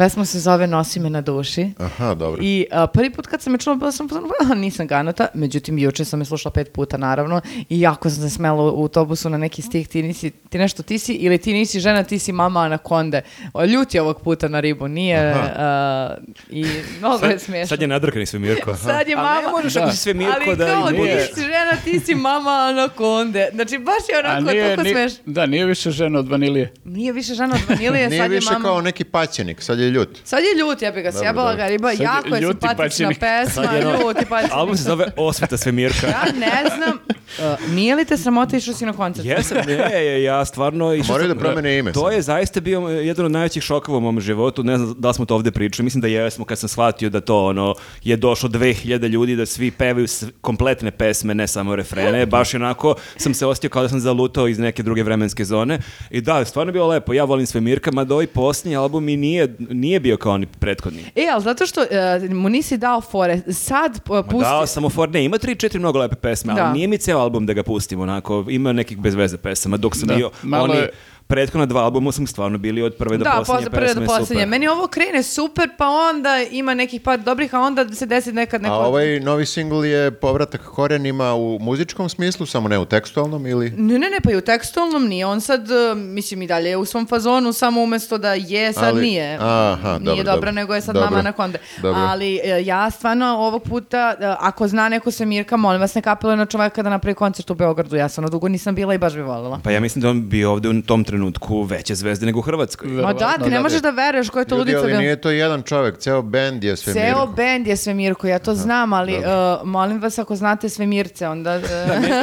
Pesma 0.00 0.24
se 0.24 0.40
zove 0.40 0.66
Nosi 0.66 1.00
me 1.00 1.10
na 1.10 1.20
duši. 1.20 1.70
Aha, 1.78 2.14
dobro. 2.14 2.38
I 2.42 2.66
a, 2.72 2.86
prvi 2.86 3.10
put 3.10 3.26
kad 3.26 3.42
sam 3.42 3.54
je 3.54 3.58
čula, 3.58 3.76
bila 3.76 3.92
sam 3.92 4.08
pozorna, 4.08 4.28
"Ah, 4.42 4.54
nisam 4.54 4.86
ganata, 4.86 5.26
međutim 5.34 5.78
juče 5.78 6.04
sam 6.04 6.20
je 6.20 6.24
slušala 6.24 6.52
pet 6.52 6.72
puta 6.72 6.96
naravno 6.96 7.40
i 7.68 7.80
jako 7.80 8.10
sam 8.10 8.22
se 8.22 8.30
smela 8.30 8.62
u 8.64 8.82
autobusu 8.82 9.30
na 9.30 9.38
neki 9.38 9.62
stih, 9.62 9.88
ti 9.88 10.02
nisi, 10.02 10.30
ti 10.30 10.58
nešto 10.58 10.82
ti 10.82 10.98
si, 10.98 11.12
ili 11.12 11.38
ti 11.38 11.52
nisi 11.52 11.80
žena, 11.80 12.02
ti 12.02 12.18
si 12.18 12.32
mama 12.32 12.60
anakonde. 12.60 13.22
O, 13.54 13.64
Ljut 13.64 13.94
je 13.94 14.02
ovog 14.02 14.20
puta 14.22 14.48
na 14.48 14.60
ribu, 14.60 14.88
nije, 14.88 15.18
a, 15.56 16.14
i 16.50 16.66
mnogo 16.98 17.26
je 17.26 17.38
smiješno. 17.38 17.68
Sad 17.68 17.82
je 17.82 17.88
nadrkani 17.88 18.26
sve 18.26 18.38
Mirko. 18.38 18.76
Sad 18.76 19.08
je 19.08 19.14
Ali 19.14 19.26
mama. 19.26 19.40
ne 19.40 19.48
možeš 19.48 19.76
ako 19.76 19.90
si 19.90 19.96
sve 19.96 20.14
Mirko 20.14 20.34
Ali 20.46 20.56
da... 20.56 20.66
kao, 20.66 20.90
i 20.90 20.92
ti 20.92 20.98
budeš- 20.98 21.34
si 21.34 21.40
žena, 21.40 21.76
ti 21.84 22.00
si 22.00 22.14
mama 22.14 22.50
anakonde. 22.50 23.48
Znači, 23.54 23.78
baš 23.78 24.02
je 24.08 24.18
onako 24.20 24.50
nije, 24.50 24.76
toliko 24.76 24.92
smešno. 24.92 25.18
da, 25.26 25.46
nije 25.46 25.64
više 25.66 25.90
žena 25.90 26.18
od 26.18 26.28
vanilije. 26.28 26.72
Nije 26.84 27.12
više 27.12 27.34
žena 27.34 27.54
od 27.54 27.68
vanilije, 27.68 28.08
Nije 28.08 28.20
sad 28.20 28.30
je 28.30 28.34
više 28.34 28.52
mama... 28.52 28.64
kao 28.64 28.80
neki 28.80 29.04
paćenik, 29.04 29.62
sad 29.62 29.78
je 29.78 29.89
ljut. 29.90 30.20
Sad 30.24 30.38
je 30.38 30.60
ljut, 30.60 30.82
ja 30.82 30.92
bi 30.92 31.02
ga 31.02 31.12
sjebala 31.12 31.54
ga 31.54 31.66
riba, 31.66 31.90
Sad 31.90 32.00
je 32.00 32.04
jako 32.04 32.34
je 32.34 32.40
ljuti 32.40 32.58
simpatična 32.60 33.08
paćenik. 33.08 33.18
pesma, 33.20 33.62
je 33.62 33.82
ljuti 33.82 34.26
paćenik. 34.28 34.52
Album 34.52 34.76
se 34.76 34.82
zove 34.82 35.06
Osveta 35.16 35.56
sve 35.56 35.72
Mirka. 35.72 36.06
Ja 36.06 36.24
ne 36.24 36.70
znam, 36.76 36.98
uh, 37.68 37.70
nije 37.74 37.96
li 37.96 38.04
te 38.04 38.16
sramota 38.16 38.56
išao 38.56 38.74
si 38.74 38.86
na 38.86 38.92
koncert? 38.92 39.26
Jesam, 39.26 39.58
ne, 39.66 39.72
je, 39.72 40.22
ja 40.22 40.44
stvarno... 40.44 40.94
išao 40.94 41.12
Moraju 41.14 41.34
da 41.34 41.40
promene 41.40 41.78
ime 41.78 41.92
To 41.92 42.10
je 42.10 42.22
zaista 42.22 42.60
bio 42.60 42.80
jedan 42.80 43.26
od 43.26 43.32
najvećih 43.32 43.62
šokova 43.62 43.98
u 43.98 44.00
mom 44.00 44.20
životu, 44.20 44.62
ne 44.62 44.76
znam 44.76 44.94
da 44.98 45.08
li 45.08 45.14
smo 45.14 45.24
to 45.24 45.34
ovdje 45.34 45.52
pričali, 45.52 45.84
mislim 45.84 46.00
da 46.00 46.08
jesmo 46.08 46.44
kad 46.44 46.58
sam 46.58 46.68
shvatio 46.68 47.10
da 47.10 47.20
to 47.20 47.44
ono, 47.44 47.74
je 48.04 48.16
došlo 48.16 48.48
2000 48.48 49.08
ljudi 49.08 49.36
da 49.36 49.46
svi 49.46 49.70
pevaju 49.70 50.06
kompletne 50.40 50.90
pesme, 50.90 51.34
ne 51.34 51.46
samo 51.46 51.76
refrene, 51.76 52.26
baš 52.26 52.54
onako 52.54 52.94
sam 53.16 53.34
se 53.34 53.46
osjetio 53.46 53.70
kao 53.70 53.82
da 53.82 53.88
sam 53.88 54.00
zalutao 54.00 54.48
iz 54.48 54.58
neke 54.58 54.82
druge 54.82 55.02
vremenske 55.02 55.44
zone 55.44 55.78
i 56.10 56.20
da, 56.20 56.44
stvarno 56.44 56.68
je 56.68 56.72
bilo 56.72 56.86
lepo, 56.86 57.12
ja 57.12 57.24
volim 57.24 57.46
sve 57.46 57.60
Mirka, 57.60 57.90
mada 57.92 58.14
ovaj 58.14 58.26
posljednji 58.26 58.76
album 58.76 59.08
i 59.08 59.16
nije, 59.16 59.56
nije 59.70 60.00
bio 60.00 60.16
kao 60.16 60.32
oni 60.32 60.46
prethodni. 60.48 61.04
E, 61.16 61.26
ali 61.32 61.42
zato 61.42 61.66
što 61.66 61.80
uh, 61.80 61.86
mu 62.30 62.48
nisi 62.48 62.76
dao 62.76 63.00
fore, 63.00 63.40
sad 63.48 63.92
uh, 64.08 64.24
pusti... 64.24 64.38
dao 64.40 64.66
sam 64.66 64.82
mu 64.82 64.90
for, 64.90 65.10
ne, 65.10 65.24
ima 65.24 65.38
tri, 65.38 65.56
četiri 65.56 65.78
mnogo 65.78 65.98
lepe 65.98 66.16
pesme, 66.16 66.54
Da. 66.54 66.64
ali 66.64 66.72
nije 66.72 66.86
mi 66.86 66.98
ceo 66.98 67.18
album 67.18 67.46
da 67.46 67.52
ga 67.52 67.62
pustim, 67.62 68.00
onako, 68.00 68.44
ima 68.48 68.72
nekih 68.72 68.98
bez 68.98 69.14
veze 69.14 69.36
pesama, 69.36 69.76
dok 69.76 69.96
sam 69.96 70.08
Da, 70.08 70.14
bio, 70.14 70.30
malo 70.42 70.64
oni 70.64 70.74
je- 70.74 70.90
prethodna 71.30 71.66
dva 71.66 71.82
albuma 71.82 72.12
sam 72.12 72.26
stvarno 72.26 72.58
bili 72.58 72.82
od 72.82 72.94
prve 72.94 73.16
do 73.16 73.24
Da, 73.24 73.34
poslednje 73.38 73.64
posle 73.64 73.78
prve 73.80 73.94
do 73.94 74.06
poslednje. 74.06 74.46
Meni 74.46 74.68
ovo 74.68 74.86
krene 74.86 75.22
super, 75.22 75.68
pa 75.78 75.88
onda 75.88 76.42
ima 76.50 76.74
nekih 76.74 77.00
par 77.00 77.18
dobrih, 77.18 77.54
a 77.54 77.60
onda 77.60 77.88
se 77.94 78.06
desi 78.06 78.32
nekad 78.32 78.62
neko... 78.62 78.74
A 78.74 78.78
ovaj 78.78 79.20
novi 79.20 79.46
singl 79.46 79.84
je 79.84 80.10
povratak 80.10 80.60
korenima 80.60 81.34
u 81.34 81.58
muzičkom 81.60 82.08
smislu, 82.08 82.46
samo 82.46 82.68
ne 82.68 82.78
u 82.78 82.84
tekstualnom 82.84 83.46
ili... 83.46 83.70
Ne, 83.70 83.98
ne, 83.98 84.10
ne, 84.10 84.20
pa 84.24 84.32
i 84.32 84.36
u 84.36 84.40
tekstualnom 84.40 85.06
nije. 85.06 85.26
On 85.26 85.40
sad, 85.40 85.68
uh, 85.70 85.98
mislim, 85.98 86.42
i 86.42 86.46
dalje 86.46 86.68
je 86.68 86.76
u 86.76 86.84
svom 86.84 87.06
fazonu, 87.06 87.52
samo 87.52 87.82
umesto 87.82 88.18
da 88.18 88.34
je, 88.34 88.72
sad 88.72 88.84
Ali- 88.84 89.02
nije. 89.02 89.38
Aha, 89.40 89.98
nije 89.98 90.00
dobro, 90.00 90.16
dobra, 90.16 90.34
dobro. 90.34 90.52
nego 90.52 90.74
je 90.74 90.80
sad 90.80 90.94
Dobro. 90.94 91.10
mama 91.10 91.22
na 91.22 91.32
konde. 91.32 91.58
Dobro. 91.82 92.00
Ali 92.00 92.40
e, 92.44 92.62
ja 92.64 92.90
stvarno 92.90 93.26
ovog 93.26 93.62
puta, 93.62 94.14
e, 94.20 94.34
ako 94.38 94.68
zna 94.68 94.88
neko 94.88 95.10
Svemirka, 95.10 95.56
molim 95.56 95.80
vas, 95.80 95.94
ne 95.94 96.02
kapeluje 96.02 96.36
na 96.36 96.46
čoveka 96.46 96.82
da 96.82 96.90
napravi 96.90 97.14
koncert 97.14 97.50
u 97.50 97.54
Beogradu. 97.54 97.96
Ja 97.96 98.08
sam 98.08 98.26
dugo 98.26 98.48
nisam 98.48 98.74
bila 98.74 98.94
i 98.94 98.98
baš 98.98 99.14
bi 99.14 99.22
voljela. 99.22 99.60
Pa 99.64 99.70
ja 99.70 99.80
mislim 99.80 100.02
da 100.02 100.08
on 100.10 100.28
bi 100.28 100.44
ovde 100.44 100.68
u 100.68 100.82
tom 100.82 101.04
trenutku 101.04 101.19
veće 101.68 101.94
zvezde 101.94 102.26
nego 102.26 102.38
u 102.38 102.42
Hrvatskoj. 102.42 102.88
Ma 102.88 103.12
da, 103.12 103.32
ti 103.32 103.50
ne 103.50 103.56
da. 103.56 103.62
možeš 103.62 103.82
da 103.82 103.90
veruješ 103.90 104.30
koja 104.30 104.40
je 104.40 104.44
to 104.44 104.54
Ljudi, 104.54 104.60
ludica 104.60 104.78
ali 104.78 104.86
bila. 104.86 105.00
nije 105.00 105.20
to 105.20 105.30
jedan 105.30 105.62
čovek, 105.62 105.98
ceo 105.98 106.22
bend 106.22 106.64
je 106.64 106.76
sve 106.76 106.92
Ceo 106.92 107.26
bend 107.26 107.66
je 107.66 107.76
Svemirko, 107.76 108.26
ja 108.26 108.38
to 108.38 108.54
znam, 108.54 108.92
ali 108.92 109.12
e, 109.12 109.20
molim 109.64 110.00
vas 110.00 110.18
ako 110.18 110.36
znate 110.36 110.68
Svemirce, 110.68 111.28
onda... 111.28 111.54
e, 111.54 111.60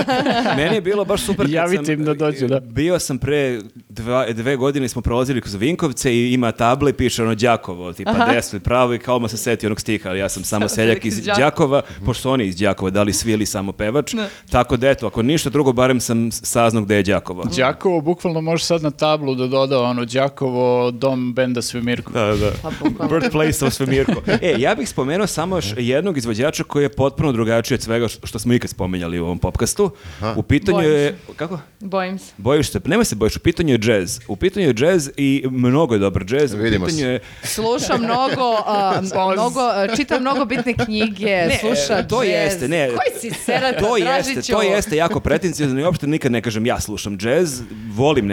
Meni 0.57 0.75
je 0.75 0.81
bilo 0.81 1.05
baš 1.05 1.21
super 1.21 1.49
Javite 1.49 1.85
sam, 1.85 1.93
im 1.93 2.03
da 2.03 2.13
dođu, 2.13 2.47
da. 2.47 2.59
Bio 2.59 2.99
sam 2.99 3.17
pre 3.17 3.59
dva, 3.89 4.25
dve 4.33 4.55
godine 4.55 4.89
smo 4.89 5.01
prolazili 5.01 5.41
kroz 5.41 5.55
Vinkovce 5.55 6.13
i 6.13 6.33
ima 6.33 6.51
table 6.51 6.89
i 6.89 6.93
piše 6.93 7.23
ono 7.23 7.35
Đakovo, 7.35 7.93
tipa 7.93 8.27
desno 8.33 8.57
i 8.57 8.59
pravo 8.59 8.93
i 8.93 8.99
kao 8.99 9.19
ma 9.19 9.27
se 9.27 9.37
seti 9.37 9.65
onog 9.65 9.81
stiha, 9.81 10.09
ali 10.09 10.19
ja 10.19 10.29
sam 10.29 10.43
samo 10.43 10.67
seljak 10.77 11.05
iz 11.05 11.25
Đakova. 11.37 11.81
Pošto 12.05 12.31
oni 12.31 12.45
iz 12.45 12.57
Đakova, 12.57 12.91
da 12.91 13.03
li 13.03 13.13
svi 13.13 13.31
ili 13.31 13.45
samo 13.45 13.71
pevač, 13.71 14.15
tako 14.49 14.77
da 14.77 14.89
eto, 14.89 15.07
ako 15.07 15.21
ništa 15.21 15.49
drugo, 15.49 15.73
barem 15.73 15.99
sam 15.99 16.31
saznao 16.31 16.83
gde 16.83 16.95
je 16.95 17.03
Đakovo. 17.03 17.43
Đakovo, 17.57 18.01
bukvalno 18.01 18.41
može 18.41 18.65
sad 18.65 18.83
na 18.87 18.91
tablu 18.91 19.35
da 19.35 19.47
doda 19.47 19.79
ono 19.79 20.05
Đakovo, 20.05 20.91
dom 20.91 21.33
benda 21.33 21.61
Svemirko. 21.61 22.11
Da, 22.11 22.35
da. 22.35 22.51
Pa. 22.97 23.07
Birthplace 23.07 23.65
of 23.65 23.73
Svemirko. 23.73 24.21
E, 24.41 24.55
ja 24.57 24.75
bih 24.75 24.89
spomenuo 24.89 25.27
samo 25.27 25.55
još 25.57 25.65
jednog 25.77 26.17
izvođača 26.17 26.63
koji 26.63 26.83
je 26.83 26.89
potpuno 26.89 27.31
drugačiji 27.31 27.75
od 27.75 27.81
svega 27.81 28.07
što 28.07 28.39
smo 28.39 28.53
ikad 28.53 28.69
spomenjali 28.69 29.19
u 29.19 29.25
ovom 29.25 29.39
popkastu. 29.39 29.91
U 30.35 30.43
pitanju 30.43 30.77
Bojim 30.77 30.91
je... 30.91 31.17
Kako? 31.35 31.59
Bojim 31.79 32.19
se. 32.19 32.33
Bojiš 32.37 32.71
se, 32.71 32.79
nemoj 32.85 33.05
se 33.05 33.15
bojiš, 33.15 33.35
u 33.35 33.39
pitanju 33.39 33.73
je 33.73 33.77
džez. 33.77 34.19
U 34.27 34.35
pitanju 34.35 34.67
je 34.67 34.73
džez 34.73 35.09
i 35.17 35.43
mnogo 35.51 35.95
je 35.95 35.99
dobar 35.99 36.23
džez. 36.25 36.53
U 36.53 36.57
Vidimo 36.57 36.85
pitanju 36.85 37.03
se. 37.03 37.07
je... 37.09 37.19
Sluša 37.43 37.97
mnogo, 37.97 38.55
a, 38.65 39.01
mnogo, 39.33 39.59
a, 39.61 39.87
čita 39.95 40.19
mnogo 40.19 40.45
bitne 40.45 40.73
knjige, 40.73 41.49
sluša 41.59 41.93
e, 41.99 42.07
to 42.07 42.23
jazz. 42.23 42.33
jeste, 42.33 42.67
ne. 42.67 42.87
Koji 42.87 43.19
si 43.21 43.39
serata, 43.45 43.79
To 43.79 43.95
Dražiću? 43.99 44.37
jeste, 44.37 44.53
to 44.53 44.61
jeste 44.61 44.95
jako 44.95 45.19
pretencijozno 45.19 45.79
i 45.79 45.83
uopšte 45.83 46.07
nikad 46.07 46.31
ne 46.31 46.41
kažem 46.41 46.65
ja 46.65 46.79
slušam 46.79 47.17
džez, 47.17 47.61
volim 47.93 48.27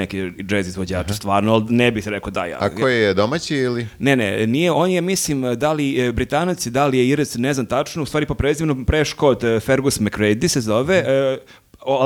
neke 0.45 0.55
džez 0.55 0.69
izvođače 0.69 1.15
stvarno, 1.15 1.53
ali 1.53 1.65
ne 1.69 1.91
bih 1.91 2.09
rekao 2.09 2.31
da 2.31 2.45
ja. 2.45 2.59
A 2.61 2.69
koji 2.69 3.01
je 3.01 3.15
domaći 3.15 3.57
ili... 3.57 3.87
Ne, 3.99 4.17
ne, 4.17 4.47
nije, 4.47 4.73
on 4.73 4.91
je, 4.91 5.01
mislim, 5.01 5.55
da 5.57 5.73
li 5.73 5.91
je 5.91 6.13
Britanac, 6.13 6.67
da 6.67 6.87
li 6.87 6.99
je 6.99 7.09
Irec, 7.09 7.35
ne 7.35 7.55
znam 7.55 7.67
tačno, 7.67 8.03
u 8.03 8.07
stvari 8.07 8.27
po 8.27 8.35
prezimenu 8.35 8.85
preško 8.85 9.29
od 9.29 9.45
eh, 9.45 9.61
Fergus 9.61 10.01
McReady 10.01 10.49
se 10.49 10.61
zove, 10.61 11.05
eh, 11.07 11.39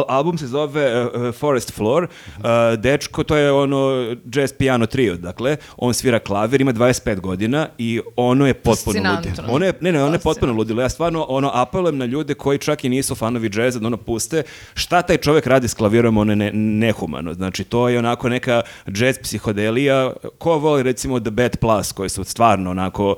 album 0.08 0.38
se 0.38 0.46
zove 0.46 0.82
eh, 0.82 1.32
Forest 1.32 1.72
Floor, 1.74 2.08
Eh, 2.38 2.76
dečko, 2.76 3.24
to 3.24 3.36
je 3.36 3.52
ono 3.52 4.14
jazz 4.24 4.52
piano 4.52 4.86
trio, 4.86 5.16
dakle, 5.16 5.56
on 5.76 5.94
svira 5.94 6.18
klavir, 6.18 6.60
ima 6.60 6.72
25 6.72 7.20
godina 7.20 7.68
i 7.78 8.00
ono 8.16 8.46
je 8.46 8.54
potpuno 8.54 9.16
ludilo. 9.16 9.46
Ono 9.48 9.66
je, 9.66 9.72
ne, 9.80 9.92
ne, 9.92 10.04
ono 10.04 10.14
je 10.14 10.18
potpuno 10.18 10.52
ludilo. 10.52 10.82
Ja 10.82 10.88
stvarno 10.88 11.26
ono 11.28 11.50
apelujem 11.54 11.98
na 11.98 12.04
ljude 12.04 12.34
koji 12.34 12.58
čak 12.58 12.84
i 12.84 12.88
nisu 12.88 13.14
fanovi 13.14 13.48
džeza 13.48 13.78
da 13.78 13.86
ono 13.86 13.96
puste. 13.96 14.42
Šta 14.74 15.02
taj 15.02 15.16
čovjek 15.16 15.46
radi 15.46 15.68
s 15.68 15.74
klavirom, 15.74 16.16
ono 16.16 16.32
je 16.32 16.36
ne, 16.36 16.50
nehumano. 16.52 17.34
Znači, 17.34 17.64
to 17.64 17.88
je 17.88 17.98
onako 17.98 18.28
neka 18.28 18.62
jazz 18.86 19.18
psihodelija. 19.22 20.12
Ko 20.38 20.58
voli 20.58 20.82
recimo 20.82 21.20
The 21.20 21.30
Bad 21.30 21.56
Plus, 21.56 21.92
koji 21.92 22.08
su 22.08 22.24
stvarno 22.24 22.70
onako 22.70 23.16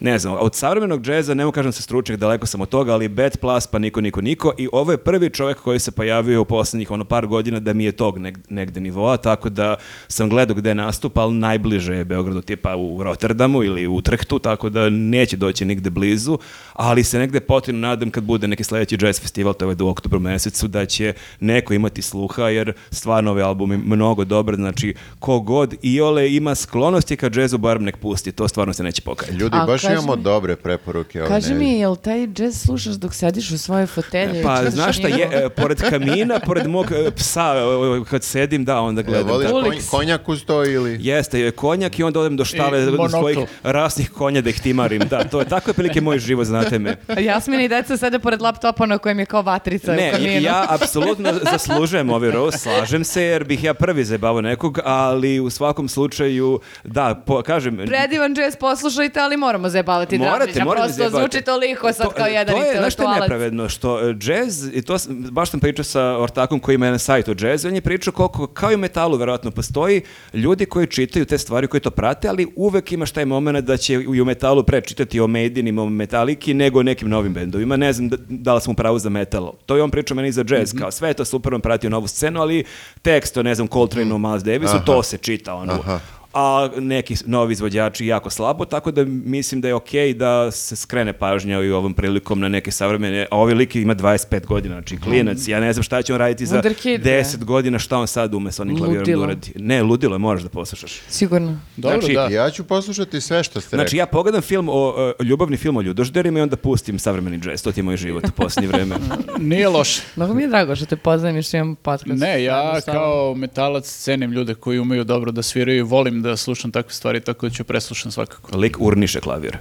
ne 0.00 0.18
znam, 0.18 0.36
od 0.40 0.54
savremenog 0.54 1.02
džeza, 1.02 1.34
ne 1.34 1.52
kažem 1.52 1.72
se 1.72 1.82
stručnjak, 1.82 2.18
daleko 2.18 2.46
sam 2.46 2.60
od 2.60 2.68
toga, 2.68 2.92
ali 2.92 3.08
Bad 3.08 3.36
Plus, 3.36 3.66
pa 3.66 3.78
niko, 3.78 4.00
niko, 4.00 4.20
niko. 4.20 4.52
I 4.58 4.68
ovo 4.72 4.92
je 4.92 4.98
prvi 4.98 5.30
čovjek 5.30 5.58
koji 5.58 5.78
se 5.78 5.90
pojavio 5.90 6.42
u 6.42 6.44
posljednjih 6.44 6.90
ono 6.90 7.04
par 7.04 7.26
godina 7.26 7.60
da 7.60 7.72
mi 7.72 7.84
je 7.84 7.92
tog 7.92 8.18
neg- 8.18 8.38
negde 8.48 8.80
nivoa, 8.80 9.16
tako 9.16 9.48
da 9.48 9.76
sam 10.08 10.28
gledao 10.28 10.56
gde 10.56 10.74
nastupa, 10.74 11.20
ali 11.20 11.34
najbliže 11.34 11.94
je 11.94 12.04
Beogradu 12.04 12.40
tipa 12.40 12.76
u 12.76 13.02
Rotterdamu 13.02 13.62
ili 13.64 13.86
u 13.86 13.94
Utrechtu, 13.94 14.38
tako 14.38 14.68
da 14.68 14.90
neće 14.90 15.36
doći 15.36 15.64
nigde 15.64 15.90
blizu, 15.90 16.38
ali 16.76 17.04
se 17.04 17.18
negde 17.18 17.40
potrebno 17.40 17.80
nadam 17.80 18.10
kad 18.10 18.24
bude 18.24 18.48
neki 18.48 18.64
sledeći 18.64 18.98
jazz 19.00 19.20
festival, 19.20 19.54
to 19.54 19.64
je 19.64 19.66
ovaj 19.66 19.76
u 19.80 19.88
oktobru 19.88 20.20
mesecu, 20.20 20.68
da 20.68 20.86
će 20.86 21.12
neko 21.40 21.74
imati 21.74 22.02
sluha, 22.02 22.42
jer 22.44 22.72
stvarno 22.90 23.30
ovaj 23.30 23.42
album 23.42 23.72
je 23.72 23.78
mnogo 23.78 24.24
dobar, 24.24 24.54
znači 24.54 24.94
kogod 25.18 25.74
iole 25.82 26.32
ima 26.32 26.54
sklonosti 26.54 27.16
ka 27.16 27.30
džezu, 27.30 27.58
barem 27.58 27.84
nek 27.84 27.96
pusti, 27.96 28.32
to 28.32 28.48
stvarno 28.48 28.72
se 28.72 28.82
neće 28.82 29.02
pokajati. 29.02 29.36
Ljudi, 29.36 29.56
A 29.56 29.66
baš 29.66 29.84
imamo 29.84 30.16
mi- 30.16 30.22
dobre 30.22 30.56
preporuke. 30.56 31.20
ove 31.20 31.28
Kaži 31.28 31.48
nedelje. 31.48 31.66
mi, 31.66 31.78
jel 31.78 31.96
taj 31.96 32.26
džez 32.26 32.56
slušaš 32.56 32.94
dok 32.94 33.14
sediš 33.14 33.50
u 33.50 33.58
svojoj 33.58 33.86
fotelji? 33.86 34.42
Pa, 34.42 34.70
znaš 34.70 34.98
šta, 34.98 35.08
je, 35.08 35.28
e, 35.34 35.48
pored 35.50 35.80
kamina, 35.80 36.40
pored 36.40 36.66
mog 36.66 36.86
e, 36.92 37.10
psa, 37.10 37.54
e, 38.00 38.04
kad 38.04 38.24
sedim, 38.24 38.64
da, 38.64 38.80
onda 38.80 39.02
gledam. 39.02 39.28
voliš 39.28 39.46
tako. 39.46 39.60
konj- 39.60 39.90
konjak 39.90 40.28
uz 40.28 40.44
to 40.44 40.64
ili... 40.66 40.98
Jeste, 41.00 41.40
je 41.40 41.50
konjak 41.50 41.98
i 41.98 42.02
onda 42.02 42.20
odem 42.20 42.36
do 42.36 42.44
štale 42.44 42.82
I 42.82 42.84
do 42.84 42.90
monokl. 42.92 43.10
svojih 43.10 43.38
rasnih 43.62 44.10
konja 44.10 44.40
da 44.40 44.50
ih 44.50 44.60
timarim. 44.60 45.02
Da, 45.02 45.24
to 45.24 45.40
je 45.40 45.46
tako 45.46 45.70
je 45.70 45.74
prilike 45.74 46.00
moj 46.00 46.18
život, 46.18 46.46
znate 46.68 46.78
me. 46.78 46.96
Jasmina 47.28 47.62
i 47.62 47.68
deca 47.68 47.96
sede 47.96 48.18
pored 48.18 48.42
laptopa 48.42 48.86
na 48.86 48.98
kojem 48.98 49.18
je 49.18 49.26
kao 49.26 49.42
vatrica 49.42 49.92
Ne, 49.92 50.08
u 50.08 50.12
kaminu. 50.12 50.40
ja 50.40 50.66
apsolutno 50.80 51.32
zaslužujem 51.52 52.10
ovaj 52.10 52.30
roast, 52.30 52.58
slažem 52.58 53.04
se 53.04 53.22
jer 53.22 53.44
bih 53.44 53.64
ja 53.64 53.74
prvi 53.74 54.04
zajebavao 54.04 54.40
nekog, 54.40 54.78
ali 54.84 55.40
u 55.40 55.50
svakom 55.50 55.88
slučaju, 55.88 56.60
da, 56.84 57.22
po, 57.26 57.42
kažem... 57.42 57.76
Predivan 57.76 58.34
džez 58.34 58.56
poslušajte, 58.56 59.20
ali 59.20 59.36
moramo 59.36 59.68
zajebavati 59.68 60.18
Morate, 60.18 60.64
morate 60.64 60.92
Prosto 60.96 61.18
zvuči 61.18 61.42
toliko 61.42 61.92
sad 61.92 62.14
kao 62.14 62.26
jedan 62.26 62.54
to 62.54 62.62
je, 62.62 62.78
znaš 62.78 62.92
što 62.92 63.02
je 63.02 63.20
nepravedno, 63.20 63.68
što 63.68 64.08
e, 64.08 64.14
džez, 64.14 64.70
i 64.74 64.82
to 64.82 64.98
sam, 64.98 65.26
baš 65.30 65.50
sam 65.50 65.60
pričao 65.60 65.84
sa 65.84 66.18
ortakom 66.18 66.60
koji 66.60 66.74
ima 66.74 66.86
jedan 66.86 66.98
sajt 66.98 67.28
o 67.28 67.34
džezu, 67.34 67.68
on 67.68 67.74
je 67.74 67.80
pričao 67.80 68.12
koliko, 68.12 68.46
kao 68.46 68.72
i 68.72 68.74
u 68.74 68.78
metalu 68.78 69.16
verovatno 69.16 69.50
postoji, 69.50 70.02
ljudi 70.34 70.66
koji 70.66 70.86
čitaju 70.86 71.24
te 71.24 71.38
stvari, 71.38 71.66
koji 71.66 71.80
to 71.80 71.90
prate, 71.90 72.28
ali 72.28 72.46
uvek 72.56 72.92
imaš 72.92 73.10
taj 73.10 73.24
moment 73.24 73.66
da 73.66 73.76
će 73.76 73.94
i 73.94 74.20
u 74.20 74.24
metalu 74.24 74.62
pre 74.62 74.80
čitati 74.80 75.20
o 75.20 75.26
Maidinima, 75.26 75.82
o 75.82 75.88
Metaliki, 75.88 76.54
nego 76.56 76.82
nekim 76.82 77.08
novim 77.08 77.34
bendovima. 77.34 77.76
Ne 77.76 77.92
znam 77.92 78.08
da, 78.08 78.16
da 78.28 78.54
li 78.54 78.60
sam 78.60 78.72
u 78.72 78.76
pravu 78.76 78.98
za 78.98 79.08
metal. 79.08 79.52
To 79.66 79.76
je 79.76 79.82
on 79.82 79.90
pričao 79.90 80.14
meni 80.14 80.32
za 80.32 80.44
džez, 80.44 80.74
kao 80.78 80.90
sve 80.90 81.08
je 81.08 81.14
to 81.14 81.24
super, 81.24 81.54
on 81.54 81.60
pratio 81.60 81.90
novu 81.90 82.06
scenu, 82.06 82.40
ali 82.40 82.64
tekst 83.02 83.36
o, 83.36 83.42
ne 83.42 83.54
znam, 83.54 83.68
Coltrane-u, 83.68 84.18
Miles 84.18 84.42
Davisu, 84.42 84.76
to 84.86 85.02
se 85.02 85.18
čita, 85.18 85.54
ono, 85.54 85.72
Aha. 85.72 86.00
A 86.38 86.68
neki 86.78 87.14
novi 87.26 87.52
izvođači 87.52 88.06
jako 88.06 88.30
slabo, 88.30 88.64
tako 88.64 88.90
da 88.90 89.04
mislim 89.04 89.60
da 89.60 89.68
je 89.68 89.74
okej 89.74 90.14
da 90.14 90.50
se 90.50 90.76
skrene 90.76 91.12
pažnja 91.12 91.62
i 91.62 91.70
ovom 91.70 91.94
prilikom 91.94 92.40
na 92.40 92.48
neke 92.48 92.70
savremene, 92.70 93.26
a 93.30 93.36
ovaj 93.38 93.54
lik 93.54 93.76
ima 93.76 93.94
25 93.94 94.46
godina, 94.46 94.74
znači 94.74 94.96
klinac, 95.00 95.48
ja 95.48 95.60
ne 95.60 95.72
znam 95.72 95.82
šta 95.82 96.02
će 96.02 96.12
on 96.12 96.18
raditi 96.18 96.46
za 96.46 96.62
Wunderkid, 96.62 97.00
bre. 97.00 97.22
10 97.22 97.44
godina, 97.44 97.78
šta 97.78 97.98
on 97.98 98.06
sad 98.06 98.34
ume 98.34 98.52
sa 98.52 98.62
onim 98.62 98.76
klavirom 98.76 99.04
da 99.04 99.10
Ludilo. 99.10 99.24
uradi. 99.24 99.52
Ne, 99.56 99.82
ludilo 99.82 100.14
je, 100.14 100.18
moraš 100.18 100.42
da 100.42 100.48
poslušaš. 100.48 101.00
Sigurno. 101.08 101.60
Dobro, 101.76 102.00
Znači, 102.00 102.14
da. 102.14 102.26
Ja 102.28 102.50
ću 102.50 102.64
poslušati 102.64 103.20
sve 103.20 103.44
što 103.44 103.60
ste 103.60 103.76
Znači 103.76 103.82
rekli. 103.84 103.98
ja 103.98 104.06
pogledam 104.06 104.42
film 104.42 104.68
o, 104.68 104.94
e, 105.20 105.24
ljubavni 105.24 105.56
film 105.56 105.76
o 105.76 105.80
ljudožderima 105.82 106.38
i 106.38 106.42
onda 106.42 106.56
pustim 106.56 106.98
savremeni 106.98 107.38
džez, 107.38 107.62
to 107.62 107.72
ti 107.72 107.80
je 107.80 107.84
moj 107.84 107.96
život 107.96 108.24
u 108.28 108.32
posljednje 108.32 108.68
vreme. 108.68 108.94
Nije 109.38 109.68
loše. 109.68 110.02
Mnogo 110.16 110.34
mi 110.34 110.42
je 110.42 110.48
drago 110.48 110.76
što 110.76 110.86
te 110.86 110.96
poznajem 110.96 111.36
i 111.36 111.42
što 111.42 111.56
imam 111.56 111.74
podcast. 111.74 112.20
Ne, 112.20 112.42
ja 112.44 112.80
kao 112.84 113.34
metalac 113.34 113.84
cenim 113.84 114.32
ljude 114.32 114.54
koji 114.54 114.78
umeju 114.78 115.04
dobro 115.04 115.32
da 115.32 115.42
sviraju 115.42 115.78
i 115.78 115.82
volim 115.82 116.22
da 116.26 116.36
slušam 116.36 116.70
takve 116.70 116.92
stvari, 116.92 117.20
tako 117.20 117.48
da 117.48 117.54
ću 117.54 117.64
preslušam 117.64 118.12
svakako. 118.12 118.58
Lik 118.58 118.76
urniše 118.80 119.20
klavir. 119.20 119.58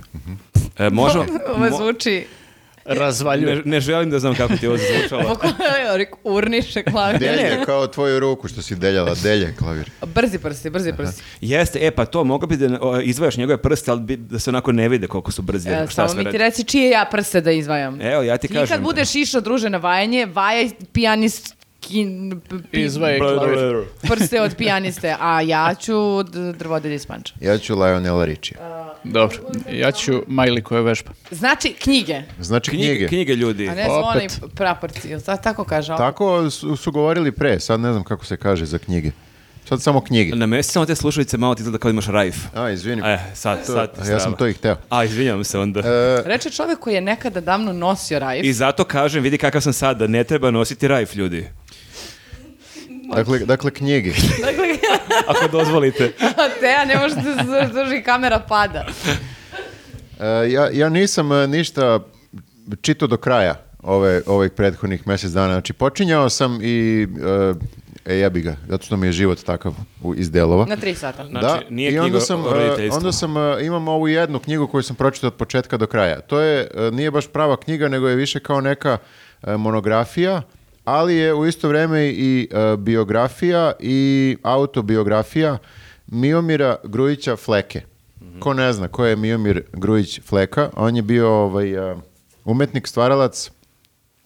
E, 0.78 0.90
možemo... 0.90 1.26
Ovo 1.56 1.78
zvuči... 1.78 2.26
Razvaljuje. 2.86 3.56
ne, 3.56 3.62
ne 3.66 3.80
želim 3.80 4.10
da 4.10 4.20
znam 4.20 4.36
kako 4.36 4.58
ti 4.58 4.68
ovo 4.68 4.78
zvučalo. 4.78 5.38
Urniše 6.24 6.84
klavir. 6.84 7.20
Delje, 7.20 7.66
kao 7.66 7.88
tvoju 7.88 8.20
ruku 8.20 8.48
što 8.48 8.62
si 8.62 8.76
deljala, 8.76 9.16
delje 9.24 9.56
klavir. 9.56 9.92
Brzi 10.06 10.40
prsti, 10.40 10.70
brzi 10.70 10.94
prsti. 10.94 11.22
Jeste, 11.42 11.80
e 11.82 11.92
pa 11.92 12.06
to, 12.06 12.24
mogo 12.24 12.48
bi 12.48 12.58
da 12.58 12.78
o, 12.82 13.02
izdvajaš 13.02 13.38
njegove 13.38 13.58
prste, 13.58 13.92
ali 13.92 14.02
bi, 14.02 14.18
da 14.18 14.40
se 14.40 14.50
onako 14.50 14.72
ne 14.72 14.90
vide 14.90 15.08
koliko 15.08 15.32
su 15.32 15.42
brzi. 15.42 15.70
E, 15.70 15.88
šta 15.90 16.08
samo 16.08 16.24
mi 16.24 16.32
ti 16.32 16.38
reci 16.38 16.64
čije 16.64 16.90
ja 16.90 17.06
prste 17.12 17.42
da 17.42 17.52
izdvajam. 17.52 18.02
Evo, 18.02 18.24
ja 18.24 18.38
ti 18.38 18.48
Ti 18.48 18.54
kažem. 18.54 18.68
kad 18.68 18.84
budeš 18.84 19.16
išao 19.16 19.42
druže 19.42 19.70
na 19.70 19.78
vajanje, 19.78 20.26
vajaj 20.26 20.70
pijanist 20.94 21.56
kin, 21.88 22.42
pi- 22.42 22.62
Izvaje 22.74 23.20
klavir. 23.20 23.84
prste 24.04 24.42
od 24.42 24.56
pijaniste, 24.56 25.16
a 25.20 25.42
ja 25.42 25.76
ću 25.76 25.94
d- 26.24 26.54
drvodelje 26.54 26.96
iz 26.96 27.06
Panča. 27.06 27.34
Ja 27.42 27.58
ću 27.58 27.76
Lionela 27.76 28.26
Richie. 28.26 28.58
Dobro, 29.04 29.38
ja 29.72 29.92
ću 29.92 30.24
Majli 30.28 30.62
koja 30.62 30.82
vežba. 30.82 31.12
Znači, 31.32 31.74
knjige, 31.74 32.22
Znači 32.40 32.72
Knjige, 32.72 32.86
knjige. 32.88 33.08
knjige 33.08 33.36
ljudi. 33.36 33.70
a 33.70 33.76
ne 33.76 33.88
Opet. 33.88 34.32
zvoni 34.32 34.52
praporci, 34.56 35.10
tako 35.44 35.64
kaže? 35.64 35.94
ovo? 35.94 35.98
Tako 36.00 36.50
su, 36.50 36.76
su 36.76 36.92
govorili 36.92 37.32
pre, 37.32 37.60
sad 37.60 37.80
ne 37.80 37.92
znam 37.92 38.04
kako 38.04 38.26
se 38.26 38.38
kaže 38.38 38.66
za 38.66 38.78
knjige. 38.78 39.12
Sad 39.66 39.82
samo 39.82 40.02
knjige. 40.02 40.36
Na 40.36 40.46
mesti 40.46 40.74
samo 40.74 40.86
te 40.86 40.96
slušalice, 40.96 41.38
malo 41.38 41.56
ti 41.56 41.62
izgleda 41.62 41.78
kao 41.78 41.90
da 41.90 41.94
imaš 41.94 42.06
rajf. 42.08 42.36
A, 42.56 42.70
izvini. 42.70 43.02
E, 43.06 43.20
sad, 43.34 43.66
To- 43.66 43.74
sad. 43.74 43.90
ja 44.08 44.20
sam 44.20 44.34
to 44.34 44.48
i 44.48 44.54
hteo. 44.54 44.76
A, 44.90 45.04
izvinjavam 45.04 45.44
se 45.44 45.60
onda. 45.60 45.80
E, 45.80 45.84
Reče 46.26 46.50
čovjek 46.50 46.80
koji 46.80 46.94
je 46.94 47.02
nekada 47.02 47.42
davno 47.42 47.74
nosio 47.74 48.20
rajf. 48.20 48.44
I 48.44 48.54
zato 48.54 48.84
kažem, 48.84 49.24
vidi 49.24 49.38
kakav 49.38 49.62
sam 49.62 49.74
sad, 49.74 49.98
da 49.98 50.08
ne 50.08 50.24
treba 50.24 50.52
nositi 50.52 50.88
rajf, 50.88 51.16
ljudi. 51.16 51.48
Dakle, 53.16 53.40
dakle, 53.40 53.72
knjige. 53.72 54.12
Dakle, 54.46 54.66
ako 55.28 55.48
dozvolite. 55.48 56.12
Teja 56.62 56.86
ne 56.86 56.98
može 56.98 57.16
da 57.16 57.22
se 57.22 57.48
zadrži, 57.48 58.04
kamera 58.04 58.40
pada. 58.40 58.86
E, 60.20 60.52
ja, 60.52 60.70
ja 60.74 60.90
nisam 60.90 61.32
e, 61.32 61.48
ništa 61.48 62.00
čito 62.82 63.08
do 63.08 63.18
kraja 63.18 63.56
ove, 63.84 64.22
ovih 64.26 64.52
prethodnih 64.52 65.08
mjesec 65.08 65.32
dana. 65.32 65.54
Znači, 65.54 65.74
počinjao 65.74 66.30
sam 66.30 66.60
i 66.62 67.08
e, 68.06 68.14
e, 68.14 68.16
jebi 68.16 68.42
ga, 68.42 68.56
zato 68.68 68.86
što 68.86 68.98
mi 68.98 69.08
je 69.08 69.12
život 69.12 69.44
takav 69.44 69.74
u, 70.04 70.16
iz 70.16 70.32
delova. 70.32 70.66
Na 70.66 70.76
tri 70.76 70.96
sata. 70.96 71.26
Znači, 71.26 71.46
da, 71.46 71.62
nije 71.70 71.92
i 71.92 72.00
onda 72.00 72.20
sam, 72.20 72.44
e, 72.80 72.90
onda 72.92 73.12
sam, 73.12 73.36
imam 73.62 73.88
ovu 73.88 74.08
jednu 74.08 74.40
knjigu 74.40 74.68
koju 74.68 74.84
sam 74.84 74.96
pročitao 74.96 75.28
od 75.28 75.34
početka 75.34 75.78
do 75.78 75.88
kraja. 75.88 76.22
To 76.22 76.40
je, 76.40 76.68
nije 76.92 77.12
baš 77.12 77.28
prava 77.28 77.58
knjiga, 77.58 77.88
nego 77.88 78.08
je 78.08 78.16
više 78.16 78.40
kao 78.40 78.62
neka 78.62 78.98
monografija, 79.48 80.42
ali 80.86 81.16
je 81.16 81.34
u 81.34 81.46
isto 81.46 81.68
vrijeme 81.68 82.08
i 82.10 82.48
e, 82.52 82.78
biografija 82.78 83.74
i 83.80 84.38
autobiografija 84.44 85.58
Miomira 86.08 86.76
Grujića 86.84 87.36
Fleke. 87.36 87.82
Ko 88.40 88.54
ne 88.54 88.74
zna 88.74 88.88
ko 88.88 89.06
je 89.06 89.16
Miomir 89.16 89.64
Grujić 89.74 90.22
Fleka, 90.22 90.70
on 90.76 90.96
je 90.96 91.02
bio 91.02 91.30
ovaj, 91.30 91.92
e, 91.92 91.96
umetnik, 92.46 92.88
stvaralac, 92.88 93.52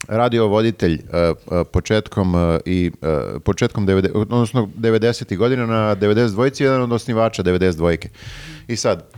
radio 0.08 0.48
voditelj 0.48 0.94
e, 0.94 1.34
početkom 1.64 2.36
i 2.66 2.92
početkom 3.44 3.88
90 3.88 4.12
odnosno 4.14 4.70
90. 4.78 5.38
godina 5.38 5.66
na 5.66 5.96
92 5.96 6.64
jedan 6.64 6.82
od 6.82 6.92
osnivača 6.92 7.44
92 7.44 8.08
I 8.68 8.76
sad 8.76 9.10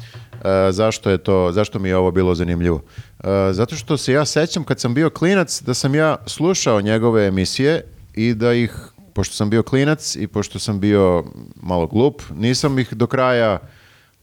zašto 0.71 1.09
je 1.09 1.17
to 1.17 1.51
zašto 1.51 1.79
mi 1.79 1.89
je 1.89 1.97
ovo 1.97 2.11
bilo 2.11 2.35
zanimljivo? 2.35 2.81
E, 3.23 3.53
zato 3.53 3.75
što 3.75 3.97
se 3.97 4.13
ja 4.13 4.25
sećam 4.25 4.63
kad 4.63 4.79
sam 4.79 4.93
bio 4.93 5.09
klinac 5.09 5.61
da 5.61 5.73
sam 5.73 5.95
ja 5.95 6.15
slušao 6.25 6.81
njegove 6.81 7.27
emisije 7.27 7.83
i 8.13 8.33
da 8.33 8.53
ih 8.53 8.91
pošto 9.13 9.35
sam 9.35 9.49
bio 9.49 9.63
klinac 9.63 10.15
i 10.15 10.27
pošto 10.27 10.59
sam 10.59 10.79
bio 10.79 11.23
malo 11.61 11.87
glup, 11.87 12.21
nisam 12.35 12.79
ih 12.79 12.93
do 12.93 13.07
kraja 13.07 13.59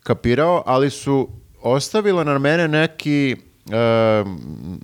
kapirao, 0.02 0.62
ali 0.66 0.90
su 0.90 1.28
ostavila 1.62 2.24
na 2.24 2.38
mene 2.38 2.68
neki, 2.68 3.36
e, 3.70 4.24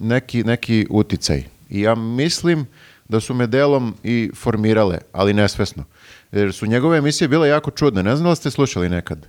neki, 0.01 0.45
neki 0.45 0.87
uticaj. 0.91 1.45
I 1.71 1.81
ja 1.81 1.95
mislim 1.95 2.67
da 3.09 3.21
su 3.21 3.35
me 3.35 3.47
delom 3.47 3.95
i 4.03 4.31
formirale, 4.35 4.99
ali 5.13 5.35
nesvesno. 5.35 5.85
Jer 6.33 6.53
su 6.53 6.67
njegove 6.67 6.99
emisije 6.99 7.29
bile 7.29 7.49
jako 7.49 7.71
čudne. 7.71 8.03
Ne 8.03 8.17
znam 8.17 8.31
da 8.31 8.35
ste 8.35 8.51
slušali 8.51 8.89
nekad. 8.89 9.27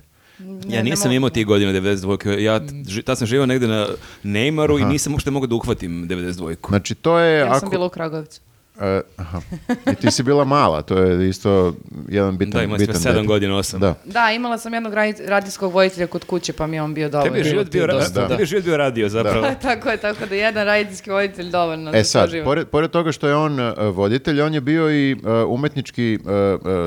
Ja 0.68 0.82
nisam 0.82 1.12
imao 1.12 1.30
tih 1.30 1.46
godina 1.46 1.72
92. 1.72 2.38
Ja 2.38 2.60
ži- 2.60 3.02
tad 3.02 3.18
sam 3.18 3.26
živio 3.26 3.46
negde 3.46 3.66
na 3.66 3.86
Neymaru 4.24 4.80
i 4.80 4.84
nisam 4.84 5.12
uopšte 5.12 5.30
mogao 5.30 5.46
da 5.46 5.54
uhvatim 5.54 6.08
92. 6.08 6.56
Znači, 6.68 6.94
to 6.94 7.18
je... 7.18 7.38
Ja 7.38 7.46
ako, 7.46 7.60
sam 7.60 7.70
bila 7.70 7.86
u 7.86 7.90
Kragovicu. 7.90 8.40
E, 8.78 9.00
aha. 9.16 9.40
I 9.86 9.96
ti 9.96 10.10
si 10.10 10.22
bila 10.22 10.44
mala, 10.46 10.82
to 10.82 10.98
je 10.98 11.28
isto 11.28 11.74
jedan 12.08 12.36
bitan, 12.36 12.60
Da, 12.60 12.66
smo 12.66 12.76
bitan 12.76 12.94
7 12.96 13.04
detalj. 13.04 13.26
godina, 13.26 13.54
8. 13.54 13.78
Da. 13.78 13.94
Da, 14.04 14.32
imala 14.32 14.58
sam 14.58 14.74
jednog 14.74 14.94
radi- 14.94 15.26
radijskog 15.26 15.72
voditelja 15.72 16.06
kod 16.06 16.24
kuće, 16.24 16.52
pa 16.52 16.66
mi 16.66 16.76
je 16.76 16.82
on 16.82 16.94
bio 16.94 17.08
dovoljno. 17.08 17.28
Tebi 17.28 17.38
je 17.40 17.44
život 17.46 17.70
bio, 17.70 17.86
ra- 17.86 17.92
dosta, 17.92 18.28
tebi 18.28 18.42
je 18.42 18.46
život 18.46 18.64
bio 18.64 18.76
radio 18.76 19.08
zapravo. 19.08 19.46
tako 19.62 19.88
je, 19.88 19.96
tako 19.96 20.26
da 20.26 20.34
jedan 20.34 20.64
radijski 20.64 21.10
voditelj 21.10 21.50
dovoljno 21.50 21.90
za 21.92 21.98
E 21.98 22.04
sad, 22.04 22.30
život. 22.30 22.44
pored, 22.44 22.68
pored 22.68 22.90
toga 22.90 23.12
što 23.12 23.28
je 23.28 23.36
on 23.36 23.60
e, 23.60 23.72
voditelj, 23.86 24.40
on 24.40 24.54
je 24.54 24.60
bio 24.60 24.90
i 24.92 25.12
e, 25.12 25.16
umetnički 25.42 26.14
e, 26.14 26.18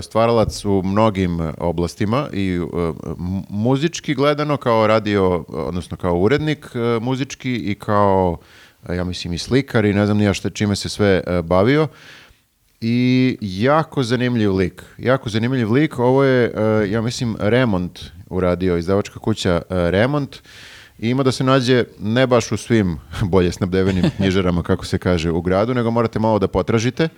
stvaralac 0.02 0.66
u 0.66 0.82
mnogim 0.84 1.30
oblastima 1.60 2.28
i 2.34 2.60
m- 2.74 2.94
muzički 3.50 4.14
gledano 4.14 4.58
kao 4.58 4.88
radio, 4.88 5.20
odnosno 5.48 5.98
kao 5.98 6.16
urednik 6.16 6.66
muzički 7.02 7.56
i 7.56 7.76
kao, 7.76 8.38
ja 8.90 9.04
mislim, 9.04 9.34
i 9.34 9.38
slikar 9.38 9.86
i 9.86 9.94
ne 9.94 10.06
znam 10.06 10.18
nija 10.18 10.34
šta 10.34 10.50
čime 10.50 10.76
se 10.76 10.90
sve 10.90 11.22
e, 11.28 11.42
bavio. 11.42 11.88
I 12.82 13.38
jako 13.42 14.04
zanimljiv 14.04 14.56
lik. 14.56 14.84
Jako 14.98 15.30
zanimljiv 15.30 15.72
lik. 15.72 16.00
Ovo 16.00 16.24
je, 16.24 16.52
e, 16.56 16.92
ja 16.92 17.02
mislim, 17.02 17.36
Remont 17.40 18.00
uradio, 18.30 18.78
izdavačka 18.78 19.20
kuća 19.20 19.62
e, 19.70 19.92
Remont. 19.92 20.42
I 21.00 21.10
ima 21.10 21.24
da 21.24 21.32
se 21.32 21.44
nađe 21.44 21.84
ne 22.00 22.28
baš 22.28 22.52
u 22.52 22.58
svim 22.58 22.98
bolje 23.32 23.52
snabdevenim 23.52 24.04
knjižarama, 24.18 24.64
kako 24.64 24.86
se 24.86 24.98
kaže, 24.98 25.32
u 25.32 25.42
gradu, 25.42 25.74
nego 25.74 25.92
morate 25.92 26.20
malo 26.20 26.40
da 26.40 26.48
potražite. 26.48 27.10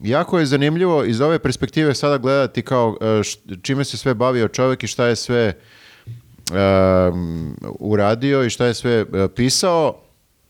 Jako 0.00 0.38
je 0.38 0.46
zanimljivo 0.46 1.04
iz 1.04 1.20
ove 1.20 1.38
perspektive 1.38 1.94
sada 1.94 2.18
gledati 2.18 2.62
kao 2.62 2.96
e, 3.00 3.22
čime 3.62 3.84
se 3.84 3.96
sve 3.96 4.14
bavio 4.14 4.48
čovjek 4.48 4.84
i 4.84 4.86
šta 4.86 5.06
je 5.06 5.16
sve 5.16 5.52
um, 6.50 7.56
uradio 7.78 8.44
i 8.44 8.50
šta 8.50 8.66
je 8.66 8.74
sve 8.74 8.92
e, 8.92 9.28
pisao 9.36 10.07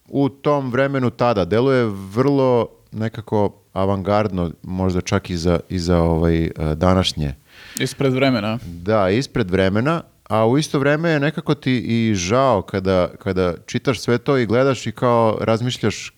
u 0.08 0.28
tom 0.28 0.70
vremenu 0.70 1.10
tada. 1.10 1.44
Deluje 1.44 1.84
vrlo 1.86 2.68
nekako 2.92 3.54
avangardno, 3.72 4.50
možda 4.62 5.00
čak 5.00 5.30
i 5.30 5.36
za, 5.36 5.60
i 5.68 5.78
za 5.78 5.98
ovaj, 5.98 6.44
e, 6.44 6.50
današnje. 6.74 7.34
Ispred 7.80 8.12
vremena. 8.12 8.58
Da, 8.66 9.10
ispred 9.10 9.50
vremena, 9.50 10.02
a 10.28 10.46
u 10.46 10.58
isto 10.58 10.78
vreme 10.78 11.10
je 11.10 11.20
nekako 11.20 11.54
ti 11.54 11.78
i 11.78 12.14
žao 12.14 12.62
kada, 12.62 13.08
kada 13.18 13.54
čitaš 13.66 14.00
sve 14.00 14.18
to 14.18 14.36
i 14.36 14.46
gledaš 14.46 14.86
i 14.86 14.92
kao 14.92 15.38
razmišljaš 15.40 16.12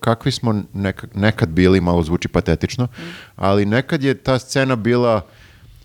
kakvi 0.00 0.32
smo 0.32 0.52
neka- 0.74 1.06
nekad 1.14 1.48
bili, 1.48 1.80
malo 1.80 2.02
zvuči 2.02 2.28
patetično, 2.28 2.88
ali 3.36 3.66
nekad 3.66 4.02
je 4.02 4.14
ta 4.14 4.38
scena 4.38 4.76
bila 4.76 5.26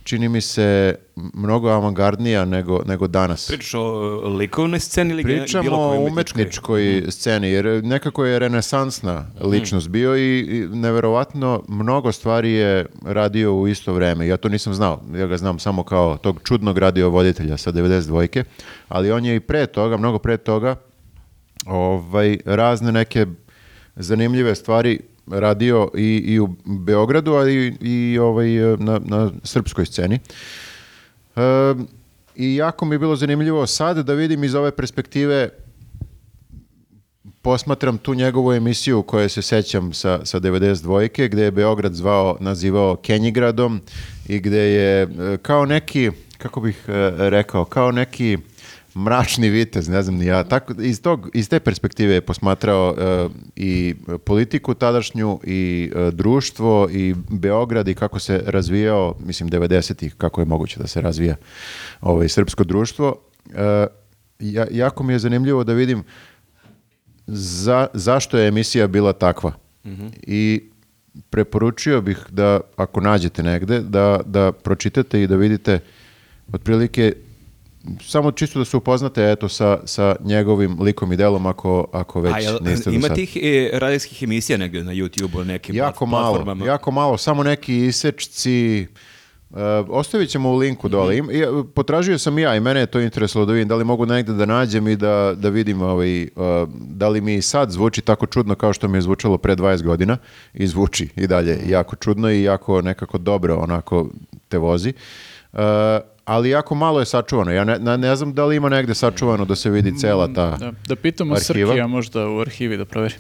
čini 0.09 0.29
mi 0.29 0.41
se 0.41 0.95
mnogo 1.15 1.69
avangardnija 1.69 2.45
nego, 2.45 2.83
nego 2.87 3.07
danas. 3.07 3.47
Pričaš 3.47 3.73
o 3.73 4.21
e, 4.25 4.27
likovnoj 4.27 4.79
sceni 4.79 5.13
ili 5.13 5.23
Pričamo 5.23 5.63
bilo 5.63 5.77
o 5.77 6.05
umetničkoj 6.05 7.03
sceni, 7.09 7.49
jer 7.49 7.83
nekako 7.83 8.25
je 8.25 8.39
renesansna 8.39 9.25
ličnost 9.41 9.89
bio 9.89 10.17
i, 10.17 10.39
i 10.39 10.67
neverovatno 10.67 11.63
mnogo 11.67 12.11
stvari 12.11 12.51
je 12.51 12.85
radio 13.05 13.53
u 13.55 13.67
isto 13.67 13.93
vreme. 13.93 14.27
Ja 14.27 14.37
to 14.37 14.49
nisam 14.49 14.73
znao, 14.73 15.01
ja 15.15 15.27
ga 15.27 15.37
znam 15.37 15.59
samo 15.59 15.83
kao 15.83 16.17
tog 16.17 16.39
čudnog 16.43 16.77
radiovoditelja 16.77 17.57
sa 17.57 17.71
92. 17.71 18.43
Ali 18.87 19.11
on 19.11 19.25
je 19.25 19.35
i 19.35 19.39
pre 19.39 19.65
toga, 19.65 19.97
mnogo 19.97 20.19
pre 20.19 20.37
toga, 20.37 20.75
ovaj, 21.65 22.37
razne 22.45 22.91
neke 22.91 23.25
zanimljive 23.95 24.55
stvari 24.55 24.99
radio 25.31 25.91
i, 25.95 26.23
i 26.25 26.39
u 26.39 26.47
Beogradu, 26.65 27.33
a 27.33 27.49
i, 27.49 27.73
i 27.81 28.19
ovaj, 28.19 28.49
na, 28.77 28.99
na 29.05 29.31
srpskoj 29.43 29.85
sceni. 29.85 30.19
E, 31.35 31.41
I 32.35 32.55
jako 32.55 32.85
mi 32.85 32.95
je 32.95 32.99
bilo 32.99 33.15
zanimljivo 33.15 33.67
sad 33.67 33.97
da 33.97 34.13
vidim 34.13 34.43
iz 34.43 34.55
ove 34.55 34.71
perspektive 34.71 35.49
posmatram 37.41 37.97
tu 37.97 38.13
njegovu 38.13 38.53
emisiju 38.53 39.01
koje 39.01 39.29
se 39.29 39.41
sećam 39.41 39.93
sa, 39.93 40.25
sa 40.25 40.39
92. 40.39 41.29
gde 41.29 41.43
je 41.43 41.51
Beograd 41.51 41.93
zvao, 41.93 42.37
nazivao 42.39 42.95
Kenjigradom 42.95 43.81
i 44.27 44.39
gde 44.39 44.59
je 44.59 45.01
e, 45.01 45.37
kao 45.41 45.65
neki, 45.65 46.11
kako 46.37 46.61
bih 46.61 46.85
e, 46.87 47.11
rekao, 47.17 47.65
kao 47.65 47.91
neki 47.91 48.37
mračni 48.95 49.49
vitez, 49.49 49.87
ne 49.87 50.01
znam 50.01 50.15
ni 50.15 50.25
ja, 50.25 50.43
tako, 50.43 50.73
iz, 50.81 51.01
tog, 51.01 51.29
iz 51.33 51.49
te 51.49 51.59
perspektive 51.59 52.13
je 52.13 52.21
posmatrao 52.21 52.95
e, 52.97 53.27
i 53.55 53.95
politiku 54.25 54.73
tadašnju 54.73 55.39
i 55.43 55.91
e, 55.95 56.11
društvo 56.11 56.89
i 56.91 57.15
Beograd 57.29 57.87
i 57.87 57.95
kako 57.95 58.19
se 58.19 58.43
razvijao, 58.45 59.15
mislim 59.19 59.49
90-ih, 59.49 60.15
kako 60.15 60.41
je 60.41 60.45
moguće 60.45 60.79
da 60.79 60.87
se 60.87 61.01
razvija 61.01 61.35
ovaj, 62.01 62.29
srpsko 62.29 62.63
društvo. 62.63 63.15
E, 63.55 63.87
ja- 64.39 64.67
jako 64.71 65.03
mi 65.03 65.13
je 65.13 65.19
zanimljivo 65.19 65.63
da 65.63 65.73
vidim 65.73 66.03
za, 67.27 67.87
zašto 67.93 68.37
je 68.37 68.47
emisija 68.47 68.87
bila 68.87 69.13
takva. 69.13 69.51
I 70.21 70.61
preporučio 71.29 72.01
bih 72.01 72.25
da, 72.29 72.59
ako 72.75 73.01
nađete 73.01 73.43
negde, 73.43 73.79
da, 73.79 74.19
da 74.25 74.51
pročitate 74.51 75.23
i 75.23 75.27
da 75.27 75.35
vidite 75.35 75.79
otprilike 76.53 77.13
samo 78.01 78.31
čisto 78.31 78.59
da 78.59 78.65
se 78.65 78.77
upoznate 78.77 79.31
eto 79.31 79.49
sa, 79.49 79.79
sa 79.85 80.15
njegovim 80.19 80.77
likom 80.81 81.13
i 81.13 81.17
delom 81.17 81.45
ako, 81.45 81.87
ako 81.93 82.21
već 82.21 82.33
A 82.33 82.39
jel, 82.39 82.57
niste 82.61 82.89
do 82.89 82.95
ima 82.95 83.07
sad. 83.07 83.15
tih 83.15 83.37
e, 83.37 83.69
radijskih 83.73 84.23
emisija 84.23 84.57
negdje 84.57 84.83
na 84.83 84.91
YouTube-u, 84.93 85.43
nekim 85.43 85.75
Jako 85.75 86.05
plat- 86.05 86.09
malo, 86.09 86.23
platformama? 86.25 86.65
jako 86.65 86.91
malo, 86.91 87.17
samo 87.17 87.43
neki 87.43 87.77
isečci, 87.77 88.87
Uh, 89.51 89.57
ostavit 89.89 90.29
ćemo 90.29 90.49
u 90.49 90.55
linku 90.55 90.89
dole. 90.89 91.17
Im- 91.17 91.31
ja, 91.31 91.47
potražio 91.65 92.17
sam 92.17 92.39
ja 92.39 92.55
i 92.55 92.59
mene 92.59 92.79
je 92.79 92.85
to 92.85 92.99
interesovalo 92.99 93.45
da 93.45 93.53
vidim 93.53 93.67
da 93.67 93.75
li 93.75 93.83
mogu 93.83 94.05
negde 94.05 94.33
da 94.33 94.45
nađem 94.45 94.87
i 94.87 94.95
da, 94.95 95.33
da 95.35 95.49
vidim 95.49 95.81
ovaj, 95.81 96.23
uh, 96.23 96.29
da 96.71 97.09
li 97.09 97.21
mi 97.21 97.41
sad 97.41 97.71
zvuči 97.71 98.01
tako 98.01 98.25
čudno 98.25 98.55
kao 98.55 98.73
što 98.73 98.87
mi 98.87 98.97
je 98.97 99.01
zvučalo 99.01 99.37
pre 99.37 99.55
20 99.55 99.83
godina 99.83 100.17
i 100.53 100.67
zvuči 100.67 101.09
i 101.15 101.27
dalje 101.27 101.59
jako 101.67 101.95
čudno 101.95 102.31
i 102.31 102.43
jako 102.43 102.81
nekako 102.81 103.17
dobro 103.17 103.55
onako 103.55 104.09
te 104.47 104.57
vozi. 104.57 104.93
Uh, 105.53 105.59
ali 106.29 106.49
jako 106.49 106.75
malo 106.75 106.99
je 106.99 107.05
sačuvano. 107.05 107.51
Ja 107.51 107.63
ne, 107.63 107.79
ne, 107.79 107.97
ne 107.97 108.15
znam 108.15 108.33
da 108.33 108.45
li 108.45 108.55
ima 108.55 108.69
negde 108.69 108.95
sačuvano 108.95 109.45
da 109.45 109.55
se 109.55 109.69
vidi 109.69 109.99
cela 109.99 110.27
ta... 110.33 110.57
Da, 110.59 110.71
da 110.87 110.95
pitamo 110.95 111.35
Arhiva? 111.35 111.69
Srkija 111.69 111.87
možda 111.87 112.27
u 112.27 112.39
arhivi 112.39 112.77
da 112.77 112.85
proveri. 112.85 113.13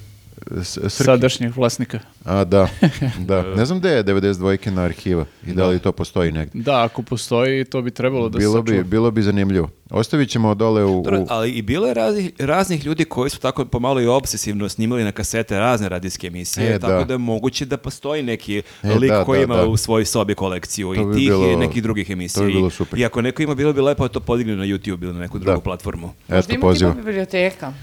Srki. 0.63 0.89
Sadašnjih 0.89 1.57
vlasnika. 1.57 1.99
A, 2.25 2.43
da, 2.43 2.67
da. 3.19 3.43
Ne 3.45 3.65
znam 3.65 3.79
gde 3.79 3.89
je 3.89 4.03
92 4.03 4.49
arhiva 4.79 5.25
i 5.45 5.53
da 5.53 5.67
li 5.67 5.79
to 5.79 5.91
postoji 5.91 6.31
negdje. 6.31 6.61
Da, 6.61 6.83
ako 6.83 7.01
postoji, 7.01 7.65
to 7.65 7.81
bi 7.81 7.91
trebalo 7.91 8.29
da 8.29 8.33
se 8.33 8.39
Bilo 8.39 8.61
bi, 8.61 8.69
sačuva. 8.69 8.83
bilo 8.83 9.11
bi 9.11 9.21
zanimljivo. 9.21 9.69
Ostavit 9.91 10.29
ćemo 10.29 10.55
dole 10.55 10.83
u... 10.85 10.89
Dobro, 10.95 11.19
u- 11.19 11.25
ali 11.29 11.51
i 11.51 11.61
bilo 11.61 11.87
je 11.87 11.93
raznih, 11.93 12.31
raznih 12.39 12.85
ljudi 12.85 13.05
koji 13.05 13.29
su 13.29 13.39
tako 13.39 13.65
pomalo 13.65 14.01
i 14.01 14.07
obsesivno 14.07 14.69
snimali 14.69 15.03
na 15.03 15.11
kasete 15.11 15.59
razne 15.59 15.89
radijske 15.89 16.27
emisije, 16.27 16.67
E, 16.67 16.79
tako 16.79 16.93
da. 16.93 17.03
da. 17.03 17.13
je 17.13 17.17
moguće 17.17 17.65
da 17.65 17.77
postoji 17.77 18.23
neki 18.23 18.61
E, 18.83 18.89
lik 18.91 19.09
da, 19.09 19.25
koji 19.25 19.37
da, 19.37 19.43
ima 19.43 19.55
da. 19.55 19.65
u 19.65 19.77
svojoj 19.77 20.05
sobi 20.05 20.35
kolekciju 20.35 20.87
To 20.87 21.01
i 21.01 21.05
bi 21.05 21.13
tih 21.13 21.27
bilo- 21.27 21.51
i 21.53 21.57
nekih 21.57 21.83
drugih 21.83 22.09
emisija. 22.09 22.41
to 22.41 22.45
bi 22.45 22.51
bilo 22.51 22.67
I- 22.67 22.71
super. 22.71 22.99
I 22.99 23.05
ako 23.05 23.21
neko 23.21 23.41
ima, 23.41 23.55
bilo 23.55 23.73
bi 23.73 23.81
lepo 23.81 24.03
da 24.03 24.09
to 24.09 24.19
podigne 24.19 24.55
na 24.55 24.63
YouTube 24.65 25.03
ili 25.03 25.13
na 25.13 25.19
neku 25.19 25.39
drugu 25.39 25.57
Da. 25.57 25.61
platformu. 25.61 26.07
Možda 26.07 26.37
Eto, 26.39 26.51
ima 26.51 26.61
poziva. 26.61 26.91
tipa 26.91 27.01
biblioteka. 27.01 27.73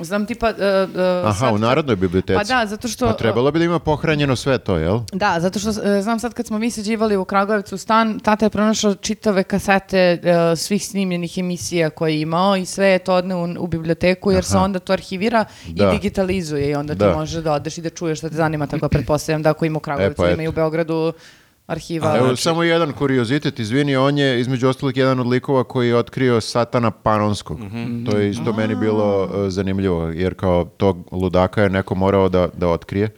Znam 0.00 0.26
tipa... 0.26 0.48
uh, 0.48 0.54
uh, 0.90 1.00
Aha, 1.24 1.32
sad- 1.34 1.54
u 1.54 1.58
Narodnoj 1.58 1.96
biblioteci. 1.96 2.38
Pa 2.38 2.44
da, 2.44 2.66
zato 2.66 2.88
što... 2.88 3.06
Pa 3.06 3.12
trebalo 3.12 3.50
bi 3.50 3.58
da 3.58 3.64
ima 3.64 3.78
pohranjeno 3.78 4.36
sve 4.36 4.58
to, 4.58 4.76
jel? 4.76 5.00
Da, 5.12 5.36
zato 5.38 5.58
što 5.58 5.70
e, 5.70 6.02
znam 6.02 6.18
sad 6.18 6.34
kad 6.34 6.46
smo 6.46 6.58
mi 6.58 6.70
sađivali 6.70 7.16
u 7.16 7.24
Kragujevcu 7.24 7.78
stan, 7.78 8.20
tata 8.20 8.46
je 8.46 8.50
pronašao 8.50 8.94
čitave 8.94 9.42
kasete 9.42 9.98
e, 9.98 10.56
svih 10.56 10.86
snimljenih 10.86 11.38
emisija 11.38 11.90
koje 11.90 12.12
je 12.12 12.20
imao 12.20 12.56
i 12.56 12.66
sve 12.66 12.86
je 12.86 12.98
to 12.98 13.14
odne 13.14 13.34
u, 13.34 13.54
u 13.58 13.66
biblioteku 13.66 14.32
jer 14.32 14.44
se 14.44 14.56
onda 14.58 14.78
to 14.78 14.92
arhivira 14.92 15.44
Da. 15.66 15.88
i 15.88 15.92
digitalizuje 15.92 16.70
i 16.70 16.74
onda 16.74 16.92
ti 16.92 16.98
Da. 16.98 17.14
možeš 17.14 17.42
da 17.42 17.52
odeš 17.52 17.78
i 17.78 17.82
da 17.82 17.90
čuješ 17.90 18.18
šta 18.18 18.28
te 18.28 18.34
zanima, 18.34 18.66
tako 18.66 18.88
pretpostavljam 18.88 19.42
da 19.42 19.50
ako 19.50 19.64
ima 19.64 19.76
u 19.76 19.80
Kragujevcu, 19.80 20.22
E, 20.22 20.26
pa 20.26 20.30
ima 20.30 20.42
i 20.42 20.48
u 20.48 20.52
Beogradu 20.52 21.12
arhiva. 21.70 22.08
A 22.08 22.16
evo 22.16 22.26
znači- 22.26 22.42
samo 22.42 22.62
jedan 22.62 22.92
kuriozitet, 22.92 23.58
izvini, 23.58 23.96
on 23.96 24.18
je 24.18 24.40
između 24.40 24.68
ostalih 24.68 24.96
jedan 24.96 25.20
od 25.20 25.26
likova 25.26 25.64
koji 25.64 25.88
je 25.88 25.96
otkrio 25.96 26.40
satana 26.40 26.90
Panonskog. 26.92 27.60
Mhm. 27.60 28.04
To 28.04 28.18
je 28.18 28.30
isto 28.30 28.52
meni 28.52 28.74
bilo 28.76 29.24
uh, 29.24 29.30
zanimljivo, 29.48 30.06
jer 30.06 30.34
kao 30.34 30.64
tog 30.66 31.08
ludaka 31.12 31.62
je 31.62 31.70
neko 31.70 31.94
morao 31.94 32.28
da, 32.28 32.48
da 32.50 32.68
otkrije. 32.68 33.08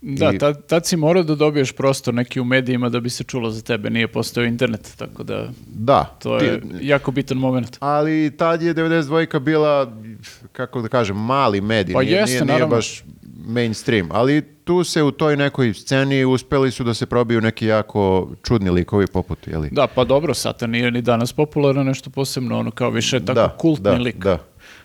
Da, 0.00 0.30
I- 0.32 0.38
tad, 0.38 0.66
tad 0.66 0.86
si 0.86 0.96
morao 0.96 1.22
da 1.22 1.34
dobiješ 1.36 1.72
prostor 1.72 2.14
neki 2.14 2.40
u 2.40 2.44
medijima 2.46 2.88
da 2.88 3.00
bi 3.00 3.10
se 3.10 3.24
čulo 3.24 3.50
za 3.50 3.62
tebe, 3.62 3.90
nije 3.90 4.08
postojao 4.08 4.46
internet, 4.46 4.94
tako 4.96 5.22
da 5.22 5.48
Da, 5.66 6.04
to 6.18 6.38
ti- 6.38 6.44
je 6.44 6.60
jako 6.80 7.10
bitan 7.10 7.36
moment. 7.38 7.76
ali 7.80 8.32
tad 8.32 8.62
je 8.62 8.74
92 8.74 9.38
bila, 9.38 9.92
kako 10.52 10.82
da 10.82 10.88
kažem, 10.88 11.16
mali 11.18 11.60
medij, 11.60 11.92
Pa 11.92 12.02
nije, 12.02 12.12
jeste, 12.12 12.30
nije, 12.30 12.40
nije 12.42 12.52
naravno. 12.52 12.76
baš 12.76 13.04
mainstream, 13.44 14.08
ali 14.12 14.42
tu 14.64 14.84
se 14.84 15.02
u 15.02 15.10
toj 15.10 15.36
nekoj 15.36 15.74
sceni 15.74 16.24
uspeli 16.24 16.70
su 16.70 16.84
da 16.84 16.94
se 16.94 17.06
probiju 17.06 17.40
neki 17.40 17.66
jako 17.66 18.30
čudni 18.42 18.70
likovi 18.70 19.06
poput, 19.06 19.46
jeli? 19.46 19.68
Da, 19.72 19.86
pa 19.86 20.04
dobro, 20.04 20.34
Satan 20.34 20.70
nije 20.70 20.90
ni 20.90 21.02
danas 21.02 21.32
popularan, 21.32 21.86
nešto 21.86 22.10
posebno, 22.10 22.58
ono 22.58 22.70
kao 22.70 22.90
više 22.90 23.20
tako 23.20 23.34
da, 23.34 23.56
kultni 23.58 23.84
da, 23.84 23.92
lik. 23.92 24.16
Da, 24.16 24.38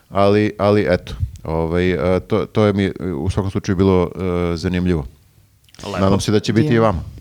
ali, 0.10 0.54
ali 0.58 0.86
eto, 0.90 1.14
ovaj, 1.44 1.92
e, 1.92 2.20
to, 2.20 2.46
to 2.46 2.66
je 2.66 2.74
mi 2.74 2.92
u 3.16 3.30
svakom 3.30 3.52
slučaju 3.52 3.76
bilo 3.76 4.12
e, 4.16 4.58
zanimljivo. 4.58 5.06
Nadam 6.00 6.20
se 6.20 6.32
da 6.32 6.40
će 6.40 6.54
biti 6.54 6.74
i 6.74 6.80
vama. 6.80 7.17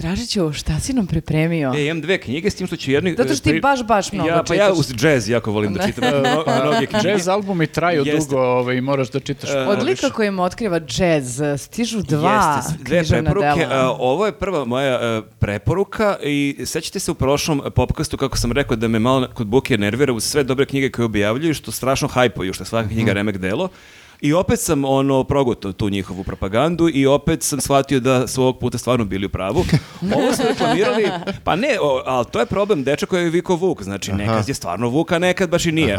Dražiću, 0.00 0.52
šta 0.52 0.80
si 0.80 0.92
nam 0.92 1.06
pripremio? 1.06 1.72
E, 1.72 1.84
imam 1.84 2.00
dve 2.00 2.18
knjige 2.18 2.50
s 2.50 2.54
tim 2.54 2.66
što 2.66 2.76
ću 2.76 2.90
jednu... 2.90 3.14
Zato 3.16 3.28
što 3.30 3.42
ti 3.42 3.50
pri- 3.50 3.60
baš, 3.60 3.82
baš 3.84 4.12
mnogo 4.12 4.28
ja, 4.28 4.42
Pa 4.42 4.54
ja 4.54 4.66
čitaš. 4.66 4.78
uz 4.80 4.94
džez 4.94 5.28
jako 5.28 5.52
volim 5.52 5.74
da 5.74 5.86
čitam 5.86 6.04
mno- 6.10 6.44
mnoge 6.62 6.86
knjige. 6.86 7.08
Jazz 7.08 7.28
albumi 7.28 7.66
traju 7.66 8.02
Jeste. 8.04 8.18
dugo 8.20 8.42
ovaj, 8.42 8.76
i 8.76 8.80
moraš 8.80 9.10
da 9.10 9.20
čitaš. 9.20 9.50
E, 9.50 9.58
Od 9.58 9.82
lika 9.82 10.10
kojim 10.10 10.38
otkriva 10.40 10.80
džez, 10.80 11.26
stižu 11.58 12.02
dva 12.02 12.56
Jeste, 12.56 12.74
dve 12.80 13.04
preporuke. 13.04 13.46
dela. 13.58 13.74
A, 13.76 13.90
ovo 13.90 14.26
je 14.26 14.32
prva 14.34 14.64
moja 14.64 14.94
a, 14.94 15.22
preporuka 15.38 16.16
i 16.22 16.38
sećate 16.64 16.98
se 16.98 17.10
u 17.10 17.16
prošlom 17.16 17.62
popkastu 17.72 18.16
kako 18.16 18.38
sam 18.38 18.52
rekao 18.52 18.76
da 18.76 18.88
me 18.88 18.98
malo 18.98 19.28
kod 19.28 19.46
Buke 19.46 19.78
nervira 19.78 20.12
uz 20.12 20.24
sve 20.24 20.42
dobre 20.44 20.66
knjige 20.66 20.90
koje 20.90 21.04
objavljuju 21.06 21.54
što 21.54 21.72
strašno 21.72 22.08
hajpuju, 22.08 22.52
što 22.52 22.62
je 22.62 22.66
svaka 22.66 22.86
Mhm. 22.86 22.94
knjiga 22.94 23.12
remek 23.12 23.36
delo. 23.38 23.68
I 24.20 24.32
opet 24.32 24.60
sam 24.60 24.84
ono 24.84 25.24
progutao 25.24 25.72
tu 25.72 25.88
njihovu 25.90 26.24
propagandu 26.24 26.88
i 26.88 27.06
opet 27.06 27.42
sam 27.42 27.60
shvatio 27.60 28.00
da 28.00 28.26
su 28.26 28.42
ovog 28.42 28.58
puta 28.58 28.78
stvarno 28.78 29.04
bili 29.04 29.26
u 29.26 29.28
pravu. 29.28 29.64
Ovo 30.16 30.34
su 30.34 30.42
reklamirali, 30.48 31.08
pa 31.44 31.56
ne, 31.56 31.78
o, 31.82 32.02
ali 32.06 32.26
to 32.32 32.40
je 32.40 32.46
problem, 32.46 32.84
dečak 32.84 33.08
koji 33.08 33.24
je 33.24 33.30
Viko 33.30 33.54
Vuk, 33.54 33.82
znači 33.82 34.12
nekad 34.12 34.48
je 34.48 34.54
stvarno 34.54 34.88
Vuk, 34.88 35.12
a 35.12 35.18
nekad 35.18 35.50
baš 35.50 35.66
i 35.66 35.72
nije. 35.72 35.98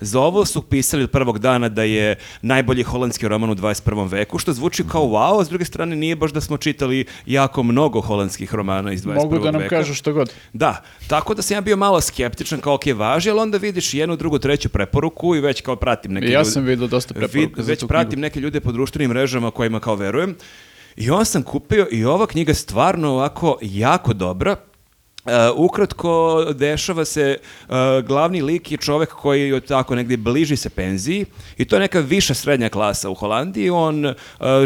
Za 0.00 0.20
ovo 0.20 0.44
su 0.44 0.62
pisali 0.62 1.02
od 1.02 1.10
prvog 1.10 1.38
dana 1.38 1.68
da 1.68 1.82
je 1.82 2.16
najbolji 2.42 2.82
holandski 2.82 3.28
roman 3.28 3.50
u 3.50 3.54
21. 3.54 4.08
veku, 4.10 4.38
što 4.38 4.52
zvuči 4.52 4.84
kao 4.88 5.02
wow, 5.02 5.40
a 5.40 5.44
s 5.44 5.48
druge 5.48 5.64
strane 5.64 5.96
nije 5.96 6.16
baš 6.16 6.32
da 6.32 6.40
smo 6.40 6.56
čitali 6.56 7.04
jako 7.26 7.62
mnogo 7.62 8.00
holandskih 8.00 8.54
romana 8.54 8.92
iz 8.92 9.02
21. 9.02 9.08
veka. 9.08 9.20
Mogu 9.22 9.38
da 9.38 9.50
nam 9.50 9.68
kažu 9.68 9.94
što 9.94 10.12
god. 10.12 10.32
Da, 10.52 10.82
tako 11.06 11.34
da 11.34 11.42
sam 11.42 11.54
ja 11.56 11.60
bio 11.60 11.76
malo 11.76 12.00
skeptičan 12.00 12.60
kao 12.60 12.74
ok, 12.74 12.82
važi, 12.96 13.30
ali 13.30 13.40
onda 13.40 13.58
vidiš 13.58 13.94
jednu, 13.94 14.16
drugu, 14.16 14.38
treću 14.38 14.68
preporuku 14.68 15.36
i 15.36 15.40
već 15.40 15.60
kao 15.60 15.76
pratim 15.76 16.12
neke 16.12 16.26
ja 16.28 16.44
sam 16.44 16.64
vidio 16.64 16.86
dosta 16.86 17.14
preporuka 17.14 17.38
Vid- 17.38 17.57
Već 17.66 17.84
pratim 17.88 18.08
knjigu. 18.10 18.20
neke 18.20 18.40
ljude 18.40 18.60
po 18.60 18.72
društvenim 18.72 19.10
mrežama 19.10 19.50
kojima 19.50 19.80
kao 19.80 19.94
verujem. 19.94 20.36
I 20.96 21.10
on 21.10 21.24
sam 21.24 21.42
kupio 21.42 21.86
i 21.90 22.04
ova 22.04 22.26
knjiga 22.26 22.54
stvarno 22.54 23.08
ovako 23.10 23.58
jako 23.62 24.12
dobra. 24.12 24.56
Uh, 25.28 25.34
ukratko, 25.56 26.44
dešava 26.54 27.04
se, 27.04 27.38
uh, 27.68 27.74
glavni 28.06 28.42
lik 28.42 28.72
je 28.72 28.78
čovek 28.78 29.08
koji 29.08 29.48
je 29.48 29.60
tako 29.60 29.94
negdje 29.94 30.16
bliži 30.16 30.56
se 30.56 30.70
penziji 30.70 31.26
i 31.56 31.64
to 31.64 31.76
je 31.76 31.80
neka 31.80 32.00
viša 32.00 32.34
srednja 32.34 32.68
klasa 32.68 33.10
u 33.10 33.14
Holandiji. 33.14 33.70
On 33.70 34.06
uh, 34.06 34.14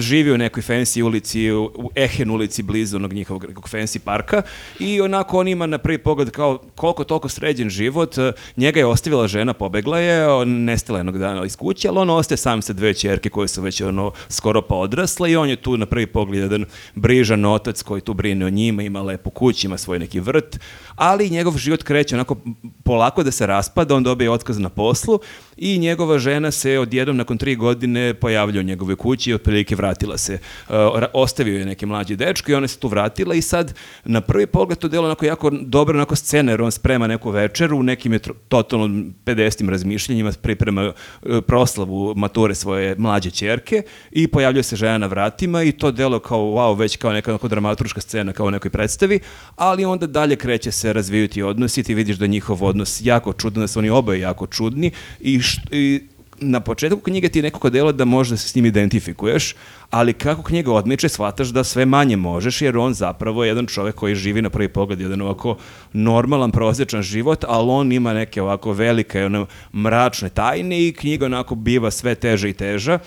živi 0.00 0.32
u 0.32 0.39
nekoj 0.39 0.62
fancy 0.62 1.02
ulici, 1.02 1.50
u 1.52 1.91
Ehen 1.94 2.31
ulici 2.31 2.62
blizu 2.62 2.97
onog 2.97 3.12
njihovog 3.12 3.44
nekog 3.49 3.68
fancy 3.68 3.99
parka 3.99 4.42
i 4.78 5.00
onako 5.00 5.39
on 5.39 5.49
ima 5.49 5.66
na 5.66 5.78
prvi 5.78 5.99
pogled 5.99 6.31
kao 6.31 6.58
koliko 6.74 7.05
toliko 7.05 7.28
sređen 7.28 7.70
život. 7.70 8.16
Njega 8.57 8.81
je 8.81 8.86
ostavila 8.86 9.28
žena, 9.28 9.52
pobegla 9.52 9.99
je, 9.99 10.28
on 10.28 10.49
nestala 10.49 10.99
jednog 10.99 11.18
dana 11.18 11.44
iz 11.44 11.57
kuće, 11.57 11.89
ali 11.89 11.99
on 11.99 12.10
ostaje 12.10 12.39
sam 12.39 12.62
sa 12.62 12.73
dve 12.73 12.94
čerke 12.94 13.31
koje 13.31 13.49
su 13.49 13.62
već 13.62 13.81
ono 13.81 14.12
skoro 14.28 14.62
pa 14.62 14.74
odrasle 14.74 15.31
i 15.31 15.36
on 15.36 15.49
je 15.49 15.57
tu 15.57 15.76
na 15.76 15.86
prvi 15.86 16.07
pogled 16.07 16.42
jedan 16.42 16.65
brižan 16.94 17.44
otac 17.44 17.82
koji 17.82 18.00
tu 18.00 18.15
brine 18.15 18.47
o 18.47 18.50
njima, 18.50 18.82
ima 18.82 19.02
lepu 19.02 19.31
kuću, 19.31 19.66
ima 19.66 19.78
svoj 19.78 19.99
neki 19.99 20.20
vrt, 20.20 20.52
ali 20.97 21.31
njegov 21.31 21.57
život 21.57 21.83
kreće 21.83 22.17
onako 22.17 22.37
polako 22.85 23.23
da 23.23 23.31
se 23.31 23.47
raspada, 23.47 23.95
on 23.95 24.03
dobije 24.03 24.31
otkaz 24.31 24.59
na 24.59 24.69
poslu 24.69 25.19
i 25.57 25.79
njegova 25.79 26.19
žena 26.19 26.51
se 26.51 26.79
odjednom 26.79 27.17
nakon 27.17 27.39
tri 27.39 27.57
godine 27.57 28.15
pojavlja 28.15 28.61
u 28.61 28.65
njegovoj 28.65 28.97
kući 28.97 29.31
i 29.31 29.35
otprilike 29.35 29.77
vratila 29.77 30.19
se. 30.19 30.39
Ra- 30.69 31.11
ostavio 31.13 31.59
je 31.59 31.67
neki 31.67 31.87
mlađi 31.87 32.17
dečko 32.17 32.51
i 32.51 32.55
ona 32.55 32.69
se 32.69 32.79
tu 32.79 32.89
vratila 32.89 33.35
i 33.35 33.43
sad 33.43 33.75
na 34.05 34.21
prvi 34.21 34.47
pogled 34.47 34.79
to 34.79 34.89
delo 34.89 35.05
onako 35.07 35.27
jako 35.27 35.51
dobro 35.51 35.99
onako 35.99 36.17
scena 36.17 36.53
jer 36.53 36.63
on 36.63 36.73
sprema 36.73 37.07
neku 37.07 37.31
večeru 37.31 37.83
nekim 37.83 38.13
je 38.13 38.19
totalno 38.49 38.87
50 39.25 39.69
razmišljanjima 39.69 40.33
priprema 40.43 40.83
e, 40.83 41.41
proslavu 41.41 42.15
mature 42.17 42.55
svoje 42.55 42.95
mlađe 42.99 43.31
ćerke 43.31 43.83
i 44.11 44.29
pojavljuje 44.29 44.63
se 44.63 44.77
žena 44.77 44.99
na 44.99 45.07
vratima 45.07 45.63
i 45.63 45.73
to 45.73 45.91
delo 45.91 46.19
kao 46.19 46.41
wow, 46.41 46.79
već 46.79 46.97
kao 46.97 47.13
neka 47.13 47.31
onako 47.31 47.49
dramaturška 47.49 48.01
scena 48.01 48.33
kao 48.33 48.47
u 48.47 48.51
nekoj 48.51 48.71
predstavi, 48.71 49.21
ali 49.57 49.85
onda 49.85 50.07
dalje 50.07 50.37
kreće 50.37 50.73
se 50.73 50.93
razvijati 50.93 51.43
odnosi 51.43 51.83
ti 51.83 51.95
vidiš 51.95 52.17
da 52.17 52.27
njihov 52.27 52.65
odnos 52.65 53.01
jako 53.03 53.33
čudan, 53.33 53.61
da 53.61 53.69
su 53.69 53.79
oni 53.79 53.91
oboje 53.91 54.21
jako 54.21 54.47
čudni 54.47 54.91
i, 55.21 55.42
št- 55.43 55.69
i 55.71 56.03
na 56.43 56.61
početku 56.61 57.01
knjige 57.01 57.29
ti 57.29 57.39
je 57.39 57.43
nekako 57.43 57.71
delo 57.71 57.93
da 57.93 58.05
možda 58.05 58.37
se 58.37 58.49
s 58.49 58.55
njim 58.55 58.67
identifikuješ, 58.67 59.55
ali 59.91 60.12
kako 60.12 60.43
knjiga 60.43 60.73
odmiče, 60.73 61.09
shvataš 61.09 61.49
da 61.49 61.65
sve 61.65 61.87
manje 61.87 62.17
možeš, 62.17 62.62
jer 62.62 62.79
on 62.79 62.95
zapravo 62.95 63.45
je 63.45 63.49
jedan 63.49 63.67
čovjek 63.67 63.95
koji 63.95 64.15
živi 64.15 64.43
na 64.43 64.51
prvi 64.51 64.69
pogled 64.69 65.01
jedan 65.01 65.21
ovako 65.21 65.57
normalan, 65.93 66.51
prosječan 66.51 67.03
život, 67.03 67.45
ali 67.49 67.71
on 67.71 67.93
ima 67.93 68.15
neke 68.15 68.43
ovako 68.43 68.73
velike, 68.73 69.25
ono, 69.25 69.47
mračne 69.75 70.29
tajne 70.29 70.87
i 70.89 70.93
knjiga 70.93 71.27
onako 71.27 71.55
biva 71.55 71.91
sve 71.91 72.15
teža 72.15 72.49
i 72.49 72.53
teža 72.53 72.99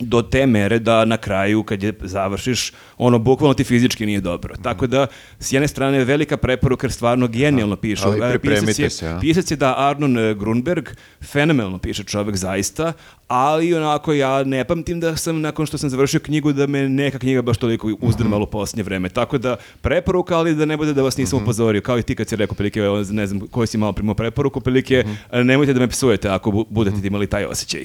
do 0.00 0.22
te 0.22 0.46
mere 0.46 0.78
da 0.78 1.04
na 1.04 1.16
kraju 1.16 1.62
kad 1.62 1.82
je 1.82 1.92
završiš 2.00 2.72
ono 2.98 3.18
bukvalno 3.18 3.54
ti 3.54 3.64
fizički 3.64 4.06
nije 4.06 4.20
dobro. 4.20 4.54
Tako 4.56 4.86
da 4.86 5.06
s 5.38 5.52
jedne 5.52 5.68
strane 5.68 6.04
velika 6.04 6.36
preporuka 6.36 6.84
jer 6.86 6.92
stvarno 6.92 7.28
genijalno 7.28 7.76
piše. 7.76 8.02
ali 8.04 8.20
pripremite 8.30 8.66
pisac 8.66 8.78
je, 8.78 8.90
se, 8.90 9.08
a? 9.08 9.18
Pisac 9.20 9.50
je 9.50 9.56
da 9.56 9.74
Arnon 9.78 10.18
e, 10.18 10.34
Grunberg, 10.34 10.88
fenomenalno 11.22 11.78
piše 11.78 12.04
čovjek 12.04 12.36
zaista, 12.36 12.92
ali 13.28 13.74
onako 13.74 14.12
ja 14.12 14.44
ne 14.44 14.64
pamtim 14.64 15.00
da 15.00 15.16
sam 15.16 15.40
nakon 15.40 15.66
što 15.66 15.78
sam 15.78 15.90
završio 15.90 16.20
knjigu 16.20 16.52
da 16.52 16.66
me 16.66 16.88
neka 16.88 17.18
knjiga 17.18 17.42
baš 17.42 17.58
toliko 17.58 17.92
uzdrmala 18.00 18.42
u 18.42 18.46
posljednje 18.46 18.82
vreme. 18.82 19.08
Tako 19.08 19.38
da 19.38 19.56
preporuka, 19.80 20.38
ali 20.38 20.54
da 20.54 20.64
ne 20.64 20.76
bude 20.76 20.92
da 20.94 21.02
vas 21.02 21.16
nisam 21.16 21.42
upozorio, 21.42 21.80
kao 21.80 21.98
i 21.98 22.02
ti 22.02 22.14
kad 22.14 22.28
si 22.28 22.36
rekao 22.36 22.54
prilike, 22.54 22.80
ne 23.10 23.26
znam 23.26 23.40
koji 23.40 23.66
si 23.66 23.78
malo 23.78 23.92
primao 23.92 24.14
preporuku, 24.14 24.60
prilike, 24.60 25.04
nemojte 25.34 25.72
da 25.72 25.80
me 25.80 25.88
psujete 25.88 26.28
ako 26.28 26.50
bu- 26.50 26.66
budete 26.70 27.06
imali 27.06 27.26
taj 27.26 27.44
osjećaj. 27.44 27.84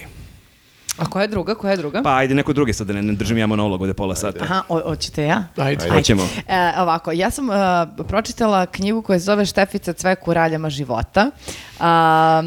A 0.97 1.05
koja 1.05 1.21
je 1.21 1.27
druga, 1.27 1.55
koja 1.55 1.71
je 1.71 1.77
druga? 1.77 2.01
Pa 2.03 2.15
ajde 2.15 2.35
neko 2.35 2.53
drugi 2.53 2.73
sad 2.73 2.87
da 2.87 2.93
ne, 2.93 3.01
ne 3.01 3.13
držim 3.13 3.37
ja 3.37 3.47
monolog 3.47 3.81
ovde 3.81 3.93
pola 3.93 4.15
sata. 4.15 4.43
Aha, 4.43 4.63
hoćete 4.67 5.23
ja? 5.23 5.43
Ajde. 5.55 5.83
Ajde. 5.83 5.95
Hoćemo. 5.95 6.27
E, 6.47 6.71
ovako, 6.77 7.11
ja 7.11 7.31
sam 7.31 7.51
e, 7.51 7.53
pročitala 8.07 8.65
knjigu 8.65 9.01
koja 9.01 9.19
se 9.19 9.25
zove 9.25 9.45
Štefica 9.45 9.93
cvek 9.93 10.27
u 10.27 10.33
raljama 10.33 10.69
života. 10.69 11.31
A, 11.79 12.43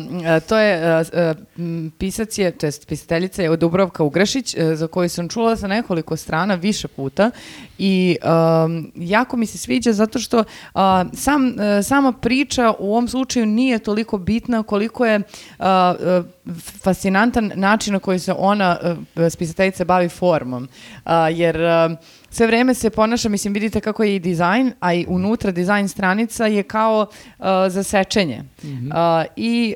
to 0.48 0.58
je, 0.58 1.04
pisac 1.98 2.38
je, 2.38 2.50
to 2.50 2.66
jest 2.66 2.86
pisateljica 2.86 3.42
je 3.42 3.56
Dubrovka 3.56 4.02
Ugrešić, 4.02 4.54
e, 4.54 4.76
za 4.76 4.86
koju 4.86 5.08
sam 5.08 5.28
čula 5.28 5.56
sa 5.56 5.66
nekoliko 5.66 6.16
strana 6.16 6.54
više 6.54 6.88
puta 6.88 7.30
i 7.78 8.16
um, 8.64 8.92
jako 8.94 9.36
mi 9.36 9.46
se 9.46 9.58
sviđa 9.58 9.92
zato 9.92 10.18
što 10.18 10.44
a, 10.74 11.04
sam, 11.12 11.60
e, 11.60 11.82
sama 11.82 12.12
priča 12.12 12.74
u 12.78 12.92
ovom 12.92 13.08
slučaju 13.08 13.46
nije 13.46 13.78
toliko 13.78 14.18
bitna 14.18 14.62
koliko 14.62 15.06
je 15.06 15.20
a, 15.58 15.94
e, 16.00 16.36
fascinantan 16.82 17.52
način 17.54 17.92
na 17.92 17.98
koji 17.98 18.18
se 18.18 18.32
ona, 18.32 18.78
uh, 19.16 19.28
spisateljica, 19.30 19.84
bavi 19.84 20.08
formom. 20.08 20.68
Uh, 21.04 21.10
jer 21.30 21.56
uh, 21.56 21.98
sve 22.36 22.46
vreme 22.46 22.74
se 22.74 22.90
ponaša, 22.90 23.28
mislim, 23.28 23.52
vidite 23.52 23.80
kako 23.80 24.04
je 24.04 24.16
i 24.16 24.20
dizajn, 24.20 24.72
a 24.80 24.94
i 24.94 25.06
unutra 25.08 25.50
dizajn 25.50 25.88
stranica 25.88 26.46
je 26.46 26.62
kao 26.62 27.06
uh, 27.38 27.44
za 27.68 27.82
sečenje. 27.82 28.42
Mhm. 28.64 28.86
Uh, 28.86 28.92
I 29.36 29.74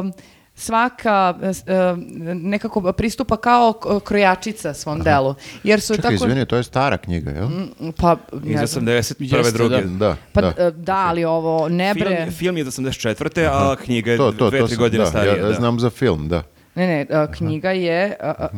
um, 0.00 0.12
svaka 0.54 1.34
uh, 1.34 1.98
nekako 2.34 2.92
pristupa 2.92 3.36
kao 3.36 3.72
krojačica 4.04 4.74
svom 4.74 5.00
delu. 5.00 5.34
Jer 5.64 5.80
su 5.80 5.96
Čekaj, 5.96 6.10
tako... 6.10 6.24
izvini, 6.24 6.46
to 6.46 6.56
je 6.56 6.62
stara 6.62 6.96
knjiga, 6.96 7.30
jel? 7.30 7.48
Pa, 7.96 8.16
Iz 8.44 8.54
ne 8.54 8.66
znam. 8.66 8.86
81. 8.86 9.36
Jeste, 9.36 9.52
druge. 9.52 9.76
da. 9.76 9.88
Da, 9.98 10.16
Pa 10.32 10.40
da. 10.40 10.50
da, 10.50 10.70
da 10.70 10.96
ali 10.96 11.24
ovo 11.24 11.68
ne 11.68 11.94
bre... 11.94 12.16
Film, 12.16 12.30
film 12.30 12.56
je 12.56 12.60
iz 12.60 12.66
84. 12.68 13.48
a 13.52 13.76
knjiga 13.76 14.10
je 14.10 14.16
To, 14.16 14.32
to, 14.32 14.50
dve, 14.50 14.58
to 14.58 14.66
tri 14.66 14.74
sam- 14.74 14.82
godine 14.82 15.04
da, 15.04 15.10
starija. 15.10 15.36
Ja, 15.36 15.42
da. 15.42 15.52
znam 15.52 15.80
za 15.80 15.90
film, 15.90 16.28
da. 16.28 16.42
Ne, 16.74 16.86
ne, 16.86 17.06
a, 17.12 17.26
knjiga 17.28 17.70
je 17.70 18.16
a, 18.20 18.48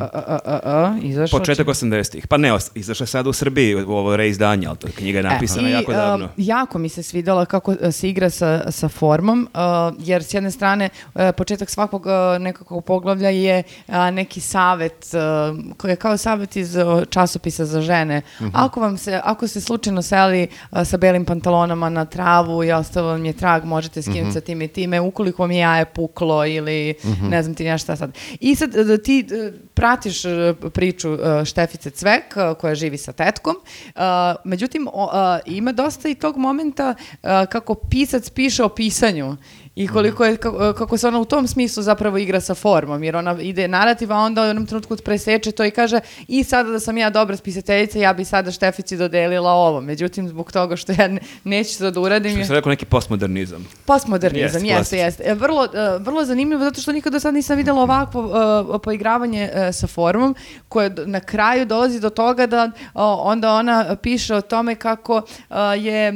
a, 0.63 0.95
izašla... 1.01 1.39
Početak 1.39 1.67
80-ih. 1.67 2.27
Pa 2.27 2.37
ne, 2.37 2.51
izašla 2.75 3.03
je 3.03 3.07
sada 3.07 3.29
u 3.29 3.33
Srbiji 3.33 3.75
u 3.75 3.91
ovo 3.91 4.15
reizdanje, 4.15 4.67
ali 4.67 4.77
to 4.77 4.87
knjiga 4.89 5.19
je 5.19 5.23
napisana 5.23 5.67
E, 5.67 5.71
I, 5.71 5.73
jako 5.73 5.91
a, 5.91 5.95
davno. 5.95 6.29
jako 6.37 6.77
mi 6.79 6.89
se 6.89 7.03
svidjela 7.03 7.45
kako 7.45 7.75
a, 7.81 7.91
se 7.91 8.09
igra 8.09 8.29
sa, 8.29 8.71
sa 8.71 8.89
formom, 8.89 9.47
a, 9.53 9.91
jer 9.99 10.23
s 10.23 10.33
jedne 10.33 10.51
strane 10.51 10.89
a, 11.13 11.31
početak 11.31 11.69
svakog 11.69 12.07
a, 12.07 12.37
nekakvog 12.39 12.85
poglavlja 12.85 13.29
je 13.29 13.63
a, 13.87 14.11
neki 14.11 14.39
savet, 14.41 15.13
a, 15.13 15.53
koji 15.77 15.91
je 15.91 15.95
kao 15.95 16.17
savet 16.17 16.55
iz 16.55 16.77
a, 16.77 17.05
časopisa 17.07 17.65
za 17.65 17.81
žene. 17.81 18.21
Mhm. 18.39 18.49
Ako 18.53 18.79
vam 18.79 18.97
se, 18.97 19.21
ako 19.23 19.47
se 19.47 19.61
slučajno 19.61 20.01
seli 20.01 20.47
a, 20.69 20.85
sa 20.85 20.97
belim 20.97 21.25
pantalonama 21.25 21.89
na 21.89 22.05
travu 22.05 22.63
i 22.63 22.71
ostao 22.71 23.05
vam 23.05 23.25
je 23.25 23.33
trag, 23.33 23.63
možete 23.65 24.01
skinuti 24.01 24.21
Mhm. 24.21 24.31
sa 24.31 24.41
time 24.41 24.65
i 24.65 24.69
time, 24.69 24.99
ukoliko 24.99 25.43
vam 25.43 25.51
je 25.51 25.57
jaje 25.57 25.85
puklo 25.85 26.45
ili 26.45 26.93
ne 27.21 27.43
znam 27.43 27.55
ti 27.55 27.63
ja 27.63 27.77
šta 27.77 27.95
sad. 28.05 28.17
I 28.39 28.55
sad 28.55 28.75
da 28.75 28.97
ti 28.97 29.27
e, 29.31 29.51
pratiš 29.73 30.25
e, 30.25 30.53
priču 30.73 31.13
e, 31.13 31.45
Štefice 31.45 31.89
Cvek 31.89 32.37
e, 32.37 32.53
koja 32.59 32.75
živi 32.75 32.97
sa 32.97 33.11
tetkom, 33.11 33.55
e, 33.55 33.99
međutim 34.43 34.87
e, 34.87 35.39
ima 35.45 35.71
dosta 35.71 36.09
i 36.09 36.15
tog 36.15 36.37
momenta 36.37 36.95
e, 37.23 37.45
kako 37.51 37.75
pisac 37.75 38.29
piše 38.29 38.63
o 38.63 38.69
pisanju 38.69 39.37
i 39.75 39.87
koliko 39.87 40.25
je, 40.25 40.37
kako, 40.37 40.73
kako 40.73 40.97
se 40.97 41.07
ona 41.07 41.19
u 41.19 41.25
tom 41.25 41.47
smislu 41.47 41.83
zapravo 41.83 42.17
igra 42.17 42.41
sa 42.41 42.55
formom, 42.55 43.03
jer 43.03 43.15
ona 43.15 43.41
ide 43.41 43.67
narativ, 43.67 44.13
a 44.13 44.17
onda 44.17 44.41
u 44.41 44.45
jednom 44.45 44.65
trenutku 44.65 44.95
preseče 44.97 45.51
to 45.51 45.65
i 45.65 45.71
kaže 45.71 45.99
i 46.27 46.43
sada 46.43 46.69
da 46.69 46.79
sam 46.79 46.97
ja 46.97 47.09
dobra 47.09 47.37
spisateljica, 47.37 47.99
ja 47.99 48.13
bi 48.13 48.25
sada 48.25 48.51
Štefici 48.51 48.97
dodelila 48.97 49.51
ovo. 49.51 49.81
Međutim, 49.81 50.27
zbog 50.27 50.51
toga 50.51 50.75
što 50.75 50.91
ja 50.91 51.07
ne- 51.07 51.19
neću 51.43 51.77
to 51.77 51.91
da 51.91 51.99
uradim, 51.99 52.35
Što 52.37 52.45
se 52.45 52.53
rekao 52.53 52.69
neki 52.69 52.85
postmodernizam. 52.85 53.67
Postmodernizam, 53.85 54.65
Jeste, 54.65 54.77
jeste, 54.77 54.97
jeste. 54.97 55.23
E, 55.25 55.33
Vrlo, 55.33 55.65
e, 55.65 55.97
vrlo 55.99 56.25
zanimljivo 56.25 56.63
zato 56.63 56.81
što 56.81 56.91
nikada 56.91 57.19
sad 57.19 57.33
nisam 57.33 57.57
videla 57.57 57.81
ovakvo 57.81 58.31
e, 58.75 58.79
poigravanje 58.83 59.49
e, 59.53 59.73
sa 59.73 59.87
formom 59.87 60.35
koje 60.69 60.91
na 61.05 61.19
kraju 61.19 61.65
dolazi 61.65 61.99
do 61.99 62.09
toga 62.09 62.45
da 62.47 62.71
o, 62.93 63.13
onda 63.15 63.53
ona 63.53 63.95
piše 64.01 64.35
o 64.35 64.41
tome 64.41 64.75
kako 64.75 65.21
e, 65.49 65.55
je 65.79 66.07
e, 66.07 66.13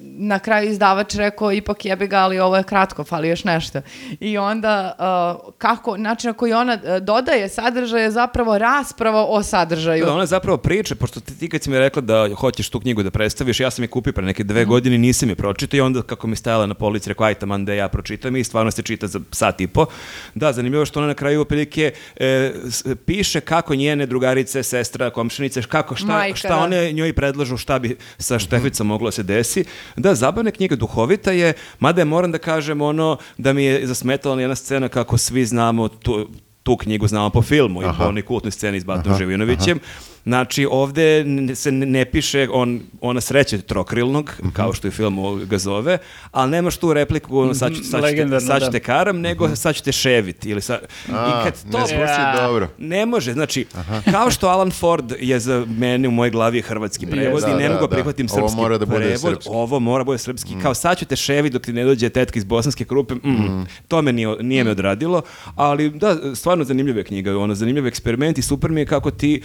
na 0.00 0.38
kraju 0.38 0.70
izdavač 0.70 1.14
rekao 1.14 1.52
ipak 1.52 1.84
jebi 1.84 2.06
ga, 2.06 2.18
ali 2.18 2.38
ovo 2.40 2.56
je 2.56 2.61
kratko, 2.62 3.04
fali 3.04 3.28
još 3.28 3.44
nešto. 3.44 3.80
I 4.20 4.38
onda 4.38 4.96
e, 4.98 5.52
kako, 5.58 5.96
način 5.96 6.28
na 6.28 6.34
koji 6.34 6.52
ona 6.52 6.78
e, 6.84 7.00
dodaje 7.00 7.48
sadržaj 7.48 8.02
je 8.02 8.10
zapravo 8.10 8.58
rasprava 8.58 9.24
o 9.28 9.42
sadržaju. 9.42 10.04
Da, 10.04 10.12
ona 10.12 10.26
zapravo 10.26 10.56
priča, 10.56 10.94
pošto 10.94 11.20
ti, 11.20 11.38
ti 11.38 11.48
kad 11.48 11.62
si 11.62 11.70
mi 11.70 11.78
rekla 11.78 12.02
da 12.02 12.28
hoćeš 12.34 12.68
tu 12.68 12.80
knjigu 12.80 13.02
da 13.02 13.10
predstaviš, 13.10 13.60
ja 13.60 13.70
sam 13.70 13.84
je 13.84 13.88
kupio 13.88 14.12
pre 14.12 14.24
neke 14.24 14.44
dve 14.44 14.64
godine, 14.64 14.98
nisam 14.98 15.28
je 15.28 15.34
pročitao 15.34 15.78
i 15.78 15.80
onda 15.80 16.02
kako 16.02 16.26
mi 16.26 16.36
stajala 16.36 16.66
na 16.66 16.74
polici, 16.74 17.08
rekao, 17.08 17.26
aj 17.26 17.34
taman 17.34 17.64
da 17.64 17.72
ja 17.72 17.88
pročitam 17.88 18.36
i 18.36 18.44
stvarno 18.44 18.70
se 18.70 18.82
čita 18.82 19.06
za 19.06 19.20
sat 19.30 19.60
i 19.60 19.66
po. 19.66 19.86
Da, 20.34 20.52
zanimljivo 20.52 20.86
što 20.86 21.00
ona 21.00 21.06
na 21.06 21.14
kraju 21.14 21.40
opelike 21.40 21.92
e, 22.16 22.52
piše 23.06 23.40
kako 23.40 23.74
njene 23.74 24.06
drugarice, 24.06 24.62
sestra, 24.62 25.10
komšinice, 25.10 25.62
kako, 25.62 25.96
šta, 25.96 26.06
Majka, 26.06 26.36
šta 26.36 26.48
da. 26.48 26.58
one 26.58 26.92
njoj 26.92 27.12
predlažu 27.12 27.56
šta 27.56 27.78
bi 27.78 27.96
sa 28.18 28.38
Šteficom 28.38 28.86
moglo 28.86 29.08
da 29.08 29.12
se 29.12 29.22
desi. 29.22 29.64
Da, 29.96 30.14
zabavna 30.14 30.50
knjiga, 30.50 30.76
duhovita 30.76 31.32
je, 31.32 31.52
mada 31.78 32.00
je 32.00 32.04
moram 32.04 32.32
da 32.32 32.38
kažem 32.38 32.51
ono 32.80 33.16
da 33.38 33.52
mi 33.52 33.64
je 33.64 33.86
zasmetala 33.86 34.40
jedna 34.40 34.54
scena 34.54 34.88
kako 34.88 35.18
svi 35.18 35.46
znamo 35.46 35.88
tu, 35.88 36.28
tu 36.62 36.76
knjigu 36.76 37.08
znamo 37.08 37.30
po 37.30 37.42
filmu 37.42 37.82
i 37.82 37.86
po 37.98 38.04
onoj 38.04 38.22
kultnoj 38.22 38.50
sceni 38.50 38.80
s 38.80 38.84
Batom 38.84 39.14
Živinovićem. 39.18 39.80
Znači, 40.24 40.66
ovde 40.70 41.24
se 41.54 41.72
ne, 41.72 42.04
piše 42.04 42.48
on, 42.52 42.80
ona 43.00 43.20
sreće 43.20 43.58
trokrilnog, 43.60 44.32
Mhm. 44.38 44.48
kao 44.50 44.72
što 44.72 44.86
je 44.86 44.92
film 44.92 45.18
ga 45.44 45.58
zove, 45.58 45.98
ali 46.30 46.50
nemaš 46.50 46.76
tu 46.76 46.92
repliku, 46.92 47.38
ono, 47.38 47.54
sad, 47.54 47.72
ću, 47.72 47.76
sad, 47.76 47.84
ću 47.84 47.90
te, 47.92 48.00
Legendarno, 48.02 48.46
sad 48.48 48.58
ću 48.58 48.64
da. 48.64 48.70
te 48.70 48.80
karam, 48.80 49.20
nego 49.20 49.56
sad 49.56 49.74
ću 49.74 49.82
te 49.82 49.92
ševit. 49.92 50.44
Ili 50.44 50.60
sa, 50.60 50.78
A, 51.08 51.40
I 51.40 51.44
kad 51.44 51.62
to 51.62 51.78
ne 51.78 51.86
zvuči 51.86 52.00
Ja. 52.00 52.34
dobro. 52.38 52.68
ne 52.78 53.06
može, 53.06 53.32
znači, 53.32 53.66
kao 54.10 54.30
što 54.30 54.48
Alan 54.48 54.70
Ford 54.70 55.12
je 55.20 55.40
za 55.40 55.66
mene 55.68 56.08
u 56.08 56.12
mojoj 56.12 56.30
glavi 56.30 56.58
je 56.58 56.62
hrvatski 56.62 57.06
prevod 57.06 57.40
Da, 57.40 57.48
i 57.48 57.54
ne 57.54 57.68
da, 57.68 57.74
mogu 57.74 57.86
da. 57.86 57.88
prihvatim 57.88 58.26
Ovo 58.26 58.40
srpski 58.40 58.56
mora 58.56 58.78
da 58.78 58.86
bude 58.86 58.98
prevod, 58.98 59.20
srpski. 59.20 59.50
Mm. 59.50 59.54
ovo 59.54 59.78
mora 59.80 60.04
bude 60.04 60.18
srpski, 60.18 60.54
kao 60.62 60.74
sad 60.74 60.98
ću 60.98 61.04
te 61.04 61.16
ševi 61.16 61.50
dok 61.50 61.62
ti 61.62 61.72
ne 61.72 61.84
dođe 61.84 62.08
tetka 62.08 62.38
iz 62.38 62.44
bosanske 62.44 62.84
krupe, 62.84 63.14
mm, 63.14 63.66
to 63.88 64.02
me 64.02 64.12
nije, 64.12 64.36
nije 64.40 64.64
me 64.64 64.70
odradilo, 64.70 65.22
ali 65.54 65.90
da, 65.90 66.34
stvarno 66.34 66.64
zanimljiva 66.64 67.02
knjiga, 67.02 67.38
ono, 67.38 67.54
zanimljiv 67.54 67.86
eksperiment 67.86 68.38
i 68.38 68.42
super 68.42 68.70
mi 68.70 68.80
je 68.80 68.86
kako 68.86 69.10
ti 69.10 69.42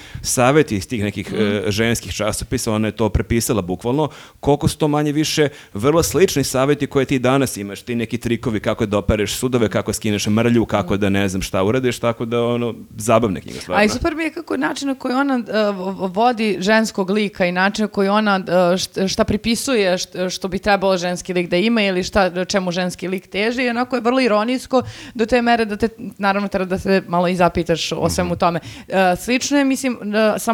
saveti 0.67 0.75
iz 0.75 0.87
tih 0.87 1.03
nekih 1.03 1.31
Mm. 1.31 1.35
e, 1.37 1.71
ženskih 1.71 2.13
časopisa, 2.13 2.71
ona 2.71 2.87
je 2.87 2.91
to 2.91 3.09
prepisala 3.09 3.61
bukvalno, 3.61 4.09
koliko 4.39 4.67
su 4.67 4.77
to 4.77 4.87
manje 4.87 5.11
više 5.11 5.49
vrlo 5.73 6.03
slični 6.03 6.43
saveti 6.43 6.87
koje 6.87 7.05
ti 7.05 7.19
danas 7.19 7.57
imaš, 7.57 7.81
ti 7.81 7.95
neki 7.95 8.17
trikovi 8.17 8.59
kako 8.59 8.85
da 8.85 8.97
opereš 8.97 9.33
sudove, 9.33 9.69
kako 9.69 9.93
skineš 9.93 10.27
mrlju, 10.27 10.65
kako 10.65 10.97
da 10.97 11.09
ne 11.09 11.29
znam 11.29 11.41
šta 11.41 11.63
uradiš, 11.63 11.99
tako 11.99 12.25
da 12.25 12.43
ono, 12.43 12.75
zabavne 12.97 13.41
knjiga 13.41 13.59
stvarno. 13.59 13.81
A 13.81 13.85
i 13.85 13.89
super 13.89 14.15
mi 14.15 14.23
je 14.23 14.31
kako 14.31 14.57
način 14.57 14.87
na 14.87 14.95
koji 14.95 15.13
ona 15.15 15.35
uh, 15.37 16.09
vodi 16.09 16.57
ženskog 16.59 17.09
lika 17.09 17.45
i 17.45 17.51
način 17.51 17.83
na 17.83 17.87
koji 17.87 18.09
ona 18.09 18.35
uh, 18.37 18.43
št- 18.75 19.07
šta 19.07 19.23
pripisuje 19.23 19.93
št- 19.93 20.29
što 20.29 20.47
bi 20.47 20.59
trebalo 20.59 20.97
ženski 20.97 21.33
lik 21.33 21.49
da 21.49 21.57
ima 21.57 21.81
ili 21.81 22.03
šta, 22.03 22.45
čemu 22.45 22.71
ženski 22.71 23.07
lik 23.07 23.27
teži 23.27 23.63
i 23.63 23.69
onako 23.69 23.95
je 23.95 24.01
vrlo 24.01 24.19
ironijsko 24.19 24.81
do 25.13 25.25
te 25.25 25.41
mere 25.41 25.65
da 25.65 25.77
te, 25.77 25.89
naravno, 26.17 26.47
treba 26.47 26.65
da 26.65 26.79
se 26.79 27.03
malo 27.07 27.27
i 27.27 27.35
zapitaš 27.35 27.91
o 27.91 28.09
svemu 28.09 28.35
tome. 28.35 28.59
Uh, 28.87 28.95
slično 29.19 29.57
je, 29.57 29.65
mislim, 29.65 29.93
uh, 29.93 30.07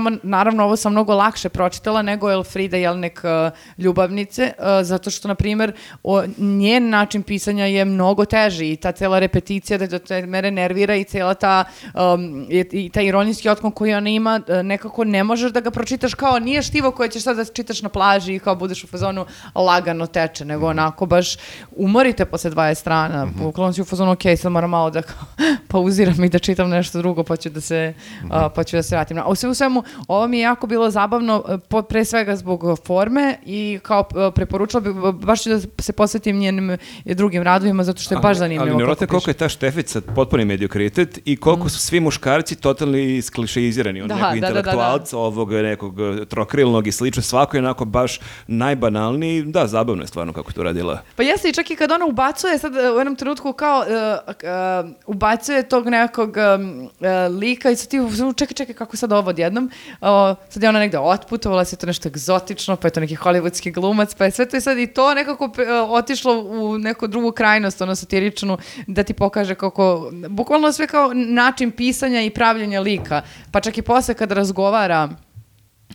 samo, 0.03 0.17
naravno, 0.23 0.63
ovo 0.63 0.75
sam 0.75 0.91
mnogo 0.91 1.15
lakše 1.15 1.49
pročitala 1.49 2.01
nego 2.01 2.31
Elfrida 2.31 2.77
Jelnek 2.77 3.21
uh, 3.23 3.57
Ljubavnice, 3.77 4.51
uh, 4.57 4.65
zato 4.81 5.09
što, 5.09 5.27
na 5.27 5.35
primjer, 5.35 5.71
o, 6.03 6.23
njen 6.37 6.89
način 6.89 7.23
pisanja 7.23 7.65
je 7.65 7.85
mnogo 7.85 8.25
teži 8.25 8.71
i 8.71 8.75
ta 8.75 8.91
cela 8.91 9.19
repeticija 9.19 9.77
da 9.77 9.99
te 9.99 10.25
mere 10.25 10.51
nervira 10.51 10.95
i 10.95 11.03
cela 11.03 11.33
ta, 11.33 11.63
um, 11.93 12.47
i, 12.49 12.65
i 12.71 12.89
taj 12.89 13.05
ironijski 13.05 13.49
otklon 13.49 13.71
koji 13.71 13.93
ona 13.93 14.09
ima, 14.09 14.41
uh, 14.47 14.65
nekako 14.65 15.03
ne 15.03 15.23
možeš 15.23 15.51
da 15.51 15.59
ga 15.59 15.71
pročitaš 15.71 16.13
kao 16.13 16.39
nije 16.39 16.61
štivo 16.61 16.91
koje 16.91 17.09
ćeš 17.09 17.23
sad 17.23 17.37
da 17.37 17.45
čitaš 17.45 17.81
na 17.81 17.89
plaži 17.89 18.35
i 18.35 18.39
kao 18.39 18.55
budeš 18.55 18.83
u 18.83 18.87
fazonu 18.87 19.25
lagano 19.55 20.07
teče, 20.07 20.45
nego 20.45 20.67
onako 20.67 21.05
baš 21.05 21.37
umorite 21.75 22.25
posle 22.25 22.51
20 22.51 22.75
strana, 22.75 23.27
bukvalno 23.35 23.73
si 23.73 23.81
u 23.81 23.85
fazonu 23.85 24.11
ok, 24.11 24.21
sad 24.37 24.51
moram 24.51 24.69
malo 24.69 24.89
da 24.89 25.01
pauziram 25.71 26.23
i 26.23 26.29
da 26.29 26.39
čitam 26.39 26.69
nešto 26.69 26.97
drugo 26.97 27.23
pa 27.23 27.35
ću 27.35 27.49
da 27.49 27.61
se, 27.61 27.93
a, 28.31 28.49
pa 28.49 28.63
ću 28.63 28.75
da 28.75 28.83
se 28.83 28.95
vratim. 28.95 29.17
A 29.17 29.27
u 29.27 29.35
sve 29.35 29.49
u 29.49 29.53
svemu, 29.53 29.83
ovo 30.07 30.27
mi 30.27 30.37
je 30.37 30.41
jako 30.41 30.67
bilo 30.67 30.91
zabavno, 30.91 31.43
e, 31.49 31.81
pre 31.89 32.05
svega 32.05 32.35
zbog 32.35 32.63
forme 32.85 33.37
i 33.45 33.79
kao 33.81 34.05
e, 34.15 34.31
preporučila 34.31 34.81
bih, 34.81 34.93
baš 35.13 35.43
ću 35.43 35.49
da 35.49 35.59
se 35.79 35.93
posvetim 35.93 36.39
njenim 36.39 36.69
e, 36.69 36.77
drugim 37.05 37.43
radovima 37.43 37.83
zato 37.83 38.01
što 38.01 38.15
je 38.15 38.19
baš 38.19 38.37
zanimljivo. 38.37 38.63
Ali 38.63 38.71
nevjerojatno 38.71 39.07
koliko 39.07 39.29
je 39.29 39.33
ta 39.33 39.49
Štefica 39.49 40.01
potpuni 40.15 40.45
mediokritet 40.45 41.19
i 41.25 41.37
koliko 41.37 41.69
su 41.69 41.79
svi 41.79 41.99
muškarci 41.99 42.55
totalni 42.55 43.17
isklišeizirani. 43.17 44.01
Od 44.01 44.07
Da, 44.07 44.15
nekog 44.15 44.29
da, 44.31 44.35
da, 44.35 44.41
da, 44.41 44.47
intelektualca, 44.47 45.17
ovog 45.17 45.53
nekog 45.53 45.95
trokrilnog 46.29 46.87
i 46.87 46.91
slično. 46.91 47.23
Svako 47.23 47.57
je 47.57 47.61
onako 47.61 47.85
baš 47.85 48.19
najbanalniji. 48.47 49.43
Da, 49.43 49.67
zabavno 49.67 50.03
je 50.03 50.07
stvarno 50.07 50.33
kako 50.33 50.51
to 50.51 50.63
radila. 50.63 51.01
Pa 51.15 51.23
jeste 51.23 51.49
i 51.49 51.53
čak 51.53 51.71
i 51.71 51.75
kad 51.75 51.91
ona 51.91 52.05
ubacuje 52.05 52.57
sad 52.57 52.75
e, 52.75 52.91
u 52.91 52.97
jednom 52.97 53.15
trenutku 53.15 53.53
kao 53.53 53.83
e, 53.83 53.93
e, 53.93 54.83
ubacuje 55.05 55.69
tog 55.69 55.87
nekog 55.87 56.37
e, 56.37 57.27
lika 57.27 57.71
i 57.71 57.75
sad 57.75 57.89
ti 57.89 57.97
čekaj, 58.35 58.53
čekaj 58.53 58.75
kako 58.75 58.97
sad 58.97 59.11
ovo 59.11 59.29
odjednom. 59.29 59.69
O, 60.01 60.35
sad 60.49 60.63
je 60.63 60.69
ona 60.69 60.79
negde 60.79 60.99
otputovala, 60.99 61.65
sve 61.65 61.77
to 61.77 61.87
nešto 61.87 62.09
egzotično, 62.09 62.75
pa 62.75 62.87
je 62.87 62.91
to 62.91 62.99
neki 62.99 63.15
hollywoodski 63.15 63.73
glumac, 63.73 64.15
pa 64.15 64.25
je 64.25 64.31
sve 64.31 64.45
to 64.45 64.57
i 64.57 64.61
sad 64.61 64.77
i 64.77 64.87
to 64.87 65.13
nekako 65.13 65.49
e, 65.57 65.71
otišlo 65.73 66.39
u 66.39 66.77
neku 66.77 67.07
drugu 67.07 67.31
krajnost, 67.31 67.81
ono 67.81 67.95
satiričnu, 67.95 68.57
da 68.87 69.03
ti 69.03 69.13
pokaže 69.13 69.55
kako, 69.55 70.11
bukvalno 70.29 70.71
sve 70.71 70.87
kao 70.87 71.11
način 71.13 71.71
pisanja 71.71 72.21
i 72.21 72.29
pravljenja 72.29 72.81
lika. 72.81 73.21
Pa 73.51 73.59
čak 73.59 73.77
i 73.77 73.81
posle 73.81 74.13
kad 74.13 74.31
razgovara 74.31 75.09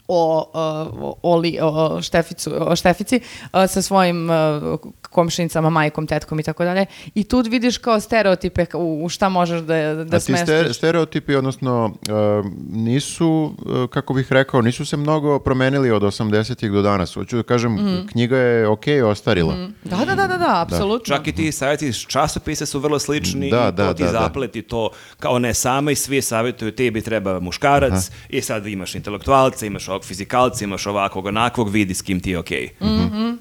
o, 0.08 0.50
o, 0.54 1.18
o, 1.24 1.36
li- 1.36 1.58
o 1.62 2.02
Šteficu, 2.02 2.50
o 2.60 2.76
Štefici 2.76 3.20
a, 3.50 3.66
sa 3.66 3.82
svojim 3.82 4.30
a, 4.30 4.76
komšinicama, 5.02 5.70
majkom, 5.70 6.06
tetkom 6.06 6.40
i 6.40 6.42
tako 6.42 6.64
dalje. 6.64 6.86
I 7.14 7.24
tu 7.24 7.42
vidiš 7.42 7.78
kao 7.78 8.00
stereotipe 8.00 8.38
u, 8.74 9.00
u 9.00 9.08
šta 9.08 9.28
možeš 9.28 9.60
da, 9.60 9.74
da 9.96 10.16
A 10.16 10.18
ti 10.18 10.20
smestiš. 10.22 10.46
ste- 10.46 10.74
stereotipi, 10.74 11.34
odnosno, 11.34 11.84
uh, 11.86 12.46
nisu, 12.70 13.54
kako 13.90 14.14
bih 14.14 14.32
rekao, 14.32 14.62
nisu 14.62 14.84
se 14.84 14.96
mnogo 14.96 15.38
promenili 15.38 15.90
od 15.90 16.02
80-ih 16.02 16.72
do 16.72 16.82
danas. 16.82 17.14
Hoću 17.14 17.36
da 17.36 17.42
kažem, 17.42 17.74
Mhm. 17.74 18.06
knjiga 18.06 18.36
je 18.38 18.68
okej 18.68 19.02
ostarila. 19.02 19.54
Da, 19.84 19.96
da, 19.96 20.14
da, 20.14 20.26
da, 20.26 20.36
da, 20.38 20.60
apsolutno. 20.62 21.16
Čak 21.16 21.26
i 21.26 21.32
ti 21.32 21.52
savjeti 21.52 21.86
iz 21.88 21.96
časopisa 21.98 22.66
su 22.66 22.80
vrlo 22.80 22.98
slični 22.98 23.50
Da, 23.50 23.68
i 23.68 23.72
da, 23.72 23.86
to 23.86 23.94
ti 23.94 24.02
da, 24.02 24.12
da. 24.12 24.18
zapleti 24.18 24.62
to 24.62 24.90
kao 25.16 25.38
ne 25.38 25.54
sama 25.54 25.90
i 25.90 25.96
svi 25.96 26.22
savjetuju 26.22 26.72
tebi 26.72 27.02
treba 27.02 27.40
muškarac 27.40 27.92
i 28.28 28.40
sad 28.40 28.66
imaš 28.66 28.94
intelektualca, 28.94 29.66
imaš 29.66 29.88
ovog 29.98 30.04
fizikalca, 30.04 30.64
imaš 30.64 30.86
ovakvog 30.86 31.26
onakvog, 31.26 31.68
vidi 31.68 31.94
s 31.94 32.02
kim 32.02 32.20
ti 32.20 32.30
je 32.30 32.38
okej. 32.38 32.68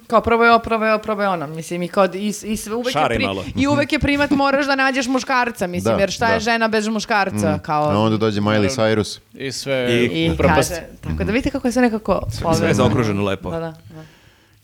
Kao 0.07 0.21
prvo 0.21 0.43
je 0.43 0.51
ovo, 0.51 0.59
prvo 0.59 0.85
je 0.85 0.93
ovo, 0.93 1.01
prvo 1.01 1.21
je 1.21 1.29
ono. 1.29 1.47
Mislim, 1.47 1.83
i, 1.83 1.87
kao, 1.87 2.05
i, 2.07 2.27
i, 2.43 2.57
sve- 2.57 2.75
uvek 2.75 2.95
je 2.95 3.01
pri- 3.07 3.19
malo. 3.21 3.45
I 3.55 3.67
uvek 3.67 3.93
je 3.93 3.99
primat, 3.99 4.31
moraš 4.31 4.65
da 4.65 4.75
nađeš 4.75 5.07
muškarca, 5.07 5.67
mislim, 5.67 5.95
Da, 5.95 5.99
jer 5.99 6.11
šta 6.11 6.27
je 6.27 6.33
da. 6.33 6.39
žena 6.41 6.67
bez 6.67 6.87
muškarca? 6.87 7.59
Kao, 7.59 7.83
A 7.85 7.97
onda 7.97 8.17
dođe 8.17 8.41
Miley 8.41 8.69
Cyrus. 8.69 9.19
I 9.35 9.51
sve 9.51 9.87
I- 10.03 10.25
I 10.25 10.37
propast. 10.37 10.69
kaže, 10.69 10.81
tako 11.01 11.23
da 11.23 11.31
vidite 11.31 11.49
kako 11.49 11.67
je 11.67 11.71
sve 11.71 11.81
nekako 11.81 12.21
Sve 12.55 12.67
je 12.67 12.73
zaokruženo 12.73 13.23
lepo. 13.23 13.51
Da, 13.51 13.59
da, 13.59 13.71
da. 13.89 14.03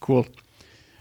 Cool. 0.06 0.24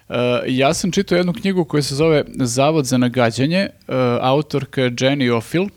Uh, 0.08 0.16
ja 0.46 0.74
sam 0.74 0.92
čitao 0.92 1.16
jednu 1.16 1.32
knjigu 1.32 1.64
koja 1.64 1.82
se 1.82 1.94
zove 1.94 2.24
Zavod 2.34 2.84
za 2.86 2.98
nagađanje, 2.98 3.68
uh, 3.88 3.94
autorka 4.20 4.82
je 4.82 4.90
Jenny 4.90 5.30
Ofil, 5.30 5.62
uh, 5.62 5.68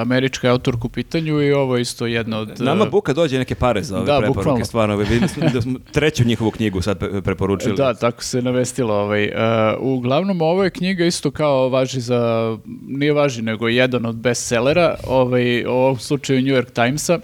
američka 0.00 0.46
je 0.46 0.50
autorka 0.50 0.80
u 0.84 0.88
pitanju 0.88 1.42
i 1.42 1.52
ovo 1.52 1.76
je 1.76 1.82
isto 1.82 2.06
jedna 2.06 2.38
od... 2.38 2.60
Nama 2.60 2.84
Buka 2.86 3.12
dođe 3.12 3.38
neke 3.38 3.54
pare 3.54 3.82
za 3.82 3.96
ove 3.96 4.06
Da, 4.06 4.18
preporuke, 4.18 4.38
bukvalno. 4.38 4.64
stvarno. 4.64 4.96
Vidim 4.96 5.20
da 5.52 5.60
smo 5.62 5.78
treću 5.92 6.24
njihovu 6.24 6.50
knjigu 6.50 6.82
sad 6.82 6.98
pre- 6.98 7.20
preporučili. 7.20 7.76
Da, 7.76 7.94
tako 7.94 8.22
se 8.24 8.42
navestilo. 8.42 8.94
Ovaj. 8.94 9.30
Uglavnom, 9.78 10.42
ovo 10.42 10.64
je 10.64 10.70
knjiga 10.70 11.04
isto 11.04 11.30
kao 11.30 11.68
važi 11.68 12.00
za, 12.00 12.56
nije 12.88 13.12
važi, 13.12 13.42
nego 13.42 13.68
jedan 13.68 14.06
od 14.06 14.16
bestsellera, 14.16 14.94
ovaj, 15.06 15.64
u 15.66 15.70
ovom 15.70 15.98
slučaju 15.98 16.42
New 16.42 16.54
York 16.56 16.70
Timesa. 16.70 17.18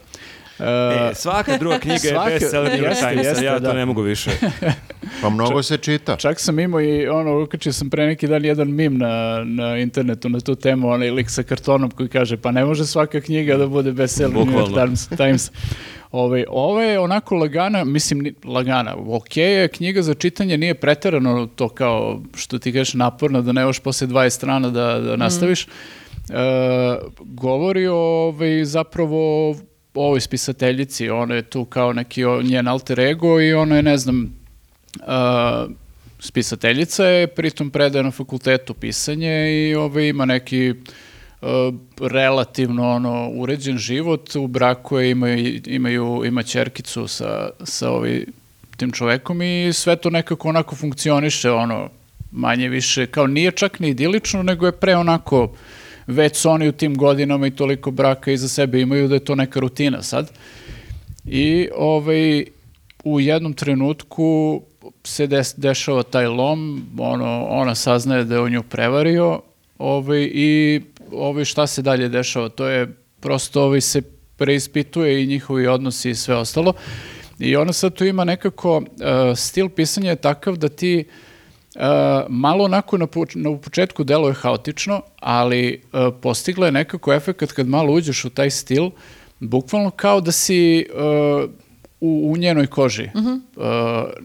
Uh, 0.58 0.64
E, 1.10 1.14
svaka 1.14 1.56
druga 1.58 1.78
knjiga 1.78 1.98
Svaka- 1.98 2.28
je 2.28 2.32
bestseller 2.32 2.72
New 2.72 2.80
York 2.82 3.16
jeste, 3.16 3.44
ja 3.44 3.54
to 3.54 3.60
da. 3.60 3.72
ne 3.72 3.86
mogu 3.86 4.02
više. 4.02 4.30
Pa 5.22 5.28
mnogo 5.28 5.62
se 5.62 5.76
čita. 5.76 6.16
Čak 6.16 6.40
sam 6.40 6.58
imao 6.58 6.80
i 6.80 7.06
ono, 7.08 7.42
ukačio 7.42 7.72
sam 7.72 7.90
pre 7.90 8.06
neki 8.06 8.26
dan 8.26 8.44
jedan 8.44 8.70
mim 8.70 8.98
na, 8.98 9.08
na 9.44 9.76
internetu 9.76 10.28
na 10.28 10.40
tu 10.40 10.54
temu, 10.54 10.88
onaj 10.88 11.10
lik 11.10 11.30
sa 11.30 11.42
kartonom 11.42 11.90
koji 11.90 12.08
kaže 12.08 12.36
pa 12.36 12.50
ne 12.50 12.64
može 12.64 12.86
svaka 12.86 13.20
knjiga 13.20 13.56
da 13.56 13.66
bude 13.66 13.92
bestseller 13.92 14.34
New 14.36 14.56
York. 14.56 14.74
Times. 14.76 15.08
Times. 15.08 15.50
Ovaj, 16.12 16.44
ovo 16.48 16.82
je 16.82 16.98
onako 16.98 17.34
lagana, 17.34 17.84
mislim 17.84 18.18
ni- 18.18 18.34
lagana, 18.44 18.94
ok 18.98 19.36
je 19.36 19.68
knjiga 19.68 20.02
za 20.02 20.14
čitanje, 20.14 20.56
nije 20.56 20.74
preterano 20.74 21.46
to 21.48 21.68
kao 21.68 22.20
što 22.34 22.58
ti 22.58 22.72
kažeš 22.72 22.94
naporno 22.94 23.42
da 23.42 23.52
ne 23.52 23.64
možeš 23.64 23.80
posle 23.80 24.06
20 24.06 24.30
strana 24.30 24.70
da, 24.70 24.98
da 25.00 25.16
nastaviš. 25.16 25.62
E, 25.62 25.68
govori 27.20 27.86
o 27.86 27.94
ovaj, 27.96 28.64
zapravo 28.64 29.50
o 29.50 29.54
ovoj 29.96 30.20
spisateljici, 30.20 31.10
ona 31.10 31.34
je 31.34 31.42
tu 31.42 31.64
kao 31.64 31.92
neki 31.92 32.22
njen 32.42 32.68
alter 32.68 33.00
ego 33.00 33.40
i 33.40 33.54
ona 33.54 33.76
je, 33.76 33.82
ne 33.82 33.98
znam, 33.98 34.34
a, 35.06 35.66
spisateljica 36.18 37.04
je, 37.04 37.26
pritom 37.26 37.70
predaje 37.70 38.02
na 38.02 38.10
fakultetu 38.10 38.74
pisanje 38.74 39.52
i 39.52 39.74
ovaj, 39.74 40.08
ima 40.08 40.24
neki 40.24 40.74
a, 41.42 41.72
relativno 42.00 42.90
ono 42.90 43.28
uređen 43.28 43.78
život, 43.78 44.36
u 44.36 44.46
braku 44.46 44.98
je, 44.98 45.10
imaju, 45.10 45.60
imaju, 45.66 46.22
ima 46.26 46.42
ćerkicu 46.42 47.06
sa, 47.08 47.50
sa 47.64 47.90
ovaj, 47.90 48.24
tim 48.76 48.92
čovekom 48.92 49.42
i 49.42 49.72
sve 49.72 49.96
to 49.96 50.10
nekako 50.10 50.48
onako 50.48 50.76
funkcioniše 50.76 51.50
ono 51.50 51.88
manje 52.32 52.68
više, 52.68 53.06
kao 53.06 53.26
nije 53.26 53.50
čak 53.50 53.80
ni 53.80 53.88
idilično, 53.88 54.42
nego 54.42 54.66
je 54.66 54.72
pre 54.72 54.96
onako 54.96 55.52
već 56.06 56.36
su 56.36 56.50
oni 56.50 56.68
u 56.68 56.72
tim 56.72 56.96
godinama 56.96 57.46
i 57.46 57.56
toliko 57.56 57.90
braka 57.90 58.32
iza 58.32 58.48
sebe 58.48 58.80
imaju 58.80 59.08
da 59.08 59.14
je 59.14 59.24
to 59.24 59.34
neka 59.34 59.60
rutina 59.60 60.02
sad. 60.02 60.30
I 61.24 61.68
ovaj, 61.76 62.44
u 63.04 63.20
jednom 63.20 63.52
trenutku 63.52 64.62
se 65.04 65.26
des, 65.26 65.54
dešava 65.56 66.02
taj 66.02 66.26
lom, 66.26 66.86
ono, 66.98 67.46
ona 67.50 67.74
saznaje 67.74 68.24
da 68.24 68.34
je 68.34 68.40
on 68.40 68.52
nju 68.52 68.62
prevario 68.62 69.40
ovaj, 69.78 70.30
i 70.32 70.80
ovaj, 71.12 71.44
šta 71.44 71.66
se 71.66 71.82
dalje 71.82 72.08
dešava, 72.08 72.48
to 72.48 72.66
je 72.66 72.86
prosto 73.20 73.62
ovaj, 73.62 73.80
se 73.80 74.02
preispituje 74.36 75.22
i 75.22 75.26
njihovi 75.26 75.66
odnosi 75.66 76.10
i 76.10 76.14
sve 76.14 76.34
ostalo. 76.34 76.72
I 77.38 77.56
ona 77.56 77.72
sad 77.72 77.94
tu 77.94 78.04
ima 78.04 78.24
nekako, 78.24 78.76
uh, 78.76 78.84
stil 79.36 79.68
pisanja 79.68 80.10
je 80.10 80.16
takav 80.16 80.56
da 80.56 80.68
ti 80.68 81.04
Uh, 81.76 81.82
malo 82.28 82.64
onako 82.64 82.98
na, 82.98 83.06
na 83.34 83.56
početku 83.56 84.04
deluje 84.04 84.34
haotično, 84.34 85.00
ali 85.20 85.82
uh, 85.92 86.14
postigla 86.22 86.66
je 86.66 86.72
nekako 86.72 87.12
efekat 87.14 87.52
kad 87.52 87.68
malo 87.68 87.92
uđeš 87.92 88.24
u 88.24 88.30
taj 88.30 88.50
stil, 88.50 88.90
bukvalno 89.40 89.90
kao 89.90 90.20
da 90.20 90.32
si 90.32 90.86
uh, 90.94 91.50
u, 92.00 92.32
u 92.32 92.36
njenoj 92.36 92.66
koži. 92.66 93.08
Uh, 93.14 93.62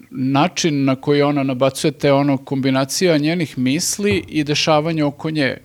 način 0.09 0.85
na 0.85 0.95
koji 0.95 1.21
ona 1.21 1.43
nabacuje 1.43 1.91
te 1.91 2.13
ono 2.13 2.37
kombinacija 2.37 3.17
njenih 3.17 3.57
misli 3.57 4.23
i 4.27 4.43
dešavanja 4.43 5.07
oko 5.07 5.29
nje. 5.29 5.57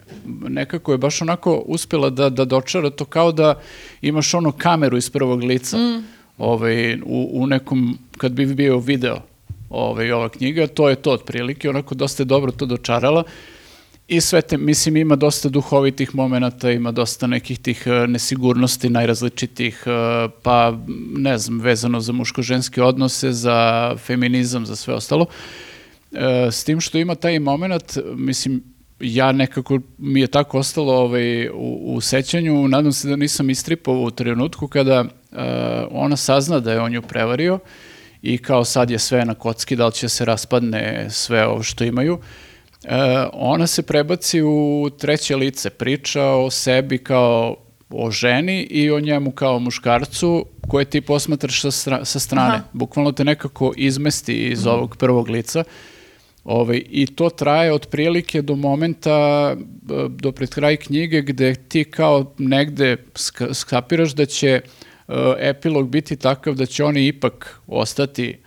Nekako 0.49 0.93
je 0.93 0.99
baš 0.99 1.23
onako 1.23 1.63
uspjela 1.67 2.11
da, 2.11 2.31
da 2.31 2.45
dočara 2.45 2.91
to 2.91 3.05
kao 3.05 3.33
da 3.33 3.61
imaš 4.03 4.35
ono 4.35 4.53
kameru 4.53 4.97
iz 4.97 5.11
prvog 5.11 5.43
lica. 5.43 5.77
Ovaj, 6.39 6.95
u, 6.95 7.31
u 7.33 7.47
nekom, 7.47 7.99
kad 8.19 8.33
bi 8.33 8.47
bio 8.47 8.79
video 8.79 9.21
ovaj, 9.71 10.13
ova 10.13 10.29
knjiga, 10.29 10.67
to 10.67 10.89
je 10.89 10.97
to 10.97 11.13
otprilike, 11.13 11.71
onako 11.71 11.95
dosta 11.95 12.23
je 12.23 12.25
dobro 12.25 12.53
to 12.53 12.67
dočarala 12.67 13.25
i 14.09 14.21
sve 14.21 14.43
te, 14.43 14.57
mislim, 14.57 14.97
ima 14.97 15.17
dosta 15.17 15.49
duhovitih 15.49 16.15
momenata, 16.15 16.71
ima 16.71 16.93
dosta 16.93 17.27
nekih 17.27 17.59
tih 17.59 17.83
e, 17.87 18.07
nesigurnosti 18.07 18.89
najrazličitih, 18.89 19.83
e, 19.87 19.91
pa 20.43 20.79
ne 21.17 21.39
znam, 21.39 21.61
vezano 21.61 22.01
za 22.01 22.13
muško-ženske 22.13 22.83
odnose, 22.83 23.33
za 23.33 23.97
feminizam, 23.97 24.67
za 24.67 24.77
sve 24.77 24.95
ostalo. 24.95 25.27
E, 26.13 26.49
s 26.53 26.65
tim 26.65 26.81
što 26.81 26.99
ima 26.99 27.15
taj 27.15 27.39
moment, 27.39 27.99
mislim, 28.15 28.63
ja 29.01 29.33
nekako 29.33 29.81
mi 29.99 30.21
je 30.21 30.27
tako 30.27 30.59
ostalo 30.59 30.95
ovaj, 30.95 31.49
u, 31.49 31.95
u 31.95 32.01
sećanju, 32.01 32.69
nadam 32.69 32.93
se 32.93 33.09
da 33.09 33.17
nisam 33.17 33.51
istripao 33.51 33.95
u 33.95 34.11
trenutku 34.11 34.69
kada 34.69 35.05
e, 35.05 35.07
ona 35.91 36.17
sazna 36.17 36.61
da 36.61 36.73
je 36.73 36.81
on 36.81 36.95
ju 36.95 37.03
prevario 37.03 37.59
i 38.27 38.39
kao 38.39 38.65
sad 38.65 38.91
je 38.91 38.99
sve 38.99 39.25
na 39.25 39.35
kocki, 39.35 39.77
da 39.77 39.87
li 39.87 39.93
će 39.93 40.09
se 40.09 40.25
raspadne 40.25 41.07
sve 41.11 41.47
ovo 41.47 41.63
što 41.63 41.85
imaju. 41.85 42.19
E, 42.85 42.89
ona 43.33 43.67
se 43.67 43.83
prebaci 43.83 44.43
u 44.43 44.91
treće 44.99 45.37
lice, 45.37 45.71
priča 45.71 46.23
o 46.25 46.51
sebi 46.51 46.99
kao 46.99 47.57
o 47.91 48.11
ženi 48.11 48.63
i 48.63 48.91
o 48.91 49.01
njemu 49.01 49.31
kao 49.31 49.59
muškarcu 49.59 50.47
koje 50.69 50.85
ti 50.85 51.01
posmatraš 51.01 51.61
sa, 51.61 51.71
stra- 51.71 52.05
sa 52.05 52.19
strane. 52.19 52.55
Aha. 52.55 52.65
Bukvalno 52.73 53.13
te 53.13 53.25
nekako 53.25 53.73
izmesti 53.77 54.35
iz 54.49 54.67
ovog 54.67 54.97
prvog 54.97 55.29
lica. 55.29 55.65
Ovaj, 56.45 56.83
I 56.91 57.07
to 57.07 57.31
traje 57.31 57.73
otprilike 57.73 58.43
do 58.43 58.57
momenta, 58.57 59.55
b- 59.59 59.95
do 60.09 60.33
pred 60.33 60.51
kraj 60.51 60.77
knjige, 60.77 61.23
gde 61.23 61.55
ti 61.55 61.85
kao 61.85 62.33
negde 62.39 62.97
ska- 63.15 63.55
skapiraš 63.55 64.13
da 64.15 64.27
će 64.27 64.49
e, 64.49 64.61
epilog 65.39 65.89
biti 65.89 66.17
takav 66.17 66.55
da 66.55 66.67
će 66.67 66.85
oni 66.85 67.07
ipak 67.07 67.61
ostati 67.67 68.29
e, 68.31 68.39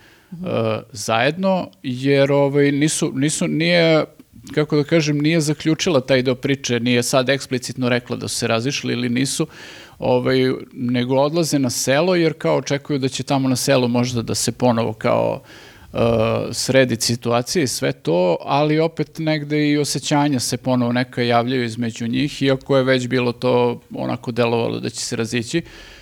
zajedno, 0.92 1.70
jer 1.82 2.32
ovaj, 2.32 2.72
nisu, 2.72 3.12
nisu, 3.14 3.48
nije, 3.48 4.04
kako 4.54 4.76
da 4.76 4.84
kažem, 4.84 5.18
nije 5.18 5.40
zaključila 5.40 6.00
taj 6.00 6.22
deo 6.22 6.34
priče, 6.34 6.80
nije 6.80 7.02
sad 7.02 7.28
eksplicitno 7.28 7.88
rekla 7.88 8.16
da 8.16 8.28
su 8.28 8.36
se 8.36 8.46
razišli 8.46 8.92
ili 8.92 9.08
nisu, 9.08 9.46
ovaj, 9.98 10.52
nego 10.72 11.16
odlaze 11.16 11.58
na 11.58 11.70
selo, 11.70 12.14
jer 12.14 12.32
kao 12.38 12.56
očekuju 12.56 12.98
da 12.98 13.08
će 13.08 13.22
tamo 13.22 13.48
na 13.48 13.56
selu 13.56 13.88
možda 13.88 14.22
da 14.22 14.34
se 14.34 14.52
ponovo 14.52 14.92
kao 14.92 15.42
uh, 15.92 16.00
sredi 16.52 16.96
situacija 17.00 17.62
i 17.62 17.66
sve 17.66 17.92
to, 17.92 18.36
ali 18.40 18.78
opet 18.78 19.18
negde 19.18 19.68
i 19.70 19.78
osjećanja 19.78 20.40
se 20.40 20.56
ponovo 20.56 20.92
neka 20.92 21.22
javljaju 21.22 21.64
između 21.64 22.08
njih, 22.08 22.42
iako 22.42 22.76
je 22.76 22.84
već 22.84 23.08
bilo 23.08 23.32
to 23.32 23.80
onako 23.94 24.32
delovalo 24.32 24.80
da 24.80 24.90
će 24.90 25.00
se 25.00 25.16
razići. 25.16 25.58
Uh, 25.58 25.99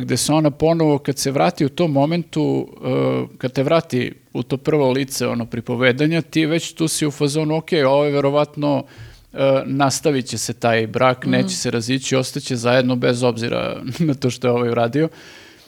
gde 0.00 0.16
se 0.16 0.32
ona 0.32 0.50
ponovo, 0.50 0.98
kad 0.98 1.18
se 1.18 1.30
vrati 1.30 1.64
u 1.64 1.68
tom 1.68 1.92
momentu, 1.92 2.42
uh, 2.42 3.38
kad 3.38 3.52
te 3.52 3.62
vrati 3.62 4.12
u 4.32 4.42
to 4.42 4.56
prvo 4.56 4.90
lice 4.90 5.26
ono 5.26 5.46
pripovedanja, 5.46 6.22
ti 6.22 6.46
već 6.46 6.72
tu 6.72 6.88
si 6.88 7.06
u 7.06 7.10
fazonu, 7.10 7.56
ok, 7.56 7.68
ovo 7.86 8.04
je 8.04 8.12
verovatno 8.12 8.84
uh, 9.32 9.38
nastavit 9.66 10.26
će 10.26 10.38
se 10.38 10.52
taj 10.52 10.86
brak, 10.86 11.26
neće 11.26 11.56
se 11.56 11.70
razići, 11.70 12.16
ostaće 12.16 12.56
zajedno 12.56 12.96
bez 12.96 13.22
obzira 13.22 13.82
na 13.98 14.14
to 14.14 14.30
što 14.30 14.46
je 14.46 14.52
ovaj 14.52 14.70
uradio. 14.70 15.08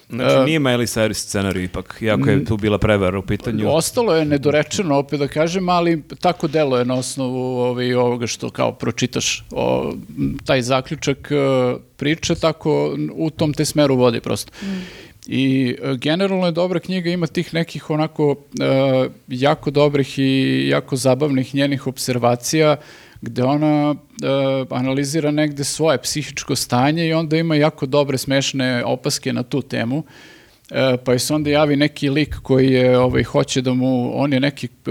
Znači, 0.09 0.45
nije 0.45 0.61
Miley 0.61 0.87
Cyrus 0.87 1.15
scenarij 1.15 1.65
ipak, 1.65 1.99
iako 2.01 2.31
je 2.31 2.45
tu 2.45 2.57
bila 2.57 2.79
prevara 2.79 3.19
u 3.19 3.23
pitanju. 3.23 3.71
Ostalo 3.71 4.15
je 4.15 4.25
nedorečeno, 4.25 4.99
opet 4.99 5.19
da 5.19 5.29
kažem, 5.29 5.69
ali 5.69 6.03
tako 6.21 6.49
delo 6.49 6.79
je 6.79 6.85
na 6.85 6.95
osnovu 6.95 7.59
ovaj, 7.59 7.95
ovoga 7.95 8.27
što 8.27 8.51
kao 8.51 8.73
pročitaš 8.73 9.45
o, 9.51 9.95
taj 10.45 10.63
zaključak 10.63 11.31
e, 11.31 11.35
priče, 11.97 12.35
tako 12.35 12.97
u 13.15 13.31
tom 13.31 13.55
te 13.55 13.65
smeru 13.65 13.97
vodi 13.97 14.21
prosto. 14.21 14.53
I 15.27 15.77
e, 15.83 15.97
generalno 15.97 16.47
je 16.47 16.53
dobra 16.53 16.81
knjiga, 16.81 17.11
ima 17.11 17.27
tih 17.27 17.55
nekih 17.55 17.91
onako 17.91 18.37
e, 18.61 19.09
jako 19.29 19.71
dobrih 19.71 20.19
i 20.19 20.65
jako 20.69 20.97
zabavnih 20.97 21.55
njenih 21.55 21.87
observacija 21.87 22.77
gde 23.27 23.45
ona 23.45 23.95
e, 23.95 24.27
analizira 24.71 25.31
negde 25.31 25.65
svoje 25.65 25.99
psihičko 25.99 26.57
stanje 26.57 27.09
i 27.09 27.13
onda 27.13 27.37
ima 27.37 27.57
jako 27.57 27.87
dobre 27.87 28.19
smešne 28.19 28.85
opaske 28.85 29.33
na 29.33 29.43
tu 29.43 29.63
temu. 29.63 30.05
E, 30.71 30.97
pa 31.05 31.13
je 31.13 31.19
se 31.19 31.35
onda 31.35 31.51
javi 31.51 31.77
neki 31.77 32.11
lik 32.11 32.37
koji 32.43 32.73
je, 32.73 32.99
ovaj, 32.99 33.25
hoće 33.25 33.63
da 33.63 33.75
mu, 33.75 34.11
on 34.15 34.33
je 34.33 34.41
neki 34.41 34.67
e, 34.67 34.91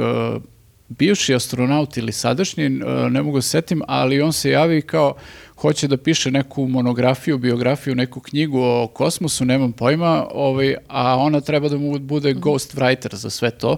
bivši 0.88 1.36
astronaut 1.36 1.98
ili 1.98 2.12
sadašnji, 2.12 2.66
e, 2.66 2.70
ne 3.10 3.22
mogu 3.22 3.42
se 3.42 3.50
setim, 3.50 3.82
ali 3.88 4.22
on 4.22 4.34
se 4.34 4.50
javi 4.50 4.82
kao 4.82 5.16
hoće 5.58 5.88
da 5.88 5.98
piše 5.98 6.32
neku 6.32 6.68
monografiju, 6.68 7.38
biografiju, 7.38 7.96
neku 7.96 8.20
knjigu 8.20 8.60
o 8.62 8.88
kosmosu, 8.88 9.46
nemam 9.46 9.72
pojma, 9.72 10.28
ovaj, 10.32 10.76
a 10.88 11.18
ona 11.18 11.42
treba 11.42 11.70
da 11.70 11.78
mu 11.78 12.00
bude 12.00 12.34
ghost 12.34 12.76
writer 12.76 13.16
za 13.16 13.30
sve 13.30 13.52
to. 13.52 13.78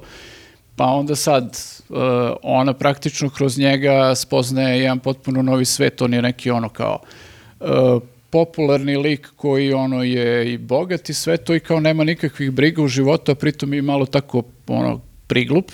Pa 0.77 0.85
onda 0.85 1.15
sad 1.15 1.57
uh, 1.89 1.97
ona 2.43 2.73
praktično 2.73 3.30
kroz 3.30 3.57
njega 3.57 4.15
spoznaje 4.15 4.80
jedan 4.80 4.99
potpuno 4.99 5.41
novi 5.41 5.65
svet, 5.65 6.01
on 6.01 6.14
je 6.14 6.22
neki 6.22 6.51
ono 6.51 6.69
kao 6.69 6.99
uh, 7.59 7.67
popularni 8.30 8.97
lik 8.97 9.27
koji 9.35 9.73
ono 9.73 10.03
je 10.03 10.53
i 10.53 10.57
bogat 10.57 11.09
i 11.09 11.14
sve 11.14 11.38
to 11.38 11.56
i 11.56 11.59
kao 11.59 11.80
nema 11.80 12.03
nikakvih 12.03 12.51
briga 12.51 12.81
u 12.81 12.88
životu, 12.88 13.31
a 13.31 13.35
pritom 13.35 13.73
i 13.73 13.81
malo 13.81 14.06
tako 14.06 14.43
ono 14.67 15.01
priglup 15.27 15.72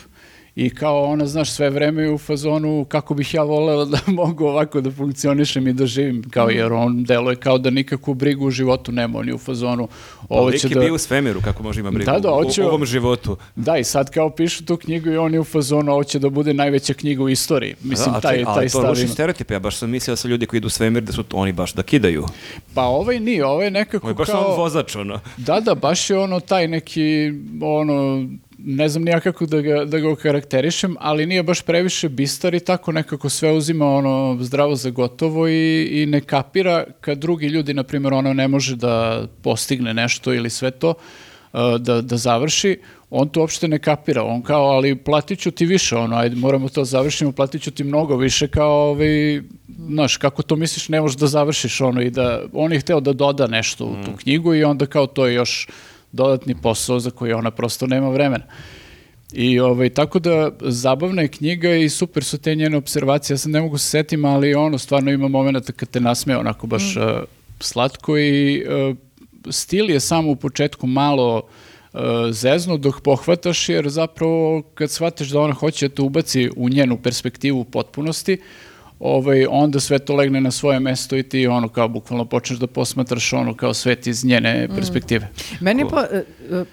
i 0.56 0.70
kao 0.70 1.04
ona, 1.04 1.26
znaš, 1.26 1.52
sve 1.52 1.70
vreme 1.70 2.04
je 2.04 2.12
u 2.12 2.18
fazonu 2.18 2.86
kako 2.86 3.14
bih 3.14 3.34
ja 3.34 3.44
volela 3.44 3.86
da 3.86 4.00
mogu 4.14 4.46
ovako 4.46 4.82
da 4.82 4.92
funkcionišem 4.92 5.68
i 5.68 5.74
da 5.74 5.86
živim, 5.86 6.24
kao 6.24 6.50
jer 6.50 6.74
on 6.74 7.04
deluje 7.04 7.36
kao 7.36 7.58
da 7.58 7.70
nikakvu 7.70 8.14
brigu 8.14 8.46
u 8.46 8.52
životu 8.52 8.92
nema, 8.92 9.20
on 9.20 9.28
je 9.28 9.34
u 9.34 9.38
fazonu 9.38 9.88
ovo 10.30 10.48
Lik 10.48 10.62
će 10.62 10.70
da... 10.70 10.80
bio 10.80 10.94
u 10.94 10.98
svemiru, 10.98 11.42
kako 11.42 11.64
može 11.64 11.80
ima 11.80 11.92
brigu 11.92 12.12
Da, 12.12 12.20
da, 12.20 12.32
u- 12.32 12.36
hoće- 12.36 12.64
u 12.64 12.68
ovom 12.68 12.86
životu. 12.86 13.38
Da, 13.56 13.78
i 13.78 13.84
sad 13.84 14.10
kao 14.10 14.30
pišu 14.30 14.66
tu 14.66 14.78
knjigu 14.78 15.10
i 15.10 15.18
on 15.18 15.34
je 15.34 15.40
u 15.40 15.44
fazonu, 15.44 15.92
ovo 15.92 16.04
će 16.04 16.20
da 16.20 16.30
bude 16.30 16.54
najveća 16.54 16.94
knjiga 16.94 17.24
u 17.24 17.30
istoriji. 17.30 17.76
Mislim, 17.84 18.14
Da, 18.14 18.22
taj, 18.22 18.36
ali 18.38 18.56
taj 18.60 18.70
to 18.70 18.82
je 18.82 18.90
loši 18.90 19.08
stereotip, 19.08 19.52
ja 19.52 19.60
baš 19.60 19.76
sam 19.76 19.90
mislio 19.90 20.12
da 20.12 20.18
su 20.18 20.30
ljudi 20.30 20.46
koji 20.46 20.58
idu 20.58 20.68
u 20.68 20.70
svemir 20.70 21.04
da 21.04 21.12
su 21.14 21.24
to 21.24 21.38
oni 21.38 21.52
baš 21.52 21.74
da 21.74 21.84
kidaju. 21.84 22.26
Pa 22.74 22.84
ovaj 22.84 23.20
nije, 23.20 23.46
ovaj 23.46 23.68
je 23.68 23.72
nekako 23.72 24.08
Ovo 24.08 24.12
je 24.12 24.16
baš 24.16 24.28
kao... 24.28 24.46
on 24.46 24.58
vozač, 24.58 24.96
ono. 24.96 25.20
Da, 25.38 25.60
da, 25.60 25.76
baš 25.76 26.10
je 26.10 26.18
ono 26.18 26.40
taj 26.40 26.68
neki, 26.68 27.32
ono, 27.62 28.28
ne 28.66 28.90
znam 28.90 29.04
nija 29.04 29.20
kako 29.20 29.46
da 29.46 29.62
ga, 29.62 29.86
da 29.86 30.00
ga 30.00 30.12
okarakterišem, 30.12 30.96
ali 31.00 31.26
nije 31.26 31.44
baš 31.44 31.62
previše 31.62 32.10
bistar 32.10 32.54
i 32.54 32.60
tako 32.60 32.92
nekako 32.92 33.30
sve 33.30 33.52
uzima 33.52 33.86
ono 33.86 34.38
zdravo 34.42 34.76
za 34.76 34.90
gotovo 34.90 35.48
i, 35.48 35.90
i 35.92 36.06
ne 36.06 36.22
kapira 36.22 36.84
kad 37.02 37.18
drugi 37.18 37.48
ljudi, 37.48 37.74
na 37.74 37.84
primjer, 37.84 38.14
ono 38.14 38.34
ne 38.34 38.48
može 38.48 38.76
da 38.76 39.26
postigne 39.42 39.94
nešto 39.94 40.34
ili 40.34 40.50
sve 40.50 40.72
to, 40.72 40.90
uh, 40.90 41.60
da, 41.80 42.02
da 42.02 42.18
završi, 42.18 42.80
on 43.10 43.30
to 43.30 43.40
uopšte 43.40 43.68
ne 43.68 43.80
kapira, 43.80 44.24
on 44.24 44.42
kao, 44.42 44.66
ali 44.66 44.96
platit 44.96 45.40
ću 45.40 45.52
ti 45.52 45.66
više, 45.66 45.96
ono, 45.96 46.16
ajde, 46.16 46.36
moramo 46.36 46.70
to 46.70 46.86
završimo, 46.86 47.32
platit 47.32 47.62
ću 47.62 47.72
ti 47.72 47.84
mnogo 47.84 48.16
više, 48.16 48.48
kao, 48.48 48.90
ovaj, 48.90 49.42
znaš, 49.90 50.18
kako 50.18 50.44
to 50.44 50.56
misliš, 50.56 50.90
ne 50.90 51.02
možeš 51.02 51.18
da 51.18 51.28
završiš, 51.28 51.82
ono, 51.82 52.02
i 52.02 52.10
da, 52.10 52.42
on 52.54 52.74
je 52.74 52.80
hteo 52.80 53.00
da 53.00 53.14
doda 53.14 53.48
nešto 53.48 53.86
u 53.86 53.96
tu 54.06 54.12
knjigu 54.18 54.56
i 54.56 54.64
onda 54.64 54.86
kao 54.86 55.08
to 55.08 55.28
je 55.28 55.34
još 55.34 55.68
dodatni 56.14 56.56
posao 56.62 57.00
za 57.00 57.12
koji 57.12 57.34
ona 57.34 57.52
prosto 57.52 57.88
nema 57.88 58.10
vremena. 58.10 58.46
I 59.34 59.60
ovaj, 59.60 59.90
tako 59.90 60.20
da 60.20 60.52
zabavna 60.62 61.22
je 61.22 61.28
knjiga 61.28 61.76
i 61.76 61.90
super 61.90 62.24
su 62.24 62.38
te 62.38 62.56
njene 62.56 62.78
observacije, 62.78 63.34
ja 63.34 63.38
sad 63.38 63.52
ne 63.52 63.62
mogu 63.62 63.78
se 63.78 63.90
setim, 63.90 64.26
ali 64.26 64.56
ono 64.56 64.78
stvarno 64.78 65.12
ima 65.12 65.28
momenta 65.28 65.74
kad 65.74 65.90
te 65.90 66.00
nasmeje 66.00 66.38
onako 66.38 66.68
baš 66.68 66.98
uh, 66.98 67.04
slatko 67.60 68.18
i 68.18 68.66
uh, 68.66 68.96
stil 69.50 69.90
je 69.90 70.00
samo 70.00 70.32
u 70.32 70.36
početku 70.36 70.88
malo 70.88 71.42
uh, 71.94 72.00
zezno 72.32 72.78
dok 72.78 73.02
pohvataš 73.02 73.70
jer 73.70 73.90
zapravo 73.90 74.62
kad 74.62 74.92
shvatiš 74.92 75.30
da 75.30 75.40
ona 75.40 75.54
hoće 75.54 75.88
da 75.88 75.96
te 75.96 76.02
ubaci 76.02 76.50
u 76.56 76.70
njenu 76.70 76.98
perspektivu 76.98 77.60
u 77.60 77.66
potpunosti, 77.66 78.38
ovaj, 79.04 79.46
onda 79.50 79.80
sve 79.80 80.00
to 80.00 80.16
legne 80.16 80.42
na 80.42 80.52
svoje 80.52 80.80
mesto 80.80 81.18
i 81.18 81.24
ti 81.24 81.48
ono 81.48 81.68
kao 81.68 81.88
bukvalno 81.88 82.26
počneš 82.26 82.60
da 82.60 82.68
posmatraš 82.68 83.34
ono 83.34 83.54
kao 83.54 83.74
svet 83.74 84.08
iz 84.08 84.26
njene 84.26 84.68
perspektive. 84.76 85.28
Meni 85.60 85.82
je, 85.82 85.88
po, 85.90 86.00
e, 86.00 86.24
e, 86.52 86.56
e, 86.56 86.64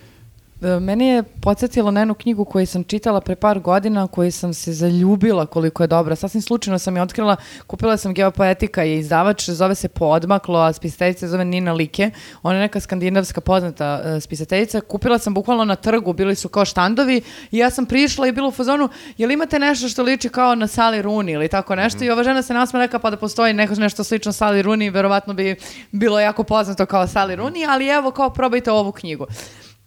meni 0.61 1.07
je 1.07 1.23
podsjetilo 1.23 1.91
na 1.91 2.01
jednu 2.01 2.15
knjigu 2.15 2.45
koju 2.45 2.67
sam 2.67 2.85
čitala 2.85 3.21
pre 3.21 3.37
par 3.37 3.61
godina, 3.61 4.07
koju 4.07 4.33
sam 4.33 4.55
se 4.55 4.73
zaljubila 4.73 5.47
koliko 5.47 5.83
je 5.83 5.87
dobra. 5.87 6.17
Sasvim 6.17 6.43
slučajno 6.43 6.79
sam 6.79 6.97
je 6.97 7.03
otkrila, 7.03 7.37
kupila 7.67 7.97
sam 7.97 8.15
Geopoetika 8.15 8.85
i 8.85 8.99
izdavač, 8.99 9.49
zove 9.49 9.75
se 9.75 9.89
Podmaklo, 9.89 10.59
a 10.59 10.73
spisateljica 10.73 11.29
zove 11.29 11.45
Nina 11.45 11.73
Like. 11.73 12.11
Ona 12.43 12.55
je 12.55 12.61
neka 12.61 12.81
skandinavska 12.81 13.41
poznata 13.41 14.03
e, 14.05 14.21
spisateljica. 14.21 14.81
Kupila 14.81 15.19
sam 15.19 15.35
bukvalno 15.35 15.65
na 15.65 15.77
trgu, 15.77 16.13
bili 16.13 16.35
su 16.35 16.49
kao 16.49 16.65
štandovi 16.65 17.23
i 17.51 17.59
ja 17.59 17.71
sam 17.71 17.87
prišla 17.87 18.27
i 18.27 18.33
bila 18.33 18.49
u 18.49 18.53
fazonu, 18.53 18.89
jel 19.19 19.31
imate 19.31 19.59
nešto 19.59 19.89
što 19.89 20.03
liči 20.03 20.29
kao 20.29 20.55
na 20.55 20.67
Sally 20.67 21.03
Rooney 21.03 21.35
ili 21.35 21.49
tako 21.49 21.75
nešto? 21.75 22.05
I 22.05 22.11
ova 22.11 22.25
žena 22.25 22.43
se 22.43 22.55
nasma 22.55 22.79
rekla 22.79 22.99
pa 22.99 23.11
da 23.11 23.17
postoji 23.17 23.53
neko, 23.53 23.75
nešto 23.75 24.05
slično 24.05 24.33
Sally 24.33 24.63
Rooney, 24.63 24.93
verovatno 24.93 25.35
bi 25.35 25.57
bilo 25.91 26.21
jako 26.21 26.43
poznato 26.43 26.87
kao 26.87 27.07
Sally 27.07 27.37
Rooney, 27.37 27.67
ali 27.69 27.89
evo 27.89 28.11
kao 28.11 28.31
probajte 28.31 28.71
ovu 28.71 28.93
knjigu. 28.93 29.27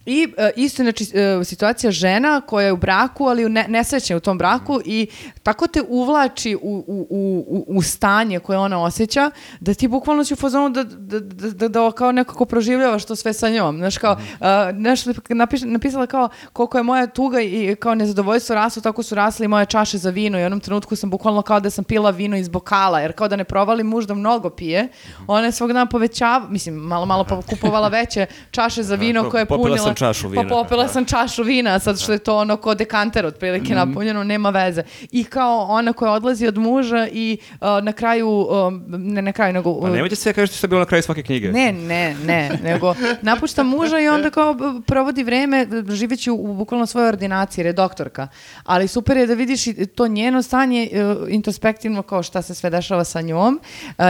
I 0.06 0.28
e, 0.38 0.50
isto 0.56 0.82
je 0.82 0.84
znači, 0.84 1.18
e, 1.18 1.44
situacija 1.44 1.90
žena 1.90 2.40
koja 2.40 2.66
je 2.66 2.72
u 2.72 2.76
braku, 2.76 3.24
ali 3.26 3.48
ne, 3.48 3.66
nesrećna 3.68 4.14
je 4.14 4.16
u 4.16 4.20
tom 4.20 4.38
braku 4.38 4.80
i 4.84 5.06
tako 5.42 5.66
te 5.66 5.82
uvlači 5.88 6.56
u, 6.62 6.84
u, 6.86 7.06
u, 7.10 7.64
u- 7.68 7.82
stanje 7.82 8.38
koje 8.38 8.58
ona 8.58 8.82
osjeća, 8.82 9.30
da 9.60 9.74
ti 9.74 9.88
bukvalno 9.88 10.24
si 10.24 10.34
u 10.34 10.36
fazonu 10.36 10.70
da, 10.70 10.84
da, 10.84 11.20
da, 11.20 11.50
da, 11.50 11.68
da 11.68 11.92
kao 11.92 12.12
nekako 12.12 12.44
proživljavaš 12.44 13.04
to 13.04 13.16
sve 13.16 13.32
sa 13.32 13.48
njom. 13.48 13.78
Znaš 13.78 13.98
kao, 13.98 14.16
e, 14.40 14.72
nešto 14.72 15.12
napiš, 15.28 15.60
napisala 15.64 16.06
kao 16.06 16.28
koliko 16.52 16.78
je 16.78 16.82
moja 16.82 17.06
tuga 17.06 17.40
i 17.40 17.76
kao 17.80 17.94
nezadovoljstvo 17.94 18.54
raslo, 18.54 18.82
tako 18.82 19.02
su 19.02 19.14
rasle 19.14 19.44
i 19.44 19.48
moje 19.48 19.66
čaše 19.66 19.98
za 19.98 20.10
vino 20.10 20.38
i 20.38 20.40
u 20.40 20.44
jednom 20.44 20.60
trenutku 20.60 20.96
sam 20.96 21.10
bukvalno 21.10 21.42
kao 21.42 21.60
da 21.60 21.70
sam 21.70 21.84
pila 21.84 22.10
vino 22.10 22.36
iz 22.36 22.48
bokala, 22.48 23.00
jer 23.00 23.12
kao 23.12 23.28
da 23.28 23.36
ne 23.36 23.44
provali 23.44 23.84
muž 23.84 24.04
da 24.06 24.14
mnogo 24.14 24.50
pije, 24.50 24.88
ona 25.26 25.46
je 25.46 25.52
svog 25.52 25.72
dana 25.72 25.86
povećava, 25.86 26.46
mislim, 26.48 26.74
malo, 26.74 27.06
malo 27.06 27.24
pa 27.24 27.42
kupovala 27.42 27.88
veće 27.88 28.26
čaše 28.50 28.82
za 28.82 28.94
vino 28.94 29.30
koje 29.30 29.40
je 29.40 29.46
punila. 29.46 29.93
Sam 29.98 30.08
čašu 30.08 30.28
vina. 30.28 30.42
Pa 30.42 30.48
popila 30.48 30.88
sam 30.88 31.04
čašu 31.04 31.42
vina, 31.42 31.78
sad 31.78 32.00
što 32.00 32.12
je 32.12 32.18
to 32.18 32.36
ono 32.36 32.56
ko 32.56 32.74
dekanter 32.74 33.26
otprilike 33.26 33.74
napunjeno, 33.74 34.24
nema 34.24 34.50
veze. 34.50 34.82
I 35.10 35.24
kao 35.24 35.66
ona 35.68 35.92
koja 35.92 36.12
odlazi 36.12 36.46
od 36.46 36.58
muža 36.58 37.08
i 37.12 37.38
uh, 37.52 37.58
na 37.82 37.92
kraju, 37.92 38.28
um, 38.28 38.84
ne 38.88 39.22
na 39.22 39.32
kraju, 39.32 39.52
nego... 39.52 39.80
Pa 39.80 39.90
nemojte 39.90 40.16
sve 40.16 40.32
kažete 40.32 40.58
što 40.58 40.64
je 40.64 40.68
bilo 40.68 40.80
na 40.80 40.86
kraju 40.86 41.02
svake 41.02 41.22
knjige. 41.22 41.52
Ne, 41.52 41.72
ne, 41.72 42.16
ne, 42.24 42.58
nego 42.62 42.94
napušta 43.22 43.62
muža 43.62 44.00
i 44.00 44.08
onda 44.08 44.30
kao 44.30 44.56
provodi 44.86 45.22
vreme 45.22 45.66
živeći 45.88 46.30
u, 46.30 46.34
u 46.34 46.54
bukvalno 46.54 46.86
svojoj 46.86 47.08
ordinaciji, 47.08 47.62
jer 47.62 47.66
je 47.66 47.72
doktorka. 47.72 48.28
Ali 48.64 48.88
super 48.88 49.16
je 49.16 49.26
da 49.26 49.34
vidiš 49.34 49.66
i 49.66 49.86
to 49.86 50.08
njeno 50.08 50.42
stanje 50.42 50.88
e, 50.92 51.14
introspektivno 51.28 52.02
kao 52.02 52.22
šta 52.22 52.42
se 52.42 52.54
sve 52.54 52.70
dešava 52.70 53.04
sa 53.04 53.20
njom 53.20 53.60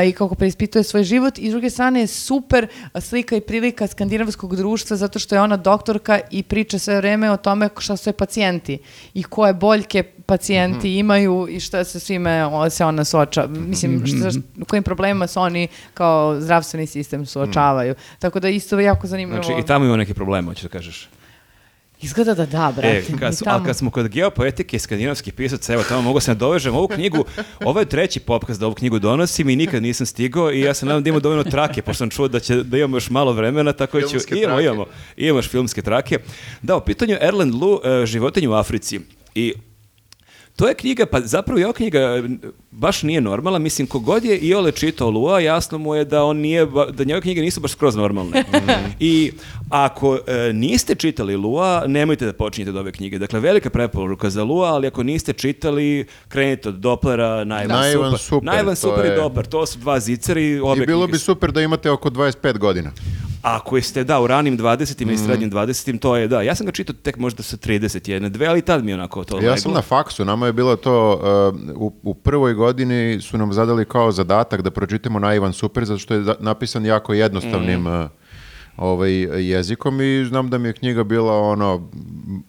i 0.07 0.13
kako 0.13 0.35
preispituje 0.35 0.83
svoj 0.83 1.05
život 1.05 1.39
i 1.39 1.49
s 1.49 1.51
druge 1.51 1.71
strane 1.71 2.01
je 2.01 2.07
super 2.07 2.67
slika 3.01 3.37
i 3.37 3.41
prilika 3.41 3.87
skandinavskog 3.87 4.57
društva 4.57 4.97
zato 4.97 5.19
što 5.19 5.35
je 5.35 5.41
ona 5.41 5.57
doktorka 5.57 5.74
i 6.31 6.43
priča 6.43 6.79
sve 6.79 6.97
vreme 6.97 7.31
o 7.31 7.37
tome 7.37 7.69
šta 7.79 7.97
su 7.97 8.09
je 8.09 8.15
pacijenti 8.15 8.79
i 9.15 9.23
koje 9.23 9.55
boljke 9.55 10.03
pacijenti 10.03 10.89
imaju 10.91 11.47
i 11.51 11.61
šta 11.61 11.85
se 11.85 12.01
svime 12.01 12.47
o, 12.47 12.71
se 12.71 12.85
ona 12.85 13.05
suočava. 13.05 13.47
Mislim, 13.49 14.07
šta, 14.07 14.31
šta- 14.31 14.41
u 14.61 14.65
kojim 14.65 14.83
problemima 14.83 15.27
se 15.27 15.39
oni 15.39 15.69
kao 15.95 16.41
zdravstveni 16.41 16.87
sistem 16.87 17.27
suočavaju. 17.27 17.95
Tako 18.19 18.41
da 18.41 18.49
isto 18.49 18.81
jako 18.81 19.07
zanimljivo. 19.07 19.43
Znači, 19.43 19.61
i 19.61 19.67
tamo 19.67 19.85
ima 19.85 19.97
neki 19.97 20.15
problem, 20.15 20.47
hoćeš 20.47 20.63
da 20.63 20.69
kažeš. 20.69 21.09
Izgleda 22.03 22.35
da 22.35 22.47
da, 22.47 22.73
brate. 22.77 22.99
E, 22.99 23.19
kad, 23.21 23.37
su, 23.37 23.45
tamo. 23.45 23.57
ali 23.57 23.67
kad 23.67 23.77
smo 23.77 23.91
kod 23.91 24.09
geopoetike 24.09 24.77
i 24.77 24.81
skandinavskih 24.81 25.33
pisaca, 25.33 25.75
evo 25.75 25.83
tamo 25.89 26.03
mogu 26.03 26.21
se 26.21 26.31
nadovežem 26.31 26.75
ovu 26.75 26.89
knjigu, 26.89 27.25
ovo 27.65 27.81
je 27.81 27.87
treći 27.87 28.21
popkast 28.21 28.61
da 28.61 28.67
ovu 28.67 28.75
knjigu 28.75 28.99
donosim 28.99 29.49
i 29.49 29.57
nikad 29.57 29.83
nisam 29.83 30.07
stigao 30.07 30.53
i 30.53 30.61
ja 30.61 30.75
se 30.75 30.87
nadam 30.87 31.03
da 31.03 31.09
imamo 31.09 31.21
dovoljno 31.21 31.45
trake, 31.45 31.83
pošto 31.83 31.99
sam 31.99 32.11
čuo 32.11 32.29
da, 32.29 32.41
će, 32.41 32.63
da 32.63 32.79
imamo 32.79 32.97
još 32.97 33.11
malo 33.11 33.33
vremena, 33.33 33.73
tako 33.73 34.01
da 34.01 34.07
ću, 34.07 34.11
Filmske 34.11 34.35
imamo, 34.35 34.57
trake. 34.57 34.65
imamo, 34.65 34.87
imamo 35.17 35.39
još 35.39 35.49
filmske 35.49 35.83
trake. 35.83 36.19
Da, 36.63 36.77
u 36.77 36.81
pitanju 36.81 37.17
Erland 37.21 37.55
Lu, 37.55 37.81
e, 37.85 38.07
životinje 38.07 38.49
u 38.49 38.53
Africi 38.55 39.01
i 39.35 39.55
To 40.57 40.69
je 40.69 40.75
knjiga, 40.75 41.07
pa 41.07 41.21
zapravo 41.21 41.59
je 41.59 41.67
ova 41.67 41.73
knjiga 41.73 42.23
baš 42.71 43.03
nije 43.03 43.21
normalna, 43.21 43.59
mislim, 43.59 43.87
kogod 43.87 44.25
je 44.25 44.39
Iole 44.39 44.73
čitao 44.73 45.11
Lua, 45.11 45.41
jasno 45.41 45.79
mu 45.79 45.95
je 45.95 46.05
da 46.05 46.25
on 46.25 46.37
nije, 46.37 46.67
da 46.93 47.05
njegove 47.05 47.21
knjige 47.21 47.41
nisu 47.41 47.61
baš 47.61 47.73
skroz 47.73 47.97
normalne. 47.97 48.45
I 49.01 49.33
ako 49.69 50.19
e, 50.27 50.53
niste 50.53 50.95
čitali 50.95 51.37
Lua, 51.37 51.85
nemojte 51.87 52.27
da 52.27 52.33
počinjete 52.33 52.71
od 52.71 52.77
ove 52.77 52.93
knjige. 52.93 53.19
Dakle, 53.19 53.41
velika 53.41 53.71
preporuka 53.71 54.31
za 54.31 54.45
Lua, 54.45 54.69
ali 54.69 54.87
ako 54.87 55.03
niste 55.03 55.33
čitali, 55.33 56.07
krenite 56.29 56.69
od 56.69 56.75
Doplera, 56.75 57.45
Najvan, 57.45 57.69
Najvan 57.71 58.11
Super. 58.11 58.19
Super, 58.21 58.47
Najvan 58.47 58.75
to 58.75 58.81
Super 58.81 59.05
i 59.05 59.09
je- 59.09 59.17
Dopler, 59.17 59.47
to 59.47 59.67
su 59.67 59.79
dva 59.79 60.01
zicari, 60.01 60.61
obe 60.61 60.83
I 60.83 60.87
bilo 60.87 61.01
knjige 61.01 61.13
bi 61.13 61.19
su- 61.19 61.25
super 61.25 61.53
da 61.53 61.63
imate 61.63 61.91
oko 61.91 62.11
25 62.11 62.59
godina. 62.59 62.93
Ako 63.45 63.81
ste, 63.81 64.05
da, 64.05 64.21
u 64.21 64.27
ranim 64.27 64.59
20. 64.59 65.07
Mm. 65.07 65.11
i 65.11 65.19
srednjim 65.19 65.51
20. 65.51 65.99
to 65.99 66.17
je, 66.17 66.29
da. 66.29 66.43
Ja 66.43 66.55
sam 66.55 66.67
ga 66.67 66.73
čitao 66.73 66.95
tek 66.95 67.17
možda 67.17 67.43
sa 67.43 67.57
31, 67.57 68.29
dve, 68.29 68.47
ali 68.47 68.63
tad 68.63 68.85
mi 68.85 68.91
je 68.91 68.95
onako 68.95 69.25
to 69.25 69.41
Ja 69.41 69.57
sam 69.57 69.73
na 69.73 69.83
faksu, 69.83 70.25
nama 70.25 70.47
je 70.47 70.53
bilo 70.53 70.77
to, 70.77 71.21
uh, 71.73 71.77
u, 71.77 71.93
u 72.03 72.15
prvoj 72.15 72.55
godini 72.55 73.21
su 73.21 73.39
nam 73.39 73.53
zadali 73.53 73.85
kao 73.85 74.13
zadatak 74.13 74.63
da 74.63 74.71
pročitamo 74.71 75.19
na 75.19 75.35
Ivan 75.35 75.53
Super, 75.53 75.85
zato 75.85 75.99
što 75.99 76.15
je 76.15 76.25
napisan 76.41 76.87
jako 76.87 77.15
jednostavnim 77.15 77.81
Mhm. 77.81 77.87
uh, 77.87 78.07
ovaj, 78.77 79.13
jezikom 79.49 80.01
i 80.01 80.25
znam 80.25 80.51
da 80.51 80.59
mi 80.59 80.69
je 80.69 80.73
knjiga 80.73 81.05
bila 81.05 81.41
ono 81.41 81.89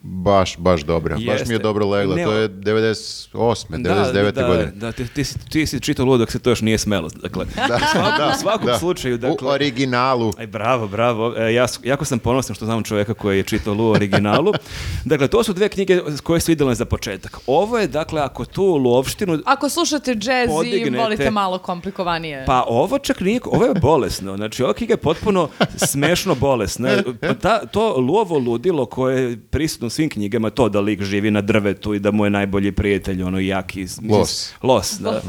baš, 0.02 0.58
baš 0.58 0.82
dobra. 0.82 1.16
Baš 1.16 1.24
mi 1.26 1.32
je 1.32 1.38
Jeste. 1.40 1.58
dobro 1.58 1.88
legla. 1.88 2.16
Ne, 2.16 2.24
to 2.24 2.34
je 2.34 2.50
98. 2.50 3.66
99. 3.70 4.32
da, 4.32 4.48
godine. 4.48 4.72
Da, 4.76 4.92
ti, 4.92 5.08
ti, 5.08 5.24
si, 5.24 5.40
ti 5.50 5.66
si 5.66 5.80
čitao 5.80 6.06
ludo 6.06 6.18
dok 6.18 6.32
se 6.32 6.40
to 6.40 6.50
još 6.50 6.62
nije 6.62 6.78
smelo. 6.78 7.10
Dakle, 7.22 7.46
u 7.86 7.92
svakom, 7.92 8.30
u 8.36 8.40
svakom 8.42 8.70
slučaju, 8.80 9.16
U 9.16 9.18
dakle... 9.18 9.52
originalu. 9.52 10.32
Aj, 10.38 10.48
bravo, 10.48 10.88
bravo. 10.88 11.34
E, 11.38 11.54
ja, 11.54 11.66
jako 11.84 12.06
sam 12.06 12.20
ponosan 12.20 12.56
što 12.56 12.66
znam 12.66 12.84
čovjeka 12.84 13.14
koji 13.14 13.38
je 13.38 13.44
čitao 13.44 13.74
Lu 13.74 13.88
u 13.88 13.92
originalu. 13.92 14.54
Dakle, 15.06 15.28
to 15.28 15.44
su 15.44 15.54
dve 15.54 15.70
knjige 15.70 16.02
koje 16.24 16.40
su 16.40 16.52
idealne 16.52 16.76
za 16.76 16.86
početak. 16.86 17.38
Ovo 17.48 17.78
je, 17.78 17.88
dakle, 17.88 18.22
ako 18.22 18.46
tu 18.46 18.64
Luovštinu 18.64 19.40
Ako 19.46 19.70
slušate 19.70 20.12
jazz 20.12 20.50
i 20.66 20.90
volite 20.98 21.32
malo 21.32 21.58
komplikovanije. 21.58 22.44
Pa 22.46 22.64
ovo 22.68 23.00
čak 23.00 23.20
nije, 23.20 23.40
ovo 23.46 23.66
je 23.66 23.74
bolesno. 23.82 24.38
Znači, 24.38 24.64
ova 24.64 24.74
knjiga 24.74 24.94
je 24.94 24.98
potpuno 24.98 25.50
smešno 26.16 26.36
bolesna. 26.36 27.04
Pa 27.22 27.34
Ta, 27.34 27.66
to 27.66 27.98
luovo 27.98 28.38
ludilo 28.38 28.86
koje 28.86 29.22
je 29.22 29.38
prisutno 29.38 29.88
u 29.88 29.90
svim 29.90 30.10
knjigama, 30.10 30.50
to 30.50 30.70
da 30.70 30.80
lik 30.80 31.02
živi 31.04 31.32
na 31.32 31.42
drvetu 31.42 31.94
i 31.94 32.00
da 32.00 32.12
mu 32.12 32.26
je 32.26 32.30
najbolji 32.30 32.72
prijatelj, 32.72 33.24
ono 33.24 33.40
jaki... 33.40 33.82
mislim, 33.82 34.12
Los. 34.12 34.54
Los, 34.62 35.00
da. 35.00 35.22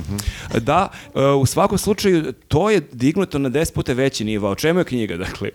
Da, 0.60 0.88
e, 1.14 1.20
u 1.20 1.46
svakom 1.46 1.78
slučaju, 1.78 2.32
to 2.48 2.70
je 2.70 2.80
dignuto 2.92 3.38
na 3.38 3.50
10 3.50 3.74
puta 3.74 3.92
veći 3.92 4.24
nivo. 4.24 4.50
O 4.50 4.54
čemu 4.54 4.80
je 4.80 4.84
knjiga, 4.84 5.16
dakle? 5.16 5.50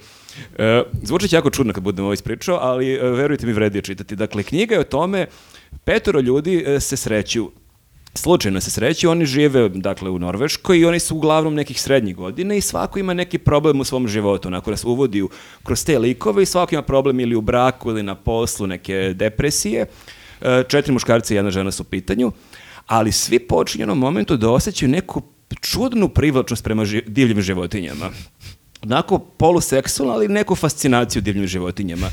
E, 0.58 0.84
zvuči 1.03 1.27
će 1.27 1.35
jako 1.35 1.50
čudno 1.50 1.74
kad 1.74 1.84
budem 1.84 2.06
ovo 2.06 2.14
ispričao, 2.14 2.58
ali 2.61 2.93
e, 2.93 3.10
verujte 3.10 3.45
mi, 3.45 3.53
vredi 3.53 3.77
je 3.77 3.82
čitati. 3.82 4.16
Dakle, 4.16 4.43
knjiga 4.43 4.76
je 4.76 4.82
o 4.82 4.84
tome, 4.84 5.27
petoro 5.84 6.19
ljudi 6.19 6.64
e, 6.68 6.80
se 6.80 6.98
sreću 6.98 7.51
slučajno 8.14 8.61
se 8.61 8.72
sreću, 8.72 9.09
oni 9.09 9.25
žive 9.25 9.69
dakle 9.69 10.09
u 10.09 10.19
Norveškoj 10.19 10.80
i 10.80 10.85
oni 10.85 10.99
su 10.99 11.15
uglavnom 11.15 11.56
nekih 11.56 11.81
srednjih 11.81 12.15
godina 12.15 12.56
i 12.56 12.61
svako 12.61 12.99
ima 12.99 13.14
neki 13.14 13.38
problem 13.38 13.80
u 13.80 13.83
svom 13.83 14.07
životu, 14.07 14.48
onako 14.48 14.72
nas 14.72 14.83
uvodi 14.83 15.22
u, 15.22 15.30
kroz 15.64 15.85
te 15.85 15.99
likove 15.99 16.43
i 16.43 16.45
svako 16.45 16.75
ima 16.75 16.81
problem 16.81 17.19
ili 17.19 17.35
u 17.35 17.41
braku 17.41 17.90
ili 17.90 18.03
na 18.03 18.15
poslu, 18.15 18.67
neke 18.67 19.14
depresije. 19.15 19.85
E, 20.41 20.64
Četiri 20.67 20.93
muškarca 20.93 21.33
i 21.33 21.38
jedna 21.38 21.51
žena 21.51 21.72
su 21.72 21.83
u 21.83 21.90
pitanju, 21.90 22.31
ali 22.88 23.11
svi 23.11 23.40
počinju 23.40 23.91
u 23.91 23.95
momentu 23.95 24.38
da 24.38 24.49
osjećaju 24.49 24.90
neku 24.90 25.22
čudnu 25.61 26.09
privlačnost 26.09 26.64
prema 26.64 26.85
ži- 26.85 27.03
divljim 27.07 27.41
životinjama 27.41 28.09
onako 28.84 29.19
poluseksualno, 29.19 30.14
ali 30.14 30.27
neku 30.27 30.56
fascinaciju 30.56 31.22
divljim 31.22 31.48
životinjama. 31.48 32.08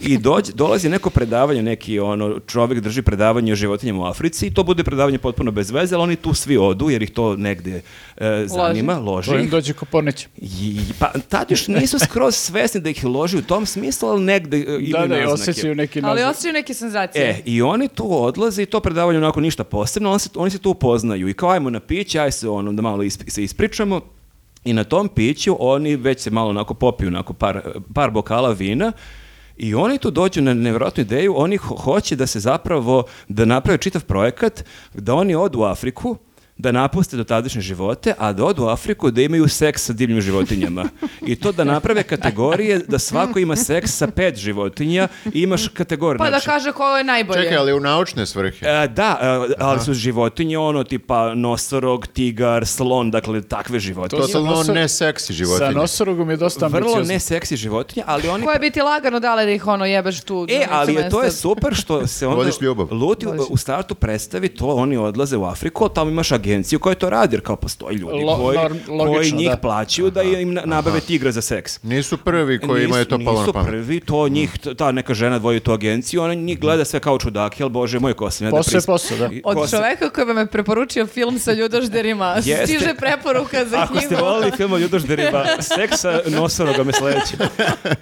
I 0.00 0.18
dođe, 0.18 0.52
dolazi 0.52 0.88
neko 0.88 1.10
predavanje, 1.10 1.62
neki 1.62 1.98
ono, 1.98 2.38
čovjek 2.40 2.80
drži 2.80 3.02
predavanje 3.02 3.52
o 3.52 3.56
životinjama 3.56 4.00
u 4.00 4.06
Africi 4.06 4.46
i 4.46 4.54
to 4.54 4.62
bude 4.62 4.84
predavanje 4.84 5.18
potpuno 5.18 5.50
bez 5.50 5.70
veze, 5.70 5.94
ali 5.94 6.02
oni 6.02 6.16
tu 6.16 6.34
svi 6.34 6.56
odu 6.56 6.90
jer 6.90 7.02
ih 7.02 7.10
to 7.10 7.36
negde 7.36 7.82
e, 8.16 8.44
zanima, 8.46 8.98
loži. 8.98 9.30
To 9.30 9.34
im 9.36 9.44
ih. 9.44 9.50
dođe 9.50 9.72
ko 9.72 9.84
pornić. 9.84 10.26
I, 10.36 10.80
pa 10.98 11.12
tad 11.28 11.50
još 11.50 11.68
nisu 11.68 11.98
skroz 11.98 12.34
svesni 12.36 12.80
da 12.80 12.90
ih 12.90 13.04
loži 13.04 13.38
u 13.38 13.42
tom 13.42 13.66
smislu, 13.66 14.08
ali 14.08 14.22
negde 14.22 14.56
e, 14.58 14.78
imaju 14.80 15.08
Da, 15.08 15.16
da, 15.16 15.32
osjećaju 15.32 15.74
neki 15.74 15.98
Ali 15.98 16.14
nazad. 16.14 16.30
osjećaju 16.30 16.52
neke 16.52 16.74
senzacije. 16.74 17.24
E, 17.24 17.42
i 17.44 17.62
oni 17.62 17.88
tu 17.88 18.22
odlaze 18.24 18.62
i 18.62 18.66
to 18.66 18.80
predavanje 18.80 19.18
onako 19.18 19.40
ništa 19.40 19.64
posebno, 19.64 20.10
oni 20.10 20.18
se, 20.20 20.28
oni 20.34 20.50
se 20.50 20.58
tu 20.58 20.70
upoznaju 20.70 21.28
i 21.28 21.34
kao 21.34 21.50
ajmo 21.50 21.70
na 21.70 21.80
piće, 21.80 22.20
aj 22.20 22.32
se 22.32 22.48
ono 22.48 22.72
da 22.72 22.82
malo 22.82 22.98
isp- 22.98 23.30
se 23.30 23.44
ispričamo 23.44 24.00
i 24.64 24.72
na 24.72 24.84
tom 24.84 25.08
piću 25.08 25.56
oni 25.60 25.96
već 25.96 26.20
se 26.20 26.30
malo 26.30 26.50
onako 26.50 26.74
popiju 26.74 27.08
onako 27.08 27.32
par, 27.32 27.60
par 27.94 28.10
bokala 28.10 28.50
vina 28.50 28.92
i 29.56 29.74
oni 29.74 29.98
tu 29.98 30.10
dođu 30.10 30.42
na 30.42 30.54
nevjerojatnu 30.54 31.00
ideju, 31.00 31.34
oni 31.36 31.56
ho- 31.56 31.76
hoće 31.76 32.16
da 32.16 32.26
se 32.26 32.40
zapravo, 32.40 33.04
da 33.28 33.44
naprave 33.44 33.78
čitav 33.78 34.04
projekat, 34.04 34.64
da 34.94 35.14
oni 35.14 35.34
odu 35.34 35.60
u 35.60 35.64
Afriku, 35.64 36.16
da 36.56 36.72
napuste 36.72 37.16
dotadašnje 37.16 37.60
živote, 37.60 38.14
a 38.18 38.32
da 38.32 38.44
odu 38.44 38.62
u 38.62 38.68
Afriku 38.68 39.10
da 39.10 39.22
imaju 39.22 39.48
seks 39.48 39.82
sa 39.82 39.92
divljim 39.92 40.20
životinjama. 40.20 40.84
I 41.22 41.36
to 41.36 41.52
da 41.52 41.64
naprave 41.64 42.02
kategorije 42.02 42.78
da 42.78 42.98
svako 42.98 43.38
ima 43.38 43.56
seks 43.56 43.90
sa 43.90 44.06
pet 44.06 44.36
životinja 44.36 45.08
i 45.26 45.42
imaš 45.42 45.68
kategorije. 45.68 46.18
Pa 46.18 46.24
da 46.24 46.30
znači- 46.30 46.46
kaže 46.46 46.72
ko 46.72 46.96
je 46.96 47.04
najbolje. 47.04 47.42
Čekaj, 47.42 47.56
ali 47.56 47.72
u 47.72 47.80
naučne 47.80 48.26
svrhe. 48.26 48.66
E, 48.66 48.88
da, 48.88 49.18
e, 49.50 49.54
ali 49.58 49.80
su 49.80 49.94
životinje 49.94 50.58
ono 50.58 50.84
tipa 50.84 51.34
nosorog, 51.34 52.06
tigar, 52.06 52.66
slon, 52.66 53.10
dakle 53.10 53.42
takve 53.42 53.80
životinje. 53.80 54.20
To 54.20 54.26
su 54.26 54.32
Totalno 54.32 54.50
nosor- 54.54 54.74
ne 54.74 54.88
seksi 54.88 55.26
Sa 55.26 55.32
životinje. 55.32 55.70
nosorogom 55.72 56.30
je 56.30 56.36
dosta 56.36 56.66
Vrlo 56.66 56.78
ambiciozno. 56.78 57.12
ne 57.12 57.20
seksi 57.20 57.56
životinje, 57.56 58.04
ali 58.06 58.28
oni... 58.28 58.44
Koje 58.44 58.58
bi 58.58 58.70
ti 58.70 58.80
lagano 58.80 59.20
dale 59.20 59.44
da 59.44 59.50
ih 59.50 59.66
ono 59.66 59.84
jebeš 59.84 60.20
tu. 60.20 60.46
E, 60.50 60.66
ali 60.70 60.94
je, 60.94 61.10
to 61.10 61.22
je 61.22 61.30
super 61.30 61.74
što 61.74 62.06
se 62.06 62.26
onda 62.26 62.36
Vodiš 62.36 62.60
ljubav. 62.60 62.88
Luti 62.92 63.26
u 63.48 63.56
startu 63.56 63.94
predstavi 63.94 64.48
to, 64.48 64.66
oni 64.66 64.96
odlaze 64.96 65.36
u 65.36 65.44
Afriku, 65.44 65.88
tamo 65.88 66.10
imaš 66.10 66.32
agenciju 66.44 66.78
koja 66.78 66.94
to 66.94 67.10
radi, 67.10 67.34
jer 67.34 67.42
kao 67.42 67.56
postoji 67.56 67.96
ljudi 67.96 68.18
Lo- 68.18 68.36
koji, 68.36 68.58
norm- 68.58 68.86
koji 68.86 68.98
logično, 69.00 69.36
njih 69.36 69.50
da. 69.50 69.56
plaćaju 69.56 70.10
da 70.10 70.22
im 70.22 70.54
na- 70.54 70.62
nabave 70.66 71.00
tigra 71.00 71.32
za 71.32 71.42
seks. 71.42 71.82
Nisu 71.82 72.16
prvi 72.18 72.58
koji 72.60 72.70
Nisu- 72.76 72.84
imaju 72.84 73.04
to 73.04 73.18
palo 73.18 73.32
na 73.32 73.40
Nisu 73.40 73.52
prvi, 73.64 74.00
to 74.00 74.28
njih, 74.28 74.50
t- 74.54 74.74
ta 74.74 74.92
neka 74.92 75.14
žena 75.14 75.38
dvoji 75.38 75.60
tu 75.60 75.72
agenciju, 75.72 76.22
ona 76.22 76.34
njih 76.34 76.60
gleda 76.60 76.84
sve 76.84 77.00
kao 77.00 77.18
čudaki, 77.18 77.62
ali 77.62 77.70
bože 77.70 77.98
moj 77.98 78.14
ko 78.14 78.30
se 78.30 78.44
ne 78.44 78.50
da 78.50 78.56
Posao 78.56 78.78
je 78.78 78.82
posao, 78.82 79.18
da. 79.18 79.30
Od 79.44 79.56
ko 79.56 79.66
se- 79.66 79.76
čoveka 79.76 80.10
koji 80.10 80.26
vam 80.26 80.38
je 80.38 80.46
preporučio 80.46 81.06
film 81.06 81.38
sa 81.38 81.52
ljudožderima, 81.52 82.34
Jeste. 82.44 82.66
stiže 82.66 82.94
preporuka 82.96 83.64
za 83.64 83.78
Ako 83.78 83.92
knjigu. 83.92 84.06
ste 84.06 84.16
volili 84.16 84.50
film 84.52 84.72
o 84.72 84.78
ljudožderima, 84.78 85.44
seksa 85.74 86.20
nosoroga 86.28 86.84
me 86.84 86.92
sledeće. 86.92 87.36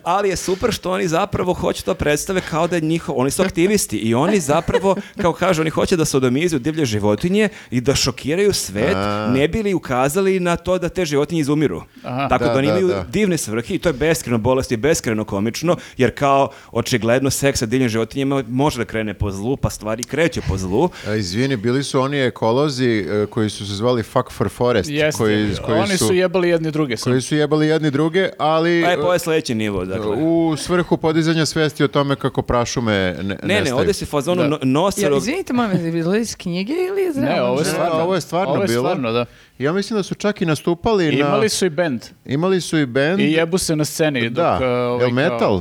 Ali 0.03 0.29
je 0.29 0.37
super 0.39 0.73
što 0.73 0.91
oni 0.91 1.09
zapravo 1.09 1.55
hoće 1.55 1.83
to 1.83 1.95
predstave 1.95 2.41
kao 2.43 2.67
da 2.67 2.77
je 2.77 2.83
njihov, 2.83 3.15
oni 3.19 3.31
su 3.31 3.43
aktivisti 3.43 3.97
i 3.99 4.15
oni 4.15 4.41
zapravo, 4.41 4.97
kao 5.17 5.33
kažu, 5.33 5.61
oni 5.61 5.71
hoće 5.71 5.97
da 5.97 6.05
sodomizuju 6.05 6.61
divlje 6.61 6.85
životinje 6.87 7.49
i 7.71 7.81
da 7.81 7.95
šokiraju 7.95 8.32
svet, 8.53 8.97
ne 9.29 9.49
bi 9.49 9.63
li 9.63 9.75
ukazali 9.75 10.41
na 10.41 10.57
to 10.57 10.79
da 10.79 10.89
te 10.89 11.05
životinje 11.05 11.41
izumiru. 11.41 11.83
Aha. 12.03 12.29
Tako 12.29 12.45
da, 12.45 12.51
Da, 12.51 12.59
oni 12.59 12.67
da, 12.67 12.73
imaju 12.73 12.89
da. 12.89 13.05
divne 13.05 13.39
svrhe 13.39 13.75
i 13.75 13.79
to 13.79 13.89
je 13.89 13.93
beskreno 13.93 14.39
bolest 14.39 14.73
i 14.73 14.77
beskreno 14.77 15.25
komično, 15.25 15.77
jer 15.97 16.11
kao 16.11 16.51
očigledno 16.73 17.31
seks 17.31 17.59
sa 17.59 17.67
divljim 17.67 17.89
životinjama 17.89 18.45
može 18.49 18.79
da 18.79 18.85
krene 18.85 19.15
po 19.15 19.31
zlu, 19.31 19.57
pa 19.57 19.71
stvari 19.71 20.03
kreću 20.03 20.41
po 20.49 20.57
zlu. 20.57 20.89
A, 21.07 21.15
izvini, 21.15 21.57
bili 21.57 21.83
su 21.83 22.01
oni 22.01 22.19
ekolozi 22.19 22.87
e, 23.01 23.27
koji 23.27 23.51
su 23.51 23.67
se 23.67 23.75
zvali 23.75 24.03
Fuck 24.03 24.31
for 24.31 24.49
Forest, 24.49 24.91
Jeste. 24.91 25.19
koji, 25.19 25.55
koji 25.57 25.79
Oni 25.81 25.97
su 25.99 26.15
jebali 26.15 26.49
jedni 26.49 26.71
druge. 26.71 26.97
sam. 26.97 27.13
koji 27.13 27.21
su 27.23 27.37
jebali 27.37 27.67
jedni 27.67 27.91
druge, 27.91 28.29
ali 28.39 28.83
Pa 28.85 28.91
je, 28.91 28.97
to 28.97 29.13
je 29.13 29.19
sledeći 29.19 29.55
nivo, 29.55 29.85
dakle. 29.85 30.07
u 30.09 30.57
svrhu 30.57 30.97
podizanja 30.97 31.47
svesti 31.47 31.85
o 31.85 31.89
tome 31.89 32.17
kako 32.17 32.43
prašume 32.43 32.93
ne, 32.93 33.23
Ne, 33.25 33.37
ne, 33.43 33.55
nestaju. 33.55 33.77
ovdje 33.77 33.95
se 33.95 34.07
fazonu 34.07 34.43
Da. 34.43 34.59
no, 34.63 34.91
Ja, 34.97 35.17
izvinite, 35.17 35.53
bilo 35.93 36.15
iz 36.15 36.37
knjige 36.37 36.73
ili 36.73 37.09
iz 37.09 37.17
Ne, 37.17 37.43
ovo 37.43 37.55
je 37.55 37.59
Ne, 37.59 37.71
stvarno. 37.71 37.95
ovo 37.95 38.15
je 38.15 38.21
stvarno 38.23 38.53
Ovo 38.53 38.63
je 38.63 38.69
bilo. 38.69 38.83
stvarno, 38.83 39.13
da. 39.13 39.25
Ja 39.59 39.73
mislim 39.73 39.97
da 39.97 40.03
su 40.03 40.15
čak 40.15 40.43
i 40.43 40.47
nastupali 40.47 41.07
na... 41.07 41.13
Imali 41.19 41.49
su 41.49 41.67
i 41.67 41.71
band. 41.71 42.03
Imali 42.25 42.61
su 42.61 42.79
i 42.79 42.87
band. 42.87 43.21
I 43.21 43.33
jebu 43.33 43.59
se 43.59 43.77
na 43.77 43.85
sceni. 43.85 44.31
Da. 44.31 44.53
Dok, 44.53 44.61
uh, 44.61 44.67
ovaj, 44.67 45.01
Jel 45.01 45.11
metal? 45.13 45.39
kao- 45.39 45.55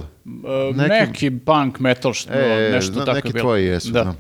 uh, 0.70 0.76
Neki- 0.76 0.90
neki... 0.90 1.32
punk 1.32 1.80
metal, 1.80 2.14
što, 2.14 2.34
E, 2.34 2.70
nešto 2.72 2.94
znam, 2.94 3.06
tako 3.06 3.16
neki 3.16 3.28
je 3.28 3.34
bilo. 3.34 3.44
tvoji 3.44 3.66
jesu. 3.66 3.90
Da. 3.90 4.04
znam. 4.04 4.18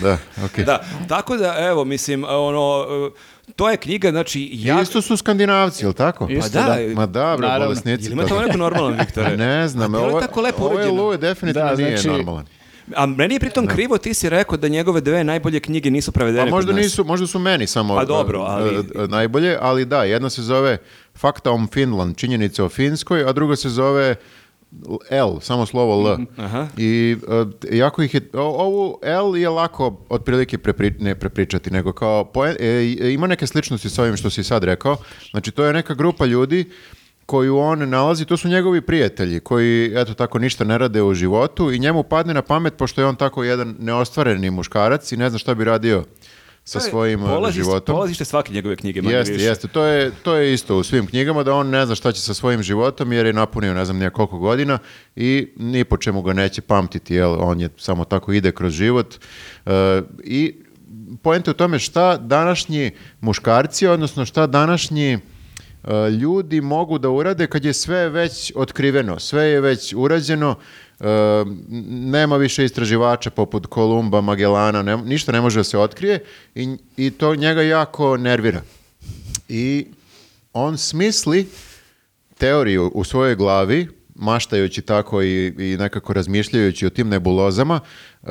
Da, 0.00 0.18
okej. 0.44 0.64
Da, 0.64 0.78
tako 1.08 1.36
da, 1.36 1.56
evo, 1.60 1.84
mislim, 1.84 2.24
ono, 2.24 2.86
e, 3.06 3.52
to 3.52 3.70
je 3.70 3.76
knjiga, 3.76 4.10
znači, 4.10 4.50
ja... 4.52 4.80
Isto 4.82 5.02
su 5.02 5.16
skandinavci, 5.16 5.84
jel 5.84 5.92
tako? 5.92 6.26
Isto, 6.28 6.50
Pa 6.54 6.60
da, 6.60 6.76
da. 6.76 6.94
Ma 6.94 7.06
da, 7.06 7.34
bre, 7.36 7.46
Naravno. 7.46 7.66
bolesnici. 7.66 8.04
Jel 8.04 8.12
ima 8.12 8.24
to- 8.24 8.42
neko 8.42 8.56
normalan, 8.58 8.96
Viktore? 8.98 9.36
Ne 9.46 9.68
znam, 9.68 9.84
A 9.84 9.88
bilo 9.88 10.02
je 10.02 10.10
ovo, 10.10 10.20
tako 10.20 10.40
lepo 10.40 10.56
ovo 10.58 10.70
je 10.70 10.76
urađeno. 10.76 11.02
Lue 11.02 11.16
definitivno 11.18 11.68
Da, 11.68 11.76
nije 11.76 11.96
znači- 11.96 12.08
normalan. 12.08 12.46
A 12.92 13.06
meni 13.06 13.34
je 13.34 13.40
pritom 13.40 13.66
krivo, 13.66 13.98
ti 13.98 14.14
si 14.14 14.28
rekao 14.28 14.56
da 14.56 14.68
njegove 14.68 15.00
dve 15.00 15.24
najbolje 15.24 15.60
knjige 15.60 15.90
nisu 15.90 16.12
prevedene 16.12 16.44
Pa 16.44 16.50
možda 16.50 16.68
kod 16.68 16.76
nas. 16.76 16.84
nisu, 16.84 17.04
možda 17.04 17.26
su 17.26 17.38
meni 17.38 17.66
samo 17.66 17.94
Pa 17.94 18.04
dobro, 18.04 18.38
e, 18.38 18.44
ali- 18.46 18.76
e, 18.96 19.08
najbolje, 19.08 19.56
ali 19.60 19.84
da, 19.84 20.04
jedna 20.04 20.30
se 20.30 20.42
zove 20.42 20.78
Fakta 21.14 21.50
om 21.50 21.68
Finland, 21.68 22.16
činjenice 22.16 22.62
o 22.62 22.68
Finskoj, 22.68 23.24
a 23.24 23.32
druga 23.32 23.56
se 23.56 23.68
zove 23.68 24.14
L, 25.10 25.40
samo 25.40 25.66
slovo 25.66 26.08
L. 26.08 26.18
Aha. 26.36 26.66
I 26.76 27.16
e, 27.64 27.76
jako 27.76 28.02
ih 28.02 28.14
je, 28.14 28.30
o- 28.32 28.38
ovu 28.40 28.98
L 29.02 29.36
je 29.36 29.48
lako 29.48 30.00
otprilike 30.08 30.58
prepri, 30.58 30.94
ne 31.00 31.14
prepričati, 31.14 31.70
nego 31.70 31.92
kao, 31.92 32.24
poen- 32.24 32.56
e, 32.60 33.12
ima 33.12 33.26
neke 33.26 33.46
sličnosti 33.46 33.90
sa 33.90 34.02
ovim 34.02 34.16
što 34.16 34.30
si 34.30 34.44
sad 34.44 34.64
rekao. 34.64 34.96
Znači, 35.30 35.50
to 35.50 35.64
je 35.64 35.72
neka 35.72 35.94
grupa 35.94 36.26
ljudi 36.26 36.70
koju 37.30 37.58
on 37.58 37.88
nalazi, 37.88 38.24
to 38.24 38.36
su 38.36 38.48
njegovi 38.48 38.80
prijatelji 38.80 39.40
koji, 39.40 39.92
eto 39.94 40.14
tako, 40.14 40.38
ništa 40.38 40.64
ne 40.64 40.78
rade 40.78 41.02
u 41.02 41.14
životu 41.14 41.72
i 41.72 41.78
njemu 41.78 42.02
padne 42.02 42.34
na 42.34 42.42
pamet, 42.42 42.74
pošto 42.76 43.00
je 43.00 43.06
on 43.06 43.16
tako 43.16 43.44
jedan 43.44 43.76
neostvareni 43.78 44.50
muškarac 44.50 45.12
i 45.12 45.16
ne 45.16 45.30
zna 45.30 45.38
šta 45.38 45.54
bi 45.54 45.64
radio 45.64 46.04
sa 46.64 46.80
svojim 46.80 47.20
e, 47.20 47.26
polazište- 47.26 47.52
životom. 47.54 47.94
Polazište 47.94 48.24
svake 48.24 48.52
njegove 48.52 48.76
knjige, 48.76 49.00
Jeste, 49.00 49.32
više. 49.32 49.44
jeste. 49.44 49.68
To 49.68 49.84
je, 49.84 50.10
to 50.22 50.34
je 50.34 50.54
isto 50.54 50.76
u 50.76 50.82
svim 50.82 51.06
knjigama, 51.06 51.42
da 51.42 51.54
on 51.54 51.70
ne 51.70 51.86
zna 51.86 51.94
šta 51.94 52.12
će 52.12 52.20
sa 52.20 52.34
svojim 52.34 52.62
životom, 52.62 53.12
jer 53.12 53.26
je 53.26 53.32
napunio 53.32 53.74
ne 53.74 53.84
znam 53.84 53.98
nija 53.98 54.10
koliko 54.10 54.38
godina 54.38 54.78
i 55.16 55.48
ni 55.56 55.84
po 55.84 55.96
čemu 55.96 56.22
ga 56.22 56.32
neće 56.32 56.60
pamtiti, 56.62 57.14
jel? 57.14 57.36
On 57.40 57.60
je 57.60 57.68
samo 57.76 58.04
tako 58.04 58.32
ide 58.32 58.52
kroz 58.52 58.72
život. 58.72 59.14
E, 59.66 60.02
I 60.24 60.54
poenta 61.22 61.50
je 61.50 61.54
u 61.54 61.58
tome 61.58 61.78
šta 61.78 62.16
današnji 62.16 62.90
muškarci, 63.20 63.86
odnosno 63.86 64.24
šta 64.24 64.46
današnji 64.46 65.18
ljudi 66.20 66.60
mogu 66.60 66.98
da 66.98 67.10
urade 67.10 67.46
kad 67.46 67.64
je 67.64 67.72
sve 67.72 68.08
već 68.08 68.52
otkriveno, 68.54 69.18
sve 69.18 69.44
je 69.44 69.60
već 69.60 69.94
urađeno, 69.96 70.54
e, 71.00 71.04
nema 71.90 72.36
više 72.36 72.64
istraživača 72.64 73.30
poput 73.30 73.66
Kolumba, 73.66 74.20
Magellana, 74.20 74.82
ne- 74.82 74.96
ništa 74.96 75.32
ne 75.32 75.40
može 75.40 75.60
da 75.60 75.64
se 75.64 75.78
otkrije 75.78 76.24
i, 76.54 76.76
i 76.96 77.10
to 77.10 77.34
njega 77.34 77.62
jako 77.62 78.16
nervira. 78.16 78.62
I 79.48 79.86
on 80.52 80.78
smisli 80.78 81.48
teoriju 82.38 82.90
u 82.94 83.04
svojoj 83.04 83.34
glavi 83.36 83.88
maštajući 84.14 84.82
tako 84.82 85.22
i, 85.22 85.46
i 85.46 85.76
nekako 85.78 86.12
razmišljajući 86.12 86.86
o 86.86 86.90
tim 86.90 87.08
nebulozama, 87.08 87.80
e, 88.22 88.26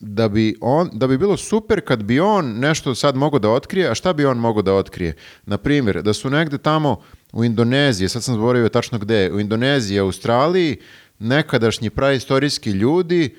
da 0.00 0.28
bi, 0.28 0.56
on, 0.60 0.90
da 0.92 1.06
bi 1.06 1.18
bilo 1.18 1.36
super 1.36 1.80
kad 1.80 2.02
bi 2.02 2.20
on 2.20 2.58
nešto 2.58 2.94
sad 2.94 3.16
mogao 3.16 3.38
da 3.38 3.50
otkrije, 3.50 3.90
a 3.90 3.94
šta 3.94 4.12
bi 4.12 4.26
on 4.26 4.38
mogao 4.38 4.62
da 4.62 4.74
otkrije? 4.74 5.16
Na 5.46 5.58
primjer, 5.58 6.02
da 6.02 6.12
su 6.12 6.30
negde 6.30 6.58
tamo 6.58 7.00
u 7.32 7.44
Indoneziji, 7.44 8.08
sad 8.08 8.22
sam 8.22 8.34
zaboravio 8.34 8.68
tačno 8.68 8.98
gde, 8.98 9.30
u 9.32 9.40
Indoneziji, 9.40 9.98
Australiji, 9.98 10.76
nekadašnji 11.18 11.90
praistorijski 11.90 12.70
ljudi 12.70 13.36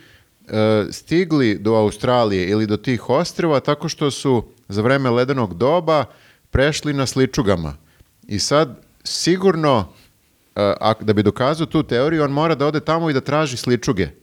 e, 0.48 0.86
stigli 0.92 1.58
do 1.58 1.74
Australije 1.74 2.50
ili 2.50 2.68
do 2.68 2.78
tih 2.78 3.10
ostrava 3.10 3.60
tako 3.60 3.90
što 3.90 4.12
su 4.12 4.44
za 4.68 4.82
vreme 4.82 5.10
ledenog 5.10 5.54
doba 5.54 6.06
prešli 6.52 6.94
na 6.94 7.06
sličugama. 7.06 7.74
I 8.28 8.40
sad 8.40 8.82
sigurno 9.04 9.88
e, 10.56 10.74
da 11.02 11.14
bi 11.14 11.24
dokazao 11.24 11.66
tu 11.66 11.84
teoriju, 11.84 12.24
on 12.24 12.32
mora 12.32 12.56
da 12.56 12.68
ode 12.68 12.80
tamo 12.80 13.10
i 13.10 13.14
da 13.14 13.22
traži 13.22 13.58
sličuge. 13.58 14.21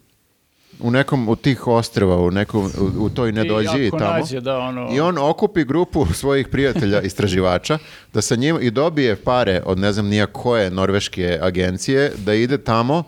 U 0.80 0.90
nekom 0.90 1.28
od 1.28 1.40
tih 1.40 1.66
ostrava, 1.66 2.16
u, 2.16 2.30
nekom, 2.30 2.64
u, 2.98 3.04
u 3.04 3.10
toj 3.10 3.32
nedođiji 3.32 3.88
ako 3.88 3.98
tamo. 3.98 4.12
nađe, 4.12 4.40
da, 4.40 4.58
ono- 4.58 4.88
I 4.92 5.00
on 5.00 5.18
okupi 5.18 5.64
grupu 5.64 6.06
svojih 6.14 6.48
prijatelja 6.48 7.00
istraživača 7.00 7.78
da 8.14 8.22
sa 8.22 8.36
njim 8.36 8.58
i 8.60 8.70
dobije 8.70 9.16
pare 9.16 9.62
od 9.64 9.78
ne 9.78 9.92
znam 9.92 10.06
nija 10.06 10.26
koje 10.26 10.70
norveške 10.70 11.38
agencije 11.42 12.12
da 12.16 12.34
ide 12.34 12.58
tamo 12.58 13.02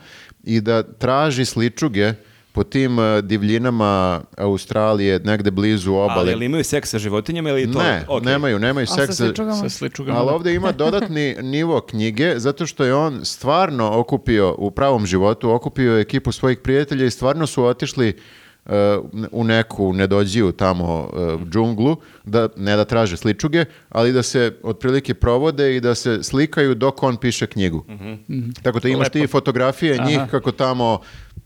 i 0.44 0.60
da 0.60 0.82
traži 0.82 1.44
sličuge 1.44 2.12
po 2.52 2.62
tim 2.64 2.98
eh, 2.98 3.22
divljinama 3.22 4.20
Australije, 4.38 5.20
negde 5.20 5.50
blizu 5.50 5.92
Ali 5.92 6.04
obale. 6.04 6.30
jel 6.30 6.42
imaju 6.42 6.64
seks 6.64 6.90
sa 6.90 6.98
životinjama 6.98 7.50
ili 7.50 7.72
to? 7.72 7.78
Ne, 7.78 8.04
Ok. 8.08 8.22
nemaju, 8.22 8.58
nemaju 8.58 8.84
A 8.84 8.94
seks. 8.94 9.06
sa 9.08 9.24
sličugama? 9.24 9.56
Sa 9.56 9.68
sličugama. 9.68 10.18
Ali 10.18 10.30
ovdje 10.30 10.54
ima 10.54 10.72
dodatni 10.84 11.36
nivo 11.42 11.80
knjige 11.80 12.34
zato 12.36 12.66
što 12.66 12.84
je 12.84 12.94
on 12.94 13.24
stvarno 13.24 13.90
okupio 13.94 14.54
u 14.58 14.70
pravom 14.70 15.06
životu, 15.06 15.50
okupio 15.50 15.98
ekipu 15.98 16.32
svojih 16.32 16.58
prijatelja 16.58 17.06
i 17.06 17.10
stvarno 17.10 17.46
su 17.46 17.64
otišli 17.64 18.16
uh, 18.64 18.72
u 19.32 19.44
neku 19.44 19.92
nedođiju 19.92 20.52
tamo 20.52 21.10
uh, 21.34 21.48
džunglu, 21.48 21.96
da, 22.24 22.48
ne 22.56 22.76
da 22.76 22.84
traže 22.84 23.16
sličuge, 23.16 23.64
ali 23.88 24.12
da 24.12 24.22
se 24.22 24.56
otprilike 24.62 25.14
provode 25.14 25.76
i 25.76 25.80
da 25.80 25.94
se 25.94 26.22
slikaju 26.22 26.74
dok 26.74 27.02
on 27.02 27.16
piše 27.16 27.46
knjigu. 27.46 27.84
Tako 28.62 28.80
da 28.80 28.88
imaš 28.88 29.08
ti 29.08 29.20
Lepo. 29.20 29.30
fotografije 29.30 29.98
njih 29.98 30.18
Aha. 30.18 30.26
kako 30.26 30.52
tamo 30.52 31.00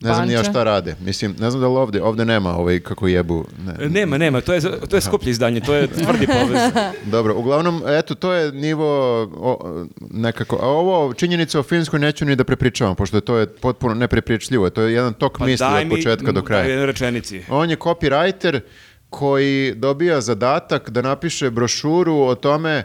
ne 0.05 0.15
znam 0.15 0.28
ni 0.28 0.34
ja 0.34 0.44
šta 0.44 0.65
rade. 0.65 0.97
Mislim, 1.00 1.34
ne 1.39 1.50
znam 1.50 1.60
da 1.60 1.68
li 1.68 1.74
ovdje, 1.76 2.02
ovdje 2.02 2.24
nema 2.24 2.57
ovaj 2.57 2.81
kako 2.81 3.08
jebu. 3.08 3.44
Ne. 3.66 3.89
Nema, 3.89 4.18
nema, 4.18 4.41
to 4.41 4.55
je, 4.55 4.60
to 4.89 4.97
je 4.97 5.00
skuplje 5.00 5.31
izdanje, 5.31 5.60
to 5.60 5.74
je 5.74 5.86
tvrdi 6.05 6.26
povez. 6.26 6.60
Dobro, 7.05 7.34
uglavnom, 7.36 7.83
eto, 7.86 8.15
to 8.15 8.33
je 8.33 8.52
nivo 8.52 9.23
o, 9.23 9.84
nekako, 10.10 10.57
a 10.62 10.66
ovo 10.66 11.15
činjenica 11.15 11.60
o 11.60 11.62
Finskoj 11.62 11.99
neću 12.00 12.24
ni 12.24 12.36
da 12.36 12.44
prepričavam, 12.44 12.94
pošto 12.97 13.20
to 13.20 13.36
je 13.36 13.47
potpuno 13.47 13.94
neprepričljivo, 13.94 14.70
to 14.70 14.83
je 14.83 14.92
jedan 14.94 15.12
tok 15.15 15.39
Pa 15.39 15.47
misli 15.47 15.66
daj 15.66 15.83
od 15.83 15.89
mi 15.89 15.94
početka 15.94 16.33
do 16.33 16.41
u 16.41 16.44
kraja. 16.44 16.65
jednoj 16.65 16.86
rečenici. 16.86 17.42
On 17.49 17.70
je 17.70 17.76
copywriter 17.76 18.60
koji 19.10 19.74
dobija 19.74 20.20
zadatak 20.20 20.91
da 20.91 21.02
napiše 21.02 21.50
brošuru 21.50 22.16
o 22.16 22.34
tome 22.34 22.83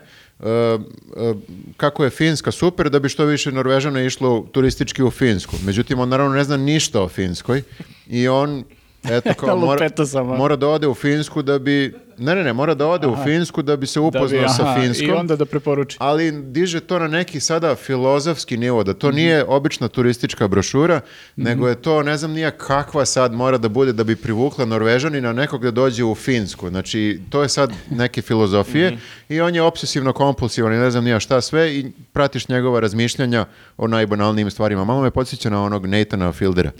kako 1.78 2.04
je 2.04 2.10
Finska 2.10 2.52
super 2.52 2.90
da 2.90 3.00
bi 3.00 3.10
što 3.10 3.26
više 3.26 3.52
Norvežana 3.52 4.02
išlo 4.02 4.48
turistički 4.52 5.04
u 5.04 5.12
Finsku. 5.12 5.56
Međutim, 5.66 6.00
on 6.00 6.10
naravno 6.10 6.36
ne 6.36 6.44
zna 6.44 6.58
ništa 6.58 7.02
o 7.02 7.10
Finskoj 7.10 7.62
i 8.08 8.28
on 8.28 8.64
eto 9.04 9.34
kao 9.34 9.58
mora, 9.66 9.90
mora 10.38 10.56
da 10.56 10.68
ode 10.68 10.88
u 10.88 10.94
Finsku 10.94 11.42
da 11.42 11.60
bi 11.60 11.94
ne 12.20 12.36
ne 12.36 12.44
ne 12.44 12.54
mora 12.54 12.74
da 12.74 12.88
ode 12.88 13.08
u 13.08 13.16
Finsku 13.24 13.62
da 13.62 13.76
bi 13.76 13.88
se 13.88 14.00
Da 14.00 14.10
bi, 14.10 14.18
upoznao 14.18 14.50
sa 14.50 14.64
aha, 14.64 14.82
Finskom 14.82 15.08
I 15.10 15.12
onda 15.12 15.36
da 15.36 15.46
preporuči. 15.46 15.98
ali 16.00 16.32
diže 16.44 16.80
to 16.80 17.00
na 17.00 17.08
neki 17.08 17.40
sada 17.40 17.76
filozofski 17.76 18.58
nivo, 18.58 18.84
da 18.84 18.94
to 18.94 19.12
nije 19.12 19.46
obična 19.48 19.88
turistička 19.88 20.48
brošura, 20.48 21.02
nego 21.36 21.68
je 21.68 21.76
to, 21.76 22.04
ne 22.04 22.18
znam 22.18 22.32
nija 22.32 22.52
kakva 22.52 23.06
sad 23.06 23.34
mora 23.34 23.58
da 23.58 23.70
bude 23.70 23.94
da 23.94 24.04
bi 24.04 24.16
privukla 24.16 24.66
Norvežanina 24.66 25.34
nekog 25.34 25.64
da 25.64 25.72
dođe 25.72 26.04
u 26.04 26.16
Finsku. 26.16 26.70
Znači, 26.70 27.20
to 27.30 27.42
je 27.42 27.50
sad 27.50 27.72
neke 27.90 28.22
filozofije 28.22 28.98
i 29.30 29.42
on 29.42 29.56
je 29.56 29.62
obsesivno 29.62 30.14
kompulsivan 30.14 30.74
i 30.74 30.78
ne 30.78 30.92
znam 30.92 31.04
nija 31.04 31.20
šta 31.20 31.42
sve 31.42 31.76
i 31.76 31.86
pratiš 32.14 32.48
njegova 32.48 32.80
razmišljanja 32.80 33.46
o 33.78 33.88
najbanalnijim 33.88 34.52
stvarima. 34.52 34.84
Malo 34.84 35.02
me 35.02 35.12
podsjeća 35.12 35.50
na 35.50 35.64
onog 35.64 35.86
Nathana 35.86 36.32
Fieldera 36.32 36.72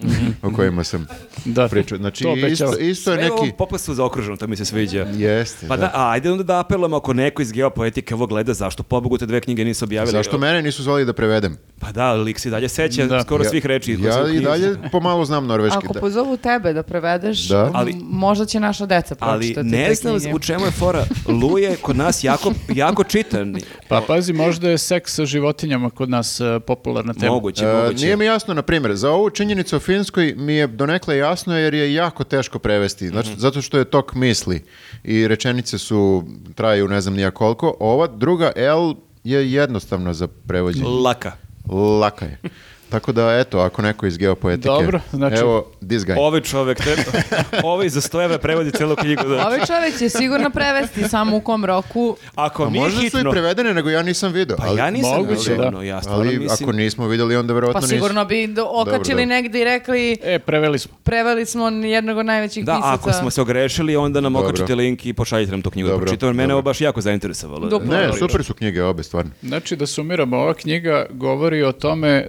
o 0.42 0.52
kojima 0.52 0.84
sam 0.84 1.08
Da, 1.46 1.68
pričao. 1.68 1.98
Znači, 1.98 2.24
to 2.24 2.36
isto, 2.48 2.78
isto 2.78 2.82
je 2.82 2.96
Sve 2.96 3.14
je 3.14 3.18
neki... 3.22 3.34
ovo 3.34 3.52
popasu 3.58 3.94
zaokruženo, 3.94 4.38
to 4.38 4.48
mi 4.48 4.56
se 4.56 4.66
sviđa. 4.66 5.08
Jeste, 5.30 5.68
Pa 5.68 5.76
da. 5.76 5.82
da, 5.82 5.92
a 5.96 6.12
ajde 6.12 6.32
onda 6.32 6.44
da 6.44 6.60
apelujemo 6.60 6.96
ako 6.96 7.14
neko 7.14 7.42
iz 7.42 7.52
geopoetike 7.52 8.14
ovo 8.16 8.28
gleda, 8.28 8.54
zašto 8.54 8.84
pobogu 8.84 9.18
te 9.18 9.26
dve 9.26 9.42
knjige 9.42 9.66
nisu 9.66 9.86
objavili? 9.86 10.12
Zašto 10.12 10.38
mene 10.38 10.62
nisu 10.62 10.84
zvali 10.84 11.06
da 11.06 11.14
prevedem? 11.14 11.58
Pa 11.80 11.92
da, 11.92 12.14
lik 12.14 12.40
se 12.40 12.50
dalje 12.50 12.70
seća 12.70 13.06
Da. 13.06 13.22
skoro 13.22 13.44
Ja- 13.44 13.50
svih 13.50 13.66
reči. 13.66 13.96
u 13.96 14.00
Ja 14.00 14.30
i 14.30 14.40
dalje 14.40 14.76
pomalo 14.92 15.26
znam 15.26 15.48
norveški. 15.48 15.78
Ako 15.78 15.94
da. 15.94 16.00
pozovu 16.00 16.38
tebe 16.38 16.74
da 16.74 16.84
prevedeš, 16.84 17.48
Da. 17.48 17.72
Ali- 17.74 17.96
možda 18.02 18.46
će 18.46 18.60
naša 18.60 18.86
deca 18.86 19.16
Ali 19.20 19.40
pročitati 19.40 19.68
ne 19.68 19.86
te 19.88 19.96
znam 19.96 20.34
u 20.34 20.40
čemu 20.40 20.66
je 20.66 20.72
fora. 20.72 21.06
Lu 21.28 21.58
je 21.58 21.76
kod 21.76 21.98
nas 21.98 22.24
jako, 22.24 22.54
jako 22.70 23.04
čitan. 23.04 23.56
Pa 23.88 24.02
pazi, 24.02 24.34
možda 24.34 24.70
je 24.70 24.78
seks 24.80 25.14
sa 25.14 25.26
životinjama 25.26 25.90
kod 25.90 26.10
nas 26.10 26.40
e, 26.40 26.60
popularna 26.60 27.14
tema. 27.14 27.32
Moguće, 27.32 27.66
E, 27.66 27.74
moguće. 27.76 28.06
nije 28.06 28.18
mi 28.18 28.26
jasno, 28.26 28.54
na 28.54 28.62
primjer, 28.62 28.96
za 28.96 29.12
ovu 29.12 29.30
činjenicu 29.30 29.76
o 29.76 29.80
Finskoj 29.80 30.34
mi 30.38 30.54
je 30.54 30.68
donekle 30.70 31.18
jasno 31.18 31.58
jer 31.58 31.74
je 31.74 31.94
jako 31.94 32.24
teško 32.24 32.60
prevesti, 32.60 33.08
znači, 33.08 33.30
Mhm. 33.30 33.40
zato 33.40 33.62
što 33.62 33.78
je 33.78 33.86
tok 33.86 34.14
misli 34.14 34.64
i 35.04 35.19
rečenice 35.28 35.78
su, 35.78 36.24
traju 36.56 36.88
ne 36.88 37.02
znam 37.02 37.14
nija 37.14 37.32
koliko. 37.32 37.76
Ova 37.80 38.08
druga 38.08 38.52
L 38.56 38.94
je 39.24 39.52
jednostavna 39.52 40.14
za 40.14 40.28
prevođenje. 40.28 40.88
Laka. 40.88 41.32
Laka 42.00 42.26
je. 42.26 42.40
Tako 42.90 43.12
da, 43.12 43.32
eto, 43.34 43.60
ako 43.60 43.82
neko 43.82 44.06
iz 44.06 44.18
geopoetike... 44.18 44.68
Dobro, 44.70 45.00
znači- 45.12 45.36
Evo, 45.36 45.66
this 45.80 46.02
guy. 46.02 46.16
Ovaj 46.18 46.42
čovek, 46.42 46.78
te, 46.78 46.96
ovaj 47.64 47.90
za 47.90 48.02
100 48.02 48.24
evra 48.26 48.38
prevodi 48.38 48.72
celu 48.72 48.96
knjigu. 48.96 49.24
Da. 49.24 49.48
Ovaj 49.48 49.60
čovjek 49.60 49.98
će 50.00 50.10
sigurno 50.12 50.50
prevesti 50.50 51.04
samo 51.04 51.36
u 51.36 51.42
kom 51.42 51.66
roku. 51.66 52.16
Ako 52.36 52.64
A 52.64 52.70
nije 52.70 52.84
možda 52.84 53.00
su 53.00 53.06
i 53.06 53.10
hitno... 53.10 53.32
prevedene, 53.32 53.74
nego 53.74 53.90
ja 53.90 54.02
nisam 54.04 54.32
video. 54.32 54.58
Pa 54.58 54.64
ali, 54.64 54.78
ja 54.78 54.90
nisam 54.90 55.18
Moguće, 55.18 55.52
vidio, 55.52 55.70
da. 55.70 55.84
ja 55.84 56.02
stvarno 56.02 56.22
ali 56.22 56.40
mislim... 56.40 56.50
ako 56.62 56.72
nismo 56.74 57.08
vidjeli, 57.08 57.36
onda 57.36 57.54
verovatno 57.54 57.82
Pa 57.82 57.88
sigurno 57.88 58.26
bi 58.26 58.48
do- 58.48 58.68
okačili 58.68 59.02
dobro. 59.16 59.26
negdje 59.26 59.62
i 59.62 59.66
rekli 59.66 60.18
E, 60.24 60.40
preveli 60.40 60.80
smo. 60.80 60.92
preveli 61.04 61.46
smo 61.46 61.68
jednog 61.70 62.18
od 62.18 62.26
najvećih 62.26 62.66
Da, 62.66 62.74
pisaca. 62.74 62.94
ako 62.94 63.12
smo 63.14 63.30
se 63.30 63.42
ogrešili, 63.42 63.96
onda 63.96 64.22
nam 64.22 64.34
Dobro. 64.34 64.48
okačite 64.48 64.76
link 64.76 65.06
i 65.06 65.14
pošaljite 65.14 65.52
nam 65.52 65.62
tu 65.62 65.70
knjigu. 65.72 65.88
Dobro, 65.88 66.00
da 66.00 66.06
pročitamo. 66.06 66.30
Mene 66.30 66.44
dobro. 66.44 66.56
ovo 66.56 66.62
baš 66.62 66.82
jako 66.82 67.02
zainteresovalo. 67.02 67.68
Dok- 67.70 67.90
Ne, 67.90 68.02
Dobro. 68.02 68.18
super 68.20 68.44
su 68.44 68.54
knjige 68.54 68.84
obe, 68.84 69.04
stvarno. 69.04 69.32
Znači, 69.42 69.76
da 69.76 69.86
sumiramo, 69.86 70.38
ova 70.38 70.54
knjiga 70.54 71.06
govori 71.12 71.64
o 71.64 71.72
tome 71.72 72.10
e, 72.10 72.28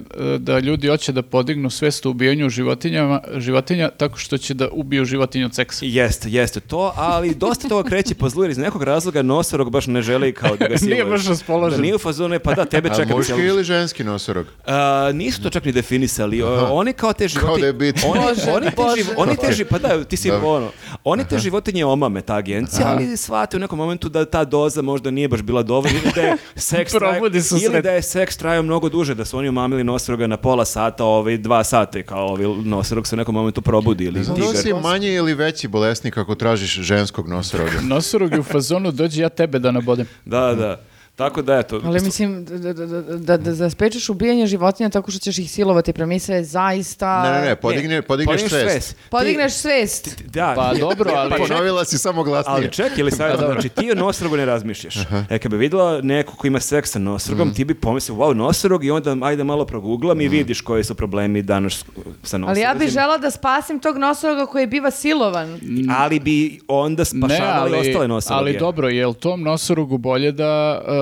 da 0.51 0.59
ljudi 0.59 0.89
hoće 0.89 1.13
da 1.13 1.23
podignu 1.23 1.71
svest 1.71 2.07
o 2.07 2.11
ubijanju 2.11 2.49
životinjama, 2.49 3.21
životinja 3.37 3.91
tako 3.91 4.19
što 4.19 4.39
će 4.39 4.55
da 4.55 4.69
ubiju 4.69 5.05
životinju 5.05 5.47
od 5.47 5.55
seksa. 5.55 5.85
Jeste, 5.85 6.29
jeste 6.31 6.61
to, 6.61 6.93
ali 6.97 7.35
dosta 7.35 7.69
toga 7.69 7.89
kreće 7.89 8.15
po 8.15 8.29
zlu 8.29 8.43
jer 8.45 8.51
iz 8.51 8.59
nekog 8.59 8.83
razloga 8.83 9.23
nosorog 9.23 9.71
baš 9.71 9.87
ne 9.87 10.03
želi 10.03 10.33
kao 10.33 10.57
da 10.57 10.69
ga 10.69 10.77
siluje. 10.79 10.95
Nije 10.95 11.05
baš 11.05 11.27
raspoložen. 11.27 11.77
Da 11.77 11.83
nije 11.83 11.95
u 11.95 11.99
fazonu, 11.99 12.39
pa 12.41 12.55
da, 12.55 12.65
tebe 12.65 12.89
A 12.91 12.95
čekam 12.95 13.17
muški 13.17 13.33
cijelu- 13.33 13.49
ili 13.49 13.65
ženski 13.65 14.05
nosorog? 14.05 14.47
A, 14.67 15.11
nisu 15.15 15.43
to 15.43 15.51
čak 15.51 15.65
ni 15.65 15.73
definisali. 15.73 16.43
O, 16.43 16.69
oni 16.71 16.93
kao 16.93 17.13
te 17.13 17.29
životinje... 17.29 17.49
Kao 17.49 17.59
da 17.59 17.67
je 17.67 17.73
bit. 17.73 17.97
Oni, 18.07 18.21
oni, 18.51 18.67
te, 18.67 18.83
živ- 18.83 19.15
oni 19.17 19.37
te 19.37 19.47
ži- 19.49 19.65
pa 19.65 19.79
da, 19.79 20.05
ti 20.05 20.17
si 20.17 20.29
Dobro. 20.31 20.49
ono, 20.49 20.71
oni 21.05 21.25
te 21.25 21.39
životinje 21.39 21.85
omame, 21.85 22.21
ta 22.21 22.35
agencija, 22.35 22.89
ali 22.89 23.17
shvate 23.17 23.57
u 23.57 23.61
nekom 23.61 23.79
momentu 23.79 24.09
da 24.09 24.25
ta 24.25 24.45
doza 24.45 24.83
možda 24.83 25.11
nije 25.11 25.29
baš 25.29 25.43
bila 25.43 25.63
dovoljna 25.63 25.99
ili 26.05 26.13
da 26.15 26.21
je 26.21 26.37
seks 26.57 26.93
se 26.93 27.57
ili 27.61 27.83
da 27.83 27.91
je 27.91 28.03
seks 28.03 28.37
trajao 28.37 28.63
mnogo 28.63 28.89
duže, 28.89 29.15
da 29.15 29.25
su 29.25 29.39
oni 29.39 29.49
omamili 29.49 29.85
nosoroga 29.85 30.27
na 30.27 30.37
pola 30.43 30.65
sata, 30.65 31.05
ovaj 31.05 31.39
dva 31.39 31.65
sata 31.65 32.03
kao 32.03 32.27
ovaj 32.27 32.47
nosorog 32.65 33.07
se 33.07 33.15
u 33.15 33.19
nekom 33.19 33.35
momentu 33.35 33.63
probudi 33.63 34.05
ili 34.05 34.25
Znam 34.25 34.37
da 34.41 34.49
li 34.49 34.57
si 34.57 34.63
tigar. 34.63 34.83
manji 34.83 35.09
ili 35.09 35.35
veći 35.35 35.69
bolesnik 35.69 36.17
ako 36.19 36.35
tražiš 36.35 36.75
ženskog 36.75 37.29
nosoroga. 37.29 37.81
Nosorog 37.95 38.33
je 38.33 38.41
u 38.41 38.43
fazonu, 38.43 38.93
dođi 38.93 39.21
ja 39.21 39.29
tebe 39.29 39.59
da 39.59 39.71
nabodem. 39.71 40.07
Da, 40.25 40.55
da. 40.55 40.81
Tako 41.17 41.43
da 41.43 41.55
eto. 41.55 41.81
Ali 41.85 42.01
mislim, 42.01 42.45
da, 42.45 42.73
da, 42.73 42.87
da, 43.37 43.53
da, 43.53 43.71
spečeš 43.71 44.09
ubijanje 44.09 44.47
životinja 44.47 44.89
tako 44.91 45.11
što 45.11 45.21
ćeš 45.21 45.39
ih 45.39 45.51
silovati 45.51 45.93
premise 45.93 46.35
je 46.35 46.45
zaista... 46.45 47.23
Ne, 47.25 47.31
ne, 47.33 47.49
ne, 47.49 47.57
podigne, 47.57 48.03
podigneš 48.03 48.41
svest. 48.43 48.97
Podigneš 49.11 49.53
Ti- 49.53 49.59
svest. 49.59 50.17
ti- 50.17 50.25
Da. 50.25 50.53
Pa 50.57 50.75
dobro, 50.77 51.11
ali... 51.17 51.31
Pa 51.31 51.37
ček- 51.39 51.49
Ponovila 51.49 51.85
si 51.85 51.99
samo 51.99 52.23
glasnije. 52.23 52.55
Ali 52.55 52.71
čekaj, 52.71 52.99
ili 52.99 53.11
sad, 53.11 53.39
znači 53.39 53.69
ti 53.71 53.91
o 53.91 53.97
nosorogu 53.97 54.37
ne 54.37 54.45
razmišljaš. 54.45 54.97
E, 55.31 55.39
kad 55.39 55.51
bi 55.51 55.59
videla 55.59 56.01
neko 56.01 56.37
ko 56.37 56.47
ima 56.47 56.61
seks 56.61 56.91
sa 56.91 56.99
nosorogom, 56.99 57.49
Mm. 57.49 57.55
ti 57.55 57.65
bi 57.65 57.75
pomislio, 57.75 58.17
wow, 58.17 58.35
nosorog 58.35 58.85
i 58.85 58.91
onda 58.91 59.17
ajde 59.23 59.45
malo 59.45 59.65
proguglam 59.65 60.21
i 60.21 60.29
vidiš 60.29 60.61
koji 60.61 60.85
su 60.85 60.95
problemi 60.95 61.43
danas 61.43 61.85
sa 62.23 62.39
nosorogom. 62.39 62.49
Ali 62.49 62.61
ja 62.61 62.75
bih 62.77 62.89
žela 62.91 63.19
da 63.19 63.31
spasim 63.31 63.81
tog 63.81 63.97
nosoroga 63.99 64.47
koji 64.47 64.67
biva 64.67 64.91
silovan. 64.93 65.61
Ali 65.91 66.21
bi 66.21 66.61
onda 66.69 67.05
spašavali 67.05 67.79
ostale 67.79 68.09
nosoroge. 68.09 68.41
ali 68.41 68.59
dobro, 68.59 68.89
je 68.89 69.07
li 69.07 69.15
tom 69.15 69.43
nosorogu 69.43 69.99
bolje 69.99 70.33
da 70.33 70.51
uh, 70.81 70.93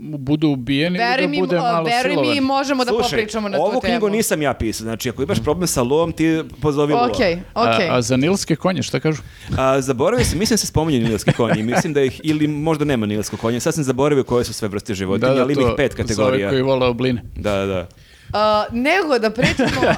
budu 0.00 0.48
ubijeni 0.48 0.98
mi, 1.28 1.36
da 1.36 1.40
bude 1.40 1.56
malo 1.58 1.84
veruj 1.84 2.16
mi, 2.16 2.22
silovan? 2.22 2.44
možemo 2.44 2.84
da 2.84 2.88
Slušaj, 2.90 3.10
popričamo 3.10 3.48
na 3.48 3.56
tu 3.56 3.62
ovu 3.62 3.70
temu. 3.70 3.80
knjigu 3.80 4.08
nisam 4.08 4.42
ja 4.42 4.54
pisao. 4.54 4.84
Znači, 4.84 5.08
ako 5.08 5.22
imaš 5.22 5.42
problem 5.42 5.66
sa 5.66 5.82
lom, 5.82 6.12
ti 6.12 6.42
pozovi 6.60 6.92
lova. 6.92 7.06
Okej, 7.06 7.38
okej. 7.54 7.88
A, 7.88 7.96
a 7.96 8.02
za 8.02 8.16
nilske 8.16 8.56
konje, 8.56 8.82
šta 8.82 9.00
kažu? 9.00 9.22
A, 9.58 9.80
zaboravio 9.80 10.24
sam, 10.24 10.38
mislim 10.38 10.54
da 10.54 10.58
se 10.58 10.66
spominju 10.66 11.08
nilski 11.08 11.32
konji. 11.32 11.62
Mislim 11.62 11.92
da 11.92 12.02
ih, 12.02 12.20
ili 12.24 12.46
možda 12.46 12.84
nema 12.84 13.06
nilsko 13.06 13.36
konje. 13.36 13.60
Sad 13.60 13.74
sam 13.74 13.84
zaboravio 13.84 14.24
koje 14.24 14.44
su 14.44 14.52
sve 14.52 14.68
vrste 14.68 14.94
životinja, 14.94 15.42
ali 15.42 15.52
ima 15.52 15.62
ih 15.62 15.68
pet 15.76 15.92
za 15.92 16.02
ove 16.02 16.08
kategorija. 16.08 16.48
koji 16.48 16.62
vole 16.62 16.86
obline. 16.86 17.22
Da, 17.36 17.66
da. 17.66 17.88
Uh, 18.28 18.34
nego 18.72 19.18
da 19.18 19.30
pričamo, 19.30 19.68
uh, 19.80 19.96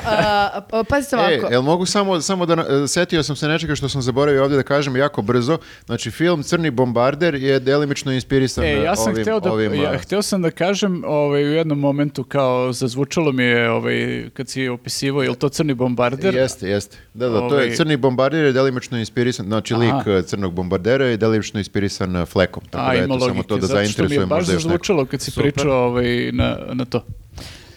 pa- 0.71 0.85
pazite 0.85 1.17
E, 1.17 1.19
ovako. 1.19 1.53
jel 1.53 1.63
mogu 1.63 1.87
samo, 1.87 2.21
samo 2.21 2.47
da, 2.47 2.53
e, 2.55 2.89
setio 2.89 3.23
sam 3.23 3.37
se 3.37 3.49
nečega 3.49 3.75
što 3.75 3.89
sam 3.89 4.03
zaboravio 4.03 4.43
ovdje 4.43 4.57
da 4.57 4.63
kažem 4.63 4.97
jako 4.97 5.23
brzo. 5.23 5.59
Znači, 5.87 6.11
film 6.11 6.43
Crni 6.43 6.71
bombarder 6.71 7.35
je 7.35 7.61
delimično 7.61 8.13
inspirisan 8.13 8.65
E, 8.65 8.73
ja 8.75 8.97
sam 8.97 9.13
ovim, 9.13 9.25
hteo 9.25 9.41
da, 9.41 9.53
ovim, 9.53 9.75
ja, 9.75 9.99
hteo 9.99 10.23
sam 10.23 10.43
da 10.43 10.51
kažem 10.51 11.03
ovaj, 11.07 11.45
u 11.45 11.53
jednom 11.53 11.79
momentu 11.79 12.25
kao 12.25 12.73
zazvučalo 12.73 13.33
mi 13.33 13.45
je 13.45 13.71
ovaj, 13.71 14.31
kad 14.33 14.49
si 14.49 14.69
opisivao, 14.69 15.23
je 15.23 15.31
li 15.31 15.37
to 15.37 15.49
crni 15.49 15.75
bombarder? 15.75 16.35
Jeste, 16.35 16.69
jeste. 16.69 16.97
Da, 17.15 17.29
da, 17.29 17.39
to 17.39 17.45
Ovaj- 17.45 17.67
je 17.67 17.77
Crni 17.77 17.97
bombarder 17.97 18.45
je 18.45 18.53
delimično 18.53 18.99
inspirisan, 18.99 19.47
znači 19.47 19.75
Aha. 19.75 19.83
lik 19.83 20.07
e, 20.09 20.23
crnog 20.23 20.53
bombardera 20.53 21.05
je 21.05 21.17
delimično 21.17 21.61
inspirisan 21.61 22.17
e, 22.17 22.27
flekom. 22.27 22.63
Tako 22.71 22.85
A, 22.85 22.89
da 22.89 22.95
ima 22.95 23.15
eto, 23.17 23.29
samo 23.29 23.43
to 23.43 23.57
da 23.57 23.67
zato 23.67 23.85
što 23.85 24.05
mi 24.05 24.15
je 24.15 24.21
baš 24.21 24.29
možda 24.31 24.53
zazvučalo 24.53 25.05
kad 25.05 25.21
si 25.21 25.31
Super. 25.31 25.53
pričao 25.53 25.85
ovaj, 25.85 26.31
na, 26.33 26.57
na 26.73 26.85
to. 26.85 27.05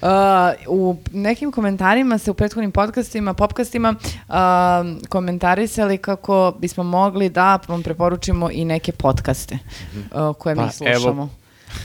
Uh, 0.04 0.10
u 0.68 0.96
nekim 1.14 1.52
komentarima 1.52 2.18
se 2.18 2.32
u 2.32 2.34
prethodnim 2.34 2.72
podcastima, 2.72 3.34
popkastima 3.34 3.96
uh, 4.28 4.36
komentarisali 5.10 5.98
kako 5.98 6.54
bismo 6.60 6.84
mogli 6.84 7.30
da 7.30 7.60
vam 7.68 7.84
preporučimo 7.84 8.50
i 8.52 8.66
neke 8.66 8.92
podcaste 8.92 9.58
uh, 9.96 10.36
koje 10.36 10.56
Pa, 10.56 10.66
mi 10.66 10.72
slušamo. 10.72 11.10
evo. 11.10 11.30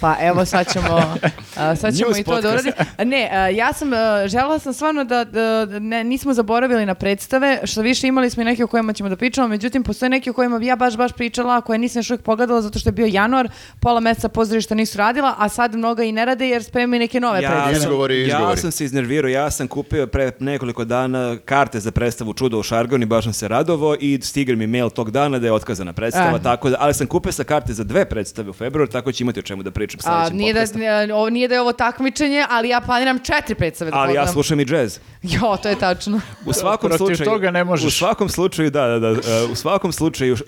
Pa 0.01 0.17
evo 0.21 0.45
sad 0.45 0.73
ćemo, 0.73 0.97
uh, 1.57 1.79
sad 1.79 1.95
ćemo 1.95 2.11
i 2.13 2.25
to 2.25 2.41
da 2.41 2.49
uradimo. 2.49 2.73
Ne, 3.01 3.31
uh, 3.51 3.57
ja 3.57 3.73
sam, 3.73 3.89
uh, 3.89 3.99
želela 4.27 4.59
sam 4.59 4.73
stvarno 4.73 5.05
da, 5.05 5.25
da- 5.25 5.39
ne, 5.67 6.05
nismo 6.05 6.35
zaboravili 6.35 6.87
na 6.87 6.95
predstave, 6.95 7.61
što 7.65 7.83
više 7.83 8.07
imali 8.07 8.31
smo 8.31 8.43
i 8.43 8.47
neke 8.47 8.65
o 8.65 8.69
kojima 8.69 8.93
ćemo 8.93 9.09
da 9.09 9.17
pričamo, 9.17 9.49
međutim 9.49 9.83
postoje 9.83 10.09
neke 10.11 10.31
o 10.31 10.35
kojima 10.35 10.59
bi 10.59 10.67
ja 10.67 10.77
baš 10.77 10.97
baš 10.97 11.13
pričala, 11.13 11.57
a 11.57 11.61
koje 11.61 11.79
nisam 11.79 12.01
još 12.01 12.11
uvijek 12.11 12.23
pogledala 12.23 12.63
zato 12.63 12.79
što 12.79 12.89
je 12.89 12.93
bio 12.93 13.07
januar, 13.07 13.49
pola 13.81 14.01
meseca 14.01 14.29
pozorišta 14.29 14.75
nisu 14.75 14.99
radila, 14.99 15.35
a 15.39 15.49
sad 15.49 15.75
mnoga 15.75 16.03
i 16.03 16.13
ne 16.13 16.25
rade 16.25 16.49
jer 16.49 16.65
spremaju 16.65 17.01
neke 17.01 17.21
nove 17.21 17.43
Ja 17.43 17.51
predstave. 17.51 17.75
sam, 17.75 17.83
Izgovori, 17.83 18.19
ja 18.19 18.27
izgovori. 18.27 18.57
sam 18.57 18.71
se 18.71 18.85
iznervirao, 18.85 19.29
ja 19.29 19.51
sam 19.51 19.69
kupio 19.69 20.07
pre 20.07 20.31
nekoliko 20.41 20.85
dana 20.85 21.09
karte 21.39 21.81
za 21.81 21.91
predstavu 21.91 22.35
Čudo 22.35 22.59
u 22.59 22.63
Šargoni, 22.63 23.07
baš 23.07 23.25
sam 23.25 23.33
se 23.33 23.49
radovo 23.49 23.97
i 23.97 24.19
stigne 24.23 24.57
mi 24.57 24.67
mail 24.69 24.91
tog 24.91 25.11
dana 25.11 25.39
da 25.39 25.47
je 25.47 25.53
otkazana 25.53 25.93
predstava, 25.93 26.37
Eh. 26.37 26.43
tako 26.43 26.71
da, 26.71 26.77
ali 26.79 26.95
sam 26.95 27.07
kupio 27.07 27.33
sa 27.33 27.45
karte 27.45 27.73
za 27.73 27.85
dve 27.85 28.05
predstave 28.05 28.51
u 28.51 28.55
februar, 28.55 28.89
tako 28.89 29.13
će 29.13 29.25
imati 29.25 29.39
o 29.39 29.43
čemu 29.43 29.63
da 29.63 29.71
pričam 29.79 30.01
A, 30.01 30.03
sledećem 30.03 30.37
nije, 30.37 30.53
da, 30.53 30.61
podcastu. 30.61 30.79
nije- 30.79 31.15
ovo 31.15 31.31
nije 31.31 31.49
da 31.49 31.55
je 31.55 31.61
ovo 31.61 31.73
takmičenje, 31.75 32.45
ali 32.51 32.69
ja 32.69 32.81
planiram 32.81 33.19
četiri 33.21 33.55
predstave 33.55 33.91
da 33.91 33.97
Ali 33.99 34.15
ja 34.15 34.27
slušam 34.27 34.61
i 34.61 34.65
džez. 34.65 34.99
Jo, 35.25 35.57
to 35.57 35.69
je 35.69 35.77
tačno. 35.77 36.21
U 36.47 36.53
svakom 36.53 36.89
Protiv 36.89 37.07
slučaju, 37.07 37.31
toga 37.31 37.51
ne 37.51 37.65
možeš. 37.65 37.87
U 37.87 37.99
svakom 37.99 38.29
slučaju, 38.29 38.71
da, 38.71 38.87
da, 38.87 38.99
da, 38.99 39.09
e, 39.09 39.15
u 39.45 39.55
svakom 39.55 39.93
slučaju, 39.93 40.37
e, 40.37 40.41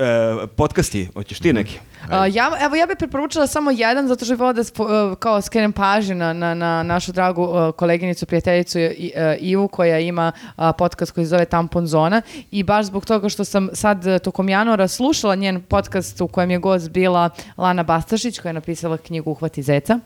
podcasti, 0.48 1.08
hoćeš 1.14 1.38
ti 1.38 1.52
neki? 1.52 1.78
A, 2.10 2.26
ja, 2.26 2.50
evo, 2.60 2.74
ja 2.74 2.86
bih 2.86 2.96
preporučila 2.98 3.46
samo 3.46 3.70
jedan, 3.70 4.08
zato 4.08 4.24
što 4.24 4.34
bih 4.34 4.40
volila 4.40 4.52
da 4.52 4.62
spo- 4.64 5.10
uh, 5.10 5.18
kao 5.18 5.40
skrenem 5.40 5.72
pažnju 5.72 6.14
na, 6.14 6.32
na, 6.32 6.54
na 6.54 6.82
našu 6.82 7.12
dragu 7.12 7.42
uh, 7.42 7.72
koleginicu, 7.72 8.26
prijateljicu 8.26 8.78
I- 8.78 9.12
uh, 9.16 9.22
Ivu, 9.40 9.68
koja 9.68 9.98
ima 9.98 10.32
uh, 10.48 10.64
podcast 10.78 11.12
koji 11.12 11.24
se 11.24 11.28
zove 11.28 11.44
Tampon 11.44 11.86
Zona 11.86 12.22
i 12.50 12.62
baš 12.62 12.86
zbog 12.86 13.04
toga 13.04 13.28
što 13.28 13.44
sam 13.44 13.68
sad 13.72 14.22
tokom 14.22 14.48
januara 14.48 14.88
slušala 14.88 15.34
njen 15.34 15.62
podcast 15.62 16.20
u 16.20 16.28
kojem 16.28 16.50
je 16.50 16.58
gost 16.58 16.90
bila 16.90 17.30
Lana 17.56 17.82
Bastašić, 17.82 18.38
koja 18.38 18.50
je 18.50 18.54
napisala 18.54 18.96
knjigu 18.98 19.19
Uhvati 19.26 19.62
zeca. 19.62 20.00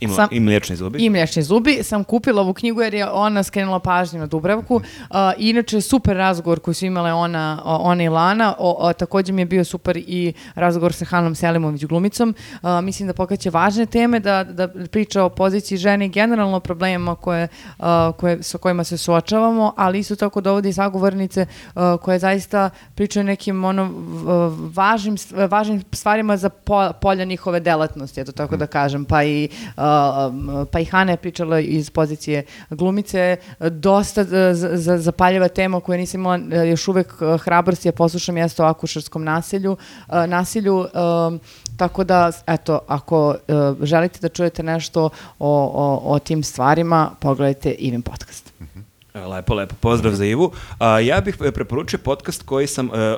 Ima, 0.00 0.14
Sam- 0.14 0.28
I 0.30 0.40
mliječni 0.40 0.76
zubi. 0.76 1.04
I 1.04 1.10
mliječni 1.10 1.42
zubi. 1.42 1.82
Sam 1.82 2.04
kupila 2.04 2.42
ovu 2.42 2.54
knjigu 2.54 2.82
jer 2.82 2.94
je 2.94 3.10
ona 3.10 3.42
skrenula 3.42 3.78
pažnju 3.78 4.18
na 4.20 4.26
Dubravku. 4.26 4.74
Uh, 4.74 5.16
inače, 5.38 5.80
super 5.80 6.16
razgovor 6.16 6.60
koji 6.60 6.74
su 6.74 6.86
imale 6.86 7.12
ona, 7.12 7.62
ona 7.64 8.04
i 8.04 8.08
Lana. 8.08 8.54
O, 8.58 8.76
o, 8.78 8.92
također 8.92 9.34
mi 9.34 9.42
je 9.42 9.46
bio 9.46 9.64
super 9.64 9.96
i 9.96 10.32
razgovor 10.54 10.92
sa 10.92 11.04
Hanom 11.04 11.34
Selimović 11.34 11.84
glumicom. 11.84 12.34
Uh, 12.62 12.68
mislim 12.82 13.06
da 13.06 13.12
pokaće 13.12 13.50
važne 13.50 13.86
teme, 13.86 14.20
da, 14.20 14.44
da 14.44 14.68
priča 14.68 15.24
o 15.24 15.28
poziciji 15.28 15.78
žene 15.78 16.06
i 16.06 16.08
generalno 16.08 16.60
problemima 16.60 17.14
koje, 17.14 17.48
uh, 17.78 17.84
koje, 18.16 18.42
sa 18.42 18.58
kojima 18.58 18.84
se 18.84 18.96
suočavamo, 18.96 19.72
ali 19.76 19.98
isto 19.98 20.16
tako 20.16 20.40
dovodi 20.40 20.72
sagovornice 20.72 21.46
uh, 21.74 21.82
koje 22.02 22.18
zaista 22.18 22.70
pričaju 22.94 23.24
nekim 23.24 23.64
ono, 23.64 23.90
važnim, 24.74 25.16
važnim 25.50 25.82
stvarima 25.92 26.36
za 26.36 26.48
po- 26.48 26.92
polja 27.00 27.24
njihove 27.24 27.60
delatnosti, 27.60 28.20
eto 28.20 28.32
tako 28.32 28.56
da 28.56 28.66
kažem. 28.66 29.04
Pa 29.04 29.24
i, 29.24 29.48
pa 30.72 30.80
i 30.80 30.84
Hana 30.84 31.12
je 31.12 31.16
pričala 31.16 31.60
iz 31.60 31.90
pozicije 31.90 32.44
glumice, 32.70 33.36
dosta 33.60 34.24
z- 34.24 34.96
zapaljava 34.98 35.48
tema 35.48 35.80
koju 35.80 35.98
nisam 35.98 36.20
imala 36.20 36.36
uh, 36.36 36.68
još 36.68 36.88
uvek 36.88 37.14
uh, 37.20 37.40
hrabrosti, 37.40 37.88
ja 37.88 37.92
poslušam 37.92 38.36
jeste 38.36 38.62
o 38.62 38.66
akušerskom 38.66 39.24
nasilju, 39.24 39.76
nasilju 40.26 40.86
tako 41.76 42.04
da, 42.04 42.30
eto, 42.46 42.80
ako 42.86 43.34
želite 43.82 44.18
da 44.20 44.28
čujete 44.28 44.62
nešto 44.62 45.04
o, 45.04 45.10
o, 45.74 46.12
o 46.14 46.18
tim 46.18 46.42
stvarima, 46.42 47.10
pogledajte 47.20 47.70
Ivin 47.70 48.02
podcast. 48.02 48.52
E, 49.14 49.20
Lepo, 49.20 49.54
lepo. 49.54 49.74
Pozdrav 49.80 50.14
za 50.14 50.24
Ivu. 50.24 50.52
A, 50.78 51.00
ja 51.00 51.20
bih 51.20 51.36
e, 51.44 51.52
preporučio 51.52 51.98
podcast 51.98 52.42
koji 52.42 52.66
sam 52.66 52.90
e, 52.94 53.16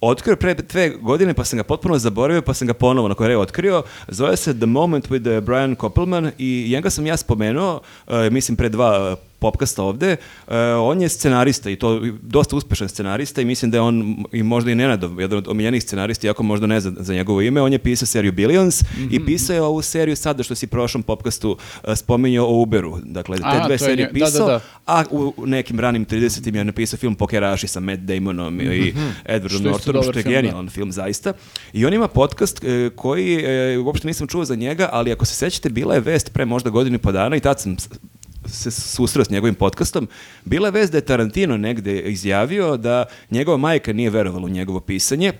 otkrio 0.00 0.36
pre 0.36 0.54
dve 0.54 0.88
godine, 0.88 1.34
pa 1.34 1.44
sam 1.44 1.56
ga 1.56 1.62
potpuno 1.62 1.98
zaboravio, 1.98 2.42
pa 2.42 2.54
sam 2.54 2.66
ga 2.66 2.74
ponovo 2.74 3.08
na 3.08 3.14
koje 3.14 3.38
otkrio. 3.38 3.82
Zove 4.08 4.36
se 4.36 4.58
The 4.58 4.66
Moment 4.66 5.08
with 5.08 5.36
e, 5.36 5.40
Brian 5.40 5.74
Koppelman 5.74 6.30
i 6.38 6.68
njega 6.70 6.90
sam 6.90 7.06
ja 7.06 7.16
spomenuo, 7.16 7.80
e, 8.08 8.30
mislim, 8.30 8.56
pre 8.56 8.68
dva 8.68 9.16
popkasta 9.40 9.82
ovde. 9.82 10.16
E, 10.48 10.56
on 10.74 11.02
je 11.02 11.08
scenarista 11.08 11.70
i 11.70 11.76
to 11.76 12.00
dosta 12.22 12.56
uspešan 12.56 12.88
scenarista 12.88 13.40
i 13.40 13.44
mislim 13.44 13.70
da 13.70 13.76
je 13.76 13.80
on 13.80 14.24
i 14.32 14.42
možda 14.42 14.70
i 14.70 14.74
Nenadov, 14.74 15.20
jedan 15.20 15.38
od 15.38 15.48
omiljenih 15.48 15.82
scenarista, 15.82 16.26
iako 16.26 16.42
možda 16.42 16.66
ne 16.66 16.80
za, 16.80 16.92
za 16.98 17.14
njegovo 17.14 17.40
ime. 17.40 17.62
On 17.62 17.72
je 17.72 17.78
pisao 17.78 18.06
seriju 18.06 18.32
Billions 18.32 18.82
i 19.10 19.24
pisao 19.26 19.54
je 19.54 19.62
ovu 19.62 19.82
seriju 19.82 20.16
sada 20.16 20.42
što 20.42 20.54
si 20.54 20.66
prošlom 20.66 21.02
popkastu 21.02 21.56
e, 21.84 21.96
spominjao 21.96 22.46
o 22.46 22.62
Uberu. 22.62 22.98
Dakle, 23.04 23.36
te 23.36 23.42
A, 23.44 23.66
dve 23.66 23.78
to 23.78 23.84
je 23.84 23.88
serije 23.88 24.06
nje- 24.06 24.12
da, 24.12 24.18
da, 24.18 24.24
pisao, 24.26 24.46
da. 24.46 24.60
a 24.86 25.04
u 25.10 25.34
nekim 25.46 25.80
ranim 25.80 26.06
30-im 26.06 26.54
je 26.54 26.64
napisao 26.64 26.96
film 26.96 27.14
Pokeraši 27.14 27.66
sa 27.68 27.80
Matt 27.80 28.00
Damonom 28.00 28.60
i 28.60 28.94
Edwardom 29.24 29.48
Što 29.48 29.68
je 29.68 29.70
isto 29.70 29.70
Nortonom, 29.70 30.02
što 30.02 30.18
je 30.18 30.22
film, 30.22 30.34
da. 30.34 30.40
genijalan 30.40 30.68
film 30.68 30.92
zaista. 30.92 31.32
I 31.72 31.86
on 31.86 31.94
ima 31.94 32.08
podcast 32.08 32.64
e, 32.64 32.90
koji, 32.96 33.44
e, 33.44 33.78
uopšte 33.78 34.06
nisam 34.06 34.26
čuo 34.26 34.44
za 34.44 34.54
njega, 34.54 34.88
ali 34.92 35.12
ako 35.12 35.24
se 35.24 35.34
sećate, 35.34 35.68
bila 35.68 35.94
je 35.94 36.00
vest 36.00 36.32
pre 36.32 36.44
možda 36.44 36.70
godinu 36.70 36.96
i 36.96 36.98
po 36.98 37.12
dana 37.12 37.36
i 37.36 37.40
tad 37.40 37.60
sam 37.60 37.76
se 38.46 38.70
susreo 38.70 39.24
s 39.24 39.30
njegovim 39.30 39.54
podcastom, 39.54 40.08
bila 40.44 40.68
je 40.68 40.72
vest 40.72 40.92
da 40.92 40.98
je 40.98 41.04
Tarantino 41.04 41.56
negde 41.56 42.00
izjavio 42.00 42.76
da 42.76 43.04
njegova 43.30 43.56
majka 43.56 43.92
nije 43.92 44.10
verovala 44.10 44.44
u 44.44 44.48
njegovo 44.48 44.80
pisanje, 44.80 45.32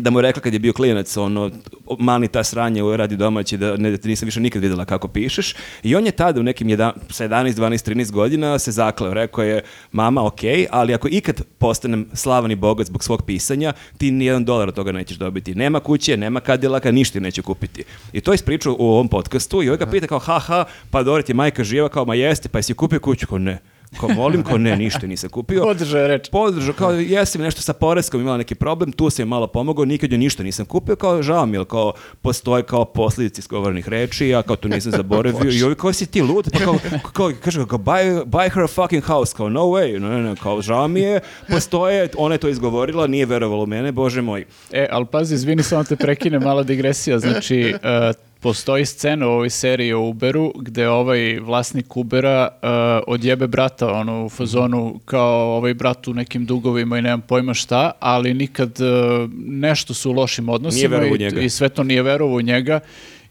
da 0.00 0.10
mu 0.10 0.18
je 0.18 0.22
rekla 0.22 0.42
kad 0.42 0.52
je 0.52 0.58
bio 0.58 0.72
klinac, 0.72 1.16
ono, 1.16 1.50
mani 1.98 2.28
ta 2.28 2.44
sranje 2.44 2.82
radi 2.96 3.16
domaći, 3.16 3.56
da 3.56 3.76
ne, 3.76 3.90
da 3.90 4.08
nisam 4.08 4.26
više 4.26 4.40
nikad 4.40 4.62
vidjela 4.62 4.84
kako 4.84 5.08
pišeš. 5.08 5.54
I 5.82 5.96
on 5.96 6.06
je 6.06 6.12
tada 6.12 6.40
u 6.40 6.42
nekim 6.42 6.68
jedan, 6.68 6.92
sa 7.10 7.28
11, 7.28 7.52
12, 7.52 7.90
13 7.90 8.10
godina 8.10 8.58
se 8.58 8.72
zakleo. 8.72 9.14
Rekao 9.14 9.44
je, 9.44 9.62
mama, 9.92 10.26
ok, 10.26 10.40
ali 10.70 10.94
ako 10.94 11.08
ikad 11.10 11.42
postanem 11.58 12.08
slavan 12.12 12.50
i 12.50 12.56
bogat 12.56 12.86
zbog 12.86 13.04
svog 13.04 13.22
pisanja, 13.22 13.72
ti 13.98 14.10
ni 14.10 14.24
jedan 14.24 14.44
dolar 14.44 14.68
od 14.68 14.74
toga 14.74 14.92
nećeš 14.92 15.16
dobiti. 15.16 15.54
Nema 15.54 15.80
kuće, 15.80 16.16
nema 16.16 16.40
kadilaka, 16.40 16.90
ništa 16.90 17.20
neće 17.20 17.42
kupiti. 17.42 17.84
I 18.12 18.20
to 18.20 18.32
je 18.32 18.34
ispričao 18.34 18.76
u 18.78 18.88
ovom 18.88 19.08
podcastu 19.08 19.62
i 19.62 19.68
ovaj 19.68 19.78
ga 19.78 19.86
pita 19.86 20.06
kao, 20.06 20.18
ha, 20.18 20.38
ha, 20.38 20.64
pa 20.90 21.02
dobro 21.02 21.22
ti 21.22 21.32
je 21.32 21.36
majka 21.36 21.64
živa, 21.64 21.88
kao, 21.88 22.04
ma 22.04 22.14
jeste, 22.14 22.48
pa 22.48 22.58
jesi 22.58 22.74
kupio 22.74 23.00
kuću? 23.00 23.26
Kao, 23.26 23.38
ne. 23.38 23.58
Kao, 24.00 24.08
molim, 24.08 24.42
kao, 24.44 24.58
ne, 24.58 24.76
ništa 24.76 25.06
nisam 25.06 25.30
kupio 25.30 25.62
Podržao 25.62 26.00
je 26.00 26.08
reč. 26.08 26.28
podržao, 26.30 26.74
kao 26.74 26.92
jesam 26.92 27.42
nešto 27.42 27.62
sa 27.62 27.72
poreskom 27.72 28.20
imala 28.20 28.36
neki 28.36 28.54
problem, 28.54 28.92
tu 28.92 29.10
sam 29.10 29.22
joj 29.22 29.28
malo 29.28 29.46
pomogao, 29.46 29.84
nikad 29.84 30.12
joj 30.12 30.18
ništa 30.18 30.42
nisam 30.42 30.66
kupio, 30.66 30.96
kao 30.96 31.22
žao 31.22 31.46
mi, 31.46 31.56
jer 31.56 31.64
kao 31.64 31.92
postoje 32.22 32.62
kao 32.62 32.84
posljedice 32.84 33.40
izgovorenih 33.40 33.88
reči, 33.88 34.28
ja 34.28 34.42
kao 34.42 34.56
to 34.56 34.68
nisam 34.68 34.92
zaboravio 34.92 35.50
i 35.52 35.62
ovi 35.62 35.74
kao 35.74 35.92
si 35.92 36.06
ti 36.06 36.22
lud, 36.22 36.48
pa 36.52 36.58
kao, 36.58 36.74
kao 37.12 37.32
kaže, 37.44 37.66
kao 37.66 37.78
buy, 37.78 38.24
buy 38.24 38.50
her 38.54 38.62
a 38.62 38.66
fucking 38.66 39.04
house, 39.04 39.34
kao 39.36 39.48
no 39.48 39.60
way, 39.60 39.98
no, 39.98 40.08
no, 40.08 40.18
no, 40.18 40.36
kao 40.42 40.62
žao 40.62 40.88
mi 40.88 41.00
je, 41.00 41.20
postoje, 41.50 42.08
ona 42.16 42.34
je 42.34 42.38
to 42.38 42.48
izgovorila, 42.48 43.06
nije 43.06 43.26
verovala 43.26 43.62
u 43.62 43.66
mene, 43.66 43.92
bože 43.92 44.22
moj. 44.22 44.44
E, 44.72 44.86
ali 44.90 45.06
pazi, 45.06 45.34
izvini, 45.34 45.62
samo 45.62 45.84
te 45.84 45.96
prekine, 45.96 46.38
mala 46.38 46.62
digresija. 46.62 47.18
Znači, 47.18 47.74
e, 47.82 48.12
postoji 48.40 48.86
scena 48.86 49.26
u 49.28 49.30
ovoj 49.30 49.50
seriji 49.50 49.92
o 49.92 50.08
Uberu 50.08 50.52
gde 50.56 50.88
ovaj 50.88 51.38
vlasnik 51.40 51.96
Ubera 51.96 52.48
e, 52.48 52.68
odjebe 53.06 53.46
brata 53.46 53.92
ono, 53.92 54.24
u 54.24 54.28
fazonu 54.28 55.00
kao 55.04 55.56
ovaj 55.56 55.74
brat 55.74 56.08
u 56.08 56.14
nekim 56.14 56.46
dugovima 56.46 56.98
i 56.98 57.02
nemam 57.02 57.20
pojma 57.20 57.54
šta, 57.54 57.90
ali 58.00 58.34
nikad 58.34 58.80
e, 58.80 58.84
nešto 59.46 59.94
su 59.94 60.10
u 60.10 60.14
lošim 60.14 60.48
odnosima 60.48 61.06
i, 61.06 61.44
i 61.44 61.50
sve 61.50 61.68
to 61.68 61.82
nije 61.82 62.02
verovao 62.02 62.36
u 62.36 62.42
njega 62.42 62.80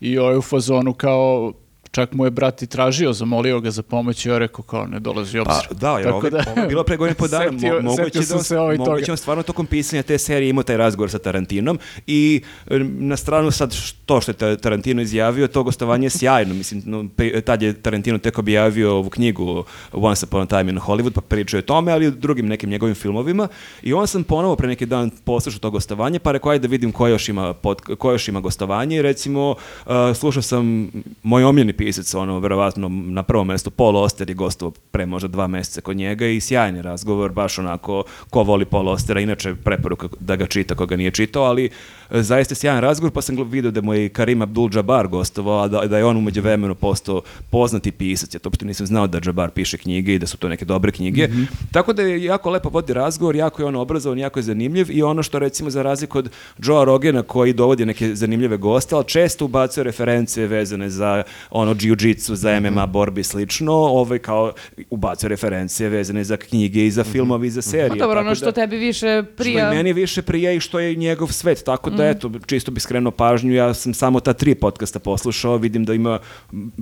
i 0.02 0.18
ovaj 0.18 0.38
u 0.38 0.42
fazonu 0.42 0.94
kao 0.94 1.54
čak 1.92 2.14
mu 2.14 2.26
je 2.26 2.32
brat 2.32 2.62
i 2.62 2.68
tražio, 2.68 3.14
zamolio 3.14 3.60
ga 3.60 3.72
za 3.72 3.84
pomoć 3.84 4.26
i 4.26 4.30
ja 4.30 4.38
rekao 4.38 4.64
kao 4.64 4.86
ne 4.86 5.00
dolazi 5.00 5.38
Pa 5.38 5.52
obzir. 5.52 5.74
da, 5.74 5.92
jer 5.92 6.04
Tako 6.04 6.18
ovo, 6.18 6.38
ovo 6.48 6.62
je 6.62 6.68
bilo 6.68 6.84
pre 6.84 6.98
godinu 6.98 7.12
i 7.12 7.18
po 7.18 7.28
dana. 7.28 7.46
Setio- 7.52 7.74
Mo- 7.74 7.84
moguće 7.84 8.20
da, 8.20 8.40
se 8.40 8.60
ovaj 8.60 8.78
moguće 8.78 9.02
toga. 9.02 9.12
on 9.12 9.18
stvarno 9.18 9.44
tokom 9.44 9.66
pisanja 9.66 10.04
te 10.04 10.18
serije 10.18 10.50
imao 10.50 10.64
taj 10.64 10.78
razgovor 10.78 11.10
sa 11.10 11.20
Tarantinom 11.20 11.80
i 12.08 12.42
na 12.90 13.18
stranu 13.18 13.52
sad 13.52 13.76
to 14.06 14.22
što 14.22 14.32
je 14.32 14.36
Ta- 14.36 14.58
Tarantino 14.58 15.02
izjavio, 15.02 15.48
to 15.48 15.64
gostovanje 15.64 16.06
je 16.06 16.12
sjajno. 16.12 16.54
Mislim, 16.54 16.82
no, 16.86 17.06
tad 17.42 17.62
je 17.62 17.74
Tarantino 17.76 18.18
tek 18.18 18.38
objavio 18.38 18.94
ovu 18.94 19.10
knjigu 19.10 19.64
Once 19.94 20.26
Upon 20.26 20.42
a 20.42 20.46
Time 20.48 20.72
in 20.72 20.80
Hollywood, 20.80 21.12
pa 21.12 21.22
pričao 21.22 21.58
je 21.58 21.62
tome, 21.62 21.92
ali 21.92 22.06
i 22.06 22.08
o 22.08 22.12
drugim 22.12 22.48
nekim 22.48 22.70
njegovim 22.70 22.96
filmovima. 22.96 23.48
I 23.84 23.94
on 23.94 24.08
sam 24.08 24.24
ponovo 24.24 24.56
pre 24.56 24.68
neki 24.68 24.86
dan 24.86 25.10
poslušao 25.18 25.60
to 25.60 25.72
gostovanje, 25.72 26.20
pa 26.20 26.32
rekao 26.32 26.52
ajde 26.52 26.62
da 26.62 26.72
vidim 26.72 26.92
ko 26.92 27.08
još 27.08 27.30
ima, 27.30 27.54
pod, 27.54 27.82
ko 27.82 28.12
još 28.12 28.28
ima 28.28 28.40
gostovanje. 28.40 28.98
I 28.98 29.02
recimo, 29.02 29.56
uh, 29.86 29.92
slušao 30.16 30.42
sam 30.42 30.92
moj 31.24 31.44
omiljeni 31.44 31.74
pisac, 31.78 32.14
ono, 32.14 32.40
verovatno 32.40 32.90
na 32.90 33.24
prvom 33.24 33.48
mestu 33.48 33.72
Paul 33.72 33.98
Oster 33.98 34.30
je 34.30 34.36
gostovao 34.36 34.74
pre 34.92 35.06
možda 35.06 35.28
dva 35.28 35.48
meseca 35.48 35.82
kod 35.82 35.98
njega 35.98 36.28
i 36.28 36.40
sjajan 36.40 36.76
je 36.76 36.82
razgovor, 36.82 37.32
baš 37.32 37.60
onako 37.60 38.04
ko 38.30 38.44
voli 38.44 38.66
Paul 38.66 38.88
Ostera, 38.88 39.20
inače 39.20 39.56
preporuka 39.56 40.08
da 40.20 40.36
ga 40.36 40.46
čita 40.46 40.76
ko 40.76 40.86
ga 40.86 40.96
nije 40.96 41.12
čitao, 41.12 41.44
ali 41.44 41.66
e, 41.66 42.22
zaista 42.22 42.56
sjajan 42.56 42.82
razgovor, 42.82 43.12
pa 43.12 43.22
sam 43.22 43.50
vidio 43.50 43.72
da 43.72 43.82
mu 43.82 43.94
je 43.94 44.06
i 44.06 44.10
Karim 44.10 44.40
Abdul-Jabbar 44.40 45.08
gostovao, 45.08 45.64
a 45.64 45.68
da, 45.68 45.82
da 45.82 45.98
je 45.98 46.06
on 46.06 46.18
umeđu 46.18 46.42
vremenu 46.42 46.76
postao 46.76 47.22
poznati 47.50 47.92
pisac, 47.92 48.34
ja 48.34 48.40
to 48.40 48.50
uopšte 48.50 48.66
nisam 48.66 48.88
znao 48.88 49.08
da 49.08 49.20
Jabbar 49.26 49.50
piše 49.50 49.78
knjige 49.78 50.16
i 50.16 50.20
da 50.20 50.28
su 50.28 50.38
to 50.38 50.50
neke 50.50 50.66
dobre 50.66 50.92
knjige, 50.92 51.30
tako 51.72 51.94
da 51.94 52.02
je 52.02 52.24
jako 52.24 52.50
lepo 52.50 52.70
vodi 52.70 52.94
razgovor, 52.94 53.36
jako 53.36 53.62
je 53.62 53.66
on 53.66 53.76
obrazovan, 53.76 54.20
jako 54.20 54.40
je 54.40 54.44
zanimljiv 54.44 54.92
i 54.92 55.04
ono 55.04 55.24
što 55.24 55.40
recimo 55.40 55.70
za 55.70 55.84
razliku 55.84 56.18
od 56.18 56.30
Joe 56.58 56.86
Rogena 56.86 57.24
koji 57.24 57.54
dovodi 57.54 57.86
neke 57.86 58.16
zanimljive 58.16 58.58
goste, 58.58 58.96
ali 58.96 59.06
često 59.08 59.46
ubacuje 59.46 59.84
reference 59.84 60.48
vezane 60.48 60.90
za 60.90 61.24
ono 61.52 61.67
jiu-jitsu, 61.76 62.36
za 62.36 62.60
MMA 62.60 62.86
borbi 62.86 63.22
i 63.22 63.24
slično, 63.24 63.74
ovaj 63.74 64.20
kao 64.20 64.54
ubacuje 64.90 65.30
referencije 65.30 65.90
vezane 65.90 66.24
za 66.24 66.38
knjige 66.38 66.86
i 66.86 66.92
za 66.92 67.04
filmove 67.04 67.48
i 67.48 67.50
za 67.50 67.62
serije. 67.62 67.90
Pa 67.90 67.96
dobro, 67.96 68.20
ono 68.20 68.36
što 68.36 68.46
da- 68.46 68.52
tebi 68.52 68.78
više 68.78 69.24
prija... 69.38 69.66
što 69.66 69.74
i 69.74 69.78
meni 69.78 69.94
više 69.94 70.22
prija 70.22 70.52
i 70.52 70.60
što 70.60 70.80
je 70.80 70.96
njegov 70.96 71.28
svet, 71.28 71.64
tako 71.66 71.90
da 71.90 72.08
eto, 72.08 72.32
čisto 72.46 72.72
bi 72.72 72.80
skrenuo 72.80 73.12
pažnju, 73.12 73.54
ja 73.54 73.74
sam 73.74 73.94
samo 73.94 74.20
ta 74.20 74.34
tri 74.34 74.56
podcasta 74.56 75.00
poslušao, 75.00 75.58
vidim 75.58 75.86
da 75.86 75.94
ima, 75.94 76.20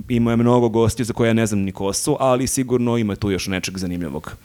ima 0.08 0.30
je 0.30 0.36
mnogo 0.36 0.68
gostiju 0.68 1.06
za 1.06 1.12
koje 1.12 1.28
ja 1.28 1.34
ne 1.34 1.46
znam 1.46 1.60
ni 1.60 1.72
ko 1.72 1.92
su, 1.92 2.16
ali 2.20 2.46
sigurno 2.46 2.98
ima 2.98 3.16
tu 3.16 3.30
još 3.30 3.46
nečeg 3.46 3.78
zanimljivog. 3.78 4.36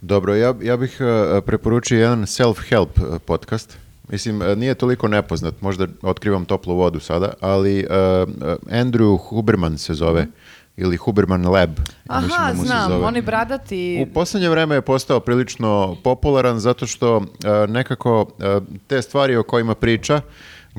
Dobro, 0.00 0.34
ja, 0.34 0.54
ja 0.62 0.76
bih 0.76 0.98
uh, 1.00 1.44
preporučio 1.46 2.00
jedan 2.00 2.22
self-help 2.22 2.88
uh, 2.96 3.20
podcast. 3.26 3.78
Mislim, 4.08 4.42
uh, 4.42 4.58
nije 4.58 4.74
toliko 4.74 5.08
nepoznat, 5.08 5.60
možda 5.60 5.86
otkrivam 6.02 6.44
toplu 6.44 6.74
vodu 6.74 7.00
sada, 7.00 7.32
ali 7.40 7.84
uh, 7.84 7.90
Andrew 8.70 9.18
Huberman 9.18 9.78
se 9.78 9.94
zove, 9.94 10.26
ili 10.76 10.96
Huberman 10.96 11.46
Lab. 11.46 11.70
Aha, 12.08 12.48
da 12.48 12.54
mu 12.54 12.62
se 12.62 12.66
znam, 12.66 12.90
zove. 12.90 13.04
oni 13.04 13.22
bradati... 13.22 14.06
U 14.08 14.12
posljednje 14.14 14.48
vreme 14.48 14.74
je 14.74 14.80
postao 14.80 15.20
prilično 15.20 15.96
popularan 16.04 16.58
zato 16.58 16.86
što 16.86 17.16
uh, 17.16 17.24
nekako 17.68 18.20
uh, 18.20 18.62
te 18.86 19.02
stvari 19.02 19.36
o 19.36 19.42
kojima 19.42 19.74
priča, 19.74 20.20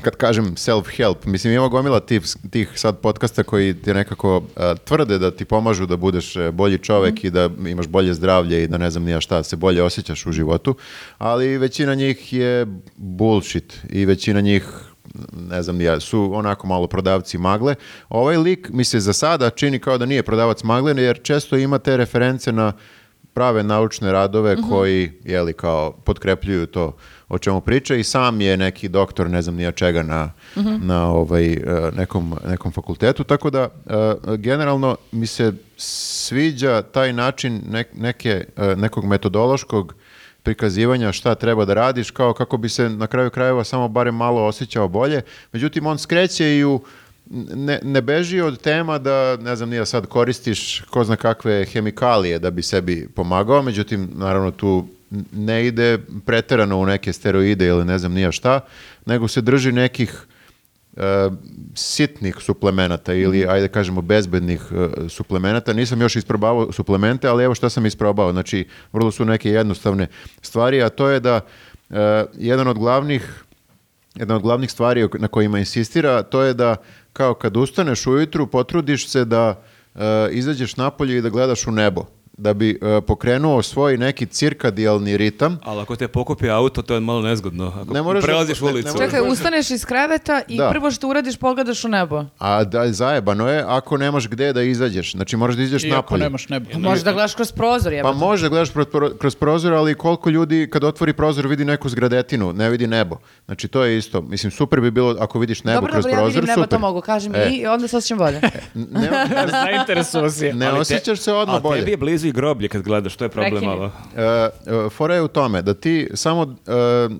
kad 0.02 0.16
kažem 0.16 0.56
self-help, 0.56 1.26
mislim 1.26 1.54
ima 1.54 1.68
gomila 1.68 2.00
tih, 2.00 2.22
tih 2.50 2.70
sad 2.76 3.00
podcasta 3.00 3.44
koji 3.44 3.74
ti 3.74 3.94
nekako 3.94 4.38
uh, 4.38 4.44
tvrde 4.84 5.18
da 5.20 5.32
ti 5.32 5.46
pomažu 5.46 5.86
da 5.86 5.98
budeš 5.98 6.36
uh, 6.36 6.50
bolji 6.50 6.78
čovek 6.78 7.24
i 7.24 7.30
da 7.30 7.50
imaš 7.68 7.88
bolje 7.88 8.14
zdravlje 8.14 8.64
i 8.64 8.68
da 8.68 8.78
ne 8.78 8.92
znam 8.92 9.04
nija 9.04 9.22
šta, 9.22 9.44
se 9.44 9.56
bolje 9.56 9.84
osjećaš 9.84 10.26
u 10.26 10.32
životu, 10.32 10.76
ali 11.18 11.58
većina 11.58 11.96
njih 11.96 12.34
je 12.34 12.68
bullshit 12.96 13.80
i 13.90 14.06
većina 14.06 14.42
njih 14.42 14.64
ne 15.50 15.64
znam 15.64 15.82
ja, 15.82 16.00
su 16.00 16.32
onako 16.34 16.68
malo 16.68 16.88
prodavci 16.88 17.38
magle. 17.38 17.76
Ovaj 18.10 18.38
lik 18.38 18.70
mi 18.70 18.84
se 18.84 19.00
za 19.00 19.14
sada 19.14 19.50
čini 19.50 19.80
kao 19.80 19.98
da 19.98 20.06
nije 20.06 20.24
prodavac 20.24 20.64
magle, 20.64 21.04
jer 21.04 21.22
često 21.24 21.58
ima 21.58 21.80
te 21.80 21.98
reference 21.98 22.52
na 22.52 22.74
prave 23.34 23.64
naučne 23.64 24.12
radove 24.12 24.56
koji, 24.70 25.12
jeli, 25.24 25.54
kao, 25.54 25.92
potkrepljuju 25.92 26.66
to 26.66 26.96
o 27.34 27.38
čemu 27.38 27.62
priča 27.62 27.96
i 27.96 28.04
sam 28.04 28.42
je 28.42 28.58
neki 28.58 28.90
doktor, 28.90 29.30
ne 29.30 29.42
znam 29.42 29.56
nija 29.56 29.72
čega, 29.72 30.04
na, 30.04 30.32
na 30.82 31.08
ovaj, 31.12 31.54
e, 31.54 31.60
nekom, 31.98 32.36
nekom 32.48 32.72
fakultetu, 32.72 33.24
tako 33.24 33.50
da 33.50 33.60
e, 33.60 33.68
generalno 34.38 34.98
mi 35.12 35.28
se 35.28 35.54
sviđa 35.78 36.82
taj 36.82 37.14
način 37.14 37.62
nek- 37.72 37.94
neke, 37.94 38.46
e, 38.58 38.76
nekog 38.76 39.06
metodološkog 39.06 39.96
prikazivanja 40.44 41.12
šta 41.12 41.36
treba 41.36 41.66
da 41.66 41.74
radiš, 41.74 42.12
kao 42.12 42.34
kako 42.34 42.58
bi 42.58 42.70
se 42.70 42.90
na 42.90 43.08
kraju 43.08 43.30
krajeva 43.30 43.64
samo 43.64 43.88
barem 43.88 44.16
malo 44.16 44.46
osjećao 44.46 44.88
bolje. 44.88 45.22
Međutim, 45.54 45.86
on 45.86 45.98
skreće 45.98 46.58
i 46.58 46.66
u 46.66 46.82
ne, 47.56 47.80
ne 47.84 48.02
beži 48.02 48.42
od 48.42 48.62
tema 48.62 48.98
da, 48.98 49.38
ne 49.38 49.56
znam, 49.56 49.70
nije 49.70 49.86
sad 49.86 50.06
koristiš 50.08 50.82
ko 50.90 51.04
zna 51.04 51.16
kakve 51.16 51.66
hemikalije 51.66 52.40
da 52.40 52.52
bi 52.52 52.62
sebi 52.62 53.08
pomagao, 53.16 53.62
međutim, 53.62 54.10
naravno 54.14 54.52
tu 54.52 54.88
ne 55.32 55.66
ide 55.68 55.98
preterano 56.26 56.78
u 56.78 56.86
neke 56.86 57.14
steroide 57.14 57.68
ili 57.68 57.86
ne 57.86 57.98
znam 57.98 58.14
nija 58.14 58.32
šta, 58.32 58.60
nego 59.06 59.28
se 59.28 59.42
drži 59.42 59.72
nekih 59.72 60.26
e, 60.98 61.30
sitnih 61.76 62.36
suplemenata 62.40 63.14
ili, 63.14 63.46
ajde 63.48 63.68
kažemo, 63.68 64.02
bezbednih 64.02 64.62
e, 64.72 65.10
suplemenata. 65.10 65.74
Nisam 65.74 66.02
još 66.02 66.16
isprobavao 66.16 66.72
suplemente, 66.72 67.28
ali 67.28 67.44
evo 67.44 67.56
šta 67.56 67.70
sam 67.70 67.86
isprobao. 67.86 68.32
Znači, 68.32 68.68
vrlo 68.94 69.12
su 69.12 69.26
neke 69.26 69.50
jednostavne 69.50 70.08
stvari, 70.42 70.84
a 70.84 70.90
to 70.90 71.10
je 71.10 71.20
da 71.20 71.42
e, 71.90 72.26
jedan 72.38 72.68
od 72.68 72.78
glavnih 72.78 73.44
jedna 74.16 74.36
od 74.36 74.42
glavnih 74.42 74.72
stvari 74.72 75.08
na 75.20 75.28
kojima 75.28 75.60
insistira, 75.60 76.24
to 76.24 76.42
je 76.42 76.54
da 76.54 76.76
kao 77.14 77.34
kad 77.34 77.58
ustaneš 77.58 78.08
ujutru, 78.08 78.48
potrudiš 78.48 79.08
se 79.10 79.26
da 79.26 79.64
izađeš 80.32 80.78
napolje 80.78 81.18
i 81.18 81.22
da 81.22 81.30
gledaš 81.30 81.68
u 81.68 81.72
nebo 81.72 82.06
da 82.34 82.54
bi 82.54 82.70
e, 82.72 83.02
pokrenuo 83.02 83.62
svoj 83.64 83.98
neki 83.98 84.26
cirkadijalni 84.26 85.18
ritam. 85.18 85.60
Ali 85.64 85.82
ako 85.82 85.96
te 85.96 86.08
pokupi 86.08 86.50
auto, 86.50 86.82
to 86.82 86.94
je 86.94 87.00
malo 87.00 87.22
nezgodno. 87.22 87.74
Ako 87.76 87.94
Ne 87.94 88.02
moraš 88.02 88.22
da- 88.22 88.26
prelaziš 88.26 88.62
ne- 88.62 88.68
ne 88.68 88.74
ulicu. 88.74 88.88
moraš 88.88 89.06
Čekaj, 89.06 89.22
ustaneš 89.24 89.72
iz 89.72 89.86
kreveta 89.86 90.42
i 90.48 90.58
Da. 90.58 90.70
prvo 90.70 90.92
što 90.92 91.08
uradiš 91.08 91.38
pogledaš 91.38 91.86
u 91.86 91.90
nebo. 91.90 92.24
A 92.40 92.64
da, 92.64 92.88
zajebano 92.90 93.48
je 93.48 93.64
ako 93.68 93.98
nemaš 93.98 94.28
gde 94.28 94.54
da 94.54 94.62
izađeš. 94.64 95.12
Znači 95.12 95.38
moraš 95.38 95.56
da 95.56 95.64
izađeš 95.64 95.84
napolje. 95.86 96.22
nemaš 96.22 96.50
nebo. 96.50 96.66
A 96.74 96.78
Možeš 96.80 97.04
da 97.04 97.12
gledaš 97.12 97.36
kroz 97.36 97.52
prozor, 97.52 97.92
Pa 97.92 97.96
jebote. 97.96 98.18
može 98.18 98.44
da 98.44 98.50
gledaš 98.50 98.70
pro- 98.70 98.86
pro- 98.86 99.12
kroz 99.12 99.36
prozor, 99.36 99.74
ali 99.74 99.96
koliko 99.96 100.30
ljudi 100.30 100.70
kad 100.70 100.84
otvori 100.84 101.14
prozor 101.14 101.48
vidi 101.48 101.66
neku 101.66 101.90
zgradetinu, 101.90 102.54
ne 102.54 102.70
vidi 102.70 102.88
nebo. 102.88 103.18
Znači 103.46 103.68
to 103.68 103.84
je 103.84 103.98
isto. 103.98 104.22
Mislim, 104.24 104.52
super 104.52 104.82
bi 104.82 104.92
bilo 104.92 105.16
ako 105.20 105.40
vidiš 105.40 105.64
nebo 105.64 105.76
Dobro, 105.76 105.92
kroz 105.92 106.04
dobro, 106.04 106.12
ja 106.12 106.18
prozor, 106.18 106.36
vidim 106.36 106.48
nebo, 106.48 106.58
super. 106.58 106.70
to 106.70 106.80
mogu, 106.80 107.02
kaži 107.02 107.30
mi 107.30 107.38
E. 107.38 107.50
i 107.52 107.68
onda 107.68 107.88
se 107.88 107.98
osjećam 107.98 108.18
bolje. 108.18 108.42
Ne, 108.74 109.10
Zainteresuo 109.64 110.30
si 110.30 110.46
je. 110.46 110.54
ne 110.54 110.66
Ali 110.66 110.76
te- 110.76 110.82
osjećaš 110.82 111.20
se 111.20 111.34
odmah 111.34 111.62
Blizu 112.24 112.30
i 112.30 112.34
groblje 112.34 112.68
kad 112.70 112.82
gledaš, 112.82 113.16
to 113.16 113.26
je 113.26 113.30
problem 113.30 113.64
malo. 113.66 113.92
E, 114.16 114.22
e, 114.22 114.50
fora 114.90 115.16
je 115.16 115.22
u 115.22 115.28
tome 115.28 115.62
da 115.62 115.74
ti 115.74 116.10
samo 116.14 116.44
e, 116.44 116.48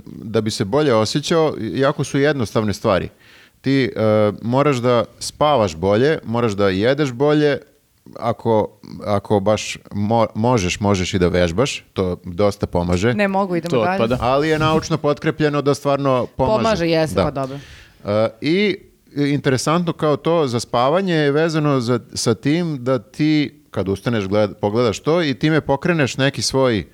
da 0.06 0.42
bi 0.42 0.52
se 0.52 0.66
bolje 0.66 0.94
osjećao, 0.94 1.54
jako 1.60 2.04
su 2.04 2.20
jednostavne 2.20 2.74
stvari. 2.74 3.10
Ti 3.62 3.84
e, 3.86 4.00
moraš 4.42 4.78
da 4.78 5.06
spavaš 5.20 5.76
bolje, 5.76 6.20
moraš 6.26 6.52
da 6.54 6.70
jedeš 6.70 7.12
bolje, 7.12 7.58
ako, 8.16 8.70
ako 9.06 9.40
baš 9.40 9.78
mo- 9.92 10.28
možeš, 10.36 10.80
možeš 10.80 11.14
i 11.14 11.20
da 11.20 11.28
vežbaš, 11.28 11.86
to 11.94 12.18
dosta 12.26 12.68
pomaže. 12.68 13.14
Ne 13.14 13.28
mogu, 13.28 13.56
idemo 13.56 13.70
To 13.72 13.84
dalje. 13.84 13.94
otpada. 13.94 14.18
Ali 14.22 14.50
je 14.50 14.60
naučno 14.60 14.98
potkrepljeno 14.98 15.62
da 15.62 15.74
stvarno 15.74 16.28
pomaže. 16.28 16.58
Pomaže, 16.58 16.88
jeste, 16.88 17.16
Da. 17.16 17.24
pa 17.24 17.32
dobro. 17.32 17.58
E, 18.06 18.30
I 18.42 18.78
interesantno 19.18 19.94
kao 19.94 20.18
to 20.18 20.48
za 20.48 20.60
spavanje 20.60 21.14
je 21.16 21.32
vezano 21.32 21.80
za, 21.80 22.00
sa 22.14 22.34
tim 22.34 22.78
da 22.80 23.00
ti 23.00 23.63
kad 23.74 23.90
ustaneš 23.90 24.28
gled, 24.28 24.52
pogledaš 24.62 25.00
to 25.00 25.22
i 25.24 25.34
time 25.34 25.62
pokreneš 25.62 26.18
neki 26.18 26.42
svoj 26.42 26.86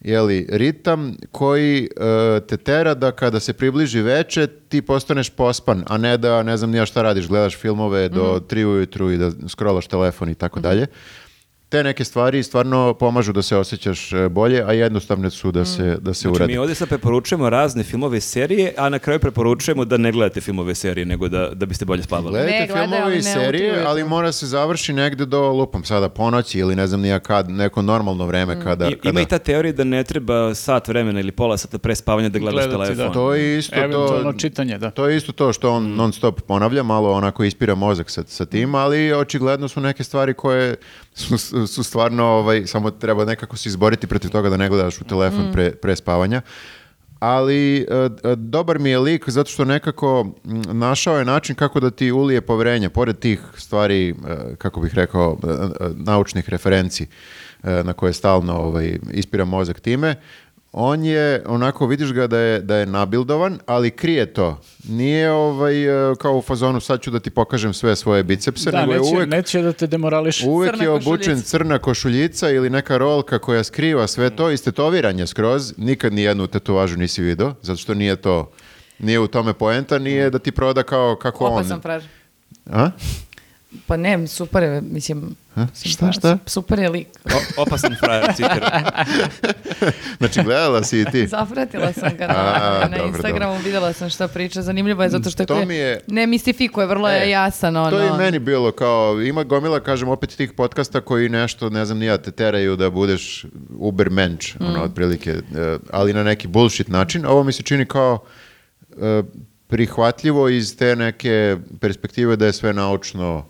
jeli, 0.00 0.46
ritam 0.50 1.16
koji 1.32 1.84
e, 1.84 2.40
te 2.40 2.56
tera 2.56 2.94
da 2.94 3.12
kada 3.12 3.40
se 3.40 3.52
približi 3.52 4.00
veče 4.00 4.46
ti 4.46 4.82
postaneš 4.82 5.30
pospan, 5.30 5.84
a 5.86 5.98
ne 5.98 6.16
da 6.16 6.42
ne 6.42 6.56
znam 6.56 6.70
nija 6.70 6.86
šta 6.86 7.02
radiš, 7.02 7.28
gledaš 7.28 7.56
filmove 7.56 8.08
do 8.08 8.40
tri 8.48 8.64
ujutru 8.64 9.10
i 9.10 9.16
da 9.16 9.30
scrollaš 9.48 9.86
telefon 9.86 10.30
i 10.30 10.34
tako 10.34 10.60
dalje. 10.60 10.86
Te 11.70 11.82
neke 11.84 12.04
stvari 12.04 12.42
stvarno 12.42 12.94
pomažu 12.94 13.32
da 13.32 13.42
se 13.42 13.56
osjećaš 13.56 14.12
e, 14.12 14.28
bolje, 14.28 14.62
a 14.62 14.72
jednostavne 14.72 15.30
su 15.30 15.52
da 15.52 15.64
se, 15.64 15.96
da 16.00 16.14
se 16.14 16.20
Znači, 16.20 16.28
urade. 16.36 16.52
mi 16.52 16.58
ovdje 16.58 16.74
sad 16.74 16.88
preporučujemo 16.88 17.50
razne 17.50 17.82
filmove 17.82 18.18
i 18.18 18.20
serije, 18.20 18.74
a 18.76 18.88
na 18.88 18.98
kraju 18.98 19.20
preporučujemo 19.20 19.84
da 19.84 19.96
ne 19.96 20.12
gledate 20.12 20.40
filmove 20.40 20.72
i 20.72 20.74
serije, 20.74 21.06
nego 21.06 21.28
da, 21.28 21.48
da 21.54 21.66
biste 21.66 21.84
bolje 21.84 22.02
spavali. 22.02 22.30
Gledajte 22.30 22.58
Ne, 22.60 22.66
gledaj, 22.66 22.88
filmove 22.88 23.18
i 23.18 23.22
serije, 23.22 23.46
utrujete. 23.70 23.82
ali 23.86 24.04
mora 24.04 24.32
se 24.32 24.46
završi 24.46 24.92
negde 24.92 25.26
do 25.26 25.48
lupam 25.48 25.84
sada 25.84 26.08
ponoći 26.08 26.58
ili 26.58 26.76
ne 26.76 26.86
znam 26.86 27.00
nija 27.00 27.18
kad, 27.18 27.50
neko 27.50 27.82
normalno 27.82 28.26
vreme 28.26 28.62
kada... 28.62 28.88
I, 28.88 28.94
kada... 28.94 29.10
Ima 29.10 29.20
i 29.20 29.26
ta 29.26 29.38
teorija 29.38 29.72
da 29.72 29.84
ne 29.84 30.04
treba 30.04 30.54
sat 30.54 30.88
vremena 30.88 31.20
ili 31.20 31.32
pola 31.32 31.56
sata 31.56 31.78
pre 31.78 31.94
spavanja 31.94 32.28
da 32.28 32.38
gledaš 32.38 32.64
Gledati, 32.64 32.84
telefon. 32.84 33.06
da. 33.06 33.12
To 33.12 33.34
je 33.34 33.58
isto 33.58 33.76
to... 33.92 34.32
čitanje, 34.38 34.78
da. 34.78 34.90
To 34.90 35.08
je 35.08 35.16
isto 35.16 35.32
to 35.32 35.52
što 35.52 35.70
on 35.72 35.94
non 35.94 36.12
stop 36.12 36.40
ponavlja, 36.40 36.82
malo 36.82 37.12
onako 37.12 37.44
ispira 37.44 37.74
mozak 37.74 38.10
sa, 38.10 38.22
sa 38.26 38.46
tim, 38.46 38.74
ali 38.74 39.12
očigledno 39.12 39.68
su 39.68 39.80
neke 39.80 40.04
stvari 40.04 40.34
koje 40.34 40.76
su, 41.18 41.66
su 41.66 41.82
stvarno, 41.82 42.24
ovaj, 42.24 42.66
samo 42.66 42.90
treba 42.90 43.24
nekako 43.24 43.56
se 43.56 43.68
izboriti 43.68 44.06
protiv 44.06 44.30
toga 44.30 44.50
da 44.50 44.56
ne 44.56 44.68
gledaš 44.68 45.00
u 45.00 45.04
telefon 45.04 45.52
pre, 45.52 45.70
pre 45.70 45.96
spavanja. 45.96 46.42
Ali 47.18 47.78
e, 47.78 47.84
e, 48.24 48.36
dobar 48.36 48.78
mi 48.78 48.90
je 48.90 48.98
lik 48.98 49.28
zato 49.28 49.50
što 49.50 49.64
nekako 49.64 50.26
našao 50.72 51.18
je 51.18 51.24
način 51.24 51.54
kako 51.54 51.80
da 51.80 51.90
ti 51.90 52.12
ulije 52.12 52.40
poverenje, 52.40 52.88
pored 52.88 53.18
tih 53.18 53.40
stvari, 53.56 54.08
e, 54.08 54.14
kako 54.58 54.80
bih 54.80 54.94
rekao, 54.94 55.38
naučnih 55.94 56.48
referenci 56.48 57.06
na 57.62 57.92
koje 57.92 58.12
stalno 58.12 58.54
ovaj, 58.54 58.98
ispira 59.12 59.44
mozak 59.44 59.80
time, 59.80 60.14
on 60.72 61.04
je, 61.04 61.42
onako 61.46 61.86
vidiš 61.86 62.12
ga 62.12 62.26
da 62.26 62.38
je, 62.38 62.60
da 62.60 62.76
je 62.76 62.86
nabildovan, 62.86 63.58
ali 63.66 63.90
krije 63.90 64.32
to. 64.32 64.60
Nije 64.88 65.30
ovaj, 65.32 65.84
e, 66.10 66.14
kao 66.14 66.36
u 66.36 66.42
fazonu 66.42 66.80
sad 66.80 67.00
ću 67.00 67.10
da 67.10 67.20
ti 67.20 67.30
pokažem 67.30 67.74
sve 67.74 67.96
svoje 67.96 68.22
bicepse, 68.22 68.70
Da, 68.70 68.80
nego 68.80 68.92
je 68.92 68.98
neće, 69.00 69.14
uvek, 69.14 69.28
neće 69.28 69.62
da 69.62 69.72
te 69.72 69.86
demorališ. 69.86 70.42
uvek 70.42 70.70
Crna 70.70 70.84
je 70.84 70.90
obučen 70.90 71.16
košuljica. 71.18 71.48
crna 71.48 71.78
košuljica 71.78 72.50
ili 72.50 72.70
neka 72.70 72.98
rolka 72.98 73.38
koja 73.38 73.64
skriva 73.64 74.06
sve 74.06 74.30
to, 74.30 74.50
istetoviran 74.50 75.18
je 75.18 75.26
skroz, 75.26 75.74
nikad 75.76 76.12
ni 76.12 76.22
jednu 76.22 76.46
tetovažu 76.46 76.96
nisi 76.96 77.22
video, 77.22 77.54
zato 77.62 77.76
što 77.76 77.94
nije 77.94 78.16
to, 78.16 78.50
nije 78.98 79.18
u 79.20 79.26
tome 79.26 79.52
poenta, 79.52 79.98
nije 79.98 80.30
da 80.30 80.38
ti 80.38 80.52
proda 80.52 80.82
kao 80.82 81.16
kako 81.16 81.44
on. 81.44 81.52
Opasan 81.52 81.80
fraž. 81.80 82.04
A? 82.66 82.90
Pa 83.86 83.96
ne, 83.96 84.26
super 84.26 84.62
je, 84.62 84.80
mislim... 84.82 85.34
Ha? 85.54 85.66
Šta, 85.84 86.12
šta? 86.12 86.38
Super 86.46 86.78
je 86.78 86.88
lik. 86.88 87.08
O- 87.26 87.62
opasan 87.62 87.96
frajer, 87.96 88.26
citiram. 88.28 88.82
Znači, 90.18 90.42
gledala 90.42 90.82
si 90.82 91.00
i 91.00 91.04
ti. 91.04 91.26
Zapratila 91.26 91.92
sam 91.92 92.16
ga 92.16 92.26
na, 92.26 92.34
A, 92.34 92.78
na 92.80 92.88
dobro, 92.88 93.06
Instagramu, 93.06 93.58
videla 93.58 93.92
sam 93.92 94.10
šta 94.10 94.28
priča. 94.28 94.62
Zanimljivo 94.62 95.02
je 95.02 95.08
zato 95.08 95.30
što 95.30 95.44
To 95.44 95.54
je, 95.54 95.66
mi 95.66 95.74
je- 95.74 96.00
ne 96.06 96.26
mistifikuje, 96.26 96.86
vrlo 96.86 97.08
je 97.08 97.22
E, 97.22 97.30
jasan. 97.30 97.76
Ono. 97.76 97.90
To 97.90 97.98
je 97.98 98.08
i 98.08 98.18
meni 98.18 98.38
bilo 98.38 98.72
kao, 98.72 99.22
ima 99.22 99.44
gomila, 99.44 99.80
kažem, 99.80 100.08
opet 100.08 100.30
tih 100.30 100.52
podcasta 100.52 101.00
koji 101.00 101.28
nešto, 101.28 101.70
ne 101.70 101.84
znam, 101.84 101.98
nija 101.98 102.18
te 102.18 102.30
teraju 102.30 102.76
da 102.76 102.90
budeš 102.90 103.46
uber 103.70 104.10
mensch, 104.10 104.56
ono, 104.60 104.82
otprilike, 104.82 105.30
e, 105.30 105.38
ali 105.90 106.12
na 106.12 106.22
neki 106.22 106.48
bullshit 106.48 106.88
način. 106.88 107.26
Ovo 107.26 107.42
mi 107.44 107.52
se 107.52 107.62
čini 107.62 107.86
kao 107.86 108.18
e, 108.92 109.22
prihvatljivo 109.68 110.48
iz 110.48 110.76
te 110.76 110.96
neke 110.96 111.56
perspektive 111.80 112.36
da 112.36 112.46
je 112.46 112.52
sve 112.52 112.72
naučno 112.72 113.44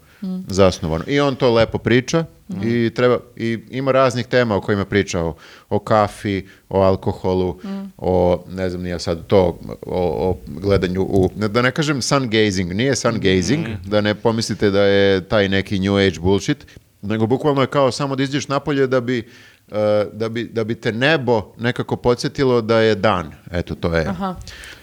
zasnovano. 0.48 1.05
I 1.06 1.20
on 1.20 1.36
to 1.36 1.55
lepo 1.55 1.78
priča 1.78 2.24
i 2.64 2.90
treba 2.94 3.18
i 3.36 3.58
ima 3.70 3.92
raznih 3.92 4.26
tema 4.26 4.56
o 4.56 4.60
kojima 4.60 4.84
priča 4.84 5.20
o, 5.20 5.34
o 5.68 5.78
kafi, 5.78 6.47
o 6.68 6.80
alkoholu, 6.80 7.60
o 7.98 8.44
ne 8.50 8.70
znam 8.70 8.82
nije 8.82 8.98
sad 8.98 9.26
to 9.26 9.58
o, 9.86 10.28
o 10.28 10.36
gledanju 10.47 11.02
u 11.02 11.30
da 11.36 11.62
ne 11.62 11.70
kažem 11.70 12.02
sun 12.02 12.30
gazing, 12.30 12.72
nije 12.72 12.97
sun 12.97 13.20
gazing, 13.20 13.66
da 13.86 14.00
ne 14.00 14.14
pomislite 14.14 14.70
da 14.70 14.82
je 14.82 15.28
taj 15.28 15.48
neki 15.48 15.78
new 15.78 15.97
age 15.97 16.20
bullshit, 16.20 16.66
nego 17.02 17.26
bukvalno 17.26 17.60
je 17.60 17.66
kao 17.66 17.92
samo 17.92 18.16
da 18.16 18.22
izađeš 18.22 18.48
napolje 18.48 18.86
da 18.86 19.00
bi 19.00 19.28
e, 19.72 20.05
da 20.12 20.28
bi, 20.28 20.44
da 20.44 20.64
bi 20.64 20.74
te 20.74 20.92
nebo 20.92 21.52
nekako 21.58 21.97
podsjetilo 21.97 22.60
da 22.60 22.78
je 22.78 22.94
dan. 22.94 23.32
Eto, 23.50 23.74
to 23.74 23.94
je. 23.94 24.05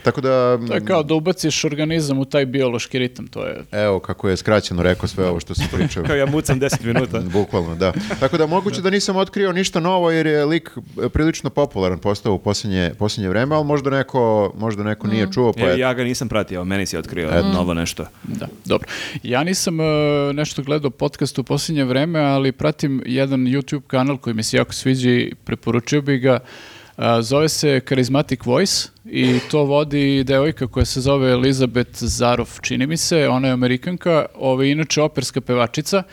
Tako 0.06 0.22
da, 0.22 0.60
To 0.68 0.74
je 0.74 0.86
kao 0.86 1.04
da 1.04 1.14
ubaciš 1.14 1.64
organizam 1.66 2.20
u 2.20 2.26
taj 2.26 2.46
biološki 2.46 3.00
ritam, 3.00 3.28
to 3.28 3.46
je... 3.46 3.64
evo 3.72 4.00
kako 4.00 4.30
je 4.30 4.38
skraćeno 4.38 4.84
rekao 4.84 5.08
sve 5.08 5.30
ovo 5.30 5.40
što 5.40 5.56
sam 5.56 5.68
pričao. 5.78 6.04
Kao 6.04 6.16
ja 6.16 6.26
mucam 6.26 6.60
10 6.60 6.86
minuta. 6.86 7.20
Bukvalno, 7.34 7.76
da. 7.76 7.94
Tako 8.20 8.38
da 8.38 8.46
moguće 8.46 8.82
da 8.82 8.90
nisam 8.90 9.16
otkrio 9.16 9.52
ništa 9.52 9.80
novo 9.80 10.12
jer 10.12 10.28
je 10.28 10.46
lik 10.46 10.72
e, 11.06 11.10
prilično 11.10 11.50
popularan 11.50 12.00
postao 12.00 12.34
u 12.34 12.40
posljednje, 12.40 12.92
posljednje 13.00 13.30
vreme, 13.30 13.56
ali 13.56 13.66
možda 13.66 13.90
neko, 13.90 14.54
možda 14.58 14.84
neko 14.84 15.08
nije 15.08 15.28
čuo, 15.34 15.54
pa 15.54 15.62
Ja, 15.62 15.70
je... 15.70 15.80
ja 15.80 15.94
ga 15.94 16.04
nisam 16.04 16.30
pratio, 16.30 16.64
meni 16.66 16.86
si 16.86 16.98
otkrio 16.98 17.44
novo 17.54 17.74
nešto. 17.74 18.06
Da, 18.24 18.48
dobro. 18.66 18.88
Ja 19.24 19.44
nisam 19.44 19.80
e, 19.80 19.84
nešto 20.34 20.64
gledao 20.64 20.92
podcast 20.92 21.40
u 21.40 21.44
posljednje 21.44 21.84
vreme, 21.84 22.20
ali 22.20 22.52
pratim 22.52 23.04
jedan 23.06 23.40
YouTube 23.40 23.82
kanal 23.88 24.18
koji 24.18 24.34
mi 24.34 24.44
se 24.44 24.58
jako 24.58 24.74
sviđa 24.74 25.10
i 25.10 25.34
preporučio 25.46 26.02
bi 26.02 26.18
ga. 26.18 26.40
Zove 27.22 27.50
se 27.50 27.82
Charismatic 27.88 28.40
Voice 28.46 28.88
i 29.06 29.40
to 29.52 29.64
vodi 29.64 30.24
devojka 30.24 30.68
koja 30.68 30.86
se 30.86 31.02
zove 31.02 31.32
Elizabeth 31.32 32.04
Zarov, 32.04 32.50
čini 32.62 32.88
mi 32.88 32.98
se, 32.98 33.28
ona 33.28 33.48
je 33.48 33.54
amerikanka, 33.54 34.26
ova 34.36 34.64
je 34.64 34.72
inače 34.72 35.02
operska 35.02 35.42
pevačica 35.42 36.04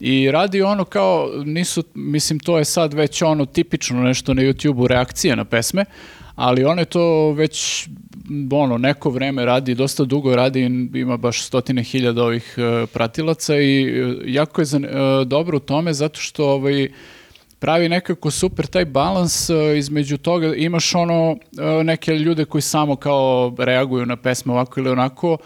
i 0.00 0.30
radi 0.30 0.62
ono 0.62 0.84
kao, 0.84 1.30
nisu, 1.44 1.84
mislim 1.94 2.38
to 2.38 2.58
je 2.58 2.64
sad 2.64 2.94
već 2.94 3.22
ono 3.22 3.46
tipično 3.46 4.02
nešto 4.02 4.34
na 4.34 4.42
YouTube-u, 4.42 4.86
reakcije 4.86 5.36
na 5.36 5.44
pesme, 5.44 5.84
ali 6.34 6.64
ona 6.64 6.82
je 6.82 6.84
to 6.84 7.32
već 7.32 7.88
ono, 8.52 8.78
neko 8.78 9.10
vreme 9.10 9.44
radi, 9.44 9.74
dosta 9.74 10.04
dugo 10.04 10.36
radi, 10.36 10.60
ima 10.94 11.16
baš 11.16 11.42
stotine 11.42 11.82
hiljada 11.82 12.24
ovih 12.24 12.54
e, 12.58 12.86
pratilaca 12.86 13.56
i 13.56 13.82
e, 13.82 14.14
jako 14.26 14.60
je 14.60 14.66
e, 14.66 15.24
dobro 15.24 15.56
u 15.56 15.60
tome 15.60 15.92
zato 15.92 16.20
što 16.20 16.46
ovaj, 16.46 16.88
pravi 17.62 17.88
nekako 17.88 18.30
super 18.30 18.66
taj 18.66 18.84
balans 18.84 19.50
e, 19.50 19.78
između 19.78 20.18
toga, 20.18 20.54
imaš 20.54 20.94
ono 20.94 21.36
e, 21.58 21.84
neke 21.84 22.14
ljude 22.14 22.44
koji 22.44 22.62
samo 22.62 22.96
kao 22.96 23.54
reaguju 23.58 24.06
na 24.06 24.16
pesme 24.16 24.52
ovako 24.52 24.80
ili 24.80 24.90
onako, 24.90 25.36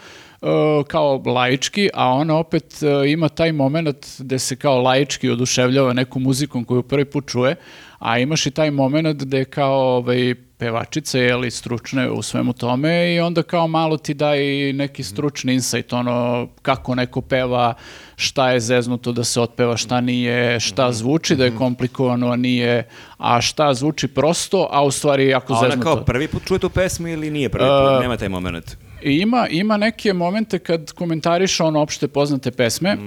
e, 0.41 0.47
kao 0.87 1.23
laički, 1.25 1.89
a 1.93 2.09
ona 2.09 2.37
opet 2.37 2.79
ima 3.07 3.29
taj 3.29 3.51
moment 3.51 4.05
gde 4.19 4.39
se 4.39 4.55
kao 4.55 4.81
laički 4.81 5.29
oduševljava 5.29 5.93
nekom 5.93 6.23
muzikom 6.23 6.65
koju 6.65 6.83
prvi 6.83 7.05
put 7.05 7.27
čuje, 7.27 7.55
a 7.99 8.19
imaš 8.19 8.45
i 8.45 8.51
taj 8.51 8.71
moment 8.71 9.23
gde 9.23 9.45
kao 9.45 9.97
ovaj, 9.97 10.35
pevačica 10.57 11.19
je 11.19 11.35
li 11.35 11.51
stručne 11.51 12.09
u 12.09 12.21
svemu 12.21 12.53
tome 12.53 13.15
i 13.15 13.19
onda 13.19 13.43
kao 13.43 13.67
malo 13.67 13.97
ti 13.97 14.13
daje 14.13 14.69
i 14.69 14.73
neki 14.73 15.03
stručni 15.03 15.53
insight, 15.53 15.93
ono 15.93 16.47
kako 16.61 16.95
neko 16.95 17.21
peva, 17.21 17.73
šta 18.15 18.51
je 18.51 18.59
zeznuto 18.59 19.11
da 19.11 19.23
se 19.23 19.41
otpeva, 19.41 19.77
šta 19.77 20.01
nije, 20.01 20.59
šta 20.59 20.91
zvuči 20.91 21.35
da 21.35 21.45
je 21.45 21.55
komplikovano, 21.55 22.31
a 22.31 22.35
nije, 22.35 22.87
a 23.17 23.41
šta 23.41 23.73
zvuči 23.73 24.07
prosto, 24.07 24.67
a 24.71 24.83
u 24.83 24.91
stvari 24.91 25.23
je 25.23 25.29
jako 25.29 25.53
A 25.53 25.57
ona 25.59 25.69
zeznuto. 25.69 25.95
kao 25.95 26.05
prvi 26.05 26.27
put 26.27 26.43
čuje 26.45 26.59
tu 26.59 26.69
pesmu 26.69 27.07
ili 27.07 27.29
nije 27.29 27.49
prvi 27.49 27.65
put? 27.65 28.01
Nema 28.01 28.17
taj 28.17 28.29
moment. 28.29 28.77
Ima, 29.01 29.47
ima 29.49 29.77
neke 29.77 30.13
momente 30.13 30.59
kad 30.59 30.91
komentariše 30.91 31.63
ono 31.63 31.81
opšte 31.81 32.07
poznate 32.07 32.51
pesme 32.51 32.97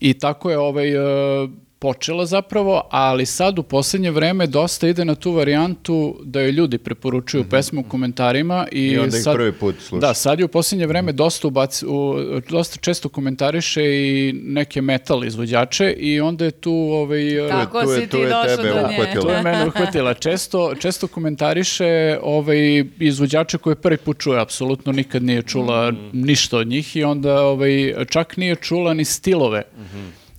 i 0.00 0.14
tako 0.14 0.50
je 0.50 0.58
ovaj, 0.58 0.88
e, 0.88 1.48
počela 1.80 2.26
zapravo, 2.26 2.82
ali 2.90 3.26
sad 3.26 3.58
u 3.58 3.62
posljednje 3.62 4.10
vreme 4.10 4.46
dosta 4.46 4.88
ide 4.88 5.04
na 5.04 5.14
tu 5.14 5.32
varijantu 5.32 6.16
da 6.24 6.40
joj 6.40 6.50
ljudi 6.50 6.78
preporučuju 6.78 7.44
pesmu 7.44 7.80
u 7.80 7.84
komentarima 7.84 8.66
i, 8.72 8.86
I 8.86 8.98
onda 8.98 9.16
ih 9.16 9.22
sad, 9.22 9.34
prvi 9.34 9.52
put 9.52 9.74
sluša. 9.78 10.00
Da, 10.00 10.14
sad 10.14 10.38
je 10.38 10.44
u 10.44 10.48
posljednje 10.48 10.86
vreme 10.86 11.12
dosta, 11.12 11.48
ubaci, 11.48 11.86
u, 11.86 12.14
dosta 12.50 12.76
često 12.76 13.08
komentariše 13.08 13.82
i 13.84 14.32
neke 14.34 14.82
metal 14.82 15.24
izvođače 15.24 15.90
i 15.90 16.20
onda 16.20 16.44
je 16.44 16.50
tu 16.50 16.72
ovaj, 16.72 17.20
Tako 17.50 17.82
tu 17.82 17.90
je- 17.90 18.00
si 18.00 18.06
tu 18.06 18.16
ti 18.16 18.22
je 18.22 18.28
došao 18.28 18.56
do 18.56 18.62
nje. 18.64 18.94
uhvatilo. 18.94 19.22
to 19.22 19.30
je 19.30 19.42
mene 19.42 19.66
uhvatila. 19.66 20.14
Često, 20.14 20.74
često 20.74 21.06
komentariše 21.06 21.86
ovaj, 22.22 22.58
izvođače 22.98 23.58
koje 23.58 23.76
prvi 23.76 23.96
put 23.96 24.18
čuje, 24.18 24.40
apsolutno 24.40 24.92
nikad 24.92 25.22
nije 25.22 25.42
čula 25.42 25.92
ništa 26.12 26.56
od 26.58 26.66
njih 26.66 26.96
i 26.96 27.04
onda 27.04 27.42
ovaj, 27.42 27.70
čak 28.08 28.36
nije 28.36 28.56
čula 28.56 28.94
ni 28.94 29.04
stilove. 29.04 29.62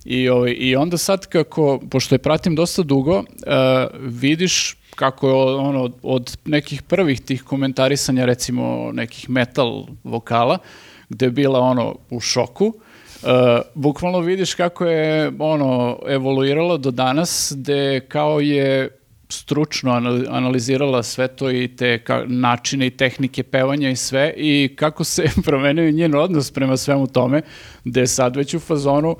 I, 0.04 0.28
ovaj, 0.28 0.56
I 0.58 0.76
onda 0.76 0.98
sad 0.98 1.26
kako, 1.26 1.80
pošto 1.90 2.14
je 2.14 2.18
pratim 2.18 2.54
dosta 2.54 2.82
dugo, 2.82 3.22
eh, 3.46 3.86
vidiš 4.00 4.76
kako 4.94 5.28
je 5.28 5.34
ono 5.54 5.90
od 6.02 6.36
nekih 6.44 6.82
prvih 6.82 7.20
tih 7.20 7.42
komentarisanja 7.42 8.24
recimo 8.24 8.90
nekih 8.92 9.30
metal 9.30 9.86
vokala 10.04 10.58
gde 11.08 11.26
je 11.26 11.30
bila 11.30 11.60
ono 11.60 11.96
u 12.10 12.20
šoku 12.20 12.74
Uh, 13.22 13.28
bukvalno 13.74 14.20
vidiš 14.20 14.54
kako 14.54 14.86
je 14.86 15.32
ono 15.38 15.98
evoluiralo 16.08 16.78
do 16.78 16.90
danas 16.90 17.52
gde 17.56 18.00
kao 18.08 18.40
je 18.40 18.88
stručno 19.28 19.92
anal- 19.92 20.26
analizirala 20.30 21.02
sve 21.02 21.28
to 21.28 21.50
i 21.50 21.68
te 21.76 22.04
načine 22.26 22.86
i 22.86 22.90
tehnike 22.90 23.42
pevanja 23.42 23.90
i 23.90 23.96
sve 23.96 24.34
i 24.36 24.74
kako 24.76 25.04
se 25.04 25.24
promenio 25.44 25.90
njen 25.90 26.14
odnos 26.14 26.50
prema 26.50 26.76
svemu 26.76 27.06
tome 27.06 27.42
gde 27.84 28.00
je 28.00 28.06
sad 28.06 28.36
već 28.36 28.54
u 28.54 28.60
fazonu 28.60 29.10
uh, 29.10 29.16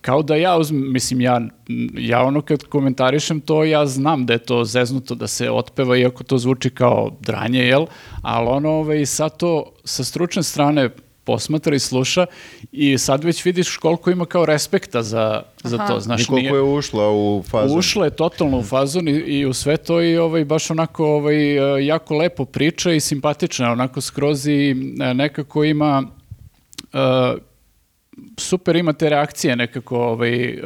kao 0.00 0.22
da 0.22 0.36
ja 0.36 0.56
uzmem, 0.56 0.92
mislim 0.92 1.20
ja, 1.20 1.40
ja 1.94 2.22
ono 2.22 2.42
kad 2.42 2.64
komentarišem 2.64 3.40
to 3.40 3.64
ja 3.64 3.86
znam 3.86 4.26
da 4.26 4.32
je 4.32 4.38
to 4.38 4.64
zeznuto 4.64 5.14
da 5.14 5.26
se 5.26 5.50
otpeva 5.50 5.96
iako 5.96 6.24
to 6.24 6.38
zvuči 6.38 6.70
kao 6.70 7.10
dranje, 7.20 7.60
jel? 7.60 7.86
Ali 8.22 8.48
ono 8.48 8.70
ovaj, 8.70 9.06
sad 9.06 9.36
to 9.36 9.72
sa 9.84 10.04
stručne 10.04 10.42
strane 10.42 10.90
posmatra 11.24 11.74
i 11.74 11.78
sluša 11.78 12.26
i 12.72 12.98
sad 12.98 13.24
već 13.24 13.44
vidiš 13.44 13.76
koliko 13.76 14.10
ima 14.10 14.26
kao 14.26 14.46
respekta 14.46 15.02
za, 15.02 15.42
za 15.64 15.78
to. 15.78 15.98
I 15.98 16.00
Znaš, 16.00 16.26
koliko 16.26 16.40
nije- 16.42 16.58
je 16.58 16.62
ušla 16.62 17.10
u 17.10 17.42
fazu. 17.42 17.78
Ušla 17.78 18.04
je 18.04 18.10
totalno 18.10 18.58
u 18.58 18.62
fazon 18.62 19.08
i, 19.08 19.12
i 19.12 19.46
u 19.46 19.52
sve 19.52 19.76
to 19.76 20.02
i 20.02 20.16
ovaj, 20.16 20.44
baš 20.44 20.70
onako 20.70 21.06
ovaj, 21.06 21.54
jako 21.86 22.16
lepo 22.16 22.44
priča 22.44 22.92
i 22.92 23.00
simpatična, 23.00 23.72
onako 23.72 24.00
skroz 24.00 24.46
i 24.46 24.70
e, 25.00 25.14
nekako 25.14 25.64
ima 25.64 26.02
e, 26.92 26.98
super 28.38 28.76
ima 28.76 28.92
te 28.92 29.08
reakcije 29.08 29.56
nekako 29.56 29.98
ovaj, 29.98 30.44
e, 30.44 30.58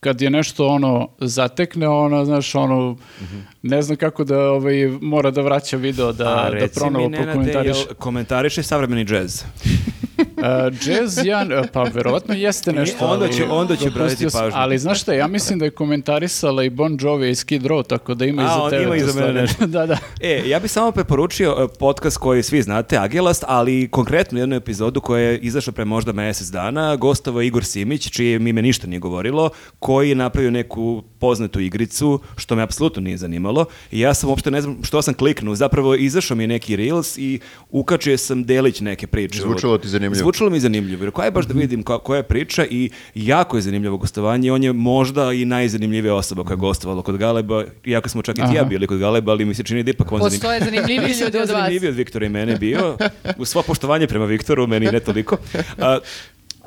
kad 0.00 0.20
je 0.20 0.30
nešto 0.30 0.66
ono 0.66 1.08
zatekne, 1.20 1.88
ono, 1.88 2.24
znaš, 2.24 2.54
ono, 2.54 2.96
ne 3.62 3.82
znam 3.82 3.96
kako 3.96 4.24
da 4.24 4.50
ovaj, 4.50 4.86
mora 5.00 5.30
da 5.30 5.40
vraća 5.42 5.76
video 5.76 6.12
da, 6.12 6.28
A 6.28 6.50
da 6.50 6.66
pronovo 6.74 7.10
prokomentariše. 7.10 7.84
komentariše 7.98 8.62
savremeni 8.62 9.04
džez? 9.04 9.44
Uh, 10.68 10.74
jazz, 10.82 11.18
ja, 11.24 11.46
pa 11.72 11.82
verovatno 11.84 12.34
jeste 12.34 12.72
nešto. 12.72 13.06
onda 13.06 13.24
ali- 13.24 13.34
će- 13.34 13.44
onda 13.44 13.76
će 13.76 13.88
obratiti 13.88 14.24
pažnju. 14.24 14.50
Ali 14.54 14.78
znaš 14.78 15.02
šta, 15.02 15.12
ja 15.12 15.26
mislim 15.26 15.58
da 15.58 15.64
je 15.64 15.70
komentarisala 15.70 16.64
i 16.64 16.70
Bon 16.70 16.98
Jovi 17.00 17.30
i 17.30 17.34
Skid 17.34 17.62
Row, 17.62 17.86
tako 17.86 18.14
da 18.14 18.24
ima 18.24 18.42
i 18.42 18.44
A, 18.44 18.48
za 18.48 18.54
on 18.54 18.70
tebe. 18.70 18.82
ima 18.84 18.96
i 18.96 19.00
za 19.00 19.20
mene 19.20 19.32
nešto. 19.32 19.66
da, 19.76 19.86
da. 19.86 19.98
E, 20.20 20.42
ja 20.46 20.58
bih 20.60 20.70
samo 20.70 20.92
preporučio 20.92 21.56
e, 21.58 21.78
podcast 21.78 22.16
koji 22.18 22.42
svi 22.42 22.62
znate, 22.62 22.96
Agelast, 22.98 23.44
ali 23.46 23.88
konkretno 23.88 24.38
jednu 24.38 24.56
epizodu 24.56 25.00
koja 25.00 25.20
je 25.22 25.38
izašla 25.38 25.72
pre 25.72 25.84
možda 25.84 26.12
mjesec 26.12 26.46
dana, 26.48 26.96
gostovo 26.96 27.40
je 27.40 27.46
Igor 27.46 27.64
Simić, 27.64 28.10
čije 28.10 28.38
mi 28.38 28.50
ime 28.50 28.62
ništa 28.62 28.86
nije 28.86 28.98
govorilo, 28.98 29.50
koji 29.78 30.08
je 30.08 30.14
napravio 30.14 30.50
neku 30.50 31.02
poznatu 31.18 31.60
igricu, 31.60 31.96
što 32.36 32.56
me 32.56 32.62
apsolutno 32.62 33.02
nije 33.02 33.16
zanimalo. 33.16 33.64
I 33.90 34.00
ja 34.00 34.14
sam 34.14 34.28
uopšte 34.28 34.50
ne 34.50 34.60
znam 34.60 34.78
što 34.82 35.02
sam 35.02 35.14
kliknuo, 35.14 35.54
zapravo 35.56 35.94
izašao 35.96 36.36
mi 36.36 36.42
je 36.42 36.48
neki 36.48 36.76
reels 36.76 37.18
i 37.18 37.38
ukačio 37.70 38.18
sam 38.18 38.44
delić 38.44 38.80
neke 38.80 39.06
priče. 39.06 39.40
Zvučalo 39.40 39.78
ti 39.78 39.88
zanimljivo. 39.88 40.14
Zvučalo 40.16 40.50
mi 40.50 40.60
zanimljivo, 40.60 41.04
jer 41.04 41.10
koja 41.10 41.24
je 41.24 41.30
baš 41.30 41.46
da 41.46 41.54
vidim 41.54 41.82
ko- 41.82 41.98
koja 41.98 42.16
je 42.16 42.22
priča 42.24 42.66
i 42.66 42.90
jako 43.16 43.56
je 43.56 43.62
zanimljivo 43.62 43.96
gostovanje 43.96 44.16
on 44.46 44.62
je 44.62 44.72
možda 44.72 45.32
i 45.32 45.44
najzanimljivija 45.44 46.14
osoba 46.14 46.44
koja 46.44 46.52
je 46.52 46.58
gostovala 46.58 47.02
kod 47.02 47.16
Galeba, 47.16 47.64
iako 47.84 48.08
smo 48.08 48.22
čak 48.22 48.38
i 48.38 48.42
ti 48.42 48.54
ja 48.54 48.64
bili 48.64 48.86
kod 48.86 48.98
Galeba, 48.98 49.32
ali 49.32 49.44
mi 49.44 49.54
se 49.54 49.62
čini 49.62 49.82
da 49.82 49.90
ipak 49.90 50.12
on 50.12 50.18
zanim- 50.20 50.30
Postoje 50.30 50.60
zanimljiviji 50.60 51.14
ljudi 51.20 51.30
da 51.32 51.38
je 51.38 51.42
od 51.42 51.48
vas. 51.48 51.48
zanimljiviji 51.50 51.88
od 51.88 51.96
Viktora 51.96 52.26
i 52.26 52.30
mene 52.30 52.56
bio. 52.56 52.96
U 53.38 53.44
svo 53.44 53.62
poštovanje 53.62 54.06
prema 54.06 54.24
Viktoru, 54.26 54.66
meni 54.66 54.86
ne 54.86 55.00
toliko. 55.00 55.36
A, 55.78 55.98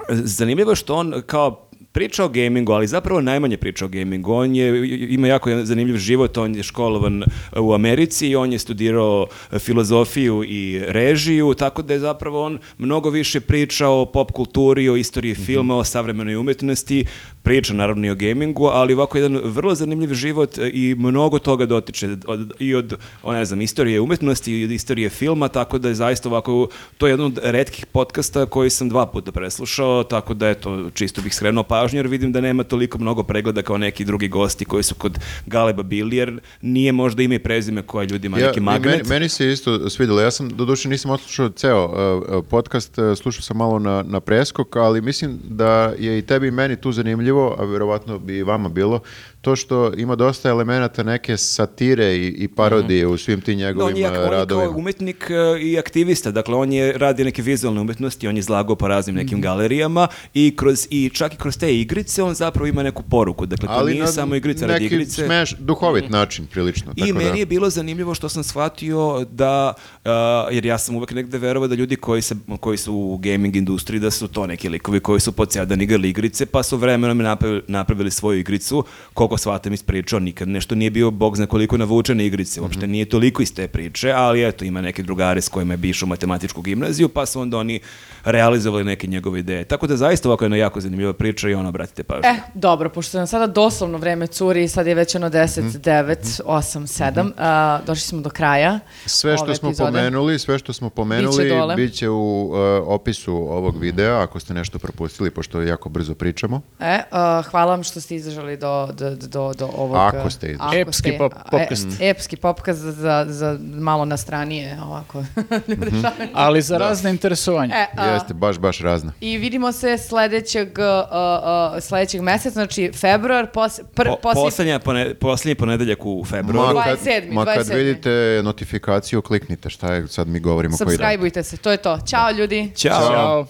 zanimljivo 0.09 0.71
je 0.71 0.75
što 0.75 0.95
on 0.95 1.13
kao 1.25 1.68
priča 1.91 2.25
o 2.25 2.29
gamingu, 2.29 2.71
ali 2.71 2.87
zapravo 2.87 3.21
najmanje 3.21 3.57
priča 3.57 3.85
o 3.85 3.87
gamingu. 3.87 4.33
On 4.33 4.55
je, 4.55 4.87
ima 5.09 5.27
jako 5.27 5.49
zanimljiv 5.63 5.97
život, 5.97 6.37
on 6.37 6.55
je 6.55 6.63
školovan 6.63 7.23
u 7.57 7.73
Americi 7.73 8.27
i 8.27 8.35
on 8.35 8.53
je 8.53 8.59
studirao 8.59 9.27
filozofiju 9.59 10.43
i 10.43 10.81
režiju, 10.87 11.53
tako 11.53 11.81
da 11.81 11.93
je 11.93 11.99
zapravo 11.99 12.45
on 12.45 12.59
mnogo 12.77 13.09
više 13.09 13.39
pričao 13.39 14.01
o 14.01 14.05
pop 14.05 14.31
kulturi, 14.31 14.89
o 14.89 14.95
istoriji 14.95 15.35
filma, 15.35 15.75
o 15.75 15.83
savremenoj 15.83 16.35
umetnosti, 16.35 17.05
priča 17.43 17.73
naravno 17.73 18.07
i 18.07 18.09
o 18.09 18.15
gamingu, 18.15 18.65
ali 18.65 18.93
ovako 18.93 19.17
jedan 19.17 19.41
vrlo 19.43 19.75
zanimljiv 19.75 20.13
život 20.13 20.57
i 20.73 20.95
mnogo 20.97 21.39
toga 21.39 21.65
dotiče 21.65 22.09
od, 22.27 22.51
i 22.59 22.75
od, 22.75 22.93
o, 23.23 23.33
ne 23.33 23.45
znam, 23.45 23.61
istorije 23.61 24.01
umetnosti 24.01 24.53
i 24.53 24.63
od 24.63 24.71
istorije 24.71 25.09
filma, 25.09 25.47
tako 25.47 25.77
da 25.77 25.87
je 25.87 25.95
zaista 25.95 26.29
ovako, 26.29 26.67
to 26.97 27.07
je 27.07 27.11
jedan 27.11 27.25
od 27.25 27.39
retkih 27.43 27.85
podcasta 27.85 28.45
koji 28.45 28.69
sam 28.69 28.89
dva 28.89 29.05
puta 29.05 29.31
preslušao, 29.31 30.03
tako 30.03 30.33
da 30.33 30.49
eto, 30.49 30.89
čisto 30.93 31.21
bih 31.21 31.35
skrenuo 31.35 31.63
pažnju 31.79 31.99
jer 31.99 32.07
vidim 32.07 32.31
da 32.31 32.41
nema 32.41 32.63
toliko 32.63 32.97
mnogo 32.97 33.23
pregleda 33.23 33.61
kao 33.61 33.77
neki 33.77 34.05
drugi 34.05 34.27
gosti 34.27 34.65
koji 34.65 34.83
su 34.83 34.95
kod 34.95 35.19
Galeba 35.45 35.83
bili, 35.83 36.17
jer 36.17 36.39
nije 36.61 36.91
možda 36.91 37.23
ime 37.23 37.35
i 37.35 37.39
prezime 37.39 37.81
koje 37.81 38.07
ljudima 38.07 38.37
neki 38.37 38.59
i 38.59 38.63
magnet. 38.63 38.95
Meni, 38.95 39.09
meni 39.09 39.29
se 39.29 39.51
isto 39.51 39.89
svidjelo. 39.89 40.21
Ja 40.21 40.31
sam, 40.31 40.49
doduše, 40.49 40.89
nisam 40.89 41.11
odslušao 41.11 41.49
ceo 41.49 41.85
uh, 41.85 42.45
podcast, 42.49 42.97
uh, 42.97 43.17
slušao 43.17 43.41
sam 43.41 43.57
malo 43.57 43.79
na, 43.79 44.03
na 44.07 44.19
preskok, 44.19 44.75
ali 44.75 45.01
mislim 45.01 45.39
da 45.43 45.93
je 45.99 46.17
i 46.19 46.21
tebi 46.21 46.47
i 46.47 46.51
meni 46.51 46.75
tu 46.75 46.91
zanimljivo, 46.91 47.55
a 47.59 47.65
verovatno 47.65 48.19
bi 48.19 48.37
i 48.37 48.43
vama 48.43 48.69
bilo, 48.69 48.99
to 49.41 49.55
što 49.55 49.91
ima 49.93 50.15
dosta 50.15 50.49
elemenata 50.49 51.03
neke 51.03 51.37
satire 51.37 52.05
i, 52.07 52.27
i 52.27 52.47
parodije 52.49 53.07
u 53.07 53.17
svim 53.17 53.41
tim 53.41 53.53
No, 53.53 53.59
njegovim 53.59 53.87
on 53.87 53.97
je, 53.97 54.03
jak- 54.03 54.11
uh, 54.11 54.17
on 54.17 54.23
je 54.23 54.27
kao 54.27 54.31
radovima. 54.31 54.69
umetnik 54.71 55.27
e, 55.29 55.61
i 55.61 55.79
aktivista, 55.79 56.31
dakle 56.31 56.55
on 56.55 56.73
je 56.73 56.93
radi 56.93 57.23
neke 57.23 57.41
vizualne 57.41 57.81
umetnosti, 57.81 58.27
on 58.27 58.35
je 58.35 58.39
izlagao 58.39 58.75
po 58.75 58.87
raznim 58.87 59.15
nekim 59.15 59.33
Mhm. 59.33 59.41
galerijama 59.41 60.07
i 60.33 60.53
kroz 60.55 60.87
i 60.89 61.09
čak 61.09 61.33
i 61.33 61.37
kroz 61.37 61.57
te 61.57 61.75
igrice 61.75 62.23
on 62.23 62.33
zapravo 62.35 62.67
ima 62.67 62.83
neku 62.83 63.03
poruku. 63.03 63.45
Dakle 63.45 63.67
to 63.67 63.73
ali 63.73 63.91
nije 63.91 64.01
na 64.01 64.07
samo 64.09 64.35
igrica 64.35 64.65
radi 64.67 64.73
neki 64.75 64.95
igrice. 64.95 65.25
smeš, 65.25 65.51
duhovit 65.51 66.09
način, 66.09 66.47
prilično. 66.47 66.91
I 66.91 66.99
tako 66.99 67.13
meni 67.13 67.29
da. 67.29 67.35
je 67.35 67.45
bilo 67.45 67.69
zanimljivo 67.69 68.13
što 68.13 68.29
sam 68.29 68.43
shvatio 68.43 68.99
da, 69.25 69.73
uh, 69.95 70.09
jer 70.51 70.65
ja 70.65 70.77
sam 70.77 70.95
uvek 70.95 71.11
negde 71.11 71.37
verovao 71.37 71.67
da 71.67 71.75
ljudi 71.75 71.95
koji, 71.95 72.21
se, 72.21 72.35
koji 72.59 72.77
su 72.77 72.93
u 72.93 73.17
gaming 73.17 73.55
industriji, 73.55 73.99
da 73.99 74.11
su 74.11 74.27
to 74.27 74.47
neki 74.47 74.69
likovi 74.69 74.99
koji 74.99 75.19
su 75.19 75.31
pod 75.31 75.51
sjedan 75.51 75.81
igrali 75.81 76.09
igrice, 76.09 76.45
pa 76.45 76.63
su 76.63 76.77
vremenom 76.77 77.17
napravili, 77.19 77.61
napravili 77.69 78.11
svoju 78.11 78.39
igricu, 78.39 78.83
koliko 79.29 79.37
shvatam 79.39 79.73
iz 79.73 79.83
priča, 79.83 80.19
nikad 80.19 80.47
nešto 80.47 80.75
nije 80.75 80.91
bio 80.91 81.11
bog 81.11 81.35
zna 81.35 81.47
koliko 81.47 81.77
navučene 81.77 82.25
igrice, 82.25 82.61
uopšte 82.61 82.79
Mhm. 82.79 82.91
nije 82.91 83.05
toliko 83.07 83.41
iz 83.41 83.53
te 83.53 83.67
priče, 83.67 84.11
ali 84.11 84.43
eto, 84.43 84.65
ima 84.65 84.81
neke 84.81 85.03
drugare 85.03 85.41
s 85.41 85.49
kojima 85.49 85.73
je 85.73 85.77
bišao 85.77 86.07
matematičku 86.07 86.61
gimnaziju, 86.61 87.09
pa 87.09 87.25
su 87.25 87.41
onda 87.41 87.57
oni 87.57 87.79
realizovali 88.25 88.83
neke 88.83 89.07
njegove 89.07 89.39
ideje. 89.39 89.63
Tako 89.65 89.87
da 89.87 89.97
zaista 89.97 90.29
ovako 90.29 90.45
jedna 90.45 90.57
jako 90.57 90.81
zanimljiva 90.81 91.13
priča 91.13 91.49
i 91.49 91.53
ono, 91.53 91.69
obratite 91.69 92.03
pažnju. 92.03 92.21
E, 92.25 92.35
dobro, 92.53 92.89
pošto 92.89 93.17
nam 93.17 93.27
sada 93.27 93.47
doslovno 93.47 93.97
vreme 93.97 94.27
curi, 94.27 94.67
sad 94.67 94.87
je 94.87 94.95
već 94.95 95.15
ono 95.15 95.29
10, 95.29 95.59
Mhm. 95.59 95.77
9, 95.79 96.17
8, 96.41 96.87
7, 96.87 97.31
a, 97.37 97.79
došli 97.85 98.01
smo 98.01 98.21
do 98.21 98.29
kraja 98.29 98.79
Sve 99.05 99.37
što 99.37 99.55
smo 99.55 99.69
epizode. 99.69 99.91
pomenuli, 99.91 100.39
sve 100.39 100.59
što 100.59 100.73
smo 100.73 100.89
pomenuli, 100.89 101.49
dole. 101.49 101.75
bit 101.75 101.93
će 101.93 102.09
u 102.09 102.15
uh, 102.43 102.57
opisu 102.85 103.33
ovog 103.33 103.77
videa, 103.77 104.21
ako 104.21 104.39
ste 104.39 104.53
nešto 104.53 104.79
propustili, 104.79 105.31
pošto 105.31 105.61
jako 105.61 105.89
brzo 105.89 106.15
pričamo. 106.15 106.61
E, 106.79 106.99
a, 107.11 107.41
hvala 107.41 107.71
vam 107.71 107.83
što 107.83 108.01
ste 108.01 108.15
izdržali 108.15 108.57
do, 108.57 108.89
do, 108.89 109.15
do, 109.21 109.53
do 109.53 109.65
ovog... 109.67 109.97
Ako 109.97 110.29
ste 110.29 110.47
izdržali. 110.47 110.79
Epski 110.79 111.11
pop- 111.11 111.33
a, 111.35 111.49
popkast. 111.51 111.87
E, 112.01 112.09
epski 112.09 112.35
popkast 112.35 112.79
za, 112.79 113.25
za, 113.29 113.57
malo 113.61 114.05
na 114.05 114.17
stranije, 114.17 114.77
ovako. 114.83 115.23
ljude 115.67 115.91
šalim. 115.91 116.29
Ali 116.33 116.61
za 116.61 116.77
razne 116.77 117.09
interesovanja. 117.09 117.75
E, 117.75 117.85
a, 117.97 118.05
Jeste, 118.05 118.33
baš, 118.33 118.57
baš 118.57 118.79
razna. 118.79 119.11
I 119.21 119.37
vidimo 119.37 119.71
se 119.71 119.97
sledećeg, 119.99 120.79
a, 120.79 121.05
a, 121.11 121.81
sledećeg 121.81 122.21
meseca, 122.21 122.49
znači 122.49 122.91
februar, 122.93 123.47
pos, 123.47 123.79
pr, 123.95 124.03
Po, 124.05 124.15
posle- 124.23 124.33
poslednja 124.35 124.79
pone- 124.79 125.13
poslednji 125.13 125.55
ponedeljak 125.55 125.99
u 126.01 126.25
februaru. 126.25 126.75
Ma 126.75 126.83
kad, 126.83 126.99
27., 126.99 127.31
ma 127.31 127.45
kad 127.45 127.57
27.. 127.59 127.75
vidite 127.75 128.41
notifikaciju, 128.43 129.21
kliknite 129.21 129.69
šta 129.69 129.93
je, 129.93 130.07
sad 130.07 130.27
mi 130.27 130.39
govorimo 130.39 130.77
koji 130.77 130.85
dan. 130.87 130.91
subscribeujte 130.97 131.43
se, 131.43 131.57
to 131.57 131.71
je 131.71 131.77
to. 131.77 131.99
Ćao 131.99 132.31
ljudi! 132.31 132.71
Ćao. 132.75 133.07
Ćao. 133.07 133.45